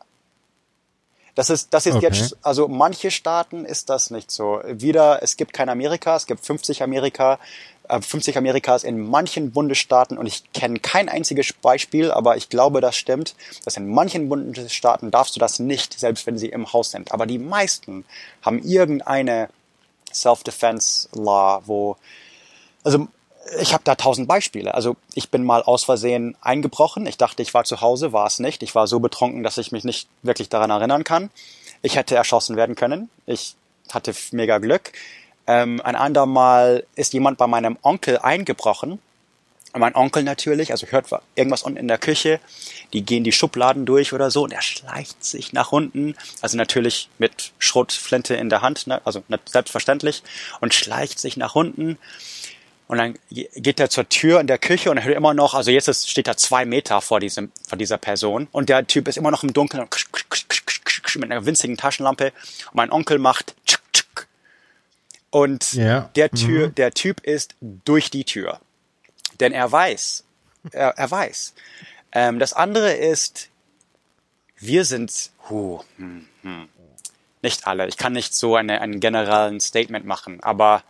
Das 1.35 1.49
ist, 1.49 1.73
das 1.73 1.85
ist 1.85 1.95
Okay. 1.95 2.05
jetzt, 2.05 2.37
also 2.43 2.67
manche 2.67 3.09
Staaten 3.09 3.65
ist 3.65 3.89
das 3.89 4.11
nicht 4.11 4.29
so. 4.29 4.61
Wieder, 4.65 5.23
es 5.23 5.35
gibt 5.37 5.53
kein 5.53 5.69
Amerika, 5.69 6.15
es 6.15 6.27
gibt 6.27 6.45
50 6.45 6.83
Amerika, 6.83 7.39
äh, 7.89 7.99
50 8.01 8.37
Amerikas 8.37 8.83
in 8.83 8.99
manchen 8.99 9.51
Bundesstaaten 9.51 10.17
und 10.17 10.27
ich 10.27 10.43
kenne 10.53 10.79
kein 10.79 11.09
einziges 11.09 11.51
Beispiel, 11.53 12.11
aber 12.11 12.37
ich 12.37 12.49
glaube, 12.49 12.81
das 12.81 12.95
stimmt, 12.95 13.35
dass 13.65 13.77
in 13.77 13.89
manchen 13.89 14.29
Bundesstaaten 14.29 15.09
darfst 15.09 15.35
du 15.35 15.39
das 15.39 15.57
nicht, 15.59 15.99
selbst 15.99 16.27
wenn 16.27 16.37
sie 16.37 16.49
im 16.49 16.71
Haus 16.71 16.91
sind. 16.91 17.11
Aber 17.11 17.25
die 17.25 17.39
meisten 17.39 18.05
haben 18.43 18.59
irgendeine 18.59 19.49
Self-Defense-Law, 20.13 21.63
wo, 21.65 21.97
also 22.83 23.07
ich 23.59 23.73
habe 23.73 23.83
da 23.83 23.95
tausend 23.95 24.27
Beispiele. 24.27 24.73
Also 24.73 24.95
ich 25.13 25.29
bin 25.29 25.43
mal 25.43 25.63
aus 25.63 25.83
Versehen 25.83 26.35
eingebrochen. 26.41 27.05
Ich 27.05 27.17
dachte, 27.17 27.41
ich 27.41 27.53
war 27.53 27.63
zu 27.63 27.81
Hause, 27.81 28.13
war 28.13 28.25
es 28.25 28.39
nicht. 28.39 28.63
Ich 28.63 28.75
war 28.75 28.87
so 28.87 28.99
betrunken, 28.99 29.43
dass 29.43 29.57
ich 29.57 29.71
mich 29.71 29.83
nicht 29.83 30.07
wirklich 30.21 30.49
daran 30.49 30.69
erinnern 30.69 31.03
kann. 31.03 31.29
Ich 31.81 31.95
hätte 31.95 32.15
erschossen 32.15 32.55
werden 32.55 32.75
können. 32.75 33.09
Ich 33.25 33.55
hatte 33.91 34.13
mega 34.31 34.57
Glück. 34.59 34.93
Ähm, 35.45 35.81
ein 35.83 35.95
andermal 35.95 36.85
ist 36.95 37.13
jemand 37.13 37.37
bei 37.37 37.47
meinem 37.47 37.77
Onkel 37.81 38.17
eingebrochen. 38.19 38.99
Mein 39.75 39.95
Onkel 39.95 40.21
natürlich, 40.23 40.71
also 40.71 40.85
hört 40.87 41.07
irgendwas 41.35 41.63
unten 41.63 41.79
in 41.79 41.87
der 41.87 41.97
Küche, 41.97 42.39
die 42.93 43.01
gehen 43.01 43.23
die 43.23 43.31
Schubladen 43.31 43.87
durch 43.87 44.13
oder 44.13 44.29
so 44.29 44.43
und 44.43 44.53
er 44.53 44.61
schleicht 44.61 45.25
sich 45.25 45.51
nach 45.51 45.71
unten, 45.71 46.15
also 46.41 46.57
natürlich 46.57 47.09
mit 47.17 47.53
Schrotflinte 47.57 48.35
in 48.35 48.49
der 48.49 48.61
Hand, 48.61 48.85
ne? 48.85 49.01
also 49.03 49.23
nicht 49.29 49.49
selbstverständlich, 49.49 50.21
und 50.61 50.75
schleicht 50.75 51.17
sich 51.17 51.37
nach 51.37 51.55
unten 51.55 51.97
und 52.93 52.99
dann 52.99 53.17
geht 53.31 53.79
er 53.79 53.89
zur 53.89 54.07
Tür 54.07 54.39
in 54.39 54.45
der 54.45 54.59
Küche 54.59 54.91
und 54.91 54.97
er 54.97 55.03
hört 55.03 55.17
immer 55.17 55.33
noch, 55.33 55.55
also 55.55 55.71
jetzt 55.71 55.87
ist, 55.87 56.07
steht 56.11 56.27
er 56.27 56.37
zwei 56.37 56.63
Meter 56.63 57.01
vor 57.01 57.19
diesem, 57.19 57.51
vor 57.67 57.75
dieser 57.75 57.97
Person 57.97 58.47
und 58.51 58.69
der 58.69 58.85
Typ 58.85 59.07
ist 59.07 59.17
immer 59.17 59.31
noch 59.31 59.41
im 59.41 59.51
Dunkeln 59.51 59.87
mit 61.15 61.31
einer 61.31 61.43
winzigen 61.43 61.75
Taschenlampe. 61.75 62.25
Und 62.67 62.75
mein 62.75 62.91
Onkel 62.91 63.17
macht 63.17 63.55
und 65.31 65.73
Ja. 65.73 66.11
der 66.15 66.29
Tür, 66.29 66.67
der 66.69 66.91
Typ 66.91 67.21
ist 67.21 67.55
durch 67.61 68.11
die 68.11 68.25
Tür, 68.25 68.59
denn 69.39 69.53
er 69.53 69.71
weiß, 69.71 70.23
er, 70.71 70.89
er 70.89 71.09
weiß. 71.09 71.55
Ähm, 72.11 72.37
das 72.37 72.53
andere 72.53 72.93
ist, 72.93 73.49
wir 74.57 74.85
sind, 74.85 75.31
huh, 75.49 75.81
hm, 75.97 76.27
hm, 76.43 76.69
nicht 77.41 77.65
alle. 77.65 77.87
Ich 77.87 77.97
kann 77.97 78.13
nicht 78.13 78.35
so 78.35 78.55
eine, 78.55 78.81
einen 78.81 78.99
generellen 78.99 79.59
Statement 79.59 80.05
machen, 80.05 80.43
aber 80.43 80.83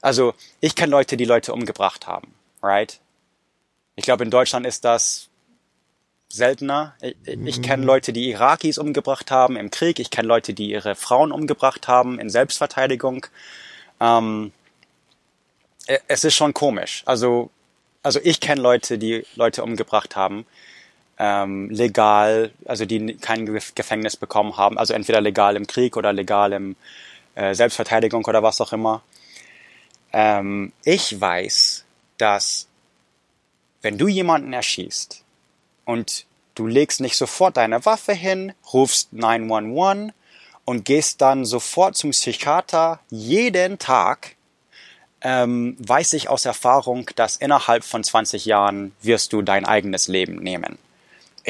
also 0.00 0.34
ich 0.60 0.74
kenne 0.74 0.90
Leute, 0.90 1.16
die 1.16 1.24
Leute 1.24 1.52
umgebracht 1.52 2.06
haben, 2.06 2.34
right? 2.62 3.00
Ich 3.96 4.04
glaube, 4.04 4.24
in 4.24 4.30
Deutschland 4.30 4.66
ist 4.66 4.84
das 4.84 5.28
seltener. 6.28 6.94
Ich, 7.00 7.16
ich 7.44 7.62
kenne 7.62 7.84
Leute, 7.84 8.12
die 8.12 8.30
Irakis 8.30 8.78
umgebracht 8.78 9.30
haben 9.30 9.56
im 9.56 9.70
Krieg. 9.70 9.98
Ich 9.98 10.10
kenne 10.10 10.28
Leute, 10.28 10.54
die 10.54 10.70
ihre 10.70 10.94
Frauen 10.94 11.32
umgebracht 11.32 11.88
haben 11.88 12.18
in 12.18 12.30
Selbstverteidigung. 12.30 13.26
Ähm, 14.00 14.52
e- 15.88 15.98
es 16.08 16.24
ist 16.24 16.34
schon 16.36 16.54
komisch. 16.54 17.02
Also, 17.04 17.50
also 18.02 18.20
ich 18.22 18.40
kenne 18.40 18.60
Leute, 18.62 18.96
die 18.96 19.26
Leute 19.34 19.62
umgebracht 19.62 20.16
haben, 20.16 20.46
ähm, 21.18 21.68
legal, 21.68 22.50
also 22.64 22.86
die 22.86 23.16
kein 23.16 23.46
Gef- 23.48 23.74
Gefängnis 23.74 24.16
bekommen 24.16 24.56
haben. 24.56 24.78
Also 24.78 24.94
entweder 24.94 25.20
legal 25.20 25.56
im 25.56 25.66
Krieg 25.66 25.96
oder 25.96 26.12
legal 26.12 26.52
im 26.52 26.76
äh, 27.34 27.54
Selbstverteidigung 27.54 28.24
oder 28.24 28.42
was 28.42 28.60
auch 28.60 28.72
immer. 28.72 29.02
Ähm, 30.12 30.72
ich 30.84 31.20
weiß, 31.20 31.84
dass 32.18 32.68
wenn 33.82 33.98
du 33.98 34.08
jemanden 34.08 34.52
erschießt 34.52 35.24
und 35.84 36.26
du 36.54 36.66
legst 36.66 37.00
nicht 37.00 37.16
sofort 37.16 37.56
deine 37.56 37.84
Waffe 37.86 38.12
hin, 38.12 38.52
rufst 38.72 39.12
911 39.12 40.12
und 40.64 40.84
gehst 40.84 41.20
dann 41.20 41.44
sofort 41.44 41.96
zum 41.96 42.10
Psychiater 42.10 43.00
jeden 43.10 43.78
Tag, 43.78 44.36
ähm, 45.22 45.76
weiß 45.78 46.12
ich 46.14 46.28
aus 46.28 46.44
Erfahrung, 46.44 47.08
dass 47.16 47.36
innerhalb 47.36 47.84
von 47.84 48.04
20 48.04 48.44
Jahren 48.44 48.92
wirst 49.02 49.32
du 49.32 49.42
dein 49.42 49.64
eigenes 49.64 50.08
Leben 50.08 50.36
nehmen. 50.36 50.78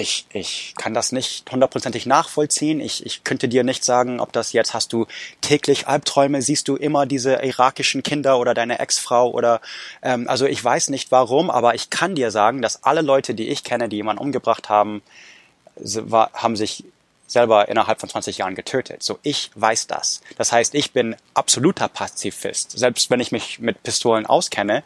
Ich, 0.00 0.24
ich 0.32 0.74
kann 0.78 0.94
das 0.94 1.12
nicht 1.12 1.50
hundertprozentig 1.52 2.06
nachvollziehen. 2.06 2.80
Ich, 2.80 3.04
ich 3.04 3.22
könnte 3.22 3.48
dir 3.48 3.64
nicht 3.64 3.84
sagen, 3.84 4.18
ob 4.18 4.32
das 4.32 4.52
jetzt 4.52 4.72
hast 4.72 4.94
du 4.94 5.06
täglich 5.42 5.88
Albträume, 5.88 6.40
siehst 6.40 6.68
du 6.68 6.76
immer 6.76 7.04
diese 7.04 7.34
irakischen 7.34 8.02
Kinder 8.02 8.38
oder 8.38 8.54
deine 8.54 8.78
Ex-Frau 8.78 9.30
oder 9.30 9.60
ähm, 10.02 10.26
also 10.26 10.46
ich 10.46 10.64
weiß 10.64 10.88
nicht 10.88 11.10
warum, 11.12 11.50
aber 11.50 11.74
ich 11.74 11.90
kann 11.90 12.14
dir 12.14 12.30
sagen, 12.30 12.62
dass 12.62 12.82
alle 12.82 13.02
Leute, 13.02 13.34
die 13.34 13.48
ich 13.48 13.62
kenne, 13.62 13.90
die 13.90 13.96
jemanden 13.96 14.22
umgebracht 14.22 14.70
haben, 14.70 15.02
haben 16.34 16.56
sich 16.56 16.84
selber 17.30 17.68
innerhalb 17.68 18.00
von 18.00 18.08
20 18.08 18.38
Jahren 18.38 18.54
getötet. 18.54 19.02
So, 19.02 19.18
ich 19.22 19.50
weiß 19.54 19.86
das. 19.86 20.20
Das 20.36 20.50
heißt, 20.50 20.74
ich 20.74 20.92
bin 20.92 21.14
absoluter 21.32 21.88
Pazifist. 21.88 22.72
Selbst 22.76 23.08
wenn 23.10 23.20
ich 23.20 23.30
mich 23.30 23.60
mit 23.60 23.82
Pistolen 23.82 24.26
auskenne, 24.26 24.82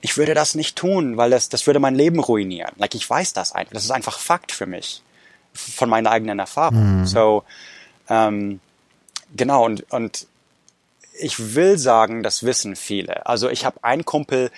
ich 0.00 0.16
würde 0.16 0.34
das 0.34 0.54
nicht 0.54 0.76
tun, 0.76 1.16
weil 1.16 1.30
das, 1.30 1.48
das 1.48 1.66
würde 1.66 1.78
mein 1.78 1.94
Leben 1.94 2.18
ruinieren. 2.18 2.72
Like, 2.76 2.94
ich 2.94 3.08
weiß 3.08 3.32
das 3.32 3.52
einfach. 3.52 3.74
Das 3.74 3.84
ist 3.84 3.92
einfach 3.92 4.18
Fakt 4.18 4.50
für 4.50 4.66
mich. 4.66 5.02
Von 5.52 5.88
meiner 5.88 6.10
eigenen 6.10 6.40
Erfahrung. 6.40 7.06
So, 7.06 7.44
ähm, 8.08 8.58
genau, 9.36 9.64
und, 9.64 9.90
und 9.92 10.26
ich 11.18 11.54
will 11.54 11.78
sagen, 11.78 12.24
das 12.24 12.42
wissen 12.42 12.74
viele. 12.74 13.24
Also 13.26 13.48
ich 13.48 13.64
habe 13.64 13.82
einen 13.82 14.04
Kumpel, 14.04 14.50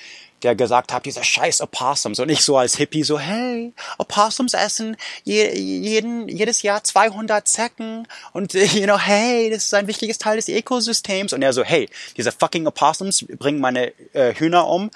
der 0.42 0.54
gesagt 0.54 0.92
hat, 0.92 1.06
dieser 1.06 1.24
scheiß 1.24 1.60
Opossums. 1.60 2.20
Und 2.20 2.28
ich 2.28 2.42
so 2.42 2.56
als 2.56 2.76
Hippie 2.76 3.02
so, 3.02 3.18
hey, 3.18 3.72
Opossums 3.98 4.54
essen 4.54 4.96
je, 5.24 5.56
jeden, 5.58 6.28
jedes 6.28 6.62
Jahr 6.62 6.84
200 6.84 7.46
Zecken. 7.46 8.06
Und 8.32 8.54
you 8.74 8.84
know, 8.84 8.98
hey, 8.98 9.50
das 9.50 9.64
ist 9.64 9.74
ein 9.74 9.86
wichtiges 9.86 10.18
Teil 10.18 10.36
des 10.36 10.48
Ökosystems. 10.48 11.32
Und 11.32 11.42
er 11.42 11.52
so, 11.52 11.64
hey, 11.64 11.88
diese 12.16 12.32
fucking 12.32 12.66
Opossums 12.66 13.24
bringen 13.38 13.60
meine 13.60 13.92
äh, 14.12 14.34
Hühner 14.34 14.68
um, 14.68 14.90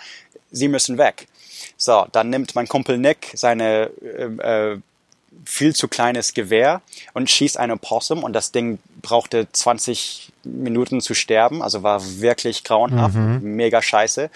sie 0.50 0.68
müssen 0.68 0.98
weg. 0.98 1.26
So, 1.76 2.06
dann 2.12 2.30
nimmt 2.30 2.54
mein 2.54 2.68
Kumpel 2.68 2.98
Nick 2.98 3.32
seine 3.34 3.90
äh, 4.02 4.72
äh, 4.72 4.80
viel 5.44 5.74
zu 5.74 5.88
kleines 5.88 6.34
Gewehr 6.34 6.82
und 7.14 7.30
schießt 7.30 7.56
einen 7.56 7.72
Opossum. 7.72 8.24
Und 8.24 8.34
das 8.34 8.52
Ding 8.52 8.78
brauchte 9.00 9.48
20 9.50 10.32
Minuten 10.44 11.00
zu 11.00 11.14
sterben, 11.14 11.62
also 11.62 11.82
war 11.82 12.02
wirklich 12.20 12.64
grauenhaft, 12.64 13.14
mega 13.42 13.82
scheiße. 13.82 14.30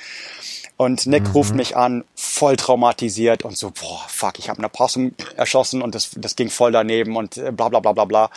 Und 0.77 1.07
Nick 1.07 1.35
ruft 1.35 1.55
mich 1.55 1.77
an, 1.77 2.05
voll 2.17 2.57
traumatisiert 2.57 3.45
und 3.45 3.57
so, 3.57 3.71
boah, 3.71 4.05
fuck, 4.09 4.39
ich 4.39 4.49
habe 4.49 4.59
einen 4.59 4.67
Opossum 4.67 5.15
erschossen 5.37 5.83
und 5.83 5.95
das, 5.95 6.11
das 6.17 6.35
ging 6.35 6.51
voll 6.51 6.73
daneben 6.73 7.17
und 7.17 7.37
äh, 7.37 7.53
bla 7.53 7.69
bla 7.69 7.79
bla 7.79 7.93
bla 7.93 8.05
bla. 8.05 8.31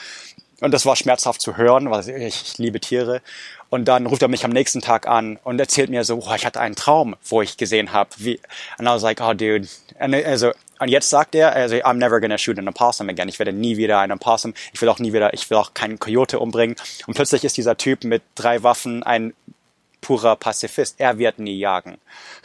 Und 0.61 0.71
das 0.71 0.85
war 0.85 0.95
schmerzhaft 0.95 1.41
zu 1.41 1.57
hören, 1.57 1.89
weil 1.89 2.07
ich, 2.09 2.41
ich 2.41 2.57
liebe 2.57 2.79
Tiere. 2.79 3.21
Und 3.69 3.85
dann 3.85 4.05
ruft 4.05 4.21
er 4.21 4.27
mich 4.27 4.45
am 4.45 4.51
nächsten 4.51 4.81
Tag 4.81 5.07
an 5.07 5.39
und 5.43 5.59
erzählt 5.59 5.89
mir 5.89 6.03
so, 6.03 6.23
oh, 6.25 6.33
ich 6.35 6.45
hatte 6.45 6.59
einen 6.59 6.75
Traum, 6.75 7.15
wo 7.27 7.41
ich 7.41 7.57
gesehen 7.57 7.91
habe, 7.91 8.09
wie, 8.17 8.39
and 8.77 8.87
I 8.87 8.91
was 8.91 9.01
like, 9.01 9.19
oh 9.21 9.33
dude, 9.33 9.67
and, 9.99 10.15
also, 10.15 10.51
und 10.79 10.89
jetzt 10.89 11.09
sagt 11.09 11.35
er, 11.35 11.53
also, 11.53 11.75
I'm 11.77 11.95
never 11.95 12.21
gonna 12.21 12.37
shoot 12.37 12.57
an 12.59 12.67
opossum 12.67 13.09
again. 13.09 13.27
Ich 13.29 13.39
werde 13.39 13.51
nie 13.51 13.77
wieder 13.77 13.99
einen 13.99 14.13
Opossum, 14.13 14.53
ich 14.73 14.81
will 14.81 14.89
auch 14.89 14.99
nie 14.99 15.11
wieder, 15.11 15.33
ich 15.33 15.49
will 15.49 15.57
auch 15.57 15.73
keinen 15.73 15.99
Coyote 15.99 16.39
umbringen. 16.39 16.75
Und 17.07 17.15
plötzlich 17.15 17.43
ist 17.43 17.57
dieser 17.57 17.77
Typ 17.77 18.03
mit 18.03 18.21
drei 18.35 18.63
Waffen 18.63 19.03
ein 19.03 19.33
purer 20.01 20.35
Pazifist. 20.35 20.99
Er 20.99 21.17
wird 21.17 21.39
nie 21.39 21.57
jagen. 21.57 21.97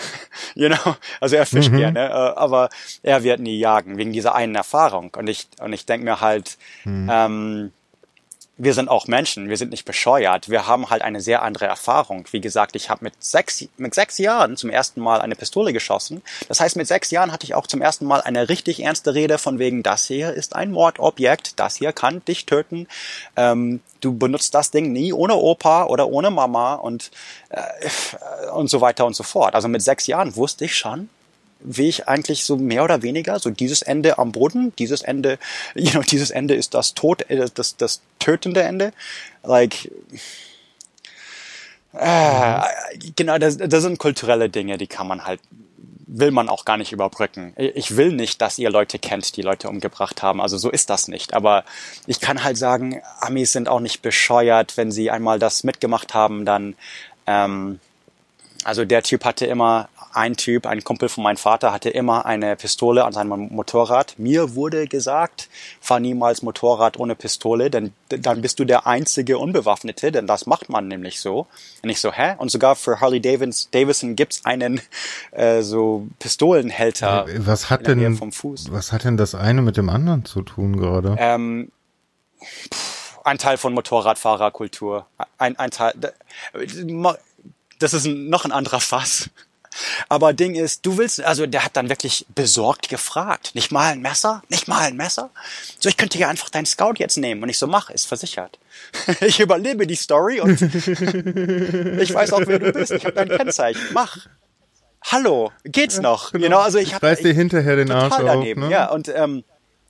you 0.55 0.69
know? 0.69 0.97
Also 1.21 1.37
er 1.37 1.47
fischt 1.47 1.73
gerne, 1.73 2.09
äh, 2.09 2.13
aber 2.13 2.69
er 3.03 3.23
wird 3.23 3.41
nie 3.41 3.59
jagen, 3.59 3.99
wegen 3.99 4.13
dieser 4.13 4.35
einen 4.35 4.55
Erfahrung. 4.55 5.13
Und 5.17 5.29
ich, 5.29 5.49
und 5.61 5.73
ich 5.73 5.87
denke 5.87 6.05
mir 6.05 6.21
halt, 6.21 6.59
ähm, 6.85 7.73
wir 8.63 8.75
sind 8.75 8.89
auch 8.89 9.09
Menschen, 9.09 9.49
wir 9.49 9.57
sind 9.57 9.73
nicht 9.73 9.85
bescheuert, 9.85 10.49
wir 10.49 10.69
haben 10.69 10.89
halt 10.89 11.03
eine 11.03 11.21
sehr 11.21 11.43
andere 11.43 11.67
Erfahrung. 11.67 12.29
Wie 12.31 12.41
gesagt, 12.41 12.77
ich 12.77 12.91
habe 12.91 13.03
mit 13.03 13.15
sechs, 13.19 13.65
mit 13.77 13.93
sechs 13.93 14.19
Jahren 14.19 14.57
zum 14.57 14.71
ersten 14.71 15.01
Mal 15.01 15.21
eine 15.21 15.35
Pistole 15.35 15.73
geschossen. 15.73 16.23
Das 16.47 16.61
heißt, 16.61 16.77
mit 16.77 16.87
sechs 16.87 17.11
Jahren 17.11 17.33
hatte 17.33 17.43
ich 17.43 17.57
auch 17.57 17.67
zum 17.67 17.83
ersten 17.83 18.07
Mal 18.07 18.21
eine 18.21 18.49
richtig 18.49 18.85
ernste 18.85 19.15
Rede 19.15 19.39
von 19.39 19.59
wegen, 19.59 19.83
das 19.83 20.05
hier 20.05 20.33
ist 20.33 20.55
ein 20.55 20.71
Mordobjekt, 20.71 21.59
das 21.59 21.75
hier 21.75 21.93
kann 21.93 22.25
dich 22.25 22.47
töten. 22.47 22.87
Ähm, 23.35 23.81
du 24.01 24.17
benutzt 24.17 24.55
das 24.55 24.71
Ding 24.71 24.93
nie 24.93 25.13
ohne 25.13 25.35
Opa 25.35 25.87
oder 25.87 26.07
ohne 26.07 26.31
Mama 26.31 26.75
und, 26.75 27.11
äh, 27.49 28.49
und 28.55 28.71
so 28.71 28.81
weiter 28.81 29.07
und 29.07 29.17
so 29.17 29.25
fort. 29.25 29.57
Also 29.57 29.67
mit 29.67 29.83
sechs 29.83 30.07
Jahren 30.07 30.37
wusste 30.37 30.67
ich 30.67 30.77
schon, 30.77 31.09
wie 31.65 31.89
ich 31.89 32.09
eigentlich 32.09 32.45
so 32.45 32.57
mehr 32.57 32.85
oder 32.85 33.03
weniger 33.03 33.39
so 33.39 33.51
dieses 33.51 33.83
Ende 33.83 34.19
am 34.19 34.33
Boden, 34.33 34.73
dieses 34.79 35.03
Ende, 35.03 35.39
you 35.75 35.91
know, 35.91 36.03
dieses 36.03 36.31
Ende 36.31 36.55
ist 36.55 36.75
das 36.75 36.95
Tod, 36.95 37.29
äh, 37.31 37.49
das, 37.55 37.77
das 37.77 38.01
tötende 38.19 38.63
Ende. 38.63 38.93
Like, 39.43 39.91
äh, 41.93 42.61
genau, 43.17 43.39
das, 43.39 43.59
das 43.59 43.83
sind 43.83 43.99
kulturelle 43.99 44.49
Dinge, 44.49 44.79
die 44.79 44.87
kann 44.87 45.07
man 45.07 45.25
halt, 45.25 45.41
will 46.07 46.31
man 46.31 46.49
auch 46.49 46.65
gar 46.65 46.77
nicht 46.77 46.93
überbrücken. 46.93 47.55
Ich 47.57 47.97
will 47.97 48.13
nicht, 48.13 48.41
dass 48.41 48.59
ihr 48.59 48.71
Leute 48.71 48.99
kennt, 48.99 49.37
die 49.37 49.43
Leute 49.43 49.69
umgebracht 49.69 50.23
haben. 50.23 50.41
Also 50.41 50.59
so 50.59 50.71
ist 50.71 50.91
das 50.91 51.09
nicht. 51.09 51.35
Aber 51.35 51.65
ich 52.07 52.21
kann 52.21 52.45
halt 52.45 52.59
sagen, 52.59 53.01
Amis 53.21 53.53
sind 53.53 53.69
auch 53.69 53.81
nicht 53.81 54.03
bescheuert, 54.03 54.77
wenn 54.77 54.91
sie 54.93 55.11
einmal 55.11 55.39
das 55.39 55.65
mitgemacht 55.65 56.15
haben, 56.15 56.45
dann, 56.45 56.75
ähm, 57.27 57.81
also 58.65 58.85
der 58.85 59.03
Typ 59.03 59.25
hatte 59.25 59.47
immer 59.47 59.89
ein 60.13 60.37
Typ, 60.37 60.67
ein 60.67 60.85
Kumpel 60.85 61.09
von 61.09 61.25
meinem 61.25 61.37
Vater, 61.37 61.73
hatte 61.73 61.91
immer 61.91 62.27
eine 62.27 62.57
Pistole 62.57 63.05
an 63.05 63.13
seinem 63.13 63.49
Motorrad. 63.51 64.19
Mir 64.19 64.55
wurde 64.55 64.87
gesagt, 64.87 65.49
fahr 65.81 66.01
niemals 66.01 66.43
Motorrad 66.43 66.99
ohne 66.99 67.15
Pistole, 67.15 67.71
denn 67.71 67.93
dann 68.09 68.43
bist 68.43 68.59
du 68.59 68.65
der 68.65 68.87
einzige 68.87 69.39
Unbewaffnete, 69.39 70.13
denn 70.13 70.27
das 70.27 70.47
macht 70.47 70.69
man 70.69 70.89
nämlich 70.89 71.21
so. 71.21 71.47
Und 71.83 71.91
ich 71.91 72.01
so, 72.01 72.13
hä? 72.13 72.35
Und 72.39 72.51
sogar 72.51 72.77
für 72.77 73.01
Harley 73.01 73.21
Davidson, 73.21 73.71
Davidson 73.73 74.17
gibt's 74.17 74.45
einen 74.45 74.81
äh, 75.33 75.63
so 75.63 76.07
Pistolenhälter 76.19 77.27
was 77.39 77.71
hat 77.71 77.87
denn, 77.87 78.17
vom 78.17 78.33
Fuß. 78.33 78.73
Was 78.73 78.93
hat 78.93 79.05
denn 79.05 79.17
das 79.17 79.35
eine 79.35 79.63
mit 79.63 79.77
dem 79.77 79.89
anderen 79.89 80.25
zu 80.25 80.43
tun 80.43 80.77
gerade? 80.77 81.17
Ähm, 81.19 81.71
ein 83.25 83.39
Teil 83.39 83.57
von 83.57 83.73
Motorradfahrerkultur. 83.75 85.07
Ein, 85.39 85.59
ein 85.59 85.71
Teil. 85.71 85.95
Das 87.79 87.95
ist 87.95 88.07
noch 88.07 88.45
ein 88.45 88.53
anderer 88.53 88.81
Fass. 88.81 89.31
Aber 90.09 90.33
Ding 90.33 90.55
ist, 90.55 90.85
du 90.87 90.99
willst, 90.99 91.21
also 91.21 91.47
der 91.47 91.65
hat 91.65 91.77
dann 91.77 91.89
wirklich 91.89 92.27
besorgt 92.35 92.89
gefragt. 92.89 93.55
Nicht 93.55 93.73
mal 93.73 93.93
ein 93.93 94.03
Messer? 94.03 94.43
Nicht 94.49 94.69
mal 94.69 94.81
ein 94.81 94.97
Messer? 94.97 95.31
So, 95.79 95.89
ich 95.89 95.97
könnte 95.97 96.19
ja 96.19 96.29
einfach 96.29 96.51
deinen 96.51 96.67
Scout 96.67 96.95
jetzt 96.99 97.17
nehmen. 97.17 97.43
Und 97.43 97.49
ich 97.49 97.59
so, 97.59 97.67
mach, 97.67 97.91
ist 97.91 98.07
versichert. 98.07 98.59
ich 99.21 99.41
überlebe 99.41 99.87
die 99.87 99.97
Story 99.97 100.41
und 100.41 100.61
ich 100.63 102.15
weiß 102.15 102.33
auch, 102.33 102.43
wer 102.47 102.59
du 102.59 102.73
bist. 102.73 102.93
Ich 102.93 103.05
habe 103.05 103.15
dein 103.15 103.29
Kennzeichen. 103.29 103.81
Mach. 103.93 104.19
Hallo, 105.05 105.51
geht's 105.65 106.01
noch? 106.01 106.33
Genau. 106.33 106.45
You 106.45 106.49
know, 106.51 106.59
also 106.59 106.79
ich, 106.79 106.93
ich 106.93 107.03
reiß 107.03 107.21
dir 107.21 107.35
hinterher 107.35 107.77
den 107.77 107.91
Arsch 107.91 108.15
daneben. 108.17 108.63
Auf, 108.63 108.69
ne? 108.69 108.75
Ja, 108.75 108.91
und 108.91 109.09
ähm, 109.09 109.45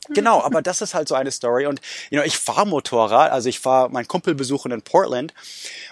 Genau, 0.08 0.42
aber 0.42 0.62
das 0.62 0.80
ist 0.80 0.94
halt 0.94 1.06
so 1.06 1.14
eine 1.14 1.30
Story. 1.30 1.66
Und 1.66 1.80
you 2.10 2.18
know, 2.18 2.26
ich 2.26 2.36
fahre 2.36 2.66
Motorrad, 2.66 3.30
also 3.30 3.48
ich 3.48 3.60
fahre 3.60 3.88
meinen 3.90 4.08
Kumpel 4.08 4.34
besuchen 4.34 4.72
in 4.72 4.82
Portland. 4.82 5.32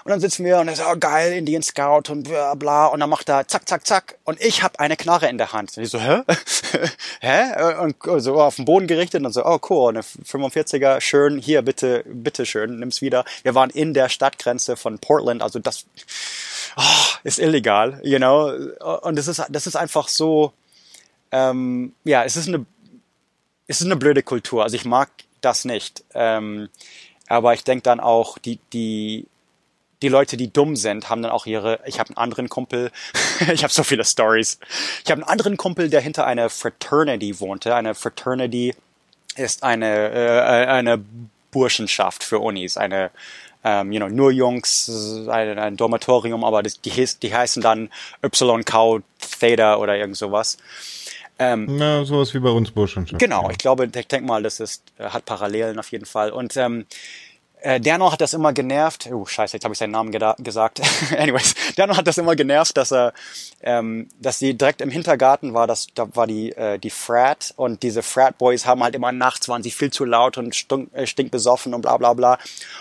Und 0.05 0.11
dann 0.11 0.21
sitzen 0.21 0.45
wir 0.45 0.59
und 0.59 0.67
er 0.67 0.75
sagt, 0.75 0.91
oh, 0.93 0.99
geil, 0.99 1.33
Indian 1.33 1.63
Scout 1.63 2.11
und 2.11 2.25
bla 2.25 2.55
bla. 2.55 2.87
Und 2.87 3.01
dann 3.01 3.11
macht 3.11 3.29
er 3.29 3.47
zack, 3.47 3.69
zack, 3.69 3.87
zack. 3.87 4.19
Und 4.25 4.41
ich 4.41 4.65
habe 4.65 4.81
eine 4.81 4.97
Knarre 4.97 5.29
in 5.29 5.39
der 5.39 5.53
Hand. 5.53 5.77
Und 5.77 5.85
ich 5.85 5.91
so, 5.91 6.01
hä? 6.01 6.23
hä? 7.21 7.77
Und 7.81 7.97
so 8.21 8.41
auf 8.41 8.57
den 8.57 8.65
Boden 8.65 8.89
gerichtet 8.89 9.25
und 9.25 9.33
so, 9.33 9.45
oh 9.45 9.61
cool, 9.69 9.91
eine 9.91 10.01
45er, 10.01 11.01
schön, 11.01 11.39
hier, 11.39 11.63
bitte, 11.63 12.05
bitte 12.07 12.47
schön, 12.47 12.81
nimm's 12.81 13.03
wieder. 13.03 13.25
Wir 13.43 13.55
waren 13.55 13.71
in 13.71 13.95
der 13.95 14.09
Stadtgrenze 14.09 14.77
von 14.77 14.99
Portland, 14.99 15.41
also 15.43 15.61
das 15.61 15.87
oh, 16.77 16.83
ist 17.23 17.39
illegal, 17.39 18.01
you 18.03 18.19
know. 18.19 18.53
Und 19.03 19.17
das 19.17 19.29
ist, 19.29 19.45
das 19.49 19.67
ist 19.69 19.77
einfach 19.77 20.09
so, 20.09 20.53
ähm, 21.31 21.95
ja, 22.03 22.25
es 22.25 22.37
ist 22.37 22.49
eine 22.49 22.67
es 23.71 23.81
ist 23.81 23.87
eine 23.87 23.97
blöde 23.97 24.25
Kultur. 24.25 24.65
Also 24.65 24.75
ich 24.75 24.85
mag 24.85 25.11
das 25.43 25.65
nicht. 25.65 26.03
Ähm, 26.13 26.69
aber 27.29 27.55
ich 27.55 27.63
denke 27.63 27.85
dann 27.85 28.01
auch, 28.01 28.37
die, 28.37 28.59
die, 28.73 29.29
die 30.03 30.09
Leute, 30.09 30.37
die 30.37 30.53
dumm 30.53 30.75
sind, 30.75 31.09
haben 31.09 31.23
dann 31.23 31.31
auch 31.31 31.47
ihre. 31.47 31.79
Ich 31.87 32.01
habe 32.01 32.09
einen 32.09 32.17
anderen 32.17 32.49
Kumpel. 32.49 32.91
ich 33.53 33.63
habe 33.63 33.73
so 33.73 33.85
viele 33.85 34.05
Stories. 34.05 34.59
Ich 35.05 35.11
habe 35.13 35.23
einen 35.23 35.31
anderen 35.31 35.57
Kumpel, 35.57 35.89
der 35.89 36.01
hinter 36.01 36.27
einer 36.27 36.51
Fraternity 36.51 37.39
wohnte. 37.39 37.77
Eine 37.77 37.95
Fraternity 37.95 38.75
ist 39.37 39.63
eine 39.63 40.11
äh, 40.11 40.67
eine 40.67 41.01
Burschenschaft 41.53 42.25
für 42.25 42.41
Unis, 42.41 42.77
eine 42.77 43.13
ähm, 43.63 43.93
you 43.93 44.01
know, 44.01 44.09
nur 44.09 44.33
Jungs, 44.33 44.91
ein, 45.29 45.59
ein 45.61 45.77
Dormitorium, 45.77 46.43
aber 46.45 46.65
das, 46.65 46.81
die, 46.81 47.07
die 47.23 47.35
heißen 47.35 47.63
dann 47.63 47.91
YK 48.21 49.03
Theta 49.39 49.77
oder 49.77 49.97
irgend 49.97 50.17
sowas. 50.17 50.59
Ähm, 51.41 51.67
Na, 51.71 52.05
sowas 52.05 52.35
wie 52.35 52.39
bei 52.39 52.51
uns 52.51 52.71
Burschenschaft. 52.71 53.19
Genau, 53.19 53.49
ich 53.49 53.57
glaube, 53.57 53.87
ich 53.87 54.09
denke 54.09 54.27
mal, 54.27 54.43
das 54.43 54.61
ist, 54.61 54.83
äh, 54.99 55.05
hat 55.05 55.25
Parallelen 55.25 55.79
auf 55.79 55.91
jeden 55.91 56.05
Fall. 56.05 56.33
Und 56.33 56.55
ähm, 56.59 56.85
äh, 57.63 57.81
Derno 57.81 58.13
hat 58.13 58.21
das 58.21 58.35
immer 58.35 58.53
genervt. 58.53 59.09
Oh, 59.11 59.25
scheiße, 59.25 59.57
jetzt 59.57 59.65
habe 59.65 59.73
ich 59.73 59.79
seinen 59.79 59.93
Namen 59.93 60.13
gesagt. 60.39 60.83
Anyways, 61.19 61.55
Derno 61.79 61.97
hat 61.97 62.07
das 62.07 62.19
immer 62.19 62.37
genervt, 62.37 62.77
dass 62.77 62.93
er, 62.93 63.15
ähm, 63.63 64.09
dass 64.21 64.39
sie 64.39 64.53
direkt 64.53 64.83
im 64.83 64.91
Hintergarten 64.91 65.55
war, 65.55 65.67
das, 65.67 65.89
da 65.95 66.15
war 66.15 66.27
die, 66.27 66.53
äh, 66.53 66.79
die 66.79 66.91
Frat 66.91 67.55
und 67.57 67.83
diese 67.83 68.03
Frat 68.03 68.37
Boys 68.37 68.67
haben 68.67 68.83
halt 68.83 68.95
immer 68.95 69.13
nachts 69.13 69.49
waren 69.49 69.63
sie 69.63 69.71
viel 69.71 69.91
zu 69.91 70.05
laut 70.05 70.37
und 70.37 70.55
stunk, 70.55 70.91
äh, 70.93 71.07
stinkbesoffen 71.07 71.73
und 71.73 71.81
bla 71.81 71.97
bla 71.97 72.13
bla. 72.13 72.39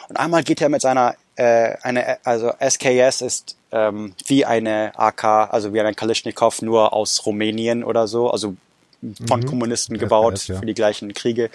Und 0.10 0.18
einmal 0.18 0.44
geht 0.44 0.62
er 0.62 0.68
mit 0.68 0.82
seiner, 0.82 1.16
äh, 1.40 1.78
eine, 1.84 2.18
also 2.26 2.52
SKS 2.60 3.22
ist 3.22 3.56
ähm, 3.72 4.14
wie 4.28 4.46
eine 4.46 4.92
AK, 4.98 5.24
also 5.24 5.74
wie 5.74 5.80
ein 5.80 5.96
Kalischnikow, 5.96 6.62
nur 6.62 6.92
aus 6.92 7.26
Rumänien 7.26 7.84
oder 7.84 8.08
so, 8.08 8.30
also 8.30 8.56
von 9.26 9.40
mhm. 9.40 9.46
Kommunisten 9.46 9.98
gebaut 9.98 10.38
SKS, 10.38 10.48
ja. 10.48 10.60
für 10.60 10.66
die 10.66 10.74
gleichen 10.74 11.14
Kriege, 11.14 11.50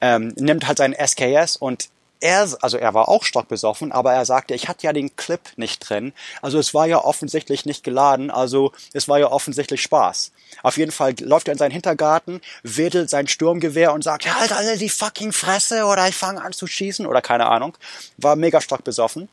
ähm, 0.00 0.32
nimmt 0.36 0.66
halt 0.66 0.78
seinen 0.78 0.94
SKS 0.94 1.56
und 1.56 1.90
er, 2.20 2.48
also 2.62 2.78
er 2.78 2.94
war 2.94 3.08
auch 3.08 3.22
stockbesoffen, 3.22 3.92
aber 3.92 4.14
er 4.14 4.24
sagte, 4.24 4.54
ich 4.54 4.66
hatte 4.66 4.86
ja 4.86 4.92
den 4.92 5.14
Clip 5.14 5.40
nicht 5.56 5.88
drin. 5.88 6.12
Also 6.42 6.58
es 6.58 6.72
war 6.72 6.86
ja 6.86 7.04
offensichtlich 7.04 7.66
nicht 7.66 7.84
geladen, 7.84 8.30
also 8.30 8.72
es 8.94 9.08
war 9.08 9.18
ja 9.18 9.30
offensichtlich 9.30 9.82
Spaß. 9.82 10.32
Auf 10.62 10.76
jeden 10.76 10.90
Fall 10.90 11.14
läuft 11.20 11.48
er 11.48 11.52
in 11.52 11.58
seinen 11.58 11.72
Hintergarten, 11.72 12.40
wedelt 12.62 13.10
sein 13.10 13.28
Sturmgewehr 13.28 13.92
und 13.92 14.02
sagt, 14.02 14.32
halt 14.38 14.52
alle 14.52 14.76
die 14.76 14.88
fucking 14.88 15.32
Fresse 15.32 15.84
oder 15.84 16.08
ich 16.08 16.14
fange 16.14 16.42
an 16.42 16.52
zu 16.52 16.66
schießen 16.66 17.06
oder 17.06 17.20
keine 17.22 17.46
Ahnung. 17.46 17.76
War 18.16 18.36
mega 18.36 18.60
stockbesoffen. 18.60 19.28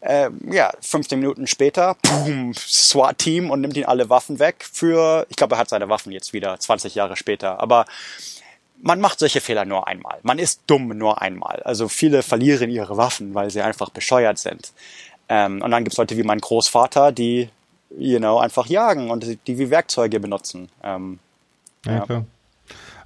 Äh, 0.00 0.30
ja, 0.50 0.72
15 0.80 1.18
Minuten 1.20 1.46
später, 1.46 1.96
boom, 2.02 2.54
SWAT-Team 2.54 3.50
und 3.50 3.60
nimmt 3.60 3.76
ihn 3.76 3.84
alle 3.84 4.10
Waffen 4.10 4.40
weg 4.40 4.66
für, 4.70 5.26
ich 5.28 5.36
glaube, 5.36 5.54
er 5.54 5.58
hat 5.58 5.68
seine 5.68 5.88
Waffen 5.88 6.10
jetzt 6.10 6.32
wieder, 6.32 6.58
20 6.58 6.96
Jahre 6.96 7.16
später. 7.16 7.60
Aber 7.60 7.84
man 8.82 9.00
macht 9.00 9.20
solche 9.20 9.40
Fehler 9.40 9.64
nur 9.64 9.86
einmal. 9.86 10.18
Man 10.22 10.40
ist 10.40 10.62
dumm 10.66 10.88
nur 10.88 11.22
einmal. 11.22 11.62
Also 11.62 11.88
viele 11.88 12.24
verlieren 12.24 12.68
ihre 12.68 12.96
Waffen, 12.96 13.32
weil 13.34 13.50
sie 13.50 13.62
einfach 13.62 13.90
bescheuert 13.90 14.38
sind. 14.38 14.72
Ähm, 15.28 15.62
und 15.62 15.70
dann 15.70 15.84
gibt's 15.84 15.98
Leute 15.98 16.16
wie 16.16 16.24
mein 16.24 16.40
Großvater, 16.40 17.12
die, 17.12 17.48
you 17.98 18.18
know, 18.18 18.38
einfach 18.38 18.66
jagen 18.66 19.10
und 19.10 19.38
die, 19.46 19.58
wie 19.58 19.70
Werkzeuge 19.70 20.20
benutzen. 20.20 20.68
Ähm, 20.82 21.18
ja, 21.84 21.92
ja, 21.92 22.00
klar. 22.00 22.24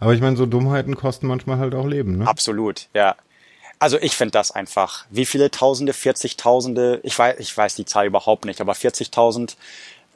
Aber 0.01 0.13
ich 0.15 0.21
meine, 0.21 0.37
so 0.37 0.47
Dummheiten 0.47 0.97
kosten 0.97 1.27
manchmal 1.27 1.59
halt 1.59 1.75
auch 1.75 1.87
Leben, 1.87 2.19
ne? 2.19 2.29
Absolut, 2.29 2.89
ja. 2.95 3.17
Also 3.79 3.99
ich 3.99 4.17
finde 4.17 4.33
das 4.33 4.51
einfach. 4.51 5.07
Wie 5.11 5.27
viele 5.27 5.51
Tausende, 5.51 5.93
40.000, 5.93 7.01
ich 7.03 7.19
weiß, 7.19 7.39
ich 7.39 7.57
weiß 7.57 7.75
die 7.75 7.85
Zahl 7.85 8.07
überhaupt 8.07 8.45
nicht, 8.45 8.61
aber 8.61 8.73
40.000 8.73 9.57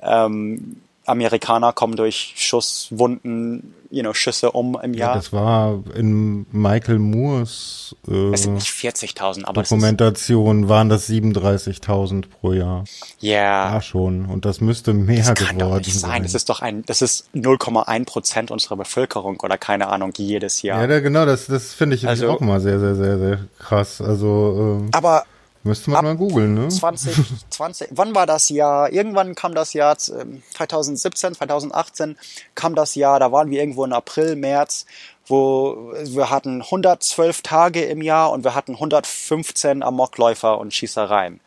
ähm, 0.03 0.81
Amerikaner 1.11 1.73
kommen 1.73 1.97
durch 1.97 2.35
Schusswunden, 2.37 3.75
you 3.91 4.03
know, 4.03 4.15
Schüsse 4.15 4.53
um 4.53 4.79
im 4.81 4.95
Jahr. 4.95 5.11
Ja, 5.11 5.15
das 5.17 5.33
war 5.33 5.83
in 5.95 6.47
Michael 6.53 6.99
Moores 6.99 7.97
äh, 8.09 8.33
es 8.33 8.45
sind 8.45 8.55
nicht 8.55 8.69
40.000, 8.69 9.45
aber 9.45 9.63
Dokumentation 9.63 10.63
das 10.63 10.71
waren 10.71 10.89
das 10.89 11.09
37.000 11.09 12.25
pro 12.29 12.53
Jahr. 12.53 12.85
Ja. 13.19 13.31
Yeah. 13.31 13.75
Ja, 13.75 13.83
schon. 13.83 14.27
Und 14.27 14.45
das 14.45 14.61
müsste 14.61 14.95
mehr 14.95 15.19
das 15.19 15.35
kann 15.35 15.59
geworden 15.59 15.71
doch 15.71 15.87
nicht 15.87 15.99
sein. 15.99 16.11
sein. 16.11 16.23
Das 16.23 16.35
ist 16.35 16.49
doch 16.49 16.61
ein, 16.61 16.85
das 16.87 17.03
ist 17.03 17.29
0,1 17.35 18.05
Prozent 18.07 18.51
unserer 18.51 18.77
Bevölkerung 18.77 19.41
oder 19.41 19.59
keine 19.59 19.89
Ahnung, 19.89 20.13
jedes 20.17 20.63
Jahr. 20.63 20.89
Ja, 20.89 21.01
genau, 21.01 21.27
das, 21.27 21.47
das 21.47 21.75
finde 21.75 21.97
ich 21.97 22.07
also, 22.07 22.31
auch 22.31 22.41
mal 22.41 22.61
sehr, 22.61 22.79
sehr, 22.79 22.95
sehr, 22.95 23.19
sehr 23.19 23.39
krass. 23.59 24.01
Also, 24.01 24.79
ähm, 24.81 24.91
aber 24.93 25.25
Müsste 25.63 25.91
man 25.91 26.05
mal 26.05 26.17
googeln, 26.17 26.55
ne? 26.55 26.69
2020, 26.69 27.89
wann 27.93 28.15
war 28.15 28.27
das 28.27 28.49
Jahr? 28.49 28.91
Irgendwann 28.93 29.35
kam 29.35 29.55
das 29.55 29.75
Jahr 29.75 29.99
2017, 29.99 31.29
ähm, 31.29 31.35
2018 31.37 32.19
kam 32.55 32.75
das 32.75 32.95
Jahr, 32.95 33.21
da 33.21 33.31
waren 33.31 33.51
wir 33.51 33.61
irgendwo 33.61 33.85
in 33.85 33.93
April, 33.93 34.37
März, 34.37 34.87
wo 35.27 35.93
wir 36.03 36.31
hatten 36.31 36.63
112 36.63 37.43
Tage 37.43 37.85
im 37.85 38.01
Jahr 38.01 38.33
und 38.33 38.43
wir 38.43 38.55
hatten 38.55 38.73
115 38.73 39.83
Amokläufer 39.83 40.59
und 40.59 40.73
Schießereien. 40.73 41.41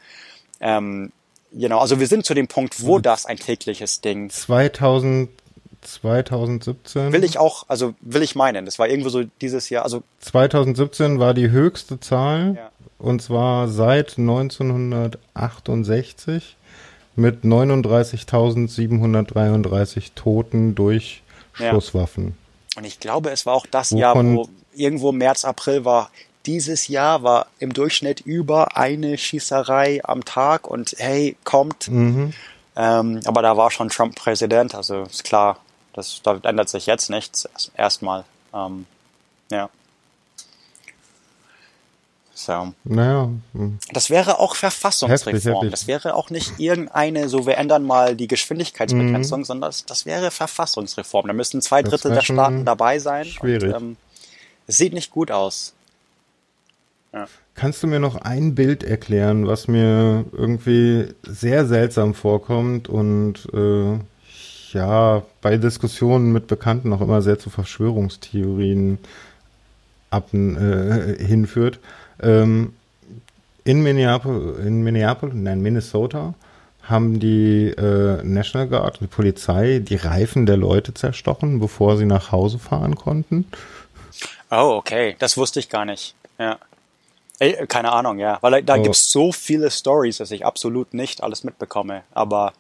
Ähm, 0.62 1.12
genau, 1.52 1.80
also 1.80 2.00
wir 2.00 2.08
sind 2.08 2.24
zu 2.24 2.36
dem 2.36 2.48
Punkt, 2.48 2.86
wo 2.86 3.00
das 3.00 3.26
ein 3.26 3.38
tägliches 3.38 4.02
Ding. 4.02 4.30
2000 4.30 5.30
2017. 5.84 7.12
Will 7.12 7.24
ich 7.24 7.38
auch, 7.38 7.66
also 7.68 7.94
will 8.02 8.22
ich 8.22 8.36
meinen, 8.36 8.66
das 8.66 8.80
war 8.80 8.88
irgendwo 8.88 9.10
so 9.10 9.24
dieses 9.42 9.70
Jahr, 9.70 9.84
also 9.84 10.04
2017 10.20 11.20
war 11.20 11.34
die 11.34 11.50
höchste 11.50 12.00
Zahl. 12.00 12.56
Ja. 12.56 12.72
Und 13.04 13.22
zwar 13.22 13.68
seit 13.68 14.18
1968 14.18 16.56
mit 17.18 17.44
39.733 17.44 20.12
Toten 20.16 20.74
durch 20.74 21.22
Schusswaffen. 21.52 22.28
Ja. 22.28 22.34
Und 22.80 22.86
ich 22.86 23.02
glaube, 23.02 23.32
es 23.32 23.46
war 23.46 23.56
auch 23.56 23.66
das 23.70 23.92
Wovon 23.92 24.00
Jahr, 24.00 24.16
wo 24.16 24.48
irgendwo 24.74 25.12
März, 25.12 25.44
April 25.44 25.84
war. 25.84 26.12
Dieses 26.46 26.88
Jahr 26.88 27.24
war 27.24 27.48
im 27.60 27.74
Durchschnitt 27.74 28.22
über 28.22 28.78
eine 28.78 29.18
Schießerei 29.18 30.00
am 30.06 30.24
Tag 30.24 30.66
und 30.66 30.96
hey, 30.98 31.36
kommt. 31.44 31.90
Mhm. 31.90 32.32
Ähm, 32.78 33.20
aber 33.26 33.42
da 33.42 33.58
war 33.58 33.70
schon 33.70 33.90
Trump 33.90 34.16
Präsident, 34.16 34.76
also 34.76 35.04
ist 35.04 35.26
klar, 35.26 35.58
das, 35.92 36.22
da 36.24 36.40
ändert 36.44 36.70
sich 36.70 36.86
jetzt 36.86 37.10
nichts. 37.10 37.50
Erstmal. 37.76 38.24
Ähm, 38.54 38.86
ja. 39.52 39.70
So. 42.36 42.74
Naja. 42.84 43.30
Hm. 43.54 43.78
Das 43.92 44.10
wäre 44.10 44.40
auch 44.40 44.56
Verfassungsreform. 44.56 45.34
Heftig, 45.34 45.54
heftig. 45.54 45.72
Das 45.72 45.88
wäre 45.88 46.16
auch 46.16 46.30
nicht 46.30 46.60
irgendeine, 46.60 47.30
so 47.30 47.46
wir 47.46 47.58
ändern 47.58 47.84
mal 47.84 48.16
die 48.16 48.28
Geschwindigkeitsbegrenzung, 48.28 49.42
mhm. 49.42 49.46
sondern 49.46 49.70
das, 49.70 49.86
das 49.86 50.06
wäre 50.06 50.32
Verfassungsreform. 50.32 51.28
Da 51.28 51.34
müssten 51.34 51.62
zwei 51.62 51.84
Drittel 51.84 52.12
der 52.12 52.22
Staaten 52.22 52.66
dabei 52.66 53.00
sein. 53.00 53.26
Schwierig. 53.26 53.74
Und, 53.76 53.82
ähm, 53.82 53.98
es 54.66 54.78
sieht 54.78 54.94
nicht 54.94 55.12
gut 55.12 55.30
aus. 55.30 55.74
Ja. 57.14 57.28
Kannst 57.54 57.84
du 57.84 57.88
mir 57.88 58.00
noch 58.00 58.16
ein 58.16 58.56
Bild 58.56 58.84
erklären, 58.84 59.46
was 59.46 59.68
mir 59.68 60.26
irgendwie 60.32 61.10
sehr 61.22 61.68
seltsam 61.68 62.16
vorkommt 62.16 62.90
und 62.90 63.48
äh, 63.54 64.00
ja 64.72 65.22
bei 65.42 65.58
Diskussionen 65.58 66.34
mit 66.34 66.48
Bekannten 66.48 66.92
auch 66.94 67.02
immer 67.02 67.22
sehr 67.22 67.38
zu 67.38 67.52
Verschwörungstheorien 67.52 68.98
ab, 70.10 70.34
äh, 70.34 71.24
hinführt. 71.24 71.80
Ähm, 72.22 72.74
in 73.64 73.82
Minneapolis, 73.82 74.60
in 74.66 74.84
Minneapolis, 74.84 75.36
nein, 75.36 75.62
Minnesota, 75.62 76.34
haben 76.84 77.20
die 77.20 77.70
äh, 77.70 78.22
National 78.24 78.68
Guard, 78.68 79.00
die 79.00 79.08
Polizei, 79.08 79.80
die 79.80 79.96
Reifen 79.96 80.46
der 80.46 80.58
Leute 80.58 80.94
zerstochen, 80.94 81.60
bevor 81.60 81.98
sie 81.98 82.06
nach 82.06 82.32
Hause 82.32 82.60
fahren 82.60 82.96
konnten. 82.96 83.46
Oh, 84.52 84.76
okay. 84.78 85.16
Das 85.20 85.38
wusste 85.38 85.60
ich 85.60 85.70
gar 85.70 85.86
nicht. 85.86 86.14
Ja. 86.38 86.60
Ey, 87.40 87.66
keine 87.68 87.92
Ahnung, 87.92 88.20
ja. 88.20 88.38
Weil 88.42 88.62
da, 88.64 88.76
oh. 88.76 88.82
gibt 88.84 88.96
es 88.96 89.12
so 89.12 89.32
viele 89.32 89.72
Stories, 89.72 90.18
dass 90.18 90.32
ich 90.32 90.46
absolut 90.46 90.94
nicht 90.94 91.24
alles 91.24 91.44
mitbekomme. 91.44 92.04
Aber. 92.14 92.54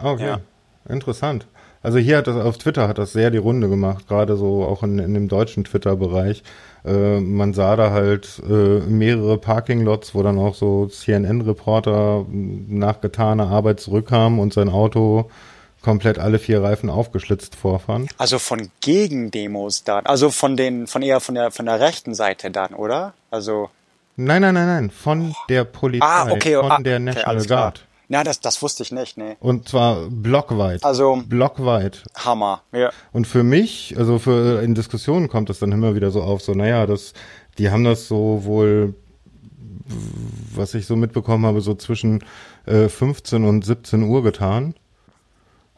Okay. 0.00 0.26
Ja. 0.26 0.40
Interessant. 0.88 1.46
Also 1.82 1.98
hier 1.98 2.18
hat 2.18 2.26
das 2.26 2.36
auf 2.36 2.58
Twitter 2.58 2.88
hat 2.88 2.98
das 2.98 3.12
sehr 3.12 3.30
die 3.30 3.38
Runde 3.38 3.68
gemacht, 3.68 4.06
gerade 4.06 4.36
so 4.36 4.64
auch 4.64 4.82
in, 4.82 4.98
in 4.98 5.14
dem 5.14 5.28
deutschen 5.28 5.64
Twitter-Bereich. 5.64 6.42
Äh, 6.84 7.20
man 7.20 7.54
sah 7.54 7.76
da 7.76 7.90
halt 7.90 8.42
äh, 8.46 8.80
mehrere 8.80 9.38
Parking-Lots, 9.38 10.14
wo 10.14 10.22
dann 10.22 10.38
auch 10.38 10.54
so 10.54 10.86
CNN-Reporter 10.86 12.26
nach 12.28 13.00
getaner 13.00 13.48
Arbeit 13.48 13.80
zurückkamen 13.80 14.38
und 14.38 14.52
sein 14.52 14.68
Auto 14.68 15.30
komplett 15.82 16.18
alle 16.18 16.38
vier 16.38 16.62
Reifen 16.62 16.90
aufgeschlitzt 16.90 17.54
vorfand. 17.56 18.10
Also 18.18 18.38
von 18.38 18.70
Gegendemos 18.82 19.84
dann, 19.84 20.04
also 20.04 20.30
von 20.30 20.56
den, 20.58 20.86
von 20.86 21.00
eher 21.00 21.20
von 21.20 21.34
der 21.34 21.50
von 21.50 21.64
der 21.64 21.80
rechten 21.80 22.14
Seite 22.14 22.50
dann, 22.50 22.74
oder? 22.74 23.14
Also 23.30 23.70
Nein, 24.16 24.42
nein, 24.42 24.52
nein, 24.52 24.66
nein, 24.66 24.90
von 24.90 25.34
der 25.48 25.64
Polizei, 25.64 26.04
ah, 26.06 26.30
okay, 26.30 26.54
von 26.56 26.70
ah, 26.70 26.78
der 26.78 26.98
National 26.98 27.38
okay, 27.38 27.46
Guard. 27.48 27.86
Ja, 28.10 28.24
das, 28.24 28.40
das 28.40 28.60
wusste 28.60 28.82
ich 28.82 28.90
nicht, 28.90 29.16
nee. 29.18 29.36
Und 29.38 29.68
zwar 29.68 30.08
blockweit. 30.10 30.82
Also 30.84 31.22
blockweit. 31.28 32.02
Hammer, 32.16 32.62
ja. 32.72 32.90
Und 33.12 33.28
für 33.28 33.44
mich, 33.44 33.94
also 33.96 34.18
für 34.18 34.62
in 34.62 34.74
Diskussionen 34.74 35.28
kommt 35.28 35.48
das 35.48 35.60
dann 35.60 35.70
immer 35.70 35.94
wieder 35.94 36.10
so 36.10 36.20
auf, 36.20 36.42
so, 36.42 36.52
naja, 36.52 36.86
das, 36.86 37.12
die 37.56 37.70
haben 37.70 37.84
das 37.84 38.08
so 38.08 38.42
wohl, 38.44 38.94
was 40.56 40.74
ich 40.74 40.86
so 40.86 40.96
mitbekommen 40.96 41.46
habe, 41.46 41.60
so 41.60 41.76
zwischen 41.76 42.24
äh, 42.66 42.88
15 42.88 43.44
und 43.44 43.64
17 43.64 44.02
Uhr 44.02 44.24
getan. 44.24 44.74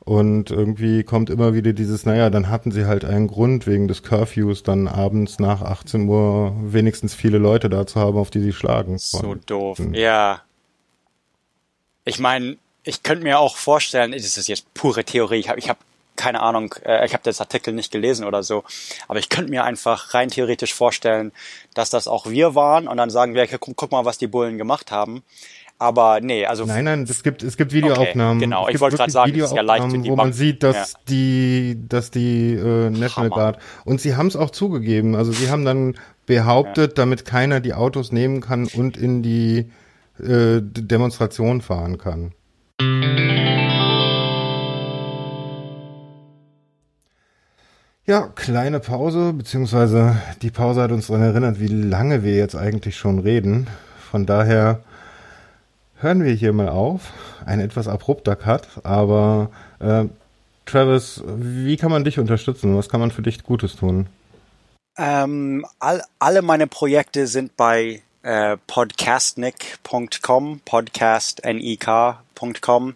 Und 0.01 0.51
irgendwie 0.51 1.05
kommt 1.05 1.29
immer 1.29 1.53
wieder 1.53 1.75
dieses, 1.75 2.07
naja, 2.07 2.31
dann 2.31 2.49
hatten 2.49 2.73
sie 2.73 2.87
halt 2.87 3.05
einen 3.05 3.27
Grund 3.29 3.67
wegen 3.67 3.89
des 3.89 4.03
Curfews, 4.03 4.63
dann 4.63 4.89
abends 4.89 5.39
nach 5.39 5.61
18 5.61 6.09
Uhr 6.09 6.57
wenigstens 6.63 7.15
viele 7.15 7.37
Leute 7.37 7.69
da 7.69 7.87
zu 7.87 8.01
haben, 8.01 8.17
auf 8.17 8.31
die 8.31 8.41
sie 8.41 8.55
schlagen. 8.55 8.97
So 8.97 9.35
doof. 9.35 9.79
Ja, 9.93 10.41
ich 12.05 12.19
meine, 12.19 12.57
ich 12.85 13.03
könnte 13.03 13.25
mir 13.25 13.39
auch 13.39 13.57
vorstellen, 13.57 14.13
das 14.13 14.37
ist 14.37 14.49
jetzt 14.49 14.73
pure 14.75 15.05
Theorie, 15.05 15.39
ich 15.39 15.49
habe 15.49 15.59
ich 15.59 15.69
hab 15.69 15.79
keine 16.15 16.41
Ahnung, 16.41 16.75
äh, 16.85 17.07
ich 17.07 17.15
habe 17.15 17.23
das 17.25 17.41
Artikel 17.41 17.73
nicht 17.73 17.91
gelesen 17.91 18.27
oder 18.27 18.43
so, 18.43 18.65
aber 19.09 19.19
ich 19.19 19.29
könnte 19.29 19.51
mir 19.51 19.65
einfach 19.65 20.15
rein 20.15 20.29
theoretisch 20.29 20.75
vorstellen, 20.75 21.33
dass 21.75 21.91
das 21.91 22.07
auch 22.07 22.27
wir 22.27 22.55
waren 22.55 22.87
und 22.87 22.97
dann 22.97 23.11
sagen 23.11 23.35
wir, 23.35 23.47
guck, 23.47 23.77
guck 23.77 23.93
mal, 23.93 24.05
was 24.05 24.19
die 24.19 24.27
Bullen 24.27 24.59
gemacht 24.59 24.91
haben. 24.91 25.23
Aber 25.79 26.21
nee, 26.21 26.47
also. 26.47 26.65
Nein, 26.65 26.85
nein, 26.85 27.03
es 27.11 27.25
gibt, 27.25 27.43
es 27.43 27.57
gibt 27.57 27.73
Videoaufnahmen. 27.73 28.37
Okay, 28.37 28.45
genau, 28.45 28.69
ich 28.69 28.79
wollte 28.79 28.97
gerade 28.97 29.11
sagen, 29.11 29.35
es 29.35 29.47
ist 29.47 29.57
ja 29.57 29.63
leicht 29.63 29.83
Wo 29.83 30.15
man 30.15 30.33
sieht, 30.33 30.63
dass 30.63 30.93
ja. 30.93 30.99
die, 31.09 31.79
dass 31.89 32.13
die 32.13 32.53
äh, 32.53 32.91
National 32.91 33.11
Hammer. 33.17 33.29
Guard. 33.31 33.59
Und 33.85 34.01
sie 34.01 34.15
haben 34.15 34.29
es 34.29 34.37
auch 34.37 34.51
zugegeben. 34.51 35.17
Also 35.17 35.33
sie 35.33 35.51
haben 35.51 35.65
dann 35.65 35.97
behauptet, 36.27 36.93
ja. 36.93 36.95
damit 36.95 37.25
keiner 37.25 37.59
die 37.59 37.75
Autos 37.75 38.13
nehmen 38.13 38.41
kann 38.41 38.69
und 38.69 38.97
in 38.97 39.25
die 39.25 39.73
äh, 40.19 40.61
Demonstration 40.63 41.61
fahren 41.61 41.99
kann. 41.99 42.33
Ja, 48.05 48.27
kleine 48.35 48.81
Pause, 48.81 49.33
beziehungsweise 49.33 50.17
die 50.43 50.51
Pause 50.51 50.83
hat 50.83 50.91
uns 50.91 51.07
daran 51.07 51.23
erinnert, 51.23 51.61
wie 51.61 51.69
lange 51.69 52.25
wir 52.25 52.35
jetzt 52.35 52.57
eigentlich 52.57 52.97
schon 52.97 53.21
reden. 53.21 53.69
Von 54.11 54.27
daher 54.27 54.83
hören 56.01 56.25
wir 56.25 56.33
hier 56.33 56.53
mal 56.53 56.69
auf. 56.69 57.13
Ein 57.47 57.61
etwas 57.61 57.87
abrupter 57.87 58.35
Cut, 58.35 58.67
aber 58.83 59.51
äh, 59.79 60.07
Travis, 60.67 61.23
wie 61.27 61.77
kann 61.77 61.91
man 61.91 62.05
dich 62.05 62.19
unterstützen? 62.19 62.77
Was 62.77 62.89
kann 62.89 63.01
man 63.01 63.13
für 63.13 63.23
dich 63.23 63.45
Gutes 63.45 63.77
tun? 63.77 64.07
Ähm, 64.99 65.65
all, 65.79 66.03
alle 66.19 66.43
meine 66.43 66.67
Projekte 66.67 67.27
sind 67.27 67.57
bei 67.57 68.03
äh, 68.23 68.57
podcastnik.com, 68.67 70.61
podcastnik.com. 70.65 72.95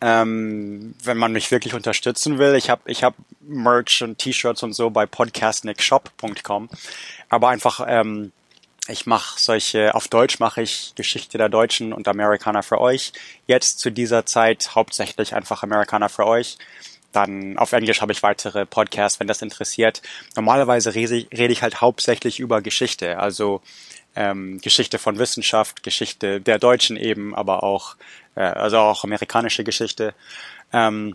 Ähm, 0.00 0.94
wenn 1.02 1.16
man 1.16 1.32
mich 1.32 1.50
wirklich 1.50 1.74
unterstützen 1.74 2.38
will, 2.38 2.54
ich 2.54 2.70
habe 2.70 2.82
ich 2.86 3.02
hab 3.02 3.16
Merch 3.40 4.02
und 4.02 4.18
T-Shirts 4.18 4.62
und 4.62 4.72
so 4.72 4.90
bei 4.90 5.06
podcastnikshop.com. 5.06 6.68
Aber 7.28 7.48
einfach, 7.48 7.84
ähm, 7.86 8.30
ich 8.86 9.06
mache 9.06 9.40
solche, 9.40 9.92
auf 9.94 10.06
Deutsch 10.06 10.38
mache 10.38 10.62
ich 10.62 10.92
Geschichte 10.94 11.36
der 11.36 11.48
Deutschen 11.48 11.92
und 11.92 12.06
Amerikaner 12.06 12.62
für 12.62 12.80
euch. 12.80 13.12
Jetzt 13.46 13.80
zu 13.80 13.90
dieser 13.90 14.24
Zeit 14.24 14.76
hauptsächlich 14.76 15.34
einfach 15.34 15.64
Amerikaner 15.64 16.08
für 16.08 16.26
euch. 16.26 16.58
Dann 17.12 17.58
auf 17.58 17.72
Englisch 17.72 18.00
habe 18.00 18.12
ich 18.12 18.22
weitere 18.22 18.66
Podcasts, 18.66 19.18
wenn 19.18 19.26
das 19.26 19.42
interessiert. 19.42 20.00
Normalerweise 20.36 20.94
rede 20.94 21.16
ich, 21.16 21.28
rede 21.32 21.52
ich 21.52 21.62
halt 21.62 21.80
hauptsächlich 21.80 22.38
über 22.38 22.62
Geschichte, 22.62 23.18
also 23.18 23.62
ähm, 24.18 24.60
Geschichte 24.60 24.98
von 24.98 25.18
Wissenschaft, 25.18 25.84
Geschichte 25.84 26.40
der 26.40 26.58
Deutschen 26.58 26.96
eben, 26.96 27.36
aber 27.36 27.62
auch, 27.62 27.94
äh, 28.34 28.40
also 28.40 28.78
auch 28.78 29.04
amerikanische 29.04 29.62
Geschichte. 29.62 30.12
Ähm, 30.72 31.14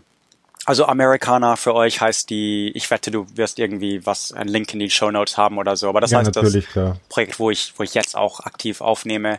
also 0.64 0.86
Amerikaner 0.86 1.58
für 1.58 1.74
euch 1.74 2.00
heißt 2.00 2.30
die, 2.30 2.72
ich 2.74 2.90
wette, 2.90 3.10
du 3.10 3.26
wirst 3.36 3.58
irgendwie 3.58 4.06
was, 4.06 4.32
ein 4.32 4.48
Link 4.48 4.72
in 4.72 4.80
die 4.80 4.88
Show 4.88 5.10
Notes 5.10 5.36
haben 5.36 5.58
oder 5.58 5.76
so, 5.76 5.90
aber 5.90 6.00
das 6.00 6.12
ja, 6.12 6.20
heißt 6.20 6.34
das 6.34 6.66
klar. 6.72 6.96
Projekt, 7.10 7.38
wo 7.38 7.50
ich, 7.50 7.74
wo 7.76 7.82
ich 7.82 7.92
jetzt 7.92 8.16
auch 8.16 8.40
aktiv 8.40 8.80
aufnehme. 8.80 9.38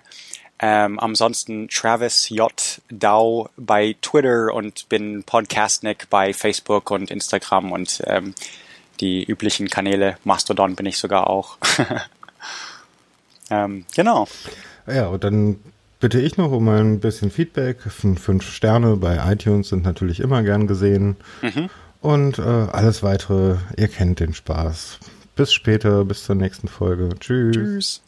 Ähm, 0.60 1.00
ansonsten 1.00 1.68
Travis 1.68 2.30
J. 2.30 2.54
Dow 2.90 3.50
bei 3.58 3.96
Twitter 4.02 4.54
und 4.54 4.88
bin 4.88 5.24
Podcastnik 5.24 6.08
bei 6.12 6.34
Facebook 6.34 6.92
und 6.92 7.10
Instagram 7.10 7.72
und 7.72 8.04
ähm, 8.06 8.36
die 9.00 9.24
üblichen 9.24 9.70
Kanäle. 9.70 10.18
Mastodon 10.24 10.76
bin 10.76 10.86
ich 10.86 11.00
sogar 11.00 11.28
auch. 11.28 11.58
Ähm, 13.50 13.86
genau. 13.96 14.28
Ja, 14.88 15.08
und 15.08 15.24
dann 15.24 15.58
bitte 16.00 16.20
ich 16.20 16.38
noch 16.38 16.52
um 16.52 16.68
ein 16.70 17.00
bisschen 17.00 17.32
Feedback. 17.32 17.82
Fünf 17.82 18.44
Sterne 18.52 18.98
bei 18.98 19.32
iTunes 19.32 19.70
sind 19.70 19.84
natürlich 19.84 20.20
immer 20.20 20.44
gern 20.44 20.68
gesehen. 20.68 21.16
Mhm. 21.42 21.70
Und 22.02 22.38
äh, 22.38 22.42
alles 22.42 23.02
weitere, 23.02 23.56
ihr 23.78 23.88
kennt 23.88 24.20
den 24.20 24.34
Spaß. 24.34 25.00
Bis 25.36 25.54
später, 25.54 26.06
bis 26.06 26.24
zur 26.24 26.36
nächsten 26.36 26.68
Folge. 26.68 27.10
Tschüss. 27.20 27.56
Tschüss. 27.56 28.02